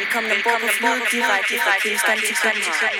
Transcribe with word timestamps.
Velkommen 0.00 0.32
ombord 0.32 0.60
på 0.60 0.68
flyet 0.78 1.02
direkte 1.12 1.54
fra 1.64 1.72
Kingston 1.82 2.18
til 2.26 2.36
København. 2.42 2.90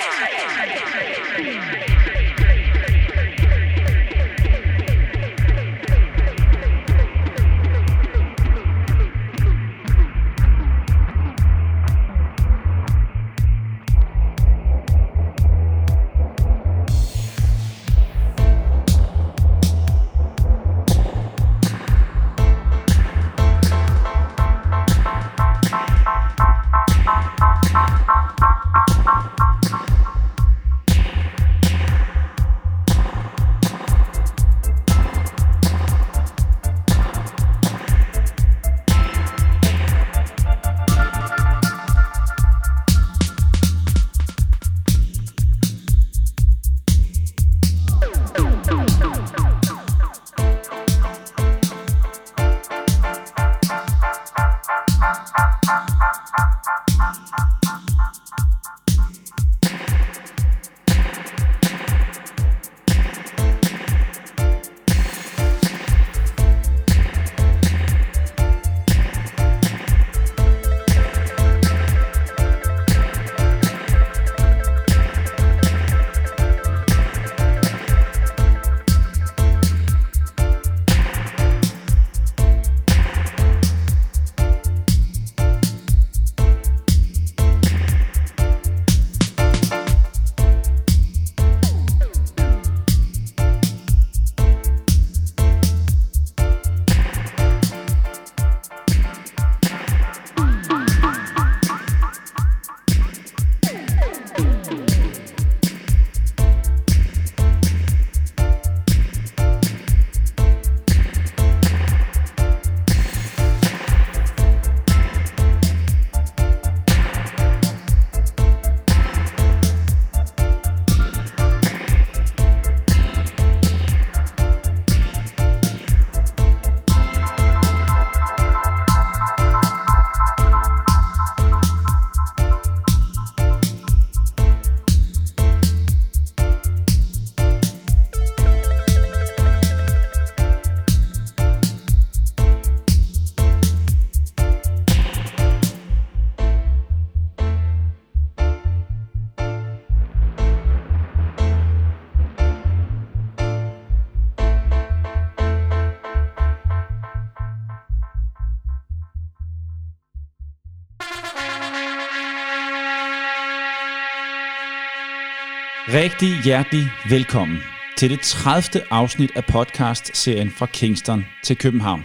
Rigtig 165.93 166.43
hjertelig 166.43 166.87
velkommen 167.09 167.57
til 167.97 168.09
det 168.09 168.19
30. 168.19 168.83
afsnit 168.89 169.31
af 169.35 169.45
podcast-serien 169.45 170.51
fra 170.51 170.65
Kingston 170.65 171.25
til 171.43 171.57
København. 171.57 172.03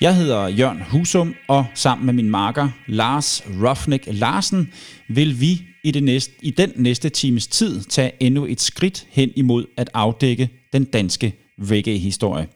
Jeg 0.00 0.16
hedder 0.16 0.48
Jørn 0.48 0.82
Husum, 0.90 1.34
og 1.48 1.66
sammen 1.74 2.06
med 2.06 2.14
min 2.14 2.30
marker 2.30 2.68
Lars 2.86 3.42
Ruffnick 3.62 4.04
Larsen 4.06 4.72
vil 5.08 5.40
vi 5.40 5.62
i, 5.84 5.90
det 5.90 6.02
næste, 6.02 6.32
i 6.42 6.50
den 6.50 6.72
næste 6.76 7.08
times 7.08 7.46
tid 7.46 7.84
tage 7.84 8.12
endnu 8.20 8.44
et 8.44 8.60
skridt 8.60 9.06
hen 9.10 9.30
imod 9.36 9.66
at 9.76 9.90
afdække 9.94 10.48
den 10.72 10.84
danske 10.84 11.34
reggae-historie. 11.58 12.46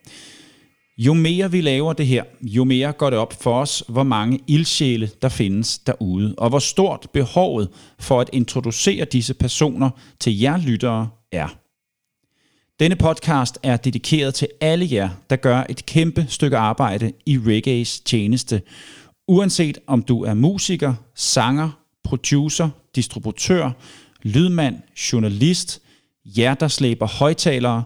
Jo 0.99 1.15
mere 1.15 1.51
vi 1.51 1.61
laver 1.61 1.93
det 1.93 2.07
her, 2.07 2.25
jo 2.43 2.65
mere 2.65 2.93
går 2.93 3.11
det 3.11 3.19
op 3.19 3.33
for 3.33 3.61
os, 3.61 3.85
hvor 3.89 4.03
mange 4.03 4.41
ildsjæle 4.47 5.11
der 5.23 5.29
findes 5.29 5.79
derude, 5.79 6.35
og 6.39 6.49
hvor 6.49 6.59
stort 6.59 7.07
behovet 7.13 7.69
for 7.99 8.21
at 8.21 8.31
introducere 8.33 9.05
disse 9.05 9.35
personer 9.35 9.91
til 10.21 10.39
jer 10.39 10.59
lyttere 10.59 11.09
er. 11.33 11.49
Denne 12.81 12.97
podcast 12.97 13.59
er 13.63 13.77
dedikeret 13.77 14.35
til 14.35 14.49
alle 14.61 14.89
jer, 14.91 15.09
der 15.31 15.37
gør 15.37 15.65
et 15.69 15.87
kæmpe 15.87 16.27
stykke 16.29 16.57
arbejde 16.57 17.13
i 17.27 17.37
reggae's 17.37 18.03
tjeneste, 18.05 18.63
uanset 19.29 19.79
om 19.87 20.03
du 20.03 20.25
er 20.25 20.35
musiker, 20.35 20.95
sanger, 21.15 21.71
producer, 22.05 22.69
distributør, 22.95 23.71
lydmand, 24.23 24.77
journalist, 25.13 25.83
jer 26.39 26.55
der 26.55 26.69
slæber 26.69 27.07
højtalere, 27.07 27.85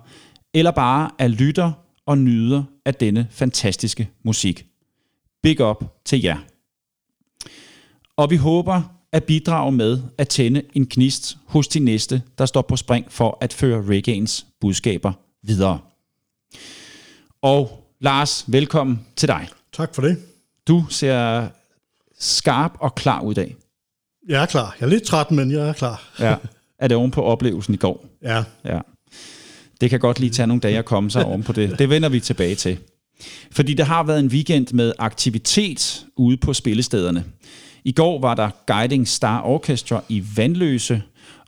eller 0.55 0.71
bare 0.71 1.11
er 1.19 1.29
lytter 1.29 1.73
og 2.07 2.19
nyder 2.19 2.63
af 2.85 2.95
denne 2.95 3.27
fantastiske 3.31 4.11
musik. 4.25 4.67
Big 5.43 5.61
up 5.61 5.85
til 6.05 6.23
jer. 6.23 6.39
Og 8.17 8.31
vi 8.31 8.37
håber 8.37 8.83
at 9.13 9.25
bidrage 9.25 9.73
med 9.73 10.03
at 10.19 10.29
tænde 10.29 10.63
en 10.75 10.87
knist 10.87 11.37
hos 11.47 11.69
de 11.69 11.79
næste, 11.81 12.23
der 12.39 12.47
står 12.47 12.63
på 12.63 12.77
spring 12.77 13.13
for 13.13 13.39
at 13.41 13.53
føre 13.53 13.83
reggaeens 13.83 14.47
budskaber 14.61 15.13
videre. 15.43 15.79
Og 17.43 17.89
Lars, 18.01 18.45
velkommen 18.49 19.07
til 19.17 19.29
dig. 19.29 19.49
Tak 19.73 19.95
for 19.95 20.03
det. 20.03 20.23
Du 20.69 20.85
ser 20.91 21.49
skarp 22.19 22.73
og 22.79 22.95
klar 22.95 23.21
ud 23.21 23.33
i 23.33 23.35
dag. 23.35 23.57
Jeg 24.29 24.43
er 24.43 24.47
klar. 24.47 24.77
Jeg 24.81 24.87
er 24.87 24.91
lidt 24.91 25.03
træt, 25.03 25.31
men 25.31 25.51
jeg 25.51 25.69
er 25.69 25.73
klar. 25.73 26.11
Ja. 26.19 26.37
Er 26.79 26.89
det 26.89 26.97
oven 26.97 27.11
på 27.11 27.23
oplevelsen 27.23 27.75
i 27.75 27.77
går? 27.77 28.07
Ja. 28.23 28.45
Ja. 28.65 28.81
Det 29.83 29.91
kan 29.91 30.01
godt 30.01 30.21
lige 30.21 30.31
tage 30.31 30.47
nogle 30.47 30.61
dage 30.61 30.79
at 30.79 30.85
komme 30.85 31.11
sig 31.11 31.25
om 31.25 31.43
på 31.43 31.53
det. 31.53 31.79
Det 31.79 31.91
vender 31.91 32.09
vi 32.09 32.21
tilbage 32.21 32.55
til. 32.55 32.79
Fordi 33.51 33.75
der 33.75 33.85
har 33.85 34.03
været 34.03 34.21
en 34.21 34.27
weekend 34.27 34.67
med 34.73 34.93
aktivitet 34.99 36.07
ude 36.17 36.37
på 36.37 36.53
spillestederne. 36.53 37.25
I 37.85 37.93
går 37.93 38.21
var 38.21 38.35
der 38.35 38.51
Guiding 38.67 39.09
Star 39.09 39.43
Orchestra 39.43 40.03
i 40.09 40.25
Vandløse, 40.37 41.03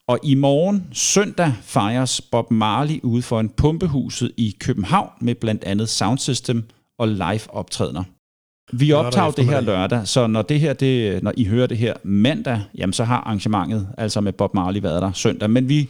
og 0.09 0.19
i 0.23 0.35
morgen, 0.35 0.85
søndag, 0.93 1.53
fejres 1.63 2.21
Bob 2.21 2.51
Marley 2.51 3.01
ude 3.03 3.23
for 3.23 3.41
en 3.41 3.49
pumpehuset 3.49 4.33
i 4.37 4.57
København 4.61 5.09
med 5.21 5.35
blandt 5.35 5.65
andet 5.65 5.89
soundsystem 5.89 6.65
og 6.99 7.09
live 7.09 7.41
optrædener. 7.49 8.05
Vi 8.73 8.93
optager 8.93 9.31
det 9.31 9.45
her 9.45 9.61
lørdag, 9.61 10.09
så 10.09 10.27
når, 10.27 10.43
det 10.43 10.61
her, 10.61 10.73
det, 10.73 11.23
når 11.23 11.33
I 11.37 11.45
hører 11.45 11.67
det 11.67 11.79
her 11.79 11.95
mandag, 12.05 12.61
jamen 12.75 12.93
så 12.93 13.05
har 13.05 13.17
arrangementet 13.17 13.89
altså 13.99 14.21
med 14.21 14.33
Bob 14.33 14.55
Marley 14.55 14.81
været 14.81 15.03
der 15.03 15.13
søndag. 15.13 15.51
Men 15.51 15.69
vi 15.69 15.89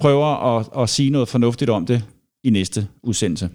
prøver 0.00 0.56
at, 0.58 0.82
at 0.82 0.90
sige 0.90 1.10
noget 1.10 1.28
fornuftigt 1.28 1.70
om 1.70 1.86
det 1.86 2.04
i 2.44 2.50
næste 2.50 2.88
udsendelse. 3.02 3.50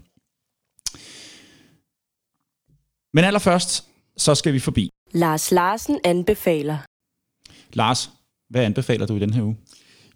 Men 3.14 3.24
allerførst, 3.24 3.84
så 4.18 4.36
skal 4.36 4.54
vi 4.54 4.60
forbi. 4.60 4.90
Lars 5.12 5.52
Larsen 5.52 6.00
anbefaler. 6.04 6.78
Lars, 7.74 8.10
hvad 8.50 8.64
anbefaler 8.64 9.06
du 9.06 9.16
i 9.16 9.20
den 9.20 9.34
her 9.34 9.44
uge? 9.44 9.58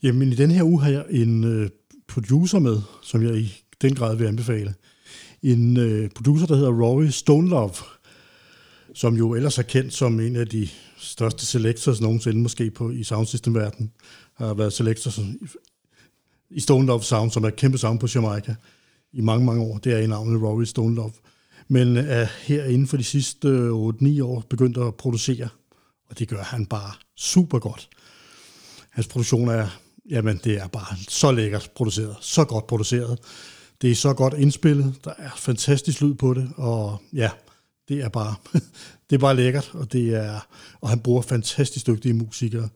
Jamen, 0.03 0.31
i 0.31 0.35
den 0.35 0.51
her 0.51 0.63
uge 0.63 0.81
har 0.81 0.89
jeg 0.89 1.05
en 1.09 1.43
øh, 1.43 1.69
producer 2.07 2.59
med, 2.59 2.81
som 3.01 3.23
jeg 3.23 3.37
i 3.37 3.63
den 3.81 3.95
grad 3.95 4.15
vil 4.15 4.25
anbefale. 4.25 4.73
En 5.43 5.77
øh, 5.77 6.09
producer, 6.09 6.45
der 6.45 6.55
hedder 6.55 6.81
Rory 6.83 7.05
Stonelove. 7.05 7.73
som 8.95 9.15
jo 9.17 9.33
ellers 9.33 9.57
er 9.57 9.63
kendt 9.63 9.93
som 9.93 10.19
en 10.19 10.35
af 10.35 10.47
de 10.47 10.67
største 10.97 11.45
selectors 11.45 12.01
nogensinde 12.01 12.41
måske 12.41 12.71
på, 12.71 12.89
i 12.91 13.03
soundsystem-verdenen. 13.03 13.91
Har 14.35 14.53
været 14.53 14.73
selector 14.73 15.11
i 16.53 16.59
Stone 16.59 16.87
Love 16.87 17.03
Sound, 17.03 17.31
som 17.31 17.43
er 17.43 17.47
et 17.47 17.55
kæmpe 17.55 17.77
sound 17.77 17.99
på 17.99 18.07
Jamaica 18.15 18.55
i 19.13 19.21
mange, 19.21 19.45
mange 19.45 19.61
år. 19.61 19.77
Det 19.77 19.93
er 19.93 19.97
i 19.97 20.07
navnet 20.07 20.41
Rory 20.41 20.63
Stone 20.63 20.95
Love. 20.95 21.13
Men 21.67 21.97
øh, 21.97 22.03
er 22.07 22.27
her 22.41 22.65
inden 22.65 22.87
for 22.87 22.97
de 22.97 23.03
sidste 23.03 23.47
øh, 23.47 23.71
8-9 23.71 24.23
år 24.23 24.43
begyndt 24.49 24.77
at 24.77 24.95
producere, 24.95 25.49
og 26.09 26.19
det 26.19 26.27
gør 26.27 26.43
han 26.43 26.65
bare 26.65 26.91
super 27.17 27.59
godt. 27.59 27.89
Hans 28.89 29.07
produktion 29.07 29.49
er, 29.49 29.67
jamen 30.09 30.39
det 30.43 30.57
er 30.57 30.67
bare 30.67 30.97
så 31.09 31.31
lækkert 31.31 31.71
produceret, 31.75 32.15
så 32.21 32.45
godt 32.45 32.67
produceret. 32.67 33.19
Det 33.81 33.91
er 33.91 33.95
så 33.95 34.13
godt 34.13 34.33
indspillet, 34.37 34.95
der 35.03 35.13
er 35.17 35.29
fantastisk 35.37 36.01
lyd 36.01 36.13
på 36.13 36.33
det, 36.33 36.49
og 36.55 36.97
ja, 37.13 37.29
det 37.87 38.01
er 38.01 38.09
bare, 38.09 38.35
det 39.09 39.15
er 39.15 39.19
bare 39.19 39.35
lækkert, 39.35 39.71
og, 39.73 39.93
det 39.93 40.15
er, 40.15 40.47
og 40.81 40.89
han 40.89 40.99
bruger 40.99 41.21
fantastisk 41.21 41.87
dygtige 41.87 42.13
musikere. 42.13 42.69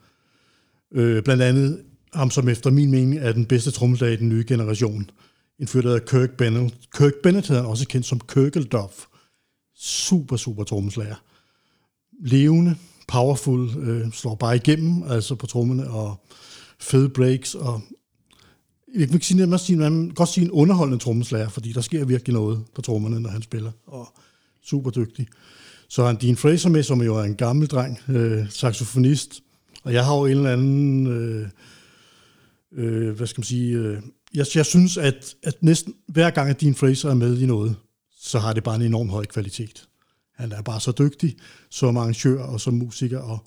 Øh, 0.91 1.24
blandt 1.24 1.44
andet 1.44 1.83
ham, 2.18 2.31
som 2.31 2.50
efter 2.50 2.69
min 2.69 2.92
mening 2.92 3.18
er 3.19 3.31
den 3.31 3.46
bedste 3.46 3.72
trommeslager 3.72 4.14
i 4.14 4.18
den 4.18 4.30
nye 4.30 4.46
generation. 4.48 5.10
En 5.60 5.68
fyr, 5.68 5.81
der 5.81 5.90
hedder 5.90 6.06
Kirk 6.06 6.30
Bennett. 6.38 6.75
Kirk 6.98 7.14
Bennett 7.24 7.48
hedder 7.48 7.62
han 7.62 7.72
også 7.72 7.88
kendt 7.88 8.06
som 8.06 8.19
Kirkeldorf. 8.19 9.06
Super, 9.75 10.38
super 10.38 10.64
trommeslager. 10.64 11.16
Levende, 12.19 12.75
powerful, 13.08 13.69
øh, 13.80 14.12
slår 14.12 14.36
bare 14.36 14.56
igennem, 14.56 15.04
altså 15.04 15.36
på 15.36 15.46
trommerne, 15.46 15.90
og 15.90 16.25
fede 16.80 17.10
breaks, 17.10 17.56
og 17.56 17.81
jeg 18.96 19.10
kan 19.10 19.22
sige, 19.22 19.48
man, 19.48 19.60
sige, 19.60 19.78
man 19.78 19.92
kan 19.92 20.10
godt 20.10 20.30
sige 20.30 20.46
en 20.46 20.52
underholdende 20.52 21.04
trommeslager, 21.04 21.50
fordi 21.50 21.72
der 21.72 21.81
sker 21.81 22.06
virkelig 22.06 22.34
noget 22.34 22.63
på 22.75 22.81
trommerne, 22.81 23.20
når 23.20 23.30
han 23.30 23.42
spiller, 23.42 23.72
og 23.88 24.08
super 24.63 24.90
dygtig. 24.92 25.28
Så 25.90 26.02
har 26.02 26.08
han 26.08 26.18
Dean 26.22 26.38
Fraser 26.38 26.70
med, 26.70 26.84
som 26.84 27.02
jo 27.02 27.16
er 27.16 27.24
en 27.24 27.36
gammel 27.36 27.68
dreng, 27.68 28.00
øh, 28.08 28.50
saxofonist, 28.50 29.42
og 29.84 29.94
jeg 29.94 30.06
har 30.06 30.16
jo 30.16 30.25
en 30.25 30.31
eller 30.31 30.54
anden, 30.54 31.08
øh, 31.08 31.48
øh, 32.74 33.16
hvad 33.16 33.28
skal 33.28 33.40
man 33.40 33.46
sige, 33.46 33.78
øh, 33.78 34.02
jeg, 34.34 34.46
jeg 34.56 34.66
synes, 34.66 34.98
at, 34.98 35.36
at 35.44 35.64
næsten 35.64 35.94
hver 36.08 36.30
gang, 36.30 36.50
at 36.50 36.62
Dean 36.62 36.75
Fraser 36.75 37.10
er 37.10 37.14
med 37.14 37.40
i 37.40 37.46
noget, 37.46 37.75
så 38.19 38.40
har 38.40 38.54
det 38.54 38.64
bare 38.64 38.75
en 38.75 38.81
enorm 38.81 39.10
høj 39.10 39.25
kvalitet. 39.25 39.88
Han 40.36 40.52
er 40.52 40.62
bare 40.62 40.80
så 40.80 40.92
dygtig 40.92 41.36
som 41.69 41.98
arrangør 41.98 42.44
og 42.44 42.62
som 42.62 42.74
musiker, 42.74 43.19
og 43.19 43.40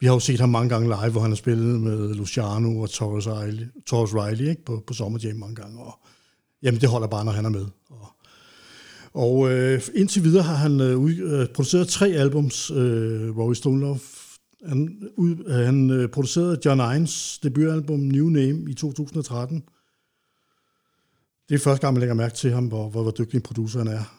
vi 0.00 0.06
har 0.06 0.14
jo 0.14 0.20
set 0.20 0.40
ham 0.40 0.48
mange 0.48 0.68
gange 0.68 0.88
live, 0.88 1.10
hvor 1.10 1.20
han 1.20 1.30
har 1.30 1.36
spillet 1.36 1.80
med 1.80 2.14
Luciano 2.14 2.80
og 2.80 2.90
Torres 2.90 3.26
Riley, 3.26 3.66
Torres 3.86 4.14
Riley 4.14 4.48
ikke? 4.48 4.64
På, 4.64 4.82
på 4.86 4.94
Summer 4.94 5.18
Jam 5.22 5.36
mange 5.36 5.54
gange, 5.54 5.80
og 5.80 5.98
jamen 6.62 6.80
det 6.80 6.88
holder 6.88 7.08
bare, 7.08 7.24
når 7.24 7.32
han 7.32 7.44
er 7.44 7.48
med. 7.48 7.66
Og, 7.90 8.08
og 9.12 9.50
øh, 9.52 9.82
indtil 9.94 10.24
videre 10.24 10.42
har 10.42 10.54
han 10.54 10.80
øh, 10.80 11.04
øh, 11.04 11.48
produceret 11.48 11.88
tre 11.88 12.08
albums, 12.08 12.70
øh, 12.70 13.38
Rory 13.38 13.54
Stone 13.54 13.80
Love. 13.80 13.98
Han, 14.66 15.10
ud, 15.16 15.64
han 15.64 15.90
øh, 15.90 16.08
producerede 16.08 16.58
John 16.64 16.96
Ines 16.96 17.38
debutalbum 17.42 18.00
New 18.00 18.28
Name 18.28 18.70
i 18.70 18.74
2013. 18.74 19.64
Det 21.48 21.54
er 21.54 21.58
første 21.58 21.80
gang, 21.80 21.94
man 21.94 22.00
lægger 22.00 22.14
mærke 22.14 22.34
til 22.34 22.52
ham, 22.52 22.66
hvor, 22.66 22.88
hvor, 22.88 23.02
hvor 23.02 23.10
dygtig 23.10 23.36
en 23.36 23.42
producer 23.42 23.78
han 23.78 23.88
er. 23.88 24.14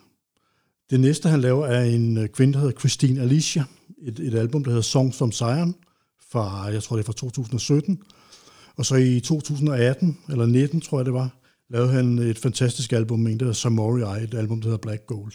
Det 0.90 1.00
næste, 1.00 1.30
han 1.30 1.42
laver, 1.42 1.66
er 1.66 1.84
en 1.84 2.18
øh, 2.18 2.30
kvinde, 2.30 2.54
der 2.54 2.60
hedder 2.60 2.80
Christine 2.80 3.22
Alicia. 3.22 3.64
Et, 4.02 4.20
et 4.20 4.34
album, 4.34 4.64
der 4.64 4.72
hedder 4.72 4.82
Songs 4.82 5.18
from 5.18 5.32
Zion, 5.32 5.76
fra, 6.32 6.66
jeg 6.66 6.84
tror 6.84 6.96
det 6.96 7.04
er 7.04 7.06
fra 7.06 7.14
2017. 7.14 8.02
Og 8.76 8.86
så 8.86 8.96
i 8.96 9.20
2018, 9.20 10.18
eller 10.30 10.46
19 10.46 10.82
tror 10.82 11.00
jeg 11.00 11.06
det 11.06 11.14
var, 11.14 11.30
lavede 11.70 11.92
han 11.92 12.20
et 12.20 12.40
fantastisk 12.40 12.94
album 12.94 13.28
en, 13.28 13.40
der 13.40 13.46
hedder 13.46 13.54
Samurai, 13.54 14.24
et 14.24 14.34
album, 14.34 14.62
der 14.62 14.68
hedder 14.68 14.82
Black 14.82 15.06
Gold. 15.06 15.34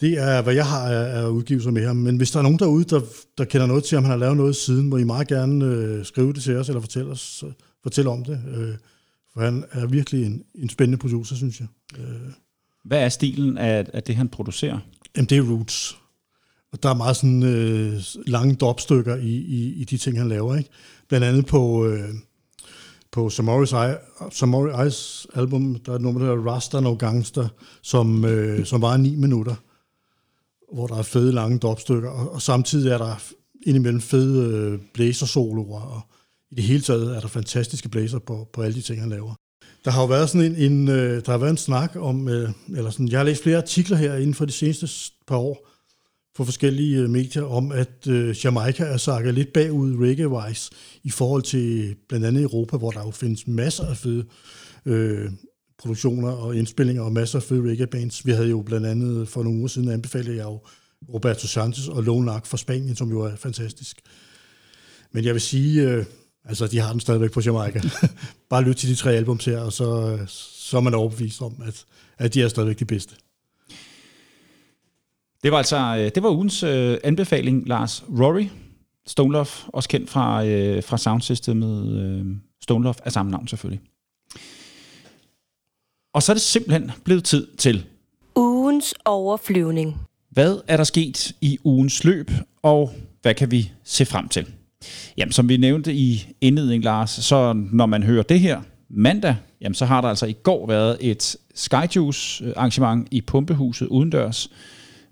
Det 0.00 0.18
er, 0.18 0.42
hvad 0.42 0.54
jeg 0.54 0.66
har 0.66 0.88
af 0.90 1.28
udgivelser 1.28 1.70
med 1.70 1.86
ham. 1.86 1.96
Men 1.96 2.16
hvis 2.16 2.30
der 2.30 2.38
er 2.38 2.42
nogen 2.42 2.58
derude, 2.58 2.84
der, 2.84 3.00
der 3.38 3.44
kender 3.44 3.66
noget 3.66 3.84
til, 3.84 3.98
om 3.98 4.04
han 4.04 4.10
har 4.10 4.18
lavet 4.18 4.36
noget 4.36 4.56
siden, 4.56 4.88
må 4.88 4.96
I 4.96 5.04
meget 5.04 5.28
gerne 5.28 5.64
øh, 5.64 6.04
skrive 6.04 6.32
det 6.32 6.42
til 6.42 6.56
os, 6.56 6.68
eller 6.68 6.80
fortælle, 6.80 7.10
os, 7.10 7.44
fortælle 7.82 8.10
om 8.10 8.24
det. 8.24 8.40
Øh, 8.56 8.74
for 9.32 9.40
han 9.40 9.64
er 9.70 9.86
virkelig 9.86 10.26
en, 10.26 10.42
en 10.54 10.68
spændende 10.68 10.98
producer, 10.98 11.36
synes 11.36 11.60
jeg. 11.60 11.68
Øh. 11.98 12.32
Hvad 12.84 13.04
er 13.04 13.08
stilen 13.08 13.58
af, 13.58 13.86
af 13.92 14.02
det, 14.02 14.16
han 14.16 14.28
producerer? 14.28 14.78
Jamen, 15.16 15.26
det 15.26 15.38
er 15.38 15.42
roots. 15.42 15.96
Og 16.72 16.82
der 16.82 16.88
er 16.88 16.94
meget 16.94 17.16
sådan 17.16 17.42
øh, 17.42 18.00
lange 18.26 18.54
dropstykker 18.54 19.16
i, 19.16 19.34
i, 19.34 19.72
i 19.72 19.84
de 19.84 19.96
ting, 19.96 20.18
han 20.18 20.28
laver. 20.28 20.56
Ikke? 20.56 20.70
Blandt 21.08 21.26
andet 21.26 21.46
på, 21.46 21.86
øh, 21.86 22.08
på 23.12 23.30
Samori 23.30 24.86
Ice 24.86 25.28
album, 25.34 25.74
der 25.74 25.92
er 25.92 25.96
et 25.96 26.02
nummer, 26.02 26.20
der 26.20 26.28
hedder 26.28 26.50
Rasta 26.52 26.80
No 26.80 26.94
Gangster, 26.94 27.48
som, 27.82 28.24
øh, 28.24 28.66
som 28.66 28.82
var 28.82 28.96
ni 28.96 29.16
minutter, 29.16 29.54
hvor 30.72 30.86
der 30.86 30.96
er 30.96 31.02
fede 31.02 31.32
lange 31.32 31.58
dopstykker, 31.58 32.10
og, 32.10 32.32
og 32.32 32.42
samtidig 32.42 32.92
er 32.92 32.98
der 32.98 33.22
indimellem 33.66 34.00
fede 34.00 34.54
øh, 34.54 34.78
blæser-soloer, 34.94 35.80
og 35.80 36.00
i 36.50 36.54
det 36.54 36.64
hele 36.64 36.82
taget 36.82 37.16
er 37.16 37.20
der 37.20 37.28
fantastiske 37.28 37.88
blæser 37.88 38.18
på, 38.18 38.48
på 38.52 38.62
alle 38.62 38.74
de 38.74 38.80
ting, 38.80 39.00
han 39.00 39.10
laver. 39.10 39.34
Der 39.84 39.90
har 39.90 40.00
jo 40.00 40.06
været 40.06 40.30
sådan 40.30 40.52
en, 40.52 40.72
en 40.72 40.88
øh, 40.88 41.22
der 41.26 41.30
har 41.30 41.38
været 41.38 41.50
en 41.50 41.56
snak 41.56 41.96
om, 41.96 42.28
øh, 42.28 42.50
eller 42.76 42.90
sådan, 42.90 43.08
jeg 43.08 43.18
har 43.18 43.24
læst 43.24 43.42
flere 43.42 43.56
artikler 43.56 43.96
her 43.96 44.14
inden 44.14 44.34
for 44.34 44.44
de 44.44 44.52
seneste 44.52 45.12
par 45.26 45.36
år, 45.36 45.70
på 46.34 46.44
forskellige 46.44 46.98
øh, 46.98 47.10
medier 47.10 47.44
om, 47.44 47.72
at 47.72 48.06
øh, 48.08 48.44
Jamaica 48.44 48.84
er 48.84 48.96
sakket 48.96 49.34
lidt 49.34 49.52
bagud 49.52 49.96
reggae-wise 49.96 50.70
i 51.04 51.10
forhold 51.10 51.42
til 51.42 51.96
blandt 52.08 52.26
andet 52.26 52.42
Europa, 52.42 52.76
hvor 52.76 52.90
der 52.90 53.00
jo 53.00 53.10
findes 53.10 53.46
masser 53.46 53.86
af 53.86 53.96
fede 53.96 54.24
øh, 54.86 55.30
produktioner 55.80 56.28
og 56.28 56.56
indspillinger 56.56 57.02
og 57.02 57.12
masser 57.12 57.38
af 57.38 57.42
fede 57.42 57.70
reggae-bands. 57.70 58.26
Vi 58.26 58.32
havde 58.32 58.48
jo 58.48 58.62
blandt 58.62 58.86
andet 58.86 59.28
for 59.28 59.42
nogle 59.42 59.58
uger 59.58 59.68
siden 59.68 59.90
anbefalet 59.90 60.36
jeg 60.36 60.44
jo 60.44 60.60
Roberto 61.14 61.46
Sanchez 61.46 61.88
og 61.88 62.02
Lone 62.02 62.30
Ark 62.30 62.46
fra 62.46 62.56
Spanien, 62.56 62.96
som 62.96 63.10
jo 63.10 63.20
er 63.20 63.36
fantastisk. 63.36 64.00
Men 65.12 65.24
jeg 65.24 65.34
vil 65.34 65.40
sige, 65.40 65.82
øh, 65.82 66.04
altså 66.44 66.66
de 66.66 66.78
har 66.78 66.90
den 66.90 67.00
stadigvæk 67.00 67.32
på 67.32 67.40
Jamaica. 67.40 67.80
Bare 68.50 68.62
lyt 68.62 68.76
til 68.76 68.88
de 68.88 68.94
tre 68.94 69.12
albums 69.12 69.44
her, 69.44 69.58
og 69.58 69.72
så, 69.72 70.16
øh, 70.20 70.28
så 70.28 70.76
er 70.76 70.80
man 70.80 70.94
overbevist 70.94 71.42
om, 71.42 71.54
at, 71.66 71.84
at 72.18 72.34
de 72.34 72.42
er 72.42 72.48
stadigvæk 72.48 72.78
de 72.78 72.84
bedste. 72.84 73.14
Det 75.42 75.52
var 75.52 75.58
altså 75.58 75.96
øh, 75.98 76.10
det 76.14 76.22
var 76.22 76.30
ugens 76.30 76.62
øh, 76.62 76.98
anbefaling, 77.04 77.68
Lars 77.68 78.04
Rory. 78.08 78.46
Love, 79.18 79.46
også 79.68 79.88
kendt 79.88 80.10
fra, 80.10 80.44
øh, 80.46 80.82
fra 80.82 80.98
soundsystemet 80.98 81.86
øh, 81.86 82.26
Love, 82.68 82.94
af 83.04 83.12
samme 83.12 83.30
navn 83.30 83.48
selvfølgelig. 83.48 83.80
Og 86.12 86.22
så 86.22 86.32
er 86.32 86.34
det 86.34 86.42
simpelthen 86.42 86.90
blevet 87.04 87.24
tid 87.24 87.46
til 87.58 87.86
ugens 88.36 88.94
overflyvning. 89.04 89.96
Hvad 90.30 90.60
er 90.68 90.76
der 90.76 90.84
sket 90.84 91.32
i 91.40 91.58
ugens 91.64 92.04
løb, 92.04 92.30
og 92.62 92.92
hvad 93.22 93.34
kan 93.34 93.50
vi 93.50 93.72
se 93.84 94.04
frem 94.04 94.28
til? 94.28 94.46
Jamen, 95.16 95.32
som 95.32 95.48
vi 95.48 95.56
nævnte 95.56 95.94
i 95.94 96.28
indledning, 96.40 96.84
Lars, 96.84 97.10
så 97.10 97.52
når 97.52 97.86
man 97.86 98.02
hører 98.02 98.22
det 98.22 98.40
her 98.40 98.60
mandag, 98.88 99.36
jamen, 99.60 99.74
så 99.74 99.84
har 99.84 100.00
der 100.00 100.08
altså 100.08 100.26
i 100.26 100.32
går 100.32 100.66
været 100.66 100.96
et 101.00 101.36
Skyjuice 101.54 102.56
arrangement 102.56 103.08
i 103.10 103.20
Pumpehuset 103.20 103.86
udendørs, 103.86 104.50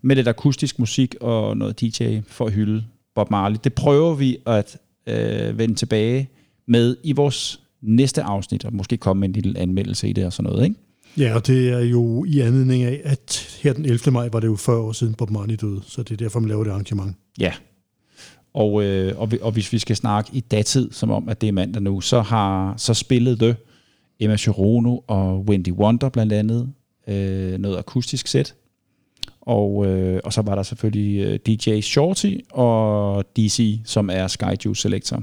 med 0.03 0.17
lidt 0.17 0.29
akustisk 0.29 0.79
musik 0.79 1.15
og 1.21 1.57
noget 1.57 1.81
DJ 1.81 2.21
for 2.27 2.47
at 2.47 2.53
hylde 2.53 2.85
Bob 3.15 3.31
Marley. 3.31 3.59
Det 3.65 3.75
prøver 3.75 4.15
vi 4.15 4.37
at 4.47 4.79
øh, 5.07 5.59
vende 5.59 5.75
tilbage 5.75 6.31
med 6.67 6.97
i 7.03 7.13
vores 7.13 7.61
næste 7.83 8.23
afsnit, 8.23 8.65
og 8.65 8.75
måske 8.75 8.97
komme 8.97 9.21
med 9.21 9.29
en 9.29 9.33
lille 9.33 9.59
anmeldelse 9.59 10.09
i 10.09 10.13
det 10.13 10.27
og 10.27 10.33
sådan 10.33 10.51
noget, 10.51 10.65
ikke? 10.65 10.88
Ja, 11.19 11.35
og 11.35 11.47
det 11.47 11.69
er 11.69 11.81
jo 11.81 12.25
i 12.25 12.41
anledning 12.41 12.83
af, 12.83 13.01
at 13.05 13.59
her 13.63 13.73
den 13.73 13.85
11. 13.85 14.11
maj 14.11 14.29
var 14.33 14.41
det 14.41 14.47
jo 14.47 14.57
40 14.57 14.77
år 14.77 14.93
siden 14.93 15.15
Bob 15.15 15.31
Marley 15.31 15.57
døde, 15.61 15.81
så 15.87 16.03
det 16.03 16.13
er 16.13 16.17
derfor, 16.17 16.41
man 16.41 16.49
laver 16.49 16.65
det 16.65 16.71
arrangement. 16.71 17.17
Ja, 17.41 17.53
og, 18.55 18.85
øh, 18.85 19.19
og, 19.19 19.33
og 19.43 19.53
hvis 19.53 19.73
vi 19.73 19.79
skal 19.79 19.97
snakke 19.97 20.31
i 20.33 20.41
datid, 20.41 20.93
som 20.93 21.11
om, 21.11 21.29
at 21.29 21.41
det 21.41 21.49
er 21.49 21.53
mandag 21.53 21.83
nu, 21.83 22.01
så 22.01 22.21
har 22.21 22.75
så 22.77 22.95
spillet 22.95 23.41
det 23.41 23.57
Emma 24.21 24.37
Chirono 24.37 24.99
og 25.07 25.41
Wendy 25.41 25.73
Wonder 25.73 26.09
blandt 26.09 26.33
andet 26.33 26.73
øh, 27.09 27.59
noget 27.59 27.79
akustisk 27.79 28.27
sæt. 28.27 28.55
Og, 29.41 29.87
øh, 29.87 30.21
og 30.25 30.33
så 30.33 30.43
var 30.43 30.55
der 30.55 30.63
selvfølgelig 30.63 31.19
øh, 31.19 31.39
DJ 31.47 31.81
Shorty 31.81 32.35
og 32.51 33.25
DC, 33.37 33.81
som 33.85 34.11
er 34.11 34.27
Skyjuice 34.27 34.83
Selector. 34.83 35.23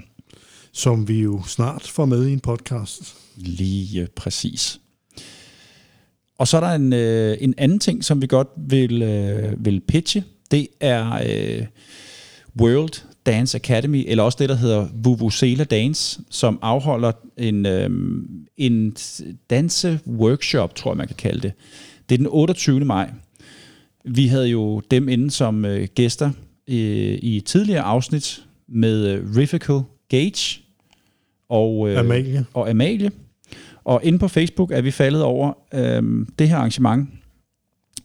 Som 0.71 1.07
vi 1.07 1.21
jo 1.21 1.43
snart 1.47 1.81
får 1.81 2.05
med 2.05 2.27
i 2.27 2.33
en 2.33 2.39
podcast. 2.39 3.15
Lige 3.35 4.07
præcis. 4.15 4.79
Og 6.37 6.47
så 6.47 6.57
er 6.57 6.61
der 6.61 6.71
en, 6.71 6.93
øh, 6.93 7.37
en 7.41 7.53
anden 7.57 7.79
ting, 7.79 8.03
som 8.03 8.21
vi 8.21 8.27
godt 8.27 8.47
vil, 8.57 9.01
øh, 9.01 9.65
vil 9.65 9.81
pitche. 9.81 10.23
Det 10.51 10.67
er 10.79 11.13
øh, 11.13 11.65
World 12.61 13.03
Dance 13.25 13.57
Academy, 13.57 14.03
eller 14.07 14.23
også 14.23 14.37
det, 14.41 14.49
der 14.49 14.55
hedder 14.55 14.87
Vuvuzela 14.93 15.63
Dance, 15.63 16.19
som 16.29 16.59
afholder 16.61 17.11
en, 17.37 17.65
øh, 17.65 17.89
en 18.57 18.95
danse-workshop, 19.49 20.75
tror 20.75 20.91
jeg, 20.91 20.97
man 20.97 21.07
kan 21.07 21.15
kalde 21.15 21.41
det. 21.41 21.53
Det 22.09 22.15
er 22.15 22.17
den 22.17 22.27
28. 22.29 22.85
maj. 22.85 23.09
Vi 24.05 24.27
havde 24.27 24.47
jo 24.47 24.81
dem 24.91 25.09
inde 25.09 25.31
som 25.31 25.65
øh, 25.65 25.87
gæster 25.95 26.31
øh, 26.67 27.19
i 27.21 27.43
tidligere 27.45 27.81
afsnit 27.81 28.43
med 28.67 29.07
øh, 29.07 29.37
Riffical 29.37 29.81
Gage 30.09 30.61
og, 31.49 31.89
øh, 31.89 31.99
Amalie. 31.99 32.45
og 32.53 32.69
Amalie. 32.69 33.11
Og 33.85 34.01
inde 34.03 34.19
på 34.19 34.27
Facebook 34.27 34.71
er 34.71 34.81
vi 34.81 34.91
faldet 34.91 35.23
over 35.23 35.53
øh, 35.73 36.03
det 36.39 36.49
her 36.49 36.57
arrangement, 36.57 37.09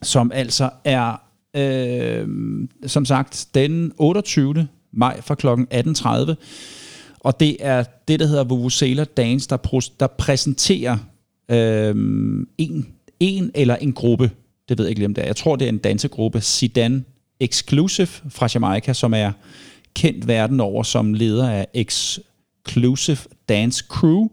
som 0.03 0.33
altså 0.35 0.71
er 0.85 1.23
øh, 1.57 2.29
som 2.87 3.05
sagt, 3.05 3.49
den 3.55 3.93
28. 3.99 4.69
maj 4.93 5.21
fra 5.21 5.35
kl. 5.35 5.47
18.30. 5.47 6.35
Og 7.21 7.41
det 7.41 7.57
er 7.61 7.85
det, 8.09 8.21
der 8.21 8.27
hedder 8.27 8.45
Vuvuzela 8.45 9.05
Dance, 9.05 9.49
der, 9.49 9.57
pr- 9.67 9.97
der 10.01 10.07
præsenterer 10.07 10.99
øh, 11.51 11.95
en, 12.59 12.87
en 13.21 13.51
eller 13.55 13.77
en 13.77 13.93
gruppe. 13.93 14.31
Det 14.69 14.79
ved 14.79 14.85
jeg 14.85 14.91
ikke 14.91 14.99
lige, 14.99 15.07
om 15.07 15.15
det 15.15 15.23
er. 15.23 15.27
Jeg 15.27 15.37
tror, 15.37 15.57
det 15.57 15.65
er 15.65 15.69
en 15.69 15.79
dansegruppe, 15.79 16.41
Sidan 16.41 17.05
Exclusive 17.41 18.09
fra 18.29 18.49
Jamaica, 18.55 18.93
som 18.93 19.15
er 19.15 19.33
kendt 19.95 20.29
verden 20.29 20.61
over 20.61 20.83
som 20.83 21.15
leder 21.15 21.51
af 21.51 21.67
Exclusive 21.75 23.19
Dance 23.49 23.85
Crew, 23.89 24.29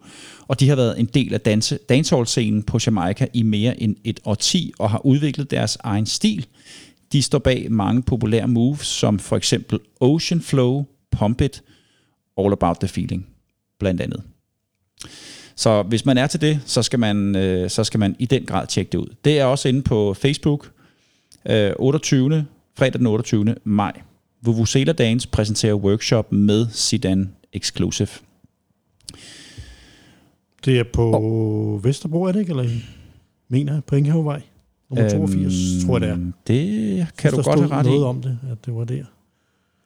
og 0.48 0.60
de 0.60 0.70
har 0.70 0.76
været 0.76 1.00
en 1.00 1.06
del 1.06 1.34
af 1.34 1.42
danse, 1.42 1.80
dancehall-scenen 1.90 2.64
på 2.64 2.80
Jamaica 2.86 3.28
i 3.34 3.44
mere 3.44 3.82
end 3.82 3.96
et 4.04 4.20
årti, 4.26 4.74
og 4.80 4.90
har 4.90 5.06
udviklet 5.06 5.52
deres 5.52 5.78
egen 5.84 6.06
stil. 6.06 6.46
De 7.12 7.22
står 7.22 7.40
bag 7.40 7.72
mange 7.72 8.02
populære 8.02 8.48
moves, 8.48 8.88
som 8.88 9.20
for 9.20 9.38
eksempel 9.38 9.80
Ocean 10.00 10.42
Flow, 10.42 10.86
Pump 11.12 11.42
It, 11.42 11.64
All 12.38 12.54
About 12.54 12.78
the 12.78 12.88
Feeling, 12.88 13.28
blandt 13.80 14.02
andet. 14.02 14.24
Så 15.56 15.84
hvis 15.84 16.06
man 16.06 16.18
er 16.18 16.28
til 16.28 16.42
det, 16.42 16.60
så 16.66 16.84
skal 16.84 17.00
man, 17.00 17.36
øh, 17.36 17.70
så 17.70 17.84
skal 17.84 18.00
man 18.00 18.16
i 18.20 18.26
den 18.26 18.46
grad 18.46 18.68
tjekke 18.68 18.92
det 18.92 18.98
ud. 18.98 19.16
Det 19.26 19.40
er 19.40 19.46
også 19.46 19.70
inde 19.70 19.82
på 19.82 20.14
Facebook, 20.14 20.72
øh, 21.50 21.72
28. 21.80 22.46
fredag 22.78 23.00
den 23.00 23.08
28. 23.08 23.56
maj. 23.64 24.02
Vuvuzela 24.42 24.94
Dance 24.94 25.28
præsenterer 25.28 25.74
workshop 25.74 26.32
med 26.32 26.68
Sidan 26.72 27.34
Exclusive. 27.54 28.27
Det 30.68 30.80
er 30.80 30.84
på 30.94 31.12
oh. 31.22 31.84
Vesterbro, 31.84 32.24
er 32.24 32.32
det 32.32 32.40
ikke? 32.40 32.50
Eller 32.50 32.64
i- 32.64 32.86
mener 33.50 33.74
jeg, 33.74 33.84
på 33.84 33.96
Enghavevej? 33.96 34.42
Nummer 34.90 35.10
82, 35.10 35.54
øhm, 35.54 35.88
tror 35.88 36.00
jeg 36.00 36.02
det 36.02 36.10
er. 36.10 36.16
Det 36.48 37.08
kan 37.18 37.32
du 37.32 37.38
Der 37.38 37.44
godt 37.44 37.60
have 37.60 37.72
ret 37.72 37.86
i. 37.86 37.90
noget 37.90 38.06
om 38.06 38.22
det, 38.22 38.40
at 38.52 38.66
det 38.66 38.76
var 38.76 38.84
der. 38.84 38.96
Det 38.96 39.06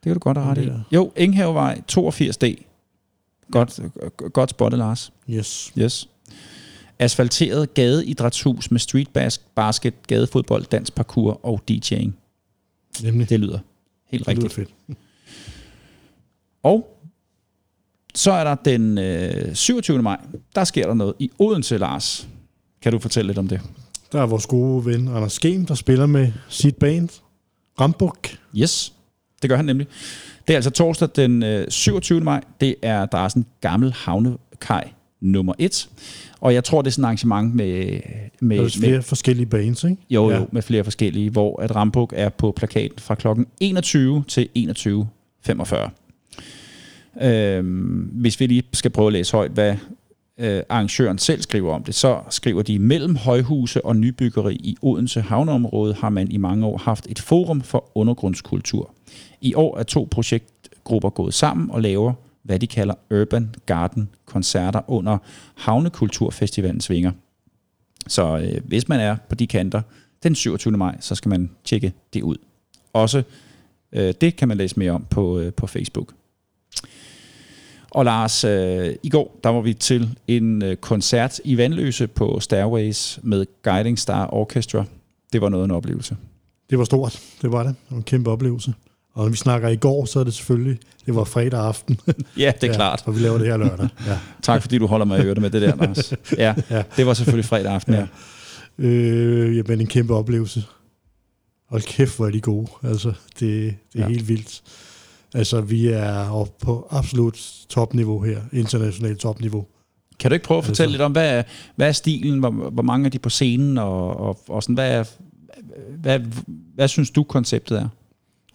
kan 0.03 0.13
du 0.13 0.19
godt 0.19 0.37
have 0.37 0.51
ret 0.51 0.57
i. 0.57 0.95
Jo, 0.95 1.11
Enghavevej 1.15 1.81
82D. 1.91 2.55
Godt, 3.51 3.79
godt 4.33 4.49
spottet, 4.49 4.77
Lars. 4.77 5.13
Yes. 5.29 5.73
Yes. 5.79 6.09
Asfalteret 6.99 7.73
gadeidrætshus 7.73 8.71
med 8.71 8.79
street 8.79 9.07
bas- 9.17 9.41
basket, 9.55 9.93
gadefodbold, 10.07 10.65
dans, 10.65 10.91
parkour 10.91 11.39
og 11.45 11.61
DJ'ing. 11.71 12.11
Nemlig. 13.03 13.29
Det 13.29 13.39
lyder 13.39 13.59
helt 14.07 14.25
det 14.25 14.35
lyder 14.37 14.43
rigtigt. 14.49 14.53
fedt. 14.87 14.97
Og 16.63 17.00
så 18.15 18.31
er 18.31 18.43
der 18.43 18.55
den 18.55 18.97
øh, 18.97 19.55
27. 19.55 20.01
maj. 20.01 20.17
Der 20.55 20.63
sker 20.63 20.87
der 20.87 20.93
noget 20.93 21.13
i 21.19 21.31
Odense, 21.39 21.77
Lars. 21.77 22.27
Kan 22.81 22.91
du 22.91 22.99
fortælle 22.99 23.27
lidt 23.29 23.37
om 23.37 23.47
det? 23.47 23.61
Der 24.11 24.21
er 24.21 24.25
vores 24.25 24.45
gode 24.45 24.85
ven 24.85 25.07
Anders 25.07 25.33
Skem, 25.33 25.65
der 25.65 25.75
spiller 25.75 26.05
med 26.05 26.31
sit 26.49 26.75
band, 26.75 27.09
Rambuk. 27.81 28.27
Yes, 28.57 28.93
det 29.41 29.49
gør 29.49 29.55
han 29.55 29.65
nemlig. 29.65 29.87
Det 30.47 30.53
er 30.53 30.57
altså 30.57 30.69
torsdag 30.69 31.09
den 31.15 31.43
øh, 31.43 31.69
27. 31.69 32.21
maj. 32.21 32.41
Det 32.61 32.75
er 32.81 33.01
adressen 33.01 33.45
Gammel 33.61 33.93
Havnekaj 33.93 34.89
nummer 35.21 35.53
1. 35.59 35.89
Og 36.41 36.53
jeg 36.53 36.63
tror, 36.63 36.81
det 36.81 36.87
er 36.87 36.91
sådan 36.91 37.03
et 37.03 37.05
arrangement 37.07 37.55
med, 37.55 37.99
med, 38.41 38.57
Der 38.57 38.61
er 38.61 38.65
med, 38.65 38.69
flere 38.71 39.01
forskellige 39.01 39.45
bands, 39.45 39.83
ikke? 39.83 39.97
jo, 40.09 40.29
Ja. 40.29 40.37
jo, 40.37 40.47
med 40.51 40.61
flere 40.61 40.83
forskellige, 40.83 41.29
hvor 41.29 41.61
at 41.61 41.75
Rambuk 41.75 42.13
er 42.15 42.29
på 42.29 42.53
plakaten 42.55 42.99
fra 42.99 43.15
klokken 43.15 43.45
21 43.59 44.23
til 44.27 44.49
21.45. 44.57 45.89
Øh, 47.21 47.65
hvis 48.11 48.39
vi 48.39 48.47
lige 48.47 48.63
skal 48.73 48.91
prøve 48.91 49.07
at 49.07 49.13
læse 49.13 49.31
højt, 49.31 49.51
hvad 49.51 49.75
øh, 50.37 50.63
arrangøren 50.69 51.17
selv 51.17 51.41
skriver 51.41 51.73
om 51.73 51.83
det, 51.83 51.95
så 51.95 52.21
skriver 52.29 52.61
de, 52.61 52.79
mellem 52.79 53.15
højhuse 53.15 53.85
og 53.85 53.95
nybyggeri 53.95 54.55
i 54.55 54.77
Odense 54.81 55.21
Havneområde 55.21 55.93
har 55.93 56.09
man 56.09 56.31
i 56.31 56.37
mange 56.37 56.65
år 56.65 56.77
haft 56.77 57.07
et 57.09 57.19
forum 57.19 57.61
for 57.61 57.91
undergrundskultur. 57.95 58.93
I 59.41 59.53
år 59.53 59.77
er 59.77 59.83
to 59.83 60.07
projektgrupper 60.11 61.09
gået 61.09 61.33
sammen 61.33 61.71
og 61.71 61.81
laver, 61.81 62.13
hvad 62.43 62.59
de 62.59 62.67
kalder 62.67 62.93
Urban 63.11 63.55
Garden 63.65 64.09
koncerter 64.25 64.81
under 64.87 65.17
Havnekulturfestivalens 65.55 66.89
vinger. 66.89 67.11
Så 68.07 68.37
øh, 68.37 68.61
hvis 68.67 68.87
man 68.87 68.99
er 68.99 69.15
på 69.29 69.35
de 69.35 69.47
kanter 69.47 69.81
den 70.23 70.35
27. 70.35 70.77
maj, 70.77 70.97
så 70.99 71.15
skal 71.15 71.29
man 71.29 71.49
tjekke 71.63 71.93
det 72.13 72.21
ud. 72.21 72.37
Også 72.93 73.23
øh, 73.91 74.13
det 74.21 74.35
kan 74.35 74.47
man 74.47 74.57
læse 74.57 74.79
mere 74.79 74.91
om 74.91 75.05
på, 75.09 75.39
øh, 75.39 75.53
på 75.53 75.67
Facebook. 75.67 76.13
Og 77.91 78.05
Lars, 78.05 78.43
øh, 78.43 78.95
i 79.03 79.09
går 79.09 79.39
der 79.43 79.49
var 79.49 79.61
vi 79.61 79.73
til 79.73 80.17
en 80.27 80.63
øh, 80.63 80.75
koncert 80.75 81.39
i 81.43 81.57
Vandløse 81.57 82.07
på 82.07 82.39
Stairways 82.39 83.19
med 83.23 83.45
Guiding 83.63 83.99
Star 83.99 84.33
Orchestra. 84.33 84.83
Det 85.33 85.41
var 85.41 85.49
noget 85.49 85.63
af 85.63 85.65
en 85.65 85.71
oplevelse. 85.71 86.17
Det 86.69 86.77
var 86.77 86.83
stort, 86.85 87.19
det 87.41 87.51
var 87.51 87.63
det. 87.63 87.75
Det 87.83 87.91
var 87.91 87.97
en 87.97 88.03
kæmpe 88.03 88.29
oplevelse. 88.31 88.73
Og 89.13 89.23
når 89.23 89.29
vi 89.31 89.37
snakker 89.37 89.69
i 89.69 89.75
går, 89.75 90.05
så 90.05 90.19
er 90.19 90.23
det 90.23 90.33
selvfølgelig, 90.33 90.79
det 91.05 91.15
var 91.15 91.23
fredag 91.23 91.59
aften. 91.59 91.99
Ja, 92.37 92.51
det 92.61 92.63
er 92.63 92.67
ja. 92.67 92.73
klart. 92.73 93.03
Og 93.05 93.15
vi 93.15 93.19
laver 93.21 93.37
det 93.37 93.47
her 93.47 93.57
lørdag. 93.57 93.87
Ja. 94.07 94.17
Tak 94.43 94.61
fordi 94.61 94.77
du 94.77 94.87
holder 94.87 95.05
mig 95.05 95.19
i 95.19 95.23
ørerne 95.25 95.41
med 95.41 95.49
det 95.49 95.61
der, 95.61 95.75
Lars. 95.75 96.13
Ja, 96.37 96.53
Ja. 96.69 96.83
det 96.97 97.05
var 97.05 97.13
selvfølgelig 97.13 97.45
fredag 97.45 97.71
aften, 97.73 97.93
ja. 97.93 98.07
Øh, 98.77 99.57
jamen, 99.57 99.81
en 99.81 99.87
kæmpe 99.87 100.15
oplevelse. 100.15 100.63
Hold 101.69 101.81
kæft, 101.81 102.17
hvor 102.17 102.27
er 102.27 102.31
de 102.31 102.41
gode. 102.41 102.67
Altså, 102.83 103.13
det, 103.39 103.39
det 103.39 103.67
er 103.67 103.71
Ja. 103.95 104.01
ja. 104.01 104.07
helt 104.07 104.27
vildt. 104.27 104.61
Altså, 105.33 105.61
vi 105.61 105.87
er 105.87 106.49
på 106.61 106.87
absolut 106.89 107.65
topniveau 107.69 108.21
her. 108.21 108.41
Internationalt 108.53 109.19
topniveau. 109.19 109.65
Kan 110.19 110.31
du 110.31 110.33
ikke 110.33 110.45
prøve 110.45 110.57
at 110.57 110.65
fortælle 110.65 110.87
Altså- 110.87 110.93
lidt 110.93 111.01
om, 111.01 111.11
hvad 111.11 111.37
er, 111.37 111.43
hvad 111.75 111.87
er 111.87 111.91
stilen, 111.91 112.39
hvor, 112.39 112.49
hvor 112.49 112.83
mange 112.83 113.05
er 113.05 113.09
de 113.09 113.19
på 113.19 113.29
scenen, 113.29 113.77
og, 113.77 114.17
og, 114.17 114.39
og 114.47 114.63
sådan, 114.63 114.75
hvad, 114.75 114.91
er, 114.91 115.03
hvad, 116.01 116.19
hvad 116.75 116.87
synes 116.87 117.11
du 117.11 117.23
konceptet 117.23 117.77
er? 117.79 117.87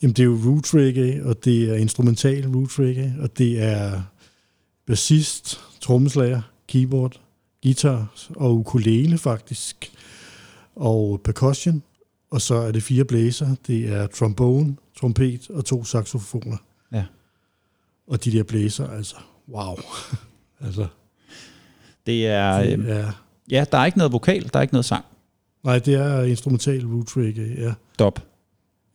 Jamen, 0.02 0.12
det 0.12 0.22
er 0.22 0.24
jo 0.26 0.38
root 0.46 0.74
reggae, 0.74 1.26
og 1.26 1.44
det 1.44 1.70
er 1.70 1.74
instrumental 1.74 2.46
root 2.48 2.78
reggae, 2.78 3.14
og 3.20 3.38
det 3.38 3.62
er 3.62 4.02
bassist, 4.86 5.60
trommeslager, 5.80 6.42
keyboard, 6.68 7.20
guitar 7.62 8.12
og 8.36 8.54
ukulele 8.56 9.18
faktisk, 9.18 9.92
og 10.76 11.20
percussion, 11.24 11.82
og 12.30 12.40
så 12.40 12.54
er 12.54 12.72
det 12.72 12.82
fire 12.82 13.04
blæser, 13.04 13.54
det 13.66 13.88
er 13.92 14.06
trombone, 14.06 14.76
trompet 14.96 15.50
og 15.50 15.64
to 15.64 15.84
saxofoner. 15.84 16.56
Ja. 16.92 17.04
Og 18.08 18.24
de 18.24 18.32
der 18.32 18.42
blæser, 18.42 18.90
altså, 18.90 19.16
wow. 19.48 19.74
altså, 20.66 20.86
Det 22.06 22.26
er, 22.26 22.62
det 22.62 22.78
øh, 22.78 22.88
er, 22.88 23.24
ja, 23.50 23.64
der 23.72 23.78
er 23.78 23.86
ikke 23.86 23.98
noget 23.98 24.12
vokal, 24.12 24.50
der 24.52 24.58
er 24.58 24.62
ikke 24.62 24.74
noget 24.74 24.84
sang. 24.84 25.04
nej, 25.64 25.78
det 25.78 25.94
er 25.94 26.22
instrumental 26.22 26.86
root 26.86 27.16
reggae, 27.16 27.54
ja. 27.58 27.72
Dop, 27.98 28.22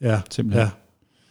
Ja, 0.02 0.22
simpelthen. 0.32 0.62
ja. 0.68 0.70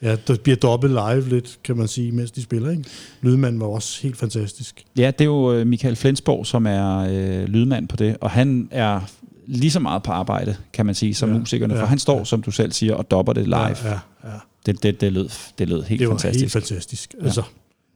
Ja, 0.02 0.16
der 0.26 0.36
bliver 0.42 0.56
dobbelt 0.56 0.92
live 0.92 1.28
lidt, 1.28 1.58
kan 1.64 1.76
man 1.76 1.88
sige, 1.88 2.12
mens 2.12 2.30
de 2.30 2.42
spiller, 2.42 2.70
ikke? 2.70 2.84
Lydmanden 3.20 3.60
var 3.60 3.66
også 3.66 4.02
helt 4.02 4.16
fantastisk. 4.16 4.84
Ja, 4.98 5.06
det 5.10 5.20
er 5.20 5.24
jo 5.24 5.52
øh, 5.52 5.66
Michael 5.66 5.96
Flensborg, 5.96 6.46
som 6.46 6.66
er 6.66 6.98
øh, 6.98 7.44
lydmand 7.48 7.88
på 7.88 7.96
det, 7.96 8.16
og 8.20 8.30
han 8.30 8.68
er 8.70 9.00
lige 9.46 9.70
så 9.70 9.80
meget 9.80 10.02
på 10.02 10.12
arbejde, 10.12 10.56
kan 10.72 10.86
man 10.86 10.94
sige, 10.94 11.14
som 11.14 11.28
ja, 11.28 11.34
Ja, 11.34 11.40
musikerne, 11.40 11.74
for 11.74 11.80
ja, 11.80 11.86
han 11.86 11.98
står, 11.98 12.18
ja. 12.18 12.24
som 12.24 12.42
du 12.42 12.50
selv 12.50 12.72
siger, 12.72 12.94
og 12.94 13.10
dopper 13.10 13.32
det 13.32 13.44
live. 13.44 13.56
Ja, 13.58 13.88
ja, 13.90 13.98
ja. 14.24 14.38
Det, 14.66 14.82
det, 14.82 15.00
det, 15.00 15.12
lød, 15.12 15.28
det 15.58 15.68
lød 15.68 15.82
helt 15.82 15.98
Det 16.00 16.08
var 16.08 16.14
fantastisk. 16.14 16.42
helt 16.42 16.52
fantastisk. 16.52 17.14
Altså, 17.20 17.42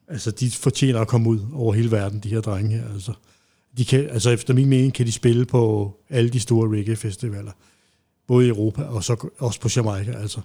altså, 0.08 0.30
de 0.30 0.50
fortjener 0.50 1.00
at 1.00 1.08
komme 1.08 1.30
ud 1.30 1.40
over 1.54 1.74
hele 1.74 1.90
verden, 1.90 2.20
de 2.20 2.28
her 2.28 2.40
drenge 2.40 2.76
her. 2.76 2.92
Altså, 2.92 3.12
de 3.78 3.84
kan, 3.84 4.08
altså 4.10 4.30
efter 4.30 4.54
min 4.54 4.68
mening 4.68 4.94
kan 4.94 5.06
de 5.06 5.12
spille 5.12 5.44
på 5.46 5.92
alle 6.10 6.30
de 6.30 6.40
store 6.40 6.78
reggae-festivaler. 6.78 7.52
Både 8.26 8.46
i 8.46 8.48
Europa 8.48 8.82
og 8.82 9.04
så 9.04 9.28
også 9.38 9.60
på 9.60 9.68
Jamaica. 9.76 10.12
Altså, 10.12 10.40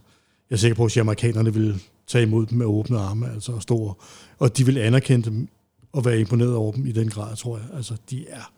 jeg 0.49 0.55
er 0.55 0.59
sikker 0.59 0.75
på, 0.75 0.85
at 0.85 0.97
jamaikanerne 0.97 1.53
vil 1.53 1.81
tage 2.07 2.23
imod 2.23 2.45
dem 2.45 2.57
med 2.57 2.65
åbne 2.65 2.99
arme. 2.99 3.31
Altså, 3.33 3.51
og, 3.51 3.61
og- 3.88 4.01
og 4.39 4.57
de 4.57 4.65
vil 4.65 4.77
anerkende 4.77 5.29
dem 5.29 5.47
og 5.91 6.05
være 6.05 6.19
imponeret 6.19 6.55
over 6.55 6.71
dem 6.71 6.85
i 6.85 6.91
den 6.91 7.09
grad, 7.09 7.35
tror 7.35 7.57
jeg. 7.57 7.65
Altså, 7.73 7.95
de 8.09 8.25
er 8.29 8.51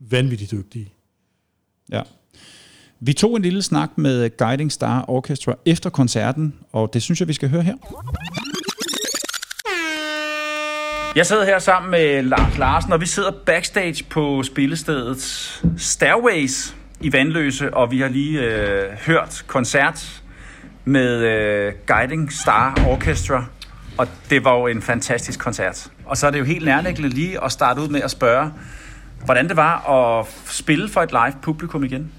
vanvittigt 0.00 0.50
dygtige. 0.50 0.92
Ja. 1.92 2.02
Vi 3.00 3.12
tog 3.12 3.36
en 3.36 3.42
lille 3.42 3.62
snak 3.62 3.90
med 3.96 4.36
Guiding 4.36 4.72
Star 4.72 5.04
Orchestra 5.08 5.54
efter 5.66 5.90
koncerten, 5.90 6.54
og 6.72 6.90
det 6.94 7.02
synes 7.02 7.20
jeg, 7.20 7.28
vi 7.28 7.32
skal 7.32 7.48
høre 7.48 7.62
her. 7.62 7.74
Jeg 11.16 11.26
sidder 11.26 11.44
her 11.44 11.58
sammen 11.58 11.90
med 11.90 12.22
Lars 12.22 12.58
Larsen, 12.58 12.92
og 12.92 13.00
vi 13.00 13.06
sidder 13.06 13.30
backstage 13.46 14.04
på 14.10 14.42
spillestedet 14.42 15.22
Stairways 15.76 16.76
i 17.00 17.12
Vandløse, 17.12 17.74
og 17.74 17.90
vi 17.90 18.00
har 18.00 18.08
lige 18.08 18.40
øh, 18.40 18.92
hørt 19.06 19.44
koncert 19.46 20.22
med 20.84 21.16
øh, 21.16 21.72
Guiding 21.86 22.32
Star 22.32 22.84
Orchestra, 22.86 23.44
og 23.98 24.08
det 24.30 24.44
var 24.44 24.58
jo 24.58 24.66
en 24.66 24.82
fantastisk 24.82 25.38
koncert. 25.38 25.90
Og 26.04 26.16
så 26.16 26.26
er 26.26 26.30
det 26.30 26.38
jo 26.38 26.44
helt 26.44 26.64
nærliggende 26.64 27.08
lige 27.08 27.44
at 27.44 27.52
starte 27.52 27.80
ud 27.80 27.88
med 27.88 28.02
at 28.02 28.10
spørge, 28.10 28.50
hvordan 29.24 29.48
det 29.48 29.56
var 29.56 29.90
at 29.90 30.26
spille 30.46 30.88
for 30.88 31.00
et 31.00 31.10
live 31.10 31.34
publikum 31.42 31.84
igen. 31.84 32.12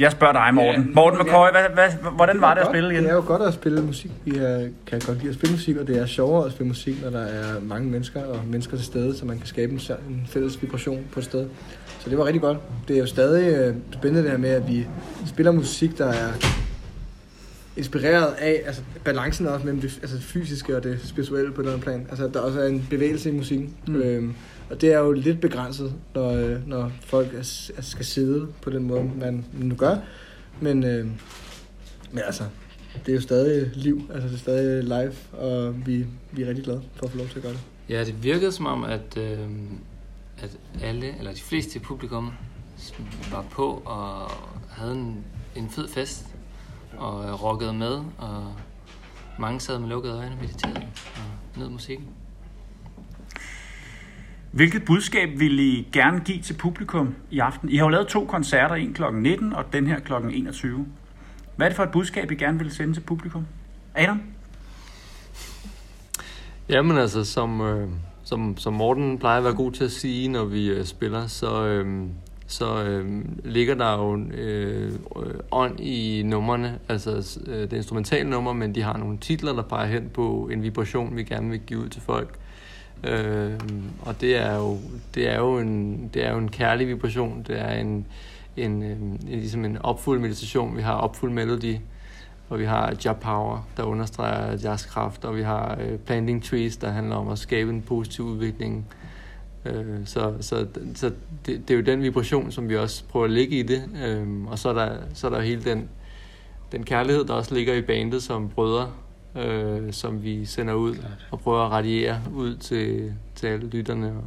Jeg 0.00 0.12
spørger 0.12 0.32
dig, 0.32 0.54
Morten. 0.54 0.82
Ja. 0.82 0.94
Morten 0.94 1.18
McCoy, 1.20 1.48
hvad, 1.50 1.62
hvad, 1.74 2.10
hvordan 2.16 2.40
var 2.40 2.54
det 2.54 2.60
at 2.60 2.66
godt. 2.66 2.76
spille 2.76 2.92
igen? 2.92 3.04
Det 3.04 3.10
er 3.10 3.14
jo 3.14 3.24
godt 3.26 3.42
at 3.42 3.54
spille 3.54 3.82
musik. 3.82 4.10
Vi 4.24 4.36
er, 4.36 4.68
kan 4.86 5.00
godt 5.06 5.18
lide 5.18 5.28
at 5.28 5.34
spille 5.34 5.52
musik, 5.52 5.76
og 5.76 5.86
det 5.86 5.98
er 5.98 6.06
sjovere 6.06 6.46
at 6.46 6.52
spille 6.52 6.68
musik, 6.68 7.02
når 7.02 7.10
der 7.10 7.20
er 7.20 7.60
mange 7.62 7.90
mennesker 7.90 8.22
og 8.24 8.40
mennesker 8.46 8.76
til 8.76 8.86
stede, 8.86 9.16
så 9.16 9.26
man 9.26 9.38
kan 9.38 9.46
skabe 9.46 9.72
en, 9.72 9.80
en 10.08 10.26
fælles 10.28 10.62
vibration 10.62 11.04
på 11.12 11.20
et 11.20 11.24
sted. 11.24 11.48
Så 11.98 12.10
det 12.10 12.18
var 12.18 12.24
rigtig 12.24 12.40
godt. 12.40 12.58
Det 12.88 12.96
er 12.96 13.00
jo 13.00 13.06
stadig 13.06 13.54
øh, 13.54 13.74
spændende 13.92 14.22
det 14.22 14.30
her 14.30 14.38
med, 14.38 14.50
at 14.50 14.68
vi 14.68 14.86
spiller 15.26 15.52
musik, 15.52 15.98
der 15.98 16.06
er 16.06 16.32
inspireret 17.76 18.34
af 18.38 18.62
altså 18.66 18.82
balancen 19.04 19.46
også 19.46 19.66
mellem 19.66 19.80
det 19.80 19.98
altså 20.02 20.16
det 20.16 20.24
fysiske 20.24 20.76
og 20.76 20.84
det 20.84 21.00
spirituelle 21.04 21.52
på 21.52 21.62
den 21.62 21.80
plan. 21.80 22.06
Altså 22.10 22.30
der 22.34 22.40
også 22.40 22.60
er 22.60 22.66
en 22.66 22.86
bevægelse 22.90 23.28
i 23.28 23.32
musikken. 23.32 23.74
Mm. 23.86 24.02
Øhm, 24.02 24.34
og 24.70 24.80
det 24.80 24.92
er 24.92 24.98
jo 24.98 25.12
lidt 25.12 25.40
begrænset, 25.40 25.94
når, 26.14 26.30
øh, 26.30 26.68
når 26.68 26.92
folk 27.00 27.34
er, 27.34 27.70
er, 27.76 27.82
skal 27.82 28.04
sidde 28.04 28.48
på 28.62 28.70
den 28.70 28.86
måde, 28.86 29.10
man 29.16 29.44
nu 29.52 29.74
gør. 29.74 29.96
Men, 30.60 30.84
øh, 30.84 31.06
men 32.10 32.22
altså, 32.26 32.44
det 33.06 33.12
er 33.12 33.14
jo 33.14 33.20
stadig 33.20 33.70
liv, 33.74 34.10
altså 34.14 34.28
det 34.28 34.34
er 34.34 34.38
stadig 34.38 34.84
live, 34.84 35.12
og 35.32 35.86
vi, 35.86 36.06
vi 36.32 36.42
er 36.42 36.48
rigtig 36.48 36.64
glade 36.64 36.82
for 36.94 37.06
at 37.06 37.12
få 37.12 37.18
lov 37.18 37.28
til 37.28 37.36
at 37.36 37.42
gøre 37.42 37.52
det. 37.52 37.60
Ja, 37.88 38.04
det 38.04 38.22
virkede 38.22 38.52
som 38.52 38.66
om, 38.66 38.84
at, 38.84 39.16
øh, 39.16 39.38
at 40.38 40.58
alle, 40.82 41.18
eller 41.18 41.32
de 41.32 41.40
fleste 41.40 41.78
i 41.78 41.82
publikum, 41.82 42.32
var 43.30 43.44
på 43.50 43.82
og 43.84 44.30
havde 44.68 44.92
en, 44.92 45.24
en 45.56 45.70
fed 45.70 45.88
fest, 45.88 46.26
og 46.96 47.24
øh, 47.24 47.44
rockede 47.44 47.72
med, 47.72 48.02
og 48.18 48.54
mange 49.38 49.60
sad 49.60 49.78
med 49.78 49.88
lukkede 49.88 50.14
øjne 50.14 50.32
og 50.32 50.38
mediterede 50.40 50.86
og 51.16 51.60
nød 51.60 51.68
musikken. 51.68 52.06
Hvilket 54.52 54.84
budskab 54.84 55.28
vil 55.38 55.58
I 55.58 55.88
gerne 55.92 56.20
give 56.20 56.42
til 56.42 56.54
publikum 56.54 57.14
i 57.30 57.38
aften? 57.38 57.68
I 57.68 57.76
har 57.76 57.84
jo 57.84 57.88
lavet 57.88 58.08
to 58.08 58.24
koncerter, 58.24 58.74
en 58.74 58.94
kl. 58.94 59.02
19 59.12 59.52
og 59.52 59.72
den 59.72 59.86
her 59.86 60.00
kl. 60.00 60.12
21. 60.32 60.86
Hvad 61.56 61.66
er 61.66 61.70
det 61.70 61.76
for 61.76 61.82
et 61.82 61.90
budskab, 61.90 62.30
I 62.30 62.34
gerne 62.34 62.58
vil 62.58 62.70
sende 62.70 62.94
til 62.94 63.00
publikum? 63.00 63.46
Adam? 63.94 64.22
Jamen 66.68 66.98
altså, 66.98 67.24
som, 67.24 67.60
øh, 67.60 67.88
som, 68.24 68.56
som 68.56 68.72
Morten 68.72 69.18
plejer 69.18 69.38
at 69.38 69.44
være 69.44 69.54
god 69.54 69.72
til 69.72 69.84
at 69.84 69.92
sige, 69.92 70.28
når 70.28 70.44
vi 70.44 70.68
øh, 70.70 70.84
spiller, 70.84 71.26
så, 71.26 71.66
øh, 71.66 72.06
så 72.46 72.84
øh, 72.84 73.24
ligger 73.44 73.74
der 73.74 73.92
jo 73.92 74.18
øh, 74.18 74.92
ånd 75.50 75.80
i 75.80 76.22
nummerne. 76.22 76.78
Altså, 76.88 77.40
øh, 77.46 77.62
det 77.62 77.72
er 77.72 77.76
instrumentale 77.76 78.30
numre, 78.30 78.54
men 78.54 78.74
de 78.74 78.82
har 78.82 78.96
nogle 78.96 79.18
titler, 79.18 79.52
der 79.52 79.62
peger 79.62 79.86
hen 79.86 80.10
på 80.14 80.48
en 80.52 80.62
vibration, 80.62 81.16
vi 81.16 81.24
gerne 81.24 81.50
vil 81.50 81.60
give 81.60 81.80
ud 81.80 81.88
til 81.88 82.02
folk. 82.02 82.28
Øh, 82.28 82.49
Øh, 83.04 83.52
og 84.00 84.20
det 84.20 84.36
er 84.36 84.56
jo, 84.56 84.78
det 85.14 85.28
er 85.28 85.38
jo 85.38 85.58
en, 85.58 86.08
det 86.14 86.26
er 86.26 86.32
jo 86.32 86.38
en 86.38 86.50
kærlig 86.50 86.88
vibration. 86.88 87.44
Det 87.46 87.60
er 87.60 87.72
en, 87.72 88.06
en, 88.56 88.82
en, 88.82 88.82
en, 88.82 89.20
ligesom 89.28 89.64
en 89.64 89.78
opfuld 89.78 90.20
meditation. 90.20 90.76
Vi 90.76 90.82
har 90.82 90.94
opfuld 90.94 91.32
melody, 91.32 91.76
og 92.48 92.58
vi 92.58 92.64
har 92.64 92.96
Job 93.04 93.20
Power, 93.20 93.68
der 93.76 93.82
understreger 93.82 94.58
jeres 94.64 94.84
kraft, 94.84 95.24
og 95.24 95.36
vi 95.36 95.42
har 95.42 95.78
øh, 95.80 95.98
Planting 95.98 96.44
Trees, 96.44 96.76
der 96.76 96.90
handler 96.90 97.16
om 97.16 97.28
at 97.28 97.38
skabe 97.38 97.70
en 97.70 97.82
positiv 97.82 98.24
udvikling. 98.24 98.86
Øh, 99.64 99.84
så 100.04 100.34
så, 100.40 100.66
så 100.94 101.12
det, 101.46 101.68
det 101.68 101.70
er 101.70 101.78
jo 101.78 101.84
den 101.84 102.02
vibration, 102.02 102.50
som 102.50 102.68
vi 102.68 102.76
også 102.76 103.04
prøver 103.04 103.24
at 103.24 103.30
lægge 103.30 103.58
i 103.58 103.62
det. 103.62 103.82
Øh, 104.04 104.44
og 104.46 104.58
så 104.58 104.68
er 104.68 104.72
der, 104.72 104.96
så 105.14 105.26
er 105.26 105.30
der 105.30 105.40
hele 105.40 105.64
den, 105.64 105.88
den 106.72 106.84
kærlighed, 106.84 107.24
der 107.24 107.34
også 107.34 107.54
ligger 107.54 107.74
i 107.74 107.82
bandet 107.82 108.22
som 108.22 108.48
brødre, 108.48 108.90
øh, 109.36 109.92
som 109.92 110.22
vi 110.22 110.44
sender 110.44 110.74
ud 110.74 110.96
og 111.30 111.40
prøver 111.40 111.64
at 111.64 111.70
radiere 111.70 112.22
ud 112.34 112.56
til, 112.56 113.14
til 113.34 113.46
alle 113.46 113.66
lytterne 113.66 114.08
og, 114.08 114.24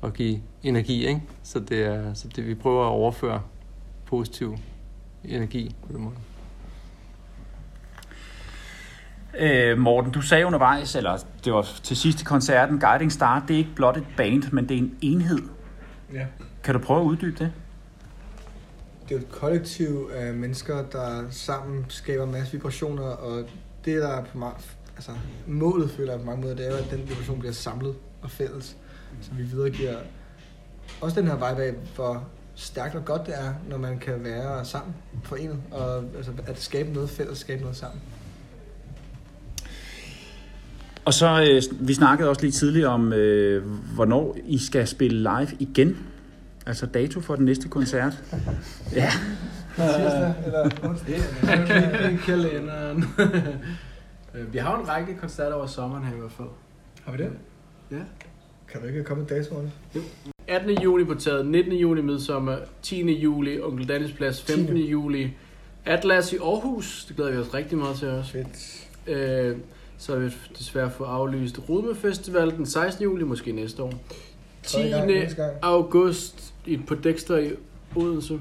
og 0.00 0.12
give 0.12 0.40
energi. 0.62 1.06
Ikke? 1.06 1.22
Så 1.42 1.60
det 1.60 1.84
er 1.84 2.14
så 2.14 2.28
det, 2.28 2.46
vi 2.46 2.54
prøver 2.54 2.84
at 2.84 2.90
overføre 2.90 3.42
positiv 4.06 4.56
energi 5.24 5.76
på 5.86 5.92
den 5.92 6.00
måde. 6.00 6.16
Øh, 9.38 9.78
Morten, 9.78 10.12
du 10.12 10.22
sagde 10.22 10.46
undervejs, 10.46 10.94
eller 10.94 11.18
det 11.44 11.52
var 11.52 11.62
til 11.82 11.96
sidst 11.96 12.20
i 12.20 12.24
koncerten, 12.24 12.80
Guiding 12.80 13.12
Star, 13.12 13.44
det 13.48 13.54
er 13.54 13.58
ikke 13.58 13.74
blot 13.76 13.96
et 13.96 14.06
band, 14.16 14.52
men 14.52 14.68
det 14.68 14.74
er 14.74 14.78
en 14.78 14.98
enhed. 15.02 15.38
Ja. 16.12 16.26
Kan 16.64 16.74
du 16.74 16.80
prøve 16.80 17.00
at 17.00 17.04
uddybe 17.04 17.44
det? 17.44 17.52
Det 19.08 19.16
er 19.16 19.20
jo 19.20 19.26
et 19.26 19.30
kollektiv 19.30 20.10
af 20.14 20.34
mennesker, 20.34 20.82
der 20.92 21.24
sammen 21.30 21.84
skaber 21.88 22.24
en 22.24 22.32
masse 22.32 22.52
vibrationer, 22.52 23.02
og 23.02 23.44
det 23.84 24.02
der 24.02 24.08
er 24.08 24.24
på 24.24 24.38
mange, 24.38 24.56
altså 24.96 25.12
målet 25.46 25.90
føler 25.90 26.12
jeg 26.12 26.20
på 26.20 26.26
mange 26.26 26.42
måder, 26.42 26.56
det 26.56 26.66
er 26.66 26.70
jo, 26.70 26.76
at 26.76 26.90
den 26.90 27.08
vibration 27.08 27.38
bliver 27.38 27.52
samlet 27.52 27.94
og 28.22 28.30
fælles, 28.30 28.76
så 29.20 29.30
vi 29.32 29.42
videregiver 29.42 29.96
også 31.00 31.20
den 31.20 31.28
her 31.28 31.34
vibe 31.34 31.62
af, 31.62 31.74
hvor 31.94 32.24
stærkt 32.54 32.94
og 32.94 33.04
godt 33.04 33.26
det 33.26 33.34
er, 33.38 33.54
når 33.68 33.78
man 33.78 33.98
kan 33.98 34.24
være 34.24 34.64
sammen, 34.64 34.94
forenet, 35.24 35.58
og 35.70 36.04
altså, 36.16 36.32
at 36.46 36.60
skabe 36.60 36.92
noget 36.92 37.10
fælles, 37.10 37.38
skabe 37.38 37.60
noget 37.60 37.76
sammen. 37.76 38.00
Og 41.04 41.14
så, 41.14 41.40
øh, 41.42 41.88
vi 41.88 41.94
snakkede 41.94 42.28
også 42.28 42.42
lige 42.42 42.52
tidligere 42.52 42.88
om, 42.88 43.12
øh, 43.12 43.66
hvornår 43.94 44.36
I 44.46 44.58
skal 44.58 44.86
spille 44.86 45.18
live 45.18 45.56
igen. 45.58 45.98
Altså 46.66 46.86
dato 46.86 47.20
for 47.20 47.36
den 47.36 47.44
næste 47.44 47.68
koncert. 47.68 48.12
Ja, 48.94 49.10
Tirsdag 49.76 50.34
eller 50.46 50.70
onsdag? 50.88 51.20
kalenderen. 52.26 53.04
Øh, 54.34 54.52
vi 54.52 54.58
har 54.58 54.76
jo 54.76 54.82
en 54.82 54.88
række 54.88 55.16
koncerter 55.16 55.52
over 55.54 55.66
sommeren 55.66 56.04
her 56.04 56.16
i 56.16 56.18
hvert 56.18 56.32
fald. 56.32 56.48
Har 57.04 57.12
vi 57.12 57.18
det? 57.18 57.30
Ja. 57.90 57.96
Kan 58.72 58.80
du 58.80 58.86
ikke 58.86 59.04
komme 59.04 59.22
med 59.22 59.30
datoerne? 59.30 59.72
18. 60.48 60.70
juli 60.82 61.04
på 61.04 61.14
taget, 61.14 61.46
19. 61.46 61.72
juli 61.72 62.02
midsommer, 62.02 62.56
10. 62.82 63.12
juli 63.12 63.60
Onkel 63.60 63.88
Dennis 63.88 64.12
Plads, 64.12 64.42
15. 64.42 64.76
10. 64.76 64.90
juli 64.90 65.36
Atlas 65.86 66.32
i 66.32 66.36
Aarhus. 66.36 67.04
Det 67.08 67.16
glæder 67.16 67.30
vi 67.30 67.36
os 67.38 67.54
rigtig 67.54 67.78
meget 67.78 67.96
til 67.96 68.08
også. 68.08 68.32
Fedt. 68.32 68.88
Øh, 69.06 69.56
så 69.98 70.12
har 70.12 70.18
vi 70.20 70.30
desværre 70.58 70.90
fået 70.90 71.08
aflyst 71.08 71.60
Rudme 71.68 71.94
Festival 71.94 72.50
den 72.50 72.66
16. 72.66 73.04
juli, 73.04 73.24
måske 73.24 73.52
næste 73.52 73.82
år. 73.82 73.92
10. 74.62 74.76
Tredje 74.76 74.90
gang, 74.90 75.06
næste 75.06 75.42
gang. 75.42 75.52
august 75.62 76.54
i, 76.66 76.76
på 76.76 76.94
Dexter 76.94 77.36
i 77.36 77.50
Odense. 77.96 78.40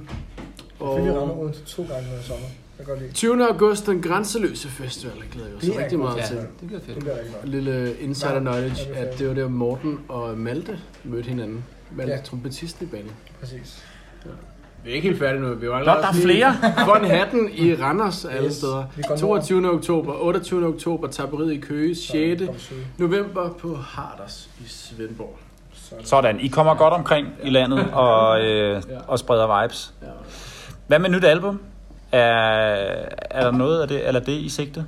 Og... 0.80 1.06
Vi 1.06 1.12
rammer 1.12 1.38
Odense 1.40 1.64
to 1.66 1.82
gange 1.82 2.08
i 2.22 2.24
sommer. 2.28 2.46
Jeg 2.78 2.86
kan 2.86 2.94
godt 2.96 3.02
lide. 3.04 3.14
20. 3.14 3.48
august, 3.48 3.86
den 3.86 4.02
grænseløse 4.02 4.68
festival, 4.70 5.16
det 5.16 5.26
glæder 5.32 5.50
Det 5.62 5.76
er 5.76 5.80
rigtig 5.80 5.96
en 5.96 6.00
god 6.02 6.08
meget 6.10 6.18
Ja, 6.22 6.28
til. 6.28 6.38
det 6.38 6.48
bliver 6.68 6.80
Det 6.80 6.88
fedt. 6.88 7.00
bliver 7.00 7.16
rigtig 7.18 7.34
godt. 7.34 7.50
Lille 7.50 7.96
insider 8.00 8.34
Ja, 8.34 8.40
knowledge, 8.40 8.76
det 8.90 8.96
at 8.96 9.20
det 9.20 9.28
var 9.28 9.34
der 9.34 9.48
Morten 9.48 10.00
og 10.10 10.38
Malte 10.38 10.80
mødte 11.04 11.30
hinanden. 11.30 11.64
Malte, 11.92 12.12
Ja. 12.12 12.18
ja. 12.18 12.24
trompetisten 12.24 12.88
i 12.88 12.90
banen. 12.90 13.12
Præcis. 13.40 13.84
Vi 14.84 14.92
er 14.92 14.96
ikke 14.96 15.08
helt 15.08 15.20
færdige 15.20 15.42
nu. 15.42 15.54
Vi 15.54 15.70
var 15.70 15.80
Nå, 15.80 15.86
der 15.86 16.08
er 16.08 16.14
flere. 16.14 16.56
Von 16.94 17.06
Hatten 17.06 17.50
i 17.54 17.76
Randers 17.76 18.26
alle 18.26 18.46
Yes. 18.48 18.56
steder. 18.56 18.84
Vi 18.96 19.04
går 19.08 19.16
22. 19.16 19.72
oktober, 19.72 20.14
28. 20.14 20.66
oktober, 20.68 21.08
Taberiet 21.08 21.54
i 21.54 21.58
Køge, 21.58 21.96
6. 21.96 22.42
Kom 22.46 22.58
syge. 22.58 22.80
november 22.98 23.50
på 23.50 23.76
Harders 23.76 24.50
i 24.60 24.64
Svendborg. 24.68 25.38
Sådan. 25.74 26.06
sådan. 26.06 26.40
I 26.40 26.48
kommer 26.48 26.76
godt 26.76 26.94
omkring 26.94 27.28
i 27.44 27.50
landet 27.50 27.88
og, 27.94 28.42
øh, 28.42 28.82
og 29.08 29.20
spreder 29.20 29.62
vibes. 29.64 29.94
Ja. 30.02 30.08
Hvad 30.90 31.00
med 31.00 31.10
nyt 31.10 31.24
album? 31.24 31.62
Er, 32.12 32.20
er 33.32 33.44
der 33.44 33.52
noget 33.52 33.82
af 33.82 33.88
det, 33.88 34.08
eller 34.08 34.20
det 34.20 34.32
i 34.32 34.50
sigte? 34.50 34.86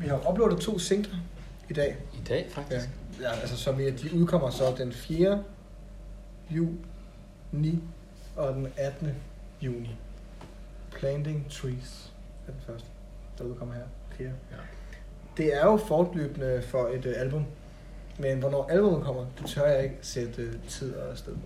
Vi 0.00 0.06
har 0.06 0.30
uploadet 0.30 0.60
to 0.60 0.78
singler 0.78 1.14
i 1.68 1.72
dag. 1.72 1.96
I 2.14 2.24
dag, 2.28 2.46
faktisk. 2.50 2.88
Ja, 3.20 3.28
ja 3.28 3.40
altså 3.40 3.56
som 3.56 3.80
i, 3.80 3.84
at 3.84 4.00
de 4.02 4.14
udkommer 4.14 4.50
så 4.50 4.74
den 4.78 4.92
4. 4.92 5.42
juni 6.50 7.82
og 8.36 8.54
den 8.54 8.68
18. 8.76 9.14
juni. 9.62 9.96
Planting 10.92 11.46
Trees 11.50 12.12
er 12.48 12.52
den 12.52 12.60
første, 12.66 12.88
der 13.38 13.44
udkommer 13.44 13.74
her. 13.74 13.82
4. 14.10 14.26
Ja. 14.26 14.32
Det 15.36 15.54
er 15.54 15.64
jo 15.64 15.76
fortløbende 15.76 16.62
for 16.62 16.86
et 16.86 17.06
uh, 17.06 17.12
album, 17.16 17.44
men 18.18 18.38
hvornår 18.38 18.68
albumet 18.70 19.04
kommer, 19.04 19.26
det 19.40 19.46
tør 19.46 19.66
jeg 19.66 19.84
ikke 19.84 19.96
sætte 20.02 20.46
uh, 20.46 20.68
tid 20.68 20.94
og 20.94 21.18
sted 21.18 21.32
på. 21.32 21.40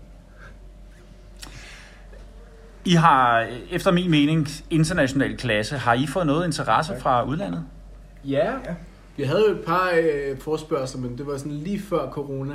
I 2.84 2.94
har, 2.94 3.46
efter 3.70 3.90
min 3.90 4.10
mening, 4.10 4.48
international 4.70 5.36
klasse. 5.36 5.76
Har 5.76 5.94
I 5.94 6.06
fået 6.06 6.26
noget 6.26 6.46
interesse 6.46 6.92
fra 6.98 7.24
udlandet? 7.24 7.64
Ja, 8.24 8.52
vi 9.16 9.22
havde 9.22 9.44
jo 9.48 9.54
et 9.54 9.64
par 9.64 9.90
øh, 10.02 10.38
forspørgsler, 10.38 11.00
men 11.00 11.18
det 11.18 11.26
var 11.26 11.36
sådan 11.36 11.52
lige 11.52 11.80
før 11.80 12.10
corona. 12.10 12.54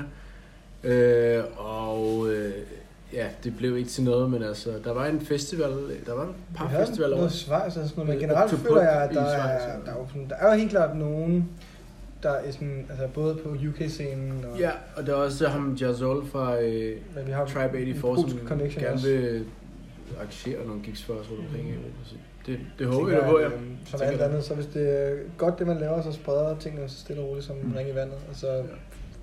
Øh, 0.84 1.44
og 1.58 2.28
øh, 2.30 2.52
ja, 3.14 3.26
det 3.44 3.58
blev 3.58 3.78
ikke 3.78 3.90
til 3.90 4.04
noget, 4.04 4.30
men 4.30 4.44
altså, 4.44 4.70
der 4.84 4.94
var 4.94 5.06
en 5.06 5.22
festival, 5.22 5.70
der 6.06 6.14
var 6.14 6.24
et 6.24 6.30
par 6.56 6.68
Vi 6.68 6.76
festivaler 6.76 7.16
noget. 7.16 7.32
Schweiz 7.32 7.66
og 7.66 7.72
sådan 7.72 7.90
noget, 7.96 8.10
men 8.10 8.16
Øh, 8.16 8.22
generelt 8.22 8.52
føler 8.52 8.82
jeg, 8.82 9.02
at 9.02 9.14
der 9.14 9.22
er, 9.22 9.80
der, 9.86 9.92
er, 9.92 9.96
jo 10.00 10.08
sådan, 10.08 10.30
der 10.30 10.36
er 10.36 10.54
jo 10.54 10.60
helt 10.60 10.72
klart 10.72 10.98
nogen, 10.98 11.50
der 12.24 12.32
er 12.32 12.52
sådan, 12.52 12.86
altså 12.90 13.08
både 13.14 13.36
på 13.36 13.50
UK-scenen 13.50 14.46
og 14.52 14.60
Ja, 14.60 14.72
og 14.96 15.06
der 15.06 15.12
er 15.12 15.18
også 15.18 15.48
ham 15.48 15.78
Jazol 15.82 16.28
fra 16.28 16.62
øh, 16.62 16.96
vi 17.26 17.32
har 17.32 17.46
Tribe 17.46 17.80
en 17.80 17.86
84, 17.86 18.02
polsk 18.02 18.38
som 18.38 18.48
connection 18.48 18.84
gerne 18.84 19.02
vil 19.02 19.46
arrangere 20.18 20.68
nogle 20.68 20.82
gigs 20.84 21.04
for 21.04 21.14
os 21.14 21.30
rundt 21.32 21.46
omkring 21.46 21.70
i 21.70 21.72
Europa. 21.74 21.90
Så 22.06 22.16
det, 22.46 22.60
det 22.80 22.88
håber 22.88 23.00
tænker 23.10 23.24
jeg 23.24 23.30
på, 23.32 23.40
ja. 23.40 23.50
Som 23.86 24.00
alt 24.04 24.22
andet, 24.22 24.44
så 24.44 24.54
hvis 24.56 24.66
det 24.66 25.10
er 25.10 25.16
godt 25.38 25.60
det 25.60 25.68
man 25.68 25.78
laver, 25.80 26.02
så 26.02 26.12
spreder 26.12 26.60
tingene 26.60 26.90
så 26.90 27.00
stille 27.00 27.22
og 27.22 27.28
roligt 27.28 27.46
som 27.46 27.56
Mm. 27.56 27.74
ring 27.76 27.90
i 27.90 27.96
vandet, 27.96 28.18
og 28.30 28.36
så 28.36 28.64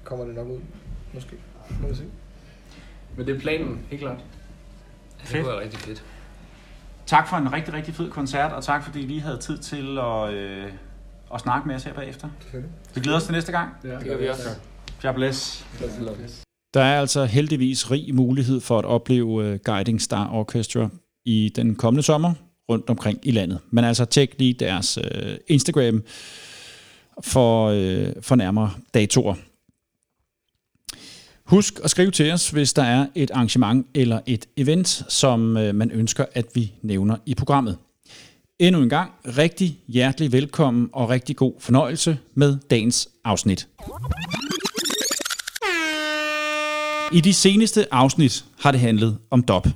kommer 0.05 0.25
det 0.25 0.35
nok 0.35 0.47
ud. 0.49 0.61
Måske. 1.15 1.37
Må 1.83 1.89
vi 1.89 1.95
se. 1.95 2.05
Men 3.17 3.27
det 3.27 3.37
er 3.37 3.41
planen, 3.41 3.81
helt 3.91 4.01
klart. 4.03 4.19
Ja, 4.19 5.37
det 5.37 5.45
kunne 5.45 5.53
være 5.53 5.61
rigtig 5.63 5.79
fedt. 5.81 6.05
tak 7.07 7.29
for 7.29 7.37
en 7.37 7.53
rigtig, 7.53 7.75
rigtig 7.75 7.95
fed 7.95 8.11
koncert, 8.11 8.53
og 8.53 8.65
tak 8.65 8.85
fordi 8.85 9.01
I 9.01 9.07
lige 9.07 9.21
havde 9.21 9.39
tid 9.39 9.59
til 9.59 9.99
at, 9.99 10.33
øh, 10.33 10.73
at 11.35 11.41
snakke 11.41 11.69
med 11.69 11.75
os 11.75 11.85
her 11.85 11.93
bagefter. 11.95 12.29
Vi 12.95 13.01
glæder 13.01 13.17
os 13.19 13.25
til 13.25 13.33
næste 13.33 13.53
gang. 13.53 13.69
Ja, 13.85 13.89
Det 13.99 14.05
gør 14.05 14.17
vi 14.17 14.29
også. 14.29 14.49
God 15.03 15.15
bless. 15.15 16.44
Der 16.75 16.81
er 16.81 17.01
altså 17.01 17.25
heldigvis 17.25 17.91
rig 17.91 18.15
mulighed 18.15 18.61
for 18.61 18.79
at 18.79 18.85
opleve 18.85 19.45
øh, 19.45 19.59
Guiding 19.65 20.03
Star 20.03 20.33
Orchestra 20.33 20.89
i 21.25 21.53
den 21.57 21.75
kommende 21.75 22.03
sommer 22.03 22.35
rundt 22.69 22.91
omkring 22.91 23.19
i 23.23 23.31
landet. 23.31 23.59
Men 23.71 23.85
altså 23.85 24.05
tjek 24.05 24.35
lige 24.39 24.53
deres 24.53 24.99
øh, 24.99 25.37
Instagram 25.49 26.03
for, 27.23 27.69
øh, 27.69 28.13
for 28.21 28.35
nærmere 28.35 28.71
datoer. 28.95 29.35
Husk 31.45 31.81
at 31.85 31.91
skrive 31.91 32.11
til 32.11 32.33
os, 32.33 32.51
hvis 32.51 32.73
der 32.73 32.83
er 32.83 33.07
et 33.15 33.31
arrangement 33.31 33.87
eller 33.95 34.21
et 34.27 34.47
event, 34.57 35.05
som 35.09 35.57
øh, 35.57 35.75
man 35.75 35.91
ønsker, 35.91 36.25
at 36.33 36.47
vi 36.55 36.73
nævner 36.83 37.17
i 37.27 37.35
programmet. 37.35 37.79
Endnu 38.59 38.83
en 38.83 38.89
gang 38.89 39.11
rigtig 39.25 39.79
hjertelig 39.89 40.33
velkommen 40.33 40.91
og 40.93 41.11
rigtig 41.11 41.37
god 41.37 41.53
fornøjelse 41.59 42.19
med 42.35 42.59
dagens 42.71 43.09
afsnit. 43.25 43.69
I 47.13 47.21
de 47.21 47.33
seneste 47.33 47.95
afsnit 47.95 48.45
har 48.61 48.71
det 48.71 48.81
handlet 48.81 49.19
om 49.31 49.43
dub. 49.43 49.69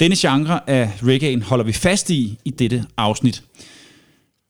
Denne 0.00 0.16
genre 0.18 0.70
af 0.70 0.90
reggae 1.02 1.42
holder 1.42 1.64
vi 1.64 1.72
fast 1.72 2.10
i 2.10 2.38
i 2.44 2.50
dette 2.50 2.84
afsnit. 2.96 3.42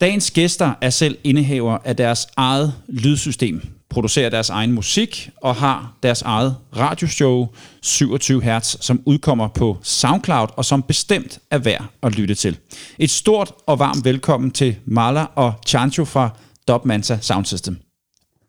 Dagens 0.01 0.31
gæster 0.31 0.73
er 0.81 0.89
selv 0.89 1.17
indehaver 1.23 1.77
af 1.85 1.95
deres 1.95 2.27
eget 2.37 2.73
lydsystem, 2.87 3.61
producerer 3.89 4.29
deres 4.29 4.49
egen 4.49 4.71
musik 4.71 5.29
og 5.41 5.55
har 5.55 5.97
deres 6.03 6.21
eget 6.21 6.55
radioshow 6.77 7.47
27 7.81 8.41
Hz, 8.41 8.75
som 8.81 9.01
udkommer 9.05 9.47
på 9.47 9.77
SoundCloud 9.83 10.47
og 10.57 10.65
som 10.65 10.83
bestemt 10.83 11.39
er 11.51 11.57
værd 11.57 11.85
at 12.03 12.15
lytte 12.15 12.35
til. 12.35 12.57
Et 12.99 13.09
stort 13.09 13.51
og 13.67 13.79
varmt 13.79 14.05
velkommen 14.05 14.51
til 14.51 14.75
Mala 14.85 15.25
og 15.35 15.53
Chancho 15.67 16.05
fra 16.05 16.29
Dub 16.67 16.85
Mansa 16.85 17.17
Sound 17.21 17.45
System. 17.45 17.77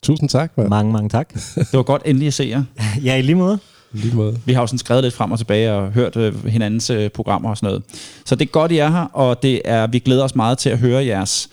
Tusind 0.05 0.29
tak, 0.29 0.59
man. 0.59 0.69
Mange, 0.69 0.93
mange 0.93 1.09
tak. 1.09 1.35
Det 1.71 1.73
var 1.73 1.83
godt 1.83 2.03
endelig 2.05 2.27
at 2.27 2.35
se 2.35 2.45
jer. 2.45 2.62
ja, 3.05 3.17
i 3.17 3.23
lige 3.23 3.35
måde. 3.35 3.59
Lige 3.93 4.17
måde. 4.17 4.40
Vi 4.45 4.53
har 4.53 4.61
jo 4.61 4.67
sådan 4.67 4.79
skrevet 4.79 5.05
lidt 5.05 5.14
frem 5.14 5.33
og 5.33 5.38
tilbage 5.38 5.73
og 5.73 5.93
hørt 5.93 6.17
øh, 6.17 6.47
hinandens 6.47 6.90
øh, 6.90 7.11
programmer 7.11 7.51
og 7.51 7.57
sådan 7.57 7.67
noget. 7.67 7.83
Så 8.25 8.35
det 8.35 8.45
er 8.45 8.51
godt, 8.51 8.73
I 8.73 8.79
er 8.79 8.90
her, 8.90 9.05
og 9.12 9.43
det 9.43 9.62
er, 9.64 9.87
vi 9.87 9.99
glæder 9.99 10.25
os 10.25 10.35
meget 10.35 10.59
til 10.59 10.71
at 10.71 10.79
høre 10.79 11.07
jeres, 11.07 11.51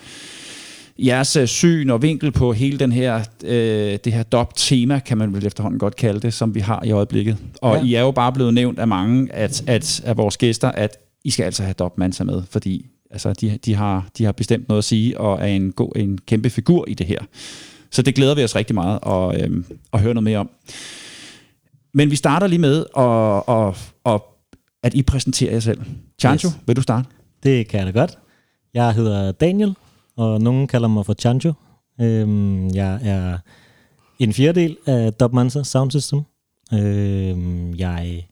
jeres 1.00 1.36
øh, 1.36 1.48
syn 1.48 1.90
og 1.90 2.02
vinkel 2.02 2.32
på 2.32 2.54
hele 2.54 2.80
den 2.80 2.92
her, 2.92 3.22
øh, 3.44 4.00
det 4.04 4.14
her 4.14 4.24
dop-tema, 4.24 5.00
kan 5.00 5.18
man 5.18 5.34
vel 5.34 5.46
efterhånden 5.46 5.80
godt 5.80 5.96
kalde 5.96 6.20
det, 6.20 6.34
som 6.34 6.56
vi 6.56 6.60
har 6.60 6.84
i 6.86 6.92
øjeblikket. 6.92 7.38
Og 7.62 7.78
ja. 7.78 7.84
I 7.84 7.94
er 7.94 8.02
jo 8.02 8.12
bare 8.12 8.32
blevet 8.34 8.54
nævnt 8.54 8.80
af 8.80 8.88
mange 8.88 9.34
at, 9.34 9.64
at, 9.68 10.02
af 10.06 10.18
vores 10.18 10.38
gæster, 10.38 10.72
at 10.72 10.98
I 11.24 11.32
skal 11.32 11.44
altså 11.44 11.64
have 11.64 11.74
dop 11.74 11.98
mansa 11.98 12.24
med, 12.24 12.44
fordi 12.50 12.86
altså, 13.12 13.34
de, 13.34 13.60
de, 13.66 13.76
har, 13.76 14.08
de 14.18 14.26
har 14.26 14.32
bestemt 14.32 14.68
noget 14.70 14.78
at 14.78 14.86
sige, 14.86 15.20
og 15.20 15.42
er 15.42 15.46
en, 15.46 15.72
god, 15.72 15.92
en 15.96 16.18
kæmpe 16.28 16.50
figur 16.50 16.86
i 16.88 16.94
det 16.94 17.08
her. 17.08 17.20
Så 17.92 18.02
det 18.02 18.16
glæder 18.16 18.36
vi 18.36 18.44
os 18.44 18.56
rigtig 18.56 18.76
meget 18.76 19.00
at, 19.06 19.42
øh, 19.42 19.64
at 19.94 20.02
høre 20.02 20.14
noget 20.14 20.24
mere 20.24 20.38
om. 20.38 20.50
Men 21.94 22.12
vi 22.12 22.16
starter 22.16 22.48
lige 22.48 22.60
med, 22.60 22.86
at, 22.98 23.56
at, 23.56 23.94
at, 24.06 24.22
at 24.84 24.94
I 24.94 25.02
præsenterer 25.02 25.52
jer 25.52 25.60
selv. 25.60 25.82
Chancho, 26.20 26.50
yes. 26.50 26.58
Vil 26.68 26.76
du 26.76 26.82
starte? 26.82 27.08
Det 27.44 27.68
kan 27.68 27.80
jeg 27.80 27.94
da 27.94 28.00
godt. 28.00 28.18
Jeg 28.74 28.94
hedder 28.94 29.32
Daniel, 29.32 29.76
og 30.18 30.42
nogen 30.42 30.68
kalder 30.68 30.88
mig 30.88 31.06
for 31.06 31.14
Chancho. 31.14 31.54
Øhm, 32.02 32.68
jeg 32.68 33.00
er 33.04 33.38
en 34.20 34.34
fjerdedel 34.34 34.78
af 34.86 35.14
Dub 35.14 35.34
Mansa 35.34 35.64
Sound 35.64 35.92
System. 35.92 36.22
Øhm, 36.74 37.74
jeg 37.74 38.28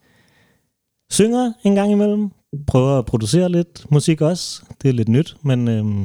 synger 1.11 1.53
en 1.63 1.75
gang 1.75 1.91
imellem. 1.91 2.31
Prøver 2.67 2.99
at 2.99 3.05
producere 3.05 3.49
lidt 3.49 3.91
musik 3.91 4.21
også. 4.21 4.61
Det 4.81 4.89
er 4.89 4.93
lidt 4.93 5.09
nyt, 5.09 5.37
men 5.41 5.67
øhm, 5.67 6.01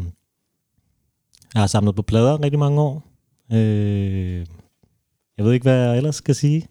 jeg 1.54 1.62
har 1.62 1.66
samlet 1.66 1.96
på 1.96 2.02
plader 2.02 2.42
rigtig 2.42 2.58
mange 2.58 2.80
år. 2.80 3.13
Øh, 3.52 4.46
jeg 5.38 5.44
ved 5.44 5.52
ikke, 5.52 5.64
hvad 5.64 5.88
jeg 5.88 5.96
ellers 5.96 6.16
skal 6.16 6.34
sige. 6.34 6.66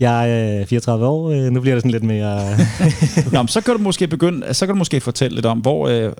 Jeg 0.00 0.30
er 0.60 0.64
34 0.64 1.06
år. 1.06 1.30
Øh, 1.30 1.50
nu 1.50 1.60
bliver 1.60 1.74
det 1.74 1.82
sådan 1.82 1.90
lidt 1.90 2.02
mere... 2.02 2.56
Nå, 3.32 3.42
men 3.42 3.48
så 3.48 3.60
kan 3.60 3.76
du 3.76 3.80
måske 3.80 4.06
begynde, 4.08 4.54
så 4.54 4.66
kan 4.66 4.74
du 4.74 4.78
måske 4.78 5.00
fortælle 5.00 5.34
lidt 5.34 5.46
om, 5.46 5.58
hvor, 5.58 5.88
øh, 5.88 6.12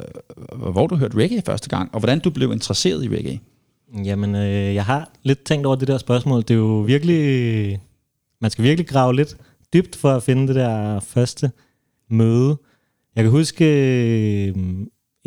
hvor 0.73 0.87
du 0.87 0.97
hørte 0.97 1.17
reggae 1.17 1.43
første 1.47 1.69
gang, 1.69 1.91
og 1.93 2.01
hvordan 2.01 2.21
du 2.21 2.31
blev 2.31 2.53
interesseret 2.53 3.05
i 3.05 3.09
reggae. 3.09 3.41
Jamen, 4.05 4.35
øh, 4.35 4.75
jeg 4.75 4.85
har 4.85 5.11
lidt 5.23 5.45
tænkt 5.45 5.67
over 5.67 5.77
det 5.77 5.89
der 5.89 5.99
spørgsmål. 5.99 6.41
Det 6.41 6.51
er 6.51 6.55
jo 6.55 6.81
virkelig... 6.81 7.81
Man 8.41 8.51
skal 8.51 8.65
virkelig 8.65 8.89
grave 8.89 9.17
lidt 9.17 9.37
dybt 9.73 9.97
for 9.97 10.11
at 10.11 10.23
finde 10.23 10.49
det 10.49 10.55
der 10.55 11.01
første 11.01 11.51
møde. 12.11 12.57
Jeg 13.17 13.25
kan 13.25 13.31
huske, 13.31 13.65
øh, 14.47 14.55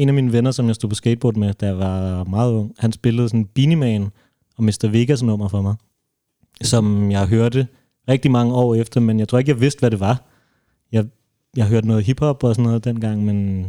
en 0.04 0.10
af 0.10 0.14
mine 0.14 0.32
venner, 0.32 0.52
som 0.52 0.68
jeg 0.68 0.76
stod 0.76 0.90
på 0.90 0.96
skateboard 0.96 1.36
med, 1.36 1.54
da 1.54 1.66
jeg 1.66 1.78
var 1.78 2.24
meget 2.24 2.52
ung, 2.54 2.76
han 2.80 2.92
spillede 2.92 3.30
sådan 3.30 3.46
Beanie 3.46 3.76
Man 3.76 4.10
og 4.58 4.64
Mr. 4.64 4.90
Vegas 4.92 5.24
nummer 5.24 5.48
for 5.48 5.62
mig, 5.62 5.76
som 6.62 7.12
jeg 7.12 7.28
hørte 7.28 7.68
rigtig 8.10 8.32
mange 8.32 8.54
år 8.54 8.76
efter, 8.76 9.00
men 9.00 9.20
jeg 9.20 9.28
tror 9.28 9.40
ikke, 9.40 9.52
jeg 9.52 9.62
vidste, 9.62 9.80
hvad 9.80 9.92
det 9.92 10.00
var. 10.00 10.24
Jeg, 10.92 11.06
jeg 11.58 11.68
hørte 11.68 11.88
noget 11.88 12.04
hiphop 12.04 12.44
og 12.44 12.56
sådan 12.56 12.64
noget 12.64 12.84
dengang, 12.84 13.26
men 13.26 13.66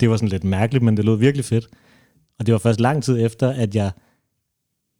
det 0.00 0.10
var 0.10 0.16
sådan 0.16 0.28
lidt 0.28 0.44
mærkeligt, 0.44 0.84
men 0.84 0.96
det 0.96 1.04
lød 1.04 1.16
virkelig 1.16 1.44
fedt. 1.44 1.68
Og 2.38 2.46
det 2.46 2.52
var 2.52 2.58
først 2.58 2.80
lang 2.80 3.02
tid 3.02 3.24
efter, 3.24 3.48
at 3.48 3.74
jeg 3.74 3.90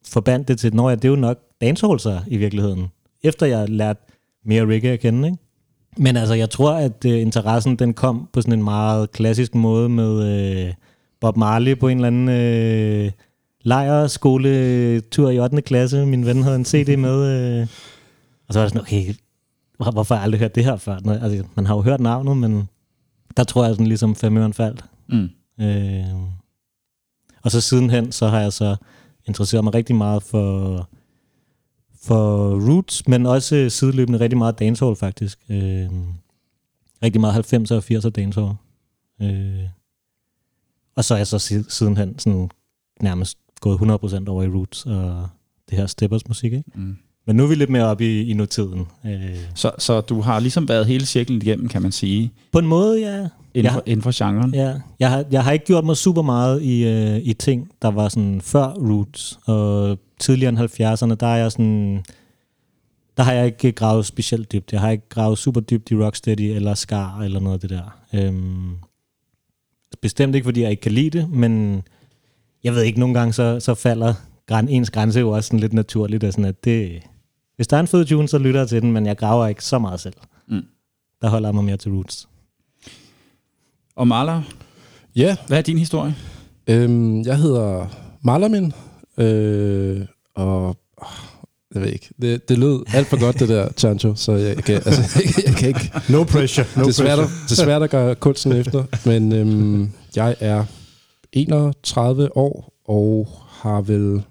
forbandt 0.07 0.49
det 0.49 0.59
til, 0.59 0.75
når 0.75 0.89
jeg, 0.89 1.03
det 1.03 1.09
er 1.09 1.13
jo 1.13 1.17
nok 1.17 1.39
dancehall 1.61 2.01
i 2.27 2.37
virkeligheden. 2.37 2.87
Efter 3.23 3.47
jeg 3.47 3.69
lærte 3.69 4.01
mere 4.45 4.67
reggae 4.67 4.93
at 4.93 5.01
kende, 5.01 5.29
ikke? 5.29 5.39
Men 5.97 6.17
altså, 6.17 6.35
jeg 6.35 6.51
tror, 6.51 6.73
at 6.73 7.05
øh, 7.07 7.21
interessen 7.21 7.77
den 7.77 7.95
kom 7.95 8.29
på 8.33 8.41
sådan 8.41 8.53
en 8.59 8.65
meget 8.65 9.13
klassisk 9.13 9.55
måde 9.55 9.89
med 9.89 10.13
øh, 10.67 10.75
Bob 11.21 11.37
Marley 11.37 11.79
på 11.79 11.89
en 11.89 11.97
eller 11.97 12.07
anden 12.07 12.29
øh, 12.29 13.11
lejerskoletur 13.63 15.31
i 15.31 15.39
8. 15.39 15.63
klasse. 15.63 16.07
Min 16.07 16.27
ven 16.27 16.43
havde 16.43 16.57
en 16.57 16.65
CD 16.65 16.99
med, 17.07 17.27
øh, 17.61 17.67
og 18.49 18.55
så 18.55 18.59
var 18.61 18.65
det 18.65 18.73
sådan, 18.73 18.81
okay, 18.83 19.15
hvor- 19.77 19.91
hvorfor 19.91 20.15
har 20.15 20.21
jeg 20.21 20.25
aldrig 20.25 20.41
hørt 20.41 20.55
det 20.55 20.65
her 20.65 20.77
før? 20.77 20.95
Altså, 21.23 21.45
man 21.55 21.67
har 21.67 21.75
jo 21.75 21.81
hørt 21.83 22.01
navnet, 22.01 22.37
men 22.37 22.69
der 23.37 23.45
tror 23.45 23.65
jeg 23.65 23.75
sådan 23.75 23.87
ligesom 23.87 24.15
femøren 24.15 24.53
faldt. 24.53 24.85
Mm. 25.09 25.29
Øh, 25.65 26.05
og 27.43 27.51
så 27.51 27.61
sidenhen, 27.61 28.13
så 28.13 28.29
har 28.29 28.41
jeg 28.41 28.53
så 28.53 28.77
interesseret 29.29 29.65
mig 29.65 29.75
rigtig 29.75 29.97
meget 29.97 30.23
for, 30.23 30.89
for 32.03 32.51
roots, 32.71 33.09
men 33.09 33.27
også 33.27 33.71
sideløbende 33.71 34.21
rigtig 34.21 34.39
meget 34.39 34.59
dancehall 34.59 34.97
faktisk. 34.97 35.39
Øh, 35.49 35.87
rigtig 37.03 37.21
meget 37.21 37.53
90'er 37.55 37.75
og 37.75 37.85
80'er 37.91 38.11
dancehall. 38.11 38.55
Øh, 39.23 39.65
og 40.97 41.05
så 41.05 41.15
er 41.15 41.19
jeg 41.19 41.27
så 41.27 41.39
si- 41.39 41.63
sidenhen 41.71 42.19
sådan 42.19 42.51
nærmest 43.01 43.39
gået 43.61 43.79
100% 43.79 44.29
over 44.29 44.43
i 44.43 44.49
roots 44.49 44.87
og 44.87 45.29
det 45.71 45.79
her 45.79 45.87
steppers 45.87 46.29
musik, 46.29 46.53
ikke? 46.53 46.71
Mm. 46.75 46.97
Men 47.27 47.37
nu 47.37 47.45
er 47.45 47.49
vi 47.49 47.55
lidt 47.55 47.71
mere 47.71 47.85
oppe 47.85 48.05
i, 48.21 48.31
i 48.31 48.33
nutiden. 48.33 48.87
Øh, 49.07 49.37
Så, 49.55 49.73
så 49.79 50.01
du 50.01 50.21
har 50.21 50.41
ligesom 50.41 50.69
været 50.69 50.87
hele 50.87 51.07
cirklen 51.07 51.43
igennem, 51.43 51.69
kan 51.69 51.83
man 51.83 51.93
sige, 51.93 52.33
på 52.53 52.59
en 52.59 52.67
måde, 52.67 53.01
ja. 53.01 53.29
Inden, 53.55 53.65
Jeg- 53.65 53.73
for, 53.73 53.83
inden 53.87 54.03
for 54.03 54.25
genren. 54.25 54.55
Ja, 54.55 54.75
jeg 54.99 55.11
har, 55.11 55.25
jeg 55.31 55.45
har 55.45 55.53
ikke 55.53 55.65
gjort 55.65 55.85
mig 55.85 55.97
super 55.97 56.23
meget 56.23 56.63
i, 56.63 56.85
øh, 56.87 57.17
i 57.23 57.33
ting, 57.33 57.71
der 57.83 57.89
var 57.89 58.09
sådan 58.09 58.41
før 58.41 58.67
roots, 58.67 59.39
og 59.47 59.99
tidligere 60.21 60.49
end 60.49 60.59
70'erne, 60.59 61.15
der 61.15 61.27
er 61.27 61.37
jeg 61.37 61.53
sådan, 61.53 62.05
der 63.17 63.23
har 63.23 63.33
jeg 63.33 63.47
ikke 63.47 63.73
gravet 63.73 64.07
specielt 64.07 64.53
dybt. 64.53 64.73
Jeg 64.73 64.81
har 64.81 64.91
ikke 64.91 65.09
gravet 65.09 65.39
super 65.39 65.61
dybt 65.61 65.91
i 65.91 65.97
Rocksteady 65.97 66.41
eller 66.41 66.75
Scar 66.75 67.21
eller 67.21 67.41
noget 67.41 67.55
af 67.55 67.61
det 67.61 67.71
der. 67.71 67.99
Øhm, 68.15 68.71
bestemt 70.03 70.35
ikke, 70.35 70.45
fordi 70.45 70.61
jeg 70.63 70.71
ikke 70.71 70.81
kan 70.81 70.93
lide 70.93 71.19
det, 71.19 71.31
men 71.31 71.83
jeg 72.65 72.75
ved 72.75 72.83
ikke, 72.83 73.01
nogle 73.01 73.15
gange 73.15 73.33
så, 73.33 73.61
så 73.61 73.75
falder 73.75 74.15
græn, 74.47 74.69
ens 74.69 74.91
grænse 74.91 75.21
jo 75.21 75.31
også 75.31 75.47
sådan 75.47 75.61
lidt 75.61 75.73
naturligt, 75.73 76.25
og 76.25 76.33
sådan 76.33 76.45
at 76.45 76.65
det, 76.65 77.03
hvis 77.57 77.67
der 77.67 77.77
er 77.77 77.81
en 77.81 77.87
fed 77.87 78.05
tune, 78.05 78.29
så 78.29 78.39
lytter 78.39 78.61
jeg 78.61 78.69
til 78.69 78.83
den, 78.83 78.93
men 78.93 79.07
jeg 79.07 79.17
graver 79.17 79.47
ikke 79.47 79.65
så 79.65 79.79
meget 79.79 80.01
selv. 80.01 80.15
Mm. 80.49 80.63
Der 81.23 81.29
holder 81.29 81.49
jeg 81.49 81.55
mig 81.55 81.65
mere 81.65 81.77
til 81.77 81.93
roots. 81.93 82.29
Og 84.03 84.09
Marla, 84.09 84.43
Ja, 85.17 85.37
hvad 85.47 85.59
er 85.59 85.63
din 85.63 85.79
historie? 85.79 86.15
øhm, 86.67 87.21
jeg 87.23 87.37
hedder 87.39 87.87
Malamin, 88.25 88.73
øh, 89.19 90.01
og 90.35 90.77
jeg 91.75 91.83
ved 91.83 91.89
ikke, 91.93 92.09
det, 92.23 92.49
det 92.49 92.59
lød 92.59 92.83
alt 92.95 93.07
for 93.07 93.21
godt 93.21 93.39
det 93.41 93.49
der, 93.49 93.69
Chancho, 93.77 94.15
så 94.15 94.33
jeg 94.33 94.57
kan, 94.57 94.75
altså, 94.75 95.03
jeg, 95.37 95.47
jeg 95.47 95.55
kan 95.55 95.69
ikke, 95.69 95.93
No 96.09 96.25
pressure. 96.25 96.67
No 96.77 96.83
det 96.83 96.89
er 96.89 96.93
svært, 96.93 97.19
pressure. 97.19 97.43
at, 97.45 97.51
det 97.51 97.59
er 97.59 97.65
svært 97.65 97.83
at 97.83 97.91
gøre 97.91 98.15
kunsten 98.15 98.53
efter, 98.53 98.85
men 99.07 99.33
øhm, 99.33 99.91
jeg 100.17 100.37
er 100.41 100.65
31 101.33 102.37
år 102.37 102.73
og 102.85 103.29
har 103.49 103.81
vel 103.81 104.23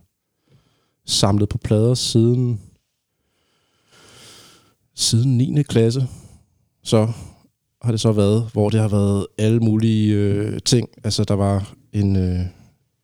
samlet 1.06 1.50
på 1.50 1.58
plader 1.58 1.94
siden 1.94 2.62
siden 4.96 5.38
9. 5.38 5.64
klasse. 5.64 6.08
Så 6.84 7.08
har 7.82 7.92
det 7.92 8.02
så 8.02 8.12
været, 8.12 8.50
hvor 8.54 8.70
det 8.70 8.80
har 8.80 8.88
været 8.88 9.28
alle 9.38 9.60
mulige 9.60 10.16
øh, 10.16 10.60
ting. 10.66 10.90
Altså 11.04 11.24
der 11.24 11.34
var 11.34 11.74
en, 11.94 12.16
øh, 12.16 12.40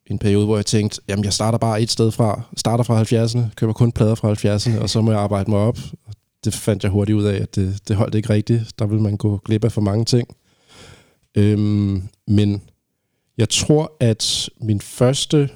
en 0.05 0.19
periode, 0.19 0.45
hvor 0.45 0.55
jeg 0.55 0.65
tænkte, 0.65 1.01
jamen 1.07 1.25
jeg 1.25 1.33
starter 1.33 1.57
bare 1.57 1.81
et 1.81 1.91
sted 1.91 2.11
fra, 2.11 2.41
starter 2.57 2.83
fra 2.83 3.01
70'erne, 3.01 3.53
køber 3.55 3.73
kun 3.73 3.91
plader 3.91 4.15
fra 4.15 4.33
70'erne, 4.33 4.81
og 4.81 4.89
så 4.89 5.01
må 5.01 5.11
jeg 5.11 5.19
arbejde 5.19 5.51
mig 5.51 5.59
op. 5.59 5.77
Det 6.45 6.53
fandt 6.53 6.83
jeg 6.83 6.91
hurtigt 6.91 7.15
ud 7.15 7.23
af, 7.23 7.41
at 7.41 7.55
det, 7.55 7.79
det 7.87 7.95
holdt 7.95 8.15
ikke 8.15 8.29
rigtigt. 8.29 8.79
Der 8.79 8.85
ville 8.85 9.03
man 9.03 9.17
gå 9.17 9.37
glip 9.37 9.63
af 9.63 9.71
for 9.71 9.81
mange 9.81 10.05
ting. 10.05 10.27
Øhm, 11.37 12.03
men 12.27 12.61
jeg 13.37 13.49
tror, 13.49 13.91
at 13.99 14.49
min 14.61 14.81
første 14.81 15.49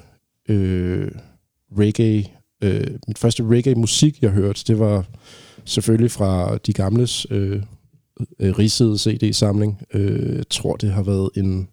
øh, 0.48 1.10
reggae, 1.78 2.26
øh, 2.62 2.86
min 3.06 3.16
første 3.16 3.44
reggae-musik, 3.44 4.22
jeg 4.22 4.30
hørte, 4.30 4.64
det 4.66 4.78
var 4.78 5.04
selvfølgelig 5.64 6.10
fra 6.10 6.56
de 6.56 6.72
gamles 6.72 7.26
øh, 7.30 7.62
øh, 8.38 8.58
rigsede 8.58 8.98
CD-samling. 8.98 9.82
Øh, 9.94 10.36
jeg 10.36 10.48
tror, 10.48 10.76
det 10.76 10.92
har 10.92 11.02
været 11.02 11.30
en 11.36 11.68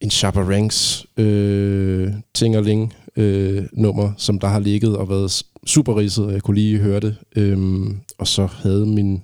en 0.00 0.10
Shabba 0.10 0.40
Ranks 0.40 1.06
øh, 1.16 2.12
Tingerling 2.34 2.94
øh, 3.16 3.66
nummer, 3.72 4.12
som 4.16 4.38
der 4.38 4.48
har 4.48 4.58
ligget 4.58 4.96
og 4.96 5.08
været 5.08 5.42
super 5.66 5.98
ridset, 5.98 6.24
og 6.24 6.32
jeg 6.32 6.42
kunne 6.42 6.54
lige 6.54 6.78
høre 6.78 7.00
det. 7.00 7.16
Øhm, 7.36 8.00
og 8.18 8.26
så 8.26 8.46
havde 8.46 8.86
min, 8.86 9.22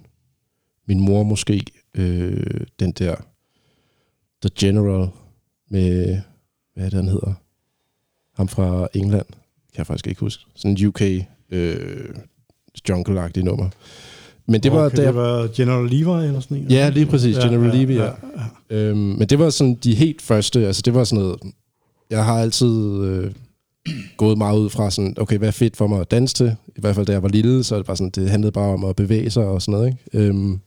min 0.87 1.01
mor 1.01 1.23
måske 1.23 1.65
øh, 1.95 2.61
den 2.81 2.93
der 2.93 3.15
The 4.43 4.51
General 4.59 5.09
med, 5.71 6.21
hvad 6.75 6.85
er 6.85 6.91
det, 6.91 6.97
han 6.97 7.09
hedder? 7.09 7.35
Ham 8.37 8.49
fra 8.49 8.89
England, 8.95 9.27
kan 9.73 9.79
jeg 9.79 9.87
faktisk 9.87 10.07
ikke 10.07 10.21
huske. 10.21 10.45
Sådan 10.55 10.77
en 10.77 10.87
UK 10.87 11.03
øh, 11.51 12.15
jungle-agtig 12.89 13.43
nummer. 13.43 13.71
Men 14.49 14.63
det 14.63 14.73
var, 14.73 14.85
okay, 14.85 14.97
der, 14.97 15.05
det 15.05 15.15
var 15.15 15.49
General 15.57 15.89
Levi 15.91 16.27
eller 16.27 16.41
sådan 16.41 16.57
en? 16.57 16.71
Ja, 16.71 16.89
lige 16.89 17.07
præcis. 17.07 17.37
Ja, 17.37 17.43
General 17.43 17.77
ja, 17.77 17.83
Levy, 17.83 17.95
ja. 17.95 18.05
ja, 18.05 18.11
ja. 18.71 18.77
Øhm, 18.77 18.99
men 18.99 19.29
det 19.29 19.39
var 19.39 19.51
sådan 19.51 19.75
de 19.75 19.95
helt 19.95 20.23
første, 20.23 20.67
altså 20.67 20.83
det 20.85 20.95
var 20.95 21.05
sådan 21.05 21.25
noget, 21.25 21.41
jeg 22.11 22.25
har 22.25 22.41
altid 22.41 23.05
øh, 23.05 23.31
gået 24.17 24.39
meget 24.39 24.59
ud 24.59 24.71
fra 24.71 24.91
sådan, 24.91 25.15
okay, 25.19 25.39
hvad 25.39 25.49
er 25.49 25.53
fedt 25.53 25.77
for 25.77 25.87
mig 25.87 26.01
at 26.01 26.11
danse 26.11 26.35
til? 26.35 26.57
I 26.77 26.81
hvert 26.81 26.95
fald 26.95 27.07
da 27.07 27.13
jeg 27.13 27.23
var 27.23 27.29
lille, 27.29 27.65
så 27.65 27.79
det 27.79 27.89
var 27.89 27.95
sådan, 27.95 28.11
det 28.11 28.31
handlede 28.31 28.53
bare 28.53 28.73
om 28.73 28.85
at 28.85 28.97
bevæge 28.97 29.31
sig 29.31 29.45
og 29.45 29.63
sådan 29.63 29.73
noget, 29.73 29.87
ikke? 29.87 30.29
Øhm, 30.29 30.61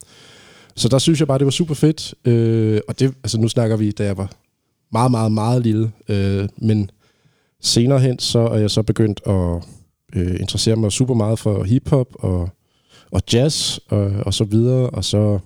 så 0.76 0.90
der 0.90 0.98
synes 0.98 1.20
jeg 1.20 1.28
bare, 1.28 1.38
det 1.38 1.46
var 1.46 1.52
super 1.52 1.74
fedt. 1.74 2.14
Øh, 2.26 2.82
og 2.88 3.00
det, 3.00 3.14
altså 3.24 3.40
nu 3.40 3.48
snakker 3.48 3.78
vi, 3.78 3.92
da 3.92 4.06
jeg 4.06 4.18
var 4.18 4.32
meget, 4.92 5.12
meget, 5.12 5.32
meget 5.32 5.62
lille. 5.62 5.92
Øh, 6.10 6.48
men 6.58 6.90
senere 7.62 8.00
hen, 8.00 8.20
så 8.20 8.40
er 8.40 8.58
jeg 8.58 8.72
så 8.72 8.84
begyndt 8.84 9.22
at 9.26 9.64
øh, 10.16 10.40
interessere 10.40 10.76
mig 10.76 10.92
super 10.92 11.14
meget 11.14 11.40
for 11.40 11.64
hiphop 11.64 12.08
og, 12.14 12.50
og 13.16 13.22
jazz 13.34 13.78
og, 13.90 14.12
og 14.26 14.34
så 14.34 14.44
videre. 14.44 14.90
Og 14.90 15.04
så 15.04 15.40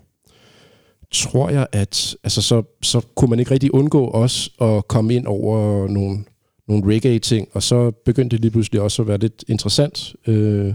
tror 1.11 1.49
jeg, 1.49 1.67
at 1.71 2.15
altså, 2.23 2.41
så, 2.41 2.63
så 2.81 3.01
kunne 3.15 3.29
man 3.29 3.39
ikke 3.39 3.51
rigtig 3.51 3.73
undgå 3.73 4.11
os 4.11 4.49
at 4.61 4.87
komme 4.87 5.15
ind 5.15 5.27
over 5.27 5.87
nogle, 5.87 6.23
nogle 6.67 6.95
reggae-ting, 6.95 7.47
og 7.53 7.63
så 7.63 7.91
begyndte 7.91 8.35
det 8.35 8.41
lige 8.41 8.51
pludselig 8.51 8.81
også 8.81 9.01
at 9.01 9.07
være 9.07 9.17
lidt 9.17 9.43
interessant. 9.47 10.15
Øh, 10.27 10.73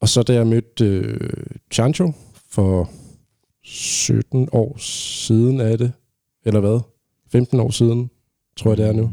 og 0.00 0.08
så 0.08 0.22
da 0.22 0.32
jeg 0.34 0.46
mødte 0.46 0.84
øh, 0.84 1.46
Chancho 1.72 2.12
for 2.50 2.90
17 3.64 4.48
år 4.52 4.76
siden 4.78 5.60
er 5.60 5.76
det, 5.76 5.92
eller 6.44 6.60
hvad? 6.60 6.80
15 7.32 7.60
år 7.60 7.70
siden, 7.70 8.10
tror 8.56 8.70
jeg 8.70 8.78
det 8.78 8.86
er 8.86 8.92
nu. 8.92 9.10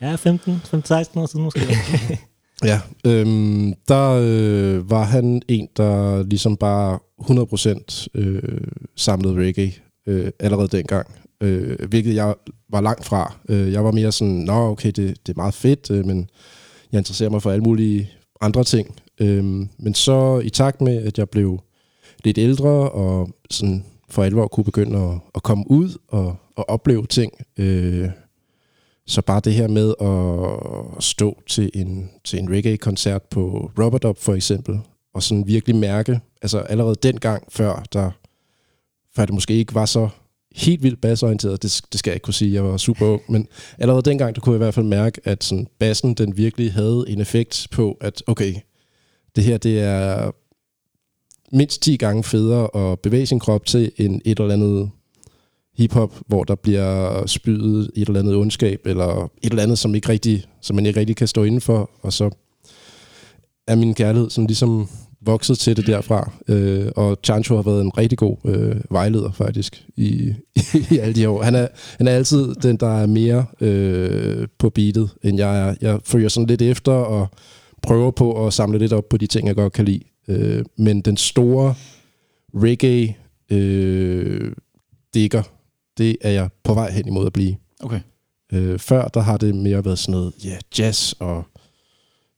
Ja, 0.00 0.14
15, 0.14 0.60
15 0.64 1.20
år 1.20 1.26
siden 1.26 1.44
måske. 1.44 1.60
Ja, 2.64 2.80
øhm, 3.06 3.74
der 3.88 4.20
øh, 4.22 4.90
var 4.90 5.04
han 5.04 5.42
en, 5.48 5.68
der 5.76 6.22
ligesom 6.22 6.56
bare 6.56 6.98
100% 7.22 8.06
øh, 8.14 8.42
samlede 8.96 9.34
reggae 9.34 9.72
øh, 10.06 10.30
allerede 10.40 10.68
dengang. 10.68 11.06
Øh, 11.40 11.88
hvilket 11.88 12.14
jeg 12.14 12.34
var 12.70 12.80
langt 12.80 13.04
fra. 13.04 13.34
Øh, 13.48 13.72
jeg 13.72 13.84
var 13.84 13.90
mere 13.90 14.12
sådan, 14.12 14.34
nå 14.34 14.70
okay, 14.70 14.90
det, 14.90 15.26
det 15.26 15.32
er 15.32 15.36
meget 15.36 15.54
fedt, 15.54 15.90
øh, 15.90 16.06
men 16.06 16.30
jeg 16.92 16.98
interesserer 16.98 17.30
mig 17.30 17.42
for 17.42 17.50
alle 17.50 17.62
mulige 17.62 18.10
andre 18.40 18.64
ting. 18.64 18.94
Øh, 19.20 19.44
men 19.78 19.94
så 19.94 20.40
i 20.44 20.50
takt 20.50 20.80
med, 20.80 21.02
at 21.02 21.18
jeg 21.18 21.28
blev 21.28 21.60
lidt 22.24 22.38
ældre, 22.38 22.90
og 22.90 23.30
sådan 23.50 23.84
for 24.08 24.22
alvor 24.22 24.48
kunne 24.48 24.64
begynde 24.64 24.98
at, 24.98 25.18
at 25.34 25.42
komme 25.42 25.64
ud 25.70 25.98
og, 26.08 26.36
og 26.56 26.70
opleve 26.70 27.06
ting, 27.06 27.32
øh, 27.56 28.08
så 29.06 29.22
bare 29.22 29.40
det 29.40 29.52
her 29.54 29.68
med 29.68 29.94
at 30.00 31.04
stå 31.04 31.42
til 31.46 31.70
en, 31.74 32.10
til 32.24 32.38
en 32.38 32.50
reggae-koncert 32.50 33.22
på 33.22 33.70
Robert 33.78 34.18
for 34.18 34.34
eksempel, 34.34 34.80
og 35.14 35.22
sådan 35.22 35.46
virkelig 35.46 35.76
mærke, 35.76 36.20
altså 36.42 36.58
allerede 36.58 36.96
dengang, 37.02 37.42
før, 37.48 37.84
der, 37.92 38.10
før 39.16 39.24
det 39.24 39.34
måske 39.34 39.54
ikke 39.54 39.74
var 39.74 39.86
så 39.86 40.08
helt 40.56 40.82
vildt 40.82 41.00
bassorienteret, 41.00 41.62
det, 41.62 41.80
det 41.92 41.98
skal 41.98 42.10
jeg 42.10 42.16
ikke 42.16 42.24
kunne 42.24 42.34
sige, 42.34 42.54
jeg 42.54 42.64
var 42.64 42.76
super 42.76 43.06
ung, 43.06 43.22
men 43.28 43.48
allerede 43.78 44.02
dengang, 44.02 44.34
der 44.34 44.40
kunne 44.40 44.52
jeg 44.52 44.58
i 44.58 44.64
hvert 44.64 44.74
fald 44.74 44.86
mærke, 44.86 45.20
at 45.24 45.44
sådan 45.44 45.66
bassen, 45.78 46.14
den 46.14 46.36
virkelig 46.36 46.72
havde 46.72 47.04
en 47.08 47.20
effekt 47.20 47.66
på, 47.72 47.98
at 48.00 48.22
okay, 48.26 48.54
det 49.36 49.44
her, 49.44 49.58
det 49.58 49.80
er 49.80 50.30
mindst 51.52 51.82
10 51.82 51.96
gange 51.96 52.24
federe 52.24 52.92
at 52.92 53.00
bevæge 53.00 53.26
sin 53.26 53.40
krop 53.40 53.66
til 53.66 53.92
en 53.96 54.22
et 54.24 54.40
eller 54.40 54.54
andet 54.54 54.90
hiphop, 55.76 56.14
hvor 56.26 56.44
der 56.44 56.54
bliver 56.54 57.26
spydet 57.26 57.90
et 57.96 58.08
eller 58.08 58.20
andet 58.20 58.34
ondskab, 58.34 58.80
eller 58.86 59.30
et 59.42 59.50
eller 59.50 59.62
andet, 59.62 59.78
som, 59.78 59.94
ikke 59.94 60.08
rigtig, 60.08 60.44
som 60.60 60.76
man 60.76 60.86
ikke 60.86 61.00
rigtig 61.00 61.16
kan 61.16 61.28
stå 61.28 61.44
indenfor, 61.44 61.90
og 62.02 62.12
så 62.12 62.30
er 63.66 63.74
min 63.74 63.94
kærlighed 63.94 64.30
sådan 64.30 64.46
ligesom 64.46 64.88
vokset 65.20 65.58
til 65.58 65.76
det 65.76 65.86
derfra. 65.86 66.32
Øh, 66.48 66.86
og 66.96 67.18
Chancho 67.24 67.56
har 67.56 67.62
været 67.62 67.82
en 67.82 67.98
rigtig 67.98 68.18
god 68.18 68.36
øh, 68.44 68.76
vejleder 68.90 69.32
faktisk 69.32 69.84
i, 69.96 70.34
i 70.90 70.98
alle 70.98 71.14
de 71.14 71.28
år. 71.28 71.42
Han 71.42 71.54
er, 71.54 71.68
han 71.98 72.08
er 72.08 72.12
altid 72.12 72.54
den, 72.54 72.76
der 72.76 72.98
er 72.98 73.06
mere 73.06 73.44
øh, 73.60 74.48
på 74.58 74.70
beatet, 74.70 75.10
end 75.24 75.38
jeg 75.38 75.68
er. 75.68 75.74
Jeg 75.80 76.00
følger 76.04 76.28
sådan 76.28 76.46
lidt 76.46 76.62
efter 76.62 76.92
og 76.92 77.28
prøver 77.82 78.10
på 78.10 78.46
at 78.46 78.52
samle 78.52 78.78
lidt 78.78 78.92
op 78.92 79.08
på 79.08 79.16
de 79.16 79.26
ting, 79.26 79.48
jeg 79.48 79.56
godt 79.56 79.72
kan 79.72 79.84
lide. 79.84 80.00
Øh, 80.28 80.64
men 80.78 81.00
den 81.00 81.16
store 81.16 81.74
reggae 82.54 83.16
øh, 83.50 84.52
digger, 85.14 85.42
det 85.98 86.16
er 86.20 86.30
jeg 86.30 86.48
på 86.64 86.74
vej 86.74 86.90
hen 86.90 87.06
imod 87.06 87.26
at 87.26 87.32
blive. 87.32 87.56
Okay. 87.80 88.00
Øh, 88.52 88.78
før 88.78 89.08
der 89.08 89.20
har 89.20 89.36
det 89.36 89.54
mere 89.54 89.84
været 89.84 89.98
sådan 89.98 90.12
noget 90.12 90.32
ja, 90.44 90.56
jazz 90.78 91.12
og 91.12 91.44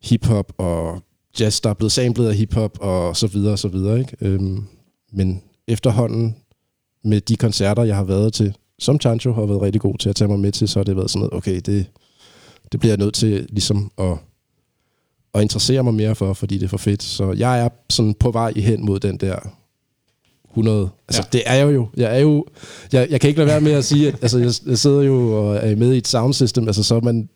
hiphop 0.03 0.53
og 0.59 1.03
jazz, 1.40 1.61
der 1.61 1.71
er 1.71 1.75
blevet 1.75 1.92
samlet 1.92 2.29
af 2.29 2.35
hiphop 2.35 2.79
og 2.81 3.16
så 3.16 3.27
videre 3.27 3.53
og 3.53 3.59
så 3.59 3.68
videre. 3.68 3.99
Ikke? 3.99 4.16
Øhm, 4.21 4.64
men 5.12 5.42
efterhånden 5.68 6.37
med 7.05 7.21
de 7.21 7.37
koncerter, 7.37 7.83
jeg 7.83 7.97
har 7.97 8.05
været 8.05 8.33
til, 8.33 8.57
som 8.79 9.01
Chancho 9.01 9.33
har 9.33 9.47
været 9.47 9.62
rigtig 9.62 9.81
god 9.81 9.99
til 9.99 10.09
at 10.09 10.16
tage 10.16 10.29
mig 10.29 10.38
med 10.40 10.53
til, 10.53 10.68
så 10.68 10.79
har 10.79 10.85
det 10.85 10.97
været 10.97 11.11
sådan 11.11 11.21
noget, 11.21 11.35
okay, 11.35 11.61
det, 11.66 11.87
det 12.73 12.81
bliver 12.81 12.90
jeg 12.90 12.99
nødt 12.99 13.14
til 13.14 13.47
ligesom 13.51 13.90
at, 13.99 14.16
at 15.35 15.42
interessere 15.42 15.85
mig 15.85 15.94
mere 15.94 16.14
for, 16.14 16.33
fordi 16.33 16.59
det 16.59 16.64
er 16.64 16.68
for 16.68 16.77
fedt. 16.77 17.03
Så 17.03 17.33
jeg 17.33 17.61
er 17.61 17.68
sådan 17.90 18.14
på 18.14 18.31
vej 18.31 18.53
hen 18.57 18.87
mod 18.87 19.01
den 19.01 19.16
der 19.16 19.38
100. 20.59 20.88
Altså, 21.09 21.23
ja. 21.23 21.38
det 21.38 21.42
er 21.47 21.55
jeg 21.55 21.75
jo. 21.75 21.88
Jeg 21.97 22.16
er 22.16 22.21
jo... 22.21 22.44
Jeg, 22.92 23.07
jeg 23.11 23.21
kan 23.21 23.29
ikke 23.29 23.38
lade 23.38 23.49
være 23.49 23.61
med 23.61 23.73
at 23.73 23.85
sige, 23.85 24.09
at 24.09 24.14
altså, 24.23 24.38
jeg, 24.38 24.53
jeg 24.66 24.79
sidder 24.79 25.03
jo 25.03 25.49
og 25.49 25.57
er 25.57 25.77
med 25.77 25.94
i 25.94 25.99
et 25.99 26.09
soundsystem, 26.09 26.66
altså 26.66 26.83
så 26.83 26.94
er 26.94 27.01
man... 27.01 27.29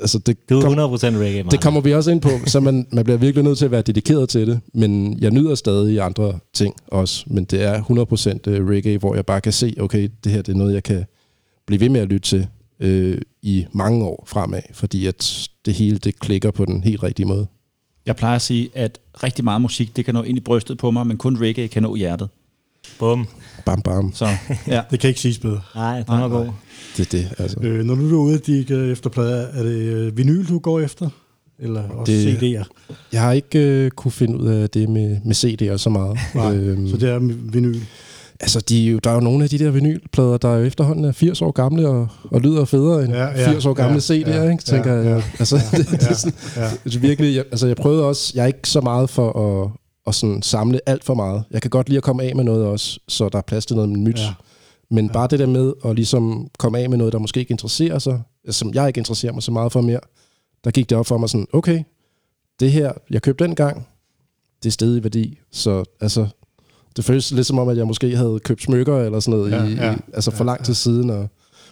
Altså, 0.00 0.18
det, 0.18 0.48
Du 0.50 0.58
er 0.58 0.62
kom, 0.62 0.72
100% 0.72 0.76
reggae, 1.06 1.42
man. 1.42 1.50
det 1.50 1.60
kommer 1.60 1.80
vi 1.80 1.94
også 1.94 2.10
ind 2.10 2.20
på, 2.20 2.30
så 2.46 2.60
man, 2.60 2.86
man 2.92 3.04
bliver 3.04 3.18
virkelig 3.18 3.44
nødt 3.44 3.58
til 3.58 3.64
at 3.64 3.70
være 3.70 3.82
dedikeret 3.82 4.28
til 4.28 4.46
det. 4.46 4.60
Men 4.74 5.18
jeg 5.20 5.30
nyder 5.30 5.54
stadig 5.54 6.00
andre 6.00 6.38
ting 6.52 6.74
også. 6.86 7.24
Men 7.26 7.44
det 7.44 7.62
er 7.62 7.82
100% 8.46 8.50
øh, 8.50 8.68
reggae, 8.68 8.98
hvor 8.98 9.14
jeg 9.14 9.26
bare 9.26 9.40
kan 9.40 9.52
se, 9.52 9.76
okay, 9.80 10.08
det 10.24 10.32
her 10.32 10.42
det 10.42 10.52
er 10.52 10.56
noget, 10.56 10.74
jeg 10.74 10.82
kan 10.82 11.04
blive 11.66 11.80
ved 11.80 11.88
med 11.88 12.00
at 12.00 12.08
lytte 12.08 12.28
til 12.28 12.46
øh, 12.80 13.18
i 13.42 13.66
mange 13.72 14.04
år 14.04 14.24
fremad. 14.26 14.62
Fordi 14.72 15.06
at 15.06 15.48
det 15.66 15.74
hele, 15.74 15.98
det 15.98 16.18
klikker 16.20 16.50
på 16.50 16.64
den 16.64 16.84
helt 16.84 17.02
rigtige 17.02 17.26
måde. 17.26 17.46
Jeg 18.06 18.16
plejer 18.16 18.36
at 18.36 18.42
sige, 18.42 18.70
at 18.74 18.98
rigtig 19.22 19.44
meget 19.44 19.62
musik, 19.62 19.96
det 19.96 20.04
kan 20.04 20.14
nå 20.14 20.22
ind 20.22 20.38
i 20.38 20.40
brystet 20.40 20.78
på 20.78 20.90
mig, 20.90 21.06
men 21.06 21.16
kun 21.16 21.36
reggae 21.40 21.68
kan 21.68 21.82
nå 21.82 21.94
hjertet. 21.94 22.28
Bum. 22.98 23.26
Bam, 23.66 23.82
bam. 23.82 24.12
Så 24.14 24.26
ja. 24.66 24.80
Det 24.90 25.00
kan 25.00 25.08
ikke 25.08 25.20
siges 25.20 25.38
bedre. 25.38 25.60
Nej, 25.74 25.96
den 25.96 26.04
var 26.08 26.28
god. 26.28 26.46
Det 26.96 27.06
er 27.14 27.18
det, 27.18 27.28
altså. 27.38 27.56
Øh, 27.62 27.84
når 27.84 27.94
du 27.94 28.08
er 28.20 28.22
ude 28.24 28.34
og 28.34 28.46
digge 28.46 28.90
efter 28.90 29.10
plader, 29.10 29.46
er 29.52 29.62
det 29.62 29.74
øh, 29.76 30.16
vinyl, 30.16 30.48
du 30.48 30.58
går 30.58 30.80
efter? 30.80 31.08
Eller 31.58 31.82
også 31.88 32.12
Det- 32.12 32.36
CD'er? 32.58 32.64
Jeg 33.12 33.20
har 33.20 33.32
ikke 33.32 33.58
øh, 33.58 33.90
kunne 33.90 34.12
finde 34.12 34.38
ud 34.38 34.46
af 34.48 34.70
det 34.70 34.88
med, 34.88 35.16
med 35.24 35.34
CD'er 35.34 35.76
så 35.76 35.90
meget. 35.90 36.18
Nej, 36.34 36.54
Øhm, 36.56 36.88
så 36.88 36.96
det 36.96 37.10
er 37.10 37.18
vinyl. 37.52 37.80
Altså, 38.40 38.60
de, 38.60 38.90
er 38.92 39.00
der 39.00 39.10
er 39.10 39.14
jo 39.14 39.20
nogle 39.20 39.44
af 39.44 39.50
de 39.50 39.58
der 39.58 39.70
vinylplader, 39.70 40.36
der 40.36 40.48
er 40.48 40.58
jo 40.58 40.64
efterhånden 40.64 41.04
er 41.04 41.12
80 41.12 41.42
år 41.42 41.50
gamle 41.50 41.88
og, 41.88 42.08
og 42.30 42.40
lyder 42.40 42.64
federe 42.64 43.04
end 43.04 43.12
Ja, 43.12 43.24
ja, 43.24 43.40
ja, 43.40 43.52
80 43.52 43.66
år 43.66 43.72
gamle 43.72 43.94
ja, 43.94 43.98
CD'er, 43.98 44.30
ja, 44.44 44.50
ikke? 44.50 44.64
Tænker 44.64 44.92
ja, 44.92 44.98
jeg. 44.98 45.06
ja, 45.16 45.22
altså, 45.38 45.56
det, 45.72 45.86
det, 46.00 46.10
er 46.10 46.14
sådan, 46.14 46.34
Ja. 46.56 46.70
det 46.84 46.94
er 46.96 46.98
virkelig, 47.00 47.34
jeg, 47.36 47.44
altså, 47.50 47.66
jeg 47.66 47.76
prøvede 47.76 48.04
også, 48.04 48.32
jeg 48.34 48.42
er 48.42 48.46
ikke 48.46 48.68
så 48.68 48.80
meget 48.80 49.10
for 49.10 49.62
at, 49.62 49.70
at 50.06 50.14
sådan 50.14 50.42
samle 50.42 50.80
alt 50.88 51.04
for 51.04 51.14
meget. 51.14 51.44
Jeg 51.50 51.62
kan 51.62 51.70
godt 51.70 51.88
lide 51.88 51.96
at 51.96 52.02
komme 52.02 52.22
af 52.22 52.36
med 52.36 52.44
noget 52.44 52.66
også, 52.66 53.00
så 53.08 53.28
der 53.28 53.38
er 53.38 53.42
plads 53.42 53.66
til 53.66 53.76
noget 53.76 53.90
nyt. 53.90 54.18
Ja. 54.18 54.24
Ja. 54.24 54.34
Men 54.90 55.08
bare 55.08 55.28
det 55.30 55.38
der 55.38 55.46
med 55.46 55.72
at 55.84 55.94
ligesom 55.94 56.48
komme 56.58 56.78
af 56.78 56.90
med 56.90 56.98
noget, 56.98 57.12
der 57.12 57.18
måske 57.18 57.40
ikke 57.40 57.50
interesserer 57.50 57.98
sig, 57.98 58.22
som 58.50 58.74
jeg 58.74 58.88
ikke 58.88 58.98
interesserer 58.98 59.32
mig 59.32 59.42
så 59.42 59.52
meget 59.52 59.72
for 59.72 59.80
mere, 59.80 60.00
der 60.64 60.70
gik 60.70 60.90
det 60.90 60.98
op 60.98 61.06
for 61.06 61.18
mig 61.18 61.28
sådan, 61.28 61.46
okay, 61.52 61.82
det 62.60 62.72
her, 62.72 62.92
jeg 63.10 63.22
købte 63.22 63.44
den 63.44 63.54
gang, 63.54 63.86
det 64.62 64.68
er 64.68 64.72
stedet 64.72 65.00
i 65.00 65.02
værdi. 65.02 65.38
Så 65.50 65.84
altså, 66.00 66.26
det 66.96 67.04
føles 67.04 67.32
lidt 67.32 67.46
som 67.46 67.58
om, 67.58 67.68
at 67.68 67.76
jeg 67.76 67.86
måske 67.86 68.16
havde 68.16 68.40
købt 68.44 68.62
smykker 68.62 68.98
eller 68.98 69.20
sådan 69.20 69.38
noget, 69.38 69.52
Ja, 69.52 69.62
ja, 69.62 69.68
i, 69.68 69.74
ja, 69.74 69.96
altså 70.14 70.30
for 70.30 70.44
ja, 70.44 70.46
lang 70.46 70.60
ja. 70.60 70.64
tid 70.64 70.74
siden, 70.74 71.10
og 71.10 71.28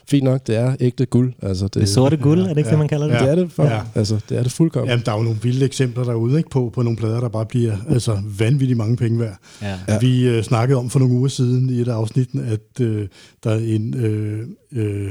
fint 0.09 0.25
nok, 0.25 0.47
det 0.47 0.57
er 0.57 0.77
ægte 0.81 1.07
guld. 1.07 1.33
Altså, 1.43 1.65
det, 1.65 1.75
Det 1.75 1.89
sorte 1.89 2.17
guld, 2.17 2.41
er 2.41 2.49
det 2.49 2.57
ikke 2.59 2.71
det, 2.71 2.79
man 2.79 2.89
kalder 2.89 3.07
det? 3.07 3.21
det 3.21 3.29
er 3.31 3.35
det, 3.35 3.53
for, 3.53 3.65
Ja. 3.65 3.75
ja. 3.75 3.83
altså, 3.95 4.21
det 4.29 4.39
er 4.39 4.43
det 4.43 4.53
fuldkommen. 4.53 4.91
Jamen, 4.91 5.05
der 5.07 5.13
er 5.13 5.17
jo 5.17 5.23
nogle 5.23 5.39
vilde 5.43 5.65
eksempler 5.65 6.05
derude 6.05 6.39
ikke, 6.39 6.51
på, 6.51 6.71
på 6.75 6.83
nogle 6.83 6.97
plader, 6.97 7.21
der 7.21 7.29
bare 7.29 7.47
bliver 7.47 7.77
altså, 7.89 8.19
vanvittigt 8.39 8.77
mange 8.77 8.97
penge 8.97 9.19
værd. 9.21 9.37
Ja. 9.63 9.69
Ja. 9.69 9.79
Ja. 9.89 9.99
Vi 9.99 10.29
øh, 10.29 10.43
snakkede 10.43 10.79
om 10.79 10.91
for 10.91 10.99
nogle 10.99 11.15
uger 11.15 11.29
siden 11.29 11.71
i 11.71 11.81
et 11.81 11.89
af 11.89 11.95
afsnitten, 11.95 12.41
at 12.41 12.81
øh, 12.81 13.09
der 13.45 13.51
er 13.51 13.59
en 13.59 13.95
øh, 13.95 14.47
øh, 14.73 15.11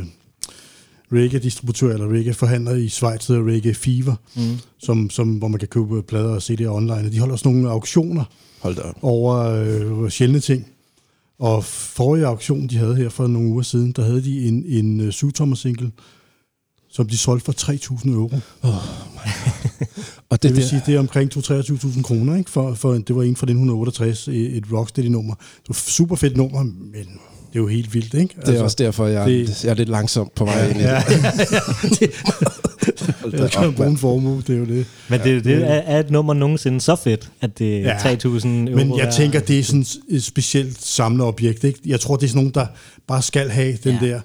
reggae-distributør 1.13 1.93
eller 1.93 2.07
reggae-forhandler 2.13 2.71
i 2.75 2.89
Schweiz, 2.89 3.27
der 3.27 3.33
hedder 3.33 3.51
Reggae 3.53 3.73
Fever, 3.73 4.15
Mm. 4.35 4.41
som, 4.79 5.09
som, 5.09 5.29
hvor 5.29 5.47
man 5.47 5.59
kan 5.59 5.67
købe 5.67 6.01
plader 6.03 6.29
og 6.29 6.37
CD'er 6.37 6.65
online. 6.67 7.11
De 7.11 7.19
holder 7.19 7.33
også 7.33 7.49
nogle 7.49 7.69
auktioner 7.69 8.23
Hold 8.61 8.75
da 8.75 8.81
over 9.01 9.35
øh, 10.03 10.09
sjældne 10.09 10.39
ting. 10.39 10.67
Og 11.41 11.63
forrige 11.65 12.25
auktion, 12.25 12.67
de 12.67 12.77
havde 12.77 12.95
her 12.95 13.09
for 13.09 13.27
nogle 13.27 13.49
uger 13.49 13.61
siden, 13.63 13.91
der 13.91 14.03
havde 14.05 14.23
de 14.23 14.47
en, 14.47 14.63
en 14.67 14.99
uh, 15.07 15.09
syvtommer 15.11 15.55
single, 15.55 15.91
som 16.91 17.07
de 17.07 17.17
solgte 17.17 17.45
for 17.45 17.53
3.000 17.97 18.09
euro. 18.09 18.31
Og 20.29 20.43
Det 20.43 20.51
vil 20.55 20.61
der- 20.61 20.67
sige, 20.69 20.81
det 20.85 20.95
er 20.95 20.99
omkring 20.99 21.31
2-23.000 21.37 22.01
kroner, 22.01 22.35
ikke? 22.35 22.49
For, 22.51 22.73
for, 22.73 22.93
det 22.93 23.15
var 23.15 23.23
en 23.23 23.35
fra 23.35 23.45
1968, 23.45 24.27
et 24.27 24.57
et 24.57 24.63
Rocksteady-nummer. 24.73 25.33
Det 25.35 25.69
var 25.69 25.73
super 25.73 26.15
fedt 26.15 26.37
nummer, 26.37 26.63
men 26.63 26.93
det 26.93 27.55
er 27.55 27.59
jo 27.59 27.67
helt 27.67 27.93
vildt, 27.93 28.13
ikke? 28.13 28.35
Det 28.45 28.57
er 28.57 28.63
også 28.63 28.75
derfor, 28.79 29.07
jeg, 29.07 29.27
det- 29.27 29.47
det, 29.47 29.63
jeg 29.63 29.69
er 29.71 29.75
lidt 29.75 29.89
langsom 29.89 30.29
på 30.35 30.45
vej 30.45 30.69
ind 30.69 30.79
i 30.79 30.81
Ja, 30.83 30.95
det. 31.07 32.11
Hold 32.25 32.45
da 32.45 32.60
jeg 33.33 33.51
kan 33.51 33.67
op, 33.67 33.73
bruge 33.73 33.89
en 33.89 33.97
formue, 33.97 34.37
det 34.47 34.49
er 34.55 34.59
jo 34.59 34.65
det. 34.65 34.85
Men 35.09 35.19
det, 35.19 35.43
det 35.43 35.53
er, 35.53 35.65
er 35.65 35.99
et 35.99 36.11
nummer 36.11 36.33
nogensinde 36.33 36.81
så 36.81 36.95
fedt, 36.95 37.31
at 37.41 37.59
det 37.59 37.77
er 37.77 37.81
Ja. 38.09 38.13
3.000 38.13 38.25
euro 38.27 38.39
Men 38.75 38.89
jeg 38.97 39.05
værd. 39.05 39.13
tænker, 39.13 39.39
det 39.39 39.59
er 39.59 39.63
sådan 39.63 39.85
et 40.09 40.23
specielt 40.23 40.81
samleobjekt, 40.83 41.63
ikke? 41.63 41.79
Jeg 41.85 41.99
tror, 41.99 42.15
det 42.15 42.23
er 42.23 42.27
sådan 42.27 42.37
nogen, 42.39 42.53
der 42.53 42.65
bare 43.07 43.21
skal 43.21 43.49
have 43.49 43.77
den 43.83 43.97
Ja. 44.01 44.07
der, 44.07 44.19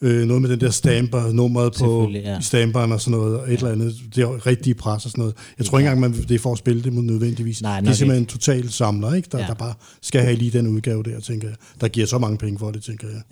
øh, 0.00 0.26
noget 0.26 0.42
med 0.42 0.50
den 0.50 0.60
der 0.60 0.70
stamper, 0.70 1.32
nummeret 1.32 1.72
på 1.78 2.10
ja. 2.12 2.18
ja. 2.18 2.40
stamperen 2.40 2.92
og 2.92 3.00
sådan 3.00 3.18
noget, 3.18 3.38
og 3.40 3.52
et 3.52 3.58
eller 3.58 3.72
andet, 3.72 3.94
det 4.14 4.22
er 4.22 4.46
rigtige 4.46 4.74
pres 4.74 5.04
og 5.04 5.10
sådan 5.10 5.22
noget. 5.22 5.34
Jeg 5.58 5.66
tror 5.66 5.78
ikke 5.78 5.90
engang, 5.90 6.00
man, 6.14 6.22
det 6.28 6.34
er 6.34 6.38
for 6.38 6.52
at 6.52 6.58
spille 6.58 6.82
det 6.82 6.92
nødvendigvis. 6.92 7.62
Nej, 7.62 7.80
det 7.80 7.88
er 7.88 7.92
simpelthen 7.92 8.22
en 8.22 8.26
total 8.26 8.70
samler, 8.72 9.14
ikke? 9.14 9.28
Der, 9.32 9.38
Ja. 9.38 9.44
ja. 9.44 9.48
der 9.48 9.54
bare 9.54 9.74
skal 10.02 10.20
have 10.22 10.34
lige 10.36 10.50
den 10.50 10.66
udgave 10.66 11.02
der, 11.02 11.20
tænker 11.20 11.48
jeg. 11.48 11.56
Der 11.80 11.88
giver 11.88 12.06
så 12.06 12.18
mange 12.18 12.38
penge 12.38 12.58
for 12.58 12.70
det, 12.70 12.82
tænker 12.82 13.08
jeg. 13.08 13.22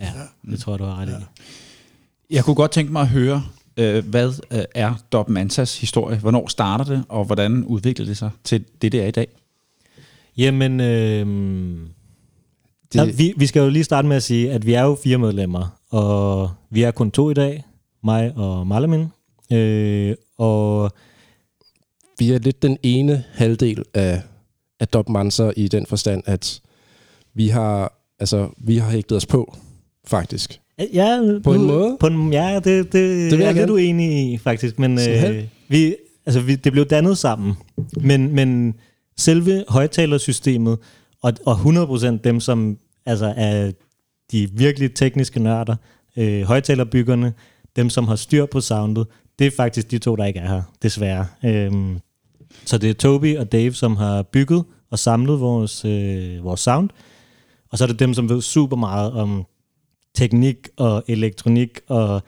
Ja, 0.46 0.50
det 0.50 0.60
tror 0.60 0.72
jeg, 0.72 0.78
du 0.78 0.84
har 0.84 1.00
ret 1.00 1.08
i. 1.08 1.42
Jeg 2.34 2.44
kunne 2.44 2.54
godt 2.54 2.70
tænke 2.70 2.92
mig 2.92 3.02
at 3.02 3.08
høre, 3.08 3.44
øh, 3.76 4.06
hvad 4.08 4.32
øh, 4.50 4.64
er 4.74 4.94
Dob 5.12 5.28
Mansas 5.28 5.80
historie? 5.80 6.18
Hvornår 6.18 6.48
starter 6.48 6.84
det, 6.84 7.04
og 7.08 7.24
hvordan 7.24 7.64
udvikler 7.64 8.06
det 8.06 8.16
sig 8.16 8.30
til 8.44 8.64
det, 8.82 8.92
det 8.92 9.02
er 9.02 9.06
i 9.06 9.10
dag? 9.10 9.26
Jamen, 10.36 10.80
øh, 10.80 11.26
Det- 12.92 13.18
vi, 13.18 13.34
vi 13.36 13.46
skal 13.46 13.60
jo 13.60 13.68
lige 13.68 13.84
starte 13.84 14.08
med 14.08 14.16
at 14.16 14.22
sige, 14.22 14.52
at 14.52 14.66
vi 14.66 14.72
er 14.72 14.82
jo 14.82 14.94
fire 15.04 15.18
medlemmer, 15.18 15.78
og 15.90 16.50
vi 16.70 16.82
er 16.82 16.90
kun 16.90 17.10
to 17.10 17.30
i 17.30 17.34
dag, 17.34 17.64
mig 18.04 18.32
og 18.36 18.66
Malamin. 18.66 19.06
Øh, 19.52 20.14
og 20.38 20.90
Vi 22.18 22.30
er 22.32 22.38
lidt 22.38 22.62
den 22.62 22.78
ene 22.82 23.24
halvdel 23.32 23.84
af, 23.94 24.22
af 24.80 24.88
Dop 24.88 25.08
Manser 25.08 25.52
i 25.56 25.68
den 25.68 25.86
forstand, 25.86 26.22
at 26.26 26.60
vi 27.34 27.48
har, 27.48 27.92
altså, 28.18 28.48
vi 28.58 28.76
har 28.76 28.90
hægtet 28.90 29.16
os 29.16 29.26
på, 29.26 29.56
faktisk. 30.06 30.60
Ja, 30.78 31.20
På 31.44 31.54
en 31.54 31.60
du- 31.60 31.66
måde? 31.66 31.96
På 32.00 32.06
en, 32.06 32.32
ja, 32.32 32.54
det, 32.54 32.64
det, 32.64 32.92
det 33.32 33.38
jeg 33.38 33.48
er 33.48 33.52
lidt 33.52 33.70
uenig 33.70 34.32
i, 34.32 34.38
faktisk. 34.38 34.78
Men 34.78 34.98
øh, 35.08 35.44
vi, 35.68 35.96
altså, 36.26 36.40
vi, 36.40 36.54
det 36.54 36.72
blev 36.72 36.84
dannet 36.84 37.18
sammen. 37.18 37.54
Men, 38.00 38.34
men 38.34 38.74
selve 39.16 39.64
højtalersystemet, 39.68 40.78
og, 41.22 41.32
og 41.46 41.54
100% 41.54 42.06
dem, 42.24 42.40
som 42.40 42.78
altså, 43.06 43.34
er 43.36 43.72
de 44.32 44.48
virkelig 44.52 44.94
tekniske 44.94 45.40
nørder, 45.40 45.76
øh, 46.16 46.42
højtalerbyggerne, 46.42 47.32
dem, 47.76 47.90
som 47.90 48.08
har 48.08 48.16
styr 48.16 48.46
på 48.46 48.60
soundet, 48.60 49.06
det 49.38 49.46
er 49.46 49.50
faktisk 49.56 49.90
de 49.90 49.98
to, 49.98 50.16
der 50.16 50.24
ikke 50.24 50.40
er 50.40 50.48
her, 50.48 50.62
desværre. 50.82 51.26
Øhm, 51.44 51.98
så 52.64 52.78
det 52.78 52.90
er 52.90 52.94
Toby 52.94 53.36
og 53.36 53.52
Dave, 53.52 53.72
som 53.74 53.96
har 53.96 54.22
bygget 54.22 54.64
og 54.90 54.98
samlet 54.98 55.40
vores, 55.40 55.84
øh, 55.84 56.44
vores 56.44 56.60
sound, 56.60 56.90
og 57.70 57.78
så 57.78 57.84
er 57.84 57.88
det 57.88 57.98
dem, 57.98 58.14
som 58.14 58.28
ved 58.28 58.40
super 58.40 58.76
meget 58.76 59.12
om 59.12 59.44
teknik 60.14 60.68
og 60.76 61.04
elektronik 61.08 61.80
og 61.88 62.22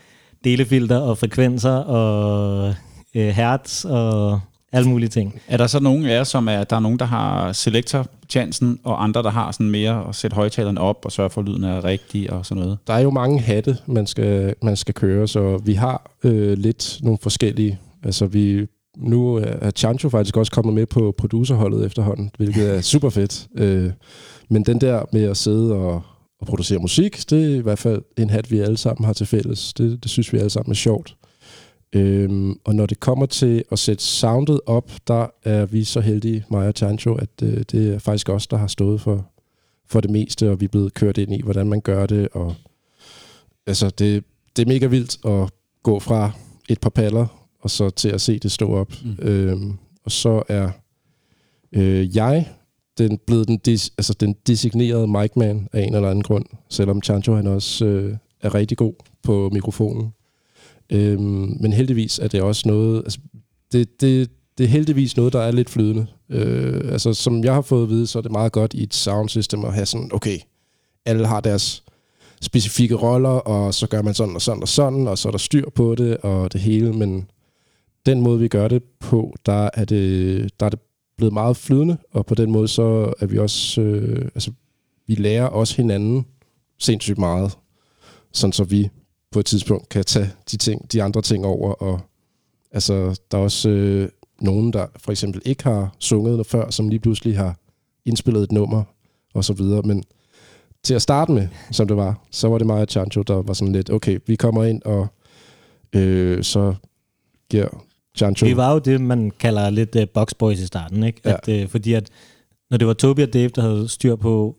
delefilter 0.45 0.99
og 0.99 1.19
frekvenser 1.19 1.77
og 1.77 2.75
øh, 3.15 3.29
hertz 3.29 3.85
og 3.85 4.41
alle 4.73 4.89
mulige 4.89 5.09
ting. 5.09 5.41
Er 5.49 5.57
der 5.57 5.67
så 5.67 5.81
nogen 5.81 6.05
af 6.05 6.15
jer, 6.15 6.25
som 6.25 6.49
er, 6.49 6.65
der 6.65 6.77
er 6.77 6.81
nogen, 6.81 6.99
der 6.99 7.05
har 7.05 7.53
selector-chancen, 7.53 8.79
og 8.85 9.05
andre, 9.05 9.23
der 9.23 9.31
har 9.31 9.53
sådan 9.53 9.71
mere 9.71 10.09
at 10.09 10.15
sætte 10.15 10.35
højtalerne 10.35 10.81
op 10.81 11.05
og 11.05 11.13
sørge 11.13 11.31
for, 11.31 11.41
at 11.41 11.49
lyden 11.49 11.65
er 11.65 11.85
rigtig 11.85 12.33
og 12.33 12.47
sådan 12.47 12.63
noget? 12.63 12.79
Der 12.87 12.95
er 12.95 13.01
jo 13.01 13.11
mange 13.11 13.41
hatte, 13.41 13.77
man 13.87 14.07
skal, 14.07 14.55
man 14.63 14.77
skal 14.77 14.95
køre, 14.95 15.29
så 15.29 15.57
vi 15.65 15.75
har 15.75 16.11
øh, 16.25 16.59
lidt 16.59 16.99
nogle 17.03 17.19
forskellige. 17.23 17.79
Altså 18.05 18.27
vi, 18.27 18.67
nu 18.97 19.35
er 19.35 19.71
Chancho 19.71 20.09
faktisk 20.09 20.37
også 20.37 20.53
kommet 20.53 20.75
med 20.75 20.87
på 20.87 21.15
producerholdet 21.19 21.87
efterhånden, 21.87 22.31
hvilket 22.37 22.77
er 22.77 22.81
super 22.81 23.11
fedt. 23.11 23.47
Øh, 23.57 23.91
men 24.49 24.63
den 24.63 24.81
der 24.81 25.03
med 25.13 25.23
at 25.25 25.37
sidde 25.37 25.73
og, 25.73 26.03
og 26.45 26.49
producere 26.49 26.79
musik, 26.79 27.31
det 27.31 27.53
er 27.53 27.57
i 27.57 27.61
hvert 27.61 27.79
fald 27.79 28.03
en 28.19 28.31
hat, 28.31 28.51
vi 28.51 28.61
alle 28.61 28.77
sammen 28.77 29.05
har 29.05 29.13
til 29.13 29.27
fælles. 29.27 29.73
Det, 29.73 30.03
det 30.03 30.11
synes 30.11 30.33
vi 30.33 30.39
alle 30.39 30.51
sammen 30.51 30.71
er 30.71 30.75
sjovt. 30.75 31.17
Øhm, 31.93 32.59
og 32.65 32.75
når 32.75 32.87
det 32.87 33.01
kommer 33.01 33.27
til 33.27 33.65
at 33.73 33.79
sætte 33.79 34.05
soundet 34.05 34.61
op, 34.67 34.93
der 35.09 35.27
er 35.43 35.67
vi 35.67 35.85
så 35.85 36.01
heldige, 36.01 36.45
mig 36.51 36.69
og 36.69 36.75
Chancho, 36.77 37.15
at 37.15 37.29
øh, 37.43 37.63
det 37.73 37.95
er 37.95 37.99
faktisk 37.99 38.29
os, 38.29 38.47
der 38.47 38.57
har 38.57 38.67
stået 38.67 39.01
for, 39.01 39.27
for 39.87 40.01
det 40.01 40.11
meste, 40.11 40.51
og 40.51 40.61
vi 40.61 40.65
er 40.65 40.69
blevet 40.69 40.95
kørt 40.95 41.19
ind 41.19 41.33
i, 41.33 41.43
hvordan 41.43 41.67
man 41.67 41.81
gør 41.81 42.07
det. 42.07 42.29
Og, 42.33 42.55
altså, 43.67 43.91
det, 43.91 44.25
det 44.57 44.63
er 44.63 44.69
mega 44.69 44.87
vildt 44.87 45.25
at 45.25 45.51
gå 45.83 45.99
fra 45.99 46.31
et 46.69 46.81
par 46.81 46.91
paller, 46.91 47.27
og 47.61 47.71
så 47.71 47.91
til 47.91 48.09
at 48.09 48.21
se 48.21 48.39
det 48.39 48.53
stå 48.53 48.75
op. 48.75 48.93
Mm. 49.05 49.29
Øhm, 49.29 49.73
og 50.05 50.13
så 50.13 50.43
er 50.49 50.71
øh, 51.73 52.17
jeg 52.17 52.49
den 52.99 53.19
blevet 53.27 53.49
den, 53.49 53.59
dis, 53.59 53.93
altså 53.99 54.15
den 54.15 54.37
designerede 54.47 55.07
mic 55.07 55.31
man 55.37 55.69
af 55.73 55.83
en 55.83 55.95
eller 55.95 56.11
anden 56.11 56.23
grund, 56.23 56.45
selvom 56.69 57.03
Chancho 57.03 57.35
han 57.35 57.47
også 57.47 57.85
øh, 57.85 58.17
er 58.41 58.55
rigtig 58.55 58.77
god 58.77 58.95
på 59.23 59.51
mikrofonen. 59.53 60.13
Øhm, 60.91 61.57
men 61.61 61.73
heldigvis 61.73 62.19
er 62.19 62.29
det 62.29 62.43
også 62.43 62.69
noget, 62.69 62.99
altså 62.99 63.19
det, 63.73 64.01
det, 64.01 64.31
det 64.59 64.65
er 64.65 64.69
heldigvis 64.69 65.17
noget, 65.17 65.33
der 65.33 65.41
er 65.41 65.51
lidt 65.51 65.71
flydende. 65.71 66.07
Øh, 66.31 66.93
altså 66.93 67.15
som 67.15 67.45
jeg 67.45 67.55
har 67.55 67.63
fået 67.63 67.83
at 67.83 67.89
vide, 67.89 68.07
så 68.07 68.19
er 68.19 68.23
det 68.23 68.33
meget 68.33 68.53
godt 68.53 68.75
i 68.75 68.83
et 68.83 68.95
soundsystem 68.95 69.65
at 69.65 69.75
have 69.75 69.87
sådan, 69.87 70.11
okay, 70.13 70.39
alle 71.07 71.27
har 71.27 71.41
deres 71.41 71.85
specifikke 72.43 72.95
roller, 72.95 73.29
og 73.29 73.75
så 73.75 73.87
gør 73.87 74.03
man 74.03 74.15
sådan 74.15 74.35
og 74.35 74.43
sådan 74.43 74.63
og 74.63 74.69
sådan, 74.69 75.09
og 75.09 75.19
så 75.19 75.29
er 75.29 75.31
der 75.31 75.39
styr 75.39 75.71
på 75.71 75.95
det 75.95 76.17
og 76.17 76.53
det 76.53 76.61
hele, 76.61 76.93
men 76.93 77.31
den 78.07 78.21
måde, 78.21 78.39
vi 78.39 78.49
gør 78.49 78.69
det 78.69 78.83
på, 79.01 79.35
der 79.47 79.71
er 79.75 79.85
det, 79.85 80.51
der 80.61 80.67
er 80.67 80.71
det 80.71 80.79
blevet 81.17 81.33
meget 81.33 81.57
flydende, 81.57 81.97
og 82.13 82.27
på 82.27 82.35
den 82.35 82.51
måde 82.51 82.69
så 82.69 83.13
er 83.21 83.27
vi 83.27 83.39
også, 83.39 83.81
øh, 83.81 84.25
altså 84.25 84.53
vi 85.07 85.15
lærer 85.15 85.47
også 85.47 85.77
hinanden 85.77 86.27
sindssygt 86.79 87.19
meget, 87.19 87.59
sådan 88.33 88.53
så 88.53 88.65
vi 88.65 88.91
på 89.31 89.39
et 89.39 89.47
tidspunkt 89.47 89.89
kan 89.89 90.05
tage 90.05 90.31
de, 90.51 90.57
ting, 90.57 90.93
de 90.93 91.03
andre 91.03 91.23
ting 91.23 91.47
over, 91.47 91.73
og 91.73 92.01
altså 92.73 93.21
der 93.31 93.39
er 93.39 93.43
også 93.43 93.69
øh, 93.69 94.09
nogen, 94.41 94.73
der 94.73 94.87
for 94.97 95.11
eksempel 95.11 95.43
ikke 95.45 95.65
har 95.65 95.95
sunget 95.99 96.33
noget 96.33 96.47
før, 96.47 96.71
som 96.71 96.89
lige 96.89 97.01
pludselig 97.01 97.37
har 97.37 97.57
indspillet 98.05 98.43
et 98.43 98.53
nummer, 98.53 98.83
og 99.35 99.45
så 99.45 99.53
videre, 99.53 99.83
men 99.83 100.05
til 100.83 100.95
at 100.95 101.03
starte 101.03 101.33
med, 101.33 101.49
som 101.71 101.89
det 101.89 101.97
var, 101.97 102.27
så 102.31 102.49
var 102.49 102.59
det 102.59 102.67
mig 102.67 102.81
og 102.81 102.87
Chancho, 102.89 103.23
der 103.23 103.43
var 103.43 103.53
sådan 103.53 103.73
lidt, 103.73 103.91
okay, 103.91 104.19
vi 104.27 104.37
kommer 104.37 104.65
ind, 104.65 104.83
og 104.83 105.07
øh, 105.93 106.45
så 106.45 106.75
giver 107.51 107.85
Chancho... 108.17 108.47
Vi 108.47 108.57
var 108.57 108.73
jo 108.73 108.79
det, 108.79 109.01
man 109.01 109.31
kalder 109.39 109.71
lidt 109.71 109.97
uh, 109.97 110.03
boxboys 110.15 110.61
i 110.61 110.67
starten, 110.67 111.03
ikke? 111.05 111.21
Ja. 111.25 111.35
At, 111.49 111.63
uh, 111.63 111.71
fordi 111.71 111.93
at 111.93 112.11
når 112.71 112.79
det 112.79 112.87
var 112.87 112.93
Toby 112.93 113.21
og 113.21 113.33
Dave, 113.33 113.49
der 113.49 113.63
havde 113.63 113.89
styr 113.89 114.17
på 114.17 114.57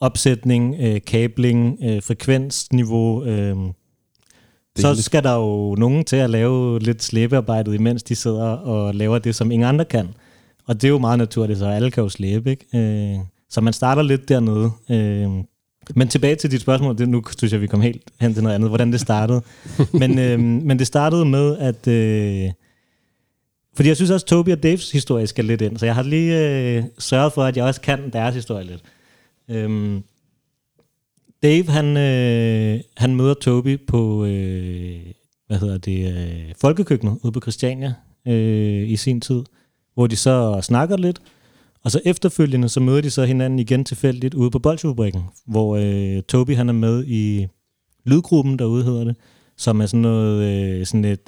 opsætning, 0.00 0.74
uh, 0.74 0.96
kabling, 1.06 1.78
uh, 1.80 2.02
frekvensniveau, 2.02 3.20
uh, 3.20 3.72
så 4.78 4.88
hele- 4.88 5.02
skal 5.02 5.22
der 5.22 5.34
jo 5.34 5.74
nogen 5.74 6.04
til 6.04 6.16
at 6.16 6.30
lave 6.30 6.78
lidt 6.78 7.02
slæbearbejdet, 7.02 7.74
imens 7.74 8.02
de 8.02 8.14
sidder 8.14 8.46
og 8.46 8.94
laver 8.94 9.18
det, 9.18 9.34
som 9.34 9.50
ingen 9.50 9.68
andre 9.68 9.84
kan. 9.84 10.08
Og 10.66 10.74
det 10.74 10.84
er 10.84 10.88
jo 10.88 10.98
meget 10.98 11.18
naturligt, 11.18 11.58
så 11.58 11.66
alle 11.66 11.90
kan 11.90 12.02
jo 12.02 12.08
slæbe, 12.08 12.50
ikke? 12.50 13.16
Uh, 13.18 13.26
så 13.50 13.60
man 13.60 13.72
starter 13.72 14.02
lidt 14.02 14.28
dernede. 14.28 14.70
Uh, 14.90 15.44
men 15.94 16.08
tilbage 16.08 16.36
til 16.36 16.50
dit 16.50 16.60
spørgsmål, 16.60 16.98
det, 16.98 17.08
nu 17.08 17.22
synes 17.38 17.52
jeg, 17.52 17.60
vi 17.60 17.66
kom 17.66 17.80
helt 17.80 18.02
hen 18.20 18.34
til 18.34 18.42
noget 18.42 18.54
andet, 18.54 18.70
hvordan 18.70 18.92
det 18.92 19.00
startede. 19.00 19.42
men, 20.00 20.18
øh, 20.18 20.40
men 20.40 20.78
det 20.78 20.86
startede 20.86 21.24
med, 21.24 21.56
at... 21.58 21.88
Øh, 21.88 22.50
fordi 23.74 23.88
jeg 23.88 23.96
synes 23.96 24.10
også, 24.10 24.24
at 24.24 24.28
Toby 24.28 24.48
og 24.48 24.62
Daves 24.62 24.92
historie 24.92 25.26
skal 25.26 25.44
lidt 25.44 25.60
ind, 25.60 25.76
så 25.78 25.86
jeg 25.86 25.94
har 25.94 26.02
lige 26.02 26.38
øh, 26.38 26.84
sørget 26.98 27.32
for, 27.32 27.44
at 27.44 27.56
jeg 27.56 27.64
også 27.64 27.80
kan 27.80 28.10
deres 28.12 28.34
historie 28.34 28.64
lidt. 28.64 28.82
Øhm, 29.48 30.02
Dave, 31.42 31.68
han, 31.68 31.96
øh, 31.96 32.80
han 32.96 33.16
møder 33.16 33.34
Toby 33.34 33.86
på, 33.86 34.24
øh, 34.24 35.00
hvad 35.46 35.58
hedder 35.58 35.78
det, 35.78 36.16
øh, 36.16 36.54
Folkekøkkenet 36.60 37.18
ude 37.22 37.32
på 37.32 37.40
Christiania 37.40 37.94
øh, 38.26 38.90
i 38.90 38.96
sin 38.96 39.20
tid, 39.20 39.42
hvor 39.94 40.06
de 40.06 40.16
så 40.16 40.60
snakker 40.62 40.96
lidt, 40.96 41.20
og 41.84 41.90
så 41.90 42.00
efterfølgende, 42.04 42.68
så 42.68 42.80
møder 42.80 43.00
de 43.00 43.10
så 43.10 43.24
hinanden 43.24 43.58
igen 43.58 43.84
tilfældigt 43.84 44.34
ude 44.34 44.50
på 44.50 44.58
Bolsjefabrikken, 44.58 45.22
hvor 45.46 45.76
øh, 45.76 46.22
Toby 46.22 46.56
han 46.56 46.68
er 46.68 46.72
med 46.72 47.04
i 47.06 47.46
Lydgruppen 48.04 48.58
derude 48.58 48.84
hedder 48.84 49.04
det, 49.04 49.16
som 49.56 49.80
er 49.80 49.86
sådan 49.86 50.00
noget, 50.00 50.42
øh, 50.42 50.86
sådan 50.86 51.04
et 51.04 51.20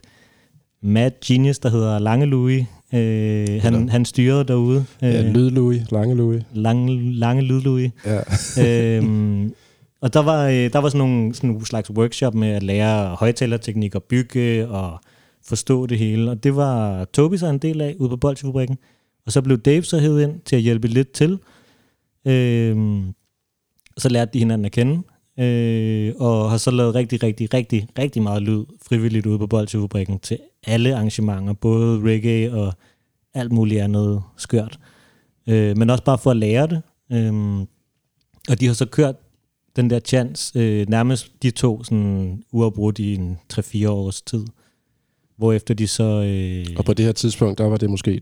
mad 0.83 1.11
genius, 1.27 1.59
der 1.59 1.69
hedder 1.71 1.99
Lange 1.99 2.27
Louis. 2.27 2.65
Øh, 2.95 3.63
han, 3.63 3.89
han 3.89 4.05
styrede 4.05 4.45
derude. 4.45 4.85
Øh, 5.03 5.11
Ja, 5.15 5.23
Lyd 5.23 5.51
Louis, 5.51 5.91
Lange 5.91 6.15
Louis. 6.17 6.43
lange, 6.55 7.13
lange 7.13 7.43
Lyd 7.43 7.61
Louis. 7.61 7.91
Ja. 8.07 8.21
øhm, 8.99 9.55
og 10.01 10.15
der 10.15 10.21
var, 10.23 10.47
øh, 10.49 10.55
der 10.73 10.79
var 10.79 10.89
sådan 10.89 10.99
nogle 10.99 11.35
sådan 11.35 11.51
nogle 11.51 11.67
slags 11.67 11.91
workshop 11.91 12.35
med 12.35 12.49
at 12.49 12.63
lære 12.63 13.15
højtalerteknik 13.15 13.95
og 13.95 14.03
bygge 14.03 14.69
og 14.69 14.99
forstå 15.47 15.87
det 15.87 15.99
hele. 15.99 16.31
Og 16.31 16.45
det 16.45 16.57
var 16.57 17.05
Tobi 17.05 17.37
så 17.37 17.47
en 17.47 17.59
del 17.59 17.81
af 17.81 17.95
ude 17.99 18.09
på 18.09 18.17
Bolsjefabrikken. 18.17 18.79
Og 19.27 19.33
så 19.33 19.43
blev 19.43 19.59
Dave 19.59 19.83
så 19.83 19.99
hævet 19.99 20.23
ind 20.23 20.41
til 20.45 20.57
at 20.57 20.63
hjælpe 20.63 20.89
lidt 20.89 21.13
til. 21.13 21.39
Øhm, 22.27 23.03
så 23.99 24.09
lærte 24.09 24.31
de 24.35 24.39
hinanden 24.39 24.65
at 24.65 24.73
kende. 24.73 25.03
Øh, 25.39 26.15
og 26.19 26.51
har 26.51 26.57
så 26.57 26.71
lavet 26.71 26.95
rigtig, 26.95 27.23
rigtig, 27.23 27.55
rigtig, 27.55 27.87
rigtig 27.99 28.23
meget 28.23 28.43
lyd 28.43 28.65
frivilligt 28.89 29.27
ude 29.27 29.39
på 29.39 29.47
Bolsjefabrikken 29.47 30.19
til 30.19 30.39
alle 30.67 30.95
arrangementer. 30.95 31.53
Både 31.53 32.01
reggae 32.01 32.53
og 32.53 32.73
alt 33.35 33.53
muligt 33.53 33.81
andet 33.83 34.23
skørt. 34.37 34.79
Øh, 35.49 35.77
men 35.77 35.91
også 35.91 36.05
bare 36.05 36.19
for 36.19 36.31
at 36.31 36.37
lære 36.37 36.67
det. 36.67 36.83
Øhm, 37.13 37.61
og 38.49 38.61
de 38.61 38.67
har 38.67 38.75
så 38.75 38.87
kørt 38.87 39.15
den 39.77 39.91
der 39.91 40.01
chance 40.01 40.59
øh, 40.59 40.89
nærmest 40.89 41.33
de 41.43 41.51
to 41.51 41.85
sådan 41.85 42.43
uafbrudt 42.53 42.99
i 42.99 43.15
en 43.15 43.39
3-4 43.53 43.89
års 43.89 44.23
tid. 44.23 44.45
Hvorefter 45.37 45.75
de 45.75 45.87
så... 45.87 46.23
Øh, 46.23 46.67
Og 46.79 46.85
på 46.85 46.95
det 46.95 47.05
her 47.05 47.13
tidspunkt, 47.13 47.59
der 47.59 47.65
var 47.65 47.77
det 47.77 47.91
måske 47.91 48.21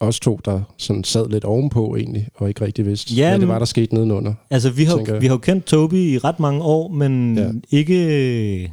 os 0.00 0.20
to, 0.20 0.40
der 0.44 0.62
sådan 0.78 1.04
sad 1.04 1.28
lidt 1.28 1.44
ovenpå 1.44 1.96
egentlig, 1.96 2.28
og 2.34 2.48
ikke 2.48 2.60
rigtig 2.64 2.86
vidste, 2.86 3.14
Ja, 3.14 3.28
hvad 3.30 3.38
det 3.40 3.48
var, 3.48 3.58
der 3.58 3.66
skete 3.66 3.94
nedenunder. 3.94 4.34
Altså, 4.50 4.70
vi 4.70 4.84
har, 4.84 5.18
vi 5.20 5.26
har 5.26 5.34
jo 5.34 5.38
kendt 5.38 5.64
Toby 5.64 5.94
i 5.94 6.18
ret 6.18 6.40
mange 6.40 6.62
år, 6.62 6.88
men 6.88 7.38
ja. 7.38 7.50
ikke, 7.70 8.72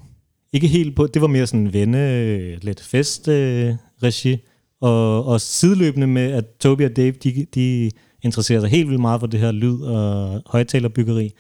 ikke 0.54 0.68
helt 0.68 0.96
på... 0.96 1.08
Det 1.08 1.22
var 1.22 1.28
mere 1.28 1.48
sådan 1.48 1.74
venne, 1.74 2.56
lidt 2.56 2.82
fest-regi. 2.82 3.68
Øh, 3.68 3.76
regi. 4.04 4.38
og, 4.82 5.26
og 5.26 5.42
sideløbende 5.42 6.08
med, 6.08 6.32
at 6.32 6.46
Toby 6.60 6.86
og 6.86 6.96
Dave, 6.96 7.12
de, 7.12 7.46
de 7.56 7.92
interesserer 8.22 8.60
sig 8.60 8.70
helt 8.70 8.88
vildt 8.88 9.02
meget 9.02 9.20
for 9.20 9.28
det 9.28 9.40
her 9.40 9.52
lyd- 9.52 9.82
og 9.82 10.42
højtalerbyggeri, 10.46 11.32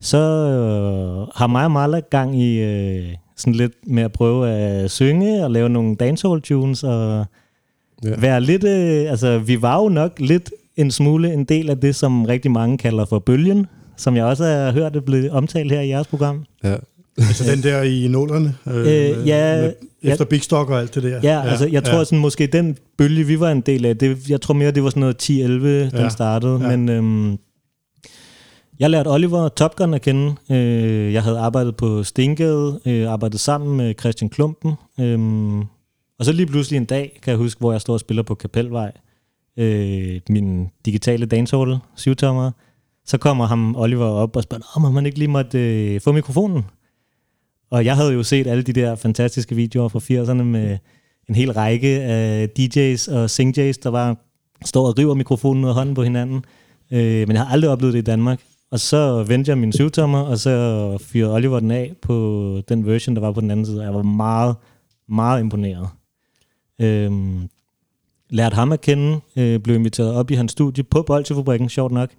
så 0.00 0.18
øh, 0.18 1.28
har 1.34 1.46
mig 1.46 1.64
og 1.64 1.70
Marla 1.70 2.00
gang 2.10 2.42
i 2.42 2.60
øh, 2.60 3.14
sådan 3.36 3.54
lidt 3.54 3.72
med 3.86 4.02
at 4.02 4.12
prøve 4.12 4.50
at 4.50 4.90
synge 4.90 5.44
og 5.44 5.50
lave 5.50 5.68
nogle 5.68 5.96
dancehall 5.96 6.40
tunes 6.40 6.84
og 6.84 7.26
ja. 8.04 8.20
være 8.20 8.40
lidt... 8.40 8.64
Øh, 8.64 9.10
altså, 9.10 9.38
vi 9.38 9.62
var 9.62 9.82
jo 9.82 9.88
nok 9.88 10.20
lidt 10.20 10.50
en 10.76 10.90
smule 10.90 11.32
en 11.32 11.44
del 11.44 11.70
af 11.70 11.78
det, 11.80 11.94
som 11.96 12.24
rigtig 12.24 12.50
mange 12.50 12.78
kalder 12.78 13.04
for 13.04 13.18
bølgen, 13.18 13.66
som 13.96 14.16
jeg 14.16 14.24
også 14.24 14.44
har 14.44 14.72
hørt 14.72 14.94
det 14.94 15.04
blive 15.04 15.32
omtalt 15.32 15.72
her 15.72 15.80
i 15.80 15.88
jeres 15.88 16.06
program. 16.06 16.44
Ja. 16.64 16.76
Altså 17.28 17.50
den 17.50 17.62
der 17.62 17.82
i 17.82 18.08
nullerne, 18.08 18.54
øh, 18.66 18.76
Øh, 18.76 19.28
ja, 19.28 19.56
med, 19.60 19.72
efter 20.02 20.24
Big 20.24 20.42
Stock 20.42 20.70
og 20.70 20.80
alt 20.80 20.94
det 20.94 21.02
der. 21.02 21.08
Ja, 21.08 21.18
ja 21.22 21.42
altså 21.50 21.66
jeg 21.66 21.84
tror 21.84 21.98
ja. 21.98 22.04
sådan 22.04 22.18
måske 22.18 22.46
den 22.46 22.76
bølge, 22.98 23.24
vi 23.24 23.40
var 23.40 23.50
en 23.50 23.60
del 23.60 23.84
af, 23.84 23.96
det, 23.98 24.30
jeg 24.30 24.40
tror 24.40 24.54
mere, 24.54 24.70
det 24.70 24.82
var 24.84 24.90
sådan 24.90 25.00
noget 25.00 25.30
10-11, 25.30 25.30
den 25.32 25.90
Ja, 25.92 26.08
startede. 26.08 26.60
ja. 26.62 26.76
Men 26.76 26.88
øhm, 26.88 27.38
jeg 28.78 28.90
lærte 28.90 29.08
Oliver 29.08 29.48
Top 29.48 29.76
Gun 29.76 29.94
at 29.94 30.02
kende. 30.02 30.34
Øh, 30.50 31.12
jeg 31.12 31.22
havde 31.22 31.38
arbejdet 31.38 31.76
på 31.76 32.02
Stengade, 32.02 32.80
øh, 32.86 33.10
arbejdet 33.10 33.40
sammen 33.40 33.76
med 33.76 33.94
Christian 34.00 34.28
Klumpen. 34.28 34.72
Øhm, 35.00 35.60
og 36.18 36.24
så 36.24 36.32
lige 36.32 36.46
pludselig 36.46 36.76
en 36.76 36.84
dag, 36.84 37.18
kan 37.22 37.30
jeg 37.30 37.38
huske, 37.38 37.58
hvor 37.58 37.72
jeg 37.72 37.80
står 37.80 37.92
og 37.94 38.00
spiller 38.00 38.22
på 38.22 38.34
Kapelvej, 38.34 38.92
øh, 39.58 40.20
min 40.28 40.68
digitale 40.84 41.26
dancehall, 41.26 41.76
syvtommer. 41.96 42.50
Så 43.06 43.18
kommer 43.18 43.46
ham 43.46 43.76
Oliver 43.76 44.06
op 44.06 44.36
og 44.36 44.42
spørger, 44.42 44.62
om 44.76 44.94
han 44.94 45.06
ikke 45.06 45.18
lige 45.18 45.28
måtte 45.28 45.58
øh, 45.94 46.00
få 46.00 46.12
mikrofonen. 46.12 46.62
Og 47.74 47.84
jeg 47.84 47.96
havde 47.96 48.12
jo 48.12 48.22
set 48.22 48.46
alle 48.46 48.62
de 48.62 48.72
der 48.72 48.94
fantastiske 48.94 49.54
videoer 49.54 49.88
fra 49.88 49.98
80'erne 49.98 50.42
med 50.42 50.78
en 51.28 51.34
hel 51.34 51.52
række 51.52 51.88
af 51.88 52.48
DJ's 52.58 53.14
og 53.14 53.24
singj's, 53.24 53.78
der 53.82 53.88
var 53.88 54.16
står 54.64 54.86
og 54.86 54.98
river 54.98 55.14
mikrofonen 55.14 55.64
ud 55.64 55.68
af 55.68 55.74
hånden 55.74 55.94
på 55.94 56.02
hinanden. 56.02 56.44
Øh, 56.90 57.28
men 57.28 57.30
jeg 57.30 57.40
har 57.40 57.52
aldrig 57.52 57.70
oplevet 57.70 57.92
det 57.92 57.98
i 57.98 58.02
Danmark. 58.02 58.40
Og 58.70 58.80
så 58.80 59.22
vendte 59.22 59.48
jeg 59.48 59.58
min 59.58 59.72
syvtommer, 59.72 60.20
og 60.20 60.38
så 60.38 60.98
fyrede 61.00 61.34
Oliver 61.34 61.60
den 61.60 61.70
af 61.70 61.94
på 62.02 62.60
den 62.68 62.86
version, 62.86 63.14
der 63.14 63.20
var 63.20 63.32
på 63.32 63.40
den 63.40 63.50
anden 63.50 63.66
side. 63.66 63.82
Jeg 63.82 63.94
var 63.94 64.02
meget, 64.02 64.56
meget 65.08 65.40
imponeret. 65.40 65.88
Øh, 66.80 67.12
lærte 68.30 68.54
ham 68.54 68.72
at 68.72 68.80
kende, 68.80 69.20
øh, 69.36 69.60
blev 69.60 69.76
inviteret 69.76 70.14
op 70.14 70.30
i 70.30 70.34
hans 70.34 70.52
studie 70.52 70.84
på 70.84 71.02
Bolsjefabrikken, 71.02 71.68
sjovt 71.68 71.92
nok. 71.92 72.10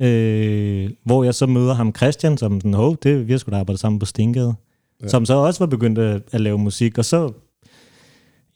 Øh, 0.00 0.90
hvor 1.04 1.24
jeg 1.24 1.34
så 1.34 1.46
møder 1.46 1.74
ham 1.74 1.94
Christian, 1.96 2.38
som 2.38 2.60
den, 2.60 2.74
hov, 2.74 2.96
det, 3.02 3.26
vi 3.26 3.32
har 3.32 3.38
sgu 3.38 3.50
da 3.50 3.56
arbejdet 3.56 3.80
sammen 3.80 3.98
på 3.98 4.06
Stengade. 4.06 4.54
Ja. 5.02 5.08
Som 5.08 5.26
så 5.26 5.34
også 5.34 5.58
var 5.60 5.66
begyndt 5.66 5.98
at, 5.98 6.22
at 6.32 6.40
lave 6.40 6.58
musik, 6.58 6.98
og 6.98 7.04
så, 7.04 7.32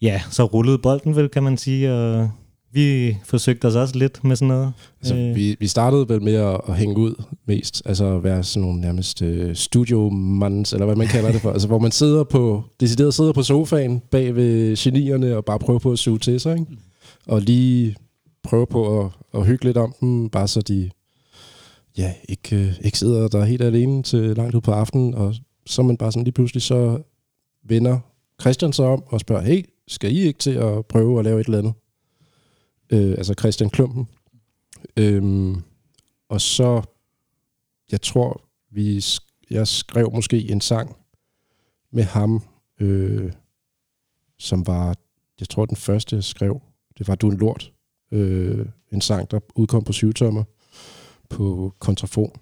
ja, 0.03 0.22
så 0.30 0.45
rullede 0.45 0.78
bolden 0.78 1.16
vel, 1.16 1.28
kan 1.28 1.42
man 1.42 1.57
sige, 1.57 1.92
og 1.92 2.30
vi 2.72 3.16
forsøgte 3.24 3.66
os 3.66 3.74
også 3.74 3.99
lidt 3.99 4.24
med 4.24 4.36
sådan 4.36 4.49
noget. 4.49 4.72
Altså, 5.01 5.16
øh. 5.16 5.36
vi, 5.36 5.57
vi 5.61 5.66
startede 5.66 6.09
vel 6.09 6.22
med 6.22 6.34
at, 6.34 6.61
at 6.68 6.76
hænge 6.76 6.97
ud 6.97 7.22
mest, 7.47 7.82
altså 7.84 8.16
at 8.16 8.24
være 8.24 8.42
sådan 8.42 8.66
nogle 8.66 8.80
nærmest 8.80 9.22
øh, 9.22 9.57
studiomands, 9.57 10.72
eller 10.72 10.86
hvad 10.86 10.97
man 10.97 11.07
kalder 11.07 11.32
det 11.32 11.40
for, 11.40 11.51
altså 11.51 11.68
hvor 11.68 11.78
man 11.78 11.90
sidder 11.90 12.24
på, 12.24 12.64
decideret 12.80 13.14
sidder 13.14 13.32
på 13.32 13.42
sofaen 13.42 14.01
bag 14.11 14.34
ved 14.34 14.76
genierne 14.76 15.36
og 15.36 15.45
bare 15.45 15.59
prøver 15.59 15.78
på 15.78 15.92
at 15.92 15.99
suge 15.99 16.18
til 16.18 16.40
sig, 16.40 16.53
ikke? 16.53 16.66
og 17.26 17.40
lige 17.40 17.97
prøve 18.42 18.66
på 18.66 19.01
at, 19.01 19.11
at 19.34 19.47
hygge 19.47 19.64
lidt 19.64 19.76
om 19.76 19.95
dem, 20.01 20.28
bare 20.28 20.49
så 20.49 20.61
de 20.61 20.90
ja, 21.99 22.12
ikke, 22.28 22.57
øh, 22.57 22.72
ikke 22.84 22.99
sidder 22.99 23.28
der 23.28 23.45
helt 23.45 23.62
alene 23.62 24.03
til 24.03 24.36
langt 24.36 24.55
ud 24.55 24.61
på 24.61 24.72
aftenen, 24.72 25.14
og 25.14 25.34
så 25.67 25.83
man 25.83 25.97
bare 25.97 26.12
sådan 26.12 26.25
lige 26.25 26.33
pludselig 26.33 26.62
så 26.62 27.03
vender 27.62 27.99
Christian 28.41 28.73
sig 28.73 28.87
om 28.87 29.03
og 29.07 29.21
spørger, 29.21 29.43
hey, 29.43 29.65
skal 29.89 30.12
I 30.12 30.19
ikke 30.19 30.39
til 30.39 30.51
at 30.51 30.87
prøve 30.87 31.19
at 31.19 31.25
lave 31.25 31.41
et 31.41 31.47
eller 31.47 31.59
andet? 31.59 31.75
Øh, 32.91 33.11
altså 33.11 33.35
Christian 33.39 33.71
Klumpen. 33.71 34.09
Øhm, 34.97 35.62
og 36.29 36.41
så, 36.41 36.83
jeg 37.93 38.01
tror, 38.03 38.43
vi, 38.71 39.05
jeg 39.51 39.69
skrev 39.69 40.11
måske 40.15 40.51
en 40.51 40.61
sang 40.61 40.97
med 41.93 42.05
ham, 42.05 42.43
øh, 42.81 43.33
som 44.39 44.67
var, 44.67 44.97
jeg 45.41 45.49
tror 45.49 45.67
den 45.67 45.77
første, 45.77 46.17
jeg 46.17 46.25
skrev, 46.25 46.61
det 46.99 47.09
var 47.09 47.15
Du 47.15 47.29
en 47.29 47.37
lort. 47.37 47.73
Øh, 48.12 48.67
en 48.93 49.01
sang, 49.01 49.31
der 49.31 49.41
udkom 49.55 49.85
på 49.85 49.93
syvtommer 49.93 50.45
på 51.31 51.73
kontrafon. 51.79 52.33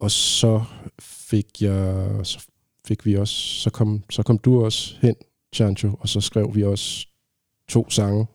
Og 0.00 0.10
så 0.10 0.64
fik 1.00 1.62
jeg, 1.62 2.10
så 2.22 2.46
fik 2.86 3.06
vi 3.06 3.16
også, 3.16 3.34
så 3.34 3.70
kom, 3.70 4.04
så 4.10 4.22
kom 4.22 4.38
du 4.38 4.64
også 4.64 4.96
hen, 5.00 5.14
Chancho, 5.54 5.90
og 6.00 6.08
så 6.08 6.20
skrev 6.20 6.54
vi 6.54 6.62
også 6.62 7.06
to 7.68 7.90
sange, 7.90 8.26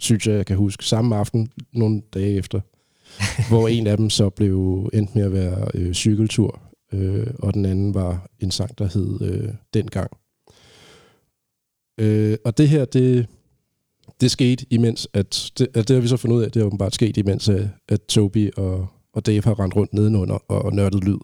synes 0.00 0.26
jeg, 0.26 0.36
jeg 0.36 0.46
kan 0.46 0.56
huske, 0.56 0.84
samme 0.84 1.16
aften, 1.16 1.52
nogle 1.72 2.02
dage 2.14 2.36
efter, 2.36 2.60
hvor 3.50 3.68
en 3.68 3.86
af 3.86 3.96
dem 3.96 4.10
så 4.10 4.30
blev 4.30 4.90
endt 4.92 5.14
med 5.14 5.22
at 5.24 5.32
være 5.32 5.68
øh, 5.74 5.94
cykeltur, 5.94 6.60
øh, 6.92 7.26
og 7.38 7.54
den 7.54 7.64
anden 7.64 7.94
var 7.94 8.26
en 8.40 8.50
sang, 8.50 8.78
der 8.78 8.88
hed 8.94 9.20
øh, 9.20 9.54
Dengang. 9.74 10.10
Øh, 12.00 12.36
og 12.44 12.58
det 12.58 12.68
her, 12.68 12.84
det, 12.84 13.26
det 14.20 14.30
skete 14.30 14.66
imens, 14.70 15.08
at 15.12 15.52
det, 15.58 15.68
at 15.74 15.88
det 15.88 15.96
har 15.96 16.00
vi 16.00 16.08
så 16.08 16.16
fundet 16.16 16.36
ud 16.36 16.42
af, 16.42 16.52
det 16.52 16.60
har 16.60 16.66
åbenbart 16.66 16.94
sket 16.94 17.16
imens, 17.16 17.48
at, 17.48 17.68
at 17.88 18.00
Toby 18.02 18.50
og, 18.56 18.88
og 19.18 19.26
Dave 19.26 19.42
har 19.44 19.60
rendt 19.60 19.76
rundt 19.76 19.94
nedenunder 19.94 20.38
og, 20.48 20.64
og 20.64 20.72
nørdet 20.72 21.04
lyd. 21.04 21.18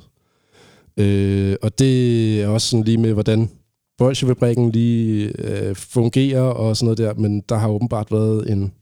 Øh, 0.97 1.57
og 1.63 1.79
det 1.79 2.43
er 2.43 2.49
også 2.49 2.69
sådan 2.69 2.85
lige 2.85 2.99
med, 2.99 3.13
hvordan 3.13 3.51
Bolsjefabrikken 3.99 4.71
lige 4.71 5.33
øh, 5.39 5.75
fungerer 5.75 6.43
og 6.43 6.77
sådan 6.77 6.87
noget 6.87 6.99
der, 6.99 7.15
men 7.15 7.41
der 7.41 7.57
har 7.57 7.69
åbenbart 7.69 8.13
været 8.13 8.53
en, 8.53 8.73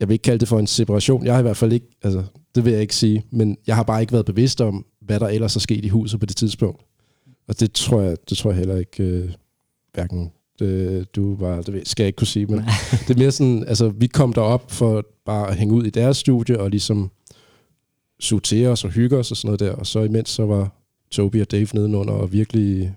jeg 0.00 0.08
vil 0.08 0.12
ikke 0.12 0.22
kalde 0.22 0.38
det 0.38 0.48
for 0.48 0.58
en 0.58 0.66
separation, 0.66 1.24
jeg 1.24 1.34
har 1.34 1.38
i 1.38 1.42
hvert 1.42 1.56
fald 1.56 1.72
ikke, 1.72 1.86
altså 2.02 2.24
det 2.54 2.64
vil 2.64 2.72
jeg 2.72 2.82
ikke 2.82 2.96
sige, 2.96 3.24
men 3.30 3.56
jeg 3.66 3.76
har 3.76 3.82
bare 3.82 4.00
ikke 4.00 4.12
været 4.12 4.26
bevidst 4.26 4.60
om, 4.60 4.86
hvad 5.00 5.20
der 5.20 5.28
ellers 5.28 5.56
er 5.56 5.60
sket 5.60 5.84
i 5.84 5.88
huset 5.88 6.20
på 6.20 6.26
det 6.26 6.36
tidspunkt. 6.36 6.82
Og 7.48 7.60
det 7.60 7.72
tror 7.72 8.00
jeg, 8.00 8.16
det 8.30 8.38
tror 8.38 8.50
jeg 8.50 8.58
heller 8.58 8.76
ikke, 8.76 9.02
øh, 9.02 9.30
hverken 9.92 10.30
det, 10.58 11.16
du 11.16 11.36
var, 11.36 11.62
det 11.62 11.88
skal 11.88 12.02
jeg 12.02 12.06
ikke 12.08 12.16
kunne 12.16 12.26
sige, 12.26 12.46
men 12.46 12.58
det 13.08 13.10
er 13.10 13.18
mere 13.18 13.30
sådan, 13.30 13.64
altså 13.68 13.88
vi 13.88 14.06
kom 14.06 14.32
derop 14.32 14.70
for 14.70 15.04
bare 15.24 15.50
at 15.50 15.56
hænge 15.56 15.74
ud 15.74 15.84
i 15.84 15.90
deres 15.90 16.16
studie 16.16 16.60
og 16.60 16.70
ligesom 16.70 17.10
sorterer 18.20 18.70
os 18.70 18.84
og 18.84 18.90
hygger 18.90 19.18
os 19.18 19.30
og 19.30 19.36
sådan 19.36 19.48
noget 19.48 19.60
der, 19.60 19.72
og 19.72 19.86
så 19.86 20.00
imens 20.00 20.30
så 20.30 20.46
var 20.46 20.72
Toby 21.10 21.40
og 21.40 21.50
Dave 21.50 21.66
nedenunder 21.74 22.12
og 22.12 22.32
virkelig 22.32 22.94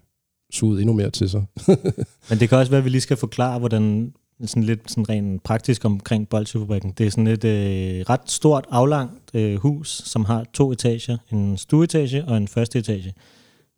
suget 0.53 0.81
endnu 0.81 0.93
mere 0.93 1.09
til 1.09 1.29
sig. 1.29 1.45
Men 2.29 2.39
det 2.39 2.49
kan 2.49 2.57
også 2.57 2.71
være, 2.71 2.77
at 2.77 2.85
vi 2.85 2.89
lige 2.89 3.01
skal 3.01 3.17
forklare, 3.17 3.59
hvordan 3.59 4.13
sådan 4.45 4.63
lidt 4.63 4.91
sådan 4.91 5.09
rent 5.09 5.43
praktisk 5.43 5.85
omkring 5.85 6.29
Bolsjefabrikken. 6.29 6.91
Det 6.91 7.05
er 7.05 7.11
sådan 7.11 7.27
et 7.27 7.43
øh, 7.43 8.05
ret 8.09 8.31
stort, 8.31 8.65
aflangt 8.69 9.31
øh, 9.33 9.55
hus, 9.55 9.89
som 9.89 10.25
har 10.25 10.45
to 10.53 10.71
etager. 10.71 11.17
En 11.31 11.57
stueetage 11.57 12.25
og 12.25 12.37
en 12.37 12.47
første 12.47 12.79
etage. 12.79 13.13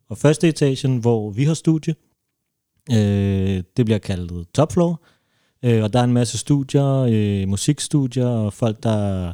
Og 0.08 0.18
første 0.18 0.48
etagen, 0.48 0.98
hvor 0.98 1.30
vi 1.30 1.44
har 1.44 1.54
studie, 1.54 1.94
øh, 2.92 3.62
det 3.76 3.84
bliver 3.84 3.98
kaldet 3.98 4.46
topfloor. 4.54 5.02
Øh, 5.64 5.82
og 5.82 5.92
der 5.92 5.98
er 5.98 6.04
en 6.04 6.12
masse 6.12 6.38
studier, 6.38 7.06
øh, 7.10 7.48
musikstudier 7.48 8.26
og 8.26 8.52
folk, 8.52 8.82
der 8.82 9.32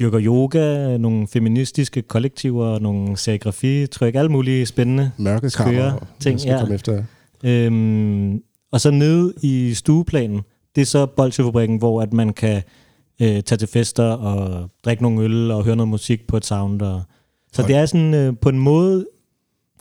dyrker 0.00 0.20
yoga, 0.20 0.96
nogle 0.96 1.26
feministiske 1.28 2.02
kollektiver, 2.02 2.78
nogle 2.78 3.16
serigrafi-tryk, 3.16 4.14
alle 4.14 4.30
mulige 4.30 4.66
spændende 4.66 5.10
Mørkekammer. 5.18 6.06
ting. 6.20 6.40
skal 6.40 6.58
komme 6.58 6.74
efter. 6.74 7.04
Øhm, 7.44 8.42
og 8.72 8.80
så 8.80 8.90
nede 8.90 9.34
i 9.42 9.74
stueplanen, 9.74 10.40
det 10.74 10.80
er 10.80 10.86
så 10.86 11.06
Bolsjefabrikken, 11.06 11.78
hvor 11.78 12.02
at 12.02 12.12
man 12.12 12.32
kan 12.32 12.62
øh, 13.22 13.42
tage 13.42 13.56
til 13.58 13.68
fester 13.68 14.04
og 14.04 14.70
drikke 14.84 15.02
nogle 15.02 15.22
øl 15.22 15.50
og 15.50 15.64
høre 15.64 15.76
noget 15.76 15.88
musik 15.88 16.26
på 16.26 16.36
et 16.36 16.44
sound. 16.44 16.82
Og, 16.82 17.02
så 17.52 17.62
det 17.62 17.76
er 17.76 17.86
sådan 17.86 18.14
øh, 18.14 18.32
på 18.40 18.48
en 18.48 18.58
måde 18.58 19.06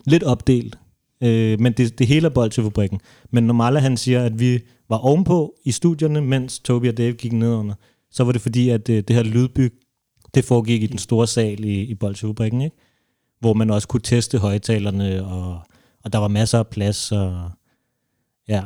lidt 0.05 0.23
opdelt, 0.23 0.77
øh, 1.23 1.59
men 1.59 1.73
det, 1.73 1.99
det 1.99 2.07
hele 2.07 2.25
er 2.25 2.29
Bolsjefabrikken. 2.29 2.99
Men 3.31 3.43
når 3.43 3.53
Malla 3.53 3.79
han 3.79 3.97
siger, 3.97 4.23
at 4.23 4.39
vi 4.39 4.59
var 4.89 4.97
ovenpå 4.97 5.53
i 5.65 5.71
studierne, 5.71 6.21
mens 6.21 6.59
Toby 6.59 6.87
og 6.89 6.97
Dave 6.97 7.13
gik 7.13 7.33
nedunder, 7.33 7.75
så 8.11 8.23
var 8.23 8.31
det 8.31 8.41
fordi, 8.41 8.69
at 8.69 8.89
øh, 8.89 9.03
det 9.07 9.15
her 9.15 9.23
lydbyg, 9.23 9.73
det 10.35 10.45
foregik 10.45 10.83
i 10.83 10.87
den 10.87 10.97
store 10.97 11.27
sal 11.27 11.63
i, 11.63 11.81
i 11.81 11.95
Bolsjefabrikken, 11.95 12.61
ikke? 12.61 12.75
hvor 13.39 13.53
man 13.53 13.69
også 13.69 13.87
kunne 13.87 14.01
teste 14.01 14.37
højtalerne, 14.37 15.25
og, 15.25 15.59
og 16.03 16.13
der 16.13 16.19
var 16.19 16.27
masser 16.27 16.59
af 16.59 16.67
plads, 16.67 17.11
og 17.11 17.51
ja, 18.47 18.63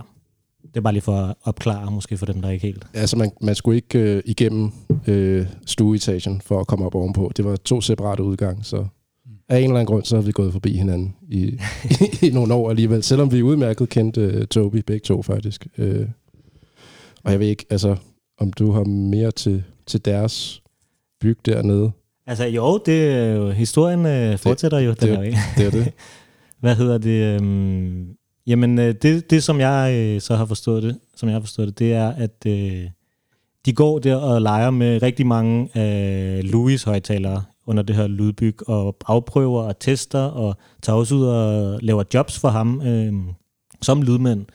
det 0.61 0.78
er 0.78 0.82
bare 0.82 0.93
lige 0.93 1.01
for 1.01 1.16
at 1.16 1.36
opklare, 1.43 1.91
måske 1.91 2.18
for 2.18 2.26
dem, 2.26 2.41
der 2.41 2.49
ikke 2.49 2.68
helt... 2.68 2.88
Altså, 2.93 3.18
man, 3.18 3.32
man 3.41 3.55
skulle 3.55 3.76
ikke 3.76 3.99
øh, 3.99 4.24
igennem 4.26 4.72
øh, 5.07 5.47
stueetagen 5.66 6.41
for 6.41 6.59
at 6.59 6.68
komme 6.68 6.86
op 6.86 6.95
ovenpå. 6.95 7.32
Det 7.38 7.45
var 7.45 7.55
to 7.55 7.82
separate 7.82 8.24
udgange, 8.24 8.64
så 8.64 8.88
af 9.49 9.57
en 9.57 9.64
eller 9.64 9.76
anden 9.76 9.86
grund, 9.86 10.03
så 10.03 10.16
har 10.16 10.24
vi 10.24 10.32
gået 10.32 10.53
forbi 10.53 10.78
hinanden 10.78 11.16
i, 11.30 11.57
i, 12.28 12.30
nogle 12.30 12.53
år 12.53 12.70
alligevel. 12.70 13.03
Selvom 13.03 13.32
vi 13.32 13.41
udmærket 13.41 13.89
kendte 13.89 14.22
øh, 14.22 14.47
Toby, 14.47 14.84
begge 14.88 15.03
to 15.03 15.22
faktisk. 15.22 15.68
Øh, 15.78 16.07
og 17.24 17.32
jeg 17.32 17.39
ved 17.39 17.47
ikke, 17.47 17.66
altså, 17.70 17.95
om 18.39 18.53
du 18.53 18.72
har 18.72 18.84
mere 18.84 19.32
til, 19.32 19.64
til 19.88 20.05
deres 20.05 20.62
byg 21.24 21.38
dernede. 21.46 21.92
Altså 22.28 22.46
jo, 22.46 22.78
det 22.86 23.08
er 23.08 23.34
jo, 23.34 23.50
historien 23.50 24.06
øh, 24.06 24.38
fortsætter 24.38 24.80
jo, 24.80 24.94
den 24.94 25.10
det, 25.10 25.18
er 25.18 25.22
ikke. 25.22 25.38
det 25.58 25.66
er 25.66 25.72
det. 25.72 25.94
Hvad 26.62 26.76
hedder 26.76 26.98
det? 26.98 27.42
Øhm, 27.42 28.08
jamen, 28.48 28.80
øh, 28.80 28.96
det, 29.02 29.30
det 29.30 29.44
som 29.44 29.60
jeg 29.60 29.94
øh, 29.98 30.22
så 30.22 30.36
har 30.36 30.46
forstået 30.46 30.84
det, 30.84 31.00
som 31.16 31.30
jeg 31.30 31.36
har 31.36 31.42
forstået 31.42 31.68
det, 31.68 31.80
det 31.80 31.94
er, 31.94 32.10
at 32.10 32.46
øh, 32.48 32.90
de 33.66 33.74
går 33.74 34.00
der 34.00 34.16
og 34.16 34.42
leger 34.42 34.70
med 34.70 35.02
rigtig 35.02 35.28
mange 35.28 35.70
af 35.74 36.52
Louis 36.52 36.84
højtalere 36.84 37.44
under 37.68 37.84
det 37.84 37.96
her 37.96 38.08
lydbyg, 38.08 38.70
og 38.70 38.96
afprøver 39.08 39.62
og 39.62 39.80
tester, 39.80 40.24
og 40.24 40.56
tager 40.82 40.98
også 40.98 41.16
ud 41.16 41.26
og 41.26 41.80
laver 41.82 42.04
jobs 42.14 42.40
for 42.40 42.50
ham 42.50 42.82
øh, 42.82 43.14
som 43.82 44.02
lydmænd, 44.02 44.46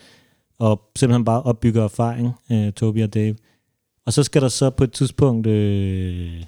og 0.58 0.80
simpelthen 0.96 1.24
bare 1.24 1.42
opbygger 1.42 1.84
erfaring, 1.84 2.30
øh, 2.52 2.72
Toby 2.72 3.02
og 3.02 3.14
Dave. 3.14 3.36
Og 4.06 4.12
så 4.12 4.22
skal 4.22 4.42
der 4.42 4.48
så 4.48 4.70
på 4.70 4.84
et 4.84 4.92
tidspunkt... 4.92 5.46
Øh, 5.46 6.42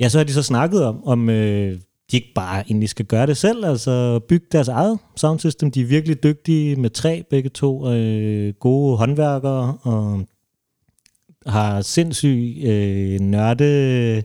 ja, 0.00 0.08
så 0.08 0.18
har 0.18 0.24
de 0.24 0.32
så 0.32 0.42
snakket 0.42 0.84
om, 0.84 1.04
om 1.04 1.28
øh, 1.28 1.78
de 2.10 2.16
ikke 2.16 2.32
bare 2.34 2.64
egentlig 2.66 2.88
skal 2.88 3.04
gøre 3.04 3.26
det 3.26 3.36
selv, 3.36 3.64
altså 3.64 4.20
bygge 4.28 4.46
deres 4.52 4.68
eget 4.68 4.98
soundsystem. 5.16 5.70
De 5.70 5.80
er 5.80 5.86
virkelig 5.86 6.22
dygtige 6.22 6.76
med 6.76 6.90
træ, 6.90 7.22
begge 7.30 7.48
to, 7.48 7.92
øh, 7.92 8.54
gode 8.54 8.96
håndværkere, 8.96 9.78
og 9.82 10.24
har 11.46 11.80
sindssyg 11.80 12.56
øh, 12.64 13.20
nørde 13.20 14.22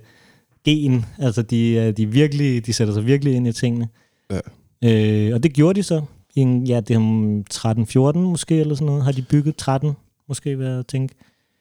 gen. 0.65 1.05
Altså, 1.17 1.41
de, 1.41 1.91
de, 1.91 2.05
virkelig, 2.05 2.65
de 2.65 2.73
sætter 2.73 2.93
sig 2.93 3.05
virkelig 3.05 3.33
ind 3.33 3.47
i 3.47 3.51
tingene. 3.51 3.87
Ja. 4.31 4.39
Øh, 4.83 5.33
og 5.33 5.43
det 5.43 5.53
gjorde 5.53 5.77
de 5.77 5.83
så. 5.83 6.01
I 6.35 6.39
en, 6.39 6.67
ja, 6.67 6.79
det 6.79 6.95
er 6.95 8.13
13-14 8.13 8.17
måske, 8.17 8.59
eller 8.59 8.75
sådan 8.75 8.85
noget. 8.85 9.03
Har 9.03 9.11
de 9.11 9.25
bygget 9.29 9.55
13, 9.55 9.93
måske, 10.27 10.55
hvad 10.55 10.75
jeg 10.75 10.87
tænke. 10.87 11.15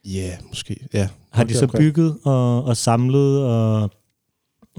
Ja, 0.04 0.18
yeah, 0.18 0.38
måske. 0.48 0.86
Ja. 0.94 1.08
Har 1.32 1.44
de 1.44 1.54
så 1.54 1.66
bygget 1.66 2.18
og, 2.24 2.64
og 2.64 2.76
samlet, 2.76 3.42
og 3.42 3.90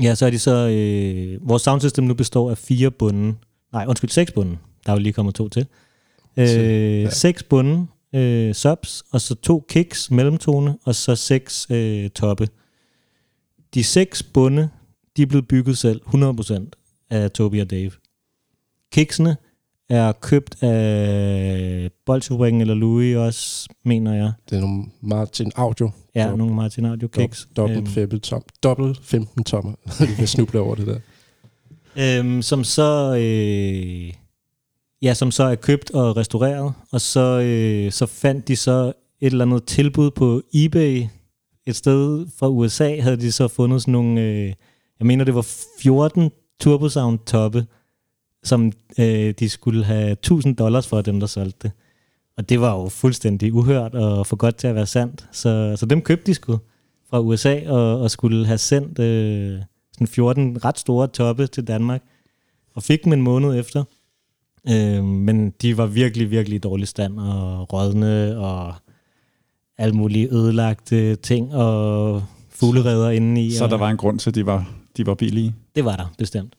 ja, 0.02 0.16
så 0.16 0.26
er 0.26 0.30
de 0.30 0.40
så, 0.40 0.70
øh, 0.70 1.50
vores 1.50 1.64
soundsystem 1.64 2.04
nu 2.04 2.14
består 2.14 2.52
af 2.52 2.58
fire 2.58 2.92
bunde, 2.92 3.36
nej, 3.74 3.86
undskyld, 3.88 4.10
seks 4.10 4.32
bunde, 4.32 4.58
der 4.86 4.92
er 4.92 4.96
jo 4.96 5.02
lige 5.02 5.14
kommet 5.14 5.36
to 5.36 5.50
til. 5.50 5.66
Øh, 6.38 7.02
ja. 7.02 7.10
Seks 7.10 7.44
bunde, 7.44 7.88
øh, 8.16 8.54
subs, 8.54 9.04
og 9.12 9.22
så 9.22 9.36
to 9.36 9.66
kicks, 9.70 10.12
mellemtone, 10.12 10.78
og 10.84 10.96
så 10.96 11.16
seks 11.16 11.68
øh, 11.70 12.10
toppe. 12.10 12.48
De 13.74 13.84
seks 13.84 14.24
bunde, 14.24 14.70
de 15.18 15.22
er 15.22 15.26
blevet 15.26 15.48
bygget 15.48 15.78
selv, 15.78 16.02
100% 16.08 16.70
af 17.10 17.32
Toby 17.32 17.62
og 17.62 17.70
Dave. 17.70 17.92
Kicksene 18.92 19.38
er 19.90 20.12
købt 20.12 20.64
af 20.64 21.90
Bolsjefabrikken 22.06 22.62
eller 22.62 22.74
Louis 22.74 23.16
også, 23.16 23.70
mener 23.86 24.14
jeg. 24.14 24.32
Det 24.50 24.56
er 24.58 24.62
nogle 24.62 24.84
Martin 25.02 25.52
Audio. 25.56 25.92
Ja, 26.16 26.30
Så- 26.30 26.36
nogle 26.36 26.54
Martin 26.56 26.86
Audio 26.86 27.08
kicks. 27.08 27.48
Dobbelt, 27.58 27.78
Øhm, 27.78 27.88
febbel, 27.88 28.22
tom, 28.22 28.44
dobbelt 28.64 29.00
15 29.06 29.44
tommer. 29.44 29.74
Vi 30.10 30.14
kan 30.18 30.28
snuble 30.28 30.60
over 30.60 30.76
det 30.76 30.88
der. 30.88 31.00
Øhm, 32.20 32.42
som 32.42 32.64
så 32.64 33.16
øh, 33.20 34.14
ja, 35.02 35.14
som 35.14 35.32
så 35.32 35.44
er 35.44 35.56
købt 35.56 35.92
og 35.92 36.18
restaureret, 36.18 36.74
og 36.92 37.02
så, 37.02 37.40
øh, 37.42 37.92
så 37.92 38.06
fandt 38.06 38.48
de 38.48 38.56
så 38.56 38.94
et 39.22 39.32
eller 39.32 39.46
andet 39.46 39.64
tilbud 39.64 40.12
på 40.12 40.42
eBay 40.54 41.04
et 41.68 41.76
sted 41.76 42.26
fra 42.40 42.50
USA, 42.50 43.02
havde 43.02 43.18
de 43.18 43.32
så 43.32 43.48
fundet 43.48 43.82
sådan 43.82 43.92
nogle, 43.92 44.22
øh, 44.22 44.54
jeg 45.00 45.08
mener 45.08 45.26
det 45.26 45.36
var 45.36 45.48
14 45.82 46.30
Turbosound 46.60 47.20
toppe, 47.26 47.66
som 48.46 48.72
øh, 49.00 49.34
de 49.40 49.50
skulle 49.50 49.84
have 49.84 50.12
1000 50.12 50.56
dollars 50.56 50.88
for 50.88 51.02
dem, 51.02 51.20
der 51.20 51.28
solgte 51.28 51.58
det. 51.62 51.72
Og 52.38 52.50
det 52.50 52.62
var 52.62 52.76
jo 52.82 52.90
fuldstændig 52.90 53.54
uhørt 53.54 53.96
og 53.96 54.28
for 54.28 54.36
godt 54.36 54.56
til 54.56 54.68
at 54.68 54.76
være 54.76 54.86
sandt. 54.86 55.28
Så, 55.32 55.76
så 55.80 55.86
dem 55.86 56.02
købte 56.02 56.26
de 56.26 56.34
sgu 56.34 56.60
fra 57.10 57.20
USA 57.20 57.70
og, 57.70 58.02
og 58.02 58.12
skulle 58.12 58.46
have 58.46 58.58
sendt 58.58 59.00
øh, 59.00 59.60
sådan 59.94 60.08
14 60.08 60.66
ret 60.66 60.80
store 60.80 61.08
toppe 61.08 61.48
til 61.48 61.68
Danmark. 61.68 62.04
Og 62.74 62.84
fik 62.84 63.04
dem 63.04 63.14
en 63.14 63.22
måned 63.22 63.60
efter. 63.60 63.84
Øh, 64.70 65.04
men 65.04 65.50
de 65.50 65.78
var 65.78 65.86
virkelig, 65.86 66.32
virkelig 66.32 66.56
i 66.56 66.60
dårlig 66.60 66.88
stand 66.88 67.20
og 67.20 67.74
rådne 67.74 68.38
og 68.38 68.74
alle 69.78 69.96
mulige 69.96 70.34
ødelagte 70.34 71.16
ting 71.16 71.56
og 71.56 72.24
fugleredder 72.50 73.10
indeni. 73.10 73.52
Så 73.52 73.64
og, 73.64 73.70
der 73.70 73.78
var 73.78 73.90
en 73.90 73.98
grund 73.98 74.20
til, 74.20 74.30
at 74.30 74.36
de 74.36 74.46
var, 74.46 74.70
de 74.98 75.06
var 75.06 75.14
billige. 75.14 75.56
Det 75.76 75.86
var 75.86 75.96
der, 75.96 76.14
bestemt. 76.18 76.56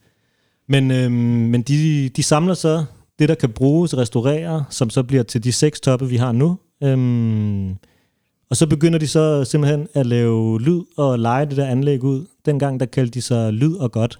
Men, 0.68 0.90
øhm, 0.90 1.12
men 1.50 1.62
de, 1.62 2.08
de 2.08 2.22
samler 2.22 2.54
så 2.54 2.84
det, 3.18 3.28
der 3.28 3.34
kan 3.34 3.50
bruges, 3.50 3.96
restaurere, 3.96 4.64
som 4.70 4.90
så 4.90 5.02
bliver 5.02 5.22
til 5.22 5.44
de 5.44 5.52
seks 5.52 5.80
toppe, 5.80 6.08
vi 6.08 6.16
har 6.16 6.32
nu. 6.32 6.58
Øhm, 6.82 7.70
og 8.50 8.56
så 8.56 8.66
begynder 8.66 8.98
de 8.98 9.06
så 9.06 9.44
simpelthen 9.44 9.88
at 9.94 10.06
lave 10.06 10.60
lyd 10.60 10.82
og 10.96 11.18
lege 11.18 11.46
det 11.46 11.56
der 11.56 11.66
anlæg 11.66 12.04
ud. 12.04 12.26
Dengang, 12.46 12.80
der 12.80 12.86
kaldte 12.86 13.14
de 13.14 13.22
sig 13.22 13.52
lyd 13.52 13.74
og 13.74 13.92
godt. 13.92 14.18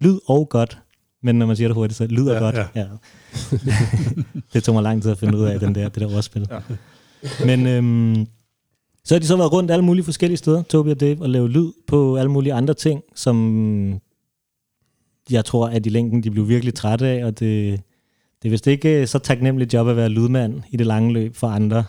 Lyd 0.00 0.18
og 0.26 0.48
godt. 0.48 0.78
Men 1.22 1.34
når 1.38 1.46
man 1.46 1.56
siger 1.56 1.68
det 1.68 1.74
hurtigt, 1.74 1.98
så 1.98 2.06
lyd 2.06 2.26
og 2.26 2.34
Ja, 2.34 2.38
godt. 2.40 2.56
ja. 2.56 2.64
Ja. 2.74 2.86
det 4.52 4.64
tog 4.64 4.74
mig 4.74 4.82
lang 4.82 5.02
tid 5.02 5.10
at 5.10 5.18
finde 5.18 5.38
ud 5.38 5.42
af, 5.44 5.60
den 5.60 5.74
der, 5.74 5.88
det 5.88 6.00
der 6.02 6.16
ordspil. 6.16 6.48
Ja. 6.50 6.58
Men 7.46 7.66
øhm, 7.66 8.26
så 9.04 9.14
har 9.14 9.18
de 9.20 9.26
så 9.26 9.36
været 9.36 9.52
rundt 9.52 9.70
alle 9.70 9.84
mulige 9.84 10.04
forskellige 10.04 10.36
steder, 10.38 10.62
Toby 10.62 10.88
og 10.88 11.00
Dave, 11.00 11.22
og 11.22 11.28
lave 11.30 11.48
lyd 11.48 11.72
på 11.86 12.16
alle 12.16 12.30
mulige 12.30 12.54
andre 12.54 12.74
ting, 12.74 13.02
som 13.14 14.00
jeg 15.30 15.44
tror, 15.44 15.66
at 15.68 15.86
i 15.86 15.88
længden 15.88 16.22
de 16.22 16.30
blev 16.30 16.48
virkelig 16.48 16.74
trætte 16.74 17.06
af, 17.06 17.24
og 17.24 17.38
det, 17.38 17.80
det 18.42 18.48
er 18.48 18.50
vist 18.50 18.66
ikke 18.66 19.06
så 19.06 19.18
taknemmeligt 19.18 19.74
job 19.74 19.88
at 19.88 19.96
være 19.96 20.08
lydmand 20.08 20.62
i 20.70 20.76
det 20.76 20.86
lange 20.86 21.12
løb 21.12 21.36
for 21.36 21.46
andre. 21.46 21.84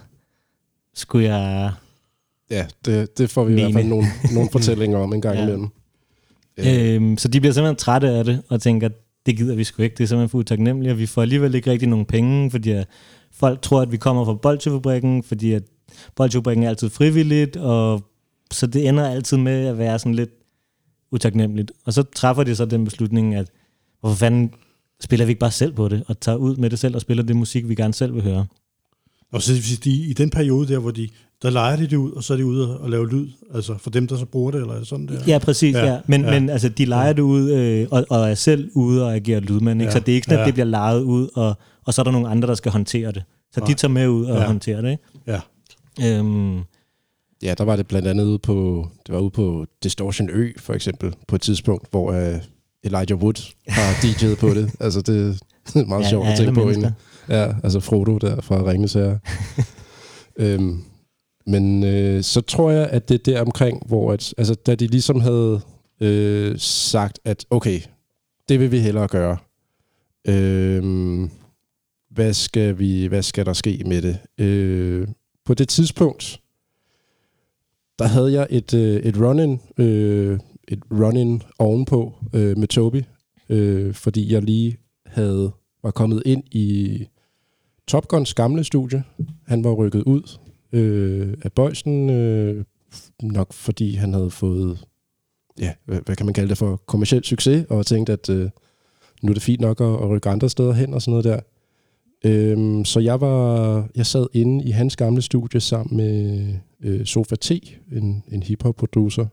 Skulle 0.95 1.35
jeg... 1.35 1.71
Ja, 2.51 2.65
det, 2.85 3.17
det 3.17 3.29
får 3.29 3.43
vi 3.43 3.51
i 3.51 3.55
hvert 3.55 3.73
fald 3.73 3.83
Mene. 3.83 3.89
nogle, 3.89 4.05
nogle 4.33 4.49
fortællinger 4.55 4.97
om 4.97 5.13
en 5.13 5.21
gang 5.21 5.35
Ja. 5.37 5.43
imellem. 5.43 5.67
Øhm, 6.57 7.17
så 7.17 7.27
de 7.27 7.39
bliver 7.39 7.53
simpelthen 7.53 7.75
trætte 7.75 8.09
af 8.09 8.25
det, 8.25 8.41
og 8.49 8.61
tænker, 8.61 8.89
det 9.25 9.37
gider 9.37 9.55
vi 9.55 9.63
sgu 9.63 9.83
ikke, 9.83 9.95
det 9.95 10.03
er 10.03 10.07
simpelthen 10.07 10.29
for 10.29 10.37
utaknemmeligt, 10.37 10.91
og 10.91 10.99
vi 10.99 11.05
får 11.05 11.21
alligevel 11.21 11.55
ikke 11.55 11.71
rigtig 11.71 11.89
nogen 11.89 12.05
penge, 12.05 12.51
fordi 12.51 12.71
at 12.71 12.87
folk 13.31 13.61
tror, 13.61 13.81
at 13.81 13.91
vi 13.91 13.97
kommer 13.97 14.25
fra 14.25 14.33
Bolsjefabrikken, 14.33 15.23
fordi 15.23 15.53
at 15.53 15.63
Bolsjefabrikken 16.15 16.63
er 16.63 16.69
altid 16.69 16.89
frivilligt, 16.89 17.57
og 17.57 18.03
så 18.51 18.67
det 18.67 18.87
ender 18.87 19.09
altid 19.09 19.37
med 19.37 19.67
at 19.67 19.77
være 19.77 19.99
sådan 19.99 20.15
lidt 20.15 20.29
utaknemmeligt. 21.13 21.71
Og 21.85 21.93
så 21.93 22.03
træffer 22.15 22.43
de 22.43 22.55
så 22.55 22.65
den 22.65 22.85
beslutning, 22.85 23.35
at 23.35 23.47
hvorfor 24.01 24.15
fanden 24.15 24.51
spiller 25.01 25.25
vi 25.25 25.29
ikke 25.29 25.39
bare 25.39 25.51
selv 25.51 25.73
på 25.73 25.87
det, 25.87 26.03
og 26.07 26.19
tager 26.19 26.35
ud 26.35 26.55
med 26.55 26.69
det 26.69 26.79
selv 26.79 26.95
og 26.95 27.01
spiller 27.01 27.23
det 27.23 27.35
musik, 27.35 27.69
vi 27.69 27.75
gerne 27.75 27.93
selv 27.93 28.13
vil 28.15 28.23
høre. 28.23 28.45
Og 29.31 29.41
så 29.41 29.53
de, 29.83 29.91
i 29.91 30.13
den 30.13 30.29
periode 30.29 30.67
der, 30.73 30.79
hvor 30.79 30.91
de, 30.91 31.09
der 31.41 31.49
leger 31.49 31.75
de 31.75 31.87
det 31.87 31.95
ud, 31.95 32.11
og 32.11 32.23
så 32.23 32.33
er 32.33 32.37
de 32.37 32.45
ude 32.45 32.79
og, 32.79 32.89
lave 32.89 33.09
lyd, 33.09 33.27
altså 33.53 33.77
for 33.77 33.89
dem, 33.89 34.07
der 34.07 34.17
så 34.17 34.25
bruger 34.25 34.51
det, 34.51 34.61
eller 34.61 34.73
er 34.73 34.83
sådan 34.83 35.07
der? 35.07 35.19
Ja, 35.27 35.37
præcis, 35.37 35.75
ja. 35.75 35.85
ja. 35.85 35.99
Men, 36.07 36.21
ja. 36.23 36.31
men 36.31 36.49
altså, 36.49 36.69
de 36.69 36.85
leger 36.85 37.13
det 37.13 37.21
ud, 37.21 37.51
øh, 37.51 37.87
og, 37.91 38.05
og 38.09 38.29
er 38.29 38.35
selv 38.35 38.69
ude 38.73 39.05
og 39.05 39.15
agerer 39.15 39.39
lydmand, 39.39 39.81
ikke? 39.81 39.89
Ja. 39.89 39.91
så 39.91 39.99
det 39.99 40.11
er 40.11 40.15
ikke 40.15 40.25
sådan, 40.25 40.37
at 40.39 40.41
Ja. 40.41 40.45
det 40.45 40.53
bliver 40.53 40.65
lejet 40.65 41.01
ud, 41.01 41.27
og, 41.35 41.57
og 41.85 41.93
så 41.93 42.01
er 42.01 42.03
der 42.03 42.11
nogle 42.11 42.29
andre, 42.29 42.47
der 42.47 42.55
skal 42.55 42.71
håndtere 42.71 43.11
det. 43.11 43.23
Så 43.53 43.59
de 43.59 43.65
Nej. 43.65 43.73
tager 43.73 43.91
med 43.91 44.07
ud 44.07 44.25
og 44.25 44.37
Ja. 44.37 44.45
håndterer 44.45 44.81
det, 44.81 44.91
ikke? 44.91 45.03
Ja. 45.27 45.39
Øhm, 46.19 46.59
Ja, 47.43 47.53
der 47.57 47.63
var 47.63 47.75
det 47.75 47.87
blandt 47.87 48.07
andet 48.07 48.25
ude 48.25 48.39
på, 48.39 48.87
det 49.07 49.15
var 49.15 49.21
ude 49.21 49.31
på 49.31 49.65
Distortion 49.83 50.29
Ø, 50.29 50.51
for 50.57 50.73
eksempel, 50.73 51.15
på 51.27 51.35
et 51.35 51.41
tidspunkt, 51.41 51.91
hvor 51.91 52.11
uh, 52.11 52.35
Elijah 52.83 53.17
Wood 53.19 53.53
har 53.67 53.93
DJ'et 54.03 54.39
på 54.39 54.49
det. 54.49 54.71
Altså, 54.79 55.01
det 55.01 55.39
er 55.75 55.85
meget 55.87 56.03
Ja, 56.03 56.09
sjovt 56.09 56.27
at 56.27 56.37
tænke 56.37 56.53
på 56.53 56.69
egentlig. 56.69 56.93
Ja, 57.29 57.53
altså 57.63 57.79
Frodo 57.79 58.17
der 58.17 58.41
fra 58.41 58.69
Ringens 58.69 58.93
Herre. 58.93 59.19
øhm, 60.45 60.83
Men 61.45 61.83
øh, 61.83 62.23
så 62.23 62.41
tror 62.41 62.71
jeg, 62.71 62.87
at 62.89 63.09
det 63.09 63.15
er 63.27 63.33
der 63.33 63.41
omkring, 63.41 63.87
hvor 63.87 64.13
at, 64.13 64.33
altså, 64.37 64.53
da 64.55 64.75
de 64.75 64.87
ligesom 64.87 65.19
havde 65.19 65.61
øh, 66.01 66.59
sagt, 66.59 67.19
at 67.25 67.45
okay, 67.49 67.79
det 68.49 68.59
vil 68.59 68.71
vi 68.71 68.79
hellere 68.79 69.07
gøre. 69.07 69.37
Øh, 70.27 70.83
hvad, 72.11 72.33
skal 72.33 72.79
vi, 72.79 73.05
hvad 73.05 73.23
skal 73.23 73.45
der 73.45 73.53
ske 73.53 73.83
med 73.85 74.01
det? 74.01 74.43
Øh, 74.45 75.07
på 75.45 75.53
det 75.53 75.69
tidspunkt, 75.69 76.39
der 77.99 78.05
havde 78.05 78.33
jeg 78.33 78.47
et, 78.49 78.73
øh, 78.73 78.95
et 78.95 79.17
run-in, 79.17 79.59
øh, 79.77 80.39
et 80.67 80.79
run-in 80.91 81.41
ovenpå 81.59 82.13
øh, 82.33 82.57
med 82.57 82.67
Toby, 82.67 83.03
øh, 83.49 83.93
fordi 83.93 84.33
jeg 84.33 84.41
lige 84.41 84.77
havde 85.05 85.51
var 85.83 85.91
kommet 85.91 86.23
ind 86.25 86.43
i 86.51 86.97
Top 87.87 88.07
Guns 88.07 88.33
gamle 88.33 88.63
studie. 88.63 89.03
Han 89.47 89.63
var 89.63 89.71
rykket 89.71 90.03
ud 90.03 90.37
øh, 90.73 91.33
af 91.41 91.51
Bøjsen, 91.51 92.09
øh, 92.09 92.65
nok 93.21 93.53
fordi 93.53 93.95
han 93.95 94.13
havde 94.13 94.29
fået, 94.29 94.85
ja, 95.59 95.73
hvad, 95.85 95.99
hvad 96.05 96.15
kan 96.15 96.25
man 96.25 96.33
kalde 96.33 96.49
det 96.49 96.57
for, 96.57 96.75
kommersiel 96.75 97.23
succes, 97.23 97.65
og 97.69 97.85
tænkte, 97.85 98.13
at 98.13 98.29
øh, 98.29 98.49
nu 99.21 99.29
er 99.29 99.33
det 99.33 99.43
fint 99.43 99.61
nok 99.61 99.81
at, 99.81 99.87
at 99.87 100.09
rykke 100.09 100.29
andre 100.29 100.49
steder 100.49 100.73
hen 100.73 100.93
og 100.93 101.01
sådan 101.01 101.11
noget 101.11 101.23
der. 101.23 101.39
Øhm, 102.25 102.85
så 102.85 102.99
jeg 102.99 103.21
var, 103.21 103.87
jeg 103.95 104.05
sad 104.05 104.27
inde 104.33 104.65
i 104.65 104.71
hans 104.71 104.95
gamle 104.95 105.21
studie 105.21 105.59
sammen 105.59 105.97
med 105.97 106.53
øh, 106.83 107.05
Sofa 107.05 107.35
T, 107.35 107.51
en, 107.91 108.23
en 108.31 108.43
hiphop 108.43 108.75
producer. 108.75 109.25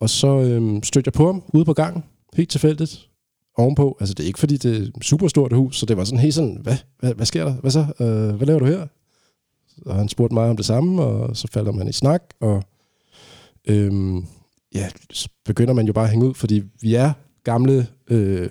Og 0.00 0.10
så 0.10 0.40
øh, 0.40 0.82
stødte 0.82 1.08
jeg 1.08 1.12
på 1.12 1.26
ham 1.26 1.42
ude 1.54 1.64
på 1.64 1.72
gangen, 1.72 2.04
helt 2.34 2.50
tilfældigt, 2.50 3.08
ovenpå. 3.56 3.96
Altså 4.00 4.14
det 4.14 4.22
er 4.22 4.26
ikke 4.26 4.38
fordi, 4.38 4.56
det 4.56 4.76
er 4.76 4.80
et 4.80 5.04
super 5.04 5.28
stort 5.28 5.52
hus, 5.52 5.78
så 5.78 5.86
det 5.86 5.96
var 5.96 6.04
sådan 6.04 6.18
helt 6.18 6.34
sådan, 6.34 6.58
hvad, 6.62 6.76
hvad, 6.98 7.14
hvad 7.14 7.26
sker 7.26 7.44
der? 7.44 7.54
Hvad 7.54 7.70
så? 7.70 7.86
Øh, 8.00 8.36
hvad 8.36 8.46
laver 8.46 8.58
du 8.58 8.64
her? 8.64 8.86
Og 9.86 9.94
han 9.94 10.08
spurgte 10.08 10.34
mig 10.34 10.50
om 10.50 10.56
det 10.56 10.66
samme, 10.66 11.02
og 11.02 11.36
så 11.36 11.48
falder 11.52 11.72
man 11.72 11.88
i 11.88 11.92
snak, 11.92 12.22
og 12.40 12.62
øhm, 13.68 14.26
ja, 14.74 14.88
så 15.10 15.28
begynder 15.44 15.74
man 15.74 15.86
jo 15.86 15.92
bare 15.92 16.04
at 16.04 16.10
hænge 16.10 16.26
ud, 16.26 16.34
fordi 16.34 16.62
vi 16.80 16.94
er 16.94 17.12
gamle, 17.44 17.86
øh, 18.08 18.50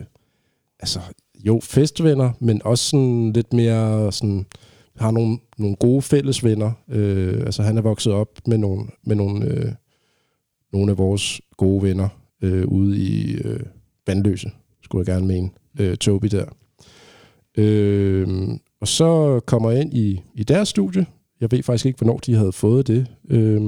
altså 0.79 0.99
jo, 1.45 1.59
festvenner, 1.63 2.31
men 2.39 2.61
også 2.63 2.89
sådan 2.89 3.33
lidt 3.33 3.53
mere 3.53 4.11
sådan, 4.11 4.45
har 4.97 5.11
nogle, 5.11 5.37
nogle 5.57 5.75
gode 5.75 6.01
fællesvenner. 6.01 6.71
Øh, 6.89 7.41
altså 7.45 7.63
han 7.63 7.77
er 7.77 7.81
vokset 7.81 8.13
op 8.13 8.29
med 8.47 8.57
nogle, 8.57 8.87
med 9.03 9.15
nogle, 9.15 9.45
øh, 9.45 9.71
nogle 10.73 10.91
af 10.91 10.97
vores 10.97 11.41
gode 11.57 11.83
venner 11.83 12.09
øh, 12.41 12.67
ude 12.67 12.97
i 12.97 13.35
øh, 13.35 13.59
Vandløse, 14.07 14.51
skulle 14.83 14.99
jeg 15.07 15.15
gerne 15.15 15.27
mene. 15.27 15.49
Øh, 15.79 15.97
Toby 15.97 16.27
der. 16.27 16.45
Øh, 17.57 18.47
og 18.81 18.87
så 18.87 19.39
kommer 19.45 19.71
jeg 19.71 19.81
ind 19.81 19.93
i, 19.93 20.21
i 20.33 20.43
deres 20.43 20.69
studie. 20.69 21.05
Jeg 21.41 21.51
ved 21.51 21.63
faktisk 21.63 21.85
ikke, 21.85 21.97
hvornår 21.97 22.17
de 22.17 22.35
havde 22.35 22.51
fået 22.51 22.87
det. 22.87 23.07
Øh, 23.29 23.61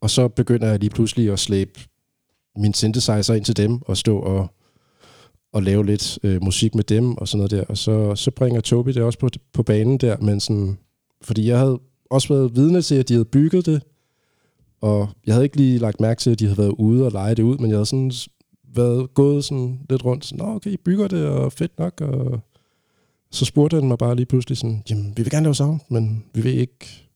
og 0.00 0.10
så 0.10 0.28
begynder 0.28 0.68
jeg 0.68 0.78
lige 0.78 0.90
pludselig 0.90 1.32
at 1.32 1.38
slæbe 1.38 1.80
min 2.56 2.74
synthesizer 2.74 3.34
ind 3.34 3.44
til 3.44 3.56
dem 3.56 3.82
og 3.82 3.96
stå 3.96 4.18
og 4.18 4.48
og 5.52 5.62
lave 5.62 5.86
lidt 5.86 6.18
øh, 6.22 6.42
musik 6.42 6.74
med 6.74 6.84
dem 6.84 7.18
og 7.18 7.28
sådan 7.28 7.38
noget 7.38 7.50
der. 7.50 7.64
Og 7.64 7.78
så, 7.78 8.14
så 8.14 8.30
bringer 8.30 8.60
Toby 8.60 8.90
det 8.90 9.02
også 9.02 9.18
på, 9.18 9.28
på 9.52 9.62
banen 9.62 9.98
der, 9.98 10.16
men 10.16 10.40
sådan, 10.40 10.78
fordi 11.22 11.48
jeg 11.48 11.58
havde 11.58 11.80
også 12.10 12.34
været 12.34 12.56
vidne 12.56 12.82
til, 12.82 12.94
at 12.94 13.08
de 13.08 13.14
havde 13.14 13.24
bygget 13.24 13.66
det, 13.66 13.82
og 14.80 15.08
jeg 15.26 15.34
havde 15.34 15.44
ikke 15.44 15.56
lige 15.56 15.78
lagt 15.78 16.00
mærke 16.00 16.20
til, 16.20 16.30
at 16.30 16.38
de 16.38 16.44
havde 16.44 16.58
været 16.58 16.74
ude 16.78 17.06
og 17.06 17.12
lege 17.12 17.34
det 17.34 17.42
ud, 17.42 17.58
men 17.58 17.70
jeg 17.70 17.76
havde 17.76 17.86
sådan 17.86 18.12
været 18.74 19.14
gået 19.14 19.44
sådan 19.44 19.80
lidt 19.90 20.04
rundt, 20.04 20.24
sådan, 20.24 20.46
Nå, 20.46 20.54
okay, 20.54 20.70
I 20.70 20.76
bygger 20.76 21.08
det, 21.08 21.26
og 21.26 21.52
fedt 21.52 21.78
nok, 21.78 22.00
og 22.00 22.40
så 23.30 23.44
spurgte 23.44 23.74
han 23.74 23.88
mig 23.88 23.98
bare 23.98 24.16
lige 24.16 24.26
pludselig 24.26 24.58
sådan, 24.58 24.82
jamen, 24.90 25.12
vi 25.16 25.22
vil 25.22 25.30
gerne 25.30 25.44
lave 25.44 25.54
sound, 25.54 25.80
men 25.88 26.24
vi 26.34 26.44
ved 26.44 26.52
ikke, 26.52 27.08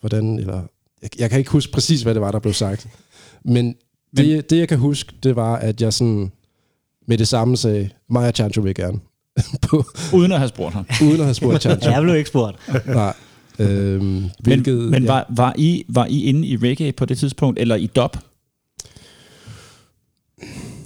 hvordan, 0.00 0.38
eller, 0.38 0.62
jeg, 1.02 1.20
jeg 1.20 1.30
kan 1.30 1.38
ikke 1.38 1.50
huske 1.50 1.72
præcis, 1.72 2.02
hvad 2.02 2.14
det 2.14 2.22
var, 2.22 2.32
der 2.32 2.38
blev 2.38 2.52
sagt. 2.52 2.88
Men, 3.44 3.64
men 3.64 3.76
det, 4.16 4.50
det, 4.50 4.58
jeg 4.58 4.68
kan 4.68 4.78
huske, 4.78 5.12
det 5.22 5.36
var, 5.36 5.56
at 5.56 5.82
jeg 5.82 5.92
sådan, 5.92 6.32
med 7.08 7.18
det 7.18 7.28
samme 7.28 7.56
sagde, 7.56 7.90
Maja 8.10 8.30
Chancho 8.30 8.62
vil 8.62 8.74
gerne. 8.74 8.98
på, 9.68 9.84
uden 10.14 10.32
at 10.32 10.38
have 10.38 10.48
spurgt 10.48 10.74
ham. 10.74 10.86
Uden 11.08 11.20
at 11.20 11.24
have 11.24 11.34
spurgt 11.34 11.62
Chancho. 11.66 11.90
jeg 11.90 12.02
blev 12.02 12.16
ikke 12.16 12.28
spurgt. 12.28 12.56
Nej. 12.86 13.14
Øhm, 13.58 14.24
hvilket, 14.40 14.76
men 14.76 14.90
men 14.90 15.02
ja. 15.02 15.12
var, 15.12 15.26
var, 15.36 15.54
I, 15.58 15.84
var 15.88 16.06
I 16.06 16.24
inde 16.24 16.48
i 16.48 16.56
reggae 16.56 16.92
på 16.92 17.04
det 17.04 17.18
tidspunkt, 17.18 17.58
eller 17.58 17.74
i 17.74 17.86
dub? 17.86 18.16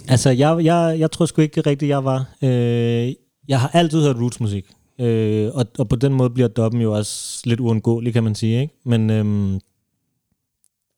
Altså, 0.08 0.30
jeg, 0.30 0.64
jeg, 0.64 0.96
jeg 0.98 1.10
tror 1.10 1.26
sgu 1.26 1.42
ikke 1.42 1.60
rigtigt, 1.60 1.88
jeg 1.88 2.04
var. 2.04 2.26
Øh, 2.42 3.12
jeg 3.48 3.60
har 3.60 3.70
altid 3.72 4.02
hørt 4.02 4.16
rootsmusik. 4.16 4.66
Øh, 5.00 5.50
og, 5.54 5.66
og 5.78 5.88
på 5.88 5.96
den 5.96 6.12
måde 6.12 6.30
bliver 6.30 6.48
dubben 6.48 6.80
jo 6.80 6.92
også 6.92 7.42
lidt 7.44 7.60
uundgåelig, 7.60 8.12
kan 8.12 8.24
man 8.24 8.34
sige. 8.34 8.60
Ikke? 8.60 8.74
Men, 8.84 9.10
øhm, 9.10 9.60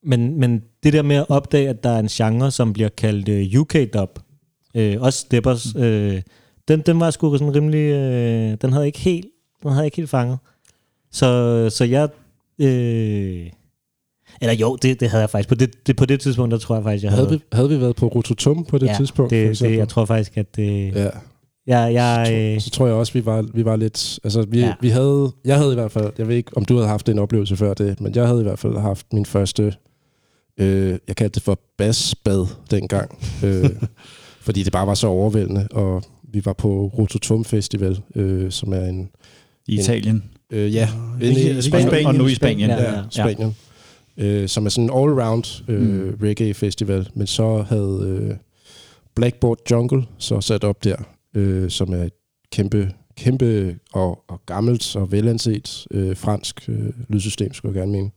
men, 0.03 0.41
men 0.41 0.63
det 0.83 0.93
der 0.93 1.03
med 1.03 1.17
at 1.17 1.27
opdage, 1.29 1.69
at 1.69 1.85
der 1.85 1.91
er 1.91 1.99
en 1.99 2.09
genre, 2.09 2.51
som 2.51 2.73
bliver 2.73 2.89
kaldt 2.89 3.55
uh, 3.55 3.61
UK-dub, 3.61 4.19
øh, 4.77 4.97
også 5.01 5.19
Steppers, 5.19 5.75
mm. 5.75 5.83
øh, 5.83 6.23
den, 6.69 6.81
den 6.81 7.01
var 7.01 7.11
sgu 7.11 7.39
sådan 7.39 7.55
rimelig, 7.55 7.79
øh, 7.79 8.57
den 8.63 8.73
havde 8.73 8.87
ikke 8.87 8.99
helt, 8.99 9.27
den 9.63 9.73
havde 9.73 9.85
ikke 9.85 9.97
helt 9.97 10.11
fanget. 10.11 10.39
Så, 11.13 11.71
så 11.71 11.85
jeg, 11.85 12.09
øh, 12.61 13.51
eller 14.41 14.55
jo, 14.55 14.77
det, 14.77 15.01
det 15.01 15.11
havde 15.11 15.21
jeg 15.21 15.31
faktisk. 15.31 15.49
På 15.49 15.55
det, 15.55 15.87
det, 15.87 15.97
på 15.97 16.07
det 16.07 16.21
tidspunkt, 16.21 16.53
der 16.53 16.59
tror 16.59 16.75
jeg 16.75 16.85
faktisk, 16.85 17.05
jeg 17.05 17.13
havde... 17.13 17.27
Havde 17.27 17.39
vi, 17.39 17.45
havde 17.53 17.69
vi 17.69 17.81
været 17.81 17.97
på 17.97 18.07
Rototom 18.07 18.65
på 18.65 18.79
det 18.79 18.87
ja, 18.87 18.95
tidspunkt? 18.97 19.31
Det, 19.31 19.61
det, 19.61 19.77
jeg 19.77 19.89
tror 19.89 20.05
faktisk, 20.05 20.37
at 20.37 20.57
det... 20.57 20.95
Ja. 20.95 21.09
Ja, 21.67 21.79
jeg, 21.79 22.27
så, 22.27 22.33
øh, 22.33 22.61
så 22.61 22.71
tror 22.71 22.87
jeg 22.87 22.95
også, 22.95 23.13
vi 23.13 23.27
var, 23.27 23.43
vi 23.55 23.65
var 23.65 23.77
lidt... 23.77 24.19
Altså, 24.25 24.47
vi, 24.49 24.61
ja. 24.61 24.75
vi 24.81 24.89
havde... 24.89 25.33
Jeg 25.45 25.57
havde 25.57 25.73
i 25.73 25.75
hvert 25.75 25.93
fald... 25.93 26.13
Jeg 26.19 26.29
ved 26.29 26.37
ikke, 26.37 26.57
om 26.57 26.65
du 26.65 26.75
havde 26.75 26.89
haft 26.89 27.09
en 27.09 27.19
oplevelse 27.19 27.57
før 27.57 27.75
det, 27.75 28.01
men 28.01 28.15
jeg 28.15 28.27
havde 28.27 28.41
i 28.41 28.43
hvert 28.43 28.59
fald 28.59 28.79
haft 28.79 29.13
min 29.13 29.27
første... 29.27 29.75
Øh, 30.59 30.99
jeg 31.09 31.17
kaldte 31.17 31.35
det 31.35 31.43
for 31.43 31.59
basbad 31.79 32.47
dengang. 32.71 33.19
øh, 33.45 33.71
fordi 34.47 34.63
det 34.63 34.73
bare 34.73 34.87
var 34.87 34.95
så 34.95 35.07
overvældende, 35.07 35.69
og 35.71 36.03
vi 36.23 36.45
var 36.45 36.53
på 36.53 36.93
Rototom 36.99 37.45
Festival, 37.45 38.01
øh, 38.15 38.51
som 38.51 38.73
er 38.73 38.85
en... 38.85 39.11
I 39.69 39.75
Italien? 39.75 40.15
En, 40.51 40.57
øh, 40.57 40.75
ja, 40.75 40.89
uh, 41.15 41.23
i, 41.23 41.63
Spanien. 41.63 42.07
Og 42.07 42.15
nu 42.15 42.27
i 42.27 42.35
Spanien. 42.35 42.71
Ja, 42.71 42.93
ja, 42.93 43.03
Spanien. 43.11 43.57
Ja. 44.17 44.25
Øh, 44.25 44.49
som 44.49 44.67
er 44.67 44.71
sådan 44.71 44.85
en 44.85 44.91
all-round 44.91 45.63
øh, 45.69 45.81
mm. 45.81 46.19
reggae 46.23 46.55
festival, 46.55 47.09
men 47.15 47.27
så 47.27 47.65
havde 47.69 48.21
øh, 48.23 48.37
Blackboard 49.15 49.59
Jungle 49.71 50.05
så 50.19 50.41
sat 50.41 50.65
op 50.65 50.85
der, 50.85 50.97
øh, 51.35 51.71
som 51.71 51.93
er 51.93 52.03
et 52.03 52.13
kæmpe, 52.53 52.93
kæmpe 53.17 53.79
og, 53.93 54.25
og 54.29 54.41
gammelt 54.47 54.97
og 54.97 55.13
velanset 55.13 55.87
øh, 55.91 56.17
fransk 56.17 56.69
øh, 56.69 56.91
lydsystem, 57.09 57.55
skulle 57.55 57.75
jeg 57.75 57.81
gerne 57.81 57.93
mene. 57.93 58.11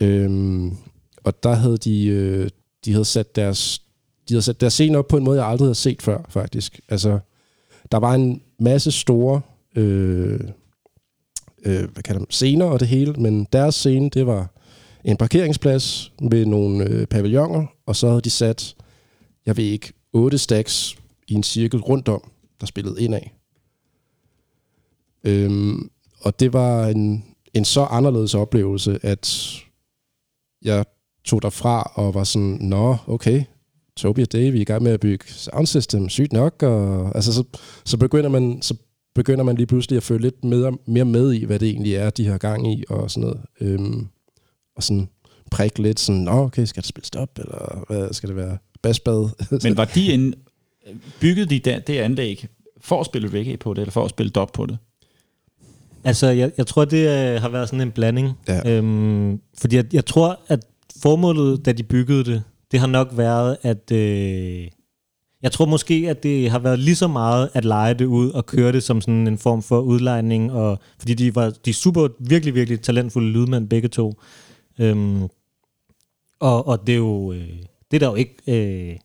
Øh, 0.00 0.72
og 1.24 1.42
der 1.42 1.54
havde 1.54 1.76
de, 1.76 2.06
øh, 2.06 2.48
de 2.84 2.92
havde 2.92 3.04
sat 3.04 3.36
deres 3.36 3.85
de 4.28 4.34
havde 4.34 4.42
sat 4.42 4.60
deres 4.60 4.72
scene 4.72 4.98
op 4.98 5.08
på 5.08 5.16
en 5.16 5.24
måde, 5.24 5.40
jeg 5.40 5.48
aldrig 5.48 5.66
havde 5.66 5.74
set 5.74 6.02
før, 6.02 6.18
faktisk. 6.28 6.80
Altså, 6.88 7.18
der 7.92 7.98
var 7.98 8.14
en 8.14 8.42
masse 8.58 8.92
store 8.92 9.40
øh, 9.76 10.40
øh, 11.66 11.90
hvad 11.92 12.02
kalder 12.02 12.20
man, 12.20 12.30
scener 12.30 12.64
og 12.64 12.80
det 12.80 12.88
hele, 12.88 13.12
men 13.12 13.46
deres 13.52 13.74
scene, 13.74 14.10
det 14.10 14.26
var 14.26 14.50
en 15.04 15.16
parkeringsplads 15.16 16.12
med 16.20 16.46
nogle 16.46 16.84
øh, 16.84 17.06
pavilloner, 17.06 17.66
og 17.86 17.96
så 17.96 18.08
havde 18.08 18.20
de 18.20 18.30
sat, 18.30 18.76
jeg 19.46 19.56
ved 19.56 19.64
ikke, 19.64 19.92
otte 20.12 20.38
stacks 20.38 20.96
i 21.28 21.34
en 21.34 21.42
cirkel 21.42 21.80
rundt 21.80 22.08
om, 22.08 22.30
der 22.60 22.66
spillede 22.66 23.02
ind 23.02 23.14
af. 23.14 23.32
Øhm, 25.24 25.90
og 26.20 26.40
det 26.40 26.52
var 26.52 26.86
en, 26.86 27.24
en 27.54 27.64
så 27.64 27.80
anderledes 27.84 28.34
oplevelse, 28.34 28.98
at 29.02 29.54
jeg 30.62 30.84
tog 31.24 31.42
derfra 31.42 31.92
og 31.94 32.14
var 32.14 32.24
sådan, 32.24 32.58
nå, 32.60 32.96
okay, 33.06 33.44
Toby 33.96 34.20
og 34.20 34.32
Dave, 34.32 34.52
vi 34.52 34.58
er 34.58 34.62
i 34.62 34.64
gang 34.64 34.82
med 34.82 34.92
at 34.92 35.00
bygge 35.00 35.24
soundsystem, 35.28 36.08
sygt 36.08 36.32
nok, 36.32 36.62
og 36.62 37.12
altså, 37.14 37.32
så, 37.32 37.44
så, 37.84 37.96
begynder 37.96 38.30
man, 38.30 38.62
så 38.62 38.74
begynder 39.14 39.44
man 39.44 39.56
lige 39.56 39.66
pludselig 39.66 39.96
at 39.96 40.02
følge 40.02 40.22
lidt 40.22 40.44
med, 40.44 40.72
mere 40.86 41.04
med 41.04 41.32
i, 41.32 41.44
hvad 41.44 41.58
det 41.58 41.68
egentlig 41.68 41.94
er, 41.94 42.10
de 42.10 42.26
har 42.26 42.38
gang 42.38 42.72
i, 42.72 42.84
og 42.88 43.10
sådan 43.10 43.28
noget. 43.28 43.40
Øhm, 43.60 44.08
og 44.76 44.82
sådan 44.82 45.08
prikke 45.50 45.82
lidt 45.82 46.00
sådan, 46.00 46.20
nå 46.20 46.32
okay, 46.32 46.64
skal 46.64 46.82
det 46.82 46.88
spille 46.88 47.06
stop, 47.06 47.38
eller 47.38 47.84
hvad 47.88 48.12
skal 48.12 48.28
det 48.28 48.36
være? 48.36 48.58
Basbad? 48.82 49.28
Men 49.64 49.76
var 49.76 49.84
de 49.84 50.12
en, 50.12 50.34
byggede 51.20 51.46
de 51.46 51.58
der, 51.58 51.78
det 51.78 51.98
anlæg 51.98 52.46
for 52.80 53.00
at 53.00 53.06
spille 53.06 53.28
reggae 53.28 53.56
på 53.56 53.74
det, 53.74 53.80
eller 53.80 53.92
for 53.92 54.04
at 54.04 54.10
spille 54.10 54.30
dub 54.30 54.52
på 54.52 54.66
det? 54.66 54.78
Altså, 56.04 56.26
jeg, 56.26 56.52
jeg 56.58 56.66
tror, 56.66 56.84
det 56.84 57.08
øh, 57.08 57.40
har 57.40 57.48
været 57.48 57.68
sådan 57.68 57.80
en 57.80 57.92
blanding. 57.92 58.32
Ja. 58.48 58.70
Øhm, 58.70 59.40
fordi 59.58 59.76
jeg, 59.76 59.84
jeg 59.94 60.06
tror, 60.06 60.40
at 60.48 60.66
formålet, 61.02 61.64
da 61.66 61.72
de 61.72 61.82
byggede 61.82 62.24
det, 62.24 62.42
det 62.72 62.80
har 62.80 62.86
nok 62.86 63.08
været, 63.12 63.56
at... 63.62 63.92
Øh, 63.92 64.68
jeg 65.42 65.52
tror 65.52 65.66
måske, 65.66 66.06
at 66.08 66.22
det 66.22 66.50
har 66.50 66.58
været 66.58 66.78
lige 66.78 66.96
så 66.96 67.08
meget 67.08 67.50
at 67.54 67.64
lege 67.64 67.94
det 67.94 68.04
ud 68.04 68.30
og 68.30 68.46
køre 68.46 68.72
det 68.72 68.82
som 68.82 69.00
sådan 69.00 69.26
en 69.26 69.38
form 69.38 69.62
for 69.62 69.80
udlejning, 69.80 70.52
og, 70.52 70.78
fordi 70.98 71.14
de 71.14 71.34
var 71.34 71.50
de 71.64 71.72
super, 71.72 72.08
virkelig, 72.18 72.54
virkelig 72.54 72.80
talentfulde 72.80 73.28
lydmænd 73.28 73.68
begge 73.68 73.88
to. 73.88 74.14
Øhm, 74.78 75.22
og, 76.40 76.68
og 76.68 76.86
det 76.86 76.92
er 76.92 76.96
jo... 76.96 77.32
Øh, 77.32 77.48
det 77.90 77.96
er 77.96 77.98
der 77.98 78.08
jo 78.08 78.14
ikke... 78.14 78.36
Øh, 78.46 78.96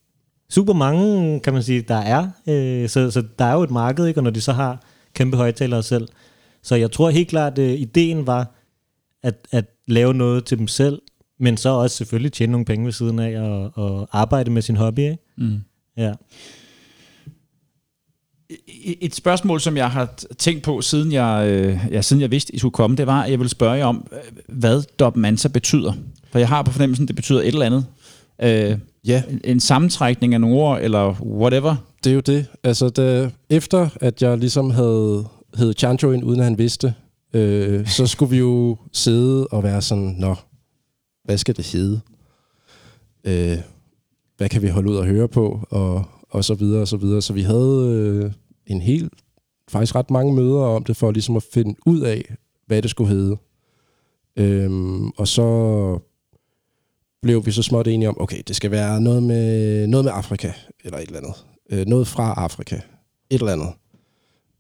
super 0.49 0.74
mange, 0.74 1.39
kan 1.39 1.53
man 1.53 1.64
sige, 1.64 1.82
der 1.82 1.95
er. 1.95 2.30
Øh, 2.47 2.89
så, 2.89 3.12
så 3.12 3.24
der 3.39 3.45
er 3.45 3.53
jo 3.53 3.64
et 3.64 3.72
marked, 3.72 4.07
ikke? 4.07 4.20
og 4.20 4.24
når 4.24 4.32
de 4.32 4.41
så 4.41 4.53
har 4.53 4.84
kæmpe 5.14 5.38
højtalere 5.38 5.84
selv. 5.84 6.07
Så 6.64 6.76
jeg 6.76 6.91
tror 6.91 7.09
helt 7.09 7.30
klart, 7.30 7.59
at 7.59 7.59
øh, 7.59 7.80
ideen 7.80 8.28
var, 8.28 8.55
at, 9.24 9.47
at 9.51 9.66
lave 9.88 10.14
noget 10.14 10.45
til 10.45 10.57
dem 10.57 10.68
selv, 10.68 11.01
men 11.42 11.58
så 11.58 11.70
også 11.70 11.96
selvfølgelig 11.98 12.32
tjene 12.34 12.52
nogle 12.52 12.66
penge 12.66 12.86
ved 12.86 12.92
siden 12.92 13.20
af 13.20 13.39
og, 13.42 13.72
og 13.76 14.10
arbejde 14.12 14.52
med 14.52 14.62
sin 14.62 14.76
hobby, 14.76 15.00
ikke? 15.00 15.18
Mm. 15.38 15.60
Ja. 15.98 16.14
Et- 18.68 18.98
Et 19.02 19.16
spørgsmål, 19.16 19.60
som 19.62 19.78
jeg 19.78 19.92
har 19.92 20.14
tænkt 20.38 20.64
på, 20.64 20.82
siden 20.82 21.12
jeg, 21.12 21.48
øh, 21.48 21.80
ja, 21.92 22.02
siden 22.02 22.22
jeg 22.22 22.32
vidste, 22.32 22.56
I 22.56 22.58
skulle 22.60 22.74
komme, 22.74 22.96
det 22.98 23.08
var, 23.08 23.22
at 23.24 23.32
jeg 23.32 23.39
ville 23.39 23.50
spørge 23.50 23.74
jer 23.74 23.86
om, 23.86 24.08
øh, 24.12 24.20
hvad 24.58 24.84
Dop 25.00 25.18
Mansa 25.18 25.48
betyder. 25.48 25.94
For 26.32 26.39
jeg 26.39 26.48
har 26.50 26.62
på 26.64 26.72
fornemmelsen, 26.72 27.08
det 27.08 27.16
betyder 27.16 27.39
et 27.42 27.48
eller 27.48 27.66
andet. 27.66 27.86
Øh, 28.44 28.78
Ja, 29.08 29.24
en- 29.30 29.42
en 29.44 29.60
sammentrækning 29.60 30.34
af 30.34 30.42
nogle 30.42 30.56
ord, 30.56 30.80
eller 30.82 31.22
whatever. 31.22 31.76
det 32.04 32.10
er 32.10 32.14
jo 32.14 32.20
det. 32.20 32.46
Altså, 32.64 32.89
da, 32.89 33.30
efter 33.50 33.89
at 34.02 34.22
jeg 34.22 34.38
ligesom 34.38 34.72
havde 34.72 35.26
hed 35.58 35.74
Chancho 35.78 36.12
ind, 36.12 36.24
uden 36.24 36.39
at 36.39 36.44
han 36.46 36.58
vidste, 36.58 36.94
øh, 37.34 37.88
så 37.88 38.08
skulle 38.08 38.30
vi 38.30 38.38
jo 38.38 38.78
sidde 38.94 39.48
og 39.48 39.64
være 39.64 39.82
sådan, 39.82 40.16
nå, 40.20 40.36
hvad 41.24 41.38
skal 41.38 41.57
det 41.57 41.65
hedde? 41.65 42.01
Øh, 43.24 43.57
hvad 44.38 44.49
kan 44.49 44.61
vi 44.61 44.67
holde 44.67 44.89
ud 44.89 44.95
og 44.95 45.05
høre 45.05 45.28
på? 45.28 45.59
Og, 45.69 46.05
og 46.30 46.45
så 46.45 46.53
videre, 46.53 46.82
og 46.82 46.88
så 46.88 46.97
videre. 46.97 47.22
Så 47.22 47.34
vi 47.34 47.41
havde 47.41 47.88
øh, 47.89 48.32
en 48.65 48.82
hel, 48.82 49.09
faktisk 49.69 49.95
ret 49.95 50.11
mange 50.11 50.34
møder 50.34 50.61
om 50.61 50.84
det, 50.84 50.97
for 50.97 51.11
ligesom 51.11 51.36
at 51.36 51.43
finde 51.53 51.76
ud 51.86 51.99
af, 51.99 52.36
hvad 52.65 52.82
det 52.82 52.89
skulle 52.89 53.09
hedde. 53.09 53.38
Øhm, 54.36 55.09
og 55.09 55.28
så 55.28 55.99
blev 57.22 57.45
vi 57.45 57.51
så 57.51 57.63
småt 57.63 57.88
enige 57.88 58.09
om, 58.09 58.22
okay, 58.22 58.41
det 58.47 58.55
skal 58.55 58.72
være 58.72 59.01
noget 59.01 59.24
med, 59.24 59.88
noget 59.88 60.05
med 60.05 60.11
Afrika, 60.15 60.51
eller 60.84 60.97
et 60.97 61.05
eller 61.05 61.19
andet. 61.19 61.45
Øh, 61.69 61.86
noget 61.86 62.07
fra 62.07 62.34
Afrika. 62.38 62.76
Et 63.30 63.39
eller 63.39 63.51
andet. 63.51 63.69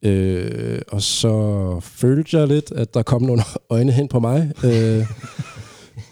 Øh, 0.03 0.81
og 0.87 1.01
så 1.01 1.79
følte 1.79 2.37
jeg 2.37 2.47
lidt, 2.47 2.71
at 2.71 2.93
der 2.93 3.03
kom 3.03 3.21
nogle 3.21 3.43
øjne 3.69 3.91
hen 3.91 4.07
på 4.07 4.19
mig. 4.19 4.51
Øh, 4.63 5.05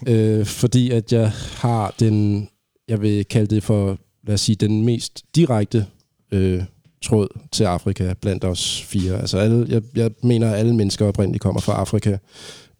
øh, 0.06 0.46
fordi 0.46 0.90
at 0.90 1.12
jeg 1.12 1.30
har 1.30 1.94
den, 2.00 2.48
jeg 2.88 3.02
vil 3.02 3.24
kalde 3.24 3.54
det 3.54 3.62
for, 3.62 3.98
lad 4.26 4.34
os 4.34 4.40
sige, 4.40 4.56
den 4.56 4.84
mest 4.84 5.24
direkte 5.34 5.86
øh, 6.32 6.62
tråd 7.02 7.28
til 7.52 7.64
Afrika 7.64 8.14
blandt 8.20 8.44
os 8.44 8.82
fire. 8.82 9.20
Altså 9.20 9.38
alle, 9.38 9.66
jeg, 9.68 9.82
jeg 9.94 10.10
mener, 10.22 10.50
at 10.50 10.58
alle 10.58 10.74
mennesker 10.74 11.06
oprindeligt 11.06 11.42
kommer 11.42 11.60
fra 11.60 11.72
Afrika. 11.72 12.16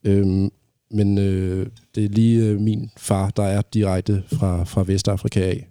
Øhm, 0.04 0.50
men 0.90 1.18
øh, 1.18 1.66
det 1.94 2.04
er 2.04 2.08
lige 2.08 2.44
øh, 2.44 2.60
min 2.60 2.90
far, 2.96 3.30
der 3.30 3.42
er 3.42 3.62
direkte 3.74 4.22
fra, 4.32 4.64
fra 4.64 4.84
Vestafrika 4.86 5.40
af. 5.40 5.68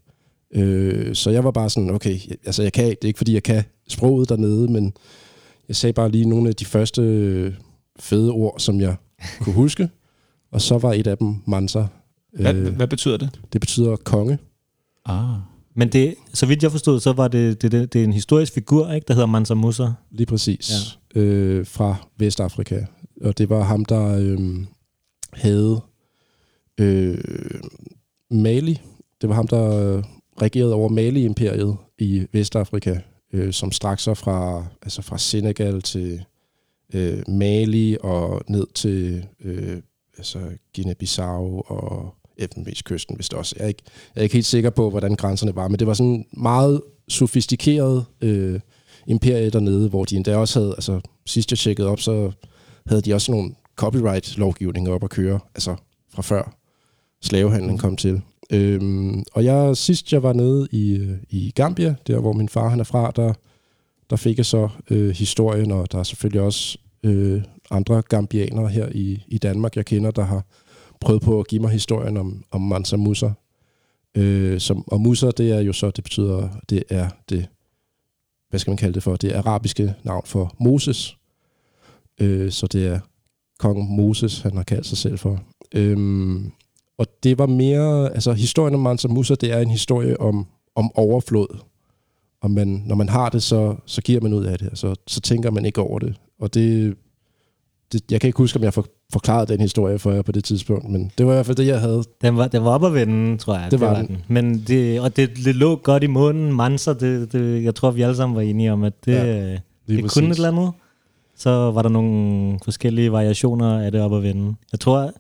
Øh, 0.54 1.16
så 1.16 1.30
jeg 1.30 1.44
var 1.44 1.52
bare 1.52 1.70
sådan, 1.70 1.90
okay, 1.90 2.20
altså 2.46 2.64
jeg 2.64 2.74
kan, 2.74 2.86
det 2.86 3.04
er 3.04 3.08
ikke 3.08 3.18
fordi, 3.18 3.34
jeg 3.34 3.44
kan 3.44 3.64
sproget 3.88 4.30
dernede, 4.30 4.72
men 4.72 4.94
jeg 5.68 5.76
sagde 5.76 5.94
bare 5.94 6.12
lige 6.12 6.30
nogle 6.30 6.50
af 6.50 6.56
de 6.56 6.66
første 6.66 7.02
øh, 7.02 7.54
fede 8.00 8.32
ord, 8.32 8.60
som 8.60 8.82
jeg 8.82 8.96
kunne 9.40 9.56
huske. 9.56 9.90
Og 10.52 10.62
så 10.62 10.78
var 10.78 10.94
et 10.94 11.08
af 11.08 11.18
dem 11.18 11.36
Mansa. 11.48 11.84
Hvad, 12.34 12.54
Øh, 12.56 12.76
hvad 12.76 12.88
betyder 12.88 13.18
det? 13.18 13.40
det 13.54 13.62
betyder 13.62 13.96
konge. 13.96 14.38
Ah. 15.06 15.36
Men 15.76 15.90
det, 15.90 16.16
så 16.34 16.46
vidt 16.46 16.64
jeg 16.64 16.72
forstod, 16.72 17.00
så 17.00 17.14
var 17.14 17.28
det, 17.28 17.62
det, 17.62 17.72
det, 17.72 17.94
det 17.94 18.00
er 18.00 18.04
en 18.04 18.14
historisk 18.14 18.54
figur, 18.54 18.92
ikke, 18.92 19.06
der 19.08 19.14
hedder 19.14 19.28
Mansa 19.28 19.54
Musa. 19.54 19.88
Lige 20.12 20.26
præcis. 20.28 20.98
Ja. 21.16 21.22
Øh, 21.22 21.66
fra 21.66 21.96
Vestafrika. 22.18 22.82
Og 23.22 23.38
det 23.38 23.50
var 23.50 23.64
ham, 23.64 23.86
der 23.86 24.18
øh, 24.18 24.40
havde 25.34 25.82
øh, 26.78 27.18
Mali. 28.32 28.82
Det 29.22 29.30
var 29.30 29.36
ham, 29.36 29.48
der 29.48 30.02
regerede 30.42 30.74
over 30.74 30.90
Mali-imperiet 30.90 31.78
i 32.00 32.26
Vestafrika, 32.34 33.00
øh, 33.34 33.54
som 33.54 33.72
strak 33.72 34.00
sig 34.00 34.18
fra, 34.18 34.66
altså 34.82 35.02
fra 35.02 35.18
Senegal 35.18 35.82
til 35.82 36.24
øh, 36.94 37.24
Mali 37.28 37.98
og 38.02 38.42
ned 38.48 38.68
til 38.76 39.26
øh, 39.42 39.82
altså 40.20 40.40
Guinea-Bissau 40.78 41.72
og 41.72 42.16
Elfenbenskysten, 42.38 43.16
hvis 43.16 43.30
det 43.30 43.40
også. 43.40 43.56
Jeg 43.58 43.64
er, 43.64 43.68
ikke, 43.68 43.84
jeg 44.16 44.22
er 44.22 44.24
ikke 44.24 44.34
helt 44.34 44.46
sikker 44.46 44.70
på, 44.70 44.90
hvordan 44.90 45.16
grænserne 45.16 45.56
var, 45.56 45.68
men 45.68 45.80
det 45.80 45.88
var 45.88 45.94
sådan 45.94 46.26
meget 46.34 46.82
sofistikeret 47.08 48.06
øh, 48.22 48.60
imperie 49.08 49.50
dernede, 49.50 49.90
hvor 49.90 50.06
de 50.06 50.16
endda 50.16 50.38
også 50.38 50.60
havde, 50.60 50.72
altså 50.72 51.02
sidst 51.26 51.52
jeg 51.52 51.58
tjekkede 51.58 51.88
op, 51.88 52.00
så 52.00 52.32
havde 52.86 53.02
de 53.02 53.14
også 53.14 53.32
nogle 53.32 53.52
copyright-lovgivninger 53.76 54.92
op 54.92 55.04
at 55.04 55.10
køre, 55.10 55.40
altså 55.56 55.76
fra 56.14 56.22
før 56.22 56.56
slavehandlen 57.22 57.78
kom 57.78 57.98
til. 57.98 58.22
Øhm, 58.52 59.24
og 59.34 59.44
jeg 59.44 59.78
sidst 59.78 60.14
jeg 60.14 60.24
var 60.24 60.34
nede 60.34 60.68
i, 60.72 60.92
øh, 60.92 61.18
i 61.30 61.52
Gambia, 61.56 61.96
der 62.08 62.20
hvor 62.20 62.34
min 62.34 62.50
far 62.50 62.70
han 62.70 62.80
er 62.80 62.84
fra, 62.84 63.12
der, 63.16 63.34
der 64.10 64.16
fik 64.16 64.38
jeg 64.38 64.46
så 64.46 64.70
øh, 64.90 65.10
historien, 65.10 65.72
og 65.72 65.92
der 65.92 66.00
er 66.00 66.04
selvfølgelig 66.04 66.42
også 66.42 66.78
øh, 67.04 67.42
andre 67.72 68.02
gambianere 68.02 68.68
her 68.68 68.90
i, 68.92 69.24
i 69.28 69.38
Danmark, 69.38 69.76
jeg 69.76 69.86
kender, 69.86 70.12
der 70.12 70.24
har 70.24 70.44
prøvet 71.02 71.22
på 71.22 71.40
at 71.40 71.48
give 71.48 71.62
mig 71.62 71.72
historien 71.72 72.18
om, 72.18 72.44
om 72.52 72.62
Mansa 72.62 72.96
Musa. 72.96 73.30
Øh, 74.18 74.60
som, 74.60 74.84
og 74.88 75.02
Musa, 75.02 75.32
det 75.32 75.52
er 75.52 75.60
jo 75.60 75.74
så, 75.74 75.92
det 75.92 76.04
betyder, 76.04 76.50
det 76.70 76.84
er 76.90 77.10
det, 77.30 77.48
hvad 78.50 78.60
skal 78.60 78.72
man 78.72 78.78
kalde 78.78 78.94
det 78.94 79.04
for, 79.04 79.16
det 79.16 79.32
arabiske 79.32 79.96
navn 80.04 80.24
for 80.26 80.56
Moses. 80.60 81.18
Øh, 82.22 82.52
så 82.52 82.68
det 82.68 82.88
er 82.88 83.00
kong 83.60 83.90
Moses, 83.96 84.40
han 84.40 84.56
har 84.56 84.64
kaldt 84.64 84.86
sig 84.86 84.98
selv 84.98 85.18
for. 85.18 85.40
Øhm, 85.76 86.52
og 86.98 87.08
det 87.24 87.38
var 87.38 87.46
mere, 87.46 88.14
altså 88.14 88.34
historien 88.34 88.74
om 88.74 88.80
Mansa 88.80 89.08
Musa, 89.08 89.36
det 89.36 89.52
er 89.52 89.60
en 89.60 89.70
historie 89.70 90.20
om, 90.20 90.48
om 90.76 90.92
overflod. 90.96 91.58
Og 92.42 92.52
man, 92.52 92.84
når 92.86 92.96
man 92.96 93.10
har 93.10 93.30
det, 93.30 93.44
så, 93.44 93.76
så 93.86 94.02
giver 94.02 94.22
man 94.22 94.34
ud 94.34 94.46
af 94.46 94.60
det, 94.60 94.70
så, 94.74 94.96
så 95.08 95.22
tænker 95.22 95.52
man 95.52 95.66
ikke 95.66 95.82
over 95.82 96.00
det. 96.00 96.16
Og 96.40 96.54
det, 96.54 96.98
det 97.92 98.12
jeg 98.12 98.22
kan 98.22 98.28
ikke 98.28 98.38
huske, 98.38 98.58
om 98.60 98.64
jeg 98.64 98.74
for, 98.74 98.86
forklarede 99.14 99.54
den 99.54 99.62
historie 99.62 100.00
for 100.00 100.12
jer 100.12 100.22
på 100.22 100.32
det 100.32 100.44
tidspunkt, 100.44 100.90
men 100.90 101.12
det 101.18 101.26
var 101.26 101.32
i 101.32 101.36
hvert 101.36 101.46
fald 101.46 101.58
det, 101.58 101.68
jeg 101.68 101.80
havde. 101.80 102.04
Den 102.22 102.38
var, 102.38 102.48
den 102.48 102.64
var 102.64 102.70
op 102.70 102.86
at 102.86 102.94
vende, 102.94 103.38
tror 103.38 103.56
jeg. 103.58 103.72
Det 103.72 103.80
var 103.80 104.02
den. 104.02 104.24
Men 104.28 104.64
det, 104.68 105.00
og 105.02 105.16
det, 105.16 105.30
det 105.46 105.56
lå 105.56 105.76
godt 105.76 106.04
i 106.04 106.08
munden. 106.08 106.54
Mansa, 106.54 106.94
det, 106.94 107.32
det, 107.34 107.64
jeg 107.64 107.76
tror, 107.76 107.92
vi 107.92 108.02
alle 108.02 108.16
sammen 108.16 108.36
var 108.36 108.42
enige 108.42 108.74
om, 108.74 108.84
at 108.84 108.94
det, 109.06 109.12
Ja, 109.12 109.24
lige 109.26 109.60
det 109.88 110.02
præcis. 110.02 110.14
kunne 110.14 110.30
et 110.30 110.36
eller 110.36 110.52
andet. 110.52 110.72
Så 111.38 111.50
var 111.72 111.82
der 111.82 111.90
nogle 111.90 112.60
forskellige 112.64 113.12
variationer 113.12 113.80
af 113.80 113.92
det 113.92 114.02
op 114.02 114.14
at 114.14 114.24
vende. 114.24 114.56
Jeg 114.72 114.80
tror, 114.80 115.12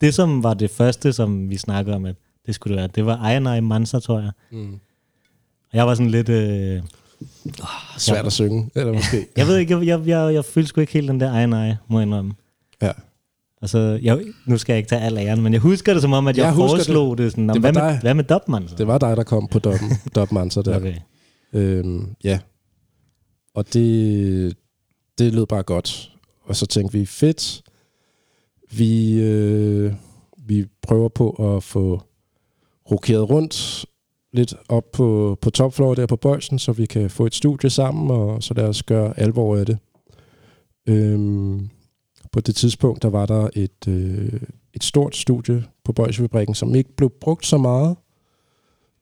det 0.00 0.14
som 0.14 0.42
var 0.42 0.54
det 0.54 0.70
første, 0.70 1.12
som 1.12 1.50
vi 1.50 1.56
snakkede 1.56 1.96
om, 1.96 2.04
at 2.04 2.14
det 2.46 2.54
skulle 2.54 2.74
det 2.76 2.80
være, 2.80 2.88
det 2.94 3.06
var 3.06 3.16
Ayanai 3.16 3.60
Mansa, 3.60 3.98
tror 3.98 4.20
jeg. 4.20 4.30
Mm. 4.50 4.72
Og 5.72 5.76
jeg 5.76 5.86
var 5.86 5.94
sådan 5.94 6.10
lidt... 6.10 6.28
Øh, 6.28 6.82
Svært 7.98 8.26
at 8.26 8.32
synge, 8.32 8.70
eller 8.74 8.92
måske. 8.92 9.26
jeg 9.36 9.46
ved 9.46 9.56
ikke, 9.58 9.78
jeg, 9.78 9.86
jeg, 9.86 10.06
jeg, 10.06 10.34
jeg 10.34 10.44
følte 10.44 10.68
sgu 10.68 10.80
ikke 10.80 10.92
helt 10.92 11.08
den 11.08 11.20
der 11.20 11.32
Ayanai, 11.32 11.74
må 11.88 11.98
jeg 11.98 12.06
indrømme. 12.06 12.32
Ja. 12.82 12.92
Altså, 13.62 13.98
jeg, 14.02 14.24
nu 14.46 14.58
skal 14.58 14.72
jeg 14.72 14.78
ikke 14.78 14.88
tage 14.88 15.00
al 15.02 15.18
æren, 15.18 15.42
men 15.42 15.52
jeg 15.52 15.60
husker 15.60 15.92
det 15.92 16.02
som 16.02 16.12
om, 16.12 16.26
at 16.28 16.36
jeg, 16.36 16.44
Jeg 16.44 16.54
foreslog 16.54 17.18
det. 17.18 17.24
det 17.24 17.32
sådan, 17.32 17.48
Det 17.48 17.60
hvad, 17.60 17.72
med, 17.72 18.00
hvad 18.00 18.14
med 18.14 18.24
Dobman 18.24 18.68
så? 18.68 18.74
Det 18.76 18.86
var 18.86 18.98
dig, 18.98 19.16
der 19.16 19.22
kom 19.22 19.48
på 19.48 19.58
Dop, 19.58 19.78
Dop 20.14 20.32
Mansa 20.32 20.62
der. 20.62 20.76
Okay. 20.76 20.94
Øhm, 21.52 22.14
ja. 22.24 22.38
Og 23.54 23.74
det, 23.74 24.56
det 25.18 25.34
lød 25.34 25.46
bare 25.46 25.62
godt. 25.62 26.12
Og 26.44 26.56
så 26.56 26.66
tænkte 26.66 26.98
vi, 26.98 27.06
fedt. 27.06 27.62
Vi, 28.72 29.20
øh, 29.20 29.92
vi 30.46 30.66
prøver 30.82 31.08
på 31.08 31.56
at 31.56 31.62
få 31.62 32.02
rokeret 32.90 33.30
rundt 33.30 33.84
lidt 34.32 34.54
op 34.68 34.92
på, 34.92 35.38
på 35.40 35.50
topfloor 35.50 35.94
der 35.94 36.06
på 36.06 36.16
Bøjsen, 36.16 36.58
så 36.58 36.72
vi 36.72 36.86
kan 36.86 37.10
få 37.10 37.26
et 37.26 37.34
studie 37.34 37.70
sammen, 37.70 38.10
og 38.10 38.42
så 38.42 38.54
lad 38.54 38.64
os 38.64 38.82
gøre 38.82 39.20
alvor 39.20 39.56
af 39.56 39.66
det. 39.66 39.78
Øhm, 40.86 41.68
på 42.32 42.40
det 42.40 42.56
tidspunkt, 42.56 43.02
der 43.02 43.08
var 43.08 43.26
der 43.26 43.48
et, 43.54 43.88
øh, 43.88 44.40
et 44.74 44.84
stort 44.84 45.16
studie 45.16 45.64
på 45.84 45.92
Bøjsefabrikken, 45.92 46.54
som 46.54 46.74
ikke 46.74 46.96
blev 46.96 47.10
brugt 47.20 47.46
så 47.46 47.58
meget. 47.58 47.96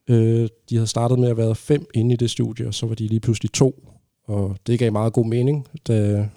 Øh, 0.09 0.49
de 0.69 0.75
havde 0.75 0.87
startet 0.87 1.19
med 1.19 1.29
at 1.29 1.37
være 1.37 1.55
fem 1.55 1.85
inde 1.93 2.13
i 2.13 2.17
det 2.17 2.29
studie, 2.29 2.67
og 2.67 2.73
så 2.73 2.85
var 2.85 2.95
de 2.95 3.07
lige 3.07 3.19
pludselig 3.19 3.51
to. 3.51 3.89
Og 4.23 4.57
det 4.67 4.79
gav 4.79 4.91
meget 4.91 5.13
god 5.13 5.25
mening, 5.25 5.67
da 5.87 6.29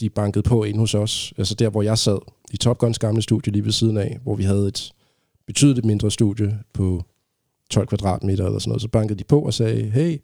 de 0.00 0.10
bankede 0.10 0.42
på 0.42 0.64
ind 0.64 0.78
hos 0.78 0.94
os. 0.94 1.32
Altså 1.38 1.54
der, 1.54 1.70
hvor 1.70 1.82
jeg 1.82 1.98
sad 1.98 2.18
i 2.52 2.56
Top 2.56 2.78
Guns 2.78 2.98
gamle 2.98 3.22
studie 3.22 3.52
lige 3.52 3.64
ved 3.64 3.72
siden 3.72 3.96
af, 3.96 4.18
hvor 4.22 4.34
vi 4.34 4.42
havde 4.42 4.68
et 4.68 4.92
betydeligt 5.46 5.86
mindre 5.86 6.10
studie 6.10 6.58
på 6.72 7.04
12 7.70 7.86
kvadratmeter 7.86 8.46
eller 8.46 8.58
sådan 8.58 8.70
noget. 8.70 8.82
Så 8.82 8.88
bankede 8.88 9.18
de 9.18 9.24
på 9.24 9.40
og 9.40 9.54
sagde, 9.54 9.90
hey, 9.90 10.18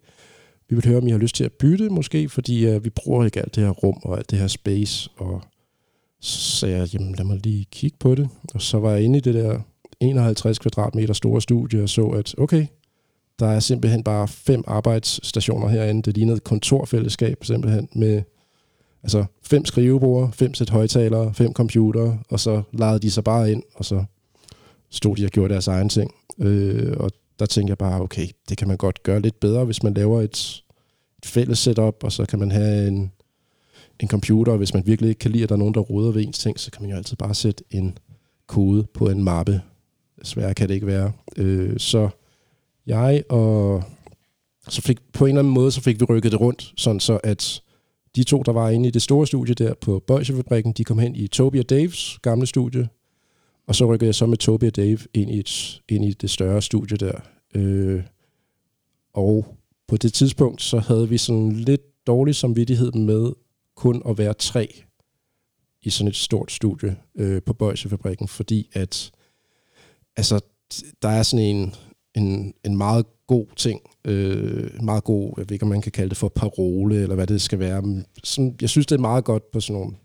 vi 0.69 0.75
vil 0.75 0.87
høre, 0.87 0.97
om 0.97 1.07
I 1.07 1.11
har 1.11 1.17
lyst 1.17 1.35
til 1.35 1.43
at 1.43 1.51
bytte 1.51 1.89
måske, 1.89 2.29
fordi 2.29 2.75
uh, 2.75 2.83
vi 2.83 2.89
bruger 2.89 3.25
ikke 3.25 3.39
alt 3.39 3.55
det 3.55 3.63
her 3.63 3.71
rum 3.71 3.99
og 4.03 4.17
alt 4.17 4.31
det 4.31 4.39
her 4.39 4.47
space. 4.47 5.09
Og 5.17 5.41
så 6.19 6.39
sagde 6.39 6.77
jeg, 6.77 6.93
jamen 6.93 7.15
lad 7.15 7.25
mig 7.25 7.39
lige 7.43 7.65
kigge 7.71 7.97
på 7.99 8.15
det. 8.15 8.29
Og 8.53 8.61
så 8.61 8.79
var 8.79 8.91
jeg 8.91 9.03
inde 9.03 9.17
i 9.17 9.21
det 9.21 9.33
der 9.33 9.59
51 9.99 10.59
kvadratmeter 10.59 11.13
store 11.13 11.41
studie 11.41 11.83
og 11.83 11.89
så, 11.89 12.05
at 12.05 12.35
okay, 12.37 12.65
der 13.39 13.47
er 13.47 13.59
simpelthen 13.59 14.03
bare 14.03 14.27
fem 14.27 14.63
arbejdsstationer 14.67 15.67
herinde. 15.67 16.01
Det 16.01 16.15
ligner 16.15 16.33
et 16.33 16.43
kontorfællesskab 16.43 17.43
simpelthen 17.43 17.89
med 17.95 18.21
altså 19.03 19.25
fem 19.43 19.65
skrivebord, 19.65 20.31
fem 20.33 20.53
sæt 20.53 20.69
højtalere, 20.69 21.33
fem 21.33 21.53
computere, 21.53 22.19
og 22.29 22.39
så 22.39 22.61
lejede 22.71 22.99
de 22.99 23.11
sig 23.11 23.23
bare 23.23 23.51
ind, 23.51 23.63
og 23.75 23.85
så 23.85 24.03
stod 24.89 25.15
de 25.15 25.25
og 25.25 25.31
gjorde 25.31 25.53
deres 25.53 25.67
egen 25.67 25.89
ting. 25.89 26.13
Øh, 26.39 26.93
og 26.97 27.11
der 27.41 27.47
tænker 27.47 27.71
jeg 27.71 27.77
bare, 27.77 28.01
okay, 28.01 28.27
det 28.49 28.57
kan 28.57 28.67
man 28.67 28.77
godt 28.77 29.03
gøre 29.03 29.21
lidt 29.21 29.39
bedre, 29.39 29.65
hvis 29.65 29.83
man 29.83 29.93
laver 29.93 30.21
et, 30.21 30.63
et 31.17 31.25
fælles 31.25 31.59
setup, 31.59 32.03
og 32.03 32.11
så 32.11 32.25
kan 32.25 32.39
man 32.39 32.51
have 32.51 32.87
en, 32.87 33.11
en 33.99 34.07
computer, 34.07 34.51
og 34.51 34.57
hvis 34.57 34.73
man 34.73 34.83
virkelig 34.85 35.09
ikke 35.09 35.19
kan 35.19 35.31
lide, 35.31 35.43
at 35.43 35.49
der 35.49 35.55
er 35.55 35.59
nogen, 35.59 35.73
der 35.73 35.79
roder 35.79 36.11
ved 36.11 36.23
ens 36.23 36.39
ting, 36.39 36.59
så 36.59 36.71
kan 36.71 36.81
man 36.81 36.91
jo 36.91 36.97
altid 36.97 37.17
bare 37.17 37.35
sætte 37.35 37.63
en 37.71 37.97
kode 38.47 38.87
på 38.93 39.09
en 39.09 39.23
mappe. 39.23 39.61
Sværere 40.23 40.53
kan 40.53 40.67
det 40.67 40.73
ikke 40.73 40.87
være. 40.87 41.11
Øh, 41.37 41.79
så 41.79 42.09
jeg 42.85 43.23
og 43.29 43.83
så 44.69 44.81
fik 44.81 44.97
på 45.13 45.25
en 45.25 45.29
eller 45.29 45.39
anden 45.39 45.53
måde, 45.53 45.71
så 45.71 45.81
fik 45.81 45.99
vi 45.99 46.05
rykket 46.05 46.31
det 46.31 46.41
rundt, 46.41 46.73
sådan 46.77 46.99
så 46.99 47.19
at 47.23 47.61
de 48.15 48.23
to, 48.23 48.43
der 48.43 48.51
var 48.51 48.69
inde 48.69 48.87
i 48.87 48.91
det 48.91 49.01
store 49.01 49.27
studie 49.27 49.53
der 49.53 49.73
på 49.73 50.03
Bøjsefabrikken, 50.07 50.73
de 50.73 50.83
kom 50.83 50.99
hen 50.99 51.15
i 51.15 51.27
Toby 51.27 51.59
og 51.59 51.69
Daves 51.69 52.19
gamle 52.21 52.47
studie, 52.47 52.89
og 53.67 53.75
så 53.75 53.85
rykkede 53.85 54.07
jeg 54.07 54.15
så 54.15 54.25
med 54.25 54.37
Toby 54.37 54.63
og 54.63 54.75
Dave 54.75 54.99
ind 55.13 55.31
i, 55.31 55.39
et, 55.39 55.81
ind 55.89 56.05
i 56.05 56.13
det 56.13 56.29
større 56.29 56.61
studie 56.61 56.97
der. 56.97 57.30
Øh, 57.55 58.03
og 59.13 59.57
på 59.87 59.97
det 59.97 60.13
tidspunkt, 60.13 60.61
så 60.61 60.79
havde 60.79 61.09
vi 61.09 61.17
sådan 61.17 61.51
lidt 61.51 62.07
dårlig 62.07 62.35
samvittighed 62.35 62.91
med 62.91 63.31
kun 63.75 64.01
at 64.09 64.17
være 64.17 64.33
tre 64.33 64.83
i 65.81 65.89
sådan 65.89 66.07
et 66.07 66.15
stort 66.15 66.51
studie 66.51 66.97
øh, 67.15 67.41
på 67.41 67.53
Bøjsefabrikken, 67.53 68.27
fordi 68.27 68.69
at 68.73 69.11
altså, 70.17 70.39
der 71.01 71.09
er 71.09 71.23
sådan 71.23 71.45
en, 71.45 71.75
en, 72.15 72.53
en 72.65 72.77
meget 72.77 73.05
god 73.27 73.45
ting, 73.55 73.81
øh, 74.05 74.83
meget 74.83 75.03
god, 75.03 75.33
jeg 75.37 75.49
ved 75.49 75.53
ikke, 75.53 75.63
om 75.63 75.69
man 75.69 75.81
kan 75.81 75.91
kalde 75.91 76.09
det 76.09 76.17
for 76.17 76.29
parole, 76.29 76.95
eller 76.95 77.15
hvad 77.15 77.27
det 77.27 77.41
skal 77.41 77.59
være. 77.59 77.81
Men 77.81 78.05
sådan, 78.23 78.55
jeg 78.61 78.69
synes, 78.69 78.85
det 78.87 78.95
er 78.95 79.01
meget 79.01 79.23
godt 79.23 79.51
på 79.51 79.59
sådan 79.59 79.81
nogle 79.81 79.95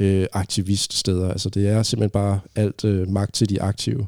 øh, 0.00 0.26
aktiviststeder. 0.32 1.30
Altså, 1.30 1.50
det 1.50 1.68
er 1.68 1.82
simpelthen 1.82 2.10
bare 2.10 2.40
alt 2.54 2.84
øh, 2.84 3.08
magt 3.08 3.34
til 3.34 3.48
de 3.48 3.62
aktive. 3.62 4.06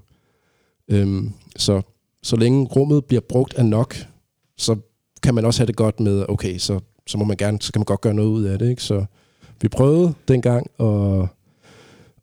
Øhm, 0.89 1.33
så, 1.57 1.83
så 2.25 2.37
længe 2.37 2.65
rummet 2.67 3.05
bliver 3.05 3.21
brugt 3.21 3.55
af 3.55 3.67
nok, 3.67 3.95
så 4.59 4.77
kan 5.23 5.35
man 5.35 5.45
også 5.45 5.61
have 5.61 5.67
det 5.67 5.77
godt 5.77 6.01
med, 6.01 6.25
okay, 6.29 6.59
så, 6.59 6.81
så 7.07 7.19
må 7.19 7.25
man 7.25 7.37
gerne, 7.37 7.59
så 7.61 7.73
kan 7.73 7.81
man 7.81 7.85
godt 7.85 8.01
gøre 8.01 8.15
noget 8.15 8.29
ud 8.29 8.45
af 8.45 8.59
det, 8.59 8.71
ikke? 8.71 8.83
Så 8.83 9.05
vi 9.63 9.69
prøvede 9.69 10.15
dengang 10.29 10.67
at, 10.81 11.29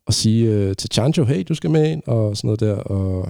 at 0.07 0.13
sige 0.13 0.49
øh, 0.49 0.75
til 0.75 0.89
Chancho, 0.93 1.23
hey, 1.23 1.43
du 1.49 1.55
skal 1.55 1.69
med 1.71 1.91
ind, 1.91 2.03
og 2.07 2.37
sådan 2.37 2.47
noget 2.47 2.59
der, 2.59 2.75
og 2.75 3.29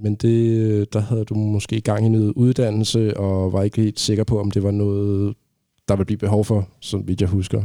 men 0.00 0.14
det, 0.14 0.92
der 0.92 1.00
havde 1.00 1.24
du 1.24 1.34
måske 1.34 1.76
i 1.76 1.80
gang 1.80 2.06
i 2.06 2.08
noget 2.08 2.32
uddannelse, 2.36 3.16
og 3.16 3.52
var 3.52 3.62
ikke 3.62 3.82
helt 3.82 4.00
sikker 4.00 4.24
på, 4.24 4.40
om 4.40 4.50
det 4.50 4.62
var 4.62 4.70
noget, 4.70 5.34
der 5.88 5.96
ville 5.96 6.04
blive 6.06 6.18
behov 6.18 6.44
for, 6.44 6.68
som 6.80 7.08
vidt 7.08 7.20
jeg 7.20 7.28
husker. 7.28 7.62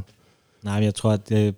Nej, 0.63 0.75
men 0.79 0.83
jeg 0.83 0.95
tror, 0.95 1.11
at 1.11 1.29
det, 1.29 1.55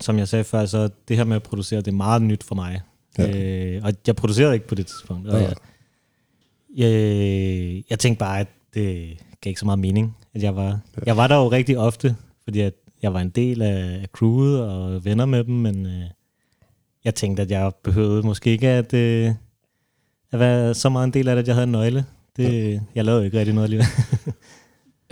som 0.00 0.18
jeg 0.18 0.28
sagde 0.28 0.44
før, 0.44 0.66
så 0.66 0.88
det 1.08 1.16
her 1.16 1.24
med 1.24 1.36
at 1.36 1.42
producere, 1.42 1.80
det 1.80 1.88
er 1.88 1.92
meget 1.96 2.22
nyt 2.22 2.44
for 2.44 2.54
mig. 2.54 2.80
Ja. 3.18 3.38
Øh, 3.76 3.80
og 3.84 3.92
jeg 4.06 4.16
producerede 4.16 4.54
ikke 4.54 4.66
på 4.68 4.74
det 4.74 4.86
tidspunkt. 4.86 5.28
Og 5.28 5.40
Ja. 5.40 5.46
jeg, 5.46 5.54
jeg, 6.76 6.90
jeg 7.90 7.98
tænkte 7.98 8.18
bare, 8.18 8.40
at 8.40 8.48
det 8.74 9.18
gav 9.40 9.50
ikke 9.50 9.60
så 9.60 9.66
meget 9.66 9.78
mening, 9.78 10.16
at 10.34 10.42
jeg 10.42 10.56
var... 10.56 10.80
Jeg 11.06 11.16
var 11.16 11.26
der 11.26 11.36
jo 11.36 11.50
rigtig 11.50 11.78
ofte, 11.78 12.16
fordi 12.44 12.60
at 12.60 12.74
jeg 13.02 13.14
var 13.14 13.20
en 13.20 13.30
del 13.30 13.62
af 13.62 14.06
crewet 14.12 14.62
og 14.62 15.04
venner 15.04 15.26
med 15.26 15.44
dem, 15.44 15.54
men 15.54 15.86
øh, 15.86 16.02
jeg 17.04 17.14
tænkte, 17.14 17.42
at 17.42 17.50
jeg 17.50 17.72
behøvede 17.84 18.22
måske 18.22 18.50
ikke 18.50 18.68
at, 18.68 18.94
øh, 18.94 19.30
at 20.32 20.38
være 20.38 20.74
så 20.74 20.88
meget 20.88 21.06
en 21.06 21.12
del 21.12 21.28
af 21.28 21.36
det, 21.36 21.42
at 21.42 21.48
jeg 21.48 21.54
havde 21.54 21.66
en 21.66 21.72
nøgle. 21.72 22.04
Det, 22.36 22.72
ja. 22.72 22.80
Jeg 22.94 23.04
lavede 23.04 23.20
jo 23.20 23.24
ikke 23.24 23.38
rigtig 23.38 23.54
noget 23.54 23.64
alligevel. 23.64 23.86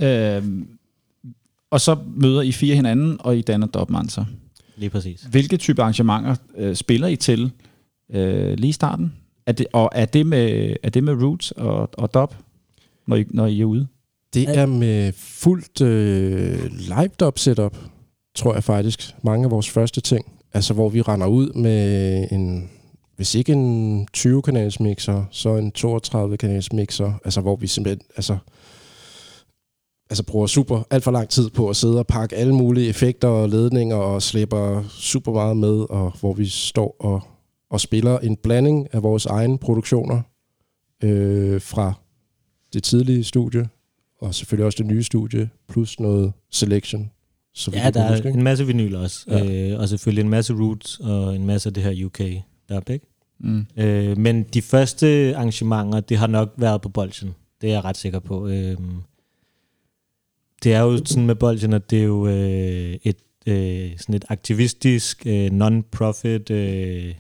Øhm, 0.03 0.69
og 1.71 1.81
så 1.81 1.99
møder 2.07 2.43
I 2.43 2.53
fire 2.53 2.75
hinanden, 2.75 3.17
og 3.21 3.37
I 3.37 3.41
danner 3.41 3.67
Dobmanser. 3.67 4.25
Lige 4.77 4.91
præcis. 4.91 5.23
Hvilke 5.23 5.57
type 5.57 5.83
arrangementer 5.83 6.37
øh, 6.57 6.75
spiller 6.75 7.09
I 7.09 7.17
til 7.17 7.53
øh, 8.11 8.53
lige 8.53 8.69
i 8.69 8.73
starten? 8.73 9.13
Er 9.47 9.53
det, 9.53 9.67
og 9.73 9.91
er 9.93 10.05
det 10.05 10.27
med, 10.27 10.77
er 10.83 10.91
det 10.91 11.05
med 11.05 11.23
Roots 11.23 11.51
og, 11.51 11.89
og 11.93 12.15
Dub, 12.15 12.35
når 13.07 13.17
I, 13.17 13.25
når 13.31 13.47
I 13.47 13.61
er 13.61 13.65
ude? 13.65 13.87
Det 14.35 14.59
er 14.59 14.67
med 14.67 15.13
fuldt 15.13 15.81
øh, 15.81 16.71
live-dub 16.73 17.39
setup, 17.39 17.77
tror 18.35 18.55
jeg 18.55 18.65
faktisk. 18.65 19.15
Mange 19.23 19.45
af 19.45 19.51
vores 19.51 19.71
første 19.71 20.01
ting. 20.01 20.33
Altså, 20.55 20.75
hvor 20.75 20.89
vi 20.89 21.03
render 21.03 21.27
ud 21.27 21.53
med 21.53 22.29
en, 22.33 22.71
hvis 23.17 23.35
ikke 23.35 23.53
en 23.53 24.09
20-kanals 24.17 24.81
mixer, 24.81 25.25
så 25.31 25.57
en 25.57 25.73
32-kanals 25.79 26.73
mixer. 26.73 27.13
Altså, 27.25 27.41
hvor 27.41 27.57
vi 27.57 27.67
simpelthen, 27.67 28.07
altså, 28.17 28.37
altså 30.11 30.23
bruger 30.23 30.47
super 30.47 30.83
alt 30.91 31.05
for 31.05 31.11
lang 31.11 31.29
tid 31.29 31.51
på 31.51 31.69
at 31.69 31.77
sidde 31.77 31.99
og 31.99 32.07
pakke 32.07 32.37
alle 32.37 32.55
mulige 32.55 32.89
effekter 32.89 33.29
og 33.29 33.49
ledninger 33.49 33.97
og 33.97 34.23
slipper 34.23 34.85
super 34.89 35.33
meget 35.33 35.57
med, 35.57 35.91
og 35.91 36.13
hvor 36.21 36.33
vi 36.33 36.47
står 36.47 36.97
og, 37.01 37.23
og 37.75 37.81
spiller 37.81 38.19
en 38.19 38.37
blanding 38.37 38.95
af 38.95 39.03
vores 39.03 39.27
egne 39.27 39.59
produktioner 39.59 40.23
øh, 41.03 41.61
fra 41.61 41.93
det 42.73 42.83
tidlige 42.83 43.25
studie, 43.25 43.69
og 44.21 44.35
selvfølgelig 44.35 44.67
også 44.67 44.77
det 44.83 44.87
nye 44.87 45.03
studie, 45.03 45.51
plus 45.69 46.01
noget 46.01 46.33
selection. 46.51 47.11
Så 47.55 47.71
Ja, 47.75 47.91
der 47.91 48.03
er 48.03 48.17
ikke? 48.17 48.29
en 48.29 48.43
masse 48.43 48.67
vinyl 48.67 48.95
også. 48.95 49.25
Ja. 49.29 49.73
Øh, 49.73 49.81
og 49.81 49.89
selvfølgelig 49.89 50.23
en 50.23 50.29
masse 50.31 50.55
roots 50.55 51.01
og 51.01 51.37
en 51.37 51.47
masse 51.47 51.69
af 51.69 51.75
det 51.75 51.83
her 51.83 52.05
UK 52.07 52.21
dub, 52.71 52.91
ikke? 52.91 53.07
Mm. 53.41 53.67
Øh, 53.77 54.19
men 54.19 54.43
de 54.43 54.63
første 54.63 55.37
arrangementer, 55.37 56.01
det 56.01 56.17
har 56.19 56.27
nok 56.27 56.55
været 56.57 56.81
på 56.83 56.89
Bolchen. 56.89 57.35
Det 57.61 57.69
er 57.69 57.73
jeg 57.75 57.85
ret 57.85 57.97
sikker 57.97 58.19
på. 58.19 58.49
Øh, 58.49 58.77
det 60.65 60.75
er 60.75 60.81
jo 60.81 60.97
sådan 61.05 61.27
med 61.27 61.35
Bolchen, 61.35 61.73
at 61.73 61.91
det 61.91 61.99
er 61.99 62.05
jo 62.05 62.27
øh, 62.27 62.97
et, 63.03 63.17
øh, 63.47 63.91
sådan 63.99 64.15
et 64.15 64.25
aktivistisk, 64.29 65.27
øh, 65.27 65.51
non-profit, 65.53 66.51
øh, 66.51 67.15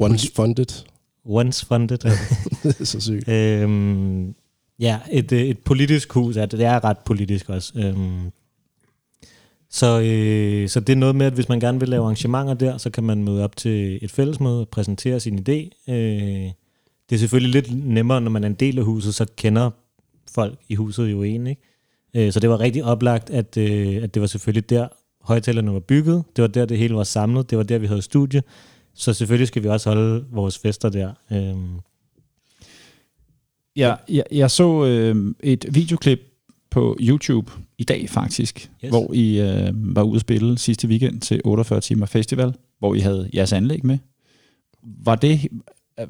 Once 0.00 0.32
funded. 0.34 0.84
once 1.24 1.66
funded. 1.66 1.98
det 1.98 2.80
er 2.80 2.84
så 2.94 3.00
sygt. 3.00 3.28
Øhm, 3.28 4.34
ja, 4.78 4.98
et, 5.12 5.32
øh, 5.32 5.40
et 5.40 5.58
politisk 5.58 6.12
hus, 6.12 6.36
ja, 6.36 6.46
det 6.46 6.62
er 6.64 6.84
ret 6.84 6.98
politisk 6.98 7.48
også. 7.48 7.72
Øhm, 7.76 8.30
så, 9.70 10.00
øh, 10.00 10.68
så 10.68 10.80
det 10.80 10.92
er 10.92 10.96
noget 10.96 11.16
med, 11.16 11.26
at 11.26 11.32
hvis 11.32 11.48
man 11.48 11.60
gerne 11.60 11.80
vil 11.80 11.88
lave 11.88 12.02
arrangementer 12.02 12.54
der, 12.54 12.78
så 12.78 12.90
kan 12.90 13.04
man 13.04 13.24
møde 13.24 13.44
op 13.44 13.56
til 13.56 13.98
et 14.02 14.10
fællesmøde 14.10 14.60
og 14.60 14.68
præsentere 14.68 15.20
sin 15.20 15.38
idé. 15.38 15.92
Øh, 15.92 16.50
det 17.08 17.14
er 17.14 17.18
selvfølgelig 17.18 17.62
lidt 17.62 17.86
nemmere, 17.86 18.20
når 18.20 18.30
man 18.30 18.44
er 18.44 18.48
en 18.48 18.54
del 18.54 18.78
af 18.78 18.84
huset, 18.84 19.14
så 19.14 19.26
kender 19.36 19.70
folk 20.34 20.58
i 20.68 20.74
huset 20.74 21.10
jo 21.10 21.22
en, 21.22 21.46
ikke? 21.46 21.62
Øh, 22.14 22.32
så 22.32 22.40
det 22.40 22.50
var 22.50 22.60
rigtig 22.60 22.84
oplagt, 22.84 23.30
at, 23.30 23.56
øh, 23.56 24.02
at 24.02 24.14
det 24.14 24.20
var 24.20 24.26
selvfølgelig 24.26 24.70
der, 24.70 24.88
højtalerne 25.20 25.72
var 25.72 25.80
bygget. 25.80 26.24
Det 26.36 26.42
var 26.42 26.48
der, 26.48 26.66
det 26.66 26.78
hele 26.78 26.94
var 26.94 27.04
samlet. 27.04 27.50
Det 27.50 27.58
var 27.58 27.64
der, 27.64 27.78
vi 27.78 27.86
havde 27.86 28.02
studie. 28.02 28.42
Så 28.94 29.12
selvfølgelig 29.14 29.48
skal 29.48 29.62
vi 29.62 29.68
også 29.68 29.90
holde 29.90 30.24
vores 30.32 30.58
fester 30.58 30.88
der. 30.88 31.12
Øhm, 31.32 31.68
Jeg, 33.76 33.98
jeg, 34.08 34.24
jeg 34.32 34.50
så 34.50 34.84
øh, 34.84 35.34
et 35.42 35.66
videoklip 35.72 36.20
på 36.70 36.96
YouTube 37.00 37.52
i 37.78 37.84
dag 37.84 38.10
faktisk, 38.10 38.70
yes. 38.84 38.88
Hvor 38.90 39.12
I 39.12 39.40
øh, 39.40 39.96
var 39.96 40.02
ude 40.02 40.14
at 40.14 40.20
spille 40.20 40.58
sidste 40.58 40.88
weekend 40.88 41.20
til 41.20 41.40
48 41.44 41.80
timer 41.80 42.06
festival, 42.06 42.54
hvor 42.78 42.94
I 42.94 42.98
havde 42.98 43.30
jeres 43.34 43.52
anlæg 43.52 43.86
med. 43.86 43.98
Var 44.82 45.14
det, 45.16 45.40
øh, 46.00 46.06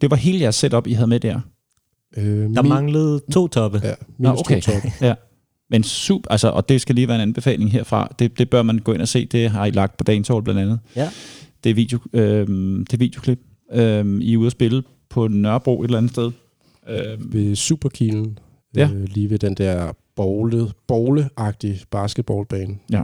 det 0.00 0.10
var 0.10 0.16
hele 0.16 0.40
jeres 0.40 0.54
setup, 0.54 0.86
I 0.86 0.92
havde 0.92 1.06
med 1.08 1.20
der? 1.20 1.40
Øh, 2.16 2.24
Der 2.26 2.62
min- 2.62 2.68
manglede 2.68 3.20
to 3.32 3.48
toppe. 3.48 3.80
Ja, 3.84 3.94
Nå, 4.18 4.30
okay. 4.30 4.60
to 4.60 4.72
top. 4.72 4.82
Ja. 5.00 5.14
Men 5.70 5.82
super, 5.82 6.30
altså, 6.30 6.48
og 6.48 6.68
det 6.68 6.80
skal 6.80 6.94
lige 6.94 7.08
være 7.08 7.14
en 7.16 7.20
anbefaling 7.22 7.72
herfra. 7.72 8.14
Det, 8.18 8.38
det 8.38 8.50
bør 8.50 8.62
man 8.62 8.78
gå 8.78 8.92
ind 8.92 9.02
og 9.02 9.08
se. 9.08 9.24
Det 9.26 9.50
har 9.50 9.64
I 9.66 9.70
lagt 9.70 9.96
på 9.96 10.04
dagens 10.04 10.30
blandt 10.44 10.60
andet. 10.60 10.78
Ja. 10.96 11.10
Det 11.64 11.70
er, 11.70 11.74
video, 11.74 11.98
øh, 12.12 12.46
det 12.90 13.00
videoklip. 13.00 13.40
Øh, 13.72 14.20
I 14.20 14.32
er 14.34 14.36
ude 14.38 14.46
at 14.46 14.52
spille 14.52 14.82
på 15.08 15.28
Nørrebro 15.28 15.82
et 15.82 15.84
eller 15.84 15.98
andet 15.98 16.12
sted. 16.12 16.30
Øh, 16.88 17.32
Ved 17.32 17.56
Superkilen. 17.56 18.38
Ja. 18.76 18.90
Øh, 18.94 19.04
lige 19.08 19.30
ved 19.30 19.38
den 19.38 19.54
der 19.54 19.92
bogle, 20.16 20.66
bowle-agtige 20.92 21.84
basketballbane. 21.90 22.78
Ja. 22.90 23.02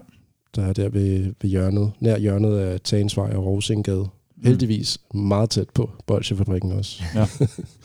Der 0.56 0.62
er 0.62 0.72
der 0.72 0.88
ved, 0.88 1.34
ved 1.42 1.50
hjørnet. 1.50 1.92
Nær 2.00 2.18
hjørnet 2.18 2.58
af 2.58 2.80
Tagensvej 2.80 3.32
og 3.34 3.46
Rosengade. 3.46 4.08
Heldigvis 4.44 4.98
meget 5.14 5.50
tæt 5.50 5.70
på 5.74 5.90
Bolsjefabrikken 6.06 6.72
også. 6.72 7.02
Ja. 7.14 7.26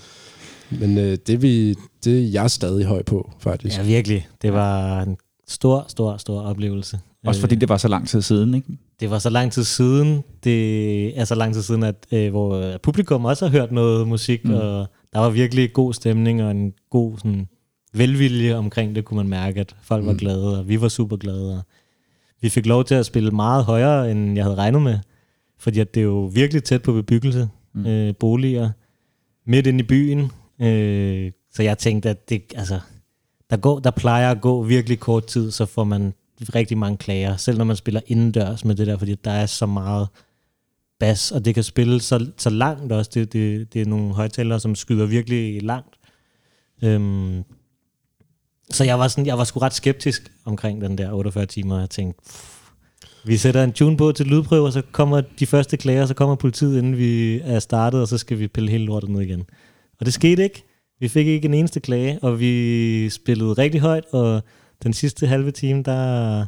Men 0.80 0.98
øh, 0.98 1.18
det, 1.28 1.42
vi, 1.42 1.76
det 2.04 2.20
er 2.20 2.32
jeg 2.32 2.52
stadig 2.52 2.86
høj 2.86 3.04
på, 3.04 3.32
faktisk. 3.40 3.78
Ja, 3.78 3.84
virkelig. 3.84 4.28
Det 4.42 4.54
var 4.54 5.02
en 5.02 5.18
stor, 5.48 5.86
stor, 5.88 6.18
stor 6.18 6.42
oplevelse. 6.42 7.00
Også 7.26 7.42
fordi 7.42 7.56
Øh, 7.56 7.62
det 7.62 7.70
var 7.70 7.78
så 7.78 7.88
lang 7.88 8.08
tid 8.08 8.22
siden, 8.22 8.54
ikke? 8.54 8.68
det 9.00 9.10
var 9.10 9.20
så 9.20 9.30
lang 9.30 9.52
tid 9.52 9.64
siden. 9.64 10.24
Det 10.44 11.20
er 11.20 11.26
så 11.26 11.36
lang 11.36 11.54
tid 11.54 11.62
siden, 11.62 11.84
at 11.84 12.06
øh, 12.12 12.30
hvor 12.30 12.78
publikum 12.84 13.26
også 13.26 13.46
har 13.48 13.52
hørt 13.52 13.72
noget 13.72 14.08
musik, 14.08 14.46
Mm. 14.46 14.54
og 14.54 14.88
der 15.14 15.20
var 15.20 15.30
virkelig 15.30 15.74
god 15.74 15.94
stemning 15.94 16.44
og 16.44 16.52
en 16.52 16.74
god 16.90 17.18
sådan, 17.18 17.48
velvilje 17.94 18.56
omkring 18.56 18.96
det, 18.96 19.06
kunne 19.06 19.18
man 19.18 19.28
mærke, 19.28 19.60
at 19.60 19.76
folk 19.82 20.06
var 20.06 20.12
Mm. 20.12 20.18
glade, 20.18 20.60
og 20.60 20.68
vi 20.70 20.82
var 20.82 20.88
super 20.88 21.18
glade. 21.18 21.54
Og 21.58 21.62
vi 22.42 22.50
fik 22.50 22.66
lov 22.66 22.84
til 22.84 22.96
at 22.96 23.06
spille 23.06 23.32
meget 23.32 23.64
højere, 23.66 24.12
end 24.12 24.36
jeg 24.36 24.44
havde 24.44 24.56
regnet 24.58 24.82
med, 24.82 25.00
fordi 25.60 25.80
at 25.80 25.94
det 25.94 26.00
er 26.00 26.06
jo 26.06 26.26
virkelig 26.34 26.64
tæt 26.64 26.82
på 26.82 26.94
bebyggelse, 26.94 27.50
mm. 27.74 27.86
øh, 27.86 28.14
boliger, 28.20 28.70
midt 29.46 29.68
inde 29.68 29.80
i 29.80 29.88
byen. 29.88 30.32
Øh, 30.62 31.32
så 31.54 31.64
jeg 31.64 31.78
tænkte, 31.78 32.10
at 32.10 32.30
det, 32.30 32.42
altså, 32.56 32.80
der, 33.50 33.58
går, 33.58 33.80
der 33.80 33.92
plejer 33.92 34.32
at 34.32 34.42
gå 34.42 34.64
virkelig 34.64 35.00
kort 35.00 35.26
tid, 35.26 35.52
så 35.52 35.66
får 35.66 35.84
man 35.84 36.14
rigtig 36.42 36.78
mange 36.78 36.98
klager, 36.98 37.38
selv 37.38 37.58
når 37.58 37.66
man 37.66 37.76
spiller 37.76 38.02
indendørs 38.08 38.66
med 38.66 38.76
det 38.76 38.88
der, 38.88 38.98
fordi 38.98 39.16
der 39.16 39.32
er 39.32 39.46
så 39.46 39.66
meget 39.66 40.08
bas, 41.00 41.32
og 41.32 41.46
det 41.46 41.54
kan 41.56 41.64
spille 41.64 42.02
så, 42.02 42.32
så 42.38 42.50
langt 42.50 42.92
også. 42.92 43.12
Det, 43.14 43.34
det, 43.34 43.74
det 43.74 43.82
er 43.82 43.86
nogle 43.86 44.14
højtalere, 44.14 44.60
som 44.60 44.76
skyder 44.76 45.06
virkelig 45.06 45.64
langt. 45.64 45.96
Øhm, 46.84 47.44
så 48.70 48.84
jeg 48.84 49.00
var, 49.00 49.08
sådan, 49.08 49.26
jeg 49.26 49.38
var 49.38 49.44
sgu 49.44 49.60
ret 49.60 49.74
skeptisk 49.74 50.32
omkring 50.46 50.82
den 50.82 50.98
der 50.98 51.12
48 51.12 51.46
timer, 51.46 51.76
og 51.76 51.82
jeg 51.82 51.90
tænkte, 51.90 52.22
"Pff, 52.30 52.54
Vi 53.26 53.38
sætter 53.38 53.64
en 53.64 53.74
tune 53.74 53.98
på 53.98 54.12
til 54.12 54.26
lydprøve, 54.26 54.66
og 54.66 54.74
så 54.74 54.82
kommer 54.92 55.22
de 55.22 55.46
første 55.46 55.78
klager, 55.78 56.06
så 56.06 56.14
kommer 56.14 56.36
politiet, 56.36 56.78
inden 56.78 56.98
vi 56.98 57.40
er 57.40 57.60
startet, 57.60 58.02
og 58.02 58.08
så 58.08 58.18
skal 58.18 58.40
vi 58.40 58.48
pille 58.48 58.70
hele 58.70 58.86
lortet 58.86 59.10
ned 59.10 59.22
igen. 59.22 59.46
Og 60.00 60.06
det 60.06 60.14
skete 60.14 60.44
ikke. 60.44 60.64
Vi 61.00 61.08
fik 61.08 61.28
ikke 61.28 61.46
en 61.46 61.54
eneste 61.54 61.80
klage, 61.80 62.20
og 62.22 62.40
vi 62.40 63.10
spillede 63.10 63.54
rigtig 63.54 63.82
højt, 63.82 64.06
og 64.12 64.44
den 64.84 64.94
sidste 64.94 65.28
halve 65.28 65.52
time, 65.52 65.84
der 65.84 66.46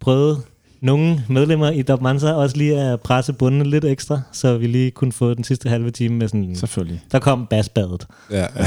prøvede 0.00 0.40
nogle 0.80 1.24
medlemmer 1.28 1.70
i 1.70 1.82
Dub 1.82 2.00
Mansa 2.00 2.32
også 2.32 2.56
lige 2.56 2.80
at 2.80 3.00
presse 3.00 3.32
bunden 3.32 3.66
lidt 3.66 3.84
ekstra, 3.84 4.20
så 4.32 4.56
vi 4.58 4.66
lige 4.66 4.90
kunne 4.90 5.12
få 5.12 5.34
den 5.34 5.44
sidste 5.44 5.68
halve 5.68 5.90
time 5.90 6.14
med 6.14 6.28
sådan... 6.28 6.56
Selvfølgelig. 6.56 7.02
Der 7.12 7.18
kom 7.18 7.46
basbadet. 7.46 8.06
Ja, 8.30 8.40
ja. 8.56 8.66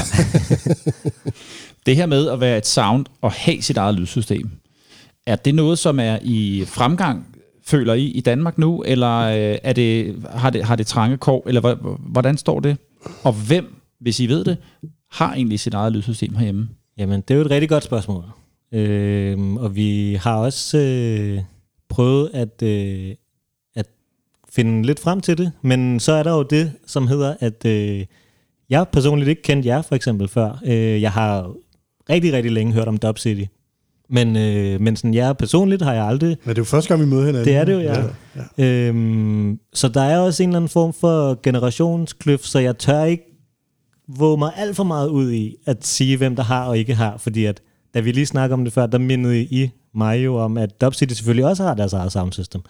Det 1.86 1.96
her 1.96 2.06
med 2.06 2.28
at 2.28 2.40
være 2.40 2.58
et 2.58 2.66
sound 2.66 3.06
og 3.20 3.32
have 3.32 3.62
sit 3.62 3.76
eget 3.76 3.94
lydsystem, 3.94 4.50
er 5.26 5.36
det 5.36 5.54
noget, 5.54 5.78
som 5.78 6.00
er 6.00 6.18
i 6.22 6.64
fremgang, 6.66 7.26
føler 7.66 7.94
I, 7.94 8.04
i 8.04 8.20
Danmark 8.20 8.58
nu, 8.58 8.82
eller 8.86 9.18
øh, 9.18 9.58
er 9.62 9.72
det, 9.72 10.16
har, 10.30 10.50
det, 10.50 10.64
har 10.64 10.76
det 10.76 10.86
trange 10.86 11.16
kår, 11.16 11.44
eller 11.46 11.60
hvor- 11.60 12.00
hvordan 12.10 12.36
står 12.36 12.60
det? 12.60 12.76
Og 13.24 13.32
hvem, 13.32 13.74
hvis 14.00 14.20
I 14.20 14.26
ved 14.26 14.44
det, 14.44 14.56
har 15.12 15.34
egentlig 15.34 15.60
sit 15.60 15.74
eget 15.74 15.92
lydsystem 15.92 16.34
herhjemme? 16.34 16.68
Jamen, 16.98 17.20
det 17.20 17.34
er 17.34 17.38
jo 17.38 17.44
et 17.44 17.50
rigtig 17.50 17.68
godt 17.68 17.84
spørgsmål. 17.84 18.24
Øhm, 18.72 19.56
og 19.56 19.76
vi 19.76 20.18
har 20.22 20.36
også 20.36 20.78
øh, 20.78 21.40
prøvet 21.88 22.30
at, 22.34 22.62
øh, 22.62 23.14
at 23.76 23.86
finde 24.52 24.86
lidt 24.86 25.00
frem 25.00 25.20
til 25.20 25.38
det, 25.38 25.52
men 25.62 26.00
så 26.00 26.12
er 26.12 26.22
der 26.22 26.32
jo 26.32 26.42
det, 26.42 26.72
som 26.86 27.06
hedder, 27.06 27.34
at 27.40 27.64
øh, 27.64 28.04
jeg 28.70 28.86
personligt 28.92 29.28
ikke 29.28 29.42
kendte 29.42 29.68
jer 29.68 29.82
for 29.82 29.94
eksempel 29.94 30.28
før. 30.28 30.60
Øh, 30.66 31.02
jeg 31.02 31.12
har 31.12 31.52
rigtig, 32.10 32.32
rigtig 32.32 32.52
længe 32.52 32.72
hørt 32.72 32.88
om 32.88 32.96
Dub 32.96 33.18
City. 33.18 33.44
Men, 34.10 34.36
øh, 34.36 34.80
men 34.80 34.96
sådan 34.96 35.14
jer 35.14 35.32
personligt 35.32 35.82
har 35.82 35.94
jeg 35.94 36.04
aldrig... 36.04 36.28
Men 36.28 36.48
det 36.48 36.58
er 36.58 36.62
jo 36.62 36.64
første 36.64 36.88
gang, 36.88 37.00
vi 37.00 37.06
møder 37.06 37.26
hinanden. 37.26 37.44
Det 37.44 37.56
er 37.56 37.64
det 37.64 37.72
jo, 37.72 37.80
ja. 37.80 38.00
ja. 38.00 38.42
ja. 38.58 38.88
Øhm, 38.88 39.58
så 39.72 39.88
der 39.88 40.00
er 40.00 40.18
også 40.18 40.42
en 40.42 40.48
eller 40.48 40.56
anden 40.56 40.68
form 40.68 40.92
for 40.92 41.40
generationskløft, 41.42 42.46
så 42.46 42.58
jeg 42.58 42.78
tør 42.78 43.04
ikke 43.04 43.37
våge 44.08 44.38
mig 44.38 44.52
alt 44.56 44.76
for 44.76 44.84
meget 44.84 45.08
ud 45.08 45.32
i 45.32 45.56
at 45.66 45.86
sige, 45.86 46.16
hvem 46.16 46.36
der 46.36 46.42
har 46.42 46.64
og 46.64 46.78
ikke 46.78 46.94
har, 46.94 47.16
fordi 47.16 47.44
at, 47.44 47.62
da 47.94 48.00
vi 48.00 48.12
lige 48.12 48.26
snakkede 48.26 48.54
om 48.54 48.64
det 48.64 48.72
før, 48.72 48.86
der 48.86 48.98
mindede 48.98 49.42
I 49.42 49.70
mig 49.94 50.24
jo 50.24 50.36
om, 50.36 50.56
at 50.56 50.80
Dub 50.80 50.94
City 50.94 51.14
selvfølgelig 51.14 51.46
også 51.46 51.62
har 51.62 51.74
deres 51.74 51.92
eget 51.92 52.12
sound 52.12 52.32
system. 52.32 52.60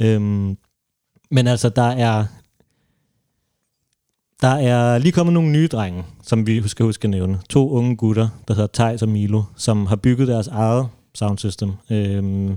Øhm, 0.00 0.56
men 1.30 1.46
altså, 1.46 1.68
der 1.68 1.82
er 1.82 2.24
der 4.42 4.48
er 4.48 4.98
lige 4.98 5.12
kommet 5.12 5.32
nogle 5.32 5.50
nye 5.50 5.68
drenge, 5.68 6.04
som 6.22 6.46
vi 6.46 6.68
skal 6.68 6.84
huske 6.84 7.04
at 7.04 7.10
nævne. 7.10 7.38
To 7.48 7.70
unge 7.70 7.96
gutter, 7.96 8.28
der 8.48 8.54
hedder 8.54 8.68
Thijs 8.74 9.02
og 9.02 9.08
Milo, 9.08 9.42
som 9.56 9.86
har 9.86 9.96
bygget 9.96 10.28
deres 10.28 10.48
eget 10.48 10.88
sound 11.14 11.38
system. 11.38 11.72
Øhm, 11.90 12.48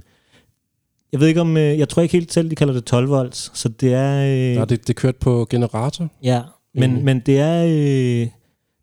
jeg 1.11 1.19
ved 1.19 1.27
ikke 1.27 1.41
om, 1.41 1.57
øh, 1.57 1.79
jeg 1.79 1.89
tror 1.89 2.01
ikke 2.01 2.11
helt 2.11 2.33
selv, 2.33 2.49
de 2.49 2.55
kalder 2.55 2.73
det 2.73 2.85
12 2.85 3.09
volts, 3.09 3.51
så 3.53 3.69
det 3.69 3.93
er... 3.93 4.49
Øh, 4.51 4.55
Nej, 4.55 4.65
det, 4.65 4.87
det 4.87 4.95
kørte 4.95 5.17
på 5.19 5.47
generator. 5.49 6.07
Ja, 6.23 6.41
men, 6.75 7.05
men 7.05 7.19
det 7.19 7.39
er, 7.39 7.63
øh, 7.65 8.27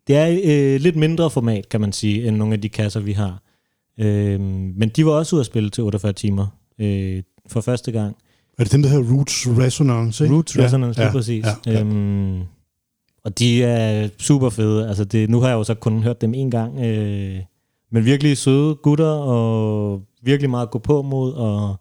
det 0.07 0.15
er 0.15 0.39
øh, 0.43 0.81
lidt 0.81 0.95
mindre 0.95 1.29
format, 1.29 1.69
kan 1.69 1.81
man 1.81 1.93
sige, 1.93 2.27
end 2.27 2.35
nogle 2.35 2.53
af 2.53 2.61
de 2.61 2.69
kasser, 2.69 2.99
vi 2.99 3.11
har. 3.11 3.41
Øh, 3.99 4.39
men 4.39 4.89
de 4.89 5.05
var 5.05 5.11
også 5.11 5.35
ude 5.35 5.39
at 5.39 5.45
spille 5.45 5.69
til 5.69 5.83
48 5.83 6.13
timer 6.13 6.47
øh, 6.79 7.23
for 7.47 7.61
første 7.61 7.91
gang. 7.91 8.15
Er 8.59 8.63
det 8.63 8.71
den, 8.71 8.83
der 8.83 8.89
hedder 8.89 9.13
Roots 9.13 9.47
Resonance? 9.47 10.23
Ikke? 10.23 10.35
Roots 10.35 10.59
Resonance, 10.59 10.99
lige 10.99 11.11
præcis. 11.11 11.45
Ja, 11.45 11.71
ja. 11.71 11.81
Øhm, 11.81 12.41
og 13.23 13.39
de 13.39 13.63
er 13.63 14.09
super 14.19 14.49
fede. 14.49 14.87
Altså 14.87 15.05
det, 15.05 15.29
nu 15.29 15.39
har 15.39 15.47
jeg 15.47 15.55
jo 15.55 15.63
så 15.63 15.73
kun 15.73 16.03
hørt 16.03 16.21
dem 16.21 16.33
en 16.33 16.51
gang. 16.51 16.79
Øh, 16.79 17.39
men 17.91 18.05
virkelig 18.05 18.37
søde 18.37 18.75
gutter, 18.75 19.11
og 19.11 20.01
virkelig 20.21 20.49
meget 20.49 20.65
at 20.65 20.71
gå 20.71 20.79
på 20.79 21.01
mod, 21.01 21.33
og, 21.33 21.75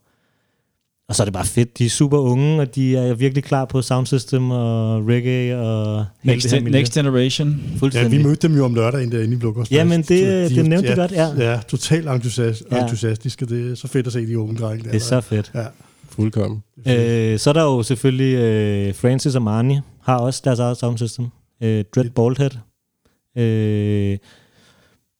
og 1.12 1.16
så 1.16 1.22
er 1.22 1.24
det 1.24 1.32
bare 1.34 1.44
fedt. 1.46 1.78
De 1.78 1.86
er 1.86 1.90
super 1.90 2.18
unge, 2.18 2.60
og 2.60 2.74
de 2.74 2.96
er 2.96 3.14
virkelig 3.14 3.44
klar 3.44 3.64
på 3.64 3.82
soundsystem 3.82 4.50
og 4.50 5.06
reggae 5.08 5.58
og 5.58 6.04
hele 6.22 6.34
Next, 6.34 6.44
det 6.44 6.52
her 6.52 6.60
miljø. 6.64 6.78
next 6.78 6.94
Generation. 6.94 7.48
Ja, 7.72 7.78
Fuldstændig. 7.78 8.18
vi 8.18 8.24
mødte 8.24 8.48
dem 8.48 8.56
jo 8.56 8.64
om 8.64 8.74
lørdagen 8.74 9.12
derinde 9.12 9.34
i 9.34 9.36
Blukkersplads. 9.36 9.78
Jamen, 9.78 10.02
det- 10.02 10.50
det 10.50 10.66
nævnte 10.66 10.90
de 10.90 10.96
godt, 10.96 11.12
ja. 11.12 11.26
Ja, 11.38 11.60
totalt 11.68 12.08
entusiast, 12.08 12.62
Ja. 12.72 12.82
entusiastiske. 12.82 13.46
Det 13.46 13.70
er 13.70 13.74
så 13.74 13.88
fedt 13.88 14.06
at 14.06 14.12
se 14.12 14.26
de 14.26 14.38
unge 14.38 14.56
drenge 14.56 14.84
der. 14.84 14.90
Det 14.90 14.96
er 14.96 15.00
så 15.04 15.20
fedt. 15.20 15.50
Ja. 15.54 15.64
Fuldkommen. 16.08 16.62
Øh, 16.88 17.38
så 17.38 17.50
er 17.50 17.54
der 17.54 17.62
jo 17.62 17.82
selvfølgelig 17.82 18.34
øh, 18.36 18.94
Francis 18.94 19.34
og 19.34 19.42
Marnie 19.42 19.82
har 20.02 20.16
også 20.18 20.42
deres 20.44 20.58
eget 20.58 20.76
soundsystem. 20.76 21.26
Øh, 21.62 21.84
Dread 21.94 22.10
Baldhead. 22.10 22.50
Øh, 23.38 24.18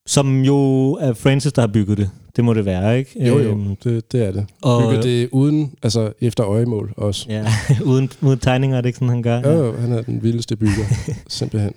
som 0.07 0.43
jo 0.43 0.57
er 0.93 1.13
Francis, 1.13 1.53
der 1.53 1.63
har 1.63 1.67
bygget 1.67 1.99
det. 1.99 2.11
Det 2.37 2.45
må 2.45 2.55
det 2.55 2.65
være, 2.65 2.99
ikke? 2.99 3.27
Jo, 3.29 3.39
jo, 3.39 3.51
Øhm, 3.51 3.77
det, 3.85 4.13
det 4.13 4.23
er 4.27 4.33
det. 4.33 4.47
og- 4.63 4.83
Bygger 4.83 5.03
det 5.03 5.29
uden, 5.33 5.73
altså 5.83 6.13
efter 6.21 6.47
øjemål 6.47 6.93
også. 6.97 7.27
Ja, 7.29 7.47
uden, 7.85 8.11
uden 8.23 8.39
tegninger 8.39 8.77
er 8.77 8.81
det 8.81 8.89
ikke 8.89 8.97
sådan, 8.97 9.09
han 9.09 9.23
gør. 9.23 9.41
Jo, 9.41 9.65
jo, 9.67 9.77
han 9.81 9.93
er 9.93 10.03
den 10.03 10.23
vildeste 10.23 10.57
bygger, 10.57 10.85
simpelthen. 11.29 11.73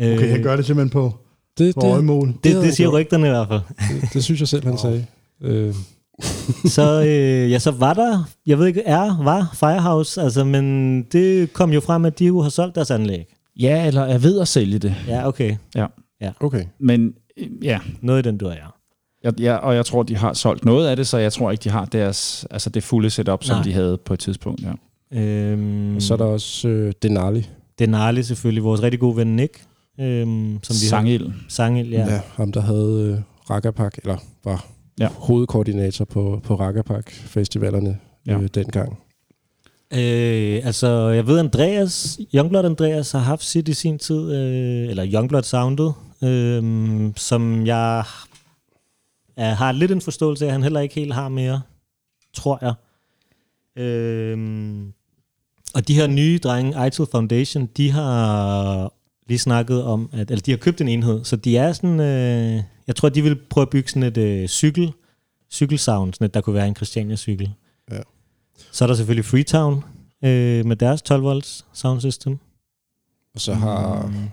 Okay, 0.00 0.30
han 0.30 0.42
gør 0.42 0.56
det 0.56 0.66
simpelthen 0.66 0.90
på, 0.90 1.12
det, 1.58 1.74
på 1.74 1.80
øjemål. 1.86 2.28
Det, 2.28 2.44
det, 2.54 2.62
det 2.62 2.74
siger 2.74 2.88
rygterne 2.88 3.26
i 3.26 3.30
hvert 3.30 3.48
fald. 3.48 3.60
Det, 4.00 4.08
det 4.12 4.24
synes 4.24 4.40
jeg 4.40 4.48
selv, 4.48 4.64
han 4.66 4.78
sagde. 4.78 5.06
Øh, 5.42 5.74
så, 6.76 7.02
øh, 7.06 7.50
ja, 7.50 7.58
så 7.58 7.70
var 7.70 7.94
der, 7.94 8.24
jeg 8.46 8.58
ved 8.58 8.66
ikke, 8.66 8.82
er, 8.82 9.22
var 9.24 9.50
Firehouse, 9.54 10.20
altså, 10.22 10.44
men 10.44 11.02
det 11.02 11.52
kom 11.52 11.72
jo 11.72 11.80
frem, 11.80 12.04
at 12.04 12.18
de 12.18 12.26
jo 12.26 12.40
har 12.40 12.48
solgt 12.50 12.74
deres 12.74 12.90
anlæg. 12.90 13.24
Ja, 13.60 13.86
eller 13.86 14.02
er 14.02 14.18
ved 14.18 14.40
at 14.40 14.48
sælge 14.48 14.78
det. 14.78 14.94
Ja, 15.08 15.28
okay. 15.28 15.56
Ja. 15.74 15.86
Ja. 16.20 16.30
okay. 16.40 16.64
Men 16.80 17.04
øh, 17.06 17.12
ja, 17.62 17.80
Noget 18.00 18.26
i 18.26 18.28
den, 18.28 18.38
du 18.38 18.46
er, 18.46 18.52
ja. 18.52 18.66
jeg, 19.24 19.40
jeg, 19.40 19.58
og 19.58 19.74
jeg 19.74 19.86
tror, 19.86 20.02
de 20.02 20.16
har 20.16 20.32
solgt 20.32 20.64
noget 20.64 20.88
af 20.88 20.96
det, 20.96 21.06
så 21.06 21.18
jeg 21.18 21.32
tror 21.32 21.50
ikke, 21.50 21.64
de 21.64 21.68
har 21.70 21.84
deres, 21.84 22.46
altså 22.50 22.70
det 22.70 22.82
fulde 22.82 23.10
setup, 23.10 23.44
som 23.44 23.56
Nej. 23.56 23.62
de 23.64 23.72
havde 23.72 23.98
på 24.04 24.14
et 24.14 24.20
tidspunkt. 24.20 24.62
Ja. 24.62 24.72
Øhm, 25.20 25.96
Og 25.96 26.02
så 26.02 26.14
er 26.14 26.18
der 26.18 26.24
også 26.24 26.68
øh, 26.68 26.92
Denali. 27.02 27.48
Denali 27.78 28.22
selvfølgelig, 28.22 28.64
vores 28.64 28.82
rigtig 28.82 29.00
gode 29.00 29.16
ven 29.16 29.36
Nick. 29.36 29.62
Øhm, 30.00 30.58
som 30.62 30.74
vi 30.74 30.78
Sangild. 30.86 31.26
Har, 31.26 31.34
Sangild, 31.48 31.88
ja. 31.92 32.00
Ja. 32.06 32.14
ja, 32.14 32.20
ham 32.34 32.52
der 32.52 32.60
havde 32.60 33.14
øh, 33.18 33.50
Rakapak, 33.50 33.98
eller 34.02 34.16
var 34.44 34.66
Ja. 34.98 35.04
ja. 35.04 35.08
hovedkoordinator 35.14 36.04
på, 36.04 36.40
på 36.44 36.54
Rakapak 36.54 37.10
festivalerne 37.10 37.98
Ja. 38.26 38.32
ja. 38.32 38.38
øh, 38.40 38.48
dengang. 38.54 38.98
Øh, 39.94 40.60
altså, 40.66 40.88
jeg 41.08 41.26
ved, 41.26 41.38
Andreas, 41.38 42.18
Youngblood 42.34 42.64
Andreas 42.64 43.12
har 43.12 43.18
haft 43.18 43.44
sit 43.44 43.68
i 43.68 43.74
sin 43.74 43.98
tid, 43.98 44.32
øh, 44.32 44.88
eller 44.90 45.06
Youngblood 45.14 45.42
Soundet, 45.42 45.92
øh, 46.22 47.12
som 47.16 47.66
jeg 47.66 48.04
er, 49.36 49.54
har 49.54 49.72
lidt 49.72 49.90
en 49.90 50.00
forståelse 50.00 50.44
af, 50.44 50.48
at 50.48 50.52
han 50.52 50.62
heller 50.62 50.80
ikke 50.80 50.94
helt 50.94 51.14
har 51.14 51.28
mere, 51.28 51.62
tror 52.34 52.58
jeg. 52.62 52.74
Øh, 53.84 54.38
og 55.74 55.88
de 55.88 55.94
her 55.94 56.06
nye 56.06 56.38
drenge, 56.42 56.86
ITIL 56.86 57.06
Foundation, 57.10 57.66
de 57.66 57.90
har 57.90 58.92
lige 59.28 59.38
snakket 59.38 59.84
om, 59.84 60.10
at, 60.12 60.30
eller 60.30 60.42
de 60.42 60.50
har 60.50 60.58
købt 60.58 60.80
en 60.80 60.88
enhed, 60.88 61.24
så 61.24 61.36
de 61.36 61.56
er 61.56 61.72
sådan, 61.72 62.00
øh, 62.00 62.62
jeg 62.86 62.96
tror, 62.96 63.08
de 63.08 63.22
vil 63.22 63.36
prøve 63.50 63.62
at 63.62 63.70
bygge 63.70 63.88
sådan 63.88 64.02
et 64.02 64.18
øh, 64.18 64.48
cykel, 64.48 64.92
cykelsound, 65.50 66.14
sådan 66.14 66.24
et, 66.24 66.34
der 66.34 66.40
kunne 66.40 66.54
være 66.54 66.68
en 66.68 66.76
Christiania-cykel. 66.76 67.50
Ja. 67.90 68.00
Så 68.72 68.84
er 68.84 68.86
der 68.86 68.94
selvfølgelig 68.94 69.24
Freetown 69.24 69.84
øh, 70.24 70.66
med 70.66 70.76
deres 70.76 71.02
12 71.02 71.22
volts 71.22 71.64
sound 71.72 72.00
system. 72.00 72.38
Og 73.34 73.40
så 73.40 73.54
har... 73.54 74.06
Mm. 74.06 74.28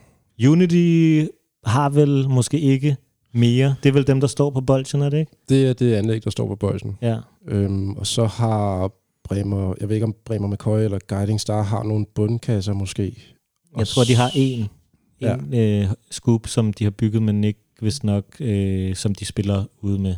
Unity 0.47 1.25
har 1.65 1.89
vel 1.89 2.29
måske 2.29 2.59
ikke 2.59 2.95
mere. 3.33 3.75
Det 3.83 3.89
er 3.89 3.93
vel 3.93 4.07
dem, 4.07 4.19
der 4.19 4.27
står 4.27 4.49
på 4.49 4.61
bolden, 4.61 5.01
er 5.01 5.09
det 5.09 5.19
ikke? 5.19 5.31
Det 5.49 5.67
er 5.69 5.73
det 5.73 5.93
anlæg, 5.93 6.23
der 6.23 6.29
står 6.29 6.47
på 6.47 6.55
bolden. 6.55 6.97
Ja. 7.01 7.17
Øhm, 7.47 7.91
og 7.91 8.07
så 8.07 8.25
har 8.25 8.91
Bremer, 9.23 9.73
jeg 9.79 9.89
ved 9.89 9.95
ikke 9.95 10.03
om 10.05 10.15
Bremer 10.25 10.47
McCoy 10.47 10.79
eller 10.79 10.99
Guiding 11.07 11.41
Star 11.41 11.61
har 11.63 11.83
nogle 11.83 12.05
bundkasser 12.15 12.73
måske. 12.73 13.03
Jeg 13.03 13.13
Og 13.73 13.87
tror, 13.87 14.03
de 14.03 14.15
har 14.15 14.31
en, 14.35 14.67
Ja. 15.21 15.35
en 15.35 15.53
øh, 15.83 15.87
scoop, 16.11 16.47
som 16.47 16.73
de 16.73 16.83
har 16.83 16.91
bygget, 16.91 17.23
men 17.23 17.43
ikke 17.43 17.59
vist 17.81 18.03
nok, 18.03 18.23
øh, 18.39 18.95
som 18.95 19.15
de 19.15 19.25
spiller 19.25 19.63
ude 19.81 19.99
med. 19.99 20.15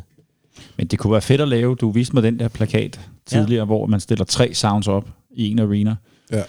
Men 0.76 0.86
det 0.86 0.98
kunne 0.98 1.12
være 1.12 1.22
fedt 1.22 1.40
at 1.40 1.48
lave. 1.48 1.74
Du 1.74 1.90
viste 1.90 2.14
mig 2.14 2.22
den 2.22 2.38
der 2.38 2.48
plakat 2.48 3.00
tidligere, 3.26 3.60
ja. 3.60 3.64
hvor 3.64 3.86
man 3.86 4.00
stiller 4.00 4.24
tre 4.24 4.54
sounds 4.54 4.88
op 4.88 5.08
i 5.30 5.50
en 5.50 5.58
arena. 5.58 5.96
Ja. 6.32 6.42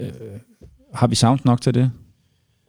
Øh, 0.00 0.10
har 0.94 1.06
vi 1.06 1.14
sounds 1.14 1.44
nok 1.44 1.60
til 1.60 1.74
det? 1.74 1.90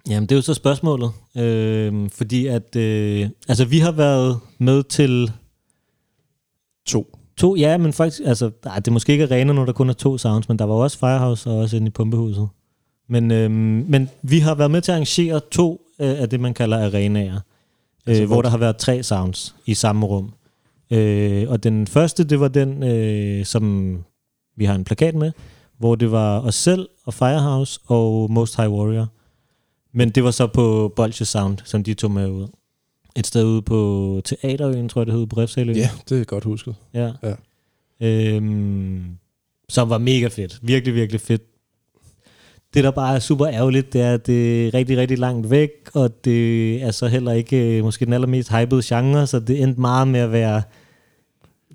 Jamen, 0.09 0.23
det 0.29 0.31
er 0.31 0.37
jo 0.37 0.41
så 0.41 0.53
spørgsmålet. 0.53 1.11
Øh, 1.37 2.09
fordi 2.09 2.47
at, 2.47 2.75
øh, 2.75 3.29
altså 3.47 3.65
vi 3.65 3.79
har 3.79 3.91
været 3.91 4.39
med 4.59 4.83
til 4.83 5.31
To. 6.87 7.17
To, 7.37 7.55
ja, 7.55 7.77
men 7.77 7.93
faktisk, 7.93 8.21
altså, 8.25 8.51
nej, 8.65 8.75
det 8.75 8.87
er 8.87 8.91
måske 8.91 9.11
ikke 9.11 9.23
arena, 9.25 9.53
når 9.53 9.65
der 9.65 9.73
kun 9.73 9.89
er 9.89 9.93
to 9.93 10.17
sounds, 10.17 10.49
men 10.49 10.59
der 10.59 10.65
var 10.65 10.73
også 10.75 10.97
Firehouse 10.99 11.49
og 11.49 11.57
også 11.57 11.75
inde 11.77 11.87
i 11.87 11.89
Pumpehuset. 11.89 12.47
Men, 13.09 13.31
øhm, 13.31 13.85
men 13.89 14.09
vi 14.21 14.39
har 14.39 14.55
været 14.55 14.71
med 14.71 14.81
til 14.81 14.91
at 14.91 14.95
arrangere 14.95 15.39
to 15.51 15.81
øh, 15.99 16.21
af 16.21 16.29
det, 16.29 16.39
man 16.39 16.53
kalder 16.53 16.85
arenaer, 16.85 17.39
Altså, 18.07 18.21
øh, 18.23 18.27
hvor 18.27 18.35
hvor- 18.35 18.41
der 18.41 18.49
har 18.49 18.57
været 18.57 18.77
tre 18.77 19.03
sounds 19.03 19.55
i 19.65 19.73
samme 19.73 20.05
rum. 20.05 20.33
Øh, 20.91 21.49
og 21.49 21.63
den 21.63 21.87
første, 21.87 22.23
det 22.23 22.39
var 22.39 22.47
den, 22.47 22.83
øh, 22.83 23.45
som 23.45 23.97
vi 24.57 24.65
har 24.65 24.75
en 24.75 24.83
plakat 24.83 25.15
med, 25.15 25.31
hvor 25.77 25.95
det 25.95 26.11
var 26.11 26.39
os 26.39 26.55
selv 26.55 26.89
og 27.05 27.13
Firehouse 27.13 27.79
og 27.85 28.31
Most 28.31 28.57
High 28.57 28.71
Warrior. 28.71 29.07
Men 29.93 30.09
det 30.09 30.23
var 30.23 30.31
så 30.31 30.47
på 30.47 30.93
Bolsje 30.95 31.25
Sound, 31.25 31.57
som 31.63 31.83
de 31.83 31.93
tog 31.93 32.11
med 32.11 32.29
ud. 32.29 32.47
Et 33.15 33.27
sted 33.27 33.45
ude 33.45 33.61
på 33.61 34.21
Teaterøen, 34.25 34.89
tror 34.89 35.01
jeg 35.01 35.05
det 35.05 35.15
hed, 35.15 35.27
på 35.27 35.37
Refsaløen. 35.37 35.77
Ja, 35.77 35.89
det 36.09 36.21
er 36.21 36.23
godt 36.23 36.43
husket. 36.43 36.75
Ja. 36.93 37.11
Ja. 37.23 37.33
øhm, 38.01 39.17
som 39.69 39.89
var 39.89 39.97
mega 39.97 40.27
fedt. 40.27 40.59
Virkelig, 40.61 40.95
virkelig 40.95 41.21
fedt. 41.21 41.41
Det, 42.73 42.83
der 42.83 42.91
bare 42.91 43.15
er 43.15 43.19
super 43.19 43.47
ærgerligt, 43.47 43.93
det 43.93 44.01
er, 44.01 44.13
at 44.13 44.27
det 44.27 44.67
er 44.67 44.73
rigtig, 44.73 44.97
rigtig 44.97 45.17
langt 45.19 45.49
væk, 45.49 45.69
og 45.93 46.25
det 46.25 46.75
er 46.83 46.91
så 46.91 47.07
heller 47.07 47.31
ikke 47.31 47.77
øh, 47.77 47.83
måske 47.83 48.05
den 48.05 48.13
allermest 48.13 48.51
hypede 48.51 48.81
genre, 48.85 49.27
så 49.27 49.39
det 49.39 49.63
endte 49.63 49.81
meget 49.81 50.07
med 50.07 50.19
at 50.19 50.31
være 50.31 50.61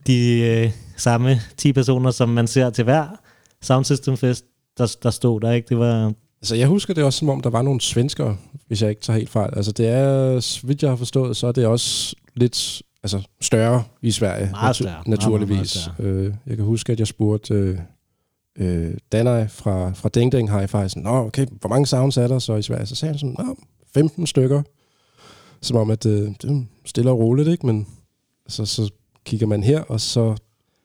de 0.06 0.40
øh, 0.40 0.70
samme 0.96 1.40
10 1.56 1.72
personer, 1.72 2.10
som 2.10 2.28
man 2.28 2.46
ser 2.46 2.70
til 2.70 2.84
hver 2.84 3.06
Sound 3.62 3.84
System 3.84 4.16
Fest, 4.16 4.44
der, 4.78 4.96
der 5.02 5.10
stod 5.10 5.40
der, 5.40 5.52
ikke? 5.52 5.68
Det 5.68 5.78
var... 5.78 6.12
Altså, 6.40 6.54
jeg 6.54 6.68
husker 6.68 6.94
det 6.94 7.04
også, 7.04 7.18
som 7.18 7.28
om 7.28 7.40
der 7.40 7.50
var 7.50 7.62
nogle 7.62 7.80
svenskere, 7.80 8.36
hvis 8.66 8.82
jeg 8.82 8.90
ikke 8.90 9.02
tager 9.02 9.18
helt 9.18 9.30
fejl. 9.30 9.50
Altså, 9.56 9.72
det 9.72 9.86
er, 9.88 10.40
så 10.40 10.66
vidt 10.66 10.82
jeg 10.82 10.90
har 10.90 10.96
forstået, 10.96 11.36
så 11.36 11.46
er 11.46 11.52
det 11.52 11.66
også 11.66 12.16
lidt 12.34 12.82
altså, 13.02 13.22
større 13.40 13.84
i 14.02 14.10
Sverige. 14.10 14.50
Meget 14.50 14.76
større. 14.76 15.02
Naturligvis. 15.06 15.86
Meget, 15.86 15.98
meget, 15.98 16.14
meget 16.14 16.26
øh, 16.26 16.34
jeg 16.46 16.56
kan 16.56 16.64
huske, 16.64 16.92
at 16.92 16.98
jeg 16.98 17.06
spurgte 17.06 17.54
øh, 17.54 17.78
øh, 18.58 18.94
Danai 19.12 19.48
fra, 19.48 19.92
fra 19.92 20.08
Ding 20.08 20.32
Ding 20.32 20.50
Hi-Fi, 20.50 20.88
sådan, 20.88 21.02
Nå, 21.02 21.26
okay, 21.26 21.46
hvor 21.60 21.68
mange 21.68 21.86
sounds 21.86 22.16
er 22.16 22.28
der 22.28 22.38
så 22.38 22.54
i 22.54 22.62
Sverige? 22.62 22.86
Så 22.86 22.94
sagde 22.94 23.12
han 23.12 23.18
sådan, 23.18 23.36
Nå, 23.38 23.56
15 23.94 24.26
stykker. 24.26 24.62
Som 25.60 25.76
om, 25.76 25.90
at 25.90 26.06
øh, 26.06 26.28
det 26.42 26.44
er 26.44 26.64
stille 26.84 27.10
og 27.10 27.18
roligt, 27.18 27.48
ikke? 27.48 27.66
Men 27.66 27.86
så, 28.48 28.66
så 28.66 28.90
kigger 29.24 29.46
man 29.46 29.62
her, 29.62 29.80
og 29.80 30.00
så... 30.00 30.36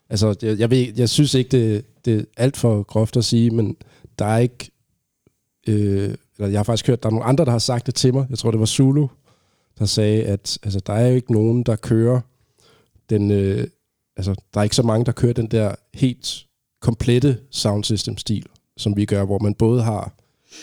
Altså, 0.10 0.36
jeg, 0.42 0.60
jeg, 0.60 0.70
ved, 0.70 0.88
jeg 0.98 1.10
synes 1.10 1.34
ikke, 1.34 1.50
det, 1.50 1.86
det 2.06 2.20
er 2.20 2.24
alt 2.38 2.58
for 2.58 2.84
groft 2.84 3.18
at 3.18 3.26
sige, 3.26 3.52
men 3.52 3.76
der 4.20 4.26
er 4.26 4.38
ikke... 4.38 4.71
Øh, 5.68 6.16
eller 6.38 6.50
jeg 6.50 6.60
har 6.60 6.64
faktisk 6.64 6.88
hørt, 6.88 7.04
der 7.04 7.10
er 7.10 7.14
nogle 7.14 7.26
andre, 7.26 7.46
der 7.46 7.52
har 7.52 7.60
sagt 7.60 7.86
det 7.86 7.96
til 7.96 8.14
mig. 8.14 8.26
Jeg 8.30 8.38
tror, 8.38 8.52
det 8.52 8.60
var 8.60 8.66
Zulu, 8.66 9.08
der 9.80 9.86
sagde, 9.86 10.24
at 10.24 10.58
altså, 10.64 10.80
der 10.80 10.94
er 10.94 11.08
jo 11.08 11.16
ikke 11.16 11.34
nogen, 11.34 11.64
der 11.64 11.76
kører 11.76 12.22
den... 13.10 13.32
Øh, 13.32 13.68
altså, 14.18 14.36
der 14.54 14.60
er 14.60 14.64
ikke 14.64 14.76
så 14.76 14.84
mange, 14.84 15.06
der 15.06 15.12
kører 15.12 15.34
den 15.34 15.48
der 15.48 15.76
helt 15.94 16.46
komplette 16.82 17.38
sound 17.52 17.84
system 17.84 18.18
stil, 18.18 18.46
som 18.78 18.98
vi 18.98 19.06
gør, 19.06 19.26
hvor 19.26 19.40
man 19.40 19.54
både 19.54 19.84
har 19.84 20.14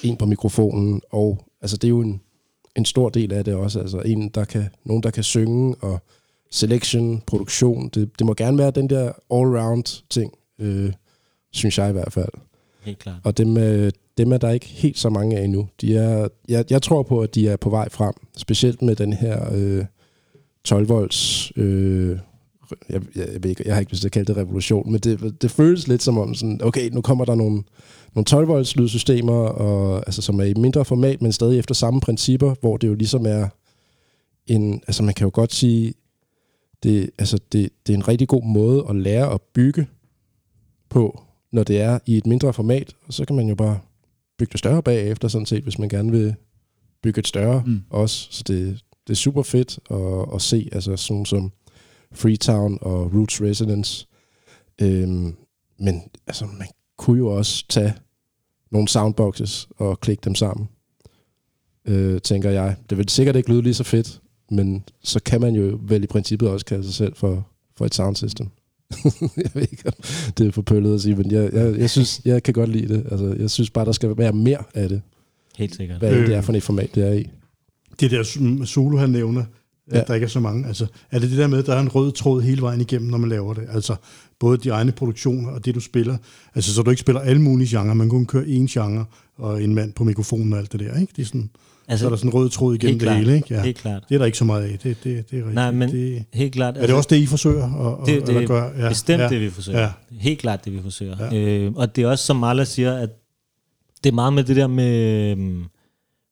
en 0.03 0.17
på 0.17 0.27
mikrofonen, 0.27 1.03
og 1.11 1.45
altså 1.61 1.77
det 1.77 1.85
er 1.85 1.89
jo 1.89 2.01
en, 2.01 2.21
en 2.77 2.85
stor 2.85 3.09
del 3.09 3.33
af 3.33 3.45
det 3.45 3.55
også, 3.55 3.81
altså 3.81 3.99
en, 3.99 4.29
der 4.29 4.45
kan, 4.45 4.69
nogen, 4.85 5.03
der 5.03 5.11
kan 5.11 5.23
synge, 5.23 5.77
og 5.81 5.99
selection, 6.51 7.23
produktion, 7.27 7.89
det, 7.89 8.19
det 8.19 8.27
må 8.27 8.35
gerne 8.35 8.59
være 8.59 8.71
den 8.71 8.91
der 8.91 9.13
all-round 9.33 10.03
ting, 10.11 10.33
øh, 10.59 10.93
synes 11.53 11.79
jeg 11.79 11.89
i 11.89 11.93
hvert 11.93 12.13
fald. 12.13 12.33
Helt 12.81 12.99
klart. 12.99 13.21
Og 13.25 13.39
dem, 13.39 13.57
øh, 13.57 13.93
dem 14.19 14.33
er 14.33 14.39
der 14.39 14.51
ikke 14.51 14.67
helt 14.67 14.99
så 14.99 15.09
mange 15.09 15.39
af 15.39 15.45
endnu. 15.45 15.69
De 15.81 15.97
er, 15.97 16.29
jeg, 16.49 16.65
jeg 16.71 16.83
tror 16.83 17.03
på, 17.03 17.21
at 17.21 17.35
de 17.35 17.49
er 17.49 17.57
på 17.57 17.71
vej 17.71 17.89
frem, 17.89 18.15
specielt 18.37 18.83
med 18.83 18.97
den 18.97 19.13
her 19.13 19.55
øh, 19.55 19.85
12 20.65 20.89
volts 20.89 21.53
øh, 21.57 22.19
jeg, 22.89 23.03
jeg, 23.17 23.29
jeg, 23.33 23.43
ved 23.43 23.51
ikke, 23.51 23.63
jeg 23.67 23.75
har 23.75 23.81
ikke 23.81 23.93
lyst 23.93 24.01
til 24.01 24.09
at 24.09 24.13
kalde 24.13 24.35
det 24.35 24.37
revolution, 24.37 24.93
men 24.93 25.01
det, 25.01 25.43
det 25.43 25.51
føles 25.51 25.89
lidt 25.89 26.03
som 26.03 26.19
om, 26.19 26.35
sådan, 26.35 26.61
okay, 26.63 26.91
nu 26.91 27.01
kommer 27.01 27.25
der 27.25 27.35
nogle, 27.35 27.63
nogle 28.15 28.25
12 28.25 28.49
volts 28.49 28.77
lydsystemer, 28.77 29.33
og, 29.33 30.03
altså, 30.07 30.23
som 30.23 30.41
er 30.41 30.45
i 30.45 30.55
mindre 30.55 30.85
format, 30.85 31.23
men 31.23 31.33
stadig 31.33 31.59
efter 31.59 31.75
samme 31.75 32.01
principper, 32.01 32.55
hvor 32.61 32.77
det 32.77 32.89
jo 32.89 32.95
ligesom 32.95 33.27
er 33.27 33.49
en, 34.47 34.83
altså 34.87 35.03
man 35.03 35.15
kan 35.15 35.25
jo 35.25 35.31
godt 35.35 35.55
sige, 35.55 35.95
det, 36.83 37.11
altså 37.19 37.39
det, 37.53 37.71
det 37.87 37.93
er 37.93 37.97
en 37.97 38.09
rigtig 38.09 38.29
god 38.29 38.43
måde 38.45 38.85
at 38.89 38.97
lære 38.97 39.33
at 39.33 39.41
bygge 39.55 39.87
på, 40.89 41.23
når 41.53 41.63
det 41.63 41.81
er 41.81 41.99
i 42.07 42.17
et 42.17 42.27
mindre 42.27 42.53
format, 42.53 42.95
og 43.07 43.13
så 43.13 43.25
kan 43.25 43.37
man 43.37 43.49
jo 43.49 43.55
bare 43.55 43.79
bygge 44.39 44.53
det 44.53 44.59
større 44.59 44.83
bagefter, 44.83 45.29
sådan 45.29 45.47
set, 45.47 45.63
hvis 45.63 45.79
man 45.79 45.89
gerne 45.89 46.11
vil 46.11 46.35
bygge 47.03 47.19
et 47.19 47.29
større 47.29 47.63
mm. 47.67 47.83
også. 47.91 48.29
Så 48.31 48.45
det, 48.49 48.85
det 49.07 49.13
er 49.13 49.17
super 49.17 49.43
fedt 49.43 49.79
at, 49.91 50.35
at 50.35 50.43
se, 50.43 50.69
altså 50.73 50.97
sådan 50.97 51.27
som 51.27 51.53
Freetown 52.13 52.79
og 52.81 53.15
Roots 53.15 53.43
Resonance. 53.43 54.07
Øhm, 54.83 55.37
men 55.79 56.03
altså, 56.27 56.47
man 56.47 56.69
kunne 56.97 57.19
jo 57.19 57.27
også 57.27 57.65
tage 57.69 57.95
nogle 58.71 58.89
soundboxes 58.89 59.69
og 59.77 60.01
klikke 60.01 60.21
dem 60.25 60.35
sammen, 60.35 60.69
øh, 61.85 62.21
tænker 62.21 62.51
jeg. 62.51 62.77
Det 62.91 62.99
vil 62.99 63.09
sikkert 63.09 63.37
ikke 63.37 63.51
lyde 63.51 63.63
lige 63.63 63.75
så 63.75 63.85
fedt, 63.85 64.21
men 64.51 64.85
så 65.03 65.21
kan 65.23 65.41
man 65.41 65.55
jo 65.55 65.79
vel 65.83 66.05
i 66.05 66.07
princippet 66.07 66.49
også 66.49 66.67
kalde 66.67 66.85
sig 66.85 66.95
selv 66.95 67.17
for, 67.17 67.49
for 67.77 67.87
et 67.87 67.95
soundsystem. 67.95 68.49
jeg 69.45 69.51
ved 69.55 69.63
ikke, 69.63 69.83
om 69.87 69.93
det 70.39 70.47
er 70.47 70.53
for 70.53 70.63
pøllet 70.63 70.95
at 70.95 71.01
sige, 71.01 71.17
men 71.17 71.31
jeg, 71.31 71.53
jeg, 71.53 71.79
jeg, 71.79 71.91
synes, 71.91 72.21
jeg 72.25 72.43
kan 72.43 72.55
godt 72.55 72.71
lide 72.71 72.95
det. 72.95 73.07
Altså, 73.11 73.37
jeg 73.39 73.51
synes 73.51 73.71
bare, 73.71 73.85
der 73.85 73.93
skal 73.93 74.19
være 74.19 74.33
mere 74.33 74.63
af 74.75 74.89
det. 74.89 75.03
Helt 75.57 75.77
sikkert. 75.77 75.99
Hvad 75.99 76.13
øh, 76.13 76.27
det 76.27 76.35
er 76.35 76.41
for 76.41 76.53
et 76.53 76.63
format, 76.63 76.95
det 76.95 77.09
er 77.09 77.13
i. 77.13 77.31
Det 78.01 78.11
der 78.11 78.23
solo, 78.65 78.99
han 78.99 79.11
nævner, 79.11 79.45
at 79.91 79.99
ja. 79.99 80.05
der 80.07 80.15
ikke 80.15 80.25
er 80.25 80.29
så 80.29 80.41
mange. 80.41 80.67
Altså, 80.67 80.87
er 81.11 81.19
det 81.19 81.31
det 81.31 81.39
der 81.39 81.47
med, 81.47 81.59
at 81.59 81.67
der 81.67 81.75
er 81.75 81.81
en 81.81 81.89
rød 81.89 82.13
tråd 82.13 82.43
hele 82.43 82.63
vejen 82.63 82.81
igennem, 82.81 83.11
når 83.11 83.19
man 83.19 83.29
laver 83.29 83.55
det? 83.55 83.67
Altså, 83.71 83.97
både 84.39 84.59
de 84.59 84.69
egne 84.69 84.93
produktioner 84.93 85.51
og 85.51 85.65
det, 85.65 85.75
du 85.75 85.81
spiller. 85.81 86.17
Altså, 86.55 86.75
så 86.75 86.83
du 86.83 86.91
ikke 86.91 87.01
spiller 87.01 87.21
alle 87.21 87.43
mulige 87.43 87.79
genrer. 87.79 87.95
Man 87.95 88.09
kun 88.09 88.27
køre 88.27 88.45
én 88.45 88.67
genre 88.67 89.05
og 89.37 89.63
en 89.63 89.75
mand 89.75 89.93
på 89.93 90.05
mikrofonen 90.05 90.53
og 90.53 90.59
alt 90.59 90.73
det 90.73 90.81
der, 90.81 91.01
ikke? 91.01 91.13
Det 91.17 91.23
er 91.23 91.27
sådan, 91.27 91.51
altså, 91.89 92.03
så 92.03 92.07
er 92.07 92.11
der 92.11 92.17
sådan 92.17 92.29
en 92.29 92.35
rød 92.35 92.51
tråd 92.51 92.75
igennem 92.75 92.99
det 92.99 93.17
hele, 93.17 93.37
ikke? 93.37 93.55
Ja. 93.55 93.63
Helt 93.63 93.77
klart. 93.77 94.05
Det 94.09 94.15
er 94.15 94.19
der 94.19 94.27
ikke 94.27 94.39
så 94.39 94.45
meget 94.45 94.63
af. 94.63 94.79
Det, 94.79 94.83
det, 94.83 95.05
det 95.05 95.15
er 95.15 95.19
rigtigt. 95.21 95.55
Nej, 95.55 95.71
men 95.71 95.91
det, 95.91 96.25
helt 96.33 96.53
klart. 96.53 96.77
Er 96.77 96.87
det 96.87 96.95
også 96.95 97.09
det, 97.11 97.17
I 97.17 97.27
forsøger 97.27 98.01
at, 98.03 98.07
det, 98.07 98.27
det 98.27 98.37
at 98.37 98.49
gøre? 98.49 98.71
Ja. 98.79 98.89
bestemt 98.89 99.23
ja. 99.23 99.29
det, 99.29 99.41
vi 99.41 99.51
forsøger. 99.51 99.81
Ja. 99.81 99.91
Helt 100.11 100.39
klart 100.39 100.65
det, 100.65 100.73
vi 100.73 100.83
forsøger. 100.83 101.17
Ja. 101.33 101.39
Øh, 101.39 101.73
og 101.77 101.97
det 101.97 102.05
er 102.05 102.09
også, 102.09 102.25
som 102.25 102.37
Marla 102.37 102.65
siger, 102.65 102.97
at 102.97 103.11
det 104.05 104.11
er 104.11 104.15
meget 104.15 104.33
med 104.33 104.45
det 104.45 104.57
der 104.57 104.67
med, 104.67 105.31
øhm, 105.31 105.65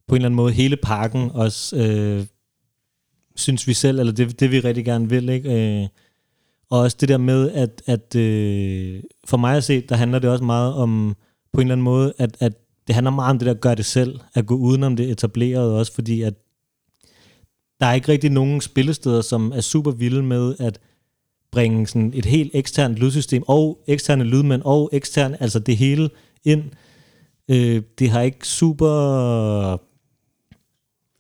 på 0.09 0.15
en 0.15 0.17
eller 0.17 0.27
anden 0.27 0.37
måde, 0.37 0.53
hele 0.53 0.77
pakken 0.77 1.31
også... 1.35 1.77
Øh, 1.77 2.27
synes 3.37 3.67
vi 3.67 3.75
selv, 3.75 3.99
eller 3.99 4.13
det, 4.13 4.41
det 4.41 4.51
vi 4.51 4.61
rigtig 4.61 4.85
gerne 4.85 5.09
vil. 5.09 5.29
Ikke? 5.29 5.81
Øh, 5.83 5.89
og 6.71 6.81
også 6.81 6.97
det 7.01 7.09
der 7.09 7.19
med, 7.19 7.51
at, 7.51 7.83
at 7.87 8.17
øh, 8.17 9.03
for 9.25 9.37
mig 9.37 9.57
at 9.57 9.65
se, 9.65 9.81
der 9.81 9.97
handler 9.97 10.19
det 10.19 10.31
også 10.31 10.45
meget 10.45 10.75
om, 10.75 11.17
på 11.53 11.61
en 11.61 11.67
eller 11.67 11.75
anden 11.75 11.85
måde, 11.85 12.13
at, 12.19 12.37
at 12.41 12.53
det 12.87 12.95
handler 12.95 13.11
meget 13.11 13.31
om 13.31 13.39
det 13.39 13.47
der 13.47 13.55
gør 13.55 13.75
det 13.75 13.85
selv, 13.87 14.21
at 14.35 14.47
gå 14.47 14.55
udenom 14.55 14.97
det 14.97 15.11
etablerede 15.11 15.79
også, 15.79 15.95
fordi 15.95 16.23
at 16.23 16.35
der 17.81 17.87
er 17.87 17.95
ikke 17.95 18.09
rigtig 18.09 18.31
nogen 18.31 18.61
spillesteder, 18.61 19.21
som 19.21 19.53
er 19.55 19.61
super 19.61 19.91
vilde 19.91 20.23
med 20.23 20.55
at 20.59 20.79
bringe 21.53 21.87
sådan 21.87 22.13
et 22.15 22.25
helt 22.25 22.51
eksternt 22.55 22.97
lydsystem, 22.97 23.43
og 23.47 23.79
eksterne 23.87 24.25
lydmænd, 24.25 24.63
og 24.65 24.91
eksterne, 24.93 25.43
altså 25.43 25.59
det 25.59 25.77
hele 25.77 26.11
ind. 26.45 26.63
Øh, 27.49 27.83
det 27.99 28.11
har 28.11 28.21
ikke 28.21 28.49
super 28.49 28.87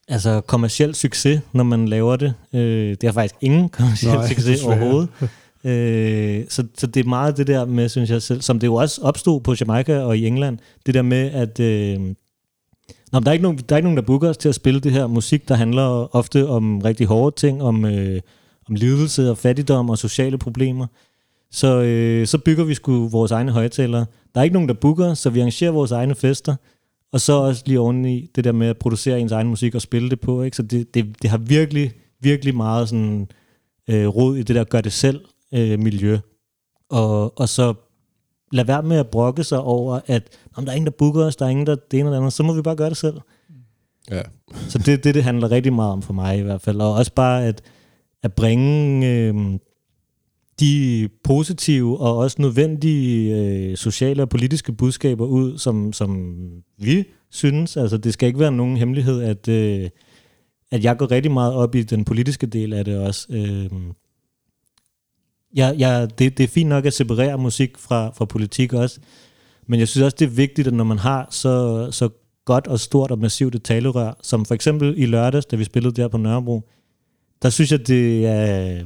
altså 0.09 0.41
kommersiel 0.41 0.95
succes, 0.95 1.41
når 1.53 1.64
man 1.64 1.89
laver 1.89 2.17
det. 2.17 2.35
Øh, 2.53 2.91
det 2.91 3.03
har 3.03 3.12
faktisk 3.12 3.35
ingen 3.41 3.69
kommersiel 3.69 4.12
Nej, 4.12 4.29
succes 4.29 4.64
overhovedet. 4.64 5.09
øh, 5.67 6.45
så, 6.49 6.67
så 6.79 6.87
det 6.87 7.05
er 7.05 7.09
meget 7.09 7.37
det 7.37 7.47
der 7.47 7.64
med, 7.64 7.89
synes 7.89 8.11
jeg 8.11 8.23
selv, 8.23 8.41
som 8.41 8.59
det 8.59 8.67
jo 8.67 8.75
også 8.75 9.01
opstod 9.03 9.41
på 9.41 9.55
Jamaica 9.61 9.99
og 9.99 10.19
i 10.19 10.27
England, 10.27 10.59
det 10.87 10.95
der 10.95 11.03
med, 11.03 11.31
at 11.31 11.61
øh, 11.61 12.01
Nå, 13.12 13.21
der, 13.21 13.29
er 13.29 13.33
ikke 13.33 13.43
nogen, 13.43 13.59
der 13.59 13.75
er 13.75 13.77
ikke 13.77 13.87
nogen, 13.87 13.97
der 13.97 14.03
booker 14.03 14.29
os 14.29 14.37
til 14.37 14.49
at 14.49 14.55
spille 14.55 14.81
det 14.81 14.93
her 14.93 15.07
musik, 15.07 15.49
der 15.49 15.55
handler 15.55 16.17
ofte 16.17 16.49
om 16.49 16.79
rigtig 16.79 17.07
hårde 17.07 17.37
ting, 17.37 17.62
om, 17.62 17.85
øh, 17.85 18.21
om 18.69 18.75
lidelse 18.75 19.31
og 19.31 19.39
fattigdom 19.39 19.91
og 19.91 19.99
sociale 19.99 20.39
problemer. 20.39 20.87
Så, 21.51 21.83
øh, 21.83 22.27
så 22.27 22.39
bygger 22.39 22.64
vi 22.64 22.75
sgu 22.75 23.09
vores 23.09 23.31
egne 23.31 23.53
højtalere. 23.53 24.07
Der 24.35 24.41
er 24.41 24.45
ikke 24.45 24.55
nogen, 24.55 24.69
der 24.69 24.75
booker, 24.75 25.14
så 25.14 25.31
vi 25.31 25.41
arrangerer 25.41 25.71
vores 25.71 25.91
egne 25.91 26.14
fester. 26.14 26.57
Og 27.12 27.21
så 27.21 27.33
også 27.33 27.62
lige 27.67 27.81
oveni 27.81 28.31
det 28.35 28.45
der 28.45 28.53
med 28.53 28.67
at 28.67 28.79
producere 28.79 29.21
ens 29.21 29.33
egen 29.33 29.49
musik 29.49 29.75
og 29.75 29.83
spille 29.83 30.11
det 30.11 30.21
på. 30.21 30.43
Ikke? 30.43 30.57
Så 30.57 30.62
det, 30.62 30.95
det, 30.95 31.23
det 31.23 31.31
har 31.31 31.39
virkelig, 31.39 31.93
virkelig 32.21 32.57
meget 32.57 32.89
sådan, 32.89 33.29
øh, 33.91 34.07
rod 34.07 34.37
i 34.37 34.43
det 34.43 34.57
der 34.57 34.64
gør 34.64 34.81
det 34.81 34.93
selv 34.93 35.21
øh, 35.55 35.79
miljø. 35.79 36.19
Og, 36.89 37.41
og 37.41 37.49
så 37.49 37.75
lad 38.53 38.65
være 38.65 38.83
med 38.83 38.97
at 38.97 39.09
brokke 39.09 39.45
sig 39.45 39.61
over, 39.61 40.01
at 40.07 40.29
om 40.55 40.64
der 40.64 40.73
er 40.73 40.77
ingen, 40.77 40.87
der 40.87 40.97
booker 40.99 41.25
os, 41.25 41.37
der 41.37 41.47
er 41.47 41.51
ingen, 41.51 41.67
der 41.67 41.75
det 41.91 42.01
ene 42.01 42.09
eller 42.09 42.18
andet, 42.18 42.33
så 42.33 42.43
må 42.43 42.55
vi 42.55 42.63
bare 42.63 42.77
gøre 42.77 42.89
det 42.89 42.97
selv. 42.97 43.21
Ja. 44.11 44.23
Så 44.68 44.79
det, 44.79 45.05
det, 45.05 45.14
det 45.14 45.25
handler 45.25 45.51
rigtig 45.51 45.73
meget 45.73 45.93
om 45.93 46.03
for 46.03 46.13
mig 46.13 46.39
i 46.39 46.43
hvert 46.43 46.61
fald. 46.61 46.81
Og 46.81 46.95
også 46.95 47.13
bare 47.14 47.47
at, 47.47 47.63
at 48.23 48.33
bringe 48.33 49.07
øh, 49.07 49.59
de 50.61 51.09
positive 51.25 52.01
og 52.01 52.17
også 52.17 52.43
nødvendige 52.43 53.37
øh, 53.37 53.77
sociale 53.77 54.23
og 54.23 54.29
politiske 54.29 54.73
budskaber 54.73 55.27
ud, 55.27 55.59
som, 55.59 55.93
som 55.93 56.39
vi 56.79 57.05
synes. 57.31 57.77
Altså, 57.77 57.97
det 57.97 58.13
skal 58.13 58.27
ikke 58.27 58.39
være 58.39 58.53
nogen 58.53 58.77
hemmelighed, 58.77 59.23
at, 59.23 59.49
øh, 59.49 59.89
at 60.71 60.85
jeg 60.85 60.97
går 60.97 61.11
rigtig 61.11 61.33
meget 61.33 61.55
op 61.55 61.75
i 61.75 61.83
den 61.83 62.05
politiske 62.05 62.47
del 62.47 62.73
af 62.73 62.85
det 62.85 62.99
også. 62.99 63.27
Øh, 63.31 63.71
ja, 65.57 65.73
ja, 65.79 66.07
det, 66.07 66.39
det 66.39 66.45
er 66.45 66.49
fint 66.49 66.68
nok 66.68 66.87
at 66.87 66.93
separere 66.93 67.39
musik 67.39 67.79
fra, 67.79 68.11
fra 68.11 68.25
politik 68.25 68.73
også, 68.73 69.01
men 69.67 69.81
jeg 69.81 69.89
synes 69.89 70.05
også, 70.05 70.17
det 70.18 70.25
er 70.25 70.31
vigtigt, 70.31 70.68
at 70.68 70.75
når 70.75 70.85
man 70.85 70.99
har 70.99 71.29
så, 71.31 71.89
så 71.91 72.09
godt 72.45 72.67
og 72.67 72.81
stort 72.81 73.11
og 73.11 73.18
massivt 73.18 73.55
et 73.55 73.63
talerør, 73.63 74.13
som 74.23 74.45
for 74.45 74.55
eksempel 74.55 74.95
i 74.97 75.07
lørdags, 75.07 75.47
da 75.47 75.57
vi 75.57 75.64
spillede 75.64 75.95
der 75.95 76.09
på 76.09 76.17
Nørrebro, 76.17 76.68
der 77.43 77.51
synes 77.51 77.73
jeg, 77.73 77.87
det 77.87 78.27
er 78.27 78.85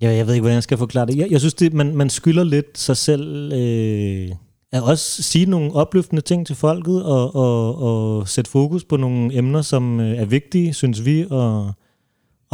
jeg, 0.00 0.16
jeg 0.16 0.26
ved 0.26 0.34
ikke, 0.34 0.42
hvordan 0.42 0.54
jeg 0.54 0.62
skal 0.62 0.78
forklare 0.78 1.06
det. 1.06 1.16
Jeg, 1.16 1.30
jeg 1.30 1.40
synes, 1.40 1.54
det, 1.54 1.72
man, 1.72 1.96
man 1.96 2.10
skylder 2.10 2.44
lidt 2.44 2.78
sig 2.78 2.96
selv 2.96 3.52
øh, 3.52 4.30
at 4.72 4.82
også 4.82 5.22
sige 5.22 5.46
nogle 5.46 5.72
opløftende 5.72 6.22
ting 6.22 6.46
til 6.46 6.56
folket 6.56 7.04
og, 7.04 7.34
og, 7.36 7.78
og 7.78 8.28
sætte 8.28 8.50
fokus 8.50 8.84
på 8.84 8.96
nogle 8.96 9.36
emner, 9.36 9.62
som 9.62 10.00
øh, 10.00 10.18
er 10.18 10.24
vigtige, 10.24 10.74
synes 10.74 11.04
vi, 11.04 11.26
og 11.30 11.72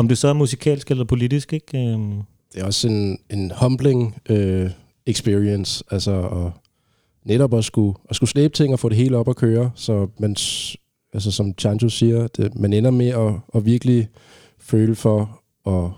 om 0.01 0.09
det 0.09 0.19
så 0.19 0.29
er 0.29 0.33
musikalsk 0.33 0.91
eller 0.91 1.05
politisk. 1.05 1.53
Ikke? 1.53 1.79
Øhm. 1.79 2.23
Det 2.55 2.61
er 2.61 2.65
også 2.65 2.89
en, 2.89 3.19
en 3.31 3.53
humbling 3.61 4.21
øh, 4.29 4.71
experience, 5.07 5.85
altså 5.91 6.29
at 6.29 6.53
netop 7.25 7.55
at 7.55 7.65
skulle, 7.65 7.95
at 8.09 8.17
skulle 8.17 8.31
slæbe 8.31 8.55
ting 8.55 8.73
og 8.73 8.79
få 8.79 8.89
det 8.89 8.97
hele 8.97 9.17
op 9.17 9.29
at 9.29 9.37
køre, 9.37 9.71
så 9.75 10.09
man, 10.19 10.37
altså 11.13 11.31
som 11.31 11.55
Chancho 11.59 11.89
siger, 11.89 12.27
det, 12.27 12.55
man 12.55 12.73
ender 12.73 12.91
med 12.91 13.09
at, 13.09 13.33
at 13.55 13.65
virkelig 13.67 14.09
føle 14.59 14.95
for 14.95 15.43
at 15.67 15.91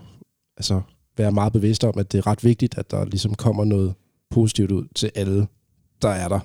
altså, 0.57 0.81
være 1.17 1.31
meget 1.31 1.53
bevidst 1.53 1.83
om, 1.83 1.93
at 1.97 2.11
det 2.11 2.17
er 2.17 2.27
ret 2.27 2.43
vigtigt, 2.43 2.77
at 2.77 2.91
der 2.91 3.05
ligesom 3.05 3.35
kommer 3.35 3.65
noget 3.65 3.93
positivt 4.29 4.71
ud 4.71 4.85
til 4.95 5.11
alle, 5.15 5.47
der 6.01 6.09
er 6.09 6.27
der. 6.27 6.39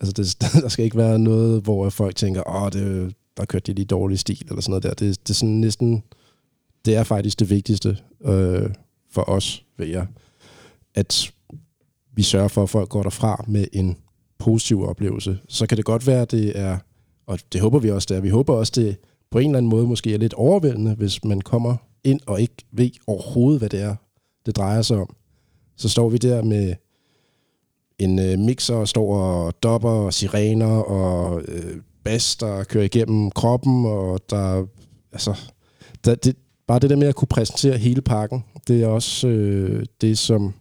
Altså 0.00 0.12
det, 0.12 0.42
der 0.62 0.68
skal 0.68 0.84
ikke 0.84 0.96
være 0.96 1.18
noget, 1.18 1.62
hvor 1.62 1.90
folk 1.90 2.16
tænker, 2.16 2.62
åh, 2.62 2.72
det, 2.72 3.14
der 3.36 3.44
kørte 3.44 3.72
de 3.72 3.76
lige 3.76 3.86
dårlig 3.86 4.18
stil, 4.18 4.42
eller 4.48 4.60
sådan 4.60 4.70
noget 4.70 4.82
der. 4.82 4.94
Det, 4.94 5.20
det 5.28 5.30
er 5.30 5.34
sådan 5.34 5.60
næsten, 5.60 6.02
det 6.84 6.96
er 6.96 7.04
faktisk 7.04 7.40
det 7.40 7.50
vigtigste 7.50 7.98
øh, 8.24 8.70
for 9.10 9.30
os, 9.30 9.64
ved 9.78 9.86
jeg, 9.86 10.06
at 10.94 11.32
vi 12.14 12.22
sørger 12.22 12.48
for, 12.48 12.62
at 12.62 12.70
folk 12.70 12.88
går 12.88 13.02
derfra 13.02 13.44
med 13.48 13.66
en 13.72 13.96
positiv 14.38 14.84
oplevelse. 14.84 15.38
Så 15.48 15.66
kan 15.66 15.76
det 15.76 15.84
godt 15.84 16.06
være, 16.06 16.22
at 16.22 16.30
det 16.30 16.58
er, 16.58 16.78
og 17.26 17.38
det 17.52 17.60
håber 17.60 17.78
vi 17.78 17.90
også, 17.90 18.06
det 18.10 18.16
er, 18.16 18.20
vi 18.20 18.28
håber 18.28 18.54
også, 18.54 18.72
det 18.76 18.96
på 19.30 19.38
en 19.38 19.46
eller 19.46 19.58
anden 19.58 19.70
måde 19.70 19.86
måske 19.86 20.14
er 20.14 20.18
lidt 20.18 20.34
overvældende, 20.34 20.94
hvis 20.94 21.24
man 21.24 21.40
kommer 21.40 21.76
ind 22.04 22.20
og 22.26 22.40
ikke 22.40 22.54
ved 22.72 22.90
overhovedet, 23.06 23.60
hvad 23.60 23.68
det 23.68 23.80
er, 23.80 23.96
det 24.46 24.56
drejer 24.56 24.82
sig 24.82 24.96
om. 24.96 25.16
Så 25.76 25.88
står 25.88 26.08
vi 26.08 26.18
der 26.18 26.42
med 26.42 26.74
en 27.98 28.18
øh, 28.18 28.38
mixer, 28.38 28.74
og 28.74 28.88
står 28.88 29.16
og 29.16 29.62
dopper 29.62 29.90
og 29.90 30.14
sirener 30.14 30.76
og 30.76 31.42
øh, 31.48 31.76
bas, 32.04 32.36
der 32.36 32.64
kører 32.64 32.84
igennem 32.84 33.30
kroppen, 33.30 33.86
og 33.86 34.20
der, 34.30 34.66
altså, 35.12 35.34
der, 36.04 36.14
det, 36.14 36.36
bare 36.66 36.78
det 36.78 36.90
der 36.90 36.96
med 36.96 37.08
at 37.08 37.14
kunne 37.14 37.28
præsentere 37.28 37.78
hele 37.78 38.02
pakken, 38.02 38.44
det 38.68 38.82
er 38.82 38.86
også 38.86 39.28
øh, 39.28 39.86
det, 40.00 40.18
som 40.18 40.54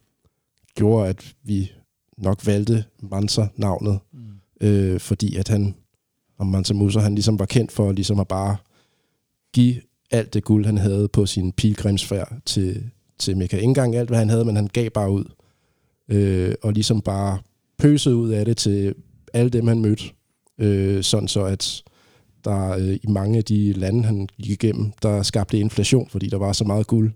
gjorde, 0.76 1.10
at 1.10 1.36
vi 1.44 1.72
nok 2.18 2.46
valgte 2.46 2.84
Mansa-navnet, 3.00 4.00
mm. 4.14 4.68
øh, 4.68 5.00
fordi 5.00 5.36
at 5.36 5.48
han, 5.48 5.76
og 6.38 6.48
Mansa 6.48 6.74
Musa, 6.74 7.00
han 7.00 7.16
ligesom 7.16 7.40
var 7.40 7.46
kendt 7.46 7.72
for 7.72 7.92
ligesom 7.92 8.20
at 8.20 8.28
bare 8.28 8.58
give 9.54 9.76
alt 10.12 10.34
det 10.34 10.44
guld, 10.44 10.66
han 10.66 10.78
havde 10.78 11.08
på 11.08 11.26
sin 11.26 11.52
pilgrimsfærd 11.52 12.34
til, 12.46 12.84
til 13.20 13.38
Mekka. 13.38 13.56
Ikke 13.56 13.66
engang 13.66 13.96
alt, 13.96 14.10
hvad 14.10 14.20
han 14.20 14.30
havde, 14.30 14.46
men 14.46 14.56
han 14.56 14.68
gav 14.68 14.90
bare 14.90 15.12
ud. 15.12 15.26
Øh, 16.10 16.56
og 16.62 16.74
ligesom 16.74 17.02
bare 17.02 17.40
pøsede 17.78 18.16
ud 18.16 18.30
af 18.30 18.46
det 18.46 18.58
til 18.58 18.96
alle 19.34 19.50
dem, 19.50 19.68
han 19.68 19.82
mødte. 19.82 20.04
Øh, 20.58 21.04
sådan 21.04 21.28
så, 21.28 21.44
at 21.44 21.84
der 22.46 22.70
øh, 22.78 22.94
i 23.04 23.08
mange 23.10 23.38
af 23.38 23.44
de 23.44 23.74
lande, 23.74 24.04
han 24.04 24.28
gik 24.42 24.50
igennem, 24.64 24.92
der 25.04 25.24
skabte 25.24 25.60
inflation, 25.60 26.08
fordi 26.10 26.28
der 26.30 26.38
var 26.38 26.54
så 26.54 26.64
meget 26.64 26.88
guld. 26.88 27.12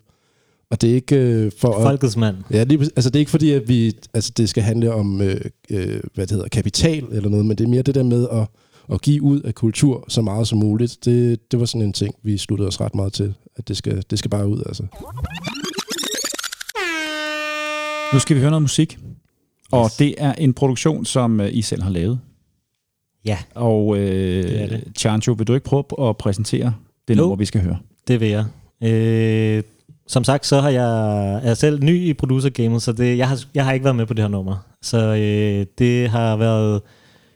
Og 0.72 0.82
det 0.82 0.90
er 0.92 0.96
ikke 0.96 1.16
øh, 1.16 1.52
for... 1.60 1.74
at- 1.74 1.84
Folkets 1.84 2.18
mand. 2.18 2.36
Ja, 2.52 2.64
lige, 2.64 2.78
præcis. 2.78 2.94
altså 2.96 3.10
det 3.10 3.16
er 3.16 3.20
ikke 3.20 3.32
fordi, 3.32 3.52
at 3.52 3.68
vi, 3.68 3.94
altså 4.14 4.32
det 4.38 4.50
skal 4.50 4.64
handle 4.64 4.94
om, 4.94 5.22
øh, 5.22 5.42
øh, 5.70 6.00
hvad 6.14 6.28
det 6.28 6.32
hedder, 6.32 6.48
kapital 6.48 7.04
eller 7.12 7.30
noget, 7.30 7.46
men 7.46 7.58
det 7.58 7.64
er 7.64 7.68
mere 7.70 7.82
det 7.82 7.96
der 7.96 8.04
med 8.04 8.28
at, 8.32 8.48
at 8.94 9.02
give 9.02 9.22
ud 9.22 9.42
af 9.42 9.56
kultur 9.56 10.06
så 10.08 10.22
meget 10.22 10.48
som 10.48 10.58
muligt. 10.60 10.98
Det, 11.06 11.52
det 11.52 11.60
var 11.60 11.66
sådan 11.66 11.82
en 11.82 11.94
ting, 11.94 12.16
vi 12.24 12.38
sluttede 12.38 12.68
os 12.68 12.82
ret 12.82 12.96
meget 12.96 13.14
til, 13.14 13.34
at 13.56 13.68
det 13.68 13.78
skal, 13.78 14.04
det 14.10 14.20
skal 14.20 14.32
bare 14.32 14.48
ud, 14.48 14.62
altså. 14.66 14.84
Nu 18.14 18.20
skal 18.20 18.36
vi 18.36 18.42
høre 18.42 18.52
noget 18.52 18.62
musik. 18.62 18.98
Og 19.72 19.90
det 20.00 20.16
er 20.18 20.34
en 20.34 20.54
produktion, 20.54 21.06
som 21.06 21.42
øh, 21.42 21.50
I 21.54 21.62
selv 21.62 21.82
har 21.84 21.90
lavet. 21.90 22.20
Ja. 23.26 23.38
Og 23.56 23.98
øh, 23.98 24.44
Det 24.44 24.62
er 24.62 24.68
det. 24.68 24.84
Chancho, 24.98 25.34
vil 25.34 25.48
du 25.48 25.54
ikke 25.54 25.66
prøve 25.66 26.10
at 26.10 26.18
præsentere 26.18 26.74
det 27.08 27.18
nummer, 27.18 27.36
vi 27.36 27.46
skal 27.46 27.62
høre? 27.62 27.78
Det 28.08 28.20
vil 28.20 28.30
jeg. 28.30 28.46
Øh, 28.84 29.64
som 30.08 30.24
sagt, 30.24 30.46
så 30.46 30.62
har 30.62 30.70
jeg, 30.70 31.36
er 31.36 31.48
jeg 31.48 31.58
selv 31.58 31.84
ny 31.84 32.02
i 32.02 32.14
producer-gamet, 32.14 32.82
så 32.82 32.94
det, 32.94 33.18
jeg, 33.18 33.28
har, 33.28 33.44
jeg 33.56 33.66
har 33.66 33.74
ikke 33.74 33.84
været 33.84 33.96
med 33.96 34.06
på 34.06 34.14
det 34.14 34.24
her 34.24 34.30
nummer. 34.30 34.66
Så 34.82 34.98
øh, 34.98 35.66
det 35.78 36.10
har 36.10 36.36
været... 36.36 36.82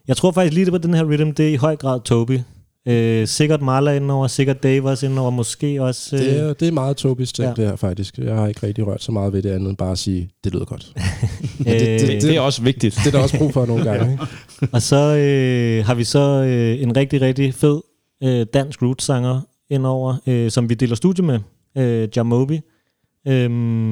Jeg 0.07 0.18
tror 0.18 0.32
faktisk 0.32 0.53
lige 0.53 0.66
det 0.66 0.74
på 0.74 0.78
den 0.78 0.94
her 0.94 1.03
rhythm, 1.03 1.32
det 1.32 1.49
er 1.49 1.53
i 1.53 1.56
høj 1.56 1.76
grad 1.76 2.02
Toby. 2.02 2.40
Øh, 2.88 3.27
sikkert 3.27 3.61
Marla 3.61 3.91
indover, 3.95 4.27
sikkert 4.27 4.64
Dave 4.64 4.89
også 4.89 5.06
indover, 5.06 5.30
måske 5.31 5.84
også... 5.84 6.15
Øh, 6.15 6.22
Det 6.22 6.39
er, 6.39 6.53
det 6.53 6.68
er 6.68 6.72
meget 6.72 6.97
Tobis 6.97 7.34
ting, 7.34 7.43
Ja. 7.45 7.49
ja. 7.49 7.56
det 7.56 7.65
her 7.69 7.76
faktisk. 7.76 8.18
Jeg 8.18 8.35
har 8.35 8.47
ikke 8.47 8.68
rigtig 8.68 8.88
rørt 8.88 9.03
så 9.03 9.11
meget 9.11 9.34
ved 9.34 9.41
det 9.41 9.49
andet, 9.51 9.69
end 9.69 9.77
bare 9.77 9.91
at 9.91 9.97
sige, 9.99 10.30
det 10.43 10.53
lyder 10.53 10.65
godt. 10.65 10.93
øh, 11.60 11.65
Det, 11.73 12.01
det, 12.01 12.22
det 12.22 12.35
er 12.35 12.41
også 12.41 12.61
vigtigt. 12.61 12.95
Det 13.03 13.07
er 13.07 13.11
der 13.18 13.23
også 13.23 13.38
brug 13.38 13.53
for 13.53 13.65
nogle 13.65 13.84
gange. 13.84 14.11
Ikke? 14.11 14.23
Og 14.73 14.81
så 14.81 15.15
øh, 15.15 15.85
har 15.85 15.93
vi 15.93 16.03
så 16.03 16.19
øh, 16.43 16.81
en 16.81 16.97
rigtig, 16.97 17.22
rigtig 17.22 17.53
fed 17.53 17.81
øh, 18.23 18.45
dansk 18.53 18.81
roots-sanger 18.81 19.41
indover, 19.69 20.15
øh, 20.27 20.51
som 20.51 20.69
vi 20.69 20.73
deler 20.73 20.95
studie 20.95 21.26
med, 21.26 21.39
øh, 21.77 22.10
Jamobi, 22.15 22.60
øh, 23.27 23.49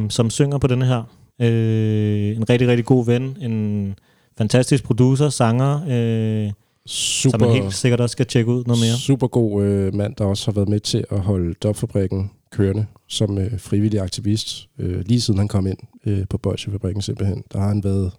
som 0.10 0.30
synger 0.30 0.58
på 0.58 0.68
denne 0.68 0.86
her. 0.86 1.04
Øh, 1.42 2.36
en 2.38 2.50
rigtig, 2.50 2.68
rigtig 2.68 2.86
god 2.86 3.06
ven, 3.06 3.38
en 3.42 3.96
fantastisk 4.38 4.84
producer, 4.84 5.30
sanger, 5.30 5.80
øh, 5.90 6.52
Super, 6.88 7.38
som 7.38 7.48
man 7.48 7.62
helt 7.62 7.74
sikkert 7.74 8.02
også 8.02 8.12
skal 8.12 8.26
tjekke 8.26 8.52
ud 8.52 8.64
noget 8.66 8.82
mere. 8.82 8.98
super 8.98 9.28
god 9.28 9.64
øh, 9.64 9.96
mand, 9.96 10.16
der 10.16 10.26
også 10.26 10.46
har 10.46 10.54
været 10.54 10.70
med 10.70 10.80
til 10.80 11.06
at 11.12 11.20
holde 11.20 11.54
Dopfabrikken 11.54 12.32
kørende 12.52 12.86
som 13.08 13.38
øh, 13.38 13.60
frivillig 13.60 14.02
aktivist. 14.02 14.70
Øh, 14.80 15.04
lige 15.06 15.22
siden 15.22 15.38
han 15.38 15.48
kom 15.48 15.68
ind 15.68 15.78
øh, 16.06 16.28
på 16.30 16.38
Bolsjefabrikken 16.38 17.02
simpelthen, 17.02 17.44
der 17.54 17.60
har 17.60 17.68
han 17.68 17.84
været 17.84 18.12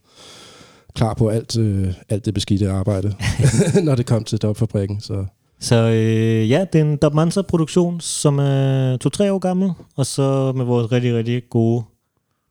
klar 0.94 1.14
på 1.14 1.28
alt, 1.28 1.58
øh, 1.58 1.94
alt 2.08 2.24
det 2.24 2.34
beskidte 2.34 2.70
arbejde, 2.70 3.14
når 3.84 3.94
det 3.94 4.06
kom 4.06 4.24
til 4.24 4.38
Dopfabrikken. 4.38 5.00
Så 5.00 5.24
Så 5.60 5.76
øh, 5.76 6.50
ja, 6.50 6.64
det 6.72 6.80
er 6.80 6.84
en 6.84 6.96
Dub 6.96 7.14
Mansa-produktion, 7.14 8.00
som 8.00 8.38
er 8.38 8.96
to-tre 8.96 9.32
år 9.32 9.38
gammel, 9.38 9.70
og 9.96 10.06
så 10.06 10.52
med 10.52 10.64
vores 10.64 10.92
rigtig, 10.92 11.14
rigtig 11.14 11.42
gode 11.50 11.82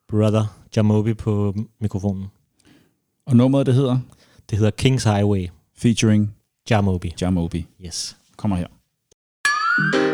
brother 0.10 0.58
Jamobi 0.76 1.14
på 1.14 1.56
mikrofonen. 1.82 2.26
Og 3.26 3.36
nummeret, 3.36 3.66
det 3.66 3.74
hedder 3.74 3.98
Det 4.50 4.58
hedder 4.58 4.72
Kings 4.72 5.04
Highway, 5.04 5.48
Featuring 5.78 6.34
Jamobi. 6.66 7.16
Jamobi. 7.16 7.68
Yes. 7.78 8.16
Kommer 8.36 8.58
her. 8.58 10.07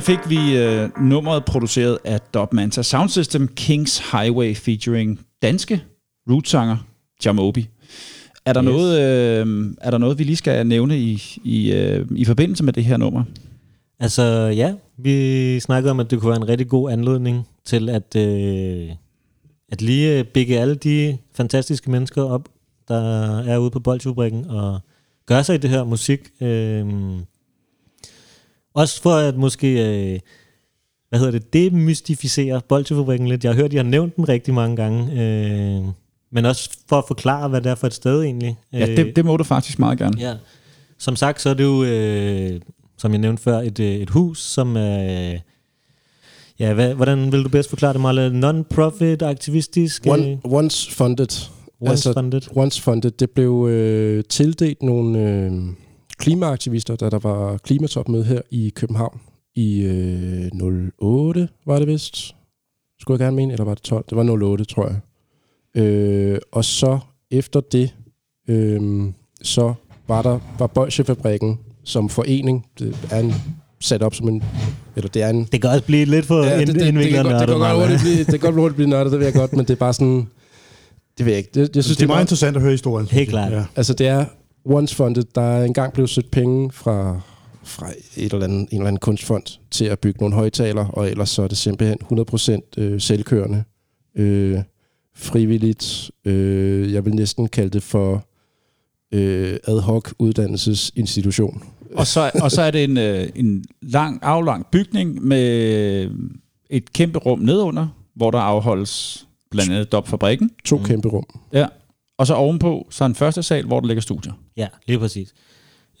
Her 0.00 0.04
fik 0.04 0.30
vi 0.30 0.56
øh, 0.56 0.88
nummeret 1.00 1.44
produceret 1.44 1.98
af 2.04 2.20
Dub 2.34 2.52
Manta 2.52 2.82
Sound 2.82 3.08
System, 3.08 3.48
Kings 3.48 3.98
Highway 4.12 4.54
featuring 4.54 5.20
danske 5.42 5.82
rootsanger 6.30 6.76
Jamobi. 7.24 7.68
Er 8.46 8.52
der, 8.52 8.62
Yes. 8.62 8.70
noget, 8.70 9.00
øh, 9.00 9.74
er 9.80 9.90
der 9.90 9.98
noget, 9.98 10.18
vi 10.18 10.24
lige 10.24 10.36
skal 10.36 10.66
nævne 10.66 10.98
i, 10.98 11.22
i, 11.44 11.72
øh, 11.72 12.06
i 12.16 12.24
forbindelse 12.24 12.64
med 12.64 12.72
det 12.72 12.84
her 12.84 12.96
nummer? 12.96 13.24
Altså 13.98 14.22
ja, 14.56 14.74
vi 14.98 15.60
snakkede 15.60 15.90
om, 15.90 16.00
at 16.00 16.10
det 16.10 16.20
kunne 16.20 16.30
være 16.30 16.42
en 16.42 16.48
rigtig 16.48 16.68
god 16.68 16.90
anledning 16.90 17.46
til 17.64 17.88
at, 17.88 18.16
øh, 18.16 18.88
at 19.72 19.82
lige 19.82 20.24
bigge 20.24 20.58
alle 20.60 20.74
de 20.74 21.18
fantastiske 21.34 21.90
mennesker 21.90 22.22
op, 22.22 22.48
der 22.88 23.38
er 23.40 23.58
ude 23.58 23.70
på 23.70 23.80
Bolsjefabrikken 23.80 24.46
og 24.50 24.80
gøre 25.26 25.44
sig 25.44 25.54
i 25.54 25.58
det 25.58 25.70
her 25.70 25.84
musik. 25.84 26.20
Øh, 26.40 26.86
også 28.74 29.02
for 29.02 29.14
at 29.14 29.36
måske, 29.36 29.68
øh, 30.12 30.18
hvad 31.08 31.18
hedder 31.18 31.32
det, 31.32 31.52
demystificere 31.52 32.60
Bolsjefabrikken 32.68 33.28
lidt. 33.28 33.44
Jeg 33.44 33.52
har 33.52 33.56
hørt, 33.56 33.64
at 33.64 33.72
I 33.72 33.76
har 33.76 33.82
nævnt 33.82 34.16
den 34.16 34.28
rigtig 34.28 34.54
mange 34.54 34.76
gange. 34.76 35.22
Øh, 35.22 35.84
men 36.32 36.44
også 36.44 36.70
for 36.88 36.98
at 36.98 37.04
forklare, 37.06 37.48
hvad 37.48 37.60
det 37.60 37.70
er 37.70 37.74
for 37.74 37.86
et 37.86 37.94
sted 37.94 38.22
egentlig. 38.22 38.56
Ja, 38.72 38.86
det, 38.86 39.16
det 39.16 39.24
må 39.24 39.36
du 39.36 39.44
faktisk 39.44 39.78
meget 39.78 39.98
gerne. 39.98 40.20
Ja. 40.20 40.34
Som 40.98 41.16
sagt, 41.16 41.40
så 41.40 41.50
er 41.50 41.54
det 41.54 41.64
jo, 41.64 41.84
øh, 41.84 42.60
som 42.98 43.12
jeg 43.12 43.18
nævnte 43.18 43.42
før, 43.42 43.58
et, 43.58 43.80
øh, 43.80 43.94
et 43.94 44.10
hus, 44.10 44.42
som 44.42 44.76
er... 44.76 45.32
Øh, 45.32 45.38
ja, 46.58 46.74
hvad, 46.74 46.94
hvordan 46.94 47.32
vil 47.32 47.44
du 47.44 47.48
bedst 47.48 47.68
forklare 47.68 47.92
det, 47.92 48.00
Marle? 48.00 48.40
Non-profit, 48.40 49.22
aktivistisk? 49.22 50.06
øh, 50.06 50.12
One, 50.12 50.38
once 50.44 50.94
funded. 50.94 51.48
Once 51.80 52.12
funded. 52.12 52.42
Once 52.56 52.82
funded. 52.82 53.10
Det 53.10 53.30
blev 53.30 53.66
øh, 53.70 54.24
tildelt 54.24 54.82
nogle 54.82 55.18
øh, 55.18 55.52
klimaaktivister, 56.20 56.96
da 56.96 57.10
der 57.10 57.18
var 57.18 57.56
klimatopmøde 57.56 58.24
her 58.24 58.40
i 58.50 58.72
København 58.76 59.20
i 59.54 59.80
øh, 59.82 60.50
08, 60.98 61.48
var 61.66 61.78
det 61.78 61.88
vist. 61.88 62.34
Skulle 63.00 63.20
jeg 63.20 63.26
gerne 63.26 63.36
mene, 63.36 63.52
eller 63.52 63.64
var 63.64 63.74
det 63.74 63.82
12? 63.82 64.04
Det 64.10 64.16
var 64.16 64.24
08, 64.42 64.64
tror 64.64 64.86
jeg. 64.88 65.82
Øh, 65.82 66.38
og 66.52 66.64
så 66.64 66.98
efter 67.30 67.60
det, 67.60 67.94
øh, 68.48 69.02
så 69.42 69.74
var 70.08 70.22
der 70.22 70.38
var 70.58 70.66
Bolsjefabrikken 70.66 71.58
som 71.84 72.08
forening. 72.08 72.66
Det 72.78 72.96
er 73.10 73.18
en 73.20 73.34
sat 73.80 74.02
op 74.02 74.14
som 74.14 74.28
en... 74.28 74.42
Eller 74.96 75.08
det 75.10 75.22
er 75.22 75.28
en... 75.28 75.44
Det 75.52 75.60
kan 75.60 75.70
også 75.70 75.84
blive 75.84 76.04
lidt 76.04 76.26
for 76.26 76.44
Ja, 76.44 76.58
det, 76.58 76.66
det, 76.66 76.74
det, 76.74 76.82
det, 76.82 76.88
indviklet 76.88 77.14
godt- 77.14 77.24
det, 77.26 77.32
nørdet, 77.32 77.48
kan 77.48 77.58
godt 77.58 77.60
Marle. 77.60 77.80
hurtigt 77.80 78.00
blive, 78.00 78.18
det 78.18 78.26
kan 78.26 78.38
godt 78.40 78.54
hurtigt 78.54 78.76
blive 78.76 78.88
nørdet, 78.90 79.12
det 79.12 79.18
ved 79.20 79.26
jeg 79.26 79.34
godt, 79.34 79.52
men 79.52 79.60
det 79.60 79.70
er 79.70 79.74
bare 79.76 79.92
sådan... 79.92 80.28
Det 81.18 81.26
ved 81.26 81.32
jeg 81.32 81.38
ikke. 81.38 81.50
Det, 81.54 81.76
jeg 81.76 81.84
synes, 81.84 81.96
det 81.96 82.04
er 82.04 82.08
meget 82.08 82.22
interessant 82.22 82.56
at 82.56 82.62
høre 82.62 82.70
historien. 82.72 83.06
Helt 83.06 83.28
klart. 83.28 83.52
Ja. 83.52 83.64
Altså 83.76 83.94
det 83.94 84.06
er 84.06 84.24
once 84.64 84.96
funded. 84.96 85.24
Der 85.34 85.40
er 85.42 85.64
engang 85.64 85.92
blevet 85.92 86.10
søgt 86.10 86.30
penge 86.30 86.72
fra, 86.72 87.20
fra 87.62 87.90
et 88.16 88.32
eller 88.32 88.44
andet, 88.44 88.60
en 88.60 88.68
eller 88.72 88.86
anden 88.86 89.00
kunstfond 89.00 89.58
til 89.70 89.84
at 89.84 89.98
bygge 89.98 90.20
nogle 90.20 90.34
højtaler, 90.34 90.84
og 90.86 91.10
ellers 91.10 91.30
så 91.30 91.42
er 91.42 91.48
det 91.48 91.58
simpelthen 91.58 91.98
100% 92.78 92.82
øh, 92.82 93.00
selvkørende. 93.00 93.64
Øh, 94.14 94.58
frivilligt. 95.14 96.10
Øh, 96.24 96.92
jeg 96.92 97.04
vil 97.04 97.14
næsten 97.14 97.48
kalde 97.48 97.70
det 97.70 97.82
for 97.82 98.24
øh, 99.12 99.56
ad 99.64 99.80
hoc 99.80 100.12
uddannelsesinstitution. 100.18 101.62
Og 101.94 102.06
så, 102.06 102.30
og 102.42 102.50
så 102.50 102.62
er 102.62 102.70
det 102.70 102.84
en, 102.84 102.98
øh, 102.98 103.28
en 103.34 103.64
lang, 103.82 104.18
aflang 104.22 104.66
bygning 104.66 105.22
med 105.22 106.10
et 106.70 106.92
kæmpe 106.92 107.18
rum 107.18 107.38
nedunder, 107.38 107.88
hvor 108.14 108.30
der 108.30 108.38
afholdes 108.38 109.26
blandt 109.50 109.72
andet 109.72 109.92
Dopfabrikken. 109.92 110.50
To 110.64 110.78
kæmpe 110.78 111.08
rum. 111.08 111.24
Ja. 111.52 111.66
Og 112.20 112.26
så 112.26 112.34
ovenpå, 112.34 112.86
så 112.90 113.04
en 113.04 113.14
første 113.14 113.42
sal, 113.42 113.66
hvor 113.66 113.80
der 113.80 113.86
ligger 113.86 114.00
studier. 114.00 114.32
Ja, 114.56 114.66
lige 114.86 114.98
præcis. 114.98 115.34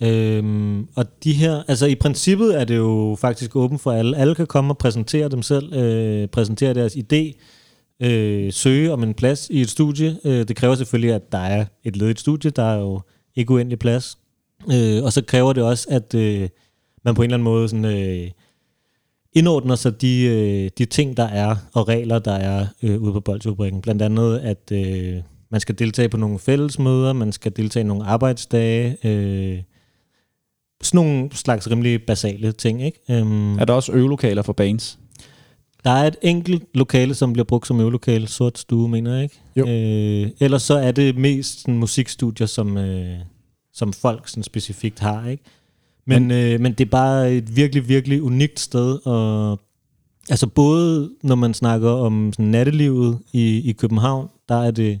Øhm, 0.02 0.88
og 0.96 1.04
de 1.24 1.32
her, 1.32 1.62
altså 1.68 1.86
i 1.86 1.94
princippet 1.94 2.60
er 2.60 2.64
det 2.64 2.76
jo 2.76 3.16
faktisk 3.20 3.56
åbent 3.56 3.80
for 3.80 3.92
alle. 3.92 4.16
Alle 4.16 4.34
kan 4.34 4.46
komme 4.46 4.72
og 4.72 4.78
præsentere 4.78 5.28
dem 5.28 5.42
selv, 5.42 5.74
øh, 5.74 6.28
præsentere 6.28 6.74
deres 6.74 6.96
idé, 6.96 7.42
øh, 8.06 8.52
søge 8.52 8.92
om 8.92 9.02
en 9.02 9.14
plads 9.14 9.50
i 9.50 9.60
et 9.60 9.70
studie. 9.70 10.16
Øh, 10.24 10.48
det 10.48 10.56
kræver 10.56 10.74
selvfølgelig, 10.74 11.14
at 11.14 11.32
der 11.32 11.38
er 11.38 11.64
et 11.84 11.96
ledigt 11.96 12.20
studie, 12.20 12.50
der 12.50 12.62
er 12.62 12.78
jo 12.78 13.00
ikke 13.36 13.52
uendelig 13.52 13.78
plads. 13.78 14.18
Øh, 14.72 15.04
og 15.04 15.12
så 15.12 15.22
kræver 15.24 15.52
det 15.52 15.62
også, 15.62 15.86
at 15.90 16.14
øh, 16.14 16.48
man 17.04 17.14
på 17.14 17.22
en 17.22 17.26
eller 17.26 17.36
anden 17.36 17.44
måde 17.44 17.68
sådan, 17.68 17.84
øh, 17.84 18.30
indordner 19.32 19.74
sig 19.74 20.00
de, 20.00 20.22
øh, 20.24 20.70
de 20.78 20.84
ting, 20.84 21.16
der 21.16 21.26
er, 21.26 21.56
og 21.74 21.88
regler, 21.88 22.18
der 22.18 22.34
er 22.34 22.66
øh, 22.82 23.02
ude 23.02 23.12
på 23.12 23.20
Bolsjefabrikken. 23.20 23.80
Blandt 23.80 24.02
andet, 24.02 24.38
at 24.38 24.72
øh, 24.72 25.22
man 25.50 25.60
skal 25.60 25.78
deltage 25.78 26.08
på 26.08 26.16
nogle 26.16 26.38
fællesmøder, 26.38 27.12
man 27.12 27.32
skal 27.32 27.52
deltage 27.56 27.84
i 27.84 27.86
nogle 27.86 28.04
arbejdsdage, 28.04 28.96
øh, 29.08 29.62
sådan 30.82 31.04
nogle 31.04 31.28
slags 31.32 31.70
rimelig 31.70 32.02
basale 32.02 32.52
ting. 32.52 32.82
Ikke? 32.82 33.22
Um, 33.22 33.58
Er 33.58 33.64
der 33.64 33.74
også 33.74 33.92
øvelokaler 33.92 34.42
for 34.42 34.52
bands? 34.52 34.98
der 35.84 35.90
er 35.90 36.06
et 36.06 36.16
enkelt 36.22 36.64
lokale, 36.74 37.14
som 37.14 37.32
bliver 37.32 37.44
brugt 37.44 37.66
som 37.66 37.80
øvelokale, 37.80 38.28
sort 38.28 38.58
stue, 38.58 38.88
mener 38.88 39.14
jeg 39.14 39.22
ikke? 39.22 39.40
Jo. 39.56 39.66
Øh, 39.68 40.30
ellers 40.40 40.62
så 40.62 40.74
er 40.74 40.92
det 40.92 41.16
mest 41.16 41.60
sådan, 41.60 41.78
musikstudier, 41.78 42.46
som, 42.46 42.76
øh, 42.78 43.18
som 43.72 43.92
folk 43.92 44.28
sådan, 44.28 44.42
specifikt 44.42 44.98
har. 44.98 45.28
Ikke? 45.28 45.44
Men, 46.06 46.28
men, 46.28 46.52
øh, 46.52 46.60
men 46.60 46.72
det 46.72 46.84
er 46.84 46.90
bare 46.90 47.32
et 47.32 47.56
virkelig, 47.56 47.88
virkelig 47.88 48.22
unikt 48.22 48.60
sted. 48.60 49.06
Og, 49.06 49.60
altså 50.30 50.46
både 50.46 51.10
når 51.22 51.34
man 51.34 51.54
snakker 51.54 51.90
om 51.90 52.32
sådan, 52.32 52.50
nattelivet 52.50 53.18
i, 53.32 53.70
i 53.70 53.72
København, 53.72 54.28
der 54.48 54.62
er 54.62 54.70
det 54.70 55.00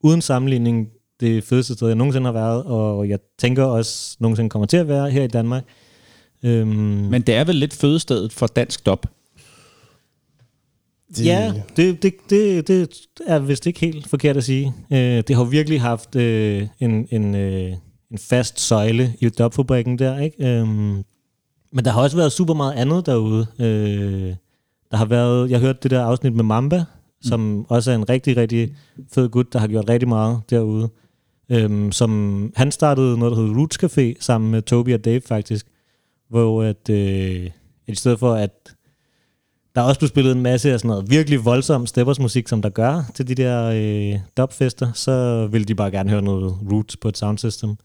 uden 0.00 0.22
sammenligning 0.22 0.88
det 1.20 1.44
fedeste 1.44 1.74
sted, 1.74 1.86
jeg 1.86 1.96
nogensinde 1.96 2.26
har 2.26 2.32
været, 2.32 2.64
og 2.64 3.08
jeg 3.08 3.18
tænker 3.38 3.64
også 3.64 4.16
nogensinde 4.20 4.50
kommer 4.50 4.66
til 4.66 4.76
at 4.76 4.88
være 4.88 5.10
her 5.10 5.22
i 5.22 5.26
Danmark. 5.26 5.64
Øhm, 6.42 6.68
Men 7.10 7.22
det 7.22 7.34
er 7.34 7.44
vel 7.44 7.54
lidt 7.54 7.74
fødestedet 7.74 8.32
for 8.32 8.46
dansk 8.46 8.86
dop. 8.86 9.06
Det, 11.16 11.24
Ja, 11.26 11.52
det, 11.76 12.02
det, 12.02 12.14
det, 12.30 12.68
det 12.68 13.06
er 13.26 13.38
vist 13.38 13.66
ikke 13.66 13.80
helt 13.80 14.08
forkert 14.08 14.36
at 14.36 14.44
sige. 14.44 14.74
Øh, 14.92 14.98
det 14.98 15.36
har 15.36 15.44
jo 15.44 15.48
virkelig 15.50 15.80
haft 15.80 16.16
øh, 16.16 16.66
en, 16.80 17.08
en, 17.10 17.34
øh, 17.34 17.72
en 18.10 18.18
fast 18.18 18.60
søjle 18.60 19.14
i 19.20 19.28
dopfabrikken 19.28 19.98
der, 19.98 20.18
ikke? 20.18 20.46
Øhm, 20.46 21.04
men 21.72 21.84
der 21.84 21.90
har 21.90 22.02
også 22.02 22.16
været 22.16 22.32
super 22.32 22.54
meget 22.54 22.72
andet 22.72 23.06
derude. 23.06 23.46
Øh, 23.58 24.34
der 24.90 24.96
har 24.96 25.04
været, 25.04 25.50
jeg 25.50 25.60
hørte 25.60 25.78
det 25.82 25.90
der 25.90 26.04
afsnit 26.04 26.34
med 26.34 26.44
Mamba, 26.44 26.84
som 27.22 27.66
også 27.68 27.90
er 27.90 27.94
en 27.94 28.08
rigtig, 28.08 28.36
rigtig 28.36 28.76
fed 29.12 29.28
gut, 29.28 29.52
der 29.52 29.58
har 29.58 29.68
gjort 29.68 29.88
rigtig 29.88 30.08
meget 30.08 30.40
derude. 30.50 30.88
Øhm, 31.50 31.92
som, 31.92 32.52
han 32.56 32.72
startede 32.72 33.18
noget, 33.18 33.36
der 33.36 33.42
hedder 33.42 33.58
Roots 33.58 33.84
Café, 33.84 34.14
sammen 34.20 34.50
med 34.50 34.62
Toby 34.62 34.94
og 34.94 35.04
Dave 35.04 35.20
faktisk, 35.20 35.66
hvor 36.28 36.62
at, 36.62 36.90
øh, 36.90 37.50
i 37.86 37.94
stedet 37.94 38.18
for 38.18 38.34
at 38.34 38.74
der 39.74 39.80
er 39.84 39.88
også 39.88 40.00
blevet 40.00 40.10
spillet 40.10 40.32
en 40.32 40.42
masse 40.42 40.72
af 40.72 40.80
sådan 40.80 40.88
noget 40.88 41.10
virkelig 41.10 41.44
voldsom 41.44 41.86
steppers 41.86 42.20
musik, 42.20 42.48
som 42.48 42.62
der 42.62 42.68
gør 42.68 43.10
til 43.14 43.28
de 43.28 43.34
der 43.34 43.70
øh, 43.74 44.20
dubfester, 44.36 44.92
så 44.92 45.46
ville 45.46 45.64
de 45.64 45.74
bare 45.74 45.90
gerne 45.90 46.10
høre 46.10 46.22
noget 46.22 46.58
roots 46.72 46.96
på 46.96 47.08
et 47.08 47.18
soundsystem. 47.18 47.76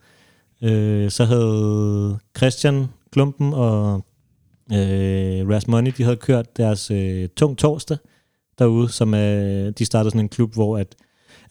Øh, 0.63 1.11
så 1.11 1.25
havde 1.25 2.19
Christian 2.37 2.87
Klumpen 3.11 3.53
og 3.53 4.05
øh, 4.71 5.49
Ras 5.49 5.67
Money, 5.67 5.91
de 5.97 6.03
havde 6.03 6.17
kørt 6.17 6.57
deres 6.57 6.91
øh, 6.91 7.29
tung 7.37 7.57
torsdag 7.57 7.97
derude, 8.59 8.89
som 8.89 9.13
øh, 9.13 9.73
de 9.77 9.85
startede 9.85 10.11
sådan 10.11 10.21
en 10.25 10.29
klub, 10.29 10.53
hvor 10.53 10.77
at, 10.77 10.95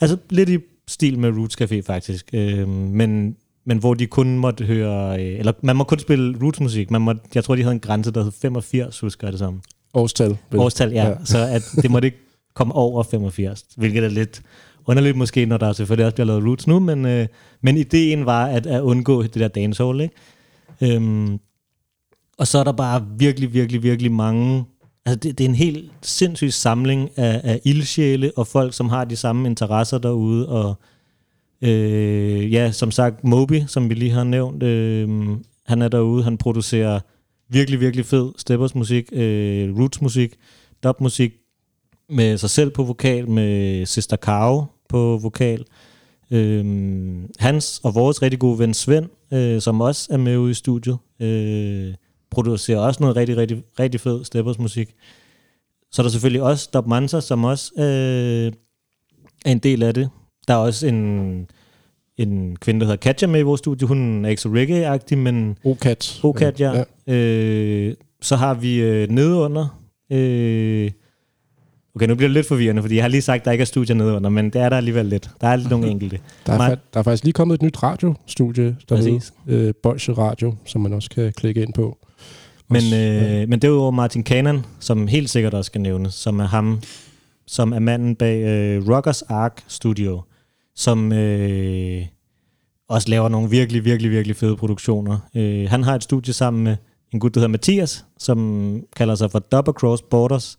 altså 0.01 0.17
lidt 0.31 0.49
i 0.49 0.59
stil 0.89 1.19
med 1.19 1.31
Roots 1.31 1.63
Café 1.63 1.81
faktisk, 1.81 2.31
øh, 2.33 2.69
men, 2.69 3.37
men 3.65 3.79
hvor 3.79 3.95
de 3.95 4.07
kun 4.07 4.39
måtte 4.39 4.65
høre, 4.65 5.23
øh, 5.23 5.39
eller 5.39 5.53
man 5.63 5.77
må 5.77 5.85
kun 5.85 5.99
spille 5.99 6.39
rootsmusik, 6.43 6.91
man 6.91 7.01
må, 7.03 7.15
jeg 7.35 7.45
tror 7.45 7.55
de 7.55 7.63
havde 7.63 7.75
en 7.75 7.81
grænse, 7.81 8.11
der 8.11 8.23
hed 8.23 8.33
85, 8.33 9.01
husker 9.01 9.27
jeg 9.27 9.33
det 9.33 9.39
som. 9.39 9.61
Årstal. 9.95 10.37
vel? 10.51 10.61
Årstal, 10.61 10.93
ja. 10.93 11.05
Ja. 11.05 11.09
ja. 11.09 11.17
Så 11.25 11.39
at 11.39 11.63
det 11.83 11.91
måtte 11.91 12.07
ikke 12.07 12.19
komme 12.55 12.75
over 12.75 13.03
85, 13.03 13.65
hvilket 13.77 14.05
er 14.05 14.09
lidt 14.09 14.43
underligt 14.87 15.17
måske, 15.17 15.47
når 15.47 15.57
der 15.57 15.73
selvfølgelig 15.73 16.07
også 16.07 16.15
bliver 16.15 16.27
lavet 16.27 16.45
roots 16.45 16.67
nu, 16.67 16.79
men, 16.79 17.07
øh, 17.07 17.27
men 17.61 17.77
ideen 17.77 18.27
var 18.27 18.47
at, 18.47 18.67
at 18.67 18.81
undgå 18.81 19.23
det 19.23 19.35
der 19.35 19.49
dancehall, 19.49 20.01
ikke? 20.01 20.15
Øhm, 20.97 21.39
og 22.39 22.47
så 22.47 22.59
er 22.59 22.65
der 22.65 22.73
bare 22.73 23.07
virkelig, 23.19 23.55
virkelig, 23.55 23.83
virkelig 23.83 24.13
mange... 24.13 24.65
Altså 25.07 25.19
det, 25.19 25.39
det 25.39 25.45
er 25.45 25.49
en 25.49 25.55
helt 25.55 25.91
sindssyg 26.03 26.53
samling 26.53 27.11
af, 27.19 27.41
af 27.45 27.61
ildsjæle 27.65 28.33
og 28.37 28.47
folk, 28.47 28.75
som 28.75 28.89
har 28.89 29.05
de 29.05 29.17
samme 29.17 29.49
interesser 29.49 29.99
derude, 29.99 30.49
og 30.49 30.75
øh, 31.63 32.53
ja, 32.53 32.73
som 32.73 32.91
sagt, 32.91 33.25
Moby, 33.25 33.63
som 33.67 33.89
vi 33.89 33.95
lige 33.95 34.11
har 34.11 34.25
nævnt, 34.25 34.63
øh, 34.63 35.09
han 35.67 35.83
er 35.83 35.89
derude, 35.89 36.25
han 36.25 36.39
producerer 36.39 37.01
virkelig, 37.49 37.81
virkelig 37.81 38.07
fed 38.07 38.33
steppers 38.37 38.75
musik, 38.75 39.09
øh, 39.13 39.79
roots 39.79 40.01
musik, 40.01 40.35
dub 40.83 41.01
musik, 41.01 41.33
med 42.09 42.39
sig 42.39 42.51
selv 42.51 42.71
på 42.71 42.83
vokal, 42.83 43.29
med 43.29 43.87
Sister 43.87 44.17
Caro 44.17 44.65
på 44.89 45.19
vokal. 45.23 45.65
Øh, 46.31 46.65
hans 47.39 47.81
og 47.85 47.95
vores 47.95 48.23
rigtig 48.23 48.41
gode 48.41 48.59
ven 48.59 48.75
Svend, 48.75 49.07
øh, 49.33 49.61
som 49.61 49.81
også 49.81 50.09
er 50.11 50.17
med 50.17 50.37
ude 50.37 50.51
i 50.51 50.55
studiet, 50.55 50.99
øh, 51.21 51.95
producerer 52.33 52.79
også 52.79 53.01
noget 53.01 53.17
rigtig, 53.17 53.37
rigtig, 53.37 53.63
rigtig 53.79 54.01
fed 54.01 54.25
steppers 54.25 54.59
musik. 54.59 54.95
Så 55.93 56.03
er 56.03 56.05
der 56.05 56.11
selvfølgelig 56.11 56.43
også 56.43 56.69
Dub 56.75 56.87
Mansa, 56.87 57.21
som 57.21 57.45
også 57.45 57.73
øh, 57.79 58.53
er 59.45 59.51
en 59.53 59.59
del 59.59 59.83
af 59.83 59.95
det. 59.95 60.09
Der 60.49 60.55
er 60.55 60.59
også 60.59 60.87
en, 60.87 60.97
en 62.17 62.57
kvinde, 62.57 62.81
der 62.81 62.87
hedder 62.87 62.97
Katja 63.01 63.27
med 63.27 63.41
i 63.41 63.43
vores 63.43 63.59
studie. 63.59 63.89
Hun 63.89 64.25
er 64.25 64.29
ikke 64.29 64.43
så 64.43 64.49
reggae-agtig, 64.49 65.19
men 65.19 65.59
Okat. 65.65 66.21
Okat, 66.23 66.61
ja. 66.61 66.85
Ja. 67.07 67.15
Øh, 67.15 67.95
så 68.23 68.37
har 68.37 68.55
vi 68.55 68.81
øh, 68.81 69.09
nedunder. 69.11 69.79
Øh, 70.11 70.91
okay, 71.95 72.07
nu 72.07 72.15
bliver 72.15 72.29
det 72.29 72.31
lidt 72.31 72.47
forvirrende, 72.47 72.83
fordi 72.83 72.95
jeg 72.95 73.05
har 73.05 73.09
lige 73.09 73.23
sagt, 73.23 73.41
at 73.41 73.45
der 73.45 73.53
ikke 73.53 73.63
er 73.63 73.67
studier 73.67 73.97
nedunder, 73.97 74.31
men 74.31 74.51
det 74.51 74.61
er 74.61 74.69
der 74.69 74.77
alligevel 74.77 75.07
lidt. 75.07 75.31
Der 75.41 75.47
er 75.49 75.57
lidt 75.57 75.71
nogle 75.71 75.89
enkelte. 75.95 76.19
Der 76.47 76.53
er, 76.53 76.59
fa- 76.71 76.79
der 76.95 77.01
er 77.01 77.03
faktisk 77.03 77.25
lige 77.25 77.33
kommet 77.33 77.55
et 77.55 77.63
nyt 77.63 77.83
radiostudie 77.83 78.77
dernede. 78.89 79.11
Præcis. 79.19 79.33
Øh, 79.47 79.75
Bolsje 79.83 80.15
Radio, 80.15 80.55
som 80.67 80.81
man 80.81 80.93
også 80.93 81.11
kan 81.11 81.33
klikke 81.37 81.63
ind 81.63 81.73
på. 81.73 81.99
Men, 82.73 82.95
øh, 82.95 83.49
men 83.49 83.59
derudover 83.59 83.91
Martin 83.91 84.23
Kanan, 84.23 84.65
som 84.81 85.07
helt 85.07 85.31
sikkert 85.31 85.55
også 85.55 85.69
skal 85.69 85.81
nævnes, 85.81 86.15
som 86.15 86.41
er 86.41 86.47
ham, 86.47 86.81
som 87.47 87.73
er 87.73 87.79
manden 87.79 88.17
bag 88.17 88.43
øh, 88.43 88.89
Rockers 88.89 89.23
Ark 89.23 89.65
Studio, 89.69 90.23
som 90.77 91.13
øh, 91.13 92.07
også 92.89 93.09
laver 93.09 93.29
nogle 93.29 93.51
virkelig, 93.51 93.85
virkelig, 93.85 94.11
virkelig 94.11 94.37
fede 94.37 94.57
produktioner. 94.57 95.19
Øh, 95.37 95.71
han 95.71 95.83
har 95.83 95.95
et 95.95 96.03
studie 96.03 96.33
sammen 96.33 96.65
med 96.65 96.77
en 97.13 97.21
gut, 97.21 97.35
der 97.35 97.41
hedder 97.41 97.49
Mathias, 97.49 98.05
som 98.19 98.81
kalder 98.97 99.15
sig 99.15 99.31
for 99.31 99.39
Double 99.39 99.73
Cross 99.73 100.03
Borders. 100.03 100.57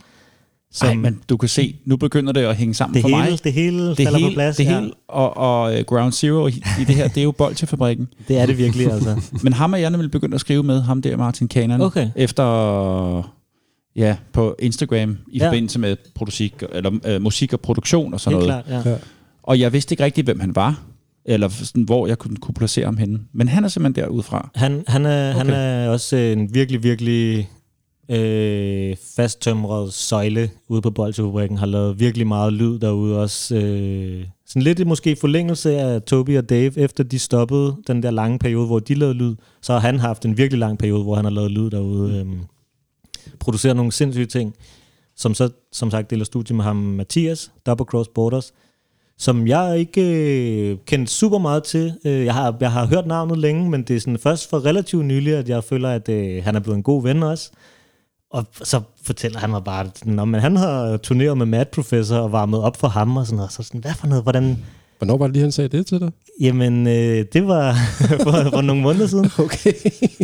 Som 0.76 0.88
Ej, 0.88 0.96
men 0.96 1.20
du 1.30 1.38
kan 1.38 1.50
se, 1.50 1.76
nu 1.86 1.98
begynder 1.98 2.34
det 2.34 2.42
at 2.42 2.56
hænge 2.56 2.74
sammen 2.74 2.94
det, 2.94 3.02
for 3.02 3.10
hele, 3.10 3.30
mig. 3.32 3.44
det 3.44 3.54
hele 3.54 3.90
det 3.90 3.98
falder 3.98 4.18
hele, 4.20 4.30
på 4.32 4.34
plads. 4.34 4.56
det 4.58 4.64
ja. 4.64 4.80
hele 4.80 4.92
og, 5.08 5.38
og 5.38 5.80
øh, 5.80 5.86
Ground 5.86 6.12
Zero 6.12 6.48
i, 6.48 6.52
i 6.52 6.84
det 6.88 6.96
her, 6.96 7.08
det 7.08 7.18
er 7.18 7.24
jo 7.24 7.32
Bolsjefabrikken. 7.32 8.08
Det 8.28 8.38
er 8.38 8.46
det 8.46 8.58
virkelig, 8.58 8.92
altså. 8.92 9.22
Men 9.44 9.54
ham 9.54 9.74
er 9.74 9.78
jeg 9.78 9.90
nemlig 9.90 10.12
begyndt 10.12 10.36
at 10.36 10.42
skrive 10.42 10.64
med, 10.64 10.82
ham 10.82 11.02
der 11.02 11.18
Martin 11.18 11.48
Kanan, 11.48 11.82
Okay. 11.82 12.10
efter 12.16 12.44
ja, 13.96 14.16
på 14.34 14.56
Instagram 14.60 15.18
i 15.32 15.38
Ja. 15.38 15.48
forbindelse 15.48 15.80
med 15.80 15.96
produsik, 16.16 16.54
eller, 16.72 16.92
øh, 17.06 17.22
musik 17.22 17.54
og 17.54 17.60
produktion 17.62 18.14
og 18.14 18.20
sådan 18.20 18.40
Helt 18.40 18.50
noget. 18.50 18.66
klart, 18.66 18.86
ja. 18.86 18.90
Ja. 18.92 18.98
Og 19.44 19.60
jeg 19.60 19.74
vidste 19.74 19.94
ikke 19.94 20.04
rigtig, 20.04 20.24
hvem 20.24 20.40
han 20.40 20.56
var, 20.56 20.82
eller 21.26 21.50
sådan, 21.50 21.84
hvor 21.84 22.08
jeg 22.08 22.18
kunne, 22.18 22.38
kunne 22.38 22.56
placere 22.56 22.86
ham 22.86 22.98
henne. 22.98 23.20
Men 23.34 23.48
han 23.48 23.64
er 23.64 23.68
simpelthen 23.68 24.04
derudfra. 24.06 24.50
Han, 24.56 24.84
han, 24.88 25.06
er, 25.06 25.30
okay. 25.30 25.38
han 25.38 25.50
er 25.50 25.90
også 25.90 26.16
en 26.16 26.54
virkelig, 26.54 26.84
virkelig 26.84 27.50
øh, 28.10 28.96
fasttømret 29.16 29.94
søjle 29.94 30.50
ude 30.68 30.82
på 30.82 30.92
Bolsjefabrikken. 30.92 31.58
Har 31.58 31.66
lavet 31.66 32.00
virkelig 32.00 32.28
meget 32.28 32.54
lyd 32.54 32.80
derude 32.80 33.20
også. 33.20 33.56
Øh, 33.56 34.26
sådan 34.46 34.62
lidt 34.62 34.88
måske 34.88 35.16
forlængelse 35.16 35.78
af 35.78 36.02
Toby 36.02 36.38
og 36.38 36.50
Dave, 36.50 36.78
efter 36.78 37.04
de 37.04 37.20
stoppede 37.20 37.76
den 37.88 38.04
der 38.04 38.12
lange 38.12 38.40
periode, 38.40 38.68
hvor 38.68 38.80
de 38.80 38.94
lavede 38.94 39.16
lyd. 39.16 39.36
Så 39.62 39.74
har 39.74 39.80
han 39.80 40.00
haft 40.00 40.26
en 40.26 40.38
virkelig 40.38 40.60
lang 40.60 40.80
periode, 40.80 41.04
hvor 41.04 41.16
han 41.16 41.26
har 41.26 41.32
lavet 41.32 41.52
lyd 41.52 41.70
derude. 41.70 42.16
Øh, 42.16 42.26
produceret 43.40 43.76
nogle 43.76 43.92
sindssyge 43.92 44.26
ting. 44.26 44.56
Som 45.16 45.34
så, 45.34 45.50
som 45.72 45.92
sagt, 45.92 46.10
deler 46.10 46.26
studie 46.26 46.56
med 46.56 46.64
ham 46.64 46.76
Mathias, 46.76 47.52
Double 47.66 47.86
Cross 47.86 48.10
Borders 48.16 48.54
som 49.18 49.48
jeg 49.48 49.80
ikke 49.80 50.02
øh, 50.02 50.78
kendte 50.86 51.14
super 51.14 51.38
meget 51.38 51.64
til. 51.64 51.94
Øh, 52.06 52.26
jeg, 52.26 52.34
har, 52.34 52.58
jeg 52.60 52.72
har 52.72 52.86
hørt 52.86 53.08
navnet 53.08 53.38
længe, 53.38 53.70
men 53.70 53.84
det 53.84 53.96
er 53.96 54.00
sådan 54.00 54.18
først 54.18 54.50
for 54.50 54.66
relativt 54.66 55.06
nylig, 55.06 55.36
at 55.36 55.50
jeg 55.50 55.64
føler, 55.64 55.90
at 55.90 56.10
øh, 56.10 56.44
han 56.44 56.56
er 56.56 56.60
blevet 56.60 56.78
en 56.78 56.84
god 56.84 57.04
ven 57.04 57.24
også. 57.24 57.52
Og 58.34 58.46
så 58.64 58.82
fortæller 59.04 59.40
han 59.40 59.50
mig 59.50 59.64
bare, 59.64 59.86
at 59.86 60.06
men 60.06 60.34
han 60.34 60.56
har 60.56 60.98
turneret 60.98 61.38
med 61.38 61.46
Mad 61.46 61.66
Professor 61.66 62.18
og 62.18 62.32
varmet 62.32 62.60
op 62.60 62.78
for 62.78 62.88
ham 62.88 63.18
og 63.18 63.26
sådan 63.26 63.36
noget. 63.36 63.52
Så 63.52 63.64
sådan, 63.64 63.82
hvad 63.82 63.94
for 63.94 64.08
noget? 64.08 64.24
Hvordan? 64.24 64.58
Hvornår 64.98 65.18
var 65.18 65.28
det 65.28 65.34
lige, 65.34 65.42
han 65.42 65.52
sagde 65.52 65.78
det 65.78 65.86
til 65.86 66.00
dig? 66.00 66.12
Jamen, 66.42 66.88
øh, 66.88 67.26
det 67.34 67.48
var 67.48 67.74
for, 68.24 68.32
for 68.32 68.62
nogle 68.62 68.82
måneder 68.82 69.08
siden. 69.08 69.32
Okay. 69.40 69.74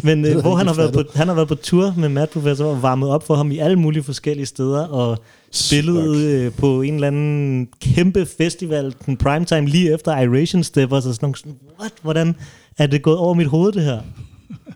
Men 0.04 0.26
øh, 0.26 0.42
hvor 0.42 0.56
han 0.56 0.68
har, 0.68 0.74
været 0.74 0.94
på, 0.94 1.04
han 1.16 1.28
har 1.28 1.36
været 1.36 1.48
på 1.48 1.56
tur 1.56 1.94
med 1.98 2.10
Mad 2.10 2.28
Professor 2.28 2.66
og 2.66 2.82
varmet 2.82 3.10
op 3.10 3.28
for 3.28 3.36
ham 3.36 3.52
i 3.52 3.58
alle 3.58 3.80
mulige 3.80 4.04
forskellige 4.04 4.46
steder, 4.46 4.88
og 4.88 5.18
spillet 5.52 6.16
øh, 6.16 6.52
på 6.52 6.82
en 6.82 6.94
eller 6.94 7.08
anden 7.08 7.68
kæmpe 7.82 8.26
festival, 8.26 8.94
den 9.06 9.18
primetime 9.18 9.66
lige 9.66 9.94
efter 9.94 10.20
Iration 10.20 10.64
Steppers, 10.64 11.06
og 11.06 11.16
sådan 11.16 11.34
sådan, 11.36 11.56
what, 11.80 11.94
hvordan 12.02 12.36
er 12.78 12.88
det 12.88 13.02
gået 13.02 13.18
over 13.18 13.34
mit 13.34 13.48
hoved, 13.48 13.72
det 13.72 13.84
her? 13.84 14.00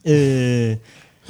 øh, 0.72 0.76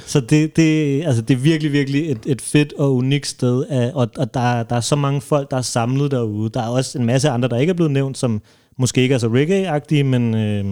så 0.06 0.20
det, 0.20 0.56
det, 0.56 1.02
altså 1.04 1.22
det 1.22 1.34
er 1.34 1.38
virkelig, 1.38 1.72
virkelig 1.72 2.10
et, 2.10 2.18
et 2.26 2.40
fedt 2.40 2.72
og 2.72 2.94
unikt 2.94 3.26
sted, 3.26 3.64
og, 3.94 4.10
og 4.16 4.34
der, 4.34 4.62
der 4.62 4.76
er 4.76 4.80
så 4.80 4.96
mange 4.96 5.20
folk, 5.20 5.50
der 5.50 5.56
er 5.56 5.62
samlet 5.62 6.10
derude. 6.10 6.50
Der 6.50 6.62
er 6.62 6.68
også 6.68 6.98
en 6.98 7.06
masse 7.06 7.30
andre, 7.30 7.48
der 7.48 7.58
ikke 7.58 7.70
er 7.70 7.74
blevet 7.74 7.92
nævnt, 7.92 8.18
som 8.18 8.42
måske 8.78 9.00
ikke 9.02 9.14
er 9.14 9.18
så 9.18 9.28
reggae-agtige, 9.28 10.02
men, 10.02 10.34
øh, 10.34 10.64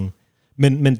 men, 0.58 0.82
men 0.82 0.98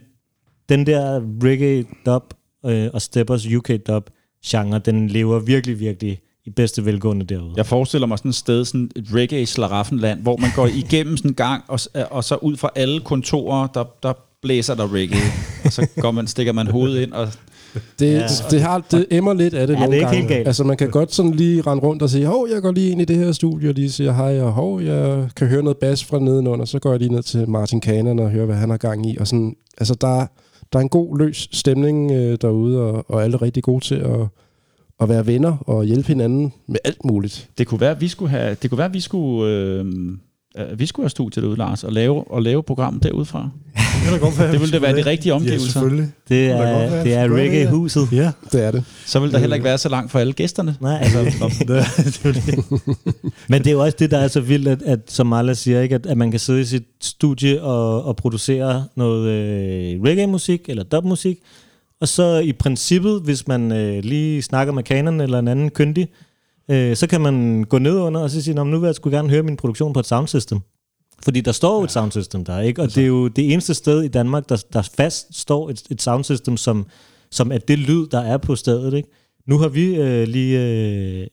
den 0.69 0.87
der 0.87 1.21
reggae 1.43 1.85
dub 2.07 2.35
øh, 2.67 2.91
og 2.93 3.03
Steppers 3.03 3.47
UK 3.47 3.71
dub 3.87 4.11
genre, 4.47 4.79
den 4.79 5.09
lever 5.09 5.39
virkelig, 5.39 5.81
virkelig 5.81 6.21
i 6.45 6.51
bedste 6.51 6.85
velgående 6.85 7.27
derude. 7.27 7.55
Jeg 7.57 7.67
forestiller 7.67 8.07
mig 8.07 8.19
sådan 8.19 8.29
et 8.29 8.35
sted, 8.35 8.65
sådan 8.65 8.91
et 8.97 9.07
reggae 9.15 9.47
slaraffenland, 9.47 10.23
hvor 10.23 10.37
man 10.37 10.51
går 10.57 10.67
igennem 10.67 11.17
sådan 11.17 11.31
en 11.31 11.35
gang, 11.35 11.65
og, 11.69 11.81
øh, 11.95 12.03
og 12.11 12.25
så 12.25 12.37
ud 12.37 12.57
fra 12.57 12.71
alle 12.75 13.01
kontorer, 13.01 13.67
der, 13.67 13.85
der 14.03 14.13
blæser 14.43 14.75
der 14.75 14.95
reggae. 14.95 15.33
og 15.65 15.73
så 15.73 15.87
går 16.01 16.11
man, 16.11 16.27
stikker 16.27 16.53
man 16.53 16.67
hovedet 16.67 17.03
ind, 17.03 17.13
og 17.13 17.29
det, 17.99 18.13
Ja. 18.13 18.19
det, 18.23 18.45
det, 18.51 18.61
har, 18.63 18.85
det 18.91 19.07
emmer 19.11 19.35
lidt 19.35 19.55
af 19.55 19.67
det 19.67 19.75
Ja, 19.75 19.79
nogle 19.81 19.93
det 19.97 20.03
er 20.03 20.07
ikke 20.07 20.07
gange. 20.07 20.19
helt 20.21 20.29
galt. 20.29 20.47
Altså 20.47 20.65
man 20.65 20.77
kan 20.77 20.91
godt 20.91 21.15
sådan 21.15 21.31
lige 21.35 21.61
rende 21.63 21.83
rundt 21.83 22.03
og 22.03 22.11
sige, 22.11 22.27
hov, 22.27 22.49
jeg 22.55 22.63
går 22.63 22.73
lige 22.73 22.91
ind 22.91 23.01
i 23.01 23.05
det 23.05 23.17
her 23.17 23.33
studie, 23.33 23.69
og 23.69 23.75
lige 23.75 23.91
siger 23.91 24.13
hej, 24.13 24.41
og 24.41 24.53
hov, 24.53 24.83
jeg 24.83 25.29
kan 25.37 25.47
høre 25.47 25.63
noget 25.63 25.77
bas 25.77 26.05
fra 26.05 26.19
nedenunder, 26.19 26.65
så 26.65 26.79
går 26.79 26.91
jeg 26.91 26.99
lige 26.99 27.13
ned 27.13 27.23
til 27.23 27.49
Martin 27.51 27.81
Kanan 27.81 28.19
og 28.19 28.31
hører, 28.31 28.47
hvad 28.47 28.57
han 28.57 28.71
har 28.71 28.77
gang 28.77 29.07
i. 29.11 29.17
Og 29.21 29.27
sådan, 29.27 29.57
altså 29.79 29.95
der, 29.95 30.27
der 30.73 30.79
er 30.79 30.83
en 30.83 30.89
god 30.89 31.19
løs 31.19 31.49
stemning 31.53 32.11
øh, 32.13 32.39
derude, 32.41 32.81
og, 32.81 33.05
og 33.09 33.25
alle 33.25 33.35
er 33.35 33.43
rigtig 33.43 33.63
gode 33.63 33.85
til 33.85 33.95
at, 33.95 34.21
at 35.01 35.09
være 35.09 35.27
venner 35.27 35.57
og 35.67 35.85
hjælpe 35.85 36.09
hinanden 36.09 36.53
med 36.69 36.79
alt 36.85 37.05
muligt. 37.05 37.49
det 37.59 37.67
kunne 37.67 37.81
være, 37.81 37.91
at 37.91 38.01
vi 38.01 38.09
skulle 38.09 38.31
have, 38.31 38.57
det 38.63 38.71
kunne 38.71 38.79
være, 38.79 38.87
at 38.89 38.95
vi 38.95 39.01
skulle, 39.01 39.51
øh, 39.53 39.85
øh, 40.59 40.79
vi 40.79 40.87
skulle 40.87 41.05
have 41.05 41.11
studiet 41.11 41.43
derude, 41.43 41.59
Lars, 41.59 41.85
og 41.85 41.93
lave, 41.93 42.31
og 42.31 42.43
lave 42.43 42.63
programmet 42.63 43.03
derudfra. 43.03 43.51
Det, 44.13 44.21
godt 44.21 44.39
være, 44.39 44.53
Det 44.53 44.61
ville 44.61 44.73
da 44.73 44.79
være 44.79 44.97
de 44.97 45.07
rigtige 45.07 45.31
Ja, 45.31 45.37
omgivelser. 45.37 45.71
selvfølgelig. 45.73 46.09
Det 46.29 46.47
er, 46.51 46.59
være, 46.59 47.05
det 47.05 47.15
er 47.15 47.27
det, 47.29 47.37
ja. 47.37 47.43
reggae-huset. 47.43 48.09
Ja, 48.13 48.31
Det 48.53 48.65
er 48.65 48.71
det. 48.71 48.85
Så 49.07 49.21
ville 49.21 49.33
der 49.33 49.39
heller 49.39 49.55
ikke 49.57 49.65
være 49.65 49.79
så 49.79 49.89
langt 49.89 50.13
for 50.13 50.19
alle 50.19 50.33
gæsterne. 50.33 50.77
Nej, 50.81 50.99
altså, 51.03 51.19
det, 51.59 51.69
det 51.69 51.77
er 52.25 52.33
det. 52.33 52.65
Men 53.49 53.59
det 53.61 53.67
er 53.67 53.73
jo 53.73 53.83
også 53.83 53.97
det, 53.99 54.11
der 54.11 54.19
er 54.19 54.29
så 54.29 54.41
vildt, 54.41 54.69
at, 54.69 54.83
at 54.83 54.99
som 55.09 55.27
Marla 55.27 55.55
siger, 55.55 55.81
ikke, 55.81 55.95
at, 55.95 56.07
at 56.07 56.17
man 56.19 56.31
kan 56.31 56.41
sidde 56.41 56.61
i 56.61 56.65
sit 56.65 56.85
studie 57.01 57.63
og, 57.63 58.05
og 58.05 58.17
producere 58.17 58.85
noget 58.97 59.29
øh, 59.29 60.03
reggae-musik 60.03 60.61
eller 60.69 60.83
dubmusik, 60.83 61.39
og 62.01 62.09
så 62.09 62.39
i 62.39 62.53
princippet, 62.53 63.21
hvis 63.25 63.49
man 63.49 63.73
øh, 63.73 64.05
lige 64.05 64.43
snakker 64.43 64.73
med 64.73 64.83
kanon 64.83 65.21
eller 65.21 65.39
en 65.39 65.49
anden 65.49 65.71
kyndig, 65.71 66.09
øh, 66.73 66.97
så 66.97 67.07
kan 67.07 67.21
man 67.21 67.65
gå 67.65 67.79
ned 67.79 67.99
under 67.99 68.21
og 68.21 68.31
så 68.31 68.43
sige, 68.43 68.55
"Nå, 68.55 68.65
men 68.65 68.71
nu 68.71 68.79
vil 68.79 68.87
jeg 68.87 68.95
sgu 68.95 69.11
gerne 69.11 69.31
høre 69.31 69.43
min 69.43 69.57
produktion 69.57 69.93
på 69.93 70.01
et 70.01 70.07
soundsystem. 70.07 70.61
Fordi 71.25 71.41
der 71.41 71.53
står 71.53 71.79
jo 71.79 71.85
et 71.85 71.91
soundsystem 71.91 72.45
der, 72.45 72.61
ikke? 72.61 72.83
Og 72.83 72.95
det 72.95 73.03
er 73.03 73.07
jo 73.07 73.29
det 73.29 73.53
eneste 73.53 73.75
sted 73.75 74.03
i 74.03 74.09
Danmark, 74.09 74.49
der, 74.49 74.65
der 74.73 74.83
fast 74.97 75.41
står 75.41 75.71
et, 75.71 75.83
et 75.91 76.03
soundsystem, 76.03 76.57
som, 76.57 76.87
som 77.31 77.53
er 77.53 77.59
det 77.59 77.79
lyd, 77.79 78.07
der 78.07 78.21
er 78.21 78.37
på 78.37 78.57
stedet, 78.57 78.95
ikke? 78.95 79.09
Nu 79.47 79.59
har 79.59 79.69
vi 79.69 79.97
øh, 79.97 80.29
lige 80.29 80.61
øh, 80.61 81.27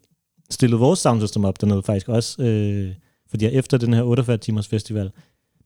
stillet 0.49 0.79
vores 0.79 0.99
soundsystem 0.99 1.45
op 1.45 1.61
dernede 1.61 1.83
faktisk 1.83 2.09
også, 2.09 2.43
øh, 2.43 2.91
fordi 3.29 3.45
efter 3.45 3.77
den 3.77 3.93
her 3.93 4.03
48 4.03 4.37
timers 4.37 4.67
festival, 4.67 5.11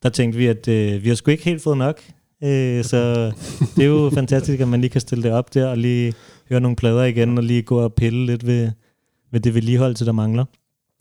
der 0.04 0.10
tænkte 0.10 0.38
vi, 0.38 0.48
at 0.48 0.68
øh, 0.68 1.04
vi 1.04 1.10
har 1.10 1.16
sgu 1.16 1.32
ikke 1.32 1.46
helt 1.46 1.62
fået 1.62 1.78
nok, 1.78 2.02
øh, 2.44 2.84
så 2.84 3.32
det 3.76 3.84
er 3.84 3.88
jo 3.88 4.10
fantastisk, 4.20 4.60
at 4.60 4.68
man 4.68 4.82
lige 4.82 4.92
kan 4.92 5.02
stille 5.02 5.24
det 5.24 5.32
op 5.32 5.54
der, 5.54 5.68
og 5.68 5.78
lige 5.78 6.14
høre 6.50 6.60
nogle 6.60 6.76
plader 6.76 7.04
igen, 7.04 7.38
og 7.38 7.44
lige 7.44 7.62
gå 7.62 7.80
og 7.80 7.94
pille 7.94 8.26
lidt 8.26 8.46
ved, 8.46 8.70
ved 9.34 9.40
det 9.40 9.54
vedligeholdelse, 9.54 10.06
der 10.06 10.12
mangler. 10.12 10.46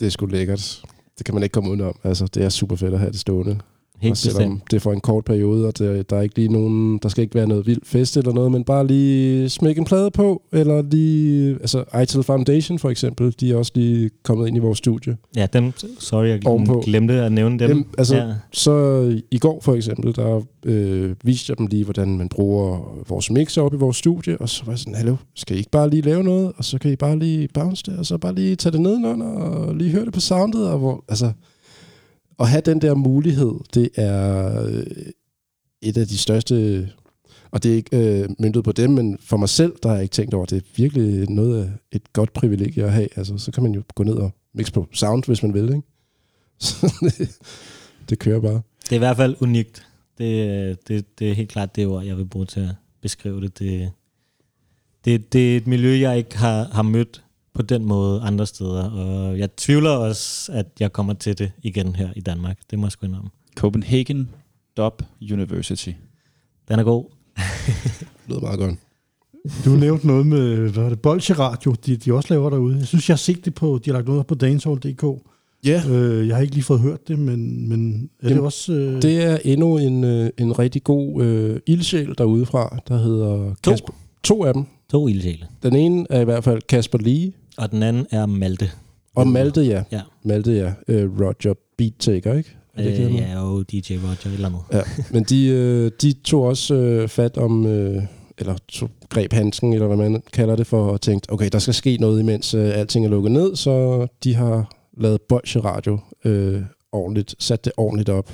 Det 0.00 0.06
er 0.06 0.10
sgu 0.10 0.26
lækkert. 0.26 0.82
Det 1.18 1.26
kan 1.26 1.34
man 1.34 1.42
ikke 1.42 1.52
komme 1.52 1.70
udenom. 1.70 1.98
Altså, 2.04 2.26
det 2.26 2.44
er 2.44 2.48
super 2.48 2.76
fedt 2.76 2.94
at 2.94 2.98
have 3.00 3.12
det 3.12 3.20
stående. 3.20 3.60
Helt 4.02 4.10
og 4.10 4.16
selvom 4.16 4.38
bestemt. 4.42 4.70
det 4.70 4.76
er 4.76 4.80
for 4.80 4.92
en 4.92 5.00
kort 5.00 5.24
periode, 5.24 5.66
og 5.66 5.78
det, 5.78 6.10
der 6.10 6.16
er 6.16 6.20
ikke 6.22 6.36
lige 6.36 6.48
nogen, 6.52 6.98
der 7.02 7.08
skal 7.08 7.22
ikke 7.22 7.34
være 7.34 7.46
noget 7.46 7.66
vild 7.66 7.80
fest 7.84 8.16
eller 8.16 8.32
noget, 8.32 8.52
men 8.52 8.64
bare 8.64 8.86
lige 8.86 9.48
smække 9.48 9.78
en 9.78 9.84
plade 9.84 10.10
på, 10.10 10.42
eller 10.52 10.82
lige, 10.82 11.52
altså 11.52 11.84
ITIL 12.02 12.22
Foundation 12.22 12.78
for 12.78 12.90
eksempel, 12.90 13.34
de 13.40 13.52
er 13.52 13.56
også 13.56 13.72
lige 13.74 14.10
kommet 14.22 14.48
ind 14.48 14.56
i 14.56 14.60
vores 14.60 14.78
studie. 14.78 15.16
Ja, 15.36 15.46
dem, 15.52 15.72
sorry, 15.98 16.26
jeg 16.26 16.46
Ovenpå. 16.46 16.82
glemte 16.84 17.14
at 17.14 17.32
nævne 17.32 17.58
dem. 17.58 17.68
Dem, 17.68 17.86
altså, 17.98 18.16
ja. 18.16 18.32
Så 18.52 18.72
i 19.30 19.38
går 19.38 19.60
for 19.60 19.74
eksempel, 19.74 20.16
der 20.16 20.42
øh, 20.64 21.14
viste 21.24 21.50
jeg 21.50 21.58
dem 21.58 21.66
lige, 21.66 21.84
hvordan 21.84 22.18
man 22.18 22.28
bruger 22.28 22.94
vores 23.08 23.30
mixer 23.30 23.62
op 23.62 23.74
i 23.74 23.76
vores 23.76 23.96
studie, 23.96 24.38
og 24.38 24.48
så 24.48 24.64
var 24.64 24.72
jeg 24.72 24.78
sådan, 24.78 24.94
hallo, 24.94 25.16
skal 25.34 25.56
I 25.56 25.58
ikke 25.58 25.70
bare 25.70 25.90
lige 25.90 26.02
lave 26.02 26.22
noget, 26.22 26.52
og 26.56 26.64
så 26.64 26.78
kan 26.78 26.92
I 26.92 26.96
bare 26.96 27.18
lige 27.18 27.48
bounce 27.54 27.82
det, 27.86 27.98
og 27.98 28.06
så 28.06 28.18
bare 28.18 28.34
lige 28.34 28.56
tage 28.56 28.72
det 28.72 28.80
nedenunder, 28.80 29.26
og 29.26 29.74
lige 29.74 29.90
høre 29.90 30.04
det 30.04 30.12
på 30.12 30.20
soundet, 30.20 30.68
og 30.68 30.78
hvor, 30.78 31.04
altså, 31.08 31.32
at 32.42 32.48
have 32.48 32.60
den 32.60 32.80
der 32.80 32.94
mulighed, 32.94 33.54
det 33.74 33.88
er 33.94 34.62
øh, 34.66 34.86
et 35.82 35.96
af 35.96 36.06
de 36.06 36.18
største, 36.18 36.88
og 37.50 37.62
det 37.62 37.70
er 37.72 37.76
ikke 37.76 38.20
øh, 38.22 38.28
myndet 38.38 38.64
på 38.64 38.72
dem, 38.72 38.90
men 38.90 39.18
for 39.20 39.36
mig 39.36 39.48
selv, 39.48 39.72
der 39.82 39.88
har 39.88 39.96
jeg 39.96 40.02
ikke 40.02 40.12
tænkt 40.12 40.34
over, 40.34 40.46
det 40.46 40.56
er 40.56 40.66
virkelig 40.76 41.30
noget 41.30 41.64
af 41.64 41.70
et 41.92 42.12
godt 42.12 42.32
privilegie 42.32 42.84
at 42.84 42.92
have. 42.92 43.08
Altså, 43.16 43.38
så 43.38 43.52
kan 43.52 43.62
man 43.62 43.72
jo 43.72 43.82
gå 43.94 44.02
ned 44.02 44.14
og 44.14 44.30
mixe 44.54 44.72
på 44.72 44.88
sound, 44.92 45.24
hvis 45.26 45.42
man 45.42 45.54
vil, 45.54 45.64
ikke? 45.64 45.82
Så 46.58 46.94
det, 47.18 47.38
det 48.10 48.18
kører 48.18 48.40
bare. 48.40 48.62
Det 48.82 48.92
er 48.92 48.96
i 48.96 48.98
hvert 48.98 49.16
fald 49.16 49.36
unikt. 49.40 49.86
Det, 50.18 50.88
det, 50.88 51.18
det 51.18 51.30
er 51.30 51.34
helt 51.34 51.48
klart 51.48 51.76
det 51.76 51.86
ord, 51.86 52.04
jeg 52.04 52.16
vil 52.16 52.24
bruge 52.24 52.46
til 52.46 52.60
at 52.60 52.74
beskrive 53.02 53.40
det. 53.40 53.58
Det, 53.58 53.92
det, 55.04 55.32
det 55.32 55.52
er 55.52 55.56
et 55.56 55.66
miljø, 55.66 55.98
jeg 55.98 56.18
ikke 56.18 56.38
har, 56.38 56.64
har 56.64 56.82
mødt 56.82 57.24
på 57.54 57.62
den 57.62 57.84
måde 57.84 58.20
andre 58.20 58.46
steder, 58.46 58.90
og 58.90 59.38
jeg 59.38 59.56
tvivler 59.56 59.90
også, 59.90 60.52
at 60.52 60.66
jeg 60.80 60.92
kommer 60.92 61.12
til 61.14 61.38
det 61.38 61.52
igen 61.62 61.96
her 61.96 62.08
i 62.16 62.20
Danmark. 62.20 62.58
Det 62.70 62.78
må 62.78 62.86
jeg 62.86 62.92
sgu 62.92 63.06
indrømme. 63.06 63.30
Copenhagen 63.56 64.28
Dub 64.76 65.02
University. 65.32 65.90
Den 66.68 66.78
er 66.78 66.82
god. 66.84 67.04
Det 67.36 67.44
lyder 68.28 68.40
meget 68.40 68.58
godt. 68.58 68.74
Du 69.64 69.70
nævnte 69.70 70.06
noget 70.06 70.26
med, 70.26 70.56
hvad 70.56 70.82
var 70.82 70.88
det, 70.88 71.00
Bolsje 71.00 71.34
Radio, 71.34 71.74
de, 71.86 71.96
de 71.96 72.12
også 72.14 72.34
laver 72.34 72.50
derude. 72.50 72.76
Jeg 72.78 72.86
synes, 72.86 73.08
jeg 73.08 73.14
har 73.14 73.18
set 73.18 73.44
det 73.44 73.54
på, 73.54 73.80
de 73.84 73.90
har 73.90 73.92
lagt 73.92 74.06
noget 74.06 74.20
op 74.20 74.26
på 74.26 74.34
dancehall.dk. 74.34 75.04
Ja. 75.66 75.82
Øh, 75.90 76.28
jeg 76.28 76.36
har 76.36 76.42
ikke 76.42 76.54
lige 76.54 76.64
fået 76.64 76.80
hørt 76.80 77.08
det, 77.08 77.18
men, 77.18 77.68
men 77.68 78.10
er 78.20 78.22
det 78.22 78.30
Jamen, 78.30 78.44
også... 78.44 78.72
Øh, 78.72 79.02
Det 79.02 79.22
er 79.22 79.38
endnu 79.44 79.78
en, 79.78 80.04
øh, 80.04 80.30
en 80.38 80.58
rigtig 80.58 80.84
god 80.84 81.22
øh, 81.24 81.60
ildsjæl 81.66 82.14
derude 82.18 82.46
fra, 82.46 82.78
der 82.88 82.98
hedder 82.98 83.54
To. 83.62 83.70
Kasper. 83.70 83.92
To 84.22 84.44
af 84.44 84.54
dem. 84.54 84.64
To 84.90 85.08
ildsjæle. 85.08 85.46
Den 85.62 85.76
ene 85.76 86.06
er 86.10 86.20
i 86.20 86.24
hvert 86.24 86.44
fald 86.44 86.62
Kasper 86.68 86.98
Lee, 86.98 87.32
Og 87.58 87.70
den 87.70 87.82
anden 87.82 88.06
er 88.10 88.26
Malte. 88.26 88.70
og 89.14 89.28
Malte, 89.28 89.60
ja. 89.60 89.82
Ja. 89.92 90.00
Malte, 90.24 90.52
ja. 90.52 90.72
Øh, 90.88 91.20
Roger 91.20 91.54
Beattaker, 91.78 92.34
ikke? 92.34 92.56
Er 92.74 92.82
det 92.82 93.06
Øh, 93.06 93.14
ja, 93.14 93.42
og 93.42 93.70
DJ 93.72 93.94
Roger 93.96 94.12
et 94.12 94.26
eller 94.26 94.48
andet. 94.48 94.60
Ja, 94.72 94.82
men 95.10 95.24
de, 95.24 95.46
øh, 95.48 95.90
de 96.02 96.12
tog 96.12 96.42
også 96.42 96.74
øh, 96.74 97.08
fat 97.08 97.36
om, 97.36 97.66
øh, 97.66 98.02
eller 98.38 98.56
tog, 98.68 98.90
greb 99.08 99.32
handsken, 99.32 99.72
eller 99.72 99.86
hvad 99.86 99.96
man 99.96 100.22
kalder 100.32 100.56
det 100.56 100.66
for, 100.66 100.84
og 100.86 101.00
tænkte, 101.00 101.32
okay, 101.32 101.48
der 101.52 101.58
skal 101.58 101.74
ske 101.74 101.96
noget, 102.00 102.20
imens 102.20 102.54
øh, 102.54 102.78
alting 102.78 103.04
er 103.04 103.10
lukket 103.10 103.32
ned, 103.32 103.56
så 103.56 104.06
de 104.24 104.34
har 104.34 104.74
lavet 104.96 105.20
Bolsje 105.22 105.60
Radio 105.60 105.98
øh, 106.24 106.62
ordentligt, 106.92 107.34
sat 107.38 107.64
det 107.64 107.72
ordentligt 107.76 108.08
op. 108.08 108.32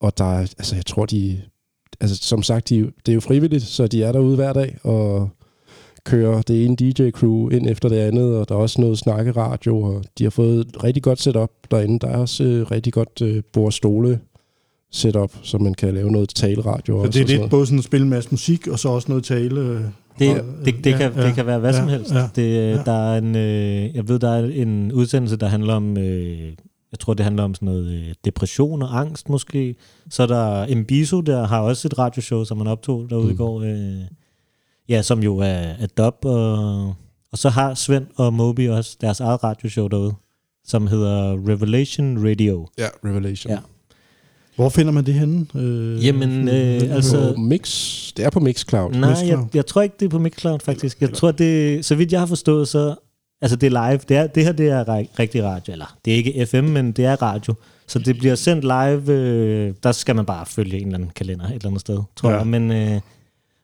Og 0.00 0.18
der 0.18 0.24
er, 0.24 0.38
altså 0.38 0.74
jeg 0.74 0.86
tror, 0.86 1.06
de, 1.06 1.42
altså 2.00 2.16
som 2.16 2.42
sagt, 2.42 2.68
de, 2.68 2.92
det 3.06 3.12
er 3.12 3.14
jo 3.14 3.20
frivilligt, 3.20 3.62
så 3.62 3.86
de 3.86 4.02
er 4.02 4.12
derude 4.12 4.36
hver 4.36 4.52
dag, 4.52 4.78
og 4.82 5.30
kører 6.04 6.42
det 6.42 6.64
ene 6.64 6.76
DJ-crew 6.82 7.48
ind 7.48 7.68
efter 7.68 7.88
det 7.88 7.96
andet, 7.96 8.36
og 8.36 8.48
der 8.48 8.54
er 8.54 8.58
også 8.58 8.80
noget 8.80 8.98
snakkeradio, 8.98 9.82
og 9.82 10.04
de 10.18 10.24
har 10.24 10.30
fået 10.30 10.60
et 10.60 10.84
rigtig 10.84 11.02
godt 11.02 11.20
setup 11.20 11.50
derinde. 11.70 11.98
Der 11.98 12.08
er 12.08 12.16
også 12.16 12.44
øh, 12.44 12.70
rigtig 12.70 12.92
godt 12.92 13.22
øh, 13.22 13.42
bordstole 13.52 14.20
setup, 14.92 15.32
så 15.42 15.58
man 15.58 15.74
kan 15.74 15.94
lave 15.94 16.10
noget 16.10 16.28
taleradio 16.28 16.94
så 16.94 17.06
også. 17.06 17.10
det 17.10 17.18
er 17.18 17.22
og 17.24 17.28
sådan 17.28 17.40
lidt 17.40 17.50
både 17.50 17.66
sådan 17.66 17.78
at 17.78 17.84
spille 17.84 18.04
en 18.04 18.10
masse 18.10 18.30
musik, 18.30 18.66
og 18.66 18.78
så 18.78 18.88
også 18.88 19.08
noget 19.08 19.24
tale. 19.24 19.60
øh, 19.60 19.80
Det, 20.18 20.40
og, 20.40 20.46
det, 20.64 20.74
det, 20.84 20.90
ja, 20.90 20.98
kan, 20.98 21.12
ja, 21.16 21.26
det 21.26 21.34
kan 21.34 21.46
være 21.46 21.58
hvad 21.58 21.70
ja, 21.70 21.76
som 21.78 21.88
helst. 21.88 22.14
Ja. 22.14 22.28
Det, 22.36 22.54
Ja. 22.54 22.82
Der 22.82 23.12
er 23.12 23.18
en, 23.18 23.36
øh, 23.36 23.96
jeg 23.96 24.08
ved, 24.08 24.18
der 24.18 24.30
er 24.30 24.44
en 24.46 24.92
udsendelse, 24.92 25.36
der 25.36 25.46
handler 25.46 25.74
om, 25.74 25.98
øh, 25.98 26.52
jeg 26.92 26.98
tror, 27.00 27.14
det 27.14 27.24
handler 27.24 27.42
om 27.42 27.54
sådan 27.54 27.66
noget 27.66 27.86
øh, 27.86 28.14
depression 28.24 28.82
og 28.82 29.00
angst 29.00 29.28
måske. 29.28 29.74
Så 30.10 30.22
er 30.22 30.26
der 30.26 30.74
Mbiso, 30.74 31.20
der 31.20 31.46
har 31.46 31.60
også 31.60 31.88
et 31.88 31.98
radioshow, 31.98 32.44
som 32.44 32.58
man 32.58 32.66
optog 32.66 33.10
derude 33.10 33.26
mm. 33.26 33.32
i 33.32 33.36
går. 33.36 33.62
Øh, 33.62 34.00
ja, 34.88 35.02
som 35.02 35.22
jo 35.22 35.38
er, 35.38 35.44
er 35.46 35.86
dub. 35.98 36.24
Og, 36.24 36.86
og 37.32 37.38
så 37.38 37.48
har 37.48 37.74
Svend 37.74 38.06
og 38.16 38.34
Moby 38.34 38.68
også 38.68 38.96
deres 39.00 39.20
eget 39.20 39.44
radioshow 39.44 39.88
derude, 39.88 40.14
som 40.64 40.86
hedder 40.86 41.32
Revelation 41.48 42.28
Radio. 42.28 42.68
Ja, 42.78 42.86
Revelation. 43.04 43.52
Ja. 43.52 43.58
Hvor 44.56 44.68
finder 44.68 44.92
man 44.92 45.06
det 45.06 45.14
henne? 45.14 45.46
Øh, 45.54 46.06
Jamen, 46.06 46.48
øh, 46.48 46.94
altså... 46.94 47.32
På 47.36 47.40
Mix, 47.40 47.68
det 48.16 48.24
er 48.24 48.30
på 48.30 48.40
Mixcloud. 48.40 48.90
Nej, 48.90 49.10
jeg, 49.10 49.18
Mixcloud. 49.18 49.46
jeg 49.54 49.66
tror 49.66 49.82
ikke, 49.82 49.96
det 50.00 50.06
er 50.06 50.10
på 50.10 50.18
Mixcloud, 50.18 50.58
faktisk. 50.60 51.00
Jeg 51.00 51.12
tror, 51.12 51.30
det 51.30 51.84
så 51.84 51.94
vidt 51.94 52.12
jeg 52.12 52.20
har 52.20 52.26
forstået, 52.26 52.68
så... 52.68 52.94
Altså, 53.42 53.56
det 53.56 53.66
er 53.74 53.88
live. 53.90 54.00
Det, 54.08 54.16
er, 54.16 54.26
det 54.26 54.44
her, 54.44 54.52
det 54.52 54.68
er 54.68 54.84
ri- 54.84 55.08
rigtig 55.18 55.44
radio. 55.44 55.72
Eller, 55.72 55.96
det 56.04 56.12
er 56.12 56.16
ikke 56.16 56.46
FM, 56.46 56.64
men 56.64 56.92
det 56.92 57.04
er 57.04 57.22
radio. 57.22 57.54
Så 57.86 57.98
det 57.98 58.18
bliver 58.18 58.34
sendt 58.34 58.64
live. 58.64 59.12
Øh, 59.12 59.74
der 59.82 59.92
skal 59.92 60.16
man 60.16 60.26
bare 60.26 60.46
følge 60.46 60.78
en 60.78 60.86
eller 60.86 60.98
anden 60.98 61.10
kalender 61.16 61.46
et 61.46 61.52
eller 61.52 61.66
andet 61.66 61.80
sted, 61.80 61.98
tror 62.16 62.30
ja. 62.30 62.36
jeg. 62.36 62.46
Men, 62.46 62.72
øh, 62.72 63.00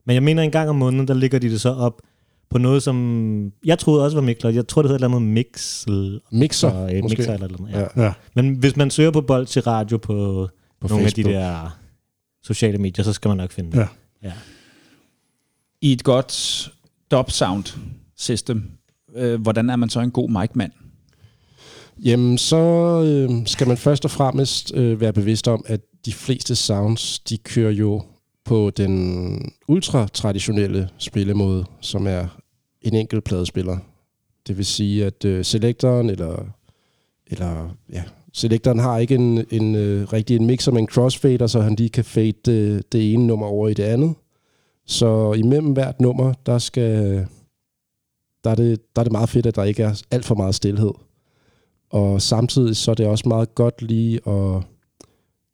men 0.09 0.14
jeg 0.14 0.22
mener, 0.22 0.43
en 0.43 0.51
gang 0.51 0.70
om 0.70 0.76
måneden, 0.76 1.09
der 1.09 1.14
ligger 1.14 1.39
de 1.39 1.51
det 1.51 1.60
så 1.60 1.68
op 1.68 2.02
på 2.51 2.59
noget, 2.59 2.82
som... 2.82 3.52
Jeg 3.64 3.78
troede 3.78 4.05
også 4.05 4.16
var 4.16 4.24
Mixcloud. 4.24 4.55
Jeg 4.55 4.68
tror, 4.68 4.82
det 4.82 4.90
hedder 4.90 5.06
et 5.06 5.09
eller 5.09 5.16
andet 5.16 5.32
Mix... 5.32 5.85
Mixer, 6.32 6.85
øh, 6.85 7.02
måske. 7.02 7.16
Mixer 7.16 7.35
eller 7.35 7.47
eller 7.47 7.59
andet. 7.59 7.72
Ja. 7.72 7.80
Ja. 7.97 8.05
Ja. 8.05 8.12
Men 8.35 8.55
hvis 8.55 8.76
man 8.76 8.90
søger 8.90 9.10
på 9.10 9.20
bold 9.20 9.47
til 9.47 9.62
radio 9.62 9.97
på, 9.97 10.06
På 10.06 10.48
på 10.80 10.89
nogle 10.89 11.05
Facebook. 11.05 11.26
af 11.26 11.32
de 11.32 11.39
der 11.39 11.78
sociale 12.43 12.78
medier, 12.78 13.05
så 13.05 13.12
skal 13.12 13.28
man 13.28 13.36
nok 13.36 13.52
finde 13.52 13.72
det. 13.72 13.78
Ja. 13.78 13.89
ja. 14.22 14.32
I 15.80 15.93
et 15.93 16.05
godt 16.05 16.70
dub 17.10 17.30
sound 17.30 17.64
system, 18.16 18.62
øh, 19.16 19.40
hvordan 19.40 19.70
er 19.70 19.76
man 19.76 19.89
så 19.89 20.01
en 20.01 20.10
god 20.10 20.30
mic-mand? 20.30 20.72
Jamen, 22.05 22.39
så 22.39 22.56
øh, 23.06 23.47
skal 23.47 23.68
man 23.68 23.76
først 23.76 24.05
og 24.05 24.10
fremmest 24.10 24.74
øh, 24.74 25.01
være 25.01 25.12
bevidst 25.12 25.48
om, 25.48 25.64
at 25.66 25.80
de 26.05 26.12
fleste 26.12 26.56
sounds, 26.56 27.18
de 27.18 27.39
kører 27.39 27.70
jo 27.70 28.02
på 28.49 28.70
den 28.70 29.53
ultra-traditionelle 29.69 30.89
spillemåde, 30.99 31.65
som 31.81 32.07
er 32.07 32.41
en 32.83 32.95
enkelt 32.95 33.25
pladespiller. 33.25 33.79
Det 34.47 34.57
vil 34.57 34.66
sige, 34.66 35.07
at 35.07 35.25
øh, 35.25 35.45
selektoren 35.45 36.11
eller, 36.11 36.45
eller 37.27 37.77
ja, 37.93 38.03
selektoren 38.33 38.79
har 38.79 38.99
ikke 38.99 39.15
en, 39.15 39.45
en 39.51 39.75
øh, 39.75 40.12
rigtig 40.12 40.37
en 40.37 40.47
mixer 40.47 40.73
med 40.73 40.81
en 40.81 40.89
crossfader, 40.89 41.47
så 41.47 41.61
han 41.61 41.75
lige 41.75 41.89
kan 41.89 42.05
fade 42.05 42.33
det, 42.45 42.93
det 42.93 43.12
ene 43.12 43.27
nummer 43.27 43.47
over 43.47 43.69
i 43.69 43.75
det 43.75 43.83
andet. 43.83 44.15
Så 44.87 45.33
imellem 45.33 45.73
hvert 45.73 46.01
nummer, 46.01 46.33
der 46.47 46.59
skal 46.59 47.27
der 48.45 48.51
er, 48.51 48.55
det, 48.55 48.97
der 48.97 49.03
er 49.03 49.05
det 49.05 49.12
meget 49.12 49.29
fedt, 49.29 49.47
at 49.47 49.57
der 49.57 49.65
ikke 49.65 49.83
er 49.83 50.03
alt 50.11 50.25
for 50.25 50.35
meget 50.35 50.55
stillhed. 50.55 50.93
Og 51.91 52.23
samtidig 52.23 52.77
så 52.77 52.91
er 52.91 52.95
det 52.95 53.07
også 53.07 53.29
meget 53.29 53.55
godt 53.55 53.83
lige 53.83 54.20
at 54.29 54.62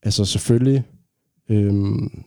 altså 0.03 0.25
selvfølgelig 0.25 0.83
øhm, 1.49 2.25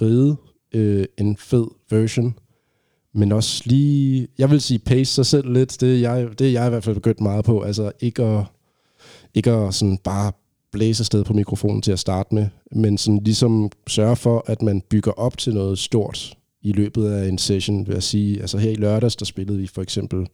ride 0.00 0.36
øh, 0.74 1.04
en 1.18 1.36
fed 1.36 1.66
version, 1.90 2.34
men 3.14 3.32
også 3.32 3.62
lige, 3.66 4.28
jeg 4.38 4.50
vil 4.50 4.60
sige, 4.60 4.78
pace 4.78 5.14
sig 5.14 5.26
selv 5.26 5.52
lidt. 5.52 5.80
Det 5.80 5.94
er 5.94 5.98
jeg, 5.98 6.38
det 6.38 6.46
er 6.46 6.50
jeg 6.50 6.66
i 6.66 6.70
hvert 6.70 6.84
fald 6.84 6.94
begyndt 6.94 7.20
meget 7.20 7.44
på. 7.44 7.62
Altså 7.62 7.92
ikke 8.00 8.22
at, 8.22 8.44
ikke 9.34 9.50
at 9.50 9.74
sådan 9.74 9.98
bare 9.98 10.32
blæse 10.72 11.02
afsted 11.02 11.24
på 11.24 11.32
mikrofonen 11.32 11.82
til 11.82 11.92
at 11.92 11.98
starte 11.98 12.34
med, 12.34 12.46
men 12.72 12.98
sådan 12.98 13.20
ligesom 13.24 13.70
sørge 13.86 14.16
for, 14.16 14.44
at 14.46 14.62
man 14.62 14.80
bygger 14.80 15.12
op 15.12 15.38
til 15.38 15.54
noget 15.54 15.78
stort 15.78 16.38
i 16.62 16.72
løbet 16.72 17.10
af 17.10 17.28
en 17.28 17.38
session, 17.38 17.86
vil 17.86 17.92
jeg 17.92 18.02
sige. 18.02 18.40
Altså 18.40 18.58
her 18.58 18.70
i 18.70 18.74
lørdags, 18.74 19.16
der 19.16 19.24
spillede 19.24 19.58
vi 19.58 19.66
for 19.66 19.82
eksempel 19.82 20.26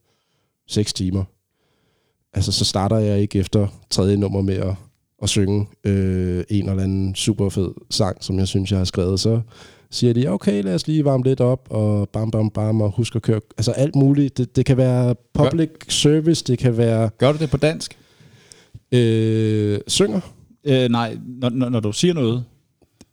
6 0.67 0.93
timer. 0.93 1.25
Altså 2.33 2.53
så 2.53 2.65
starter 2.65 2.99
jeg 2.99 3.21
ikke 3.21 3.39
efter 3.39 3.67
tredje 3.91 4.17
nummer 4.17 4.41
med 4.41 4.55
at, 4.55 4.75
at 5.23 5.29
synge 5.29 5.67
øh, 5.85 6.45
en 6.49 6.69
eller 6.69 6.83
anden 6.83 7.15
super 7.15 7.49
fed 7.49 7.71
sang, 7.91 8.25
som 8.25 8.39
jeg 8.39 8.49
synes, 8.49 8.71
jeg 8.71 8.79
har 8.79 8.85
skrevet. 8.85 9.21
Så 9.21 9.41
siger 9.91 10.13
de, 10.13 10.29
okay, 10.29 10.63
lad 10.63 10.75
os 10.75 10.87
lige 10.87 11.05
varme 11.05 11.25
lidt 11.25 11.41
op, 11.41 11.69
og 11.71 12.09
bam, 12.09 12.31
bam, 12.31 12.51
bam, 12.51 12.81
og 12.81 12.93
husk 12.97 13.17
at 13.17 13.23
køre. 13.23 13.41
Altså 13.59 13.73
alt 13.73 13.97
muligt. 13.97 14.39
Det, 14.39 14.57
det 14.57 14.67
kan 14.67 14.77
være 14.77 15.15
public 15.35 15.71
service, 15.89 16.45
det 16.45 16.59
kan 16.59 16.77
være... 16.77 17.11
Gør 17.19 17.33
du 17.33 17.39
det 17.39 17.51
på 17.51 17.57
dansk? 17.57 17.99
Øh, 18.93 19.81
synger. 19.87 20.21
Øh, 20.65 20.89
nej, 20.89 21.17
når, 21.27 21.49
når, 21.49 21.69
når 21.69 21.81
du 21.81 21.93
siger 21.93 22.15
noget. 22.15 22.45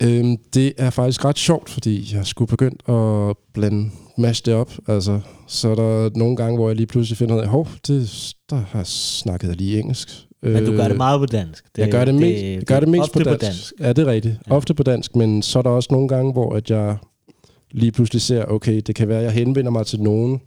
Øhm, 0.03 0.37
det 0.53 0.73
er 0.77 0.89
faktisk 0.89 1.25
ret 1.25 1.37
sjovt, 1.37 1.69
fordi 1.69 2.15
jeg 2.15 2.25
skulle 2.25 2.49
begyndt 2.49 2.89
at 2.89 3.37
blande 3.53 3.91
mash 4.17 4.45
det 4.45 4.53
op. 4.53 4.71
Altså, 4.87 5.19
så 5.47 5.69
er 5.69 5.75
der 5.75 6.09
nogle 6.15 6.35
gange, 6.35 6.57
hvor 6.57 6.69
jeg 6.69 6.75
lige 6.75 6.87
pludselig 6.87 7.17
finder 7.17 7.35
ud 7.35 7.41
af, 7.41 7.47
hov, 7.47 7.67
det, 7.87 8.33
der 8.49 8.55
har 8.55 8.83
snakket 8.83 9.47
jeg 9.47 9.55
lige 9.55 9.79
engelsk. 9.79 10.24
Men 10.53 10.65
du 10.65 10.71
gør 10.71 10.87
det 10.87 10.97
meget 10.97 11.19
på 11.19 11.25
dansk. 11.25 11.65
Det, 11.75 11.81
jeg 11.81 11.91
gør 11.91 12.05
det, 12.05 12.13
det- 12.13 12.21
mest, 12.21 12.43
jeg 12.43 12.61
gør 12.65 12.79
det 12.79 12.87
det 12.87 12.95
er 12.95 12.99
mest 13.01 13.13
på 13.13 13.19
på 13.19 13.23
dansk. 13.29 13.41
dansk. 13.45 13.73
Ja, 13.79 13.89
det 13.93 13.99
er 13.99 14.05
rigtigt. 14.11 14.35
Ja. 14.49 14.53
Ofte 14.55 14.73
på 14.73 14.83
dansk, 14.83 15.15
men 15.15 15.41
så 15.41 15.59
er 15.59 15.63
der 15.63 15.69
også 15.69 15.89
nogle 15.91 16.07
gange, 16.07 16.31
hvor 16.31 16.55
at 16.55 16.69
jeg 16.69 16.97
lige 17.71 17.91
pludselig 17.91 18.21
ser, 18.21 18.45
okay, 18.45 18.81
det 18.87 18.95
kan 18.95 19.07
være, 19.07 19.17
at 19.19 19.23
jeg 19.23 19.31
henvender 19.31 19.71
mig 19.71 19.85
til 19.85 20.01
nogen 20.01 20.41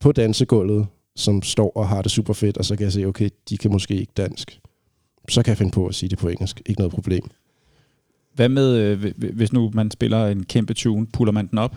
på 0.00 0.12
dansegulvet, 0.12 0.86
som 1.16 1.42
står 1.42 1.72
og 1.76 1.88
har 1.88 2.02
det 2.02 2.10
super 2.12 2.32
fedt, 2.32 2.58
og 2.58 2.64
så 2.64 2.76
kan 2.76 2.84
jeg 2.84 2.92
se, 2.92 3.04
okay, 3.04 3.28
de 3.48 3.56
kan 3.58 3.70
måske 3.72 3.94
ikke 3.94 4.12
dansk. 4.16 4.58
Så 5.28 5.42
kan 5.42 5.50
jeg 5.50 5.58
finde 5.58 5.72
på 5.72 5.86
at 5.86 5.94
sige 5.94 6.10
det 6.10 6.18
på 6.18 6.28
engelsk. 6.28 6.62
Ikke 6.66 6.80
noget 6.80 6.92
problem. 6.94 7.22
Hvad 8.34 8.48
med, 8.48 8.76
øh, 8.76 8.98
hvi- 9.00 9.32
hvis 9.32 9.52
nu 9.52 9.70
man 9.74 9.90
spiller 9.90 10.26
en 10.26 10.44
kæmpe 10.44 10.74
tune, 10.74 11.06
puller 11.06 11.32
man 11.32 11.46
den 11.46 11.58
op? 11.58 11.76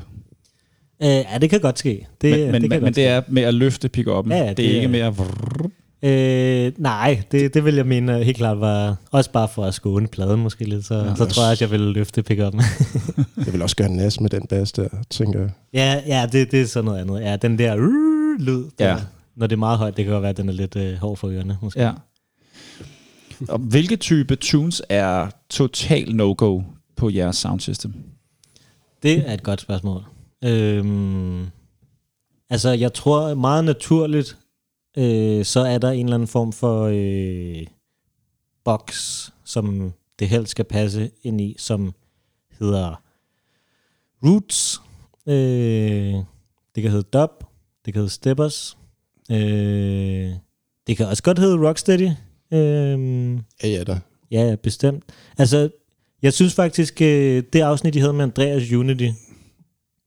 Øh, 1.03 1.07
ja, 1.07 1.37
det 1.41 1.49
kan 1.49 1.59
godt 1.59 1.79
ske. 1.79 2.07
Det, 2.21 2.31
men 2.39 2.51
men, 2.51 2.61
det, 2.61 2.61
kan 2.61 2.61
men, 2.61 2.69
godt 2.69 2.83
men 2.83 2.93
det 2.93 3.07
er 3.07 3.21
med 3.27 3.41
at 3.43 3.53
løfte 3.53 3.89
pick-up'en. 3.97 4.29
Ja, 4.29 4.35
ja, 4.37 4.41
det, 4.43 4.49
er 4.49 4.53
det 4.53 4.63
ikke 4.63 4.81
er- 4.81 4.87
med 4.87 4.99
at... 4.99 5.17
vrrr. 5.17 5.69
Øh, 6.03 6.71
nej, 6.77 7.23
det, 7.31 7.53
det 7.53 7.65
vil 7.65 7.75
jeg 7.75 7.85
mene 7.85 8.23
helt 8.23 8.37
klart 8.37 8.59
var 8.59 8.95
også 9.11 9.31
bare 9.31 9.47
for 9.47 9.63
at 9.65 9.73
skåne 9.73 10.07
pladen 10.07 10.39
måske 10.41 10.65
lidt, 10.65 10.85
så, 10.85 10.95
ja, 10.95 11.15
så 11.15 11.25
tror 11.25 11.43
jeg, 11.43 11.51
at 11.51 11.61
jeg 11.61 11.71
ville 11.71 11.91
løfte 11.93 12.23
pick 12.23 12.41
up 12.41 12.53
Jeg 13.45 13.53
vil 13.53 13.61
også 13.61 13.75
gøre 13.75 13.87
en 13.89 13.95
nas 13.95 14.19
med 14.19 14.29
den 14.29 14.47
bas 14.47 14.71
der, 14.71 14.87
tænker 15.09 15.39
jeg. 15.39 15.49
ja, 15.73 16.01
ja 16.07 16.27
det, 16.31 16.51
det 16.51 16.61
er 16.61 16.65
sådan 16.65 16.85
noget 16.85 17.01
andet. 17.01 17.21
Ja, 17.21 17.35
den 17.35 17.59
der 17.59 17.75
uh, 17.75 18.41
lyd, 18.45 18.63
der, 18.79 18.89
Ja. 18.89 18.97
når 19.35 19.47
det 19.47 19.55
er 19.55 19.59
meget 19.59 19.77
højt, 19.77 19.97
det 19.97 20.05
kan 20.05 20.11
godt 20.11 20.21
være, 20.21 20.29
at 20.29 20.37
den 20.37 20.49
er 20.49 20.53
lidt 20.53 20.75
øh, 20.75 20.97
hård 20.97 21.17
for 21.17 21.27
ørerne. 21.29 21.57
Måske. 21.61 21.81
Ja. 21.81 21.91
Og 23.49 23.59
hvilke 23.59 23.95
type 23.95 24.35
tunes 24.35 24.81
er 24.89 25.27
total 25.49 26.15
no-go 26.15 26.61
på 26.95 27.09
jeres 27.09 27.35
sound 27.35 27.59
system? 27.59 27.93
Det 29.03 29.29
er 29.29 29.33
et 29.33 29.43
godt 29.43 29.61
spørgsmål. 29.61 30.03
Øhm, 30.43 31.45
altså, 32.49 32.69
jeg 32.69 32.93
tror 32.93 33.33
meget 33.33 33.63
naturligt, 33.65 34.37
øh, 34.97 35.45
så 35.45 35.59
er 35.59 35.77
der 35.77 35.91
en 35.91 36.05
eller 36.05 36.15
anden 36.15 36.27
form 36.27 36.53
for 36.53 36.89
øh, 36.93 37.67
box, 38.63 38.95
som 39.43 39.93
det 40.19 40.29
helst 40.29 40.51
skal 40.51 40.65
passe 40.65 41.11
ind 41.23 41.41
i, 41.41 41.55
som 41.57 41.93
hedder 42.59 43.01
Roots. 44.23 44.81
Øh, 45.27 46.13
det 46.75 46.83
kan 46.83 46.91
hedde 46.91 47.07
Dub. 47.13 47.29
Det 47.85 47.93
kan 47.93 47.99
hedde 47.99 48.13
Steppers. 48.13 48.77
Øh, 49.31 50.29
det 50.87 50.97
kan 50.97 51.07
også 51.07 51.23
godt 51.23 51.39
hedde 51.39 51.67
Rocksteady. 51.67 52.09
Øh, 52.51 53.39
Ja, 53.63 53.67
ja. 53.69 53.83
Ja, 54.31 54.41
ja, 54.49 54.55
bestemt. 54.55 55.03
Altså, 55.37 55.69
jeg 56.21 56.33
synes 56.33 56.53
faktisk, 56.55 57.01
øh, 57.01 57.43
det 57.53 57.61
afsnit, 57.61 57.93
de 57.93 57.99
havde 57.99 58.13
med 58.13 58.23
Andreas 58.23 58.71
Unity, 58.71 59.09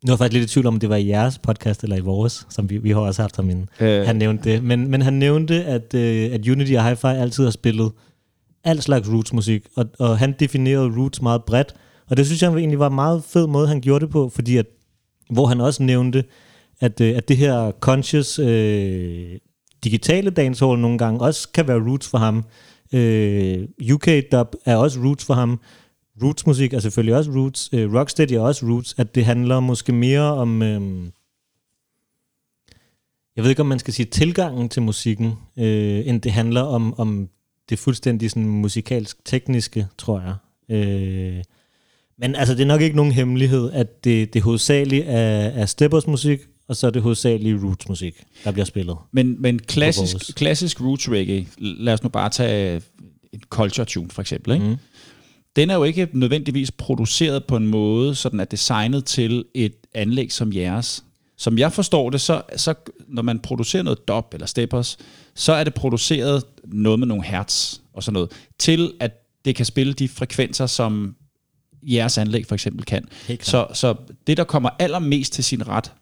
Nu 0.04 0.10
er 0.10 0.12
jeg 0.12 0.18
faktisk 0.18 0.32
lidt 0.32 0.50
i 0.50 0.54
tvivl 0.54 0.66
om, 0.66 0.74
om 0.74 0.80
det 0.80 0.88
var 0.88 0.96
i 0.96 1.08
jeres 1.08 1.38
podcast 1.38 1.82
eller 1.82 1.96
i 1.96 2.00
vores, 2.00 2.46
som 2.50 2.70
vi, 2.70 2.76
vi 2.76 2.90
har 2.90 3.00
også 3.00 3.22
haft 3.22 3.36
ham 3.36 3.50
inde. 3.50 3.66
Øh. 3.80 4.06
Han 4.06 4.16
nævnte 4.16 4.50
det. 4.50 4.64
Men, 4.64 4.88
men 4.90 5.02
han 5.02 5.12
nævnte, 5.12 5.64
at, 5.64 5.94
øh, 5.94 6.30
at 6.32 6.48
Unity 6.48 6.72
og 6.72 6.90
Hi-Fi 6.90 7.06
altid 7.06 7.44
har 7.44 7.50
spillet 7.50 7.92
al 8.64 8.82
slags 8.82 9.08
roots-musik, 9.08 9.66
og, 9.76 9.86
og 9.98 10.18
han 10.18 10.34
definerede 10.40 10.96
roots 10.96 11.22
meget 11.22 11.44
bredt. 11.44 11.74
Og 12.10 12.16
det 12.16 12.26
synes 12.26 12.42
jeg 12.42 12.52
egentlig 12.52 12.78
var 12.78 12.88
en 12.88 12.94
meget 12.94 13.24
fed 13.24 13.46
måde, 13.46 13.68
han 13.68 13.80
gjorde 13.80 14.04
det 14.04 14.12
på, 14.12 14.28
fordi 14.34 14.56
at, 14.56 14.66
hvor 15.30 15.46
han 15.46 15.60
også 15.60 15.82
nævnte, 15.82 16.24
at, 16.80 17.00
øh, 17.00 17.16
at 17.16 17.28
det 17.28 17.36
her 17.36 17.72
conscious 17.80 18.38
øh, 18.38 19.38
digitale 19.84 20.30
dancehall 20.30 20.78
nogle 20.78 20.98
gange 20.98 21.20
også 21.20 21.48
kan 21.54 21.68
være 21.68 21.88
roots 21.88 22.08
for 22.08 22.18
ham. 22.18 22.44
Øh, 22.92 23.68
UK 23.92 24.08
dub 24.32 24.54
er 24.64 24.76
også 24.76 25.00
roots 25.00 25.24
for 25.24 25.34
ham. 25.34 25.60
Roots 26.22 26.46
musik 26.46 26.72
er 26.72 26.78
selvfølgelig 26.78 27.16
også 27.16 27.30
roots. 27.30 27.70
Øh, 27.72 27.94
Rocksteady 27.94 28.32
er 28.32 28.40
også 28.40 28.66
roots. 28.66 28.94
At 28.98 29.14
det 29.14 29.24
handler 29.24 29.60
måske 29.60 29.92
mere 29.92 30.34
om... 30.34 30.62
Øh, 30.62 31.06
jeg 33.36 33.44
ved 33.44 33.50
ikke, 33.50 33.62
om 33.62 33.68
man 33.68 33.78
skal 33.78 33.94
sige 33.94 34.06
tilgangen 34.06 34.68
til 34.68 34.82
musikken, 34.82 35.32
øh, 35.58 36.02
end 36.06 36.20
det 36.20 36.32
handler 36.32 36.62
om, 36.62 36.98
om 36.98 37.28
det 37.68 37.78
fuldstændig 37.78 38.30
sådan 38.30 38.48
musikalsk 38.48 39.24
tekniske, 39.24 39.86
tror 39.98 40.20
jeg. 40.20 40.34
Øh, 40.76 41.42
men 42.18 42.34
altså, 42.34 42.54
det 42.54 42.62
er 42.62 42.66
nok 42.66 42.80
ikke 42.80 42.96
nogen 42.96 43.12
hemmelighed, 43.12 43.70
at 43.72 44.04
det, 44.04 44.34
det 44.34 44.42
hovedsageligt 44.42 45.04
er, 45.06 45.48
er 45.48 45.66
steppers 45.66 46.06
musik, 46.06 46.40
og 46.68 46.76
så 46.76 46.86
er 46.86 46.90
det 46.90 47.02
hovedsageligt 47.02 47.62
roots 47.62 47.88
musik, 47.88 48.24
der 48.44 48.52
bliver 48.52 48.64
spillet. 48.66 48.96
Men, 49.12 49.42
men 49.42 49.58
klassisk, 49.58 50.36
klassisk 50.36 50.80
roots 50.80 51.10
reggae, 51.10 51.46
lad 51.58 51.92
os 51.92 52.02
nu 52.02 52.08
bare 52.08 52.30
tage 52.30 52.82
et 53.32 53.42
culture 53.42 53.84
tune 53.84 54.10
for 54.10 54.20
eksempel, 54.20 54.54
ikke? 54.54 54.66
Mm. 54.66 54.76
Den 55.56 55.70
er 55.70 55.74
jo 55.74 55.84
ikke 55.84 56.08
nødvendigvis 56.12 56.70
produceret 56.70 57.44
på 57.44 57.56
en 57.56 57.66
måde, 57.66 58.14
sådan 58.14 58.40
er 58.40 58.44
designet 58.44 59.04
til 59.04 59.44
et 59.54 59.74
anlæg 59.94 60.32
som 60.32 60.52
jeres. 60.52 61.04
Som 61.36 61.58
jeg 61.58 61.72
forstår 61.72 62.10
det, 62.10 62.20
så, 62.20 62.42
så 62.56 62.74
når 63.08 63.22
man 63.22 63.38
producerer 63.38 63.82
noget 63.82 64.08
dub 64.08 64.34
eller 64.34 64.46
steppers, 64.46 64.96
så 65.34 65.52
er 65.52 65.64
det 65.64 65.74
produceret 65.74 66.44
noget 66.64 66.98
med 66.98 67.06
nogle 67.06 67.24
hertz 67.24 67.76
og 67.92 68.02
sådan 68.02 68.12
noget, 68.12 68.30
til 68.58 68.92
at 69.00 69.24
det 69.44 69.56
kan 69.56 69.66
spille 69.66 69.92
de 69.92 70.08
frekvenser, 70.08 70.66
som 70.66 71.14
jeres 71.82 72.18
anlæg 72.18 72.46
for 72.46 72.54
eksempel 72.54 72.84
kan. 72.84 73.08
Så, 73.44 73.66
så 73.74 73.94
det, 74.26 74.36
der 74.36 74.44
kommer 74.44 74.70
allermest 74.78 75.32
til 75.32 75.44
sin 75.44 75.68
ret 75.68 75.92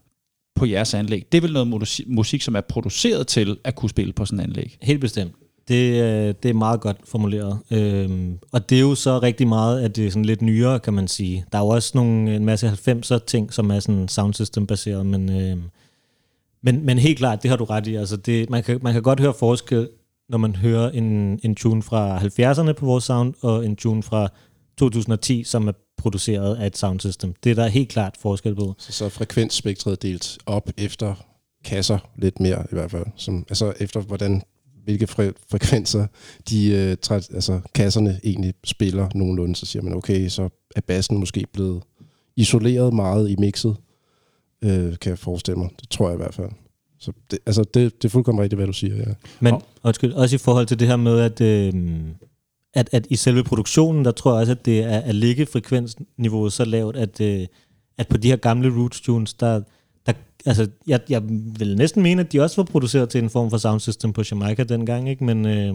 på 0.54 0.66
jeres 0.66 0.94
anlæg, 0.94 1.26
det 1.32 1.38
er 1.38 1.42
vel 1.42 1.52
noget 1.52 1.68
musik, 1.68 2.08
musik, 2.08 2.42
som 2.42 2.56
er 2.56 2.60
produceret 2.60 3.26
til 3.26 3.58
at 3.64 3.74
kunne 3.74 3.90
spille 3.90 4.12
på 4.12 4.24
sådan 4.24 4.40
et 4.40 4.44
anlæg. 4.44 4.78
Helt 4.82 5.00
bestemt. 5.00 5.32
Det, 5.68 6.02
øh, 6.02 6.34
det 6.42 6.48
er 6.48 6.54
meget 6.54 6.80
godt 6.80 6.96
formuleret. 7.04 7.58
Øhm, 7.70 8.38
og 8.52 8.70
det 8.70 8.76
er 8.76 8.82
jo 8.82 8.94
så 8.94 9.18
rigtig 9.18 9.48
meget, 9.48 9.82
at 9.82 9.96
det 9.96 10.06
er 10.06 10.10
sådan 10.10 10.24
lidt 10.24 10.42
nyere, 10.42 10.80
kan 10.80 10.94
man 10.94 11.08
sige. 11.08 11.44
Der 11.52 11.58
er 11.58 11.62
jo 11.62 11.68
også 11.68 11.92
nogle, 11.94 12.36
en 12.36 12.44
masse 12.44 12.68
90'er 12.68 13.18
ting, 13.26 13.52
som 13.52 13.70
er 13.70 13.80
sådan 13.80 14.08
soundsystem-baseret, 14.08 15.06
men, 15.06 15.40
øhm, 15.40 15.62
men, 16.62 16.86
men 16.86 16.98
helt 16.98 17.18
klart, 17.18 17.42
det 17.42 17.50
har 17.50 17.56
du 17.56 17.64
ret 17.64 17.86
i. 17.86 17.94
Altså 17.94 18.16
det, 18.16 18.50
man, 18.50 18.62
kan, 18.62 18.78
man 18.82 18.92
kan 18.92 19.02
godt 19.02 19.20
høre 19.20 19.34
forskel, 19.38 19.88
når 20.28 20.38
man 20.38 20.56
hører 20.56 20.90
en, 20.90 21.40
en 21.42 21.54
tune 21.54 21.82
fra 21.82 22.18
70'erne 22.18 22.72
på 22.72 22.86
vores 22.86 23.04
sound, 23.04 23.34
og 23.40 23.66
en 23.66 23.76
tune 23.76 24.02
fra 24.02 24.28
2010, 24.78 25.44
som 25.44 25.68
er 25.68 25.72
produceret 25.96 26.56
af 26.56 26.66
et 26.66 26.76
soundsystem. 26.76 27.34
Det 27.44 27.50
er 27.50 27.54
der 27.54 27.66
helt 27.66 27.88
klart 27.88 28.14
forskel 28.20 28.54
på. 28.54 28.74
Så, 28.78 28.92
så 28.92 29.04
er 29.04 29.08
frekvensspektret 29.08 30.02
delt 30.02 30.38
op 30.46 30.70
efter 30.76 31.14
kasser 31.64 31.98
lidt 32.16 32.40
mere 32.40 32.62
i 32.72 32.74
hvert 32.74 32.90
fald. 32.90 33.06
Som, 33.16 33.46
altså 33.48 33.72
efter 33.80 34.00
hvordan, 34.00 34.42
hvilke 34.86 35.06
fre, 35.06 35.32
frekvenser 35.50 36.06
de 36.50 36.68
øh, 36.68 36.96
træ, 37.02 37.14
altså 37.14 37.60
kasserne 37.74 38.20
egentlig 38.24 38.54
spiller 38.64 39.08
nogenlunde. 39.14 39.56
Så 39.56 39.66
siger 39.66 39.82
man, 39.82 39.94
okay, 39.94 40.28
så 40.28 40.48
er 40.76 40.80
bassen 40.80 41.18
måske 41.18 41.46
blevet 41.52 41.82
isoleret 42.36 42.94
meget 42.94 43.30
i 43.30 43.36
mixet, 43.38 43.76
øh, 44.64 44.98
kan 44.98 45.10
jeg 45.10 45.18
forestille 45.18 45.58
mig. 45.58 45.68
Det 45.80 45.88
tror 45.88 46.08
jeg 46.08 46.14
i 46.14 46.22
hvert 46.22 46.34
fald. 46.34 46.50
Så 46.98 47.12
det, 47.30 47.38
altså 47.46 47.64
det, 47.74 48.02
det 48.02 48.08
er 48.08 48.12
fuldkommen 48.12 48.42
rigtigt, 48.42 48.58
hvad 48.58 48.66
du 48.66 48.72
siger. 48.72 48.96
Ja. 48.96 49.12
Men 49.40 49.54
undskyld, 49.84 50.12
også 50.12 50.36
i 50.36 50.38
forhold 50.38 50.66
til 50.66 50.78
det 50.80 50.88
her 50.88 50.96
med, 50.96 51.20
at, 51.20 51.40
øh, 51.40 51.72
at, 52.74 52.88
at 52.92 53.06
i 53.10 53.16
selve 53.16 53.44
produktionen, 53.44 54.04
der 54.04 54.10
tror 54.10 54.32
jeg 54.32 54.40
også, 54.40 54.52
at 54.52 54.64
det 54.64 54.80
er 54.80 54.98
at 54.98 55.14
ligge 55.14 55.46
frekvensniveauet 55.46 56.52
så 56.52 56.64
lavt, 56.64 56.96
at, 56.96 57.20
øh, 57.20 57.46
at 57.98 58.08
på 58.08 58.16
de 58.16 58.28
her 58.28 58.36
gamle 58.36 58.78
roots 58.78 59.00
tunes, 59.00 59.34
der 59.34 59.60
altså, 60.46 60.68
jeg, 60.86 61.00
jeg 61.08 61.22
vil 61.58 61.76
næsten 61.76 62.02
mene, 62.02 62.20
at 62.20 62.32
de 62.32 62.40
også 62.40 62.56
var 62.56 62.64
produceret 62.64 63.08
til 63.08 63.22
en 63.22 63.30
form 63.30 63.50
for 63.50 63.56
soundsystem 63.58 64.12
på 64.12 64.22
Jamaica 64.30 64.64
dengang, 64.64 65.08
ikke? 65.10 65.24
Men, 65.24 65.46
øh, 65.46 65.74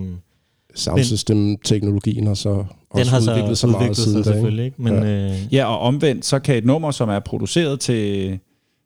Soundsystem-teknologien 0.75 2.27
har 2.27 2.33
så 2.33 2.49
den 2.53 2.65
også 2.91 3.11
har 3.11 3.19
så 3.19 3.31
udviklet 3.31 3.57
sig 3.57 3.69
meget 3.69 3.79
udviklet 3.81 3.97
sig 3.97 4.03
siden 4.05 4.23
da. 4.23 4.29
ikke? 4.29 4.33
selvfølgelig, 4.33 4.65
ikke? 4.65 4.81
Men, 4.81 4.93
Ja. 4.93 5.31
øh, 5.31 5.53
Ja, 5.53 5.65
og 5.65 5.79
omvendt, 5.79 6.25
så 6.25 6.39
kan 6.39 6.55
et 6.55 6.65
nummer, 6.65 6.91
som 6.91 7.09
er 7.09 7.19
produceret 7.19 7.79
til, 7.79 8.39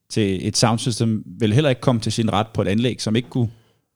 til 0.09 0.47
et 0.47 0.57
soundsystem, 0.57 1.23
vel 1.39 1.53
heller 1.53 1.69
ikke 1.69 1.81
komme 1.81 2.01
til 2.01 2.11
sin 2.11 2.33
ret 2.33 2.47
på 2.53 2.61
et 2.61 2.67
anlæg, 2.67 3.01
som 3.01 3.15
ikke 3.15 3.29
kunne 3.29 3.49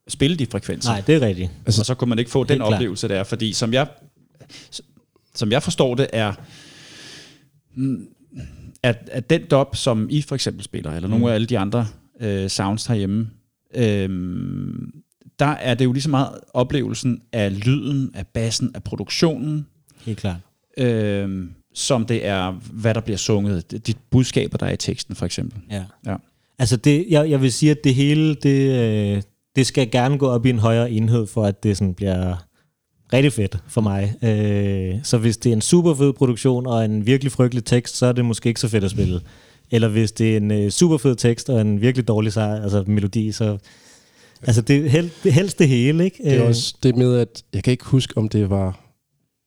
spille 0.08 0.38
de 0.38 0.46
frekvenser. 0.46 0.92
nej, 0.92 1.02
det 1.08 1.16
er 1.16 1.22
rigtigt. 1.28 1.52
Altså, 1.66 1.82
og 1.82 1.86
så 1.86 1.96
kunne 1.96 2.10
man 2.10 2.20
ikke 2.20 2.32
få 2.32 2.44
den 2.44 2.62
oplevelse 2.62 3.08
der, 3.08 3.24
fordi 3.24 3.54
som 3.54 3.74
jeg, 3.74 3.88
som 5.36 5.52
jeg 5.52 5.64
forstår 5.64 5.96
det, 5.96 6.08
er, 6.14 6.34
mm, 7.76 8.08
at, 8.84 9.10
at 9.12 9.30
den 9.30 9.42
dub, 9.52 9.76
som 9.76 10.08
I 10.10 10.22
for 10.22 10.36
eksempel 10.36 10.64
spiller, 10.64 10.92
eller 10.92 11.10
nogle 11.10 11.30
af 11.30 11.34
alle 11.34 11.48
de 11.48 11.60
andre 11.60 11.88
øh, 12.22 12.50
sounds 12.50 12.86
herhjemme, 12.86 13.30
øh, 13.76 14.10
der 15.40 15.46
er 15.46 15.74
det 15.74 15.86
jo 15.86 15.92
lige 15.92 16.04
så 16.04 16.10
meget 16.10 16.30
oplevelsen 16.54 17.22
af 17.34 17.66
lyden, 17.66 18.12
af 18.16 18.28
bassen, 18.28 18.72
af 18.76 18.84
produktionen, 18.84 19.66
Helt 20.06 20.18
klart. 20.18 20.38
øh, 20.78 21.46
som 21.74 22.06
det 22.06 22.26
er, 22.26 22.52
hvad 22.72 22.94
der 22.94 23.02
bliver 23.02 23.18
sunget, 23.18 23.72
de, 23.72 23.78
de 23.80 23.94
budskaber, 24.12 24.58
der 24.58 24.66
er 24.66 24.72
i 24.72 24.78
teksten 24.78 25.16
for 25.16 25.26
eksempel. 25.26 25.62
Ja. 25.72 25.84
Ja. 26.06 26.16
Altså, 26.60 26.78
det, 26.78 27.06
jeg, 27.10 27.30
jeg 27.30 27.42
vil 27.42 27.54
sige, 27.54 27.72
at 27.72 27.84
det 27.84 27.96
hele, 27.96 28.36
det, 28.36 28.72
øh, 29.16 29.22
det 29.56 29.68
skal 29.68 29.92
gerne 29.92 30.18
gå 30.18 30.28
op 30.28 30.46
i 30.46 30.50
en 30.50 30.60
højere 30.60 30.92
enhed, 30.92 31.28
for 31.28 31.46
at 31.46 31.64
det 31.64 31.78
sådan 31.78 31.94
bliver 31.94 32.36
rigtig 33.14 33.34
fedt 33.34 33.58
for 33.68 33.82
mig. 33.82 34.16
Øh, 34.24 35.00
så 35.04 35.18
hvis 35.18 35.38
det 35.38 35.50
er 35.50 35.54
en 35.54 35.62
super 35.62 35.94
fed 35.94 36.14
produktion 36.14 36.68
og 36.68 36.86
en 36.86 37.06
virkelig 37.06 37.32
frygtelig 37.32 37.66
tekst, 37.66 37.96
så 37.98 38.06
er 38.06 38.12
det 38.12 38.26
måske 38.26 38.48
ikke 38.50 38.60
så 38.60 38.68
fedt 38.68 38.84
at 38.84 38.92
spille. 38.92 39.22
Eller 39.72 39.88
hvis 39.88 40.12
det 40.12 40.34
er 40.34 40.38
en 40.38 40.52
øh, 40.52 40.70
super 40.70 40.98
fed 40.98 41.16
tekst 41.16 41.50
og 41.50 41.62
en 41.62 41.82
virkelig 41.82 42.08
dårlig 42.08 42.34
sej, 42.34 42.62
altså 42.64 42.84
melodi, 42.88 43.32
så... 43.32 43.58
Altså, 44.44 44.62
det 44.62 44.92
hel, 44.92 45.12
det 45.24 45.34
helst 45.34 45.60
det 45.60 45.68
hele, 45.68 46.04
ikke? 46.04 46.24
Det 46.24 46.34
er 46.34 46.42
Øh, 46.42 46.48
også 46.48 46.76
det 46.84 46.96
med, 46.96 47.18
at 47.18 47.44
jeg 47.54 47.64
kan 47.64 47.72
ikke 47.72 47.86
huske, 47.86 48.18
om 48.18 48.30
det 48.30 48.50
var... 48.50 48.80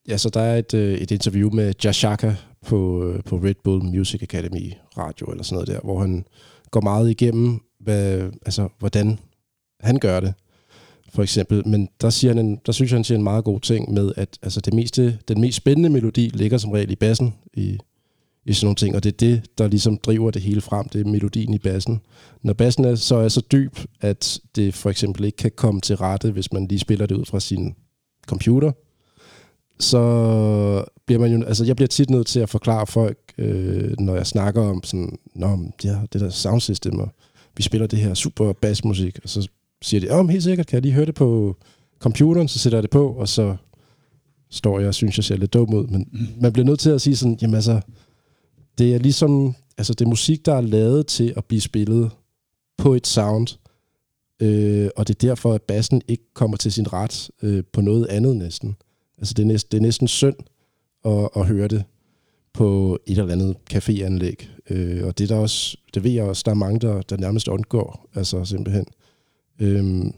Altså, 0.08 0.28
der 0.28 0.40
er 0.40 0.58
et, 0.58 0.74
øh, 0.74 0.98
et 0.98 1.10
interview 1.10 1.50
med 1.50 1.74
Jashaka 1.84 2.34
på, 2.66 3.04
øh, 3.04 3.22
på 3.24 3.36
Red 3.36 3.54
Bull 3.64 3.84
Music 3.84 4.22
Academy 4.22 4.72
radio 4.98 5.26
eller 5.26 5.44
sådan 5.44 5.54
noget 5.54 5.68
der, 5.68 5.80
hvor 5.84 6.00
han 6.00 6.24
går 6.70 6.80
meget 6.80 7.10
igennem, 7.10 7.60
hvad, 7.80 8.30
altså, 8.46 8.68
hvordan 8.78 9.18
han 9.80 9.98
gør 9.98 10.20
det, 10.20 10.34
for 11.14 11.22
eksempel. 11.22 11.68
Men 11.68 11.88
der, 12.00 12.10
siger 12.10 12.34
han 12.34 12.46
en, 12.46 12.60
der 12.66 12.72
synes 12.72 12.90
jeg, 12.90 12.96
han 12.96 13.04
siger 13.04 13.18
en 13.18 13.24
meget 13.24 13.44
god 13.44 13.60
ting 13.60 13.92
med, 13.92 14.12
at 14.16 14.38
altså, 14.42 14.60
det 14.60 14.74
meste, 14.74 15.18
den 15.28 15.40
mest 15.40 15.56
spændende 15.56 15.90
melodi 15.90 16.30
ligger 16.34 16.58
som 16.58 16.70
regel 16.70 16.90
i 16.90 16.96
bassen 16.96 17.34
i, 17.54 17.78
i 18.44 18.52
sådan 18.52 18.66
nogle 18.66 18.76
ting, 18.76 18.96
og 18.96 19.04
det 19.04 19.12
er 19.12 19.16
det, 19.16 19.58
der 19.58 19.68
ligesom 19.68 19.98
driver 19.98 20.30
det 20.30 20.42
hele 20.42 20.60
frem, 20.60 20.88
det 20.88 21.00
er 21.00 21.10
melodien 21.10 21.54
i 21.54 21.58
bassen. 21.58 22.00
Når 22.42 22.52
bassen 22.52 22.84
er, 22.84 22.94
så 22.94 23.16
er 23.16 23.28
så 23.28 23.42
dyb, 23.52 23.78
at 24.00 24.40
det 24.56 24.74
for 24.74 24.90
eksempel 24.90 25.24
ikke 25.24 25.36
kan 25.36 25.50
komme 25.56 25.80
til 25.80 25.96
rette, 25.96 26.30
hvis 26.30 26.52
man 26.52 26.66
lige 26.66 26.78
spiller 26.78 27.06
det 27.06 27.14
ud 27.14 27.24
fra 27.24 27.40
sin 27.40 27.74
computer, 28.26 28.72
så 29.78 30.84
bliver 31.06 31.18
man 31.20 31.32
jo, 31.32 31.44
altså 31.44 31.64
jeg 31.64 31.76
bliver 31.76 31.88
tit 31.88 32.10
nødt 32.10 32.26
til 32.26 32.40
at 32.40 32.48
forklare 32.48 32.86
folk, 32.86 33.18
øh, 33.38 33.94
når 33.98 34.14
jeg 34.16 34.26
snakker 34.26 34.62
om 34.62 34.82
sådan, 34.84 35.18
Nå, 35.34 35.58
det, 35.82 35.90
her, 35.90 36.06
det 36.06 36.20
der 36.20 36.30
soundsystem, 36.30 36.98
og 36.98 37.08
vi 37.56 37.62
spiller 37.62 37.86
det 37.86 37.98
her 37.98 38.14
super 38.14 38.52
bassmusik, 38.52 39.18
og 39.22 39.28
så 39.28 39.48
siger 39.82 40.00
de, 40.00 40.10
oh, 40.10 40.28
helt 40.28 40.42
sikkert, 40.42 40.66
kan 40.66 40.76
jeg 40.76 40.82
lige 40.82 40.94
høre 40.94 41.06
det 41.06 41.14
på 41.14 41.56
computeren, 41.98 42.48
så 42.48 42.58
sætter 42.58 42.78
jeg 42.78 42.82
det 42.82 42.90
på, 42.90 43.08
og 43.08 43.28
så 43.28 43.56
står 44.50 44.78
jeg 44.78 44.88
og 44.88 44.94
synes, 44.94 45.16
jeg 45.16 45.24
ser 45.24 45.36
lidt 45.36 45.52
dum 45.52 45.74
ud, 45.74 45.86
men 45.86 46.08
man 46.40 46.52
bliver 46.52 46.66
nødt 46.66 46.80
til 46.80 46.90
at 46.90 47.00
sige 47.00 47.16
sådan, 47.16 47.38
jamen 47.42 47.54
altså, 47.54 47.80
det 48.78 48.94
er 48.94 48.98
ligesom, 48.98 49.54
altså 49.78 49.94
det 49.94 50.04
er 50.04 50.08
musik, 50.08 50.46
der 50.46 50.54
er 50.54 50.60
lavet 50.60 51.06
til 51.06 51.34
at 51.36 51.44
blive 51.44 51.60
spillet 51.60 52.10
på 52.78 52.94
et 52.94 53.06
sound, 53.06 53.48
øh, 54.42 54.88
og 54.96 55.08
det 55.08 55.14
er 55.14 55.28
derfor, 55.28 55.54
at 55.54 55.62
bassen 55.62 56.02
ikke 56.08 56.24
kommer 56.34 56.56
til 56.56 56.72
sin 56.72 56.92
ret 56.92 57.30
øh, 57.42 57.64
på 57.72 57.80
noget 57.80 58.06
andet 58.06 58.36
næsten. 58.36 58.76
Altså 59.18 59.34
det 59.34 59.42
er, 59.42 59.46
næsten, 59.46 59.70
det 59.70 59.76
er 59.76 59.82
næsten 59.82 60.08
synd 60.08 60.36
at, 61.04 61.28
at 61.36 61.46
høre 61.46 61.68
det 61.68 61.84
på 62.52 62.98
et 63.06 63.18
eller 63.18 63.32
andet 63.32 63.56
caféanlæg. 63.74 64.46
Øh, 64.70 65.06
og 65.06 65.18
det 65.18 65.30
er 65.30 65.34
der 65.34 65.42
også, 65.42 65.76
det 65.94 66.04
ved 66.04 66.10
jeg 66.10 66.24
også, 66.24 66.42
der 66.46 66.50
er 66.50 66.54
mange, 66.54 66.80
der, 66.80 67.02
der 67.02 67.16
nærmest 67.16 67.48
undgår, 67.48 68.08
altså 68.14 68.44
simpelthen. 68.44 68.86
Øhm, 69.62 70.14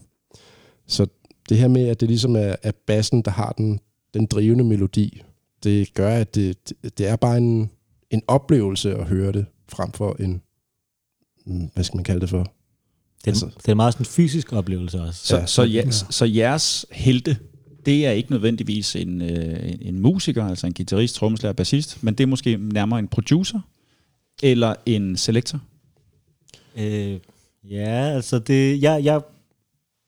så 0.87 1.07
det 1.49 1.59
her 1.59 1.69
med, 1.69 1.89
at 1.89 2.01
det 2.01 2.09
ligesom 2.09 2.37
er, 2.37 2.57
er 2.63 2.73
bassen, 2.87 3.23
der 3.23 3.31
har 3.31 3.53
den, 3.59 3.81
den 4.15 4.27
drivende 4.27 4.65
melodi, 4.65 5.23
det 5.65 5.95
gør, 5.95 6.15
at 6.15 6.35
det, 6.35 6.69
det, 6.69 6.99
det 6.99 7.07
er 7.09 7.17
bare 7.17 7.37
en, 7.39 7.71
en 8.11 8.23
oplevelse 8.29 8.95
at 8.97 9.07
høre 9.07 9.33
det, 9.33 9.47
frem 9.69 9.93
for 9.93 10.17
en, 10.21 10.43
mm, 11.47 11.71
hvad 11.75 11.85
skal 11.85 11.97
man 11.97 12.05
kalde 12.05 12.21
det 12.21 12.29
for? 12.31 12.39
det, 12.39 13.27
er, 13.27 13.31
altså- 13.31 13.47
det 13.57 13.69
er 13.69 13.73
en 13.73 13.77
meget 13.77 13.93
sådan 13.95 14.07
fysisk 14.07 14.53
oplevelse 14.53 15.01
også. 15.01 15.27
Så, 15.27 15.37
Ja. 15.37 15.47
så, 15.47 15.63
ja, 15.63 15.91
så 15.91 16.25
jeres 16.25 16.87
helte, 16.93 17.37
det 17.87 18.07
er 18.07 18.11
ikke 18.11 18.31
nødvendigvis 18.31 18.97
en, 18.97 19.23
øh, 19.23 19.71
en, 19.73 19.79
en 19.83 20.01
musiker, 20.01 20.45
altså 20.45 20.67
en 20.67 20.75
guitarist, 20.75 21.15
trommeslager, 21.15 21.53
bassist, 21.53 22.03
men 22.03 22.15
det 22.15 22.25
er 22.25 22.29
måske 22.29 22.57
nærmere 22.57 22.99
en 22.99 23.09
producer, 23.09 23.61
eller 24.43 24.75
en 24.87 25.17
selektor? 25.17 25.61
Øh, 26.77 27.19
ja, 27.71 27.91
altså 28.15 28.39
det, 28.39 28.83
jeg, 28.83 29.05
jeg, 29.05 29.21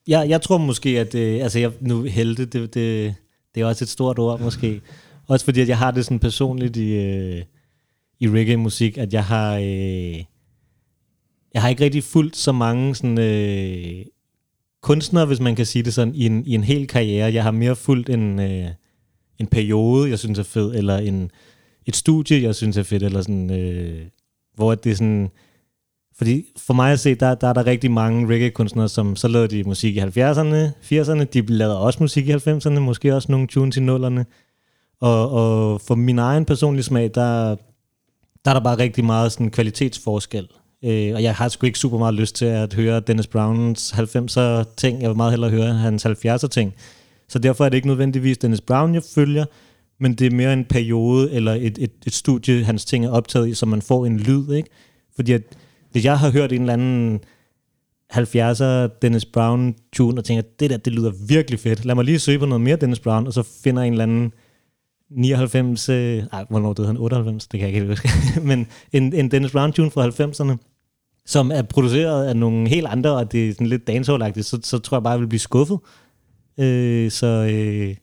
jeg, 0.07 0.29
jeg 0.29 0.43
tror 0.43 0.59
måske, 0.59 1.01
at 1.01 1.13
det, 1.13 1.43
altså 1.43 1.59
jeg, 1.59 1.73
nu 1.81 2.03
helte, 2.03 2.45
det, 2.45 2.75
det, 2.75 3.15
det 3.55 3.61
er 3.61 3.67
også 3.67 3.85
et 3.85 3.89
stort 3.89 4.19
ord 4.19 4.41
måske. 4.41 4.81
Også 5.29 5.45
fordi, 5.45 5.61
at 5.61 5.69
jeg 5.69 5.79
har 5.79 5.91
det 5.91 6.05
sådan 6.05 6.19
personligt 6.19 6.77
i, 6.77 6.93
øh, 6.93 7.43
i 8.21 8.29
reggae-musik, 8.29 8.99
at 8.99 9.13
jeg 9.13 9.25
har, 9.25 9.57
øh, 9.57 10.25
jeg 11.55 11.63
har 11.63 11.69
ikke 11.69 11.85
rigtig 11.85 12.05
fulgt 12.05 12.37
så 12.37 12.53
mange 12.53 12.95
sådan, 12.95 13.19
øh, 13.19 14.05
kunstnere, 14.83 15.27
hvis 15.27 15.41
man 15.41 15.57
kan 15.57 15.67
sige 15.67 15.83
det 15.83 15.95
sådan, 15.95 16.15
i 16.15 16.27
en, 16.27 16.47
i 16.47 16.55
en 16.55 16.65
hel 16.65 16.87
karriere. 16.87 17.33
Jeg 17.33 17.43
har 17.43 17.51
mere 17.51 17.77
fulgt 17.77 18.09
en, 18.09 18.41
øh, 18.41 18.69
en 19.39 19.47
periode, 19.47 20.11
jeg 20.11 20.19
synes 20.19 20.39
er 20.39 20.43
fed, 20.43 20.75
eller 20.75 20.99
en, 20.99 21.31
et 21.87 21.97
studie, 21.97 22.43
jeg 22.43 22.55
synes 22.55 22.77
er 22.77 22.83
fedt, 22.83 23.03
eller 23.03 23.23
sådan, 23.23 23.51
øh, 23.51 24.07
hvor 24.55 24.75
det 24.75 24.93
er 24.93 24.97
sådan, 24.97 25.31
fordi 26.19 26.45
for 26.67 26.75
mig 26.75 26.93
at 26.93 27.01
se, 27.01 27.15
der, 27.15 27.35
der 27.35 27.49
er 27.49 27.53
der 27.53 27.67
rigtig 27.67 27.91
mange 27.91 28.35
reggae-kunstnere, 28.35 28.89
som 28.89 29.17
så 29.17 29.29
lavede 29.29 29.57
de 29.57 29.65
musik 29.65 29.97
i 29.97 30.01
70'erne, 30.01 30.57
80'erne, 30.83 31.25
de 31.25 31.41
lavede 31.47 31.81
også 31.81 31.99
musik 32.03 32.29
i 32.29 32.33
90'erne, 32.33 32.79
måske 32.79 33.15
også 33.15 33.33
nogle 33.33 33.47
tunes 33.47 33.77
i 33.77 33.81
0'erne. 33.81 34.23
Og, 35.01 35.31
og 35.31 35.81
for 35.81 35.95
min 35.95 36.19
egen 36.19 36.45
personlige 36.45 36.83
smag, 36.83 37.11
der, 37.15 37.57
der 38.45 38.51
er 38.51 38.55
der 38.55 38.61
bare 38.61 38.79
rigtig 38.79 39.05
meget 39.05 39.33
sådan 39.33 39.51
kvalitetsforskel. 39.51 40.49
Øh, 40.85 41.15
og 41.15 41.23
jeg 41.23 41.35
har 41.35 41.49
sgu 41.49 41.67
ikke 41.67 41.79
super 41.79 41.99
meget 41.99 42.15
lyst 42.15 42.37
til 42.37 42.45
at 42.45 42.75
høre 42.75 43.01
Dennis 43.01 43.27
Browns 43.27 43.93
90'er 43.93 44.75
ting. 44.77 45.03
Jeg 45.03 45.09
vil 45.09 45.17
meget 45.17 45.33
hellere 45.33 45.51
høre 45.51 45.75
hans 45.75 46.07
70'er 46.07 46.49
ting. 46.49 46.75
Så 47.29 47.39
derfor 47.39 47.65
er 47.65 47.69
det 47.69 47.77
ikke 47.77 47.89
nødvendigvis 47.89 48.39
Dennis 48.39 48.61
Brown, 48.61 48.95
jeg 48.95 49.03
følger, 49.15 49.45
men 50.01 50.15
det 50.15 50.27
er 50.27 50.37
mere 50.37 50.53
en 50.53 50.65
periode 50.65 51.33
eller 51.33 51.53
et, 51.53 51.79
et, 51.79 51.93
et 52.07 52.15
studie, 52.15 52.65
hans 52.65 52.85
ting 52.85 53.05
er 53.05 53.11
optaget 53.11 53.49
i, 53.49 53.55
så 53.55 53.67
man 53.67 53.83
får 53.83 54.07
en 54.07 54.19
lyd. 54.19 54.53
Ikke? 54.53 54.69
Fordi 55.17 55.33
at, 55.33 55.43
hvis 55.97 56.05
jeg 56.05 56.19
har 56.19 56.31
hørt 56.31 56.53
en 56.53 56.61
eller 56.61 56.73
anden 56.73 57.21
70'er 58.13 58.99
Dennis 59.03 59.25
Brown 59.25 59.75
tune, 59.93 60.21
og 60.21 60.25
tænker, 60.25 60.43
det 60.61 60.71
der, 60.71 60.77
det 60.77 60.93
lyder 60.93 61.13
virkelig 61.29 61.61
fedt. 61.61 61.85
Lad 61.85 61.95
mig 61.95 62.05
lige 62.05 62.19
søge 62.19 62.39
på 62.39 62.47
noget 62.47 62.61
mere 62.61 62.77
Dennis 62.77 63.01
Brown, 63.01 63.27
og 63.27 63.33
så 63.33 63.43
finder 63.65 63.83
en 63.83 63.93
eller 63.93 64.03
anden 64.03 64.33
99, 65.11 65.89
øh, 65.89 66.23
ej, 66.33 66.45
hvornår 66.51 66.73
døde 66.73 66.87
han? 66.87 66.97
98? 66.97 67.47
Det 67.47 67.61
kan 67.61 67.69
jeg 67.69 67.77
ikke 67.77 67.89
huske. 67.89 68.09
Men 68.49 68.67
en, 68.93 69.13
en 69.13 69.31
Dennis 69.31 69.53
Brown 69.53 69.73
tune 69.73 69.91
fra 69.91 70.09
90'erne, 70.09 70.57
som 71.27 71.51
er 71.51 71.63
produceret 71.63 72.27
af 72.27 72.37
nogle 72.37 72.69
helt 72.69 72.87
andre, 72.87 73.17
og 73.17 73.33
det 73.33 73.49
er 73.49 73.53
sådan 73.53 73.67
lidt 73.67 73.87
dancehall 73.87 74.45
så, 74.45 74.59
så 74.63 74.79
tror 74.79 74.97
jeg 74.97 75.03
bare, 75.03 75.13
jeg 75.13 75.21
vil 75.21 75.29
blive 75.29 75.41
skuffet. 75.41 75.79
Øh, 76.59 77.11
så 77.11 77.27
øh, 77.27 77.97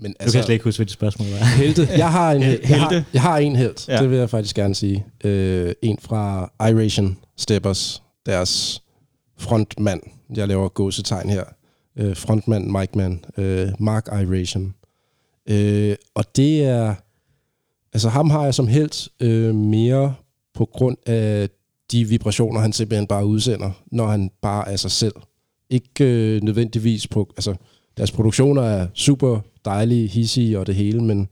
men 0.00 0.14
altså, 0.20 0.38
du 0.38 0.40
kan 0.40 0.44
slet 0.44 0.52
ikke 0.54 0.64
huske, 0.64 0.78
hvad 0.78 0.86
det 0.86 0.92
spørgsmål 0.92 1.28
var. 1.28 1.44
Helte. 1.62 1.88
Jeg 1.96 2.12
har 2.12 2.32
en, 2.32 2.42
Helte. 2.42 2.68
jeg 2.68 2.80
har, 2.80 3.04
jeg 3.12 3.22
har 3.22 3.38
en 3.38 3.56
helt. 3.56 3.88
Ja. 3.88 3.94
Ja. 3.94 4.02
Det 4.02 4.10
vil 4.10 4.18
jeg 4.18 4.30
faktisk 4.30 4.56
gerne 4.56 4.74
sige. 4.74 5.06
Øh, 5.24 5.72
en 5.82 5.98
fra 6.02 6.52
Iration 6.70 7.18
Steppers, 7.36 8.02
deres 8.26 8.82
frontmand. 9.38 10.00
Jeg 10.36 10.48
laver 10.48 10.68
gåsetegn 10.68 11.30
her. 11.30 11.44
Øh, 11.96 12.16
frontmand, 12.16 12.70
Mike 12.78 12.98
Man. 12.98 13.24
Øh, 13.38 13.68
Mark 13.78 14.06
Iration. 14.06 14.74
Øh, 15.48 15.96
og 16.14 16.36
det 16.36 16.64
er... 16.64 16.94
Altså 17.92 18.08
ham 18.08 18.30
har 18.30 18.44
jeg 18.44 18.54
som 18.54 18.66
helt 18.66 19.08
øh, 19.20 19.54
mere 19.54 20.14
på 20.54 20.64
grund 20.64 20.96
af 21.06 21.48
de 21.92 22.04
vibrationer, 22.04 22.60
han 22.60 22.72
simpelthen 22.72 23.06
bare 23.06 23.26
udsender, 23.26 23.70
når 23.92 24.06
han 24.06 24.30
bare 24.42 24.72
er 24.72 24.76
sig 24.76 24.90
selv. 24.90 25.14
Ikke 25.70 26.04
øh, 26.04 26.42
nødvendigvis 26.42 27.06
på... 27.06 27.32
Altså, 27.36 27.54
deres 28.00 28.12
produktioner 28.12 28.62
er 28.62 28.86
super 28.94 29.40
dejlige, 29.64 30.06
hissige 30.06 30.58
og 30.58 30.66
det 30.66 30.74
hele, 30.74 31.04
men 31.04 31.28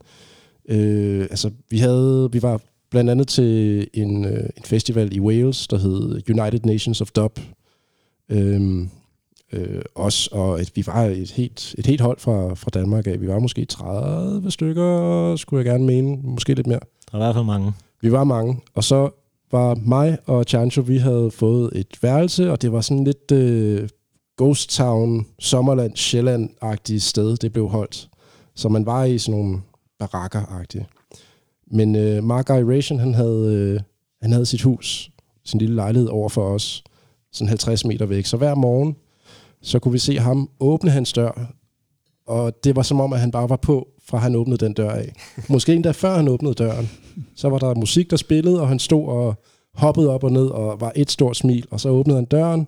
øh, 0.68 1.20
altså, 1.20 1.50
vi, 1.70 1.78
havde, 1.78 2.28
vi 2.32 2.42
var 2.42 2.60
blandt 2.90 3.10
andet 3.10 3.28
til 3.28 3.86
en, 3.94 4.24
øh, 4.24 4.48
en 4.56 4.62
festival 4.64 5.16
i 5.16 5.20
Wales, 5.20 5.66
der 5.66 5.78
hed 5.78 6.22
United 6.30 6.60
Nations 6.64 7.00
of 7.00 7.10
Dub. 7.10 7.40
Øhm, 8.28 8.90
øh, 9.52 9.82
os, 9.94 10.26
og 10.26 10.60
et, 10.60 10.72
vi 10.74 10.86
var 10.86 11.04
et 11.04 11.30
helt, 11.30 11.74
et 11.78 11.86
helt 11.86 12.00
hold 12.00 12.18
fra, 12.18 12.54
fra 12.54 12.70
Danmark 12.74 13.06
af. 13.06 13.20
Vi 13.20 13.28
var 13.28 13.38
måske 13.38 13.64
30 13.64 14.50
stykker, 14.50 15.36
skulle 15.36 15.58
jeg 15.58 15.72
gerne 15.72 15.86
mene. 15.86 16.18
Måske 16.22 16.54
lidt 16.54 16.66
mere. 16.66 16.80
Der 17.12 17.18
er 17.18 17.22
i 17.22 17.24
hvert 17.24 17.34
fald 17.34 17.44
mange. 17.44 17.72
Vi 18.00 18.12
var 18.12 18.24
mange, 18.24 18.60
og 18.74 18.84
så 18.84 19.10
var 19.52 19.74
mig 19.74 20.18
og 20.26 20.44
Chancho, 20.44 20.82
vi 20.82 20.96
havde 20.96 21.30
fået 21.30 21.70
et 21.74 21.98
værelse, 22.02 22.52
og 22.52 22.62
det 22.62 22.72
var 22.72 22.80
sådan 22.80 23.04
lidt 23.04 23.32
øh, 23.32 23.88
ghost 24.38 24.70
town, 24.70 25.26
Sommerland, 25.38 25.96
Sjælland-agtige 25.96 27.00
sted, 27.00 27.36
det 27.36 27.52
blev 27.52 27.68
holdt. 27.68 28.08
Så 28.54 28.68
man 28.68 28.86
var 28.86 29.04
i 29.04 29.18
sådan 29.18 29.40
nogle 29.40 29.60
barakker-agtige. 29.98 30.86
Men 31.70 31.96
øh, 31.96 32.24
Mark 32.24 32.48
Iration, 32.48 32.98
han 32.98 33.14
havde, 33.14 33.54
øh, 33.54 33.80
han 34.22 34.32
havde 34.32 34.46
sit 34.46 34.62
hus, 34.62 35.10
sin 35.44 35.58
lille 35.58 35.74
lejlighed 35.74 36.08
over 36.08 36.28
for 36.28 36.54
os, 36.54 36.84
sådan 37.32 37.48
50 37.48 37.84
meter 37.84 38.06
væk. 38.06 38.26
Så 38.26 38.36
hver 38.36 38.54
morgen, 38.54 38.96
så 39.62 39.78
kunne 39.78 39.92
vi 39.92 39.98
se 39.98 40.18
ham 40.18 40.50
åbne 40.60 40.90
hans 40.90 41.12
dør, 41.12 41.52
og 42.26 42.64
det 42.64 42.76
var 42.76 42.82
som 42.82 43.00
om, 43.00 43.12
at 43.12 43.20
han 43.20 43.30
bare 43.30 43.48
var 43.48 43.56
på, 43.56 43.88
fra 44.04 44.18
han 44.18 44.34
åbnede 44.34 44.64
den 44.64 44.72
dør 44.72 44.90
af. 44.90 45.12
Måske 45.48 45.74
endda 45.74 45.90
før 45.90 46.16
han 46.16 46.28
åbnede 46.28 46.54
døren. 46.54 46.90
Så 47.36 47.48
var 47.48 47.58
der 47.58 47.74
musik, 47.74 48.10
der 48.10 48.16
spillede, 48.16 48.60
og 48.60 48.68
han 48.68 48.78
stod 48.78 49.08
og 49.08 49.34
hoppede 49.74 50.10
op 50.10 50.24
og 50.24 50.32
ned, 50.32 50.46
og 50.46 50.80
var 50.80 50.92
et 50.96 51.10
stort 51.10 51.36
smil. 51.36 51.66
Og 51.70 51.80
så 51.80 51.88
åbnede 51.88 52.16
han 52.18 52.24
døren, 52.24 52.66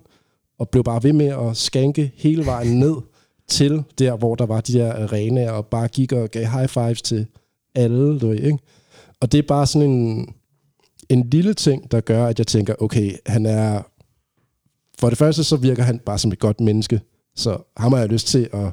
og 0.61 0.69
blev 0.69 0.83
bare 0.83 1.03
ved 1.03 1.13
med 1.13 1.25
at 1.25 1.57
skanke 1.57 2.11
hele 2.15 2.45
vejen 2.45 2.79
ned 2.79 2.95
til 3.47 3.83
der, 3.99 4.15
hvor 4.15 4.35
der 4.35 4.45
var 4.45 4.61
de 4.61 4.73
der 4.73 4.93
arenaer, 4.93 5.51
og 5.51 5.65
bare 5.65 5.87
gik 5.87 6.11
og 6.11 6.29
gav 6.29 6.45
high 6.45 6.67
fives 6.67 7.01
til 7.01 7.27
alle, 7.75 8.19
du 8.19 8.27
ved, 8.27 8.39
ikke? 8.39 8.57
Og 9.19 9.31
det 9.31 9.37
er 9.37 9.47
bare 9.47 9.67
sådan 9.67 9.91
en, 9.91 10.33
en 11.09 11.29
lille 11.29 11.53
ting, 11.53 11.91
der 11.91 12.01
gør, 12.01 12.25
at 12.25 12.39
jeg 12.39 12.47
tænker, 12.47 12.75
okay, 12.79 13.11
han 13.25 13.45
er... 13.45 13.81
For 14.99 15.09
det 15.09 15.17
første, 15.17 15.43
så 15.43 15.55
virker 15.55 15.83
han 15.83 15.99
bare 15.99 16.17
som 16.17 16.31
et 16.31 16.39
godt 16.39 16.59
menneske. 16.59 17.01
Så 17.35 17.57
ham 17.77 17.93
har 17.93 17.99
jeg 17.99 18.09
lyst 18.09 18.27
til 18.27 18.49
at, 18.53 18.71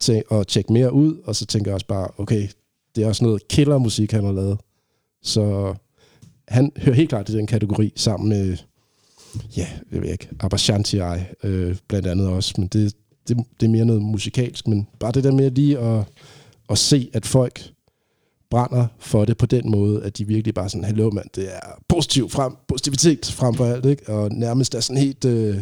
til 0.00 0.22
at 0.30 0.46
tjekke 0.46 0.72
mere 0.72 0.92
ud, 0.92 1.16
og 1.24 1.36
så 1.36 1.46
tænker 1.46 1.70
jeg 1.70 1.74
også 1.74 1.86
bare, 1.86 2.08
okay, 2.18 2.48
det 2.96 3.04
er 3.04 3.08
også 3.08 3.24
noget 3.24 3.48
killermusik, 3.48 4.12
han 4.12 4.24
har 4.24 4.32
lavet. 4.32 4.58
Så 5.22 5.74
han 6.48 6.72
hører 6.76 6.96
helt 6.96 7.08
klart 7.08 7.28
i 7.28 7.32
den 7.32 7.46
kategori 7.46 7.92
sammen 7.96 8.28
med, 8.28 8.56
ja, 9.56 9.68
jeg 9.92 10.02
ved 10.02 10.08
ikke, 10.08 10.28
Abashanti 10.40 10.98
øh, 11.42 11.76
blandt 11.88 12.06
andet 12.06 12.28
også, 12.28 12.54
men 12.58 12.68
det, 12.68 12.94
det, 13.28 13.36
det 13.60 13.66
er 13.66 13.70
mere 13.70 13.84
noget 13.84 14.02
musikalsk, 14.02 14.68
men 14.68 14.86
bare 15.00 15.12
det 15.12 15.24
der 15.24 15.32
med 15.32 15.50
lige 15.50 15.78
at, 15.78 16.04
at 16.70 16.78
se, 16.78 17.10
at 17.12 17.26
folk 17.26 17.70
brænder 18.50 18.86
for 18.98 19.24
det 19.24 19.36
på 19.36 19.46
den 19.46 19.70
måde, 19.70 20.02
at 20.02 20.18
de 20.18 20.26
virkelig 20.26 20.54
bare 20.54 20.68
sådan, 20.68 20.84
hallo 20.84 21.10
mand, 21.10 21.26
det 21.34 21.54
er 21.54 21.60
positiv 21.88 22.30
frem, 22.30 22.52
positivitet 22.68 23.26
frem 23.26 23.54
for 23.54 23.66
alt, 23.66 23.84
ikke? 23.84 24.08
og 24.08 24.30
nærmest 24.32 24.74
er 24.74 24.80
sådan 24.80 25.02
helt 25.02 25.24
øh, 25.24 25.56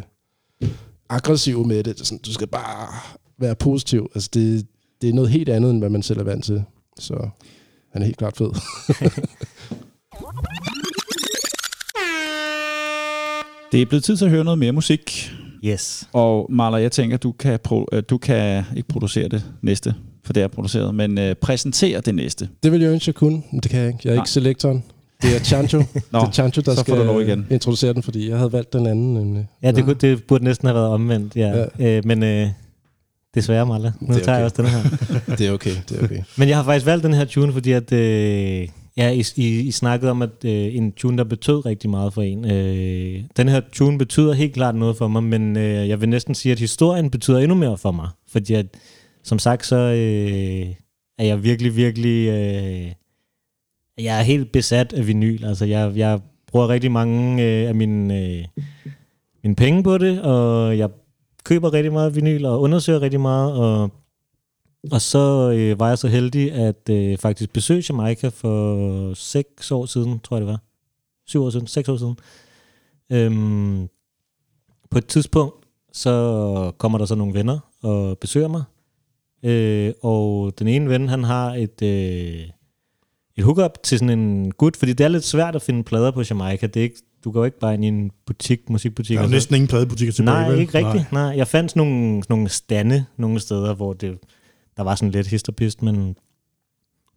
aggressiv 1.09 1.67
med 1.67 1.85
det. 1.85 2.07
sådan, 2.07 2.19
du 2.19 2.33
skal 2.33 2.47
bare 2.47 2.89
være 3.39 3.55
positiv. 3.55 4.11
Altså 4.15 4.31
det, 4.35 4.67
det 5.03 5.09
er 5.09 5.15
noget 5.15 5.31
helt 5.31 5.49
andet, 5.49 5.71
end 5.71 5.79
hvad 5.79 5.91
man 5.91 6.03
selv 6.03 6.21
er 6.21 6.25
vant 6.25 6.45
til. 6.45 6.65
Så 6.99 7.29
han 7.93 8.03
er 8.03 8.07
helt 8.07 8.17
klart 8.17 8.37
fed. 8.37 8.51
Det 13.73 13.83
er 13.83 13.87
blevet 13.87 14.05
tid 14.05 14.17
til 14.17 14.25
at 14.25 14.31
høre 14.31 14.45
noget 14.45 14.59
mere 14.59 14.73
musik. 14.73 15.33
Yes. 15.65 16.09
Og 16.13 16.47
Marla, 16.51 16.77
jeg 16.77 16.93
tænker, 16.93 17.17
du 17.17 17.33
kan, 17.33 17.59
pro- 17.69 17.87
øh, 17.93 18.03
du 18.11 18.19
kan 18.19 18.65
ikke 18.77 18.89
producere 18.89 19.29
det 19.29 19.45
næste, 19.63 19.95
for 20.25 20.33
det 20.33 20.43
er 20.43 20.49
produceret, 20.49 20.95
men 20.95 21.19
øh, 21.19 21.35
præsentere 21.35 22.01
det 22.01 22.15
næste. 22.15 22.49
Det 22.63 22.73
vil 22.73 22.81
jeg 22.81 22.91
ønske, 22.93 23.09
jeg 23.09 23.15
kunne, 23.15 23.43
men 23.53 23.61
det 23.61 23.71
kan 23.71 23.81
jeg 23.81 23.89
ikke. 23.89 23.99
Jeg 24.05 24.11
er 24.11 24.15
Nej. 24.15 24.23
ikke 24.23 24.31
selektoren. 24.31 24.85
Det 25.23 25.37
er 25.37 25.41
Chancho. 25.41 25.79
Nå, 25.79 25.85
det 26.21 26.27
er 26.29 26.31
Chancho, 26.33 26.63
der 26.63 26.75
så 26.75 26.85
får 26.85 27.21
skal 27.21 27.29
igen. 27.29 27.47
introducere 27.51 27.93
den, 27.93 28.03
fordi 28.03 28.29
jeg 28.29 28.37
havde 28.39 28.53
valgt 28.53 28.73
den 28.73 28.87
anden. 28.87 29.15
Nemlig. 29.15 29.47
Ja, 29.63 29.71
det, 29.71 29.85
kunne, 29.85 29.95
det 29.95 30.25
burde 30.25 30.45
næsten 30.45 30.67
have 30.67 30.75
været 30.75 30.89
omvendt, 30.89 31.37
ja. 31.37 31.65
ja. 31.79 31.97
Øh, 31.97 32.03
men 32.07 32.23
øh, 32.23 32.49
desværre, 33.35 33.67
Malle. 33.67 33.93
Nu 34.01 34.15
Det 34.15 34.21
er 34.21 34.25
tager 34.25 34.39
jeg 34.39 34.47
okay. 34.47 34.63
også 34.63 34.63
den 34.63 34.71
her. 35.29 35.37
Det 35.37 35.47
er 35.47 35.53
okay, 35.53 35.71
det 35.89 35.99
er 36.01 36.05
okay. 36.05 36.19
Men 36.37 36.49
jeg 36.49 36.57
har 36.57 36.65
faktisk 36.65 36.87
valgt 36.87 37.05
den 37.05 37.15
her 37.15 37.25
tune, 37.25 37.53
fordi 37.53 37.73
at, 37.73 37.93
øh, 37.93 38.69
ja, 38.97 39.11
I, 39.11 39.25
I, 39.37 39.61
I 39.61 39.71
snakkede 39.71 40.11
om, 40.11 40.23
at 40.23 40.45
øh, 40.45 40.77
en 40.77 40.93
tune, 40.93 41.19
der 41.19 41.25
betød 41.25 41.67
rigtig 41.67 41.91
meget 41.91 42.13
for 42.15 42.23
en. 42.23 42.51
Øh, 42.51 43.25
den 43.37 43.49
her 43.49 43.61
tune 43.73 43.99
betyder 43.99 44.33
helt 44.33 44.55
klart 44.55 44.75
noget 44.75 44.97
for 44.97 45.09
mig, 45.09 45.23
men 45.23 45.57
øh, 45.57 45.89
jeg 45.89 46.01
vil 46.01 46.09
næsten 46.09 46.35
sige, 46.35 46.53
at 46.53 46.59
historien 46.59 47.11
betyder 47.11 47.39
endnu 47.39 47.55
mere 47.55 47.79
for 47.79 47.91
mig. 47.91 48.09
Fordi 48.29 48.55
at, 48.55 48.67
som 49.23 49.39
sagt, 49.39 49.67
så 49.67 49.77
øh, 49.77 50.75
er 51.19 51.25
jeg 51.25 51.45
virkelig, 51.45 51.77
virkelig... 51.77 52.29
Øh, 52.29 52.93
jeg 53.99 54.19
er 54.19 54.23
helt 54.23 54.53
besat 54.53 54.93
af 54.93 55.07
vinyl. 55.07 55.45
Altså, 55.45 55.65
jeg, 55.65 55.93
jeg 55.97 56.21
bruger 56.47 56.69
rigtig 56.69 56.93
mange 56.93 57.43
øh, 57.43 57.69
af 57.69 57.75
mine, 57.75 58.19
øh, 58.19 58.45
mine 59.43 59.57
penge 59.57 59.83
på 59.83 59.99
det, 59.99 60.23
og 60.23 60.79
jeg 60.79 60.91
køber 61.45 61.73
rigtig 61.73 61.93
meget 61.93 62.17
vinyl 62.17 62.45
og 62.45 62.61
undersøger 62.61 63.03
rigtig 63.03 63.21
meget, 63.21 63.53
og 63.53 63.91
og 64.91 65.01
så 65.01 65.51
øh, 65.51 65.81
var 65.81 65.89
jeg 65.89 65.99
så 65.99 66.09
heldig 66.09 66.53
at 66.53 66.89
øh, 66.91 67.19
faktisk 67.19 67.53
besøge 67.53 67.85
Jamaica 67.89 68.29
for 68.29 69.15
seks 69.15 69.71
år 69.71 69.87
siden, 69.87 70.21
tror 70.21 70.37
jeg 70.37 70.41
det 70.41 70.53
var. 70.53 70.61
Syv 71.27 71.43
år 71.43 71.51
siden, 71.51 71.67
seks 71.67 71.89
år 71.89 71.97
siden. 71.97 72.17
Øhm, 73.13 73.89
på 74.91 74.99
et 74.99 75.07
tidspunkt, 75.07 75.55
så 75.93 76.73
kommer 76.79 76.99
der 76.99 77.05
så 77.05 77.15
nogle 77.15 77.35
venner 77.35 77.59
og 77.83 78.19
besøger 78.19 78.49
mig. 78.49 78.63
Øh, 79.43 79.93
og 80.03 80.53
den 80.59 80.69
ene 80.69 80.89
ven, 80.89 81.09
han 81.09 81.25
har 81.25 81.55
et, 81.55 81.83
øh, 81.83 82.41
et 83.37 83.45
hookup 83.45 83.83
til 83.83 83.99
sådan 83.99 84.19
en 84.19 84.53
gut, 84.53 84.77
fordi 84.77 84.93
det 84.93 85.05
er 85.05 85.09
lidt 85.09 85.25
svært 85.25 85.57
at 85.57 85.63
finde 85.63 85.85
plader 85.85 86.11
på 86.11 86.23
Jamaica. 86.31 86.67
Det 86.67 86.81
er 86.81 86.85
ikke, 86.85 87.03
du 87.25 87.31
går 87.31 87.45
ikke 87.45 87.59
bare 87.59 87.75
ind 87.75 87.85
i 87.85 87.89
en 87.89 88.11
butik, 88.27 88.71
musikbutik. 88.71 89.17
Der 89.17 89.25
er 89.25 89.29
næsten 89.29 89.55
ingen 89.55 89.69
pladebutikker 89.69 90.13
tilbage, 90.13 90.35
Nej, 90.35 90.51
vel? 90.51 90.61
ikke 90.61 90.79
rigtigt. 90.79 91.13
Nej. 91.13 91.27
Nej. 91.27 91.37
Jeg 91.37 91.49
fandt 91.49 91.71
sådan 91.71 91.89
nogle, 91.89 92.23
sådan 92.23 92.35
nogle 92.35 92.49
stande 92.49 93.05
nogle 93.17 93.41
steder, 93.41 93.75
hvor 93.75 93.93
det, 93.93 94.19
der 94.77 94.83
var 94.83 94.95
sådan 94.95 95.11
lidt 95.11 95.27
histerpist, 95.27 95.83
men, 95.83 96.17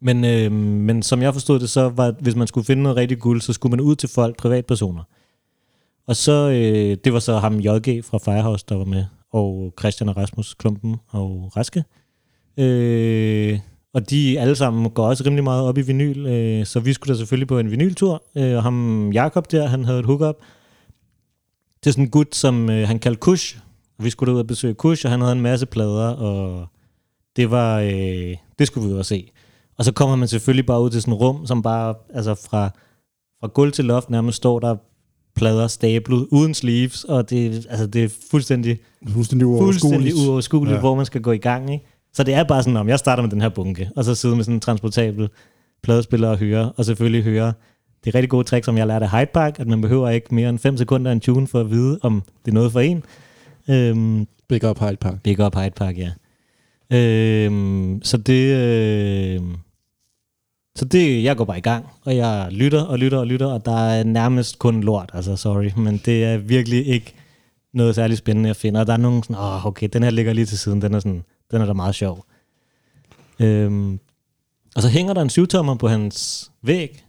men, 0.02 0.26
øh, 0.26 0.52
men 0.52 1.04
som 1.04 1.22
jeg 1.22 1.34
forstod 1.34 1.60
det, 1.60 1.70
så 1.70 1.90
var, 1.90 2.16
hvis 2.20 2.36
man 2.36 2.48
skulle 2.48 2.66
finde 2.66 2.84
noget 2.84 2.98
rigtig 2.98 3.20
guld, 3.20 3.42
så 3.42 3.54
skulle 3.54 3.72
man 3.72 3.82
ud 3.82 3.96
til 3.96 4.10
folk, 4.10 4.38
privatpersoner. 4.38 5.04
Og 6.08 6.16
så, 6.16 6.50
øh, 6.50 6.98
det 7.04 7.14
var 7.14 7.20
så 7.20 7.38
ham 7.38 7.60
JG 7.60 8.06
fra 8.06 8.18
Firehouse, 8.18 8.66
der 8.70 8.76
var 8.76 8.86
med, 8.86 9.06
og 9.32 9.74
Christian 9.80 10.10
og 10.10 10.18
Rasmus 10.18 10.54
Klumpen 10.54 10.96
og 11.08 11.52
Raske. 11.58 11.84
Øh, 12.58 13.60
og 13.94 14.10
de 14.10 14.40
alle 14.40 14.56
sammen 14.56 14.90
går 14.90 15.08
også 15.08 15.24
rimelig 15.26 15.44
meget 15.44 15.64
op 15.64 15.78
i 15.78 15.82
vinyl, 15.82 16.26
øh, 16.26 16.66
så 16.66 16.80
vi 16.80 16.94
skulle 16.94 17.14
da 17.14 17.18
selvfølgelig 17.18 17.48
på 17.48 17.60
en 17.60 17.72
vinyltur, 17.72 18.24
øh, 18.38 18.56
og 18.56 18.64
ham 18.64 19.12
Jakob 19.12 19.52
der, 19.52 19.68
han 19.68 19.86
havde 19.86 20.00
et 20.00 20.06
hookup, 20.06 20.36
til 21.84 21.94
sådan 21.94 22.06
en 22.06 22.12
gut, 22.12 22.36
som 22.36 22.70
øh, 22.70 22.88
han 22.88 23.00
kaldte 23.00 23.20
Kush. 23.20 23.58
Og 23.98 24.04
vi 24.04 24.10
skulle 24.10 24.34
ud 24.34 24.40
og 24.40 24.48
besøge 24.48 24.74
Kush, 24.74 25.06
og 25.06 25.12
han 25.12 25.22
havde 25.22 25.32
en 25.32 25.42
masse 25.42 25.66
plader, 25.66 26.10
og 26.10 26.68
det 27.36 27.52
var, 27.52 27.80
øh, 27.80 28.36
det 28.60 28.68
skulle 28.68 28.90
vi 28.90 28.94
og 29.00 29.06
se. 29.06 29.32
Og 29.78 29.86
så 29.86 29.92
kommer 29.92 30.16
man 30.16 30.28
selvfølgelig 30.28 30.66
bare 30.66 30.82
ud 30.82 30.90
til 30.90 31.02
sådan 31.02 31.14
et 31.14 31.20
rum, 31.20 31.46
som 31.48 31.62
bare, 31.62 31.94
altså 32.14 32.36
fra, 32.50 32.70
fra 33.40 33.48
gulv 33.48 33.72
til 33.72 33.86
loft 33.86 34.10
nærmest 34.10 34.38
står 34.38 34.60
der 34.60 34.76
plader 35.36 35.68
stablet, 35.68 36.28
uden 36.32 36.54
sleeves, 36.54 37.04
og 37.04 37.30
det, 37.30 37.68
altså 37.70 37.88
det 37.88 38.04
er 38.04 38.10
fuldstændig, 38.32 38.78
Fuldstændig 39.08 39.14
fuldstændig 39.14 39.48
uoverskueligt. 39.48 40.16
uoverskueligt, 40.28 40.74
Ja. 40.76 40.80
hvor 40.80 40.96
man 40.96 41.06
skal 41.06 41.22
gå 41.22 41.32
i 41.32 41.38
gang. 41.38 41.74
Ikke? 41.74 41.86
Så 42.14 42.24
det 42.24 42.34
er 42.34 42.44
bare 42.44 42.64
sådan, 42.64 42.78
om 42.78 42.90
jeg 42.90 43.00
starter 43.00 43.24
med 43.24 43.32
den 43.32 43.42
her 43.42 43.50
bunke, 43.50 43.90
og 43.96 44.04
så 44.06 44.16
sidde 44.16 44.36
med 44.36 44.44
sådan 44.44 44.56
en 44.56 44.60
transportabel 44.60 45.30
pladespiller 45.84 46.30
og 46.30 46.38
høre, 46.38 46.72
og 46.72 46.86
selvfølgelig 46.86 47.24
høre 47.24 47.54
det 48.06 48.16
rigtig 48.16 48.30
gode 48.30 48.44
trick, 48.44 48.66
som 48.66 48.78
jeg 48.78 48.88
lærte 48.88 49.06
af 49.06 49.12
Hyde 49.20 49.32
Park, 49.34 49.60
at 49.60 49.68
man 49.68 49.82
behøver 49.82 50.10
ikke 50.10 50.36
mere 50.36 50.50
end 50.50 50.60
5 50.60 50.78
sekunder 50.78 51.12
en 51.12 51.20
tune 51.20 51.48
for 51.48 51.60
at 51.60 51.70
vide, 51.72 52.00
om 52.02 52.24
det 52.46 52.52
er 52.52 52.56
noget 52.56 52.72
for 52.72 52.80
en. 52.80 53.04
Øhm, 53.70 54.28
Big 54.50 54.70
up 54.70 54.80
Hyde 54.80 54.96
Park. 55.02 55.22
Big 55.24 55.40
up 55.46 55.56
Hyde 55.56 55.72
Park, 55.76 55.98
ja. 55.98 56.12
Øhm, 56.94 58.02
så 58.04 58.18
det... 58.18 58.56
Øh, 58.58 59.42
så 60.78 60.86
det, 60.86 61.24
jeg 61.24 61.38
går 61.38 61.46
bare 61.46 61.58
i 61.58 61.62
gang, 61.62 61.86
og 62.06 62.16
jeg 62.16 62.48
lytter 62.52 62.82
og 62.82 63.00
lytter 63.00 63.18
og 63.18 63.28
lytter, 63.28 63.46
og 63.46 63.66
der 63.66 63.78
er 63.78 64.04
nærmest 64.04 64.60
kun 64.60 64.82
lort, 64.82 65.10
altså 65.14 65.36
sorry, 65.36 65.70
men 65.78 66.02
det 66.06 66.24
er 66.24 66.38
virkelig 66.38 66.88
ikke 66.88 67.14
noget 67.74 67.96
særligt 67.96 68.18
spændende 68.18 68.50
at 68.50 68.56
finde, 68.56 68.80
og 68.80 68.88
der 68.88 68.94
er 68.94 68.98
nogen 68.98 69.24
sådan, 69.24 69.36
åh, 69.36 69.66
okay, 69.66 69.90
den 69.94 70.04
her 70.04 70.10
ligger 70.10 70.34
lige 70.34 70.46
til 70.46 70.60
siden, 70.60 70.82
den 70.82 70.94
er, 70.94 71.00
sådan, 71.00 71.24
den 71.52 71.62
er 71.62 71.66
da 71.66 71.74
meget 71.74 71.96
sjov. 71.96 72.26
Øhm, 73.40 74.00
og 74.76 74.82
så 74.82 74.90
hænger 74.90 75.14
der 75.14 75.22
en 75.22 75.30
syvtommer 75.30 75.76
på 75.76 75.88
hans 75.88 76.52
væg, 76.62 77.06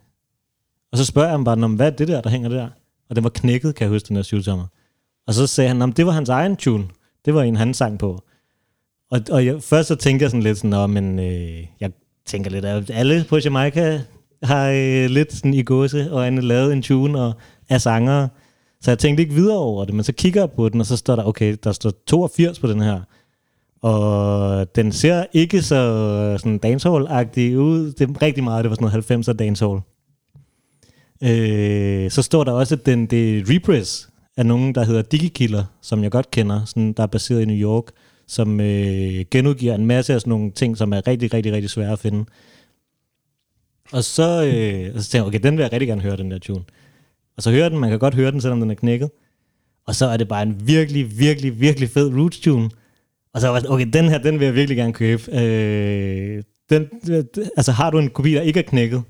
og 0.93 0.99
så 0.99 1.05
spørger 1.05 1.29
jeg 1.29 1.33
ham 1.33 1.45
bare, 1.45 1.69
hvad 1.69 1.87
er 1.87 1.97
det 1.97 2.09
der, 2.09 2.21
der 2.21 2.31
hænger 2.31 2.49
der? 2.49 2.69
Og 3.09 3.17
den 3.17 3.25
var 3.25 3.31
knækket, 3.31 3.75
kan 3.75 3.85
jeg 3.85 3.91
huske, 3.91 4.09
den 4.09 4.17
der 4.17 4.23
syvtommer. 4.23 4.67
Og 5.27 5.35
så 5.35 5.47
sagde 5.47 5.69
han, 5.69 5.93
det 5.93 6.07
var 6.07 6.13
hans 6.13 6.29
egen 6.29 6.57
tune. 6.57 6.89
Det 7.25 7.35
var 7.35 7.43
en, 7.43 7.57
han 7.57 7.75
sang 7.75 7.99
på. 7.99 8.23
Og, 9.11 9.21
og 9.31 9.47
jeg, 9.47 9.63
først 9.63 9.89
så 9.89 9.95
tænkte 9.95 10.23
jeg 10.23 10.31
sådan 10.31 10.43
lidt 10.43 10.59
sådan, 10.59 10.71
Nå, 10.71 10.87
men 10.87 11.19
øh, 11.19 11.67
jeg 11.81 11.91
tænker 12.27 12.51
lidt, 12.51 12.65
at 12.65 12.91
alle 12.91 13.25
på 13.29 13.39
Jamaica 13.39 14.01
har 14.43 14.71
øh, 14.71 15.11
lidt 15.11 15.33
sådan 15.33 15.55
i 15.55 15.63
gåse 15.63 16.13
og 16.13 16.27
andet 16.27 16.45
lavet 16.45 16.73
en 16.73 16.83
tune 16.83 17.21
og 17.21 17.33
er 17.69 17.79
sangere. 17.79 18.29
Så 18.81 18.91
jeg 18.91 18.99
tænkte 18.99 19.23
ikke 19.23 19.35
videre 19.35 19.59
over 19.59 19.85
det, 19.85 19.95
men 19.95 20.05
så 20.05 20.13
kigger 20.13 20.41
jeg 20.41 20.51
på 20.51 20.69
den, 20.69 20.81
og 20.81 20.87
så 20.87 20.97
står 20.97 21.17
der, 21.17 21.25
okay, 21.25 21.57
der 21.65 21.73
står 21.73 21.93
82 22.07 22.59
på 22.59 22.67
den 22.67 22.81
her. 22.81 23.01
Og 23.83 24.77
den 24.77 24.93
ser 24.93 25.25
ikke 25.33 25.63
så 25.63 25.75
øh, 25.75 26.39
sådan 26.39 26.61
dancehall-agtig 26.65 27.59
ud. 27.59 27.93
Det 27.93 28.11
er 28.11 28.23
rigtig 28.23 28.45
meget, 28.45 28.65
det 28.65 28.71
var 28.71 28.77
sådan 28.77 29.05
noget 29.09 29.29
90'er 29.29 29.33
dancehall. 29.33 29.81
Øh, 31.23 32.11
så 32.11 32.23
står 32.23 32.45
der 32.45 32.53
også, 32.53 32.75
at 32.75 32.87
den, 32.87 33.07
det 33.07 33.39
er 33.39 33.43
reprise 33.55 34.09
af 34.37 34.47
nogen, 34.47 34.75
der 34.75 34.85
hedder 34.85 35.03
Digikiller, 35.03 35.65
som 35.83 36.03
jeg 36.03 36.11
godt 36.11 36.31
kender, 36.31 36.65
sådan, 36.65 36.93
der 36.93 37.03
er 37.03 37.07
baseret 37.07 37.43
i 37.43 37.45
New 37.45 37.57
York, 37.57 37.85
som 38.29 38.61
øh, 38.61 39.25
genudgiver 39.31 39.75
en 39.75 39.87
masse 39.87 40.15
af 40.15 40.21
sådan 40.21 40.31
nogle 40.31 40.51
ting, 40.51 40.77
som 40.77 40.93
er 40.93 41.07
rigtig, 41.07 41.35
rigtig, 41.35 41.53
rigtig 41.53 41.71
svære 41.71 41.93
at 41.93 41.99
finde. 41.99 42.25
Og 43.93 44.05
så, 44.05 44.45
øh, 44.45 44.95
og 44.95 45.03
så 45.03 45.11
tænker 45.11 45.25
jeg, 45.25 45.27
okay, 45.27 45.41
den 45.43 45.57
vil 45.57 45.63
jeg 45.63 45.73
rigtig 45.73 45.89
gerne 45.89 46.03
høre, 46.03 46.17
den 46.17 46.31
der 46.31 46.39
tune. 46.39 46.65
Og 47.37 47.43
så 47.43 47.51
hører 47.51 47.69
den, 47.69 47.79
man 47.79 47.91
kan 47.91 47.99
godt 47.99 48.15
høre 48.15 48.31
den, 48.31 48.41
selvom 48.41 48.61
den 48.61 48.71
er 48.71 48.75
knækket. 48.75 49.11
Og 49.87 49.95
så 49.95 50.07
er 50.07 50.17
det 50.17 50.29
bare 50.29 50.43
en 50.43 50.67
virkelig, 50.67 51.19
virkelig, 51.19 51.61
virkelig 51.61 51.89
fed 51.91 52.15
roots 52.15 52.41
tune. 52.41 52.71
Og 53.35 53.41
så 53.41 53.47
var 53.47 53.55
jeg 53.55 53.63
sådan, 53.63 53.75
okay, 53.75 53.87
den 53.93 54.09
her, 54.09 54.19
den 54.19 54.39
vil 54.39 54.45
jeg 54.45 54.55
virkelig 54.55 54.77
gerne 54.77 54.93
købe. 54.93 55.23
Øh, 55.41 56.43
den, 56.71 56.89
øh, 57.11 57.25
altså 57.57 57.73
har 57.73 57.91
du 57.91 57.99
en 57.99 58.11
kopi, 58.11 58.33
der 58.33 58.41
ikke 58.41 58.61
er 58.61 58.65
knækket? 58.65 59.03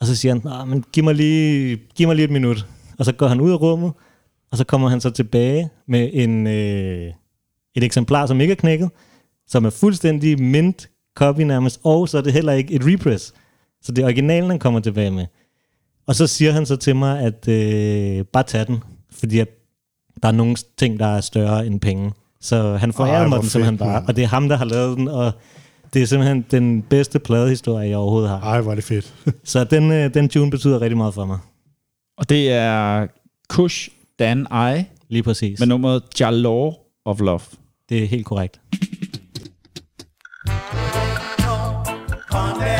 Og 0.00 0.06
så 0.06 0.16
siger 0.16 0.32
han, 0.34 0.42
nah, 0.44 0.68
men 0.68 0.84
giv 0.92 1.04
mig, 1.04 1.14
lige, 1.14 1.78
giv 1.94 2.06
mig 2.06 2.16
lige 2.16 2.24
et 2.24 2.30
minut. 2.30 2.66
Og 2.98 3.04
så 3.04 3.12
går 3.12 3.26
han 3.26 3.40
ud 3.40 3.50
af 3.50 3.60
rummet, 3.60 3.92
og 4.50 4.58
så 4.58 4.64
kommer 4.64 4.88
han 4.88 5.00
så 5.00 5.10
tilbage 5.10 5.68
med 5.88 6.10
en, 6.12 6.46
øh, 6.46 7.12
et 7.76 7.84
eksemplar, 7.84 8.26
som 8.26 8.40
ikke 8.40 8.52
er 8.52 8.56
knækket, 8.56 8.90
som 9.48 9.64
er 9.64 9.70
fuldstændig 9.70 10.42
mint 10.42 10.88
copy 11.16 11.40
nærmest, 11.40 11.80
og 11.84 12.08
så 12.08 12.18
er 12.18 12.22
det 12.22 12.32
heller 12.32 12.52
ikke 12.52 12.74
et 12.74 12.82
repress. 12.84 13.34
Så 13.82 13.92
det 13.92 14.02
er 14.02 14.06
originalen, 14.06 14.50
han 14.50 14.58
kommer 14.58 14.80
tilbage 14.80 15.10
med. 15.10 15.26
Og 16.06 16.14
så 16.14 16.26
siger 16.26 16.52
han 16.52 16.66
så 16.66 16.76
til 16.76 16.96
mig, 16.96 17.20
at 17.20 17.48
øh, 17.48 18.24
bare 18.24 18.42
tag 18.42 18.66
den, 18.66 18.82
fordi 19.10 19.38
at 19.38 19.48
der 20.22 20.28
er 20.28 20.32
nogle 20.32 20.56
ting, 20.78 20.98
der 20.98 21.06
er 21.06 21.20
større 21.20 21.66
end 21.66 21.80
penge. 21.80 22.12
Så 22.40 22.76
han 22.76 22.92
forærede 22.92 23.28
mig 23.28 23.40
den 23.40 23.48
simpelthen 23.48 23.78
bare, 23.78 24.04
og 24.08 24.16
det 24.16 24.24
er 24.24 24.28
ham, 24.28 24.48
der 24.48 24.56
har 24.56 24.64
lavet 24.64 24.96
den, 24.96 25.08
og 25.08 25.32
det 25.94 26.02
er 26.02 26.06
simpelthen 26.06 26.44
den 26.50 26.82
bedste 26.82 27.18
pladehistorie, 27.18 27.88
jeg 27.88 27.96
overhovedet 27.96 28.30
har. 28.30 28.40
Ej, 28.40 28.60
hvor 28.60 28.70
er 28.70 28.74
det 28.74 28.84
fedt. 28.84 29.14
Så 29.44 29.64
den, 29.64 29.92
øh, 29.92 30.14
den 30.14 30.28
tune 30.28 30.50
betyder 30.50 30.80
rigtig 30.80 30.96
meget 30.96 31.14
for 31.14 31.24
mig. 31.24 31.38
Og 32.18 32.28
det 32.28 32.52
er 32.52 33.06
Kush 33.48 33.90
Dan 34.18 34.46
I 34.52 34.84
Lige 35.08 35.22
præcis. 35.22 35.58
med 35.58 35.66
nummeret 35.66 36.02
Jalor 36.20 36.78
of 37.04 37.20
Love. 37.20 37.40
Det 37.88 38.02
er 38.02 38.06
helt 38.06 38.26
korrekt. 38.26 38.60
condemnation. 42.28 42.75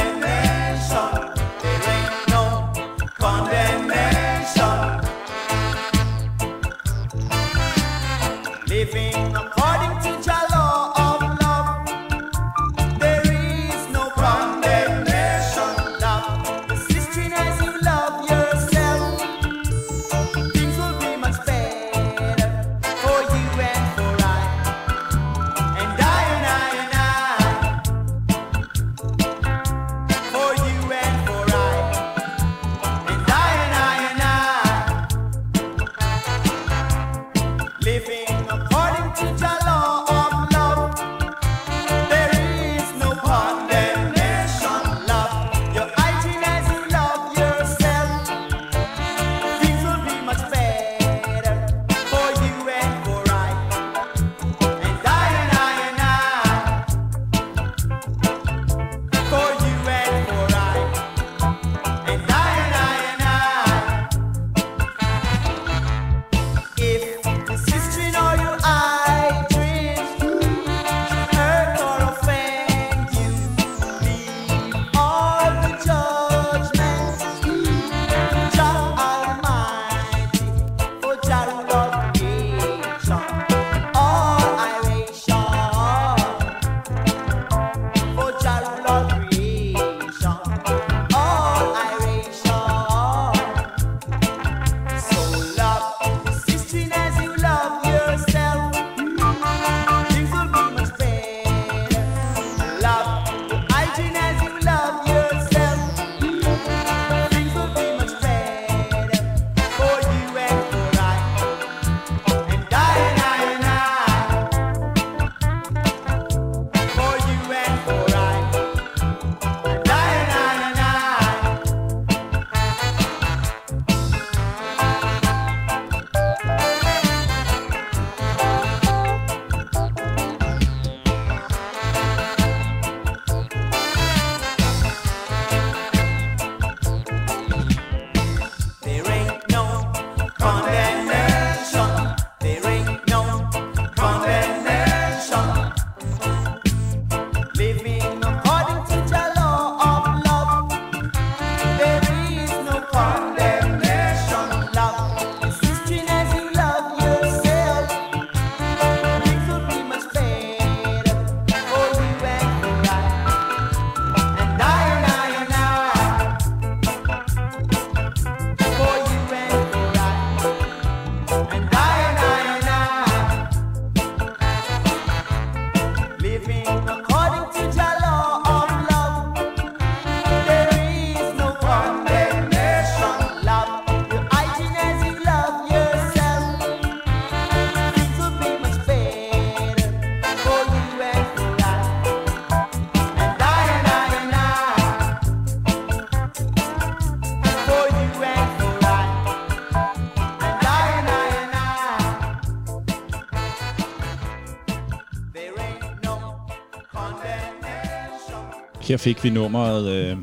Her 208.89 208.97
fik 208.97 209.25
vi 209.25 209.31
nummeret 209.31 209.89
øh, 209.89 210.17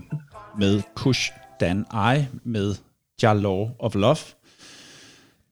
med 0.60 0.82
Kush 0.96 1.32
Dan 1.60 1.86
I 1.94 2.26
med 2.44 2.76
Ja 3.24 3.34
Law 3.34 3.68
of 3.80 3.96
Love. 3.96 4.18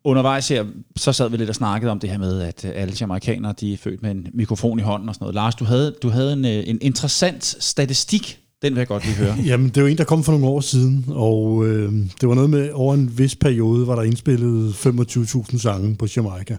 Undervejs 0.03 0.47
her, 0.47 0.65
så 0.95 1.13
sad 1.13 1.29
vi 1.29 1.37
lidt 1.37 1.49
og 1.49 1.55
snakkede 1.55 1.91
om 1.91 1.99
det 1.99 2.09
her 2.09 2.17
med, 2.17 2.41
at 2.41 2.65
øh, 2.65 2.71
alle 2.75 2.93
amerikanere, 3.03 3.53
de 3.59 3.73
er 3.73 3.77
født 3.77 4.01
med 4.01 4.11
en 4.11 4.27
mikrofon 4.33 4.79
i 4.79 4.81
hånden 4.81 5.09
og 5.09 5.15
sådan 5.15 5.23
noget. 5.23 5.35
Lars, 5.35 5.55
du 5.55 5.65
havde, 5.65 5.95
du 6.01 6.09
havde 6.09 6.33
en, 6.33 6.45
øh, 6.45 6.63
en 6.67 6.77
interessant 6.81 7.43
statistik. 7.59 8.39
Den 8.61 8.73
vil 8.73 8.79
jeg 8.79 8.87
godt 8.87 9.05
lige 9.05 9.15
høre. 9.15 9.35
Jamen, 9.51 9.69
det 9.69 9.83
var 9.83 9.89
en, 9.89 9.97
der 9.97 10.03
kom 10.03 10.23
for 10.23 10.31
nogle 10.31 10.47
år 10.47 10.61
siden, 10.61 11.05
og 11.09 11.67
øh, 11.67 11.93
det 12.21 12.29
var 12.29 12.35
noget 12.35 12.49
med, 12.49 12.71
over 12.73 12.93
en 12.93 13.17
vis 13.17 13.35
periode, 13.35 13.87
var 13.87 13.95
der 13.95 14.03
indspillet 14.03 14.73
25.000 14.73 15.59
sange 15.59 15.95
på 15.95 16.07
Jamaica. 16.15 16.57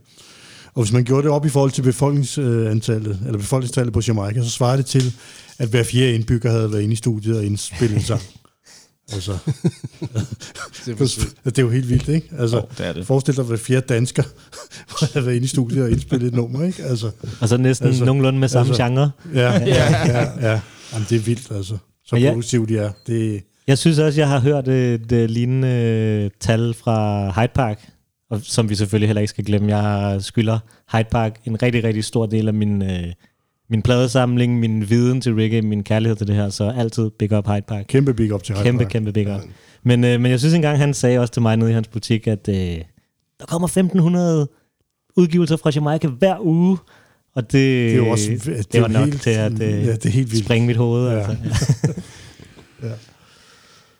Og 0.74 0.82
hvis 0.82 0.92
man 0.92 1.04
gjorde 1.04 1.22
det 1.22 1.30
op 1.30 1.46
i 1.46 1.48
forhold 1.48 1.70
til 1.70 1.82
befolkningsantallet, 1.82 3.18
øh, 3.20 3.26
eller 3.26 3.38
befolkningstallet 3.38 3.92
på 3.92 4.00
Jamaica, 4.08 4.42
så 4.42 4.50
svarede 4.50 4.78
det 4.78 4.86
til, 4.86 5.14
at 5.62 5.68
hver 5.68 5.82
fjerde 5.82 6.14
indbygger 6.14 6.51
havde 6.51 6.72
været 6.72 6.82
inde 6.82 6.93
i 6.93 6.97
studiet 6.97 7.36
og 7.39 7.44
indspillet 7.44 7.97
en 7.97 8.02
sang. 8.02 8.20
altså, 9.14 9.39
Det 10.86 11.01
er 11.01 11.26
det 11.44 11.59
er 11.59 11.62
jo 11.62 11.70
helt 11.70 11.89
vildt, 11.89 12.09
ikke? 12.09 12.28
Altså, 12.39 12.56
Jo, 12.56 12.62
det 12.78 12.86
er 12.86 12.93
det. 12.93 13.06
Forestil 13.06 13.34
dig, 13.36 13.43
at 13.43 13.47
hver 13.47 13.56
fjerde 13.56 13.86
dansker 13.94 14.22
havde 15.14 15.26
været 15.26 15.34
inde 15.36 15.44
i 15.44 15.48
studiet 15.48 15.82
og 15.84 15.90
indspillet 15.90 16.26
et 16.28 16.34
nummer, 16.34 16.64
ikke? 16.64 16.82
Altså, 16.82 17.10
Og 17.40 17.48
så 17.48 17.56
næsten 17.56 17.89
Altså, 17.89 18.05
nogenlunde 18.05 18.39
med 18.39 18.48
samme 18.48 18.70
altså- 18.70 18.84
genre. 18.84 19.10
ja, 19.34 19.52
ja, 19.59 20.06
ja, 20.06 20.51
ja. 20.52 20.60
Jamen, 20.93 21.06
det 21.10 21.16
er 21.16 21.20
vildt, 21.20 21.51
altså. 21.51 21.76
Så 22.06 22.16
jeg- 22.16 22.28
produktivt 22.32 22.68
de 22.68 22.78
er. 22.78 22.90
Det, 23.06 23.43
Jeg 23.66 23.78
synes 23.78 23.98
også, 23.98 24.20
jeg 24.20 24.28
har 24.28 24.40
hørt 24.40 24.68
et, 24.68 25.12
et 25.12 25.30
lignende 25.30 26.30
tal 26.40 26.74
fra 26.74 27.28
Hyde 27.40 27.52
Park, 27.55 27.89
og 28.30 28.40
som 28.43 28.68
vi 28.70 28.74
selvfølgelig 28.74 29.09
heller 29.09 29.20
ikke 29.20 29.30
skal 29.30 29.44
glemme. 29.44 29.76
Jeg 29.76 30.22
skylder 30.22 30.59
Hyde 30.93 31.05
Park 31.10 31.40
en 31.44 31.62
rigtig, 31.62 31.84
rigtig 31.84 32.05
stor 32.05 32.26
del 32.26 32.48
af 32.48 32.55
min, 32.55 32.82
øh, 32.82 33.06
min 33.73 33.82
pladesamling, 33.82 34.59
min 34.61 34.90
viden 34.90 35.20
til 35.20 35.35
reggae, 35.35 35.62
min 35.62 35.82
kærlighed 35.85 36.16
til 36.16 36.27
det 36.27 36.35
her, 36.36 36.49
så 36.51 36.73
altid 36.78 37.11
big 37.19 37.32
up 37.32 37.47
Hyde 37.47 37.62
Park. 37.69 37.85
kæmpe 37.89 38.15
big 38.15 38.35
up 38.35 38.43
til 38.43 38.55
Hyde 38.55 38.65
Kæmpe, 38.65 38.85
Park. 38.85 38.90
kæmpe 38.93 39.12
big 39.12 39.35
up. 39.35 39.40
Men, 39.82 40.05
øh, 40.05 40.20
men 40.20 40.31
jeg 40.31 40.39
synes 40.39 40.55
engang, 40.55 40.78
han 40.78 40.94
sagde 40.94 41.19
også 41.19 41.32
til 41.32 41.43
mig 41.43 41.57
nede 41.57 41.70
i 41.70 41.74
hans 41.74 41.89
butik, 41.89 42.27
at 42.27 42.49
øh, 42.49 42.55
der 43.40 43.47
kommer 43.49 43.69
1500 43.69 44.49
udgivelser 45.16 45.57
fra 45.57 45.70
Jamaica 45.74 46.09
hver 46.09 46.36
uge, 46.40 46.78
og 47.35 47.43
det, 47.43 47.53
Det 47.53 47.93
er 47.93 47.97
jo 47.97 48.09
også 48.09 48.31
det, 48.44 48.73
det, 48.73 48.81
var 48.82 48.89
jo 48.89 48.93
nok 48.93 49.05
helt, 49.09 49.23
til 49.23 49.31
at 49.31 49.53
øh, 49.53 49.61
ja, 49.61 49.93
det 49.93 50.07
er 50.07 50.11
helt 50.11 50.32
vildt. 50.32 50.44
springe 50.44 50.66
mit 50.66 50.77
hoved. 50.77 51.09
Ja. 51.09 51.16
Ja. 52.82 52.89
Altså. 52.89 53.07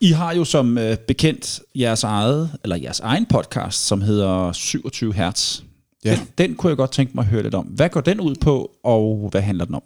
I 0.01 0.11
har 0.13 0.35
jo 0.35 0.45
som 0.45 0.79
øh, 0.79 0.97
bekendt 0.97 1.61
jeres 1.75 2.05
eget, 2.05 2.51
eller 2.63 2.77
jeres 2.77 3.01
egen 3.01 3.27
podcast, 3.27 3.87
som 3.87 4.01
hedder 4.01 4.53
27 4.53 5.13
Hertz. 5.15 5.61
Ja. 6.05 6.11
Den, 6.11 6.29
den 6.39 6.55
kunne 6.57 6.71
jeg 6.71 6.77
godt 6.77 6.93
tænke 6.93 7.13
mig 7.15 7.23
at 7.23 7.29
høre 7.29 7.43
lidt 7.43 7.55
om. 7.55 7.65
Hvad 7.67 7.89
går 7.89 8.01
den 8.01 8.21
ud 8.21 8.35
på, 8.41 8.71
og 8.83 9.29
hvad 9.31 9.41
handler 9.41 9.65
den 9.65 9.75
om? 9.75 9.83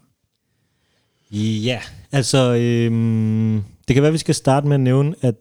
Ja, 1.64 1.80
altså 2.12 2.54
øhm, 2.54 3.62
det 3.88 3.94
kan 3.94 4.02
være, 4.02 4.08
at 4.08 4.12
vi 4.12 4.18
skal 4.18 4.34
starte 4.34 4.66
med 4.66 4.74
at 4.74 4.80
nævne, 4.80 5.14
at 5.20 5.34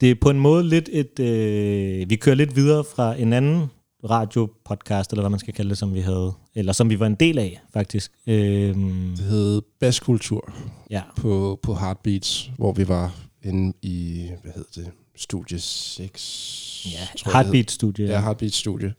det 0.00 0.10
er 0.10 0.14
på 0.20 0.30
en 0.30 0.40
måde 0.40 0.64
lidt 0.68 0.88
et... 0.92 1.20
Øh, 1.20 2.10
vi 2.10 2.16
kører 2.16 2.36
lidt 2.36 2.56
videre 2.56 2.84
fra 2.84 3.14
en 3.20 3.32
anden 3.32 3.66
radiopodcast, 4.10 5.10
eller 5.10 5.22
hvad 5.22 5.30
man 5.30 5.38
skal 5.38 5.54
kalde 5.54 5.70
det, 5.70 5.78
som 5.78 5.94
vi 5.94 6.00
havde, 6.00 6.32
eller 6.54 6.72
som 6.72 6.90
vi 6.90 7.00
var 7.00 7.06
en 7.06 7.14
del 7.14 7.38
af, 7.38 7.60
faktisk. 7.72 8.12
Øhm, 8.26 9.14
Det 9.16 9.24
hed 9.24 9.62
Baskultur 9.80 10.52
ja, 10.90 11.02
på, 11.16 11.58
på 11.62 11.74
Heartbeats, 11.74 12.50
hvor 12.56 12.72
vi 12.72 12.88
var 12.88 13.14
inde 13.42 13.72
i, 13.82 14.26
hvad 14.42 14.52
hed 14.54 14.64
det, 14.74 14.90
studie 15.16 15.58
6? 15.58 16.66
ja 16.92 16.98
hed. 17.24 17.32
Heartbeat-studie. 17.32 18.06
Ja, 18.06 18.20
Heartbeat 18.20 18.52
Studie. 18.52 18.94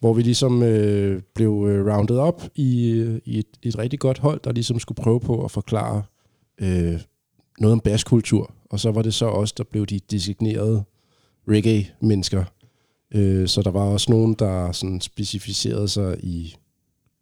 Hvor 0.00 0.12
vi 0.12 0.22
ligesom 0.22 0.62
øh, 0.62 1.22
blev 1.34 1.66
øh, 1.68 1.94
rounded 1.94 2.16
op 2.16 2.42
i, 2.54 2.90
øh, 2.90 3.20
i 3.24 3.38
et, 3.38 3.46
et 3.62 3.78
rigtig 3.78 3.98
godt 3.98 4.18
hold, 4.18 4.40
der 4.44 4.52
ligesom 4.52 4.78
skulle 4.78 5.02
prøve 5.02 5.20
på 5.20 5.44
at 5.44 5.50
forklare 5.50 6.02
øh, 6.60 7.00
noget 7.58 7.72
om 7.72 7.80
baskultur. 7.80 8.54
Og 8.70 8.80
så 8.80 8.90
var 8.90 9.02
det 9.02 9.14
så 9.14 9.26
os, 9.26 9.52
der 9.52 9.64
blev 9.64 9.86
de 9.86 9.98
designerede 10.10 10.84
reggae-mennesker. 11.48 12.44
Øh, 13.14 13.48
så 13.48 13.62
der 13.62 13.70
var 13.70 13.84
også 13.84 14.10
nogen, 14.10 14.34
der 14.34 14.72
sådan 14.72 15.00
specificerede 15.00 15.88
sig 15.88 16.24
i 16.24 16.56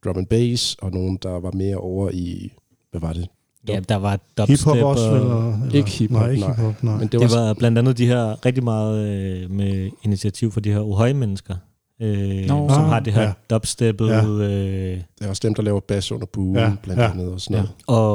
drum 0.05 0.19
and 0.19 0.27
bass, 0.27 0.77
og 0.83 0.91
nogen, 0.91 1.19
der 1.23 1.41
var 1.41 1.53
mere 1.53 1.77
over 1.77 2.11
i, 2.11 2.53
hvad 2.91 3.01
var 3.01 3.13
det? 3.13 3.29
Ja, 3.69 3.81
der 3.89 3.97
var 3.97 4.19
dubstep. 4.39 4.49
Hiphop 4.49 4.77
også, 4.77 5.11
og- 5.11 5.17
eller, 5.17 5.63
eller? 5.63 5.75
Ikke 5.75 5.91
hiphop, 5.91 6.21
nej. 6.21 6.31
Ikke 6.31 6.41
nej. 6.41 6.55
hiphop, 6.57 6.83
nej. 6.83 6.99
Men 6.99 7.09
det 7.09 7.21
var, 7.21 7.27
det 7.27 7.37
var 7.37 7.55
blandt 7.55 7.79
andet 7.79 7.99
de 7.99 8.07
her 8.07 8.47
rigtig 8.47 8.65
meget 8.65 9.09
øh, 9.09 9.51
med 9.51 9.91
initiativ 10.03 10.53
for 10.53 10.61
de 10.61 10.73
her 10.73 10.81
uhøje 10.81 11.15
mennesker, 11.15 11.55
øh, 12.03 12.47
Nå. 12.49 12.69
som 12.69 12.83
har 12.85 13.01
det 13.01 13.13
her 13.13 13.21
Ja. 13.23 13.27
ja. 13.29 13.33
dubsteppet. 13.51 14.09
Ja. 14.09 14.25
Øh, 14.25 14.41
det 15.19 15.25
er 15.25 15.29
også 15.29 15.41
dem, 15.45 15.55
der 15.55 15.63
laver 15.63 15.81
bass 15.81 16.13
under 16.13 16.27
buen, 16.27 16.57
Ja, 16.57 16.63
ja, 16.63 16.73
blandt 16.83 17.03
ja. 17.03 17.11
andet 17.11 17.29
og 17.33 17.41
sådan 17.41 17.55
noget. 17.55 17.71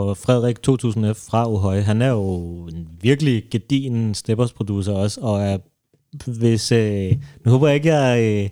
Og 0.08 0.18
Frederik 0.18 0.58
2000F 0.68 1.30
fra 1.30 1.50
Uhøje, 1.50 1.82
han 1.82 2.02
er 2.02 2.10
jo 2.10 2.36
en 2.68 2.88
virkelig 3.02 3.44
gedin 3.52 4.14
steppers 4.14 4.54
producer 4.54 4.94
også, 4.94 5.22
og 5.22 5.42
er, 5.42 5.58
hvis, 6.40 6.72
øh, 6.72 7.12
nu 7.46 7.52
håber 7.52 7.68
jeg 7.68 7.76
ikke, 7.76 7.94
jeg 7.96 8.22
øh, 8.44 8.50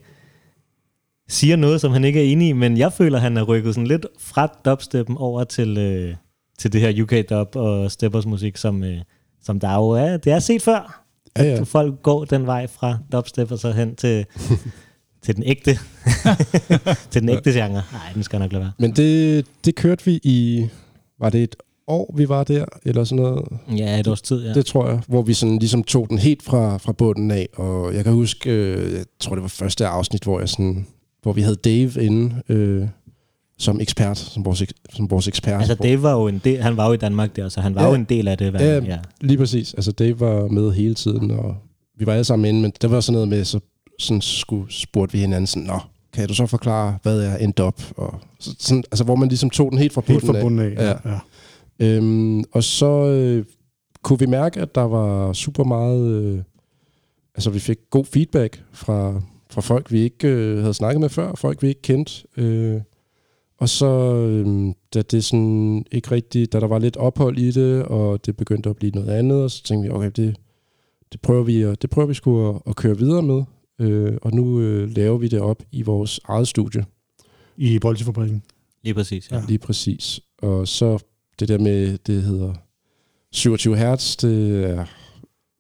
siger 1.30 1.56
noget, 1.56 1.82
som 1.82 1.92
han 1.92 2.04
ikke 2.04 2.20
er 2.28 2.32
enig 2.32 2.48
i, 2.50 2.54
men 2.54 2.78
jeg 2.78 2.94
føler, 2.94 3.20
han 3.20 3.38
er 3.38 3.44
rykket 3.44 3.76
sådan 3.76 3.88
lidt 3.88 4.06
fra 4.20 4.48
dubsteppen 4.66 5.18
over 5.18 5.44
til, 5.44 5.78
øh, 5.78 6.16
til 6.58 6.74
det 6.74 6.82
her 6.82 7.04
UK 7.04 7.30
dub 7.30 7.56
og 7.56 7.92
steppers 7.92 8.26
musik, 8.26 8.58
som, 8.58 8.84
øh, 8.84 8.98
som 9.44 9.60
der 9.60 9.74
jo 9.76 9.90
er, 9.90 10.18
det 10.18 10.34
er 10.34 10.40
set 10.40 10.62
før. 10.62 11.04
Ja, 11.38 11.44
ja. 11.44 11.56
Ja. 11.56 11.64
Folk 11.64 12.02
går 12.02 12.26
den 12.26 12.46
vej 12.46 12.68
fra 12.68 12.98
dubstep 13.12 13.52
og 13.52 13.60
så 13.60 13.72
hen 13.72 13.96
til, 13.96 14.26
til 15.24 15.36
den 15.36 15.44
ægte, 15.44 15.72
til 17.12 17.22
den 17.22 17.30
ægte 17.30 17.52
genre. 17.52 17.84
Nej, 17.92 18.12
den 18.14 18.24
skal 18.24 18.40
nok 18.40 18.52
lade 18.52 18.64
være. 18.64 18.72
Men 18.80 18.92
det, 18.92 19.46
det 19.66 19.76
kørte 19.76 20.06
vi 20.06 20.20
i, 20.24 20.68
var 21.20 21.30
det 21.30 21.44
et 21.44 21.56
år, 21.88 22.14
vi 22.18 22.30
var 22.30 22.44
der, 22.44 22.66
eller 22.86 23.04
sådan 23.04 23.24
noget? 23.24 23.46
Ja, 23.78 24.00
et 24.00 24.08
års 24.08 24.22
tid. 24.22 24.46
Ja. 24.46 24.54
Det 24.54 24.66
tror 24.66 24.90
jeg, 24.90 25.02
hvor 25.08 25.22
vi 25.22 25.34
sådan 25.34 25.60
ligesom 25.60 25.84
tog 25.84 26.10
den 26.10 26.18
helt 26.18 26.44
fra, 26.44 26.78
fra 26.78 26.92
bunden 26.92 27.32
af, 27.32 27.50
og 27.54 27.96
jeg 27.96 28.04
kan 28.04 28.14
huske, 28.14 28.52
øh, 28.52 28.94
jeg 28.94 29.06
tror 29.20 29.36
det 29.36 29.42
var 29.42 29.48
første 29.48 29.88
afsnit, 29.88 30.24
hvor 30.24 30.40
jeg 30.40 30.50
sådan, 30.50 30.88
hvor 31.22 31.34
vi 31.34 31.42
havde 31.42 31.56
Dave 31.56 32.04
inde 32.04 32.42
øh, 32.50 32.88
som 33.58 33.80
ekspert, 33.82 34.18
som 34.18 34.46
vores, 34.46 34.64
som 34.94 35.12
vores 35.12 35.28
ekspert. 35.28 35.60
Altså 35.60 35.76
Dave 35.76 36.04
var 36.04 36.12
jo 36.14 36.28
en 36.28 36.42
del, 36.44 36.62
han 36.62 36.78
var 36.78 36.88
jo 36.88 36.94
i 36.94 36.98
Danmark 36.98 37.36
der, 37.36 37.50
så 37.50 37.62
han 37.62 37.76
var 37.76 37.82
Ja. 37.84 37.88
jo 37.90 37.94
en 37.96 38.04
del 38.04 38.28
af 38.28 38.38
det. 38.38 38.52
Hvad, 38.52 38.62
Ja, 38.82 38.86
ja. 38.86 39.00
Lige 39.22 39.38
præcis. 39.38 39.74
Altså 39.74 39.92
Dave 39.92 40.20
var 40.20 40.48
med 40.48 40.72
hele 40.72 40.96
tiden, 40.96 41.32
og 41.32 41.56
vi 41.98 42.06
var 42.06 42.14
alle 42.14 42.24
sammen 42.24 42.46
inde, 42.50 42.62
men 42.62 42.74
det 42.82 42.92
var 42.92 43.00
sådan 43.00 43.14
noget 43.14 43.28
med, 43.28 43.46
så 43.46 43.60
sådan 44.00 44.22
skulle, 44.22 44.74
spurgte 44.74 45.14
vi 45.14 45.20
hinanden 45.20 45.48
sådan, 45.48 45.64
Nå, 45.68 45.80
kan 46.14 46.28
du 46.28 46.34
så 46.34 46.46
forklare, 46.46 46.98
hvad 47.04 47.20
er 47.22 47.38
en 47.38 47.52
dop? 47.52 47.82
Og 47.98 48.20
så, 48.40 48.56
sådan, 48.60 48.84
altså, 48.92 49.04
hvor 49.04 49.16
man 49.16 49.30
ligesom 49.30 49.50
tog 49.50 49.72
den 49.72 49.80
helt 49.80 49.94
fra 49.94 50.02
Helt 50.08 50.22
bunden 50.22 50.36
fra 50.36 50.42
bunden 50.42 50.60
af. 50.60 50.84
Ja. 50.86 50.88
Ja. 51.10 51.20
ja. 51.80 51.86
Øhm, 51.86 52.44
og 52.52 52.64
så 52.64 53.06
øh, 53.06 53.46
kunne 54.04 54.20
vi 54.20 54.26
mærke, 54.26 54.62
at 54.62 54.76
der 54.76 54.82
var 54.82 55.34
super 55.34 55.64
meget... 55.64 56.08
Øh, 56.12 56.40
altså, 57.36 57.50
vi 57.50 57.60
fik 57.60 57.78
god 57.90 58.06
feedback 58.06 58.64
fra, 58.74 59.22
fra 59.50 59.62
folk, 59.62 59.92
vi 59.92 60.00
ikke 60.00 60.28
øh, 60.28 60.60
havde 60.62 60.74
snakket 60.74 61.02
med 61.02 61.10
før, 61.10 61.36
folk, 61.36 61.62
vi 61.64 61.68
ikke 61.68 61.82
kendte. 61.82 62.14
Øh, 62.38 62.82
og 63.64 63.70
så, 63.70 64.16
øh, 64.16 64.74
da 64.94 65.02
det 65.02 65.24
sådan 65.24 65.86
ikke 65.92 66.12
rigtigt, 66.12 66.54
da 66.54 66.60
der 66.60 66.68
var 66.68 66.80
lidt 66.80 66.98
ophold 66.98 67.38
i 67.38 67.52
det, 67.52 67.84
og 67.84 68.26
det 68.26 68.38
begyndte 68.38 68.70
at 68.70 68.76
blive 68.76 68.92
noget 68.92 69.10
andet, 69.10 69.44
og 69.44 69.52
så 69.52 69.64
tænkte 69.64 69.88
vi, 69.90 69.94
okay, 69.96 70.12
det, 70.16 70.36
det 71.12 71.22
prøver 71.22 71.44
vi, 71.44 71.62
at- 71.62 71.82
det 71.82 71.90
prøver 71.90 72.08
vi 72.08 72.14
sgu 72.14 72.50
at, 72.50 72.62
at 72.68 72.76
køre 72.76 72.98
videre 72.98 73.22
med. 73.22 73.44
Øh, 73.80 74.18
og 74.22 74.34
nu 74.34 74.60
øh, 74.60 74.90
laver 74.96 75.18
vi 75.18 75.28
det 75.28 75.40
op 75.42 75.64
i 75.72 75.82
vores 75.82 76.20
eget 76.28 76.48
studie. 76.48 76.86
I 77.58 77.80
Bolsjefabrikken. 77.80 78.44
Lige 78.84 78.94
præcis, 78.94 79.32
ja. 79.32 79.36
Ja. 79.38 79.44
Lige 79.48 79.60
præcis. 79.60 80.22
Og 80.42 80.68
så 80.68 80.98
det 81.40 81.48
der 81.48 81.58
med, 81.58 81.98
det 81.98 82.24
hedder 82.24 82.54
27 83.32 83.78
hertz, 83.78 84.16
det 84.16 84.64
er 84.70 84.86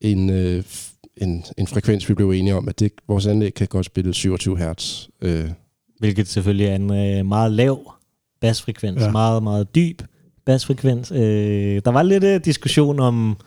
en, 0.01 0.29
øh, 0.29 0.63
en, 1.17 1.43
en 1.57 1.67
frekvens, 1.67 2.09
vi 2.09 2.13
blev 2.13 2.29
enige 2.31 2.55
om, 2.55 2.69
at 2.69 2.79
det, 2.79 2.91
vores 3.07 3.25
anlæg 3.25 3.53
kan 3.53 3.67
godt 3.67 3.85
spille 3.85 4.13
27 4.13 4.57
hertz. 4.57 5.07
Øh, 5.21 5.49
Hvilket 6.03 6.27
selvfølgelig 6.27 6.65
er 6.67 6.75
en 6.75 6.93
øh, 7.19 7.25
meget 7.25 7.51
lav 7.51 7.93
basfrekvens, 8.41 9.01
Ja. 9.01 9.11
meget, 9.11 9.43
meget 9.43 9.75
dyb 9.75 10.01
basfrekvens. 10.45 11.11
Øh, 11.11 11.81
der 11.85 11.91
var 11.91 12.03
lidt 12.03 12.23
øh, 12.23 12.41
diskussion 12.45 12.99
om, 12.99 13.37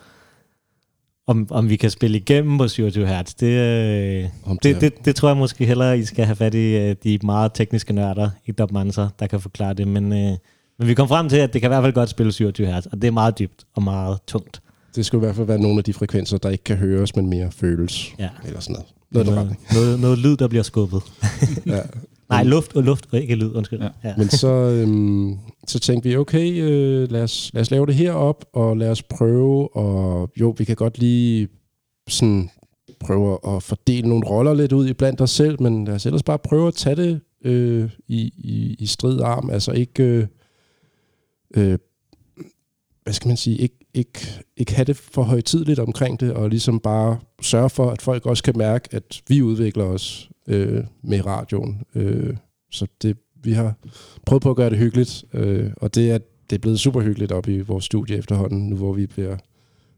om, 1.27 1.47
om 1.49 1.69
vi 1.69 1.75
kan 1.75 1.89
spille 1.89 2.17
igennem 2.17 2.57
på 2.57 2.67
27 2.67 3.07
Hz. 3.07 3.33
Det, 3.33 3.47
øh, 3.47 4.25
om 4.45 4.57
det, 4.63 4.81
det, 4.81 5.05
det 5.05 5.15
tror 5.15 5.29
jeg 5.29 5.37
måske 5.37 5.65
hellere, 5.65 5.99
I 5.99 6.05
skal 6.05 6.25
have 6.25 6.35
fat 6.35 6.53
i 6.53 6.75
øh, 6.75 6.95
de 7.03 7.19
meget 7.23 7.51
tekniske 7.53 7.93
nørder 7.93 8.29
i 8.45 8.51
Dubmanser, 8.51 9.09
der 9.19 9.27
kan 9.27 9.39
forklare 9.41 9.73
det. 9.73 9.87
Men, 9.87 10.13
øh, 10.13 10.37
men 10.79 10.87
vi 10.87 10.93
kom 10.93 11.07
frem 11.07 11.29
til, 11.29 11.37
at 11.37 11.53
det 11.53 11.61
kan 11.61 11.67
i 11.67 11.71
hvert 11.71 11.83
fald 11.83 11.93
godt 11.93 12.09
spille 12.09 12.31
27 12.31 12.67
Hz, 12.67 12.85
og 12.85 13.01
det 13.01 13.07
er 13.07 13.11
meget 13.11 13.39
dybt 13.39 13.63
og 13.75 13.83
meget 13.83 14.17
tungt. 14.27 14.61
det 14.95 15.05
skulle 15.05 15.21
i 15.21 15.25
hvert 15.25 15.35
fald 15.35 15.47
være 15.47 15.59
nogle 15.59 15.77
af 15.77 15.83
de 15.83 15.93
frekvenser, 15.93 16.37
der 16.37 16.49
ikke 16.49 16.63
kan 16.63 16.77
høres, 16.77 17.15
men 17.15 17.29
mere 17.29 17.51
føles. 17.51 18.13
Ja. 18.19 18.29
Eller 18.45 18.59
sådan 18.59 18.73
noget. 18.73 18.87
Noget, 19.11 19.27
noget, 19.27 19.45
noget, 19.71 19.73
noget, 19.73 19.99
noget 19.99 20.17
lyd, 20.17 20.37
der 20.37 20.47
bliver 20.47 20.63
skubbet. 20.63 21.01
ja. 21.65 21.79
Nej, 22.29 22.43
luft 22.43 22.75
og 22.75 22.83
luft, 22.83 23.07
og 23.11 23.21
ikke 23.21 23.35
lyd, 23.35 23.55
undskyld. 23.55 23.79
Ja. 23.79 23.89
Ja. 24.03 24.13
Men 24.17 24.29
så, 24.29 24.47
øhm, 24.47 25.37
så 25.67 25.79
tænkte 25.79 26.09
vi, 26.09 26.15
okay, 26.15 26.61
øh, 26.61 27.11
lad, 27.11 27.23
os, 27.23 27.51
lad 27.53 27.61
os 27.61 27.71
lave 27.71 27.85
det 27.85 27.95
her 27.95 28.11
op, 28.11 28.45
og 28.53 28.77
lad 28.77 28.89
os 28.89 29.03
prøve, 29.03 29.75
og 29.75 30.29
jo, 30.39 30.55
vi 30.57 30.63
kan 30.63 30.75
godt 30.75 30.97
lige 30.97 31.47
sådan 32.07 32.49
prøve 32.99 33.37
at 33.47 33.63
fordele 33.63 34.09
nogle 34.09 34.27
roller 34.27 34.53
lidt 34.53 34.71
ud 34.71 34.87
i 34.87 34.93
blandt 34.93 35.21
os 35.21 35.31
selv, 35.31 35.61
men 35.61 35.85
lad 35.85 35.95
os 35.95 36.05
ellers 36.05 36.23
bare 36.23 36.39
prøve 36.39 36.67
at 36.67 36.73
tage 36.73 36.95
det 36.95 37.19
øh, 37.45 37.89
i, 38.07 38.33
i, 38.37 38.75
i 38.79 38.85
strid 38.85 39.21
arm, 39.21 39.49
altså 39.49 39.71
ikke, 39.71 40.03
øh, 40.03 40.27
øh, 41.55 41.79
hvad 43.03 43.13
skal 43.13 43.27
man 43.27 43.37
sige, 43.37 43.57
ikke, 43.57 43.75
ikke, 43.93 44.43
ikke 44.57 44.75
have 44.75 44.85
det 44.85 44.97
for 44.97 45.23
højtidligt 45.23 45.79
omkring 45.79 46.19
det, 46.19 46.33
og 46.33 46.49
ligesom 46.49 46.79
bare 46.79 47.19
sørge 47.41 47.69
for, 47.69 47.89
at 47.89 48.01
folk 48.01 48.25
også 48.25 48.43
kan 48.43 48.57
mærke, 48.57 48.89
at 48.91 49.21
vi 49.27 49.41
udvikler 49.41 49.83
os 49.83 50.29
øh, 50.47 50.83
med 51.03 51.25
radioen. 51.25 51.83
Øh, 51.95 52.37
så 52.71 52.87
det, 53.01 53.17
vi 53.43 53.51
har 53.51 53.75
prøvet 54.25 54.41
på 54.41 54.49
at 54.49 54.55
gøre 54.55 54.69
det 54.69 54.77
hyggeligt, 54.77 55.23
øh, 55.33 55.71
og 55.77 55.95
det 55.95 56.11
er, 56.11 56.17
det 56.49 56.55
er 56.55 56.59
blevet 56.59 56.79
super 56.79 57.01
hyggeligt 57.01 57.31
op 57.31 57.47
i 57.47 57.59
vores 57.59 57.85
studie 57.85 58.17
efterhånden, 58.17 58.69
nu 58.69 58.75
hvor 58.75 58.93
vi 58.93 59.07
bliver 59.07 59.37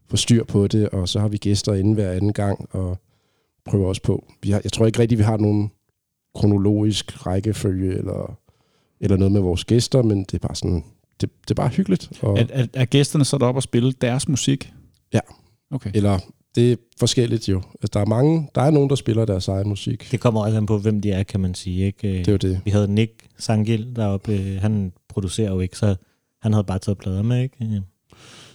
få 0.08 0.16
styr 0.16 0.44
på 0.44 0.66
det, 0.66 0.88
og 0.88 1.08
så 1.08 1.20
har 1.20 1.28
vi 1.28 1.36
gæster 1.36 1.74
inden 1.74 1.94
hver 1.94 2.10
anden 2.10 2.32
gang, 2.32 2.68
og 2.70 2.98
prøver 3.64 3.88
også 3.88 4.02
på. 4.02 4.24
Vi 4.42 4.50
har, 4.50 4.60
jeg 4.64 4.72
tror 4.72 4.86
ikke 4.86 4.98
rigtigt, 4.98 5.18
vi 5.18 5.24
har 5.24 5.36
nogen 5.36 5.70
kronologisk 6.34 7.26
rækkefølge, 7.26 7.98
eller, 7.98 8.38
eller 9.00 9.16
noget 9.16 9.32
med 9.32 9.40
vores 9.40 9.64
gæster, 9.64 10.02
men 10.02 10.18
det 10.18 10.34
er 10.34 10.38
bare 10.38 10.54
sådan, 10.54 10.84
det, 11.20 11.30
det 11.42 11.50
er 11.50 11.54
bare 11.54 11.68
hyggeligt. 11.68 12.12
Og, 12.22 12.38
Er, 12.38 12.46
er, 12.50 12.66
er 12.74 12.84
gæsterne 12.84 13.24
så 13.24 13.38
deroppe 13.38 13.58
og 13.58 13.62
spille 13.62 13.92
deres 13.92 14.28
musik? 14.28 14.72
Ja. 15.12 15.20
Okay. 15.70 15.90
Eller 15.94 16.18
det 16.54 16.72
er 16.72 16.76
forskelligt 16.98 17.48
jo. 17.48 17.56
Altså, 17.56 17.90
der 17.92 18.00
er 18.00 18.04
mange, 18.06 18.48
der 18.54 18.62
er 18.62 18.70
nogen, 18.70 18.90
der 18.90 18.96
spiller 18.96 19.24
deres 19.24 19.48
egen 19.48 19.68
musik. 19.68 20.08
Det 20.10 20.20
kommer 20.20 20.44
også 20.44 20.56
an 20.56 20.66
på, 20.66 20.78
hvem 20.78 21.00
de 21.00 21.10
er, 21.10 21.22
kan 21.22 21.40
man 21.40 21.54
sige. 21.54 21.86
Ikke? 21.86 22.08
Det 22.18 22.28
er 22.28 22.32
jo 22.32 22.38
det. 22.38 22.60
Vi 22.64 22.70
havde 22.70 22.94
Nick 22.94 23.12
Sangil 23.38 23.96
deroppe. 23.96 24.58
Han 24.60 24.92
producerer 25.08 25.52
jo 25.52 25.60
ikke, 25.60 25.76
så 25.78 25.94
han 26.42 26.52
havde 26.52 26.64
bare 26.64 26.78
taget 26.78 26.98
plader 26.98 27.22
med. 27.22 27.42
Ikke? 27.42 27.82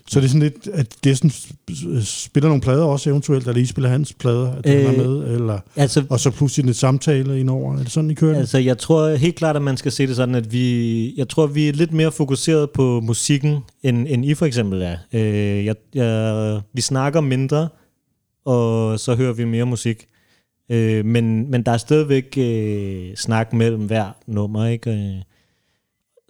Så 0.10 0.20
det 0.20 0.26
er 0.26 0.30
sådan 0.30 0.42
lidt, 0.42 0.68
at 0.74 0.96
gæsten 1.02 1.30
sp- 1.30 2.04
spiller 2.04 2.48
nogle 2.48 2.62
plader 2.62 2.84
også 2.84 3.10
eventuelt, 3.10 3.48
eller 3.48 3.62
I 3.62 3.66
spiller 3.66 3.90
hans 3.90 4.14
plader, 4.14 4.52
at 4.54 4.66
øh, 4.70 4.86
han 4.86 4.96
er 4.96 5.04
Øh, 5.04 5.10
med, 5.10 5.34
eller, 5.36 5.60
altså, 5.76 6.04
og 6.10 6.20
så 6.20 6.32
pludselig 6.32 6.68
en 6.68 6.74
samtale 6.74 7.40
indover. 7.40 7.74
Er 7.74 7.78
det 7.78 7.92
sådan, 7.92 8.12
I 8.12 8.14
kører 8.14 8.32
det? 8.34 8.40
Altså, 8.40 8.58
jeg 8.58 8.78
tror 8.78 9.16
helt 9.16 9.36
klart, 9.36 9.56
at 9.56 9.62
man 9.62 9.78
skal 9.78 9.92
se 9.92 10.08
det 10.08 10.16
sådan, 10.16 10.36
at 10.36 10.52
vi, 10.52 11.14
jeg 11.18 11.30
tror, 11.30 11.48
vi 11.48 11.70
er 11.70 11.74
lidt 11.74 11.94
mere 11.94 12.12
fokuseret 12.12 12.70
på 12.72 13.02
musikken, 13.02 13.58
end, 13.84 14.08
end 14.10 14.26
I 14.26 14.34
for 14.34 14.46
eksempel 14.46 14.82
er. 14.82 14.98
Øh, 15.14 15.66
jeg, 15.66 15.76
jeg, 15.96 16.62
vi 16.74 16.82
snakker 16.82 17.22
mindre, 17.22 17.68
og 18.46 19.00
så 19.00 19.16
hører 19.16 19.34
vi 19.34 19.46
mere 19.46 19.66
musik. 19.66 20.08
Øh, 20.70 21.06
men, 21.06 21.52
men 21.52 21.64
der 21.64 21.72
er 21.72 21.78
stadigvæk 21.78 22.38
øh, 22.38 23.16
snak 23.16 23.54
mellem 23.54 23.86
hver 23.86 24.12
nummer, 24.28 24.68
ikke? 24.68 24.92
Øh, 24.92 25.22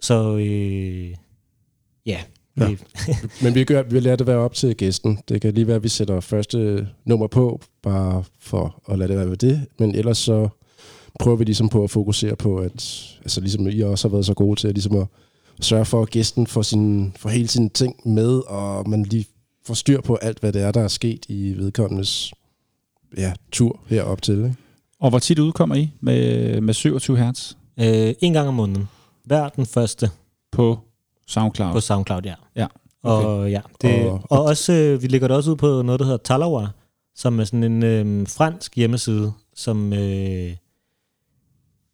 så 0.00 0.36
øh, 0.36 1.14
ja. 2.06 2.18
Ja. 2.60 2.76
Men 3.42 3.54
vi, 3.54 3.64
gør, 3.64 3.82
vi 3.82 4.00
lader 4.00 4.16
det 4.16 4.26
være 4.26 4.36
op 4.36 4.54
til 4.54 4.76
gæsten. 4.76 5.18
Det 5.28 5.40
kan 5.40 5.54
lige 5.54 5.66
være, 5.66 5.76
at 5.76 5.82
vi 5.82 5.88
sætter 5.88 6.20
første 6.20 6.88
nummer 7.04 7.26
på, 7.26 7.60
bare 7.82 8.24
for 8.40 8.82
at 8.88 8.98
lade 8.98 9.08
det 9.08 9.18
være 9.18 9.30
ved 9.30 9.36
det. 9.36 9.66
Men 9.78 9.94
ellers 9.94 10.18
så 10.18 10.48
prøver 11.20 11.36
vi 11.36 11.44
ligesom 11.44 11.68
på 11.68 11.84
at 11.84 11.90
fokusere 11.90 12.36
på, 12.36 12.56
at 12.56 12.72
altså 13.22 13.40
ligesom 13.40 13.66
I 13.68 13.80
også 13.80 14.08
har 14.08 14.12
været 14.12 14.26
så 14.26 14.34
gode 14.34 14.60
til 14.60 14.68
at, 14.68 14.74
ligesom 14.74 14.96
at 14.96 15.06
sørge 15.60 15.84
for, 15.84 16.02
at 16.02 16.10
gæsten 16.10 16.46
får, 16.46 16.62
sin, 16.62 17.12
får 17.16 17.28
hele 17.28 17.48
sine 17.48 17.68
ting 17.68 18.08
med, 18.08 18.42
og 18.46 18.88
man 18.88 19.02
lige 19.02 19.26
får 19.66 19.74
styr 19.74 20.00
på 20.00 20.14
alt, 20.14 20.38
hvad 20.40 20.52
det 20.52 20.62
er, 20.62 20.72
der 20.72 20.80
er 20.80 20.88
sket 20.88 21.26
i 21.28 21.54
vedkommendes 21.56 22.32
ja, 23.16 23.32
tur 23.52 23.80
herop 23.86 24.22
til. 24.22 24.34
Ikke? 24.38 24.54
Og 25.00 25.10
hvor 25.10 25.18
tit 25.18 25.38
udkommer 25.38 25.74
I 25.74 25.90
med, 26.00 26.60
med 26.60 26.74
27 26.74 27.16
hertz 27.16 27.52
øh, 27.80 28.14
en 28.20 28.32
gang 28.32 28.48
om 28.48 28.54
måneden. 28.54 28.88
Hver 29.24 29.48
den 29.48 29.66
første 29.66 30.10
på 30.52 30.78
SoundCloud? 31.26 31.72
på 31.72 31.80
SoundCloud, 31.80 32.22
ja. 32.24 32.34
Ja. 32.56 32.66
Okay. 33.02 33.26
Og, 33.28 33.50
ja, 33.50 33.60
det, 33.82 34.04
Og- 34.06 34.12
og, 34.12 34.20
og 34.30 34.44
også, 34.44 34.72
øh, 34.72 35.02
vi 35.02 35.06
lægger 35.06 35.28
det 35.28 35.36
også 35.36 35.50
ud 35.50 35.56
på 35.56 35.82
noget, 35.82 35.98
der 35.98 36.04
hedder 36.04 36.18
Talawa, 36.24 36.66
som 37.14 37.40
er 37.40 37.44
sådan 37.44 37.64
en 37.64 37.82
øh, 37.82 38.26
fransk 38.28 38.76
hjemmeside, 38.76 39.32
som 39.54 39.92
øh, 39.92 40.56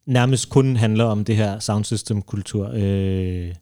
nærmest 0.05 0.49
kun 0.49 0.75
handler 0.75 1.03
om 1.05 1.25
det 1.25 1.35
her 1.35 1.59
soundsystem-kultur. 1.59 2.71
Øh, 2.73 3.53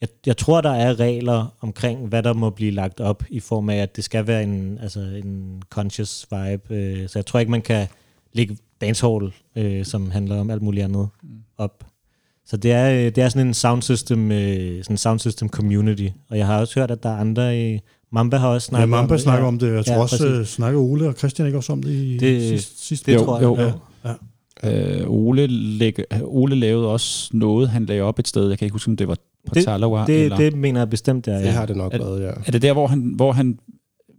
jeg, 0.00 0.08
jeg 0.26 0.36
tror, 0.36 0.60
der 0.60 0.70
er 0.70 1.00
regler 1.00 1.54
omkring, 1.60 2.06
hvad 2.08 2.22
der 2.22 2.32
må 2.34 2.50
blive 2.50 2.70
lagt 2.70 3.00
op, 3.00 3.22
i 3.30 3.40
form 3.40 3.68
af, 3.70 3.76
at 3.76 3.96
det 3.96 4.04
skal 4.04 4.26
være 4.26 4.42
en, 4.42 4.78
altså 4.82 5.00
en 5.00 5.62
conscious 5.70 6.26
vibe. 6.30 6.74
Øh, 6.74 7.08
så 7.08 7.18
jeg 7.18 7.26
tror 7.26 7.40
ikke, 7.40 7.50
man 7.50 7.62
kan 7.62 7.86
lægge 8.32 8.56
dancehall, 8.80 9.32
øh, 9.56 9.84
som 9.84 10.10
handler 10.10 10.40
om 10.40 10.50
alt 10.50 10.62
muligt 10.62 10.84
andet, 10.84 11.08
op. 11.58 11.84
Så 12.46 12.56
det 12.56 12.72
er, 12.72 12.90
øh, 12.90 13.04
det 13.04 13.18
er 13.18 13.28
sådan 13.28 13.46
en 13.46 13.54
sound 13.54 13.82
system, 13.82 14.32
øh, 14.32 14.84
sådan 14.84 14.94
en 14.94 14.96
sound 14.96 15.18
system 15.18 15.48
community. 15.48 16.08
Og 16.30 16.38
jeg 16.38 16.46
har 16.46 16.60
også 16.60 16.80
hørt, 16.80 16.90
at 16.90 17.02
der 17.02 17.08
er 17.08 17.16
andre 17.16 17.70
i... 17.74 17.78
Mamba 18.12 18.36
har 18.36 18.48
også 18.48 18.66
snakket 18.66 18.82
Ja, 18.82 18.86
Mamba 18.86 19.12
om 19.12 19.16
det. 19.16 19.20
snakker 19.20 19.46
om 19.46 19.58
det. 19.58 19.74
Jeg 19.74 19.84
tror 19.86 19.94
Ja, 19.94 20.00
også, 20.00 20.16
præcis. 20.18 20.38
uh, 20.40 20.44
snakker 20.46 20.80
Ole 20.80 21.08
og 21.08 21.14
Christian 21.14 21.46
ikke 21.46 21.58
også 21.58 21.72
om 21.72 21.82
det 21.82 21.90
i 21.92 22.16
Det- 22.16 22.42
sidste, 22.48 22.84
sidste 22.84 23.12
det 23.12 23.18
Jo, 23.18 23.24
tror 23.24 23.36
jeg. 23.38 23.44
jo. 23.44 23.60
jo. 23.60 23.72
Ja. 24.62 25.00
Øh, 25.00 25.10
Ole, 25.10 25.46
lægge, 25.46 26.04
Ole 26.24 26.54
lavede 26.56 26.88
også 26.88 27.30
noget, 27.32 27.68
han 27.68 27.86
lagde 27.86 28.02
op 28.02 28.18
et 28.18 28.28
sted. 28.28 28.48
Jeg 28.48 28.58
kan 28.58 28.66
ikke 28.66 28.72
huske, 28.72 28.88
om 28.88 28.96
det 28.96 29.08
var 29.08 29.16
på 29.50 29.54
Det- 29.54 29.64
Talawa. 29.64 30.06
Det, 30.06 30.24
eller, 30.24 30.36
det 30.36 30.56
mener 30.56 30.80
jeg 30.80 30.90
bestemt, 30.90 31.26
det 31.26 31.34
er. 31.34 31.38
Det 31.42 31.52
har 31.52 31.66
det 31.66 31.76
nok 31.76 31.94
Er- 31.94 31.98
været, 31.98 32.22
ja. 32.22 32.30
Er 32.46 32.50
det 32.52 32.62
der, 32.62 32.72
hvor 32.72 32.86
han, 32.86 33.12
hvor 33.16 33.32
han, 33.32 33.58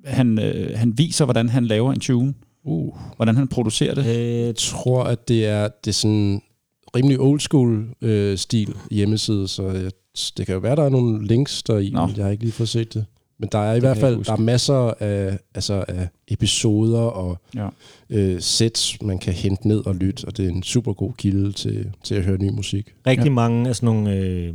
han, 0.05 0.39
øh, 0.39 0.77
han 0.77 0.97
viser, 0.97 1.25
hvordan 1.25 1.49
han 1.49 1.65
laver 1.65 1.93
en 1.93 1.99
tune? 1.99 2.33
Uh. 2.63 2.95
Hvordan 3.15 3.35
han 3.35 3.47
producerer 3.47 3.95
det? 3.95 4.05
Øh, 4.05 4.45
Jeg 4.45 4.55
tror, 4.55 5.03
at 5.03 5.27
det 5.27 5.45
er, 5.45 5.67
det 5.85 5.91
er 5.91 5.93
sådan 5.95 6.41
rimelig 6.95 7.19
old 7.19 7.39
school 7.39 7.85
øh, 8.01 8.37
stil 8.37 8.73
hjemmeside, 8.91 9.47
så 9.47 9.67
jeg, 9.69 9.91
det 10.37 10.45
kan 10.45 10.53
jo 10.53 10.59
være, 10.59 10.75
der 10.75 10.83
er 10.83 10.89
nogle 10.89 11.27
links 11.27 11.63
der 11.63 11.77
i, 11.77 11.89
Nå. 11.89 12.05
men 12.05 12.15
jeg 12.15 12.25
har 12.25 12.31
ikke 12.31 12.43
lige 12.43 12.53
fået 12.53 12.69
set 12.69 12.93
det. 12.93 13.05
Men 13.39 13.49
der 13.51 13.59
er 13.59 13.71
i 13.71 13.75
Det 13.75 13.83
hvert 13.83 13.97
fald 13.97 14.23
der 14.25 14.33
er 14.33 14.37
masser 14.37 14.93
af, 14.99 15.37
altså 15.55 15.85
af 15.87 16.07
episoder 16.27 16.99
og 16.99 17.37
Ja. 17.55 17.67
øh, 18.09 18.41
sets, 18.41 19.01
man 19.01 19.17
kan 19.19 19.33
hente 19.33 19.67
ned 19.67 19.85
og 19.87 19.95
lytte, 19.95 20.25
og 20.27 20.37
det 20.37 20.45
er 20.45 20.49
en 20.49 20.63
super 20.63 20.93
god 20.93 21.11
kilde 21.17 21.51
til, 21.51 21.91
til 22.03 22.15
at 22.15 22.23
høre 22.23 22.37
ny 22.37 22.49
musik. 22.49 22.93
rigtig 23.07 23.25
ja. 23.25 23.31
mange 23.31 23.69
af 23.69 23.75
sådan 23.75 23.85
nogle, 23.95 24.15
øh, 24.17 24.53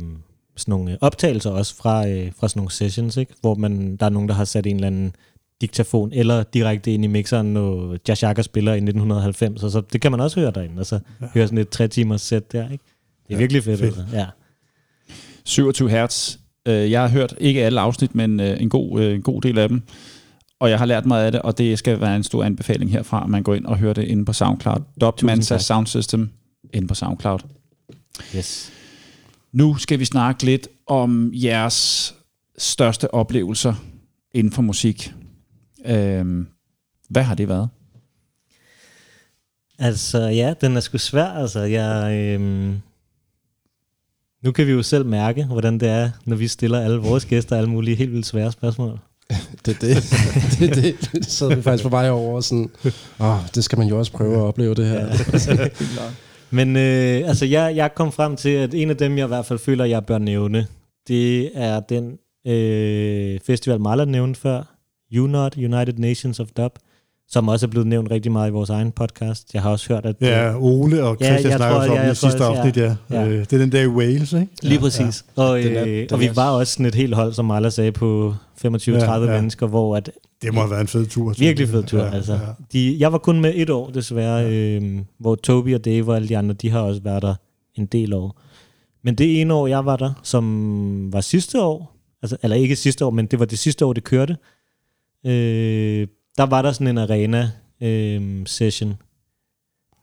sådan 0.57 0.71
nogle 0.71 0.91
øh, 0.91 0.97
optagelser 1.01 1.49
også 1.49 1.75
fra, 1.75 2.07
øh, 2.07 2.31
fra 2.39 2.47
sådan 2.47 2.59
nogle 2.59 2.71
sessions, 2.71 3.17
ikke? 3.17 3.33
hvor 3.41 3.55
man, 3.55 3.95
der 3.97 4.05
er 4.05 4.09
nogen, 4.09 4.29
der 4.29 4.35
har 4.35 4.45
sat 4.45 4.67
en 4.67 4.75
eller 4.75 4.87
anden 4.87 5.15
diktafon 5.61 6.09
eller 6.13 6.43
direkte 6.43 6.91
ind 6.93 7.03
i 7.03 7.07
mixeren, 7.07 7.53
når 7.53 7.97
Jashaka 8.07 8.41
spiller 8.41 8.71
i 8.73 8.75
1990, 8.77 9.63
og 9.63 9.71
så 9.71 9.81
det 9.93 10.01
kan 10.01 10.11
man 10.11 10.19
også 10.19 10.39
høre 10.39 10.51
derinde, 10.51 10.79
og 10.79 10.85
så 10.85 10.99
ja. 11.21 11.27
høre 11.33 11.47
sådan 11.47 11.57
et 11.57 11.69
tre 11.69 11.87
timers 11.87 12.21
sæt 12.21 12.51
der, 12.51 12.63
ikke? 12.71 12.83
Det 13.27 13.33
er 13.33 13.35
Ja, 13.35 13.37
virkelig 13.39 13.63
fedt. 13.63 13.79
fedt. 13.79 13.97
Altså. 13.97 14.15
Ja. 14.17 14.25
27 15.45 15.89
hertz. 15.89 16.35
Øh, 16.67 16.91
Jeg 16.91 17.01
har 17.01 17.07
hørt 17.09 17.33
ikke 17.37 17.63
alle 17.65 17.79
afsnit, 17.81 18.15
men 18.15 18.39
øh, 18.39 18.61
en 18.61 18.69
god, 18.69 19.01
en 19.01 19.21
god 19.21 19.41
del 19.41 19.57
af 19.57 19.69
dem. 19.69 19.81
Og 20.59 20.69
jeg 20.69 20.77
har 20.77 20.85
lært 20.85 21.05
meget 21.05 21.25
af 21.25 21.31
det, 21.31 21.41
og 21.41 21.57
det 21.57 21.79
skal 21.79 22.01
være 22.01 22.15
en 22.15 22.23
stor 22.23 22.43
anbefaling 22.43 22.91
herfra, 22.91 23.23
at 23.23 23.29
man 23.29 23.43
går 23.43 23.55
ind 23.55 23.65
og 23.65 23.77
hører 23.77 23.93
det 23.93 24.03
inde 24.03 24.25
på 24.25 24.33
SoundCloud. 24.33 24.81
Dub 25.01 25.23
Mansa 25.23 25.53
tak. 25.55 25.61
Sound 25.61 25.87
System 25.87 26.29
inde 26.73 26.87
på 26.87 26.95
SoundCloud. 26.95 27.39
Yes. 28.35 28.71
Nu 29.51 29.75
skal 29.75 29.99
vi 29.99 30.05
snakke 30.05 30.45
lidt 30.45 30.67
om 30.87 31.31
jeres 31.33 32.15
største 32.57 33.13
oplevelser 33.13 33.73
inden 34.33 34.53
for 34.53 34.61
musik. 34.61 35.13
Øhm, 35.85 36.47
hvad 37.09 37.23
har 37.23 37.35
det 37.35 37.47
været? 37.47 37.69
Altså, 39.79 40.19
ja, 40.19 40.53
den 40.61 40.75
er 40.75 40.79
sgu 40.79 40.97
svær. 40.97 41.25
Altså, 41.25 41.59
jeg, 41.59 42.13
øhm, 42.13 42.81
nu 44.43 44.51
kan 44.51 44.67
vi 44.67 44.71
jo 44.71 44.83
selv 44.83 45.05
mærke, 45.05 45.45
hvordan 45.45 45.79
det 45.79 45.89
er, 45.89 46.09
når 46.25 46.35
vi 46.35 46.47
stiller 46.47 46.79
alle 46.79 46.97
vores 46.97 47.25
gæster 47.25 47.57
alle 47.57 47.69
mulige 47.69 47.95
helt 47.95 48.11
vildt 48.11 48.25
svære 48.25 48.51
spørgsmål. 48.51 48.99
Det 49.65 49.75
er 49.75 49.79
det. 49.79 50.03
det, 50.59 50.69
er 50.69 50.81
det. 50.81 51.09
det 51.11 51.25
sad 51.25 51.55
vi 51.55 51.61
faktisk 51.61 51.83
på 51.83 51.89
vej 51.89 52.09
over 52.09 52.35
og 52.35 52.43
sådan, 52.43 52.69
åh, 53.19 53.37
det 53.55 53.63
skal 53.63 53.77
man 53.77 53.87
jo 53.87 53.99
også 53.99 54.11
prøve 54.11 54.35
at 54.35 54.41
opleve 54.41 54.75
det 54.75 54.87
her. 54.87 55.05
Ja. 55.57 55.69
Men 56.51 56.75
øh, 56.75 57.27
altså, 57.29 57.45
jeg, 57.45 57.75
jeg 57.75 57.95
kom 57.95 58.11
frem 58.11 58.35
til, 58.35 58.49
at 58.49 58.73
en 58.73 58.89
af 58.89 58.97
dem, 58.97 59.17
jeg 59.17 59.25
i 59.25 59.27
hvert 59.27 59.45
fald 59.45 59.59
føler, 59.59 59.85
jeg 59.85 60.05
bør 60.05 60.17
nævne, 60.17 60.67
det 61.07 61.51
er 61.57 61.79
den 61.79 62.17
øh, 62.47 63.39
festival, 63.39 63.79
Marla 63.81 64.05
nævnte 64.05 64.39
før, 64.39 64.75
UNOT, 65.19 65.57
United 65.57 65.93
Nations 65.97 66.39
of 66.39 66.47
Dub, 66.57 66.79
som 67.29 67.47
også 67.47 67.65
er 67.65 67.69
blevet 67.69 67.87
nævnt 67.87 68.11
rigtig 68.11 68.31
meget 68.31 68.49
i 68.49 68.51
vores 68.51 68.69
egen 68.69 68.91
podcast. 68.91 69.53
Jeg 69.53 69.61
har 69.61 69.69
også 69.71 69.93
hørt, 69.93 70.05
at... 70.05 70.15
Ja, 70.21 70.55
Ole 70.59 71.03
og 71.03 71.17
Ja, 71.21 71.25
Christian 71.25 71.51
jeg 71.51 71.57
snakker 71.59 71.77
også 71.77 71.91
om 71.91 71.97
ja, 71.97 72.05
det 72.05 72.11
i 72.11 72.15
sidste 72.15 72.25
også, 72.35 72.43
afsnit, 72.43 72.77
ja. 72.77 72.95
ja. 73.11 73.27
Øh, 73.27 73.39
Det 73.39 73.53
er 73.53 73.57
den 73.57 73.71
der 73.71 73.81
i 73.81 73.87
Wales, 73.87 74.33
ikke? 74.33 74.47
Lige 74.63 74.79
præcis. 74.79 75.25
Ja, 75.37 75.43
Og, 75.43 75.59
Den 75.59 75.75
er- 75.75 75.83
øh, 75.83 75.89
den 75.99 76.13
og 76.13 76.19
vi 76.19 76.29
var 76.35 76.49
også 76.51 76.73
sådan 76.73 76.85
et 76.85 76.95
helt 76.95 77.15
hold, 77.15 77.33
som 77.33 77.45
Marla 77.45 77.69
sagde, 77.69 77.91
på 77.91 78.33
25-30 78.65 78.91
Ja, 78.91 79.13
ja, 79.13 79.25
ja. 79.25 79.31
mennesker, 79.37 79.67
hvor 79.67 79.95
at 79.97 80.11
Det 80.41 80.53
må 80.53 80.59
have 80.59 80.71
været 80.71 80.81
en 80.81 80.87
fed 80.87 81.05
tur. 81.05 81.33
Virkelig 81.39 81.69
fed 81.69 81.83
tur, 81.83 81.99
Ja, 81.99 82.05
ja, 82.05 82.11
altså. 82.15 82.33
ja. 82.33 82.39
Ja. 82.39 82.45
De, 82.73 82.95
jeg 82.99 83.11
var 83.11 83.17
kun 83.17 83.39
med 83.41 83.51
et 83.55 83.69
år, 83.69 83.89
desværre, 83.89 84.35
ja. 84.37 84.49
øh, 84.51 84.99
hvor 85.19 85.35
Toby 85.35 85.75
og 85.75 85.85
Dave 85.85 86.09
og 86.09 86.15
alle 86.15 86.27
de 86.29 86.37
andre, 86.37 86.53
de 86.55 86.69
har 86.69 86.79
også 86.81 87.01
været 87.03 87.21
der 87.21 87.35
en 87.75 87.85
del 87.85 88.13
år. 88.13 88.41
Men 89.03 89.15
det 89.15 89.41
ene 89.41 89.53
år, 89.53 89.67
jeg 89.67 89.85
var 89.85 89.95
der, 89.95 90.13
som 90.23 91.13
var 91.13 91.21
sidste 91.21 91.61
år, 91.61 91.95
altså, 92.21 92.37
eller 92.43 92.57
ikke 92.57 92.75
sidste 92.75 93.05
år, 93.05 93.09
men 93.09 93.25
det 93.25 93.39
var 93.39 93.45
det 93.45 93.59
sidste 93.59 93.85
år, 93.85 93.93
det 93.93 94.03
kørte, 94.03 94.37
øh, 95.25 96.07
der 96.37 96.45
var 96.45 96.61
der 96.61 96.71
sådan 96.71 96.87
en 96.87 96.97
arena 96.97 97.51
øh, 97.81 98.45
session, 98.47 98.95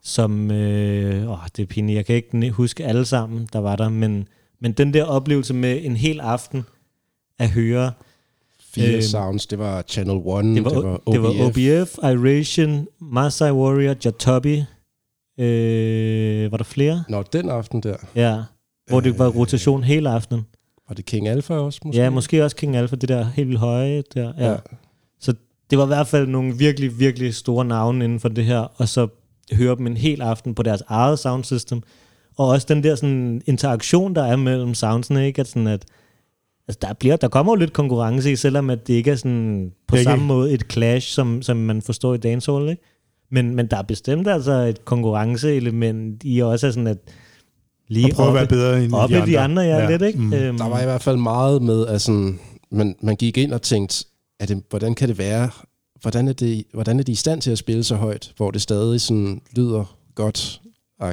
som, 0.02 0.50
øh, 0.50 1.30
åh, 1.30 1.38
det 1.56 1.62
er 1.62 1.66
pinligt, 1.66 1.96
jeg 1.96 2.06
kan 2.06 2.16
ikke 2.16 2.50
huske 2.50 2.84
alle 2.84 3.04
sammen, 3.04 3.48
der 3.52 3.58
var 3.58 3.76
der, 3.76 3.88
men, 3.88 4.28
men 4.60 4.72
den 4.72 4.94
der 4.94 5.04
oplevelse 5.04 5.54
med 5.54 5.80
en 5.84 5.96
hel 5.96 6.20
aften 6.20 6.64
at 7.38 7.50
høre 7.50 7.92
Fire 8.74 8.92
Øhm, 8.92 9.02
sounds, 9.02 9.46
det 9.46 9.58
var 9.58 9.82
Channel 9.82 10.20
One, 10.24 10.54
det 10.56 10.64
var, 10.64 10.70
det 10.70 10.82
var 10.84 11.00
OBF. 11.06 11.12
det 11.14 11.22
var 11.22 11.46
OBF, 11.82 11.98
Iration, 11.98 12.86
Masai 13.00 13.50
Warrior, 13.52 13.94
Jatobi. 14.04 14.64
Øh, 15.38 16.50
var 16.52 16.56
der 16.56 16.64
flere? 16.64 17.04
Nå, 17.08 17.22
den 17.32 17.50
aften 17.50 17.80
der. 17.82 17.96
Ja, 18.14 18.42
hvor 18.88 19.00
det 19.00 19.18
var 19.18 19.28
Øh, 19.28 19.36
rotation 19.36 19.82
hele 19.84 20.10
aftenen. 20.10 20.46
var 20.88 20.94
det 20.94 21.04
King 21.04 21.28
Alpha 21.28 21.54
også? 21.54 21.80
Måske? 21.84 22.00
Ja, 22.02 22.10
måske 22.10 22.44
også 22.44 22.56
King 22.56 22.76
Alpha, 22.76 22.96
det 22.96 23.08
der 23.08 23.24
helt 23.24 23.48
vildt 23.48 23.60
høje 23.60 24.02
der. 24.14 24.32
Ja. 24.38 24.50
Ja. 24.50 24.56
Det 25.74 25.78
var 25.78 25.84
i 25.84 25.96
hvert 25.96 26.06
fald 26.06 26.26
nogle 26.28 26.54
virkelig, 26.58 26.98
virkelig 26.98 27.34
store 27.34 27.64
navne 27.64 28.04
inden 28.04 28.20
for 28.20 28.28
det 28.28 28.44
her, 28.44 28.58
og 28.76 28.88
så 28.88 29.06
høre 29.52 29.76
dem 29.76 29.86
en 29.86 29.96
hel 29.96 30.22
aften 30.22 30.54
på 30.54 30.62
deres 30.62 30.82
eget 30.88 31.18
soundsystem. 31.18 31.82
Og 32.36 32.48
også 32.48 32.66
den 32.68 32.84
der 32.84 32.94
sådan, 32.94 33.42
interaktion, 33.46 34.14
der 34.14 34.24
er 34.24 34.36
mellem 34.36 34.74
soundsene, 34.74 35.26
ikke? 35.26 35.40
At 35.40 35.48
sådan 35.48 35.66
at, 35.66 35.84
altså 36.68 36.78
der, 36.82 36.92
bliver, 36.92 37.16
der 37.16 37.28
kommer 37.28 37.52
jo 37.52 37.56
lidt 37.56 37.72
konkurrence 37.72 38.32
i, 38.32 38.36
selvom 38.36 38.70
at 38.70 38.86
det 38.86 38.94
ikke 38.94 39.10
er 39.10 39.16
sådan 39.16 39.72
på 39.88 39.92
Begge. 39.92 40.04
samme 40.04 40.24
måde 40.26 40.52
et 40.52 40.64
clash, 40.72 41.08
som, 41.14 41.42
som 41.42 41.56
man 41.56 41.82
forstår 41.82 42.14
i 42.14 42.18
dancehall, 42.18 42.68
ikke? 42.68 42.82
Men, 43.30 43.54
men 43.54 43.66
der 43.66 43.76
er 43.76 43.82
bestemt 43.82 44.28
altså 44.28 44.52
et 44.52 44.84
konkurrenceelement 44.84 46.22
i 46.24 46.40
også 46.42 46.72
sådan 46.72 46.86
at 46.86 46.98
lige 47.88 48.06
Og 48.06 48.16
prøve 48.16 48.28
at 48.28 48.34
være 48.34 48.42
oppe- 48.42 48.54
bedre 48.54 48.84
end 48.84 48.92
oppe 48.94 49.16
de 49.16 49.22
i 49.22 49.26
de 49.26 49.38
andre, 49.38 49.62
andre. 49.62 49.76
ja, 49.76 49.82
Ja. 49.82 49.90
lidt, 49.90 50.02
ikke? 50.02 50.18
Mm. 50.18 50.32
Øhm, 50.34 50.58
Der 50.58 50.68
var 50.68 50.80
i 50.80 50.84
hvert 50.84 51.02
fald 51.02 51.16
meget 51.16 51.62
med, 51.62 51.86
at 51.86 52.00
sådan, 52.02 52.38
man, 52.70 52.94
man 53.02 53.16
gik 53.16 53.38
ind 53.38 53.52
og 53.52 53.62
tænkte, 53.62 54.04
at 54.44 54.48
det, 54.56 54.62
hvordan 54.70 54.94
kan 54.94 55.08
det 55.08 55.18
være, 55.18 55.50
hvordan 56.02 56.28
er, 56.28 56.32
det, 56.32 56.64
hvordan 56.72 56.98
er 56.98 57.02
de 57.02 57.12
i 57.12 57.14
stand 57.14 57.40
til 57.40 57.50
at 57.50 57.58
spille 57.58 57.84
så 57.84 57.94
højt, 57.96 58.32
hvor 58.36 58.50
det 58.50 58.62
stadig 58.62 59.00
sådan 59.00 59.40
lyder 59.56 59.96
godt, 60.14 60.60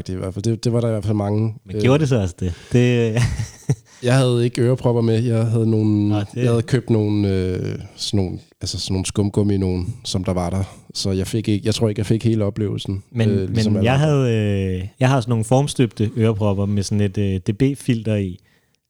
i 0.09 0.13
hvert 0.13 0.33
fald. 0.33 0.43
Det, 0.43 0.63
det 0.63 0.73
var 0.73 0.81
der 0.81 0.87
i 0.87 0.91
hvert 0.91 1.05
fald 1.05 1.13
mange. 1.17 1.55
men 1.65 1.81
gjorde 1.81 1.99
det 1.99 2.09
så 2.09 2.21
også 2.21 2.35
det? 2.39 2.53
det 2.71 3.17
Jeg 4.03 4.17
havde 4.17 4.43
ikke 4.43 4.61
ørepropper 4.61 5.01
med. 5.01 5.23
Jeg 5.23 5.45
havde, 5.45 5.69
nogle, 5.69 6.09
Nå, 6.09 6.19
det- 6.19 6.27
jeg 6.35 6.47
havde 6.49 6.61
købt 6.61 6.89
nogle, 6.89 7.29
øh, 7.29 7.79
sådan 7.95 8.17
nogle, 8.17 8.39
altså 8.61 8.79
sådan 8.79 8.93
nogle 8.93 9.05
skumgummi, 9.05 9.57
nogen, 9.57 9.95
som 10.03 10.23
der 10.23 10.33
var 10.33 10.49
der. 10.49 10.63
Så 10.93 11.11
jeg, 11.11 11.27
fik 11.27 11.47
ikke, 11.47 11.65
jeg 11.65 11.75
tror 11.75 11.89
ikke, 11.89 11.99
jeg 11.99 12.05
fik 12.05 12.23
hele 12.23 12.45
oplevelsen. 12.45 13.03
Men, 13.11 13.29
øh, 13.29 13.49
ligesom 13.49 13.73
men 13.73 13.83
jeg, 13.83 13.93
andre. 13.93 14.05
havde, 14.07 14.77
øh, 14.81 14.87
jeg 14.99 15.09
har 15.09 15.21
sådan 15.21 15.29
nogle 15.31 15.45
formstøbte 15.45 16.11
ørepropper 16.17 16.65
med 16.65 16.83
sådan 16.83 17.01
et 17.01 17.17
øh, 17.17 17.39
dB-filter 17.47 18.15
i, 18.15 18.39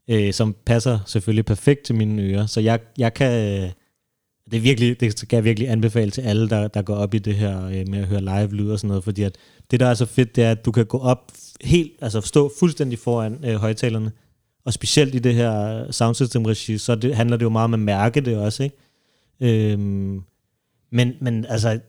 øh, 0.09 0.33
som 0.33 0.55
passer 0.65 0.99
selvfølgelig 1.05 1.45
perfekt 1.45 1.83
til 1.83 1.95
mine 1.95 2.21
ører. 2.21 2.45
Så 2.45 2.59
jeg, 2.59 2.79
jeg 2.97 3.13
kan... 3.13 3.61
Øh, 3.63 3.69
det, 4.51 4.57
er 4.57 4.61
virkelig, 4.61 4.99
det 4.99 5.19
skal 5.19 5.37
jeg 5.37 5.43
virkelig 5.43 5.69
anbefale 5.69 6.11
til 6.11 6.21
alle, 6.21 6.49
der, 6.49 6.67
der 6.67 6.81
går 6.81 6.95
op 6.95 7.13
i 7.13 7.19
det 7.19 7.35
her 7.35 7.65
øh, 7.65 7.87
med 7.87 7.99
at 7.99 8.07
høre 8.07 8.21
live-lyd 8.21 8.69
og 8.69 8.79
sådan 8.79 8.87
noget, 8.87 9.03
fordi 9.03 9.23
at 9.23 9.37
det, 9.71 9.79
der 9.79 9.87
er 9.87 9.93
så 9.93 10.05
fedt, 10.05 10.35
det 10.35 10.43
er, 10.43 10.51
at 10.51 10.65
du 10.65 10.71
kan 10.71 10.85
gå 10.85 10.97
op 10.99 11.31
helt, 11.63 11.91
altså 12.01 12.21
stå 12.21 12.51
fuldstændig 12.59 12.99
foran 12.99 13.45
øh, 13.45 13.55
højtalerne, 13.55 14.11
og 14.65 14.73
specielt 14.73 15.15
i 15.15 15.19
det 15.19 15.35
her 15.35 15.85
soundsystem-regi, 15.91 16.77
så 16.77 16.95
det, 16.95 17.15
handler 17.15 17.37
det 17.37 17.43
jo 17.43 17.49
meget 17.49 17.63
om 17.63 17.73
at 17.73 17.79
mærke 17.79 18.21
det 18.21 18.37
også, 18.37 18.63
ikke? 18.63 18.75
Øhm, 19.41 20.21
men, 20.91 21.13
men 21.21 21.45
altså, 21.45 21.79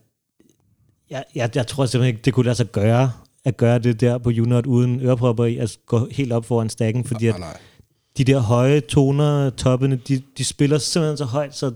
jeg, 1.10 1.24
jeg, 1.34 1.50
jeg 1.54 1.66
tror 1.66 1.86
simpelthen 1.86 2.14
ikke, 2.14 2.24
det 2.24 2.34
kunne 2.34 2.44
lade 2.44 2.54
sig 2.56 2.72
gøre, 2.72 3.12
at 3.44 3.56
gøre 3.56 3.78
det 3.78 4.00
der 4.00 4.18
på 4.18 4.28
Unot 4.28 4.66
uden 4.66 5.00
ørepropper 5.00 5.44
i, 5.44 5.56
at 5.56 5.78
gå 5.86 6.08
helt 6.10 6.32
op 6.32 6.44
foran 6.44 6.68
stakken, 6.68 7.04
fordi 7.04 7.26
at 7.26 7.38
Nej, 7.38 7.48
nej. 7.48 7.60
de 8.18 8.24
der 8.24 8.38
høje 8.38 8.80
toner, 8.80 9.50
toppene, 9.50 9.96
de, 10.08 10.22
de 10.38 10.44
spiller 10.44 10.78
simpelthen 10.78 11.16
så 11.16 11.24
højt, 11.24 11.56
så 11.56 11.72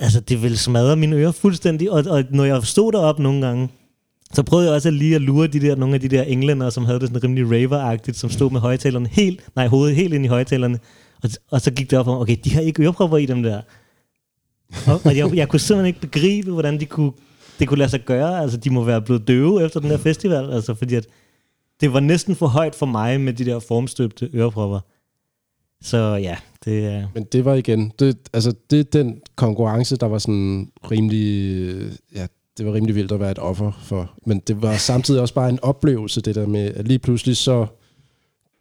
altså, 0.00 0.20
det 0.20 0.42
ville 0.42 0.56
smadre 0.56 0.96
mine 0.96 1.16
ører 1.16 1.32
fuldstændig, 1.32 1.90
og, 1.90 2.04
og 2.08 2.24
når 2.30 2.44
jeg 2.44 2.62
stod 2.62 2.92
derop 2.92 3.18
nogle 3.18 3.46
gange, 3.46 3.68
så 4.32 4.42
prøvede 4.42 4.66
jeg 4.66 4.74
også 4.74 4.90
lige 4.90 5.14
at 5.14 5.22
lure 5.22 5.46
de 5.46 5.60
der, 5.60 5.76
nogle 5.76 5.94
af 5.94 6.00
de 6.00 6.08
der 6.08 6.22
englænder, 6.22 6.70
som 6.70 6.84
havde 6.84 7.00
det 7.00 7.08
sådan 7.08 7.24
rimelig 7.24 7.50
raver-agtigt, 7.50 8.16
som 8.16 8.30
stod 8.30 8.50
med 8.50 8.60
højtalerne 8.60 9.08
helt, 9.08 9.40
nej, 9.56 9.66
hovedet 9.66 9.96
helt 9.96 10.14
ind 10.14 10.24
i 10.24 10.28
højtalerne, 10.28 10.78
og, 11.22 11.30
og 11.50 11.60
så 11.60 11.70
gik 11.70 11.90
det 11.90 11.98
op 11.98 12.04
for 12.04 12.12
mig, 12.12 12.20
okay, 12.20 12.36
de 12.44 12.54
har 12.54 12.60
ikke 12.60 12.82
ørepropper 12.82 13.16
i 13.16 13.26
dem 13.26 13.42
der. 13.42 13.60
Og, 14.86 15.00
og 15.04 15.16
jeg, 15.16 15.34
jeg 15.34 15.48
kunne 15.48 15.60
simpelthen 15.60 15.86
ikke 15.86 16.00
begribe, 16.00 16.50
hvordan 16.52 16.80
de 16.80 16.86
kunne, 16.86 17.12
det 17.58 17.68
kunne 17.68 17.78
lade 17.78 17.90
sig 17.90 18.04
gøre. 18.04 18.40
Altså, 18.40 18.56
de 18.56 18.70
må 18.70 18.84
være 18.84 19.02
blevet 19.02 19.28
døve 19.28 19.64
efter 19.64 19.80
den 19.80 19.90
her 19.90 19.96
festival, 19.96 20.52
altså, 20.52 20.74
fordi 20.74 20.94
at 20.94 21.06
det 21.80 21.92
var 21.92 22.00
næsten 22.00 22.36
for 22.36 22.46
højt 22.46 22.74
for 22.74 22.86
mig 22.86 23.20
med 23.20 23.32
de 23.32 23.44
der 23.44 23.58
formstøbte 23.58 24.30
ørepropper. 24.34 24.80
Så 25.84 25.96
ja, 26.22 26.36
det 26.64 26.86
er... 26.86 27.08
Men 27.14 27.24
det 27.24 27.44
var 27.44 27.54
igen, 27.54 27.92
det, 27.98 28.18
altså 28.32 28.54
det 28.70 28.80
er 28.80 28.84
den 28.84 29.20
konkurrence, 29.36 29.96
der 29.96 30.06
var 30.06 30.18
sådan 30.18 30.70
rimelig, 30.90 31.76
ja, 32.14 32.26
det 32.58 32.66
var 32.66 32.72
rimelig 32.74 32.94
vildt 32.94 33.12
at 33.12 33.20
være 33.20 33.30
et 33.30 33.38
offer 33.38 33.72
for. 33.82 34.12
Men 34.26 34.38
det 34.38 34.62
var 34.62 34.76
samtidig 34.76 35.20
også 35.20 35.34
bare 35.34 35.48
en 35.48 35.58
oplevelse, 35.62 36.20
det 36.20 36.34
der 36.34 36.46
med, 36.46 36.74
at 36.74 36.88
lige 36.88 36.98
pludselig 36.98 37.36
så, 37.36 37.66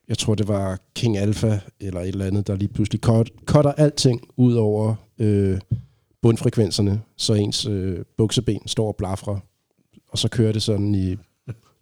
jeg 0.10 0.18
tror 0.18 0.36
det 0.36 0.48
var 0.48 0.80
King 0.95 1.18
Alpha 1.18 1.60
eller 1.80 2.02
et 2.02 2.08
eller 2.08 2.26
andet, 2.26 2.48
der 2.48 2.56
lige 2.56 2.74
pludselig 2.74 3.02
cutter 3.45 3.72
alting 3.72 4.22
ud 4.38 4.54
over 4.54 4.95
øh, 5.20 5.60
bundfrekvenserne, 6.22 7.02
så 7.18 7.34
ens 7.34 7.66
øh, 7.66 8.00
bukseben 8.18 8.68
står 8.68 8.88
og 8.88 8.95
blafrer, 8.95 9.40
og 10.10 10.18
så 10.18 10.30
kører 10.30 10.52
det 10.52 10.64
sådan 10.64 10.95
i 10.95 11.16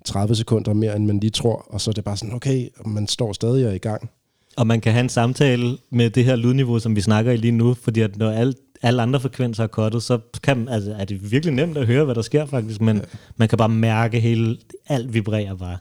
30 0.05 0.35
sekunder 0.35 0.73
mere, 0.73 0.95
end 0.95 1.05
man 1.05 1.19
lige 1.19 1.31
tror, 1.31 1.65
og 1.69 1.81
så 1.81 1.91
er 1.91 1.93
det 1.93 2.03
bare 2.03 2.17
sådan, 2.17 2.35
okay, 2.35 2.69
man 2.85 3.07
står 3.07 3.33
stadig 3.33 3.65
og 3.65 3.71
er 3.71 3.75
i 3.75 3.77
gang. 3.77 4.09
Og 4.57 4.67
man 4.67 4.81
kan 4.81 4.91
have 4.91 5.03
en 5.03 5.09
samtale 5.09 5.77
med 5.91 6.09
det 6.09 6.25
her 6.25 6.35
lydniveau, 6.35 6.79
som 6.79 6.95
vi 6.95 7.01
snakker 7.01 7.31
i 7.31 7.37
lige 7.37 7.51
nu, 7.51 7.73
fordi 7.73 8.01
at 8.01 8.17
når 8.17 8.31
alle, 8.31 8.53
alle 8.81 9.01
andre 9.01 9.19
frekvenser 9.19 9.63
er 9.63 9.67
kottet, 9.67 10.03
så 10.03 10.19
kan, 10.43 10.67
altså, 10.69 10.95
er 10.99 11.05
det 11.05 11.31
virkelig 11.31 11.55
nemt 11.55 11.77
at 11.77 11.87
høre, 11.87 12.05
hvad 12.05 12.15
der 12.15 12.21
sker 12.21 12.45
faktisk, 12.45 12.81
men 12.81 12.97
ja. 12.97 13.03
man 13.37 13.49
kan 13.49 13.57
bare 13.57 13.69
mærke 13.69 14.19
hele, 14.19 14.57
alt 14.87 15.13
vibrerer 15.13 15.55
bare. 15.55 15.77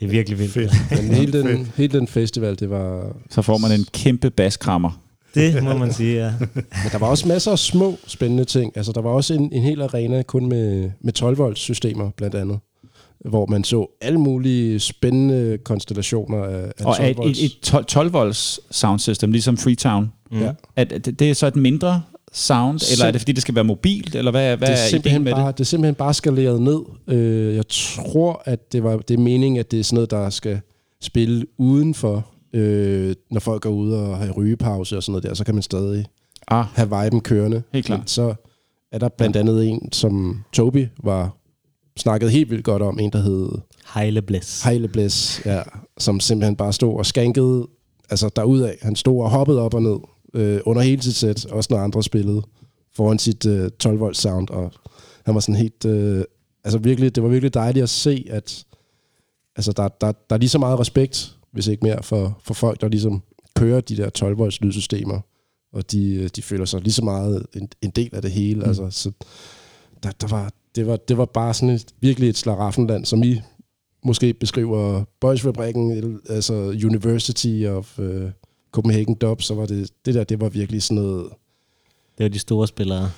Det 0.00 0.06
er 0.06 0.10
virkelig 0.10 0.38
vildt. 0.38 0.52
Fedt. 0.52 0.72
Men 0.90 1.14
hele 1.14 1.32
den, 1.42 1.72
hele 1.76 1.98
den 1.98 2.08
festival, 2.08 2.58
det 2.58 2.70
var... 2.70 3.16
Så 3.30 3.42
får 3.42 3.58
man 3.58 3.72
en 3.72 3.86
kæmpe 3.92 4.30
baskrammer. 4.30 5.02
Det 5.34 5.62
må 5.62 5.76
man 5.76 5.92
sige, 5.92 6.16
ja. 6.24 6.32
Men 6.82 6.92
der 6.92 6.98
var 6.98 7.06
også 7.06 7.28
masser 7.28 7.52
af 7.52 7.58
små 7.58 7.98
spændende 8.06 8.44
ting. 8.44 8.72
Altså, 8.76 8.92
der 8.92 9.00
var 9.00 9.10
også 9.10 9.34
en, 9.34 9.52
en 9.52 9.62
hel 9.62 9.82
arena 9.82 10.22
kun 10.22 10.48
med, 10.48 10.90
med 11.00 11.22
12-volts 11.22 11.60
systemer, 11.60 12.10
blandt 12.16 12.34
andet. 12.34 12.58
Hvor 13.24 13.46
man 13.46 13.64
så 13.64 13.86
alle 14.00 14.20
mulige 14.20 14.80
spændende 14.80 15.58
konstellationer 15.64 16.44
af, 16.44 16.72
af 16.78 16.84
Og 16.84 16.96
12 16.96 17.08
et, 17.08 17.30
et, 17.30 17.44
et 17.44 17.60
12, 17.62 17.84
12 17.84 18.12
volts 18.12 18.60
sound 18.70 18.98
system, 18.98 19.32
ligesom 19.32 19.56
Freetown. 19.56 20.12
Mm. 20.30 20.40
Ja. 20.40 20.52
At, 20.76 20.92
at 20.92 21.04
det, 21.04 21.22
er 21.22 21.34
så 21.34 21.46
et 21.46 21.56
mindre 21.56 22.02
sound, 22.32 22.80
Sim- 22.80 22.92
eller 22.92 23.06
er 23.06 23.10
det 23.10 23.20
fordi, 23.20 23.32
det 23.32 23.42
skal 23.42 23.54
være 23.54 23.64
mobilt, 23.64 24.14
eller 24.14 24.30
hvad, 24.30 24.56
hvad 24.56 24.68
det, 24.68 24.74
er, 24.74 24.84
er 24.84 24.88
simpelthen 24.88 25.24
med 25.24 25.32
bare, 25.32 25.48
det? 25.48 25.58
det 25.58 25.64
er 25.64 25.66
simpelthen 25.66 25.94
bare 25.94 26.14
skaleret 26.14 26.62
ned. 26.62 26.80
Øh, 27.08 27.54
jeg 27.54 27.68
tror, 27.68 28.42
at 28.44 28.72
det, 28.72 28.82
var, 28.82 28.96
det 28.96 29.14
er 29.14 29.18
meningen, 29.18 29.60
at 29.60 29.70
det 29.70 29.80
er 29.80 29.84
sådan 29.84 29.94
noget, 29.94 30.10
der 30.10 30.30
skal 30.30 30.60
spille 31.02 31.46
udenfor, 31.58 32.26
øh, 32.52 33.14
når 33.30 33.40
folk 33.40 33.62
går 33.62 33.70
ud 33.70 33.92
og 33.92 34.16
har 34.16 34.30
rygepause 34.30 34.96
og 34.96 35.02
sådan 35.02 35.12
noget 35.12 35.24
der, 35.24 35.34
så 35.34 35.44
kan 35.44 35.54
man 35.54 35.62
stadig 35.62 36.04
Ah, 36.50 36.64
have 36.74 37.02
viben 37.02 37.20
kørende. 37.20 37.62
Helt 37.72 37.86
klart. 37.86 38.00
Men 38.00 38.06
så 38.06 38.34
er 38.92 38.98
der 38.98 39.08
blandt 39.08 39.36
andet 39.36 39.68
en, 39.68 39.92
som 39.92 40.44
Toby 40.52 40.86
var 41.04 41.36
snakket 41.98 42.30
helt 42.30 42.50
vildt 42.50 42.64
godt 42.64 42.82
om, 42.82 42.98
en 42.98 43.12
der 43.12 43.22
hed 43.22 43.48
Heile 43.94 44.22
Bliss. 44.22 44.62
Heile 44.62 44.88
Bliss, 44.88 45.42
ja, 45.44 45.62
som 45.98 46.20
simpelthen 46.20 46.56
bare 46.56 46.72
stod 46.72 46.98
og 46.98 47.06
skankede 47.06 47.66
altså 48.10 48.30
derudad. 48.36 48.74
Han 48.82 48.96
stod 48.96 49.22
og 49.22 49.30
hoppede 49.30 49.60
op 49.60 49.74
og 49.74 49.82
ned 49.82 49.98
øh, 50.34 50.60
under 50.64 50.82
hele 50.82 51.02
sit 51.02 51.14
sæt, 51.14 51.46
også 51.46 51.68
når 51.70 51.78
andre 51.78 52.02
spillede, 52.02 52.42
foran 52.96 53.18
sit 53.18 53.46
øh, 53.46 53.70
12 53.70 54.00
volt 54.00 54.16
sound, 54.16 54.50
og 54.50 54.72
han 55.24 55.34
var 55.34 55.40
sådan 55.40 55.54
helt, 55.54 55.84
øh, 55.84 56.24
altså 56.64 56.78
virkelig, 56.78 57.14
det 57.14 57.22
var 57.22 57.28
virkelig 57.28 57.54
dejligt 57.54 57.82
at 57.82 57.88
se, 57.88 58.26
at 58.30 58.64
altså 59.56 59.72
der, 59.72 59.88
der, 59.88 60.12
der 60.30 60.36
er 60.36 60.38
lige 60.38 60.48
så 60.48 60.58
meget 60.58 60.80
respekt, 60.80 61.36
hvis 61.52 61.66
ikke 61.66 61.84
mere, 61.84 62.02
for, 62.02 62.38
for 62.42 62.54
folk, 62.54 62.80
der 62.80 62.88
ligesom 62.88 63.22
kører 63.56 63.80
de 63.80 63.96
der 63.96 64.10
12 64.10 64.38
volts 64.38 64.60
lydsystemer, 64.60 65.20
og 65.72 65.92
de, 65.92 66.14
øh, 66.14 66.30
de 66.36 66.42
føler 66.42 66.64
sig 66.64 66.80
lige 66.80 66.92
så 66.92 67.04
meget 67.04 67.46
en, 67.54 67.68
en 67.82 67.90
del 67.90 68.10
af 68.12 68.22
det 68.22 68.30
hele. 68.30 68.60
Mm. 68.60 68.68
Altså, 68.68 68.90
så 68.90 69.10
der, 70.02 70.10
der 70.10 70.26
var, 70.26 70.52
det, 70.78 70.86
var, 70.86 70.96
det 70.96 71.18
var 71.18 71.24
bare 71.24 71.54
sådan 71.54 71.68
et, 71.74 71.86
virkelig 72.00 72.28
et 72.28 72.36
slaraffenland, 72.36 73.04
som 73.04 73.22
I 73.22 73.40
måske 74.04 74.34
beskriver 74.34 75.04
Boysfabrikken, 75.20 75.90
el- 75.90 76.20
altså 76.28 76.54
University 76.84 77.64
of 77.66 77.98
uh, 77.98 78.30
Copenhagen 78.72 79.14
Dub, 79.14 79.42
så 79.42 79.54
var 79.54 79.66
det, 79.66 79.90
det 80.04 80.14
der, 80.14 80.24
det 80.24 80.40
var 80.40 80.48
virkelig 80.48 80.82
sådan 80.82 81.02
noget, 81.02 81.26
Det 82.18 82.24
var 82.24 82.28
de 82.28 82.38
store 82.38 82.68
spillere. 82.68 83.10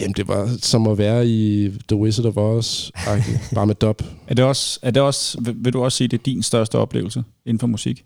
jamen 0.00 0.14
det 0.14 0.28
var 0.28 0.56
som 0.62 0.86
at 0.86 0.98
være 0.98 1.26
i 1.28 1.70
The 1.88 1.96
Wizard 1.96 2.26
of 2.26 2.36
Oz, 2.36 2.90
bare 3.54 3.66
med 3.66 3.74
dub. 3.74 4.02
er 4.28 4.34
det 4.34 4.44
også, 4.44 4.78
er 4.82 4.90
det 4.90 5.02
også, 5.02 5.40
vil, 5.40 5.54
vil 5.58 5.72
du 5.72 5.84
også 5.84 5.98
sige, 5.98 6.08
det 6.08 6.18
er 6.18 6.22
din 6.22 6.42
største 6.42 6.78
oplevelse 6.78 7.24
inden 7.46 7.58
for 7.60 7.66
musik? 7.66 8.04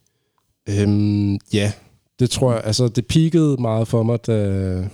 Øhm, 0.68 1.38
ja, 1.52 1.72
det 2.18 2.30
tror 2.30 2.52
jeg. 2.52 2.62
Altså, 2.64 2.88
det 2.88 3.06
peakede 3.06 3.56
meget 3.60 3.88
for 3.88 4.02
mig, 4.02 4.26
da... 4.26 4.88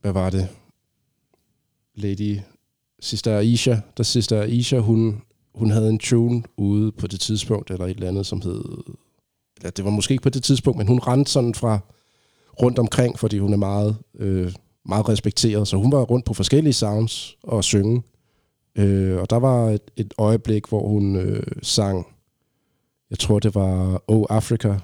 Hvad 0.00 0.12
var 0.12 0.30
det? 0.30 0.48
Lady 1.96 2.38
Sister 3.04 3.38
Aisha. 3.38 3.76
der 3.96 4.02
Sister 4.02 4.42
Aisha, 4.42 4.78
hun, 4.78 5.22
hun 5.54 5.70
havde 5.70 5.88
en 5.88 5.98
tune 5.98 6.42
ude 6.56 6.92
på 6.92 7.06
det 7.06 7.20
tidspunkt, 7.20 7.70
eller 7.70 7.84
et 7.86 7.90
eller 7.90 8.08
andet, 8.08 8.26
som 8.26 8.42
hed... 8.42 8.64
Eller 9.56 9.70
det 9.70 9.84
var 9.84 9.90
måske 9.90 10.12
ikke 10.12 10.22
på 10.22 10.28
det 10.28 10.42
tidspunkt, 10.42 10.78
men 10.78 10.88
hun 10.88 10.98
rendte 10.98 11.30
sådan 11.30 11.54
fra 11.54 11.78
rundt 12.62 12.78
omkring, 12.78 13.18
fordi 13.18 13.38
hun 13.38 13.52
er 13.52 13.56
meget, 13.56 13.96
øh, 14.18 14.52
meget 14.86 15.08
respekteret. 15.08 15.68
Så 15.68 15.76
hun 15.76 15.92
var 15.92 16.02
rundt 16.02 16.26
på 16.26 16.34
forskellige 16.34 16.72
sounds 16.72 17.36
og 17.42 17.64
synge. 17.64 18.02
Øh, 18.76 19.20
og 19.20 19.30
der 19.30 19.36
var 19.36 19.70
et, 19.70 19.90
et 19.96 20.14
øjeblik, 20.18 20.68
hvor 20.68 20.88
hun 20.88 21.16
øh, 21.16 21.46
sang, 21.62 22.06
jeg 23.10 23.18
tror 23.18 23.38
det 23.38 23.54
var 23.54 24.02
Oh 24.08 24.24
Africa, 24.30 24.78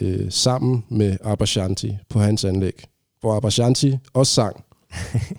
øh, 0.00 0.30
sammen 0.30 0.84
med 0.88 1.16
Abashanti 1.24 1.96
på 2.08 2.18
hans 2.18 2.44
anlæg. 2.44 2.84
Hvor 3.20 3.36
Abashanti 3.36 3.98
også 4.14 4.32
sang 4.32 4.64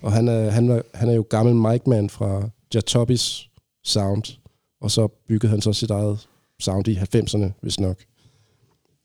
og 0.04 0.12
han 0.12 0.28
er, 0.28 0.50
han, 0.50 0.70
er, 0.70 0.82
han 0.94 1.10
er 1.10 1.14
jo 1.14 1.26
gammel 1.30 1.56
mic-man 1.56 2.10
fra 2.10 2.50
Jatobis 2.74 3.50
sound. 3.84 4.38
Og 4.82 4.92
så 4.92 5.08
byggede 5.28 5.52
han 5.52 5.62
så 5.62 5.74
sit 5.74 5.90
eget 5.90 6.28
sound 6.60 6.88
i 6.88 6.96
90'erne, 6.96 7.52
hvis 7.62 7.80
nok. 7.80 7.98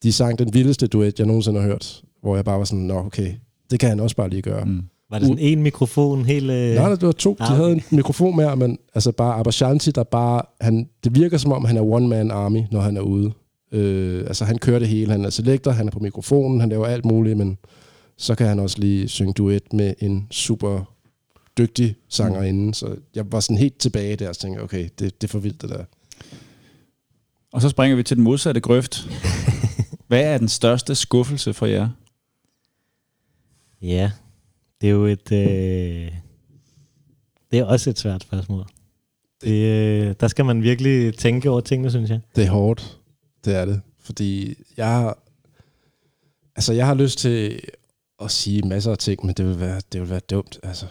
de 0.03 0.13
sang 0.13 0.39
den 0.39 0.55
vildeste 0.55 0.87
duet, 0.87 1.19
jeg 1.19 1.27
nogensinde 1.27 1.61
har 1.61 1.69
hørt, 1.69 2.03
hvor 2.23 2.35
jeg 2.37 2.45
bare 2.45 2.59
var 2.59 2.65
sådan, 2.65 2.85
nå 2.85 2.99
okay, 2.99 3.33
det 3.71 3.81
kan 3.81 3.89
han 3.89 4.01
også 4.01 4.17
bare 4.17 4.29
lige 4.29 4.43
gøre. 4.43 4.65
Mm. 4.65 4.83
Var 5.11 5.19
det 5.19 5.29
sådan 5.29 5.39
en 5.39 5.63
mikrofon, 5.63 6.25
helt... 6.25 6.51
Øh... 6.51 6.75
Nej, 6.75 6.89
det 6.91 7.03
var 7.03 7.13
to. 7.13 7.37
De 7.39 7.45
havde 7.45 7.73
en 7.73 7.83
mikrofon 7.91 8.37
mere, 8.37 8.57
men 8.57 8.79
altså 8.95 9.13
bare 9.13 9.35
Abashanti, 9.35 9.91
der 9.91 10.03
bare... 10.03 10.43
Han, 10.61 10.89
det 11.05 11.15
virker 11.15 11.39
som 11.39 11.53
om, 11.53 11.65
han 11.65 11.77
er 11.77 11.83
one-man 11.83 12.31
army, 12.31 12.63
når 12.71 12.81
han 12.81 12.97
er 12.97 13.01
ude. 13.01 13.33
Øh, 13.73 14.25
altså 14.27 14.45
han 14.45 14.59
kører 14.59 14.79
det 14.79 14.89
hele. 14.89 15.13
Han 15.13 15.25
er 15.25 15.31
selektor, 15.31 15.71
han 15.71 15.87
er 15.87 15.91
på 15.91 15.99
mikrofonen, 15.99 16.61
han 16.61 16.69
laver 16.69 16.87
alt 16.87 17.05
muligt, 17.05 17.39
men 17.39 17.59
så 18.21 18.35
kan 18.35 18.47
han 18.47 18.59
også 18.59 18.79
lige 18.79 19.09
synge 19.09 19.33
duet 19.33 19.73
med 19.73 19.95
en 19.99 20.27
super 20.31 20.95
dygtig 21.59 21.97
sangerinde. 22.09 22.67
Mm. 22.67 22.73
Så 22.73 22.97
jeg 23.15 23.33
var 23.33 23.41
sådan 23.41 23.59
helt 23.59 23.79
tilbage 23.79 24.17
der 24.17 24.29
og 24.29 24.39
tænkte, 24.39 24.61
okay, 24.61 24.89
det, 24.99 25.21
det 25.21 25.29
er 25.29 25.29
for 25.29 25.39
vildt 25.39 25.63
det 25.63 25.71
der. 25.71 25.85
Og 27.53 27.63
så 27.63 27.69
springer 27.69 27.97
vi 27.97 28.03
til 28.03 28.17
den 28.17 28.25
modsatte 28.25 28.61
grøft. 28.61 29.09
Hvad 30.09 30.25
er 30.25 30.39
den 30.39 30.49
største 30.49 30.95
skuffelse 30.95 31.53
for 31.53 31.67
jer? 31.67 31.89
Ja, 33.83 34.11
det 34.81 34.87
er 34.87 34.91
jo 34.91 35.05
et... 35.05 35.33
Øh... 35.33 36.13
Det 37.51 37.59
er 37.59 37.65
også 37.65 37.91
et 37.91 37.99
svært 37.99 38.23
spørgsmål. 38.23 38.65
Det, 39.43 39.51
øh... 39.51 40.15
Der 40.21 40.29
skal 40.29 40.45
man 40.45 40.63
virkelig 40.63 41.15
tænke 41.19 41.51
over 41.51 41.61
tingene, 41.61 41.91
synes 41.91 42.11
jeg. 42.11 42.21
Det 42.37 42.45
er 42.45 42.51
hårdt. 42.51 42.99
Det 43.45 43.57
er 43.57 43.65
det. 43.65 43.81
Fordi 43.99 44.55
jeg 44.77 44.87
har, 44.87 45.19
altså 46.57 46.73
jeg 46.73 46.87
har 46.87 46.95
lyst 46.95 47.19
til 47.19 47.61
at 48.21 48.31
sige 48.31 48.63
masser 48.63 48.91
af 48.91 48.99
ting, 48.99 49.27
men 49.27 49.35
det 49.35 49.47
vil 49.47 49.61
være, 49.61 49.81
det 49.93 50.01
vil 50.01 50.11
være 50.11 50.21
dumt. 50.21 50.61
Altså, 50.63 50.87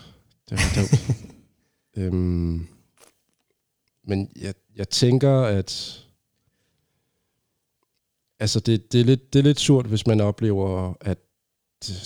det 0.50 0.52
vil 0.52 0.60
være 0.60 0.82
dumt. 0.82 1.26
øhm, 1.98 2.68
men 4.04 4.32
jeg, 4.36 4.54
jeg 4.76 4.90
tænker, 4.90 5.42
at 5.42 6.02
altså 8.40 8.60
det, 8.60 8.92
det, 8.92 9.02
er 9.02 9.06
lidt, 9.06 9.34
det 9.34 9.40
er 9.40 9.44
lidt 9.44 9.60
surt, 9.60 9.86
hvis 9.86 10.08
man 10.08 10.22
oplever, 10.22 10.94
at 11.02 11.18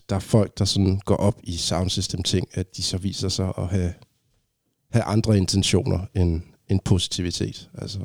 der 0.09 0.15
er 0.15 0.19
folk, 0.19 0.57
der 0.57 0.65
sådan 0.65 0.99
går 0.99 1.15
op 1.15 1.39
i 1.43 1.57
soundsystem 1.57 2.23
ting, 2.23 2.47
at 2.51 2.77
de 2.77 2.83
så 2.83 2.97
viser 2.97 3.29
sig 3.29 3.53
at 3.57 3.67
have, 3.67 3.93
have 4.89 5.03
andre 5.03 5.37
intentioner 5.37 6.05
end, 6.15 6.41
end 6.67 6.79
positivitet. 6.85 7.69
Altså, 7.73 7.99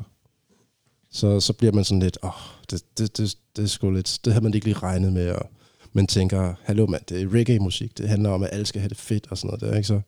så, 1.11 1.39
så 1.39 1.53
bliver 1.53 1.73
man 1.73 1.83
sådan 1.83 2.01
lidt, 2.01 2.17
åh, 2.23 2.29
oh, 2.29 2.63
det, 2.71 2.97
det, 2.97 3.17
det, 3.17 3.37
det, 3.55 3.63
er 3.63 3.67
sgu 3.67 3.91
lidt, 3.91 4.19
det 4.25 4.33
havde 4.33 4.43
man 4.43 4.53
ikke 4.53 4.65
lige 4.65 4.77
regnet 4.77 5.13
med, 5.13 5.31
og 5.31 5.49
man 5.93 6.07
tænker, 6.07 6.53
hallo 6.63 6.85
mand, 6.85 7.01
det 7.09 7.21
er 7.21 7.33
reggae-musik, 7.33 7.97
det 7.97 8.09
handler 8.09 8.29
om, 8.29 8.43
at 8.43 8.49
alle 8.51 8.65
skal 8.65 8.81
have 8.81 8.89
det 8.89 8.97
fedt 8.97 9.27
og 9.29 9.37
sådan 9.37 9.47
noget 9.47 9.61
der, 9.61 9.77
ikke? 9.77 9.87
Så 9.87 10.01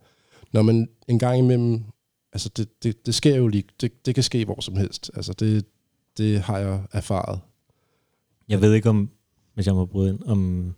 når 0.54 0.62
man 0.62 0.90
en 1.08 1.20
gang 1.20 1.40
imellem, 1.40 1.84
altså 2.34 2.50
det, 2.58 2.84
det, 2.84 3.06
det 3.06 3.16
sker 3.16 3.36
jo 3.36 3.48
lige, 3.48 3.64
det, 3.82 4.06
det 4.06 4.16
kan 4.16 4.24
ske 4.24 4.46
hvor 4.46 4.62
som 4.62 4.78
helst, 4.78 5.12
altså 5.16 5.34
det, 5.34 5.66
det 6.18 6.42
har 6.42 6.58
jeg 6.58 6.80
erfaret. 6.92 7.40
Jeg 8.50 8.62
ved 8.62 8.74
ikke 8.74 8.90
om, 8.90 9.10
hvis 9.54 9.68
jeg 9.68 9.76
må 9.76 9.86
bryde 9.86 10.10
ind, 10.10 10.20
om, 10.26 10.74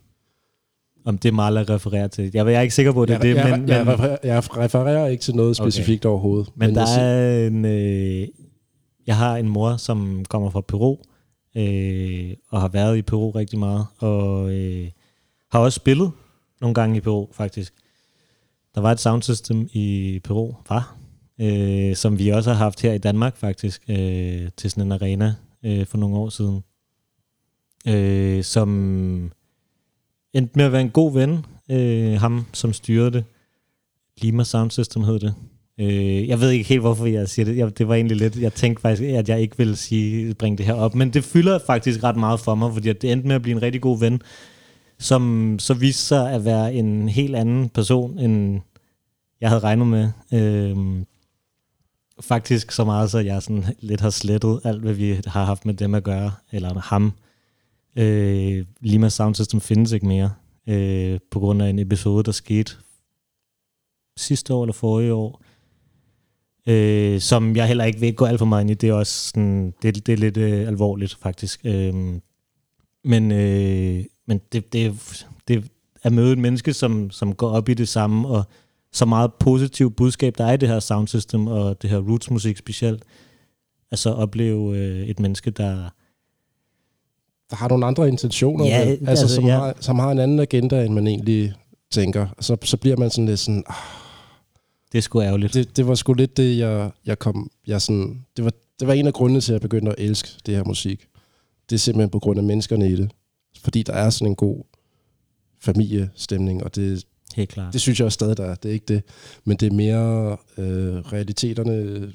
om 1.04 1.18
det 1.18 1.34
Marla 1.34 1.60
refererer 1.60 2.08
til. 2.08 2.30
Jeg, 2.34 2.46
jeg 2.46 2.54
er 2.54 2.60
ikke 2.60 2.74
sikker 2.74 2.92
på, 2.92 3.02
at 3.02 3.08
det 3.08 3.14
er 3.14 3.18
jeg, 3.28 3.36
det, 3.36 3.50
jeg, 3.50 3.58
men, 3.60 3.68
jeg, 3.68 3.84
men, 3.84 3.94
refererer, 3.94 4.16
jeg 4.24 4.56
refererer 4.56 5.06
ikke 5.06 5.22
til 5.22 5.34
noget 5.34 5.60
Okay. 5.60 5.70
specifikt 5.70 6.04
overhovedet. 6.04 6.50
men 6.56 6.74
der 6.74 6.86
jeg 6.98 7.42
er 7.42 7.46
en... 7.46 7.64
Øh, 7.64 8.28
jeg 9.06 9.16
har 9.16 9.36
en 9.36 9.48
mor, 9.48 9.76
som 9.76 10.24
kommer 10.28 10.50
fra 10.50 10.60
Peru, 10.60 10.96
øh, 11.54 12.36
og 12.48 12.60
har 12.60 12.68
været 12.68 12.96
i 12.96 13.02
Peru 13.02 13.30
rigtig 13.30 13.58
meget, 13.58 13.86
og 13.98 14.52
øh, 14.52 14.90
har 15.52 15.58
også 15.58 15.76
spillet 15.76 16.12
nogle 16.60 16.74
gange 16.74 16.96
i 16.96 17.00
Peru, 17.00 17.28
faktisk. 17.32 17.74
Der 18.74 18.80
var 18.80 18.92
et 18.92 19.00
soundsystem 19.00 19.68
i 19.72 20.20
Peru, 20.24 20.54
var, 20.68 20.96
øh, 21.40 21.96
som 21.96 22.18
vi 22.18 22.28
også 22.28 22.50
har 22.50 22.58
haft 22.58 22.80
her 22.80 22.92
i 22.92 22.98
Danmark, 22.98 23.36
faktisk, 23.36 23.82
øh, 23.88 24.48
til 24.56 24.70
sådan 24.70 24.82
en 24.82 24.92
arena 24.92 25.34
øh, 25.62 25.86
for 25.86 25.98
nogle 25.98 26.16
år 26.16 26.28
siden, 26.28 26.64
øh, 27.86 28.44
som 28.44 28.68
endte 30.32 30.52
med 30.54 30.64
at 30.64 30.72
være 30.72 30.80
en 30.80 30.90
god 30.90 31.12
ven, 31.12 31.46
øh, 31.70 32.20
ham 32.20 32.46
som 32.52 32.72
styrede 32.72 33.10
det. 33.10 33.24
Lima 34.16 34.44
Sound 34.44 34.70
System 34.70 35.02
hed 35.02 35.18
det. 35.18 35.34
Øh, 35.80 36.28
jeg 36.28 36.40
ved 36.40 36.50
ikke 36.50 36.64
helt, 36.64 36.80
hvorfor 36.80 37.06
jeg 37.06 37.28
siger 37.28 37.46
det. 37.46 37.56
Jeg, 37.56 37.78
det 37.78 37.88
var 37.88 37.94
egentlig 37.94 38.16
lidt, 38.16 38.36
jeg 38.36 38.52
tænkte 38.52 38.80
faktisk, 38.80 39.02
at 39.02 39.28
jeg 39.28 39.40
ikke 39.40 39.58
ville 39.58 39.76
sige, 39.76 40.34
bringe 40.34 40.58
det 40.58 40.66
her 40.66 40.74
op. 40.74 40.94
Men 40.94 41.10
det 41.12 41.24
fylder 41.24 41.58
faktisk 41.66 42.04
ret 42.04 42.16
meget 42.16 42.40
for 42.40 42.54
mig, 42.54 42.72
fordi 42.72 42.88
at 42.88 43.02
det 43.02 43.12
endte 43.12 43.28
med 43.28 43.34
at 43.34 43.42
blive 43.42 43.56
en 43.56 43.62
rigtig 43.62 43.80
god 43.82 44.00
ven, 44.00 44.22
som 44.98 45.56
så 45.58 45.74
viste 45.74 46.02
sig 46.02 46.32
at 46.32 46.44
være 46.44 46.74
en 46.74 47.08
helt 47.08 47.36
anden 47.36 47.68
person, 47.68 48.18
end 48.18 48.60
jeg 49.40 49.48
havde 49.48 49.62
regnet 49.62 49.86
med. 49.86 50.10
Øh, 50.32 51.04
faktisk 52.20 52.72
så 52.72 52.84
meget, 52.84 53.10
så 53.10 53.18
jeg 53.18 53.42
sådan 53.42 53.64
lidt 53.80 54.00
har 54.00 54.10
slettet 54.10 54.60
alt, 54.64 54.82
hvad 54.82 54.92
vi 54.92 55.20
har 55.26 55.44
haft 55.44 55.66
med 55.66 55.74
dem 55.74 55.94
at 55.94 56.04
gøre, 56.04 56.32
eller 56.52 56.80
ham. 56.80 57.12
Øh, 57.96 58.64
Lima 58.80 59.08
Sound 59.08 59.34
System 59.34 59.60
findes 59.60 59.92
ikke 59.92 60.06
mere, 60.06 60.32
øh, 60.66 61.18
på 61.30 61.40
grund 61.40 61.62
af 61.62 61.68
en 61.68 61.78
episode, 61.78 62.24
der 62.24 62.32
skete 62.32 62.72
sidste 64.16 64.54
år 64.54 64.64
eller 64.64 64.72
forrige 64.72 65.14
år, 65.14 65.43
øh, 66.68 67.20
som 67.20 67.56
jeg 67.56 67.66
heller 67.66 67.84
ikke 67.84 68.00
vil 68.00 68.14
gå 68.14 68.24
alt 68.24 68.38
for 68.38 68.46
meget 68.46 68.62
ind 68.62 68.70
i. 68.70 68.74
Det 68.74 68.88
er 68.88 68.92
også 68.92 69.28
sådan, 69.28 69.74
det, 69.82 70.06
det 70.06 70.12
er 70.12 70.16
lidt 70.16 70.36
øh, 70.36 70.68
alvorligt, 70.68 71.18
faktisk. 71.22 71.60
Øh, 71.64 71.94
men 73.04 73.32
øh, 73.32 74.04
men 74.26 74.40
det, 74.52 74.72
det, 74.72 74.94
det 75.48 75.70
at 76.02 76.12
møde 76.12 76.32
et 76.32 76.38
menneske, 76.38 76.72
som, 76.72 77.10
som 77.10 77.34
går 77.34 77.48
op 77.48 77.68
i 77.68 77.74
det 77.74 77.88
samme, 77.88 78.28
og 78.28 78.44
så 78.92 79.04
meget 79.04 79.34
positivt 79.34 79.96
budskab, 79.96 80.34
der 80.38 80.44
er 80.44 80.52
i 80.52 80.56
det 80.56 80.68
her 80.68 80.80
soundsystem, 80.80 81.46
og 81.46 81.82
det 81.82 81.90
her 81.90 81.98
rootsmusik 81.98 82.56
specielt, 82.56 83.02
altså 83.90 84.10
opleve 84.10 84.76
øh, 84.78 85.06
et 85.06 85.20
menneske, 85.20 85.50
der... 85.50 85.74
der 87.50 87.56
har 87.56 87.68
nogle 87.68 87.86
andre 87.86 88.08
intentioner, 88.08 88.64
Ja, 88.66 88.80
vel? 88.80 88.88
altså, 88.88 89.10
altså, 89.10 89.34
som, 89.34 89.46
ja. 89.46 89.58
har, 89.58 89.74
som 89.80 89.98
har 89.98 90.10
en 90.10 90.18
anden 90.18 90.40
agenda, 90.40 90.84
end 90.84 90.94
man 90.94 91.06
egentlig 91.06 91.52
tænker. 91.90 92.26
Så, 92.40 92.56
så 92.62 92.76
bliver 92.76 92.96
man 92.96 93.10
sådan 93.10 93.26
lidt 93.26 93.40
sådan, 93.40 93.64
ah, 93.66 93.74
Det 94.94 94.98
er 94.98 95.02
sgu 95.02 95.20
ærgerligt. 95.20 95.54
det, 95.54 95.76
det 95.76 95.86
var 95.86 95.94
sgu 95.94 96.12
lidt 96.12 96.36
det, 96.36 96.58
jeg, 96.58 96.90
jeg 97.06 97.18
kom, 97.18 97.50
jeg 97.66 97.82
sådan, 97.82 98.24
det 98.36 98.44
var, 98.44 98.52
det 98.80 98.88
var 98.88 98.94
en 98.94 99.06
af 99.06 99.12
grundene 99.12 99.40
til, 99.40 99.52
at 99.52 99.54
jeg 99.54 99.60
begyndte 99.60 99.90
at 99.90 99.98
elske 99.98 100.28
det 100.46 100.56
her 100.56 100.64
musik. 100.64 101.06
Det 101.70 101.76
er 101.76 101.78
simpelthen 101.78 102.10
på 102.10 102.18
grund 102.18 102.38
af 102.38 102.44
menneskerne 102.44 102.90
i 102.90 102.96
det. 102.96 103.10
Fordi 103.60 103.82
der 103.82 103.92
er 103.92 104.10
sådan 104.10 104.26
en 104.26 104.36
god 104.36 104.64
familiestemning, 105.60 106.64
og 106.64 106.74
det, 106.74 107.04
Helt 107.34 107.50
klart. 107.50 107.72
det 107.72 107.80
synes 107.80 107.98
jeg 107.98 108.06
også 108.06 108.14
stadig, 108.14 108.36
der 108.36 108.44
er. 108.44 108.54
Det 108.54 108.68
er 108.68 108.72
ikke 108.72 108.86
det. 108.86 109.02
Men 109.44 109.56
det 109.56 109.66
er 109.66 109.76
mere 109.76 110.36
øh, 110.58 110.96
realiteterne 110.96 112.12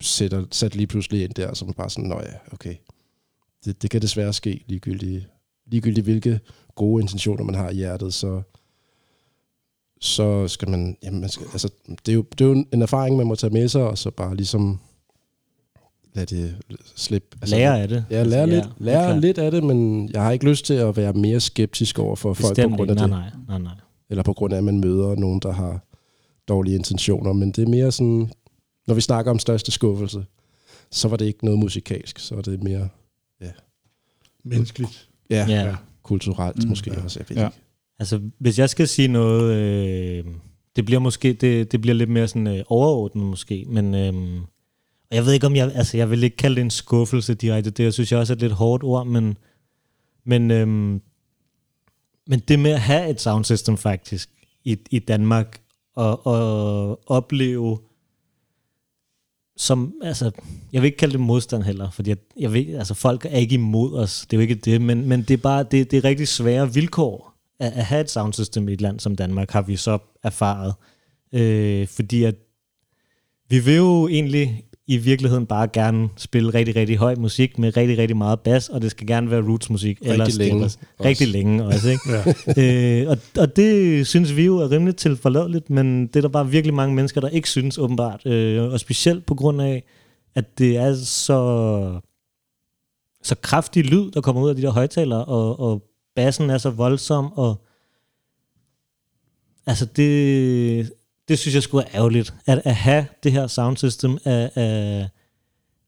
sætter, 0.00 0.44
sat 0.50 0.76
lige 0.76 0.86
pludselig 0.86 1.24
ind 1.24 1.34
der, 1.34 1.54
som 1.54 1.72
bare 1.72 1.90
sådan, 1.90 2.08
nå 2.08 2.20
ja, 2.20 2.52
okay. 2.52 2.74
Det, 3.64 3.82
det 3.82 3.90
kan 3.90 4.02
desværre 4.02 4.32
ske 4.32 4.64
ligegyldigt, 4.66 5.26
ligegyldigt 5.66 6.04
hvilke 6.04 6.40
gode 6.74 7.02
intentioner 7.02 7.44
man 7.44 7.54
har 7.54 7.70
i 7.70 7.74
hjertet, 7.74 8.14
så, 8.14 8.42
så 10.00 10.48
skal 10.48 10.70
man, 10.70 10.96
jamen 11.02 11.20
man 11.20 11.30
skal, 11.30 11.46
altså, 11.52 11.68
det 12.06 12.12
er, 12.12 12.14
jo, 12.14 12.24
det 12.38 12.40
er 12.40 12.48
jo 12.48 12.64
en 12.72 12.82
erfaring, 12.82 13.16
man 13.16 13.26
må 13.26 13.34
tage 13.34 13.52
med 13.52 13.68
sig, 13.68 13.82
og 13.82 13.98
så 13.98 14.10
bare 14.10 14.36
ligesom 14.36 14.80
lade 16.14 16.36
det 16.36 16.56
slippe. 16.96 17.28
Altså, 17.42 17.56
Lære 17.56 17.80
af 17.82 17.88
det. 17.88 18.04
Ja, 18.10 18.22
lære, 18.22 18.40
Altså, 18.42 18.56
lidt, 18.56 18.64
ja, 18.80 18.84
lære 18.84 19.20
lidt 19.20 19.38
af 19.38 19.50
det, 19.50 19.64
men 19.64 20.08
jeg 20.12 20.22
har 20.22 20.30
ikke 20.30 20.44
lyst 20.44 20.64
til 20.64 20.74
at 20.74 20.96
være 20.96 21.12
mere 21.12 21.40
skeptisk 21.40 21.98
over 21.98 22.16
for 22.16 22.34
folk 22.34 22.48
på 22.48 22.54
Bestemt 22.54 22.76
grund 22.76 22.90
af 22.90 22.94
ikke. 22.94 23.02
det 23.02 23.10
Nej, 23.10 23.20
nej, 23.20 23.30
nej, 23.48 23.58
nej. 23.58 23.72
eller 24.10 24.22
på 24.22 24.32
grund 24.32 24.52
af, 24.52 24.58
at 24.58 24.64
man 24.64 24.80
møder 24.80 25.14
nogen, 25.14 25.40
der 25.40 25.52
har 25.52 25.84
dårlige 26.48 26.76
intentioner. 26.76 27.32
Men 27.32 27.52
det 27.52 27.64
er 27.64 27.68
mere 27.68 27.92
sådan, 27.92 28.30
når 28.86 28.94
vi 28.94 29.00
snakker 29.00 29.30
om 29.30 29.38
største 29.38 29.72
skuffelse, 29.72 30.24
så 30.90 31.08
var 31.08 31.16
det 31.16 31.24
ikke 31.24 31.44
noget 31.44 31.58
musikalsk, 31.60 32.18
så 32.18 32.34
var 32.34 32.42
det 32.42 32.62
mere 32.62 32.88
Menneskeligt. 34.44 35.08
ja, 35.30 35.46
Ja. 35.48 35.62
ja. 35.66 35.76
kulturelt 36.02 36.62
mm, 36.64 36.68
måske 36.68 36.90
ja. 36.94 37.02
også. 37.04 37.20
Jeg 37.20 37.28
ved 37.28 37.36
Ja. 37.36 37.46
ikke. 37.48 37.58
Altså, 38.00 38.20
hvis 38.38 38.58
jeg 38.58 38.70
skal 38.70 38.88
sige 38.88 39.08
noget, 39.08 39.54
øh, 39.54 40.24
det 40.76 40.84
bliver 40.84 40.98
måske, 41.00 41.32
det, 41.32 41.72
det 41.72 41.80
bliver 41.80 41.94
lidt 41.94 42.10
mere 42.10 42.28
sådan 42.28 42.46
øh, 42.46 42.64
overordnet 42.66 43.24
måske, 43.26 43.64
men 43.68 43.94
øh, 43.94 44.40
og 45.10 45.16
jeg 45.16 45.24
ved 45.24 45.32
ikke 45.32 45.46
om 45.46 45.56
jeg, 45.56 45.72
altså 45.74 45.96
jeg 45.96 46.10
vil 46.10 46.22
ikke 46.22 46.36
kalde 46.36 46.56
det 46.56 46.62
en 46.62 46.70
skuffelse 46.70 47.34
direkte, 47.34 47.70
det 47.70 47.84
jeg 47.84 47.92
synes 47.92 48.12
jeg 48.12 48.20
også 48.20 48.32
er 48.32 48.34
et 48.34 48.40
lidt 48.40 48.52
hårdt 48.52 48.82
ord, 48.84 49.06
men, 49.06 49.38
men, 50.24 50.50
øh, 50.50 50.68
men 52.26 52.40
det 52.48 52.58
med 52.58 52.70
at 52.70 52.80
have 52.80 53.10
et 53.10 53.20
soundsystem 53.20 53.76
faktisk 53.76 54.30
i, 54.64 54.78
i 54.90 54.98
Danmark, 54.98 55.60
og, 55.96 56.26
og 56.26 57.00
opleve 57.10 57.78
som, 59.56 59.94
altså, 60.02 60.30
jeg 60.72 60.82
vil 60.82 60.86
ikke 60.86 60.98
kalde 60.98 61.12
det 61.12 61.20
modstand 61.20 61.62
heller, 61.62 61.90
fordi 61.90 62.10
jeg, 62.10 62.18
jeg 62.36 62.52
ved, 62.52 62.74
altså 62.74 62.94
folk 62.94 63.24
er 63.24 63.38
ikke 63.38 63.54
imod 63.54 63.94
os, 63.94 64.26
det 64.30 64.36
er 64.36 64.38
jo 64.38 64.42
ikke 64.42 64.54
det, 64.54 64.80
men, 64.80 65.08
men 65.08 65.22
det 65.22 65.30
er 65.30 65.42
bare, 65.42 65.62
det, 65.62 65.90
det 65.90 65.96
er 65.96 66.04
rigtig 66.04 66.28
svære 66.28 66.74
vilkår 66.74 67.29
at, 67.60 67.72
at 67.72 67.84
have 67.84 68.00
et 68.00 68.10
soundsystem 68.10 68.68
i 68.68 68.72
et 68.72 68.80
land 68.80 69.00
som 69.00 69.16
Danmark, 69.16 69.50
har 69.50 69.62
vi 69.62 69.76
så 69.76 69.98
erfaret. 70.22 70.74
Øh, 71.34 71.86
fordi 71.88 72.24
at 72.24 72.34
vi 73.48 73.58
vil 73.58 73.76
jo 73.76 74.08
egentlig 74.08 74.64
i 74.86 74.96
virkeligheden 74.96 75.46
bare 75.46 75.68
gerne 75.68 76.08
spille 76.16 76.54
rigtig, 76.54 76.76
rigtig 76.76 76.96
høj 76.96 77.14
musik 77.14 77.58
med 77.58 77.76
rigtig, 77.76 77.98
rigtig 77.98 78.16
meget 78.16 78.40
bas, 78.40 78.68
og 78.68 78.82
det 78.82 78.90
skal 78.90 79.06
gerne 79.06 79.30
være 79.30 79.42
rootsmusik. 79.42 79.98
Rigtig 80.00 80.12
ellers 80.12 80.36
længe 80.38 80.54
ellers- 80.54 80.64
også. 80.64 80.78
Rigtig 81.04 81.28
længe 81.28 81.64
også, 81.64 81.90
ikke? 81.90 82.02
Ja. 82.56 83.02
øh, 83.02 83.10
og, 83.10 83.18
og 83.38 83.56
det 83.56 84.06
synes 84.06 84.36
vi 84.36 84.44
jo 84.44 84.56
er 84.58 84.70
rimelig 84.70 84.96
tilforladeligt, 84.96 85.70
men 85.70 86.06
det 86.06 86.16
er 86.16 86.20
der 86.20 86.28
bare 86.28 86.48
virkelig 86.50 86.74
mange 86.74 86.94
mennesker, 86.94 87.20
der 87.20 87.28
ikke 87.28 87.48
synes 87.48 87.78
åbenbart. 87.78 88.26
Øh, 88.26 88.72
og 88.72 88.80
specielt 88.80 89.26
på 89.26 89.34
grund 89.34 89.62
af, 89.62 89.82
at 90.34 90.58
det 90.58 90.76
er 90.76 90.94
så 90.94 92.00
så 93.22 93.34
kraftig 93.42 93.84
lyd, 93.84 94.10
der 94.10 94.20
kommer 94.20 94.42
ud 94.42 94.48
af 94.48 94.56
de 94.56 94.62
der 94.62 94.70
højtalere, 94.70 95.24
og, 95.24 95.60
og 95.60 95.82
bassen 96.16 96.50
er 96.50 96.58
så 96.58 96.70
voldsom, 96.70 97.32
og 97.32 97.66
altså 99.66 99.84
det, 99.84 100.92
det 101.28 101.38
synes 101.38 101.54
jeg 101.54 101.62
skulle 101.62 101.86
er 101.86 101.90
ærgerligt, 101.94 102.34
at, 102.46 102.62
at 102.64 102.74
have 102.74 103.06
det 103.22 103.32
her 103.32 103.46
soundsystem 103.46 104.18
af, 104.24 104.50
af 104.54 105.08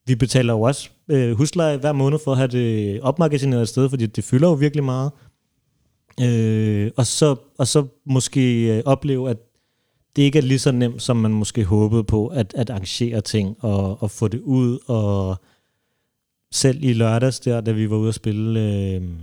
vi 0.06 0.14
betaler 0.14 0.52
jo 0.52 0.60
også 0.60 0.90
øh, 1.08 1.36
husleje 1.36 1.76
hver 1.76 1.92
måned 1.92 2.18
for 2.24 2.32
at 2.32 2.38
have 2.38 2.48
det 2.48 3.00
opmagasineret 3.00 3.62
et 3.62 3.68
sted, 3.68 3.88
fordi 3.88 4.06
det 4.06 4.24
fylder 4.24 4.48
jo 4.48 4.54
virkelig 4.54 4.84
meget. 4.84 5.10
Øh, 6.20 6.90
og, 6.96 7.06
så, 7.06 7.36
og 7.58 7.66
så 7.66 7.86
måske 8.06 8.76
øh, 8.76 8.82
opleve, 8.86 9.30
at 9.30 9.36
det 10.16 10.22
ikke 10.22 10.38
er 10.38 10.42
lige 10.42 10.58
så 10.58 10.72
nemt, 10.72 11.02
som 11.02 11.16
man 11.16 11.30
måske 11.30 11.64
håbede 11.64 12.04
på, 12.04 12.26
at, 12.26 12.54
at 12.56 12.70
arrangere 12.70 13.20
ting 13.20 13.56
og, 13.60 14.02
og 14.02 14.10
få 14.10 14.28
det 14.28 14.40
ud. 14.40 14.78
Og 14.86 15.36
selv 16.52 16.78
i 16.84 16.92
lørdags 16.92 17.40
der, 17.40 17.60
da 17.60 17.72
vi 17.72 17.90
var 17.90 17.96
ude 17.96 18.08
at 18.08 18.14
spille 18.14 18.60
øh, 18.60 18.66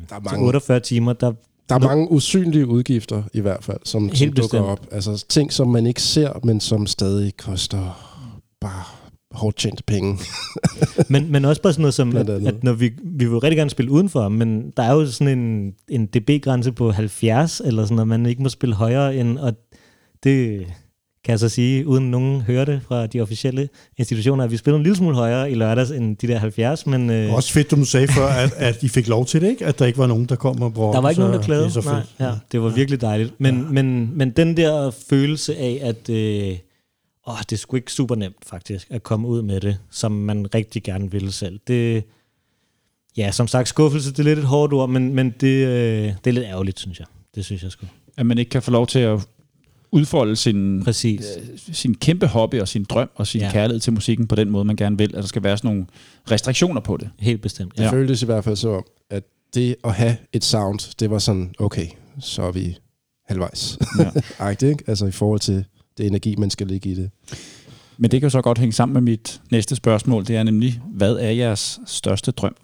Der 0.10 0.16
er 0.16 0.20
mange- 0.20 0.46
48 0.46 0.80
timer, 0.80 1.14
der, 1.14 1.34
Der 1.70 1.76
er 1.76 1.80
mange 1.80 2.12
usynlige 2.12 2.68
udgifter 2.68 3.24
i 3.34 3.40
hvert 3.40 3.64
fald, 3.64 3.78
som, 3.84 4.10
som 4.16 4.28
dukker 4.28 4.42
bestemt. 4.42 4.66
op. 4.66 4.88
Altså 4.92 5.26
ting, 5.30 5.54
som 5.54 5.68
man 5.68 5.86
ikke 5.88 6.02
ser, 6.02 6.40
men 6.44 6.60
som 6.60 6.88
stadig 6.88 7.38
koster 7.38 8.06
bare 8.62 8.84
hårdt 9.32 9.58
tjente 9.58 9.84
penge. 9.84 10.18
men, 11.10 11.32
men 11.32 11.46
også 11.46 11.62
bare 11.62 11.74
sådan 11.74 11.82
noget 11.82 11.94
som, 11.94 12.16
at, 12.18 12.30
at 12.30 12.64
når 12.64 12.74
vi, 12.74 12.92
vi 13.04 13.26
vil 13.26 13.38
rigtig 13.38 13.58
gerne 13.58 13.70
spille 13.70 13.92
udenfor, 13.92 14.30
men 14.30 14.72
der 14.78 14.84
er 14.84 14.94
jo 14.94 15.06
sådan 15.12 15.40
en, 15.40 15.74
en 15.90 16.06
dB-grænse 16.06 16.72
på 16.72 16.92
70, 16.92 17.62
eller 17.66 17.84
sådan 17.84 17.96
noget, 17.96 18.08
man 18.08 18.26
ikke 18.26 18.44
må 18.44 18.50
spille 18.50 18.76
højere 18.76 19.16
end, 19.16 19.38
og 19.38 19.54
det 20.24 20.66
kan 21.24 21.32
jeg 21.32 21.40
så 21.40 21.50
sige, 21.50 21.88
uden 21.88 22.12
nogen 22.12 22.42
hører 22.42 22.66
det 22.66 22.82
fra 22.88 23.08
de 23.08 23.22
officielle 23.22 23.70
institutioner, 23.98 24.44
at 24.44 24.52
vi 24.52 24.58
spiller 24.58 24.78
en 24.78 24.84
lille 24.84 24.96
smule 24.96 25.16
højere 25.16 25.52
i 25.52 25.54
lørdags 25.54 25.92
end 25.92 26.18
de 26.18 26.28
der 26.28 26.38
70, 26.38 26.86
men 26.86 27.10
øh, 27.10 27.34
Også 27.34 27.54
fedt, 27.54 27.72
du 27.72 27.86
sagde 27.86 28.08
før, 28.08 28.28
at, 28.28 28.54
at 28.58 28.84
I 28.84 28.88
fik 28.88 29.08
lov 29.08 29.26
til 29.26 29.42
det, 29.42 29.50
ikke? 29.50 29.66
At 29.66 29.80
der 29.80 29.86
ikke 29.86 30.00
var 30.00 30.08
nogen, 30.08 30.26
der 30.26 30.36
kom 30.36 30.62
og 30.62 30.74
brokkede. 30.74 30.96
Der 30.96 31.02
var 31.02 31.10
ikke 31.10 31.16
så 31.16 31.22
nogen, 31.22 31.40
der 31.40 31.46
klagede. 31.46 31.66
Det 31.66 31.74
så 31.74 31.82
Nej, 31.82 32.02
ja, 32.20 32.32
det 32.52 32.62
var 32.62 32.70
virkelig 32.70 33.02
dejligt. 33.02 33.34
Men, 33.38 33.58
ja. 33.58 33.70
men, 33.70 34.18
men 34.18 34.30
den 34.30 34.58
der 34.58 34.92
følelse 35.10 35.58
af, 35.58 35.80
at 35.82 36.10
øh, 36.10 36.58
åh, 37.28 37.40
det 37.40 37.52
er 37.52 37.58
sgu 37.58 37.76
ikke 37.76 37.92
super 37.92 38.16
nemt 38.16 38.46
faktisk, 38.48 38.88
at 38.90 39.04
komme 39.04 39.28
ud 39.28 39.42
med 39.42 39.60
det, 39.60 39.78
som 39.92 40.12
man 40.12 40.54
rigtig 40.56 40.84
gerne 40.84 41.12
ville 41.12 41.32
selv. 41.32 41.60
Det, 41.68 42.04
ja, 43.18 43.32
som 43.32 43.48
sagt, 43.48 43.68
skuffelse, 43.68 44.12
det 44.12 44.20
er 44.20 44.24
lidt 44.24 44.40
et 44.40 44.46
hårdt 44.46 44.74
ord, 44.74 44.90
men, 44.90 45.14
men 45.14 45.30
det, 45.42 45.66
øh, 45.68 46.04
det 46.04 46.28
er 46.28 46.32
lidt 46.32 46.46
ærgerligt, 46.46 46.80
synes 46.80 47.00
jeg. 47.00 47.08
Det 47.36 47.46
synes 47.46 47.64
jeg 47.64 47.72
sgu. 47.72 47.86
At 48.18 48.26
man 48.26 48.38
ikke 48.38 48.50
kan 48.50 48.62
få 48.62 48.72
lov 48.72 48.88
til 48.88 49.00
at 49.00 49.28
udfolde 49.92 50.36
sin, 50.36 50.84
Præcis. 50.84 51.26
sin 51.72 51.96
kæmpe 51.96 52.28
hobby 52.28 52.60
og 52.62 52.68
sin 52.68 52.84
drøm 52.84 53.10
og 53.16 53.28
sin 53.28 53.42
Ja. 53.42 53.52
kærlighed 53.52 53.80
til 53.80 53.94
musikken 53.94 54.28
på 54.28 54.36
den 54.36 54.50
måde, 54.50 54.66
man 54.66 54.76
gerne 54.76 54.98
vil. 54.98 55.16
At 55.16 55.22
der 55.22 55.28
skal 55.28 55.44
være 55.44 55.58
sådan 55.58 55.68
nogle 55.72 55.86
restriktioner 56.32 56.82
på 56.82 56.98
det. 56.98 57.10
Helt 57.20 57.42
bestemt. 57.42 57.74
Ja. 57.78 57.92
føltes 57.92 58.22
i 58.22 58.26
hvert 58.26 58.44
fald 58.44 58.56
så, 58.56 58.82
at 59.10 59.24
det 59.54 59.76
at 59.84 59.94
have 59.94 60.18
et 60.34 60.44
sound, 60.44 60.96
det 61.00 61.10
var 61.10 61.20
sådan, 61.20 61.54
okay, 61.60 61.88
så 62.20 62.42
er 62.44 62.52
vi 62.52 62.78
halvvejs. 63.28 63.78
Ja. 64.00 64.10
Ejt, 64.46 64.62
ikke? 64.62 64.84
Altså 64.88 65.06
i 65.06 65.12
forhold 65.12 65.40
til 65.40 65.66
det 65.98 66.08
energi, 66.08 66.36
man 66.36 66.50
skal 66.50 66.68
lægge 66.68 66.90
i 66.90 66.96
det. 66.96 67.12
Men 67.98 68.12
det 68.12 68.22
kan 68.22 68.26
jo 68.26 68.30
så 68.32 68.42
godt 68.42 68.58
hænge 68.58 68.74
sammen 68.74 68.94
med 68.94 69.02
mit 69.02 69.42
næste 69.52 69.76
spørgsmål. 69.76 70.26
Det 70.28 70.36
er 70.36 70.44
nemlig, 70.44 70.82
hvad 70.94 71.16
er 71.16 71.30
jeres 71.32 71.80
største 71.86 72.32
drøm? 72.32 72.56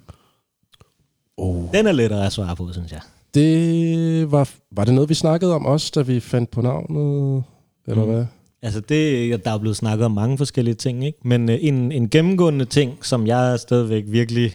Oh. 1.38 1.64
Den 1.74 1.88
er 1.88 1.92
lettere 1.92 2.26
at 2.26 2.34
svare 2.34 2.56
på, 2.56 2.74
synes 2.74 2.92
jeg. 2.92 3.02
Det 3.36 4.32
var, 4.32 4.50
var 4.72 4.86
det 4.86 4.94
noget, 4.94 5.10
vi 5.10 5.14
snakkede 5.14 5.56
om 5.56 5.66
også, 5.66 5.92
da 5.96 6.02
vi 6.02 6.20
fandt 6.20 6.52
på 6.52 6.62
navnet? 6.62 7.44
Eller 7.88 8.06
Mm. 8.06 8.12
hvad? 8.12 8.26
Altså 8.62 8.80
det, 8.80 9.46
der 9.46 9.52
er 9.52 9.58
blevet 9.58 9.78
snakket 9.78 10.06
om 10.06 10.12
mange 10.12 10.38
forskellige 10.38 10.76
ting, 10.76 11.06
ikke? 11.06 11.20
Men 11.24 11.50
øh, 11.50 11.58
en, 11.62 11.92
en 11.92 12.10
gennemgående 12.10 12.66
ting, 12.66 13.06
som 13.06 13.28
jeg 13.28 13.60
stadigvæk 13.60 14.04
virkelig, 14.08 14.52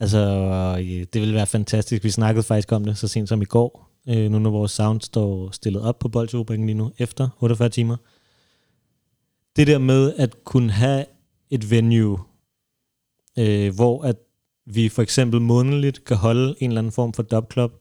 altså 0.00 0.18
øh, 0.78 0.84
det 1.12 1.20
ville 1.20 1.34
være 1.34 1.46
fantastisk, 1.46 2.04
vi 2.04 2.10
snakkede 2.10 2.42
faktisk 2.42 2.72
om 2.72 2.84
det 2.84 2.98
så 2.98 3.08
sent 3.08 3.28
som 3.28 3.42
i 3.42 3.44
går, 3.44 3.90
øh, 4.08 4.30
nu 4.30 4.38
når 4.38 4.50
vores 4.50 4.72
sound 4.72 5.00
står 5.00 5.50
stillet 5.50 5.82
op 5.82 5.98
på 5.98 6.08
Bolsjerubrikken 6.08 6.66
lige 6.66 6.76
nu, 6.78 6.92
efter 6.98 7.28
48 7.40 7.68
timer. 7.68 7.96
Det 9.56 9.66
der 9.66 9.78
med 9.78 10.12
at 10.16 10.44
kunne 10.44 10.70
have 10.70 11.04
et 11.50 11.70
venue, 11.70 12.18
øh, 13.38 13.74
hvor 13.74 14.02
at 14.02 14.16
vi 14.66 14.88
for 14.88 15.02
eksempel 15.02 15.40
månedligt 15.40 16.04
kan 16.04 16.16
holde 16.16 16.54
en 16.58 16.70
eller 16.70 16.80
anden 16.80 16.92
form 16.92 17.12
for 17.12 17.22
dubclub 17.22 17.72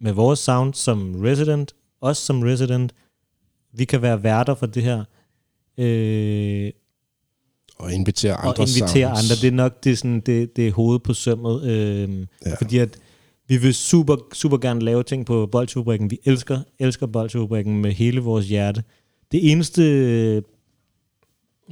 med 0.00 0.12
vores 0.12 0.38
sound 0.38 0.74
som 0.74 1.14
resident, 1.22 1.74
os 2.00 2.18
som 2.18 2.42
resident, 2.42 2.92
vi 3.72 3.84
kan 3.84 4.02
være 4.02 4.22
værter 4.22 4.54
for 4.54 4.66
det 4.66 4.82
her. 4.82 5.04
Øh, 5.78 6.70
Og 7.78 7.92
invitere 7.92 8.34
andre 8.34 8.48
og 8.48 8.58
invitere 8.60 9.16
sounds. 9.16 9.30
andre. 9.30 9.40
Det 9.42 9.48
er 9.48 9.56
nok 9.56 9.84
det, 9.84 9.92
er 9.92 9.96
sådan, 9.96 10.20
det, 10.20 10.56
det 10.56 10.68
er 10.68 10.72
hovedet 10.72 11.02
på 11.02 11.14
sømmet. 11.14 11.62
Øh, 11.64 12.26
Ja. 12.46 12.54
Fordi 12.54 12.78
at 12.78 12.98
vi 13.48 13.56
vil 13.56 13.74
super, 13.74 14.16
super 14.32 14.58
gerne 14.58 14.80
lave 14.80 15.02
ting 15.02 15.26
på 15.26 15.46
Bolsjefabrikken. 15.46 16.10
Vi 16.10 16.18
elsker, 16.24 16.60
elsker 16.78 17.06
Bolsjefabrikken 17.06 17.80
med 17.82 17.92
hele 17.92 18.20
vores 18.20 18.48
hjerte. 18.48 18.82
Det 19.32 19.50
eneste, 19.52 19.82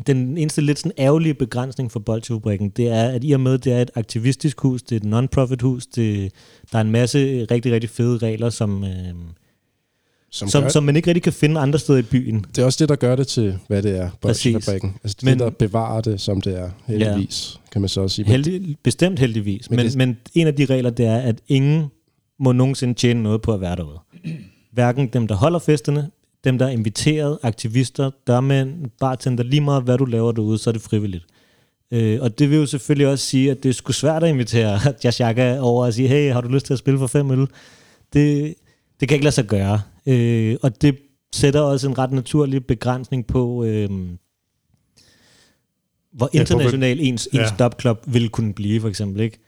den 0.07 0.39
eneste 0.39 0.61
lidt 0.61 0.79
sådan 0.79 0.93
ærgerlige 0.99 1.35
begrænsning 1.35 1.93
for 1.93 2.01
Bolsjefabrikken, 2.01 2.69
det 2.69 2.89
er, 2.89 3.09
at 3.09 3.25
i 3.25 3.33
og 3.33 3.41
med, 3.41 3.59
det 3.59 3.73
er 3.73 3.83
et 3.83 3.91
aktivistisk 3.95 4.61
hus, 4.61 4.83
det 4.83 4.93
er 4.93 5.01
et 5.01 5.05
non-profit 5.25 5.63
hus, 5.63 5.87
det, 5.87 6.33
der 6.73 6.79
er 6.79 6.83
en 6.83 6.91
masse 6.91 7.45
rigtig, 7.51 7.73
rigtig 7.73 7.91
fede 7.91 8.19
regler, 8.19 8.51
som, 8.51 8.85
øh, 8.85 8.91
Som, 10.31 10.49
som, 10.49 10.63
gør, 10.63 10.69
som 10.69 10.85
man 10.85 10.97
ikke 10.97 11.09
rigtig 11.09 11.23
kan 11.23 11.33
finde 11.33 11.61
andre 11.61 11.79
steder 11.79 11.99
i 11.99 12.03
byen. 12.03 12.45
det 12.57 12.63
er 12.63 12.65
også 12.67 12.77
det, 12.85 12.89
der 12.89 12.97
gør 12.97 13.17
det 13.17 13.27
til, 13.27 13.59
hvad 13.69 13.83
det 13.83 13.99
er. 13.99 14.11
Bolsjefabrikken. 14.21 14.95
Altså 15.05 15.17
det, 15.21 15.25
Men- 15.25 15.33
det, 15.39 15.45
der 15.45 15.51
bevarer 15.51 16.01
det, 16.01 16.21
som 16.21 16.41
det 16.41 16.59
er, 16.59 16.71
heldigvis, 16.87 17.61
kan 17.73 17.81
man 17.83 17.89
så 17.89 18.01
også 18.01 18.15
sige. 18.17 18.27
Heldig, 18.27 18.77
bestemt 18.83 19.19
heldigvis. 19.19 19.71
Men 19.71 19.77
Men, 19.77 19.87
det- 19.87 19.97
men 19.97 20.17
en 20.35 20.47
af 20.47 20.55
de 20.55 20.65
regler, 20.65 20.91
det 20.91 21.07
er, 21.07 21.17
at 21.17 21.41
ingen 21.49 21.87
må 22.41 22.53
nogensinde 22.53 22.95
tjene 22.95 23.23
noget 23.23 23.43
på 23.43 23.53
at 23.55 23.61
være 23.61 23.77
derude. 23.77 23.99
Hverken 24.73 25.07
dem, 25.09 25.29
der 25.29 25.35
holder 25.35 25.59
festerne, 25.59 26.11
dem, 26.45 26.59
der 26.59 26.67
er 26.67 26.71
inviteret, 26.71 27.39
aktivister, 27.43 28.11
dørmænd, 28.27 28.87
bartender, 29.01 29.45
lige 29.45 29.61
meget 29.61 29.83
hvad 29.83 29.99
du 29.99 30.05
laver 30.05 30.33
derude, 30.33 30.59
så 30.59 30.71
er 30.71 30.73
det 30.73 30.83
frivilligt. 30.83 31.25
Øh, 31.93 32.19
og 32.23 32.39
det 32.39 32.51
vil 32.51 32.59
jo 32.59 32.67
selvfølgelig 32.67 33.07
også 33.09 33.25
sige, 33.27 33.51
at 33.51 33.63
det 33.63 33.69
er 33.69 33.73
sgu 33.73 33.93
svært 33.93 34.23
at 34.25 34.29
invitere 34.31 34.81
Jashaka 35.05 35.59
over 35.61 35.87
og 35.87 35.95
sige, 35.95 36.09
hey, 36.09 36.33
har 36.33 36.41
du 36.41 36.49
lyst 36.49 36.67
til 36.67 36.73
at 36.73 36.79
spille 36.79 36.99
for 36.99 37.07
fem 37.07 37.31
øl? 37.31 37.47
Det, 38.13 38.55
det 39.01 39.09
kan 39.09 39.15
ikke 39.17 39.25
lade 39.25 39.35
sig 39.35 39.45
gøre. 39.47 39.81
Øh, 40.07 40.57
og 40.63 40.83
det 40.83 40.97
sætter 41.35 41.61
også 41.61 41.89
en 41.89 41.99
ret 41.99 42.13
naturlig 42.13 42.67
begrænsning 42.67 43.27
på, 43.27 43.65
øh, 43.65 43.89
hvor 46.13 46.31
Ja, 46.35 46.39
på- 46.39 46.41
international 46.41 47.01
ens, 47.01 47.27
ens 47.33 47.35
Ja. 47.35 47.65
dubclub 47.65 47.99
vil 48.07 48.29
kunne 48.29 48.55
blive, 48.55 48.81
for 48.81 48.89
eksempel. 48.89 49.21
Ikke? 49.23 49.39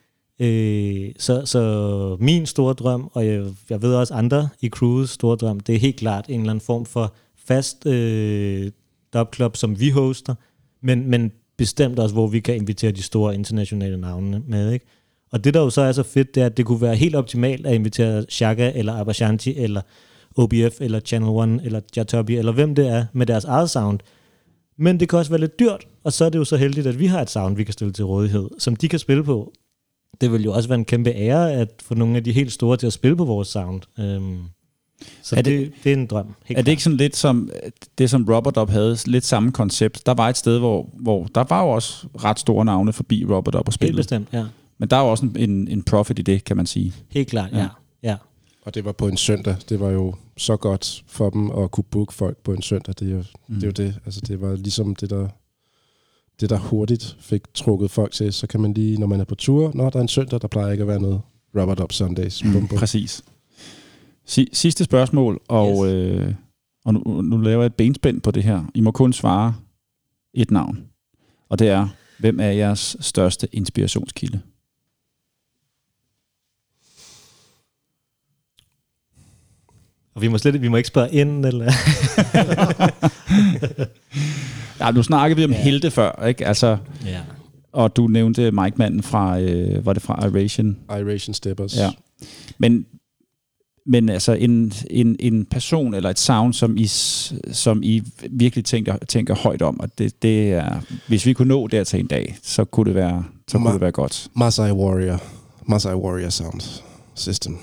Øh, 0.41 1.13
så, 1.19 1.47
så 1.47 2.17
min 2.21 2.47
store 2.47 2.75
drøm, 2.75 3.11
og 3.13 3.27
jeg, 3.27 3.45
jeg 3.71 3.83
ved 3.83 3.95
også 3.95 4.15
andre 4.15 4.49
i 4.61 4.69
crewets 4.69 5.13
store 5.13 5.37
drøm, 5.37 5.61
det 5.61 5.75
er 5.75 5.79
helt 5.79 5.97
klart 5.97 6.27
en 6.29 6.41
eller 6.41 6.51
anden 6.51 6.65
form 6.65 6.87
for 6.87 7.15
fast 7.47 7.87
øh, 7.87 8.71
dubclub, 9.15 9.57
som 9.57 9.81
vi 9.81 9.91
hoster, 9.91 10.35
men, 10.83 11.11
men 11.11 11.33
bestemt 11.57 11.99
også, 11.99 12.15
hvor 12.15 12.27
vi 12.27 12.41
kan 12.41 12.57
invitere 12.57 12.93
de 12.93 13.03
store 13.03 13.35
internationale 13.35 13.97
navne 13.97 14.43
med. 14.47 14.73
Ikke? 14.73 14.87
Og 15.33 15.45
det, 15.45 15.55
der 15.55 15.61
jo 15.61 15.71
så 15.71 15.81
er 15.81 15.93
så 15.93 16.03
fedt, 16.03 16.35
det 16.35 16.41
er, 16.41 16.47
at 16.47 16.57
det 16.57 16.67
kunne 16.67 16.81
være 16.81 16.97
helt 16.97 17.15
optimalt 17.15 17.67
at 17.67 17.75
invitere 17.75 18.25
Shaka, 18.29 18.73
eller 18.75 18.93
Abashanti, 18.93 19.57
eller 19.57 19.81
OBF, 20.37 20.81
eller 20.81 21.01
Channel 21.01 21.31
One, 21.31 21.61
eller 21.65 21.81
Jatobi, 21.97 22.37
eller 22.37 22.53
hvem 22.53 22.75
det 22.75 22.89
er, 22.89 23.07
med 23.13 23.27
deres 23.27 23.45
eget 23.45 23.71
sound. 23.71 23.99
Men 24.77 25.01
det 25.01 25.09
kan 25.09 25.19
også 25.19 25.31
være 25.31 25.41
lidt 25.41 25.59
dyrt, 25.59 25.87
og 26.05 26.13
så 26.13 26.25
er 26.25 26.31
det 26.31 26.39
jo 26.39 26.45
så 26.45 26.57
heldigt, 26.57 26.87
at 26.87 26.99
vi 26.99 27.07
har 27.07 27.23
et 27.23 27.31
sound, 27.31 27.57
vi 27.57 27.65
kan 27.65 27.73
stille 27.73 27.93
til 27.93 28.05
rådighed, 28.05 28.49
som 28.59 28.77
de 28.77 28.89
kan 28.89 28.99
spille 28.99 29.25
på. 29.25 29.53
Det 30.21 30.33
vil 30.33 30.45
jo 30.45 30.53
også 30.53 30.69
være 30.69 30.79
en 30.79 30.85
kæmpe 30.85 31.11
ære 31.11 31.53
at 31.53 31.69
få 31.83 31.95
nogle 31.95 32.17
af 32.17 32.25
de 32.25 32.33
helt 32.33 32.53
store 32.53 32.77
til 32.77 32.87
at 32.87 32.93
spille 32.93 33.17
på 33.17 33.25
vores 33.25 33.49
sound. 33.49 33.81
Øhm, 33.99 34.39
så 35.23 35.37
Er 35.37 35.43
det- 35.43 35.61
det, 35.61 35.73
det, 35.85 35.93
er 35.93 35.97
en 35.97 36.07
drøm. 36.07 36.35
Helt 36.45 36.59
Er 36.59 36.63
det 36.63 36.71
ikke 36.71 36.83
sådan 36.83 36.97
lidt 36.97 37.17
som 37.17 37.51
det, 37.99 38.11
som 38.11 38.27
Robert 38.31 38.71
havde, 38.71 38.97
lidt 39.07 39.25
samme 39.25 39.53
koncept? 39.53 40.07
Der 40.07 40.15
var 40.15 40.29
et 40.29 40.37
sted, 40.37 40.59
hvor, 40.59 40.89
hvor 40.95 41.25
der 41.35 41.45
var 41.49 41.63
jo 41.63 41.69
også 41.71 42.07
ret 42.25 42.39
store 42.41 42.65
navne 42.65 42.93
forbi 42.93 43.25
Robert 43.25 43.55
og 43.55 43.63
Helt 43.67 43.75
spillet. 43.75 43.97
bestemt, 43.97 44.29
ja. 44.33 44.45
Men 44.79 44.89
der 44.91 44.97
er 44.97 45.01
jo 45.01 45.11
også 45.11 45.29
en, 45.37 45.69
en, 45.69 45.83
profit 45.83 46.19
i 46.19 46.23
det, 46.23 46.45
kan 46.45 46.57
man 46.57 46.67
sige. 46.67 46.93
Helt 47.09 47.29
klart, 47.29 47.53
ja. 47.53 47.59
Ja. 47.59 47.63
ja. 48.03 48.09
ja. 48.11 48.17
Og 48.65 48.75
det 48.75 48.85
var 48.85 48.93
på 48.93 49.09
en 49.09 49.17
søndag. 49.17 49.57
Det 49.69 49.81
var 49.81 49.91
jo 49.91 50.15
så 50.37 50.57
godt 50.57 51.03
for 51.07 51.31
dem 51.31 51.51
at 51.51 51.71
kunne 51.71 51.85
booke 51.91 52.15
folk 52.15 52.37
på 52.37 52.53
en 52.53 52.63
søndag. 52.63 52.95
Det 53.01 53.09
er 53.09 53.13
jo, 53.13 53.25
mm. 53.49 53.55
det, 53.55 53.63
er 53.63 53.67
jo 53.67 53.73
det. 53.89 53.95
Altså, 54.05 54.21
det 54.29 54.41
var 54.41 54.57
ligesom 54.57 54.95
det, 54.95 55.11
der, 55.11 55.29
det, 56.41 56.51
der 56.51 56.59
hurtigt 56.59 57.17
fik 57.21 57.55
trukket 57.55 57.91
folk 57.91 58.13
til. 58.13 58.33
Så 58.33 58.47
kan 58.47 58.61
man 58.61 58.75
lige, 58.75 58.99
når 58.99 59.07
man 59.07 59.21
er 59.21 59.25
på 59.25 59.35
tur, 59.35 59.73
når 59.75 59.91
der 59.91 59.99
er 59.99 60.03
en 60.03 60.09
søndag, 60.09 60.41
der 60.41 60.49
plejer 60.49 60.73
ikke 60.73 60.83
at 60.83 60.89
være 60.89 61.01
noget 61.01 61.21
Robert 61.57 61.81
Up 61.81 61.93
Sundays. 61.93 62.43
Bum, 62.43 62.69
bum. 62.69 62.79
Præcis. 62.79 63.23
Si, 64.27 64.49
sidste 64.53 64.85
spørgsmål, 64.85 65.41
og, 65.49 65.87
Yes. 65.87 65.93
øh, 65.95 66.35
og 66.85 66.95
nu, 66.95 67.01
nu 67.23 67.37
laver 67.37 67.63
jeg 67.63 67.67
et 67.67 67.75
benspænd 67.75 68.21
på 68.21 68.31
det 68.31 68.43
her. 68.43 68.65
I 68.75 68.81
må 68.81 68.91
kun 68.91 69.13
svare 69.13 69.55
et 70.35 70.51
navn, 70.51 70.85
og 71.49 71.59
det 71.59 71.69
er, 71.69 71.89
hvem 72.19 72.41
er 72.41 72.51
jeres 72.51 72.97
største 73.01 73.49
inspirationskilde? 73.53 74.41
Og 80.15 80.23
vi 80.23 80.29
må 80.29 80.39
slet 80.39 80.63
vi 80.63 80.69
må 80.69 80.77
ikke 80.77 80.87
spørge 80.87 81.13
ind, 81.13 81.47
eller... 81.47 81.73
Ja, 84.81 84.91
nu 84.91 85.03
snakkede 85.03 85.37
vi 85.39 85.45
om 85.45 85.51
ja. 85.51 85.63
helte 85.63 85.91
før, 85.91 86.27
ikke? 86.27 86.47
Altså, 86.47 86.77
ja. 87.07 87.21
og 87.73 87.97
du 87.97 88.07
nævnte 88.07 88.51
Mike 88.51 88.77
Manden 88.77 89.03
fra, 89.03 89.41
øh, 89.41 89.87
var 89.87 89.93
det 89.93 90.03
fra 90.03 90.27
Iration? 90.27 90.77
Iration 90.91 91.35
Steppers. 91.35 91.77
Ja. 91.77 91.91
Men, 92.59 92.87
men 93.87 94.09
altså 94.09 94.33
en, 94.33 94.73
en, 94.91 95.17
en 95.21 95.45
person 95.45 95.95
eller 95.95 96.11
et 96.11 96.19
sound, 96.19 96.53
som 96.55 96.77
I, 96.77 96.87
som 97.53 97.83
I 97.83 98.03
virkelig 98.31 98.65
tænker, 98.65 98.97
tænker 99.09 99.35
højt 99.35 99.63
om, 99.63 99.81
og 99.81 99.99
det, 99.99 100.23
det 100.23 100.53
er, 100.53 100.81
hvis 101.09 101.27
vi 101.27 101.33
kunne 101.33 101.49
nå 101.49 101.67
der 101.67 101.85
til 101.85 102.01
en 102.01 102.07
dag, 102.07 102.37
så 102.43 102.65
kunne 102.65 102.85
det 102.87 102.95
være, 102.95 103.25
så 103.49 103.59
kunne 103.59 103.71
Ma- 103.71 103.73
det 103.73 103.81
være 103.81 103.93
godt. 103.93 104.29
Masai 104.37 104.73
Warrior. 104.73 105.23
Masai 105.69 105.95
Warrior 105.95 106.29
Sound 106.29 106.61
System. 107.15 107.59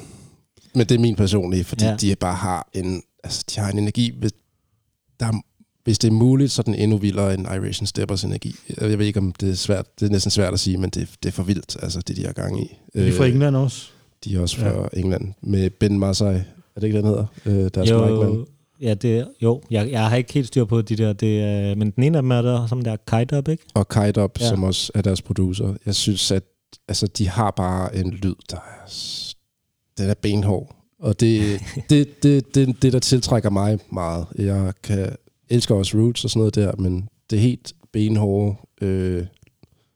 Men 0.75 0.87
det 0.87 0.95
er 0.95 0.99
min 0.99 1.15
personlige, 1.15 1.63
fordi 1.63 1.85
Ja. 1.85 1.95
de 1.95 2.15
bare 2.15 2.35
har 2.35 2.67
en, 2.73 3.01
altså, 3.23 3.45
de 3.55 3.59
har 3.61 3.71
en 3.71 3.77
energi, 3.79 4.13
hvis, 4.19 4.31
der, 5.19 5.25
er- 5.25 5.41
hvis 5.87 5.99
det 5.99 6.07
er 6.07 6.11
muligt, 6.11 6.51
så 6.51 6.61
er 6.61 6.63
den 6.63 6.75
endnu 6.75 6.97
vildere 6.97 7.33
end 7.33 7.41
Iration 7.47 7.85
Steppers 7.87 8.23
energi. 8.23 8.55
Jeg 8.81 8.99
ved 8.99 9.05
ikke, 9.05 9.19
om 9.19 9.31
det 9.31 9.49
er 9.49 9.53
svært, 9.55 9.99
det 9.99 10.05
er 10.05 10.09
næsten 10.11 10.31
svært 10.31 10.53
at 10.53 10.59
sige, 10.59 10.77
men 10.77 10.89
det, 10.89 11.09
det 11.23 11.29
er 11.29 11.33
for 11.33 11.43
vildt, 11.43 11.77
altså 11.81 11.99
det 12.07 12.17
de 12.17 12.25
har 12.25 12.31
gang 12.33 12.61
i. 12.61 12.77
Er 12.95 13.05
de 13.05 13.11
fra 13.13 13.23
Øh, 13.25 13.31
England 13.31 13.55
også? 13.55 13.87
De 14.23 14.35
er 14.35 14.39
også 14.41 14.57
fra 14.57 14.67
ja. 14.69 14.99
England. 14.99 15.33
Med 15.41 15.69
Ben 15.69 15.99
Masai, 15.99 16.35
er 16.35 16.41
det 16.75 16.83
ikke, 16.83 16.97
den 16.97 17.05
hedder? 17.05 17.25
Øh, 17.45 17.69
deres 17.73 17.89
jo, 17.89 18.05
micman. 18.05 18.45
ja, 18.81 18.93
det, 18.93 19.17
er- 19.17 19.25
jo 19.41 19.61
jeg, 19.71 19.91
jeg 19.91 20.09
har 20.09 20.15
ikke 20.17 20.33
helt 20.33 20.47
styr 20.47 20.65
på 20.65 20.81
de 20.81 20.95
der, 20.95 21.13
det, 21.13 21.41
er, 21.41 21.75
men 21.75 21.91
den 21.91 22.03
ene 22.03 22.17
af 22.17 22.21
dem 22.21 22.31
er 22.31 22.41
der, 22.41 22.67
som 22.67 22.81
der 22.81 22.91
er 23.11 23.37
Up, 23.37 23.47
ikke? 23.47 23.63
Og 23.73 23.85
Up, 24.23 24.39
Ja. 24.39 24.49
som 24.49 24.63
også 24.63 24.91
er 24.95 25.01
deres 25.01 25.21
producer. 25.21 25.73
Jeg 25.85 25.95
synes, 25.95 26.31
at 26.31 26.43
altså, 26.87 27.07
de 27.07 27.29
har 27.29 27.51
bare 27.51 27.95
en 27.95 28.11
lyd, 28.11 28.35
der 28.49 28.57
er, 28.57 28.91
den 29.97 30.09
er 30.09 30.13
benhård. 30.21 30.75
Og 30.99 31.19
det, 31.19 31.59
det, 31.89 32.23
det, 32.23 32.55
det, 32.55 32.81
det, 32.81 32.93
der 32.93 32.99
tiltrækker 32.99 33.49
mig 33.49 33.79
meget. 33.91 34.25
Jeg 34.37 34.73
kan 34.83 35.15
elsker 35.49 35.75
også 35.75 35.97
Roots 35.97 36.23
og 36.23 36.29
sådan 36.29 36.39
noget 36.39 36.55
der, 36.55 36.75
men 36.75 37.09
det 37.29 37.35
er 37.35 37.41
helt 37.41 37.73
benhårde 37.93 38.55
øh, 38.81 39.25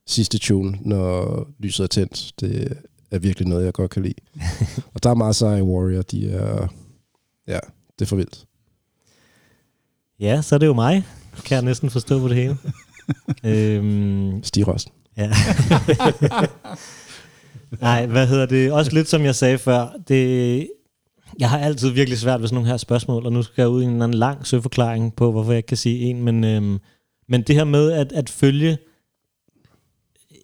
sidste 0.08 0.38
tune, 0.38 0.78
når 0.82 1.48
lyset 1.60 1.84
er 1.84 1.88
tændt. 1.88 2.32
Det 2.40 2.78
er 3.12 3.20
virkelig 3.20 3.48
noget, 3.48 3.66
jeg 3.66 3.74
godt 3.74 3.92
kan 3.92 4.04
lide. 4.04 4.16
og 4.94 5.04
der 5.04 5.10
er 5.10 5.16
Masai 5.16 5.62
Warrior, 5.62 6.02
de 6.02 6.32
er... 6.32 6.68
Ja, 7.48 7.60
det 8.00 8.06
er 8.06 8.10
for 8.10 8.16
vildt. 8.16 8.46
Ja, 10.20 10.42
så 10.42 10.56
er 10.56 10.60
det 10.60 10.66
jo 10.66 10.74
mig, 10.74 11.06
kan 11.46 11.56
jeg 11.56 11.66
næsten 11.66 11.90
forstå 11.90 12.20
på 12.20 12.28
det 12.28 12.36
hele. 12.36 12.58
øhm, 13.56 14.44
Stigrosten. 14.44 14.94
Ja. 15.18 15.32
Nej, 17.82 18.06
hvad 18.06 18.28
hedder 18.28 18.46
det? 18.46 18.72
Også 18.72 18.92
lidt 18.94 19.10
som 19.10 19.22
jeg 19.22 19.36
sagde 19.36 19.58
før, 19.58 19.88
det, 20.08 20.68
jeg 21.40 21.50
har 21.50 21.60
altid 21.60 21.90
virkelig 21.90 22.19
svært 22.19 22.42
ved 22.42 22.48
sådan 22.48 22.56
nogle 22.56 22.69
her 22.69 22.77
spørgsmål, 22.77 23.26
og 23.26 23.32
nu 23.32 23.43
skal 23.43 23.61
jeg 23.61 23.69
ud 23.69 23.82
i 23.82 23.85
en 23.85 24.01
anden 24.01 24.14
lang 24.14 24.48
søforklaring 24.48 25.16
på, 25.16 25.32
hvorfor 25.32 25.51
jeg 25.51 25.58
ikke 25.58 25.68
kan 25.68 25.77
sige 25.77 26.00
en, 26.00 26.24
men, 26.24 26.43
øhm, 26.43 26.80
men 27.27 27.42
det 27.42 27.56
her 27.56 27.64
med 27.64 27.92
at, 27.92 28.11
at 28.11 28.30
følge 28.30 28.77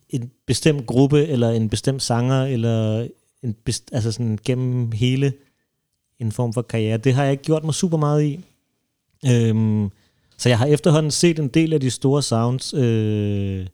en 0.09 0.31
bestemt 0.47 0.87
gruppe, 0.87 1.25
eller 1.25 1.49
en 1.49 1.69
bestemt 1.69 2.01
sanger, 2.01 2.43
eller 2.43 3.07
en 3.43 3.53
best, 3.53 3.89
altså 3.91 4.11
sådan 4.11 4.39
gennem 4.45 4.91
hele 4.91 5.33
en 6.19 6.31
form 6.31 6.53
for 6.53 6.61
karriere, 6.61 6.97
det 6.97 7.13
har 7.13 7.23
jeg 7.23 7.31
ikke 7.31 7.43
gjort 7.43 7.63
mig 7.63 7.73
super 7.73 7.97
meget 7.97 8.23
i. 8.23 8.39
Øhm, 9.27 9.89
så 10.37 10.49
jeg 10.49 10.57
har 10.57 10.65
efterhånden 10.65 11.11
set 11.11 11.39
en 11.39 11.47
del 11.47 11.73
af 11.73 11.79
de 11.79 11.91
store 11.91 12.23
sounds, 12.23 12.73
øh, 12.73 13.67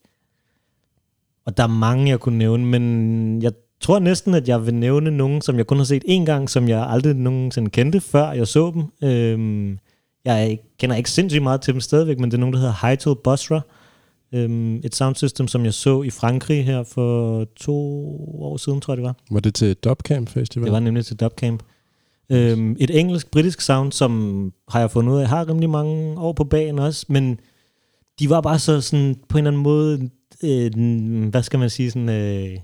og 1.46 1.58
der 1.58 1.64
er 1.64 1.68
mange, 1.68 2.10
jeg 2.10 2.20
kunne 2.20 2.38
nævne, 2.38 2.66
men 2.66 3.42
jeg 3.42 3.52
tror 3.84 4.00
næsten, 4.00 4.34
at 4.34 4.48
jeg 4.48 4.66
vil 4.66 4.74
nævne 4.74 5.12
nogen, 5.12 5.42
som 5.42 5.58
jeg 5.58 5.68
kun 5.68 5.78
har 5.78 5.84
set 5.84 6.04
én 6.08 6.26
gang, 6.26 6.50
som 6.50 6.70
jeg 6.70 6.88
aldrig 6.90 7.16
nogensinde 7.16 7.70
kendte, 7.70 8.02
før 8.02 8.32
jeg 8.32 8.48
så 8.48 8.72
dem. 8.74 9.10
Øhm, 9.10 9.80
jeg 10.26 10.52
er 10.52 10.56
kender 10.80 10.96
ikke 10.96 11.12
sindssygt 11.12 11.44
meget 11.44 11.62
til 11.62 11.74
dem 11.74 11.82
stadigvæk, 11.82 12.20
men 12.20 12.32
det 12.32 12.38
er 12.38 12.40
nogen, 12.40 12.54
der 12.54 12.60
hedder 12.60 12.90
Hytal 12.90 13.16
Bosra. 13.24 13.62
Øhm, 14.34 14.76
et 14.76 14.96
soundsystem, 14.96 15.48
som 15.48 15.66
jeg 15.66 15.74
så 15.74 16.02
i 16.02 16.10
Frankrig 16.10 16.66
her 16.66 16.84
for 16.84 17.44
to 17.56 17.76
år 18.42 18.58
siden, 18.58 18.82
tror 18.82 18.94
jeg 18.94 18.98
det 18.98 19.04
var. 19.04 19.16
Var 19.32 19.40
det 19.40 19.56
til 19.56 19.76
Dubcamp 19.76 20.30
Festival? 20.30 20.66
Det 20.66 20.74
var 20.74 20.80
nemlig 20.80 21.06
til 21.06 21.20
Dubcamp. 21.20 21.64
Øhm, 22.30 22.76
et 22.80 23.00
engelsk-britisk 23.00 23.62
sound, 23.62 23.92
som 23.92 24.54
har 24.70 24.80
jeg 24.80 24.92
fundet 24.92 25.14
ud 25.14 25.20
af, 25.20 25.28
har 25.28 25.50
rimelig 25.50 25.70
mange 25.70 26.20
år 26.20 26.34
på 26.34 26.44
banen 26.44 26.80
også, 26.80 27.06
men 27.10 27.40
de 28.20 28.30
var 28.30 28.42
bare 28.42 28.60
så 28.60 28.82
sådan, 28.82 29.16
på 29.30 29.38
en 29.38 29.48
eller 29.48 29.52
anden 29.52 29.64
måde, 29.64 30.10
øh, 30.44 31.30
hvad 31.30 31.44
skal 31.44 31.60
man 31.60 31.70
sige, 31.70 31.92
sådan, 31.92 32.10
øh, 32.10 32.58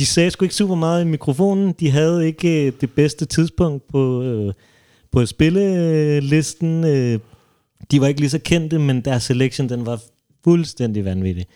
de 0.00 0.06
sagde 0.06 0.30
sgu 0.30 0.44
ikke 0.44 0.54
super 0.54 0.74
meget 0.74 1.04
i 1.04 1.06
mikrofonen, 1.06 1.74
de 1.80 1.90
havde 1.90 2.26
ikke 2.26 2.66
øh, 2.66 2.72
det 2.80 2.90
bedste 2.90 3.24
tidspunkt 3.24 3.88
på, 3.88 4.22
øh, 4.22 4.52
på 5.12 5.26
spillelisten, 5.26 6.84
øh, 6.84 7.18
de 7.90 8.00
var 8.00 8.06
ikke 8.06 8.20
lige 8.20 8.30
så 8.30 8.38
kendte, 8.38 8.78
men 8.78 9.00
deres 9.00 9.22
selection, 9.22 9.68
den 9.68 9.86
var 9.86 10.00
fuldstændig 10.44 11.04
vanvittig. 11.04 11.46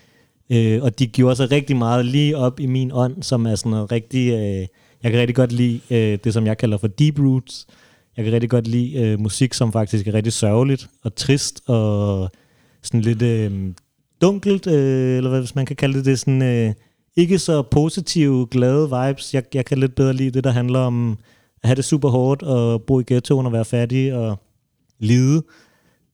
Øh, 0.50 0.82
og 0.82 0.98
de 0.98 1.06
gjorde 1.06 1.36
sig 1.36 1.50
rigtig 1.50 1.76
meget 1.76 2.06
lige 2.06 2.36
op 2.36 2.60
i 2.60 2.66
min 2.66 2.90
ånd, 2.92 3.23
som 3.23 3.47
er 3.47 3.55
sådan 3.55 3.70
noget 3.70 3.92
rigtig... 3.92 4.32
Øh, 4.32 4.66
jeg 5.02 5.12
kan 5.12 5.20
rigtig 5.20 5.36
godt 5.36 5.52
lide 5.52 5.81
øh, 5.90 6.18
det, 6.24 6.32
som 6.32 6.47
jeg 6.47 6.58
kalder 6.58 6.78
for 6.78 6.89
deep 6.89 7.18
roots. 7.18 7.66
Jeg 8.16 8.24
kan 8.24 8.34
rigtig 8.34 8.50
godt 8.50 8.66
lide 8.66 9.00
øh, 9.02 9.20
musik, 9.20 9.55
som 9.55 9.73
faktisk 9.73 10.06
er 10.06 10.14
rigtig 10.14 10.32
sørgeligt 10.32 10.89
og 11.02 11.14
trist 11.14 11.62
og 11.66 12.31
sådan 12.82 13.00
lidt 13.00 13.23
øh, 13.23 13.73
dunkelt, 14.23 14.66
øh, 14.66 15.16
eller 15.16 15.31
hvad 15.31 15.40
hvis 15.40 15.55
man 15.55 15.66
kan 15.66 15.76
kalde 15.76 15.98
det, 15.98 16.05
det 16.05 16.18
sådan 16.18 16.42
øh, 16.42 16.73
ikke 17.17 17.39
så 17.39 17.62
positive, 17.62 18.47
glade 18.51 18.91
vibes. 18.91 19.34
Jeg, 19.34 19.44
jeg 19.55 19.65
kan 19.65 19.78
lidt 19.78 19.94
bedre 19.94 20.12
lide 20.12 20.31
det, 20.31 20.44
der 20.44 20.51
handler 20.51 20.78
om 20.78 21.18
at 21.62 21.68
have 21.68 21.76
det 21.76 21.84
super 21.84 22.09
hårdt 22.09 22.43
og 22.43 22.83
bo 22.83 23.01
i 23.01 23.05
ghettoen 23.07 23.47
og 23.47 23.52
være 23.52 23.65
fattig 23.65 24.15
og 24.15 24.39
lide. 24.99 25.43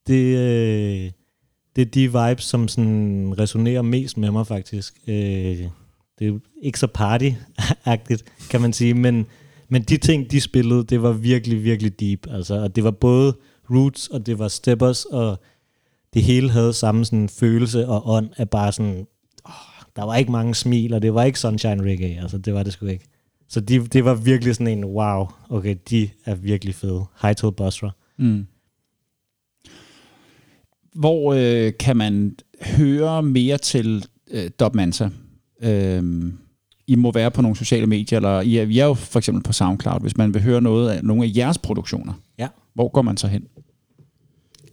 Det, 0.06 0.36
øh, 0.36 1.10
det 1.76 1.82
er 1.82 1.90
de 1.90 2.28
vibes, 2.28 2.44
som 2.44 2.68
sådan 2.68 3.34
resonerer 3.38 3.82
mest 3.82 4.18
med 4.18 4.30
mig 4.30 4.46
faktisk. 4.46 4.94
Øh, 5.06 5.68
det 6.18 6.28
er 6.28 6.38
ikke 6.62 6.78
så 6.78 6.86
party-agtigt, 6.98 8.48
kan 8.50 8.60
man 8.60 8.72
sige, 8.72 8.94
men, 8.94 9.26
men 9.68 9.82
de 9.82 9.96
ting, 9.96 10.30
de 10.30 10.40
spillede, 10.40 10.84
det 10.84 11.02
var 11.02 11.12
virkelig, 11.12 11.64
virkelig 11.64 12.00
deep. 12.00 12.26
Altså, 12.30 12.54
og 12.54 12.76
det 12.76 12.84
var 12.84 12.90
både 12.90 13.36
roots, 13.70 14.08
og 14.08 14.26
det 14.26 14.38
var 14.38 14.48
steppers, 14.48 15.04
og 15.04 15.38
det 16.14 16.22
hele 16.22 16.50
havde 16.50 16.72
samme 16.72 17.04
sådan 17.04 17.28
følelse 17.28 17.88
og 17.88 18.08
ånd 18.08 18.28
af 18.36 18.50
bare 18.50 18.72
sådan, 18.72 19.06
der 19.96 20.02
var 20.02 20.16
ikke 20.16 20.32
mange 20.32 20.54
smil, 20.54 20.94
og 20.94 21.02
det 21.02 21.14
var 21.14 21.24
ikke 21.24 21.38
sunshine 21.38 21.82
reggae, 21.82 22.20
altså 22.20 22.38
det 22.38 22.54
var 22.54 22.62
det 22.62 22.72
sgu 22.72 22.86
ikke. 22.86 23.04
Så 23.48 23.60
de, 23.60 23.86
det 23.86 24.04
var 24.04 24.14
virkelig 24.14 24.54
sådan 24.54 24.78
en, 24.78 24.84
wow, 24.84 25.26
okay, 25.48 25.76
de 25.90 26.08
er 26.24 26.34
virkelig 26.34 26.74
fede. 26.74 27.04
Hytal 27.22 27.52
Bosra. 27.52 27.90
Mm. 28.18 28.46
Hvor 30.94 31.34
øh, 31.34 31.72
kan 31.80 31.96
man 31.96 32.36
høre 32.62 33.22
mere 33.22 33.58
til 33.58 34.04
øh, 34.30 34.50
Dub 34.60 34.74
Mansa? 34.74 35.08
Øh, 35.62 36.32
I 36.86 36.94
må 36.94 37.12
være 37.12 37.30
på 37.30 37.42
nogle 37.42 37.56
sociale 37.56 37.86
medier, 37.86 38.18
eller 38.18 38.40
I 38.40 38.56
er, 38.56 38.62
I 38.62 38.78
er 38.78 38.86
jo 38.86 38.94
for 38.94 39.18
eksempel 39.18 39.42
på 39.42 39.52
SoundCloud, 39.52 40.00
hvis 40.00 40.16
man 40.16 40.34
vil 40.34 40.42
høre 40.42 40.60
noget 40.60 40.90
af 40.90 41.04
nogle 41.04 41.24
af 41.24 41.30
jeres 41.36 41.58
produktioner. 41.58 42.12
Ja. 42.38 42.48
Hvor 42.74 42.88
går 42.88 43.02
man 43.02 43.16
så 43.16 43.26
hen? 43.26 43.46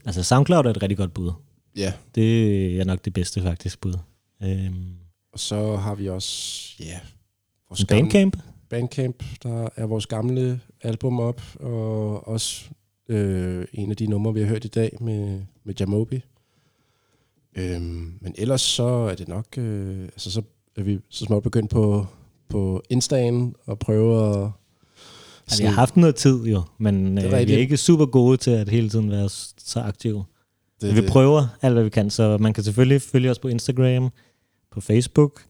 Altså 0.05 0.23
SoundCloud 0.23 0.65
er 0.65 0.69
et 0.69 0.81
rigtig 0.81 0.97
godt 0.97 1.13
bud. 1.13 1.31
Ja. 1.77 1.93
Det 2.15 2.79
er 2.79 2.85
nok 2.85 3.05
det 3.05 3.13
bedste 3.13 3.41
faktisk 3.41 3.81
bud. 3.81 3.93
Øhm, 4.43 4.85
Og 5.37 5.41
så 5.41 5.75
har 5.75 5.95
vi 5.95 6.09
også, 6.09 6.73
ja... 6.79 6.99
Vores 7.69 7.85
Bandcamp? 7.85 8.37
Bandcamp, 8.69 9.23
der 9.43 9.69
er 9.75 9.85
vores 9.85 10.05
gamle 10.07 10.59
album 10.81 11.19
op, 11.19 11.41
og 11.59 12.27
også 12.27 12.65
øh, 13.09 13.65
en 13.73 13.91
af 13.91 13.97
de 13.97 14.07
numre, 14.07 14.33
vi 14.33 14.39
har 14.39 14.47
hørt 14.47 14.65
i 14.65 14.67
dag 14.67 14.97
med, 15.01 15.41
med 15.63 15.73
Jamobi. 15.79 16.21
Øhm, 17.55 18.13
men 18.21 18.35
ellers 18.37 18.61
så 18.61 18.83
er 18.83 19.15
det 19.15 19.27
nok, 19.27 19.45
øh, 19.57 20.01
altså 20.03 20.31
så 20.31 20.41
er 20.75 20.83
vi 20.83 20.99
så 21.09 21.25
småt 21.25 21.43
begyndt 21.43 21.69
på, 21.71 22.05
på 22.49 22.81
Insta'en 22.93 23.51
og 23.65 23.79
prøve 23.79 24.29
at... 24.29 24.51
altså, 25.47 25.63
jeg 25.63 25.71
har 25.71 25.79
haft 25.79 25.97
noget 25.97 26.15
tid 26.15 26.43
jo, 26.45 26.61
men 26.77 27.17
Det 27.17 27.25
er 27.33 27.39
øh, 27.41 27.47
vi 27.47 27.53
er 27.53 27.57
ikke 27.57 27.77
super 27.77 28.05
gode 28.05 28.37
til 28.37 28.51
at 28.51 28.69
hele 28.69 28.89
tiden 28.89 29.11
være 29.11 29.29
så 29.57 29.79
aktive. 29.79 30.25
Det, 30.81 30.95
vi 30.95 31.01
det- 31.01 31.09
prøver 31.09 31.47
alt, 31.61 31.73
hvad 31.73 31.83
vi 31.83 31.89
kan, 31.89 32.09
så 32.09 32.37
man 32.37 32.53
kan 32.53 32.63
selvfølgelig 32.63 33.01
følge 33.01 33.31
os 33.31 33.39
på 33.39 33.47
Instagram, 33.47 34.09
på 34.77 34.81
Facebook, 34.81 35.41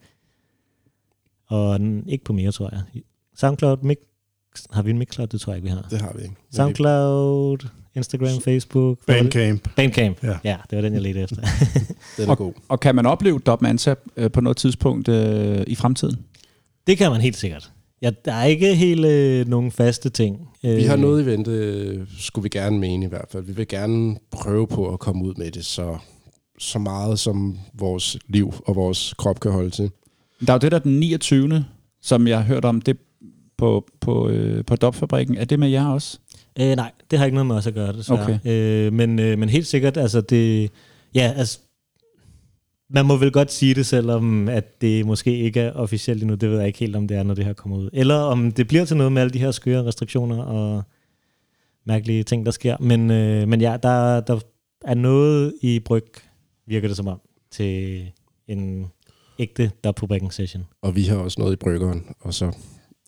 og 1.47 1.79
ikke 2.07 2.23
på 2.25 2.33
mere, 2.33 2.51
tror 2.51 2.69
jeg. 2.71 3.01
SoundCloud, 3.35 3.77
mix, 3.81 3.97
har 4.71 4.81
vi 4.81 4.89
en 4.91 4.97
Mixcloud? 4.97 5.27
Det 5.27 5.41
tror 5.41 5.53
jeg 5.53 5.57
ikke, 5.57 5.65
vi 5.65 5.71
har. 5.71 5.87
Det 5.89 6.01
har 6.01 6.13
vi 6.15 6.21
ikke. 6.23 6.35
SoundCloud, 6.51 7.57
Instagram, 7.95 8.41
Facebook. 8.41 8.97
det? 8.99 9.05
Bandcamp. 9.07 9.69
Bandcamp, 9.75 10.23
Ja. 10.23 10.37
ja. 10.43 10.57
det 10.69 10.75
var 10.75 10.81
den, 10.81 10.93
jeg 10.93 11.01
ledte 11.01 11.19
efter. 11.21 11.35
Den 12.17 12.25
er 12.25 12.29
og, 12.29 12.37
god. 12.37 12.53
Og 12.69 12.79
kan 12.79 12.95
man 12.95 13.05
opleve 13.05 13.39
Dub 13.39 13.61
Mansa 13.61 13.93
øh, 14.17 14.31
på 14.31 14.41
noget 14.41 14.57
tidspunkt 14.57 15.07
øh, 15.07 15.63
i 15.67 15.75
fremtiden? 15.75 16.15
Det 16.87 16.97
kan 16.97 17.11
man 17.11 17.21
helt 17.21 17.37
sikkert. 17.37 17.71
Ja, 18.01 18.11
der 18.25 18.33
er 18.33 18.43
ikke 18.45 18.75
helt 18.75 19.05
øh, 19.05 19.47
nogen 19.47 19.71
faste 19.71 20.09
ting. 20.09 20.49
Vi 20.61 20.83
har 20.83 20.95
Øh, 20.95 21.01
noget 21.01 21.23
i 21.23 21.25
vente, 21.25 22.07
skulle 22.19 22.43
vi 22.43 22.49
gerne 22.49 22.79
mene 22.79 23.05
i 23.05 23.09
hvert 23.09 23.25
fald. 23.31 23.43
Vi 23.43 23.53
vil 23.53 23.67
gerne 23.67 24.17
prøve 24.31 24.67
på 24.67 24.93
at 24.93 24.99
komme 24.99 25.25
ud 25.25 25.33
med 25.37 25.51
det 25.51 25.65
så, 25.65 25.97
så 26.57 26.79
meget, 26.79 27.19
som 27.19 27.57
vores 27.73 28.17
liv 28.27 28.53
og 28.65 28.75
vores 28.75 29.13
krop 29.17 29.39
kan 29.39 29.51
holde 29.51 29.69
til. 29.69 29.91
Der 30.47 30.53
er 30.53 30.57
jo 30.57 30.59
det 30.59 30.71
der 30.71 30.79
den 30.79 30.99
29. 30.99 31.65
som 32.01 32.27
jeg 32.27 32.37
har 32.37 32.45
hørt 32.45 32.65
om, 32.65 32.81
det 32.81 32.97
på, 33.57 33.87
på, 33.99 34.29
øh, 34.29 34.65
på 34.65 34.75
Dopfabrikken. 34.75 35.37
Er 35.37 35.45
det 35.45 35.59
med 35.59 35.69
jer 35.69 35.87
også? 35.87 36.19
Øh, 36.59 36.75
nej, 36.75 36.91
det 37.11 37.19
har 37.19 37.25
ikke 37.25 37.35
noget 37.35 37.47
med 37.47 37.55
os 37.55 37.67
at 37.67 37.73
gøre, 37.73 37.93
desværre. 37.93 38.23
Okay. 38.23 38.39
Øh, 38.45 38.93
men, 38.93 39.19
øh, 39.19 39.39
men 39.39 39.49
helt 39.49 39.67
sikkert, 39.67 39.97
altså 39.97 40.21
det... 40.21 40.71
Ja, 41.15 41.33
altså... 41.35 41.59
man 42.89 43.05
må 43.05 43.17
vel 43.17 43.31
godt 43.31 43.51
sige 43.51 43.73
det, 43.73 43.85
selvom 43.85 44.49
at 44.49 44.81
det 44.81 45.05
måske 45.05 45.37
ikke 45.37 45.59
er 45.59 45.71
officielt 45.71 46.21
endnu. 46.21 46.35
Det 46.35 46.49
ved 46.49 46.57
jeg 46.57 46.67
ikke 46.67 46.79
helt, 46.79 46.95
om 46.95 47.07
det 47.07 47.17
er, 47.17 47.23
når 47.23 47.33
det 47.33 47.45
her 47.45 47.53
kommer 47.53 47.77
ud. 47.77 47.89
Eller 47.93 48.15
om 48.15 48.51
det 48.51 48.67
bliver 48.67 48.85
til 48.85 48.97
noget 48.97 49.11
med 49.11 49.21
alle 49.21 49.33
de 49.33 49.39
her 49.39 49.51
skøre 49.51 49.85
restriktioner 49.85 50.43
og 50.43 50.83
mærkelige 51.85 52.23
ting, 52.23 52.45
der 52.45 52.51
sker. 52.51 52.77
Men, 52.79 53.11
øh, 53.11 53.47
men 53.47 53.61
ja, 53.61 53.77
der, 53.83 54.19
der 54.19 54.39
er 54.85 54.93
noget 54.93 55.53
i 55.61 55.79
bryg, 55.79 56.05
virker 56.67 56.87
det 56.87 56.97
som 56.97 57.07
om, 57.07 57.19
til 57.51 58.03
en 58.47 58.85
ægte 59.39 59.71
dubplating 59.83 60.33
session. 60.33 60.65
Og 60.81 60.95
vi 60.95 61.03
har 61.03 61.15
også 61.17 61.41
noget 61.41 61.53
i 61.53 61.55
bryggeren. 61.55 62.05
Og 62.19 62.33
så, 62.33 62.51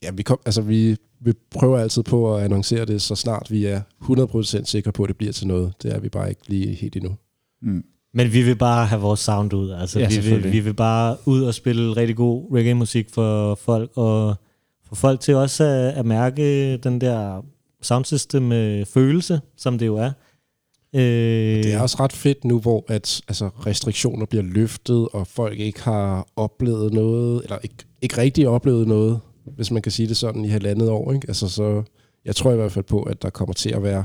ja, 0.04 0.12
vi, 0.12 0.24
kom, 0.24 0.40
altså, 0.46 0.62
vi, 0.62 0.96
vi 1.20 1.34
prøver 1.52 1.80
altid 1.80 2.04
på 2.04 2.36
at 2.36 2.44
annoncere 2.44 2.86
det, 2.86 3.02
så 3.02 3.16
snart 3.16 3.48
vi 3.52 3.66
er 3.66 3.82
100% 4.04 4.66
sikre 4.66 4.92
på, 4.92 5.04
at 5.04 5.08
det 5.08 5.18
bliver 5.18 5.34
til 5.34 5.48
noget. 5.48 5.74
Det 5.84 5.96
er 5.96 6.00
vi 6.00 6.10
bare 6.10 6.30
ikke 6.30 6.42
lige 6.48 6.74
helt 6.76 6.96
endnu. 6.96 7.16
Mm. 7.62 7.84
Men 8.14 8.34
vi 8.34 8.42
vil 8.42 8.56
bare 8.56 8.86
have 8.86 9.02
vores 9.02 9.20
sound 9.20 9.54
ud. 9.54 9.70
Altså, 9.72 10.00
Ja, 10.00 10.06
vi, 10.06 10.16
vil, 10.16 10.24
selvfølgelig. 10.24 10.52
vi 10.54 10.60
vil 10.60 10.74
bare 10.74 11.18
ud 11.26 11.42
og 11.44 11.54
spille 11.54 11.96
rigtig 11.96 12.16
god 12.16 12.56
reggae-musik 12.56 13.10
for 13.10 13.56
folk, 13.56 13.92
og 13.96 14.36
for 14.88 14.96
folk 14.96 15.20
til 15.20 15.36
også 15.36 15.64
at, 15.64 15.94
at 15.94 16.06
mærke 16.06 16.78
den 16.78 17.02
der 17.02 17.46
soundsystem 17.82 18.52
øh, 18.52 18.86
følelse, 18.86 19.42
som 19.58 19.78
det 19.78 19.86
jo 19.86 19.96
er. 19.96 20.12
Øh, 20.95 21.01
Det 21.64 21.74
er 21.74 21.80
også 21.82 21.98
ret 22.00 22.14
fedt 22.14 22.45
nu, 22.45 22.59
hvor 22.59 22.85
at, 22.88 23.22
altså, 23.27 23.50
restriktioner 23.66 24.26
bliver 24.26 24.43
løftet, 24.43 25.08
og 25.14 25.27
folk 25.27 25.59
ikke 25.59 25.82
har 25.84 26.27
oplevet 26.35 26.93
noget, 26.93 27.43
eller 27.43 27.58
ikke, 27.64 27.76
ikke 28.01 28.18
rigtig 28.18 28.48
oplevet 28.48 28.88
noget, 28.88 29.19
hvis 29.56 29.72
man 29.72 29.82
kan 29.82 29.92
sige 29.92 30.08
det 30.08 30.18
sådan, 30.18 30.45
i 30.45 30.48
halvandet 30.48 30.90
år. 30.90 31.14
Ikke? 31.14 31.26
Altså, 31.27 31.50
så 31.50 31.84
jeg 32.26 32.35
tror 32.35 32.51
i 32.51 32.56
hvert 32.56 32.72
fald 32.72 32.85
på, 32.85 33.03
at 33.03 33.22
der 33.22 33.30
kommer 33.30 33.53
til 33.53 33.69
at 33.69 33.84
være, 33.84 34.03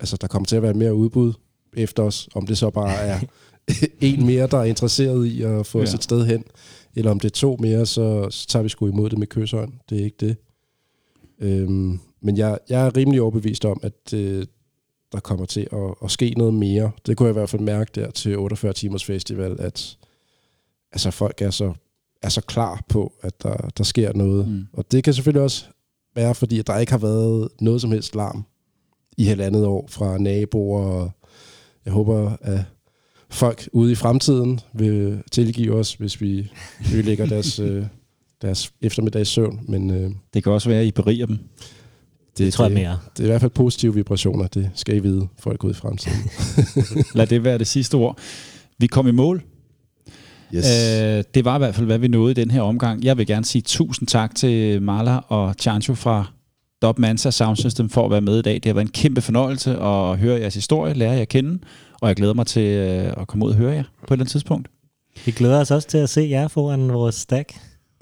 altså, 0.00 0.16
der 0.20 0.26
kommer 0.26 0.46
til 0.46 0.56
at 0.56 0.62
være 0.62 0.74
mere 0.74 0.94
udbud 0.94 1.32
efter 1.76 2.02
os, 2.02 2.28
om 2.34 2.46
det 2.46 2.58
så 2.58 2.70
bare 2.70 2.94
er 2.96 3.20
en 4.00 4.26
mere, 4.26 4.46
der 4.46 4.58
er 4.58 4.64
interesseret 4.64 5.26
i 5.26 5.42
at 5.42 5.66
få 5.66 5.78
Ja. 5.78 5.84
ja. 5.84 5.90
sit 5.90 6.04
sted 6.04 6.26
hen, 6.26 6.44
eller 6.94 7.10
om 7.10 7.20
det 7.20 7.28
er 7.28 7.32
to 7.34 7.56
mere, 7.60 7.86
så, 7.86 8.30
så 8.30 8.46
tager 8.48 8.62
vi 8.62 8.68
sgu 8.68 8.86
imod 8.88 9.10
det 9.10 9.18
med 9.18 9.26
kysshånd. 9.26 9.72
Det 9.90 10.00
er 10.00 10.04
ikke 10.04 10.16
det. 10.26 10.36
Øhm, 11.40 11.98
men 12.22 12.36
jeg, 12.36 12.58
jeg 12.68 12.86
er 12.86 12.96
rimelig 12.96 13.22
overbevist 13.22 13.64
om, 13.64 13.80
at 13.82 14.14
øh, 14.14 14.46
der 15.12 15.20
kommer 15.20 15.46
til 15.46 15.68
at, 15.72 15.94
at 16.04 16.10
ske 16.10 16.34
noget 16.36 16.54
mere. 16.54 16.90
Det 17.06 17.16
kunne 17.16 17.26
jeg 17.26 17.32
i 17.32 17.38
hvert 17.38 17.50
fald 17.50 17.62
mærke 17.62 17.90
der 17.94 18.10
til 18.10 18.38
48 18.38 18.72
timers 18.72 19.04
festival, 19.04 19.56
at 19.60 19.96
altså, 20.92 21.10
folk 21.10 21.42
er 21.42 21.50
så, 21.50 21.72
er 22.22 22.28
så 22.28 22.40
klar 22.40 22.84
på, 22.88 23.12
at 23.22 23.42
der, 23.42 23.70
der 23.78 23.84
sker 23.84 24.12
noget. 24.12 24.48
Mm. 24.48 24.66
Og 24.72 24.92
det 24.92 25.04
kan 25.04 25.14
selvfølgelig 25.14 25.42
også 25.42 25.64
være, 26.14 26.34
fordi 26.34 26.58
at 26.58 26.66
der 26.66 26.78
ikke 26.78 26.92
har 26.92 26.98
været 26.98 27.48
noget 27.60 27.80
som 27.80 27.90
helst 27.92 28.14
larm 28.14 28.44
i 29.16 29.24
halvandet 29.24 29.66
år 29.66 29.86
fra 29.88 30.18
naboer. 30.18 30.80
Og 30.80 31.10
jeg 31.84 31.92
håber, 31.92 32.36
at 32.40 32.64
folk 33.30 33.68
ude 33.72 33.92
i 33.92 33.94
fremtiden 33.94 34.60
vil 34.72 35.22
tilgive 35.32 35.74
os, 35.74 35.94
hvis 35.94 36.20
vi 36.20 36.50
ødelægger 36.94 37.26
deres, 37.26 37.58
øh, 37.66 37.86
deres 38.42 38.72
eftermiddags 38.80 39.30
søvn. 39.30 39.60
Men 39.68 39.90
øh, 39.90 40.10
Det 40.34 40.42
kan 40.42 40.52
også 40.52 40.68
være, 40.68 40.80
at 40.80 40.86
I 40.86 40.90
beriger 40.90 41.26
dem. 41.26 41.38
Det, 42.38 42.46
det 42.46 42.52
tror 42.52 42.64
jeg 42.64 42.74
mere. 42.74 42.98
det 43.16 43.20
er 43.20 43.24
i 43.24 43.30
hvert 43.30 43.40
fald 43.40 43.50
positive 43.50 43.94
vibrationer, 43.94 44.46
det 44.46 44.70
skal 44.74 44.96
I 44.96 44.98
vide, 44.98 45.28
folk 45.38 45.64
ude 45.64 45.70
i 45.70 45.74
fremtiden. 45.74 46.18
Lad 47.14 47.26
det 47.26 47.44
være 47.44 47.58
det 47.58 47.66
sidste 47.66 47.94
ord. 47.94 48.18
Vi 48.78 48.86
kom 48.86 49.08
i 49.08 49.10
mål. 49.10 49.42
Yes. 50.54 50.64
Øh, 50.64 51.24
det 51.34 51.44
var 51.44 51.54
i 51.54 51.58
hvert 51.58 51.74
fald, 51.74 51.86
hvad 51.86 51.98
vi 51.98 52.08
nåede 52.08 52.30
i 52.30 52.34
den 52.34 52.50
her 52.50 52.62
omgang. 52.62 53.04
Jeg 53.04 53.18
vil 53.18 53.26
gerne 53.26 53.44
sige 53.44 53.62
tusind 53.62 54.08
tak 54.08 54.34
til 54.34 54.82
Marla 54.82 55.18
og 55.28 55.54
Chancho 55.58 55.94
fra 55.94 56.26
Dub 56.82 56.98
Mansa 56.98 57.30
Sound 57.30 57.56
System 57.56 57.88
for 57.88 58.04
at 58.04 58.10
være 58.10 58.20
med 58.20 58.38
i 58.38 58.42
dag. 58.42 58.54
Det 58.54 58.64
har 58.64 58.74
været 58.74 58.86
en 58.86 58.92
kæmpe 58.92 59.20
fornøjelse 59.20 59.70
at 59.70 60.18
høre 60.18 60.40
jeres 60.40 60.54
historie, 60.54 60.94
lære 60.94 61.12
jer 61.12 61.20
at 61.20 61.28
kende, 61.28 61.58
og 62.00 62.08
jeg 62.08 62.16
glæder 62.16 62.34
mig 62.34 62.46
til 62.46 62.62
øh, 62.62 63.12
at 63.16 63.26
komme 63.26 63.44
ud 63.44 63.50
og 63.50 63.56
høre 63.56 63.72
jer 63.72 63.82
på 63.82 64.04
et 64.04 64.10
eller 64.10 64.22
andet 64.22 64.30
tidspunkt. 64.30 64.68
Vi 65.24 65.32
glæder 65.32 65.60
os 65.60 65.70
også 65.70 65.88
til 65.88 65.98
at 65.98 66.10
se 66.10 66.20
jer 66.30 66.48
foran 66.48 66.92
vores 66.92 67.14
stack. 67.14 67.54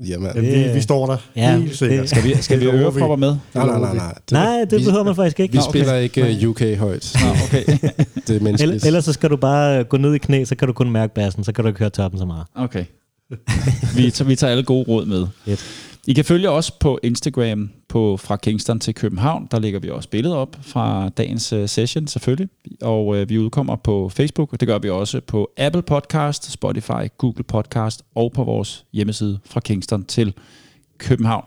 Jamen, 0.09 0.31
Jamen, 0.35 0.53
vi, 0.53 0.73
vi 0.75 0.81
står 0.81 1.07
der 1.07 1.17
Ja, 1.37 1.57
helt 1.57 1.77
sikkert. 1.77 2.01
det- 2.01 2.11
Skal 2.11 2.25
vi, 2.25 2.35
skal 2.43 2.61
vi 2.61 2.67
ørepropper 2.67 3.17
med? 3.17 3.37
nej, 3.55 3.67
nej, 3.67 3.79
nej, 3.79 3.95
nej. 3.95 4.15
Det, 4.15 4.33
Nej, 4.33 4.65
det 4.71 4.81
vi, 4.81 4.85
behøver 4.85 5.05
man 5.05 5.17
faktisk 5.17 5.41
ikke. 5.41 5.53
Vi 5.53 5.59
Nå, 5.59 5.63
okay. 5.69 5.79
spiller 5.81 5.95
ikke 5.97 6.23
uh, 6.45 6.49
UK 6.51 6.61
højt. 6.79 7.17
Nå, 7.25 7.31
okay. 7.45 7.65
Det 8.27 8.37
er 8.37 8.41
menneskeligt. 8.41 8.83
Ell- 8.85 8.87
ellers 8.87 9.05
så 9.05 9.13
skal 9.13 9.31
du 9.31 9.37
bare 9.37 9.85
gå 9.85 9.97
ned 9.97 10.15
i 10.15 10.19
knæ, 10.19 10.45
så 10.45 10.55
kan 10.55 10.69
du 10.69 10.73
kun 10.75 10.91
mærke 10.91 11.15
bassen, 11.15 11.45
så 11.45 11.53
kan 11.53 11.65
du 11.65 11.69
ikke 11.69 11.79
høre 11.81 11.91
toppen 11.91 12.19
så 12.21 12.27
meget. 12.27 12.47
Okay. 12.57 12.85
Vi 13.97 14.11
tager, 14.11 14.25
vi 14.29 14.37
tager 14.37 14.51
alle 14.51 14.63
gode 14.65 14.85
råd 14.89 15.07
med. 15.07 15.27
Fedt. 15.45 15.65
I 16.07 16.13
kan 16.13 16.25
følge 16.25 16.51
os 16.51 16.71
på 16.71 16.99
Instagram 17.03 17.71
på 17.89 18.17
fra 18.17 18.37
Kingston 18.37 18.81
til 18.81 18.95
København. 18.95 19.49
Der 19.51 19.61
lægger 19.61 19.81
vi 19.81 19.91
også 19.91 20.09
billeder 20.09 20.37
op 20.37 20.57
fra 20.63 21.09
dagens 21.09 21.53
øh, 21.53 21.69
session 21.69 22.07
selvfølgelig. 22.07 22.49
Og 22.83 23.17
øh, 23.17 23.29
vi 23.29 23.39
udkommer 23.39 23.77
på 23.77 24.09
Facebook, 24.09 24.53
og 24.53 24.61
det 24.61 24.69
gør 24.69 24.79
vi 24.79 24.91
også 24.91 25.21
på 25.21 25.51
Apple 25.57 25.83
Podcast, 25.83 26.53
Spotify, 26.53 27.09
Google 27.19 27.45
Podcast 27.45 28.03
og 28.15 28.33
på 28.33 28.45
vores 28.45 28.85
hjemmeside 28.93 29.39
fra 29.45 29.61
Kingston 29.61 30.05
til 30.05 30.35
København. 30.99 31.45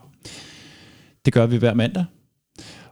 Det 1.25 1.33
gør 1.33 1.45
vi 1.45 1.57
hver 1.57 1.73
mandag. 1.73 2.05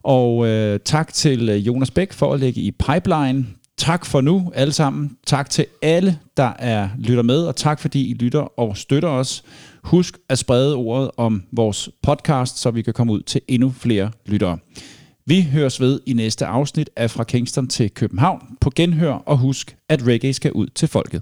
Og 0.03 0.47
øh, 0.47 0.79
tak 0.85 1.13
til 1.13 1.49
øh, 1.49 1.67
Jonas 1.67 1.91
Bæk 1.91 2.13
for 2.13 2.33
at 2.33 2.39
lægge 2.39 2.61
i 2.61 2.71
pipeline. 2.71 3.45
Tak 3.77 4.05
for 4.05 4.21
nu 4.21 4.51
alle 4.55 4.73
sammen. 4.73 5.17
Tak 5.25 5.49
til 5.49 5.65
alle, 5.81 6.19
der 6.37 6.53
er 6.59 6.89
lytter 6.97 7.23
med, 7.23 7.43
og 7.43 7.55
tak 7.55 7.79
fordi 7.79 8.09
I 8.09 8.13
lytter 8.13 8.59
og 8.59 8.77
støtter 8.77 9.09
os. 9.09 9.43
Husk 9.83 10.17
at 10.29 10.39
sprede 10.39 10.75
ordet 10.75 11.11
om 11.17 11.43
vores 11.51 11.89
podcast, 12.03 12.57
så 12.57 12.71
vi 12.71 12.81
kan 12.81 12.93
komme 12.93 13.13
ud 13.13 13.21
til 13.21 13.41
endnu 13.47 13.69
flere 13.69 14.11
lyttere. 14.25 14.57
Vi 15.25 15.41
høres 15.41 15.81
ved 15.81 15.99
i 16.05 16.13
næste 16.13 16.45
afsnit 16.45 16.89
af 16.95 17.11
Fra 17.11 17.23
Kingston 17.23 17.67
til 17.67 17.91
København 17.91 18.41
på 18.61 18.71
genhør, 18.75 19.13
og 19.13 19.37
husk, 19.37 19.77
at 19.89 20.07
reggae 20.07 20.33
skal 20.33 20.51
ud 20.51 20.67
til 20.67 20.87
folket. 20.87 21.21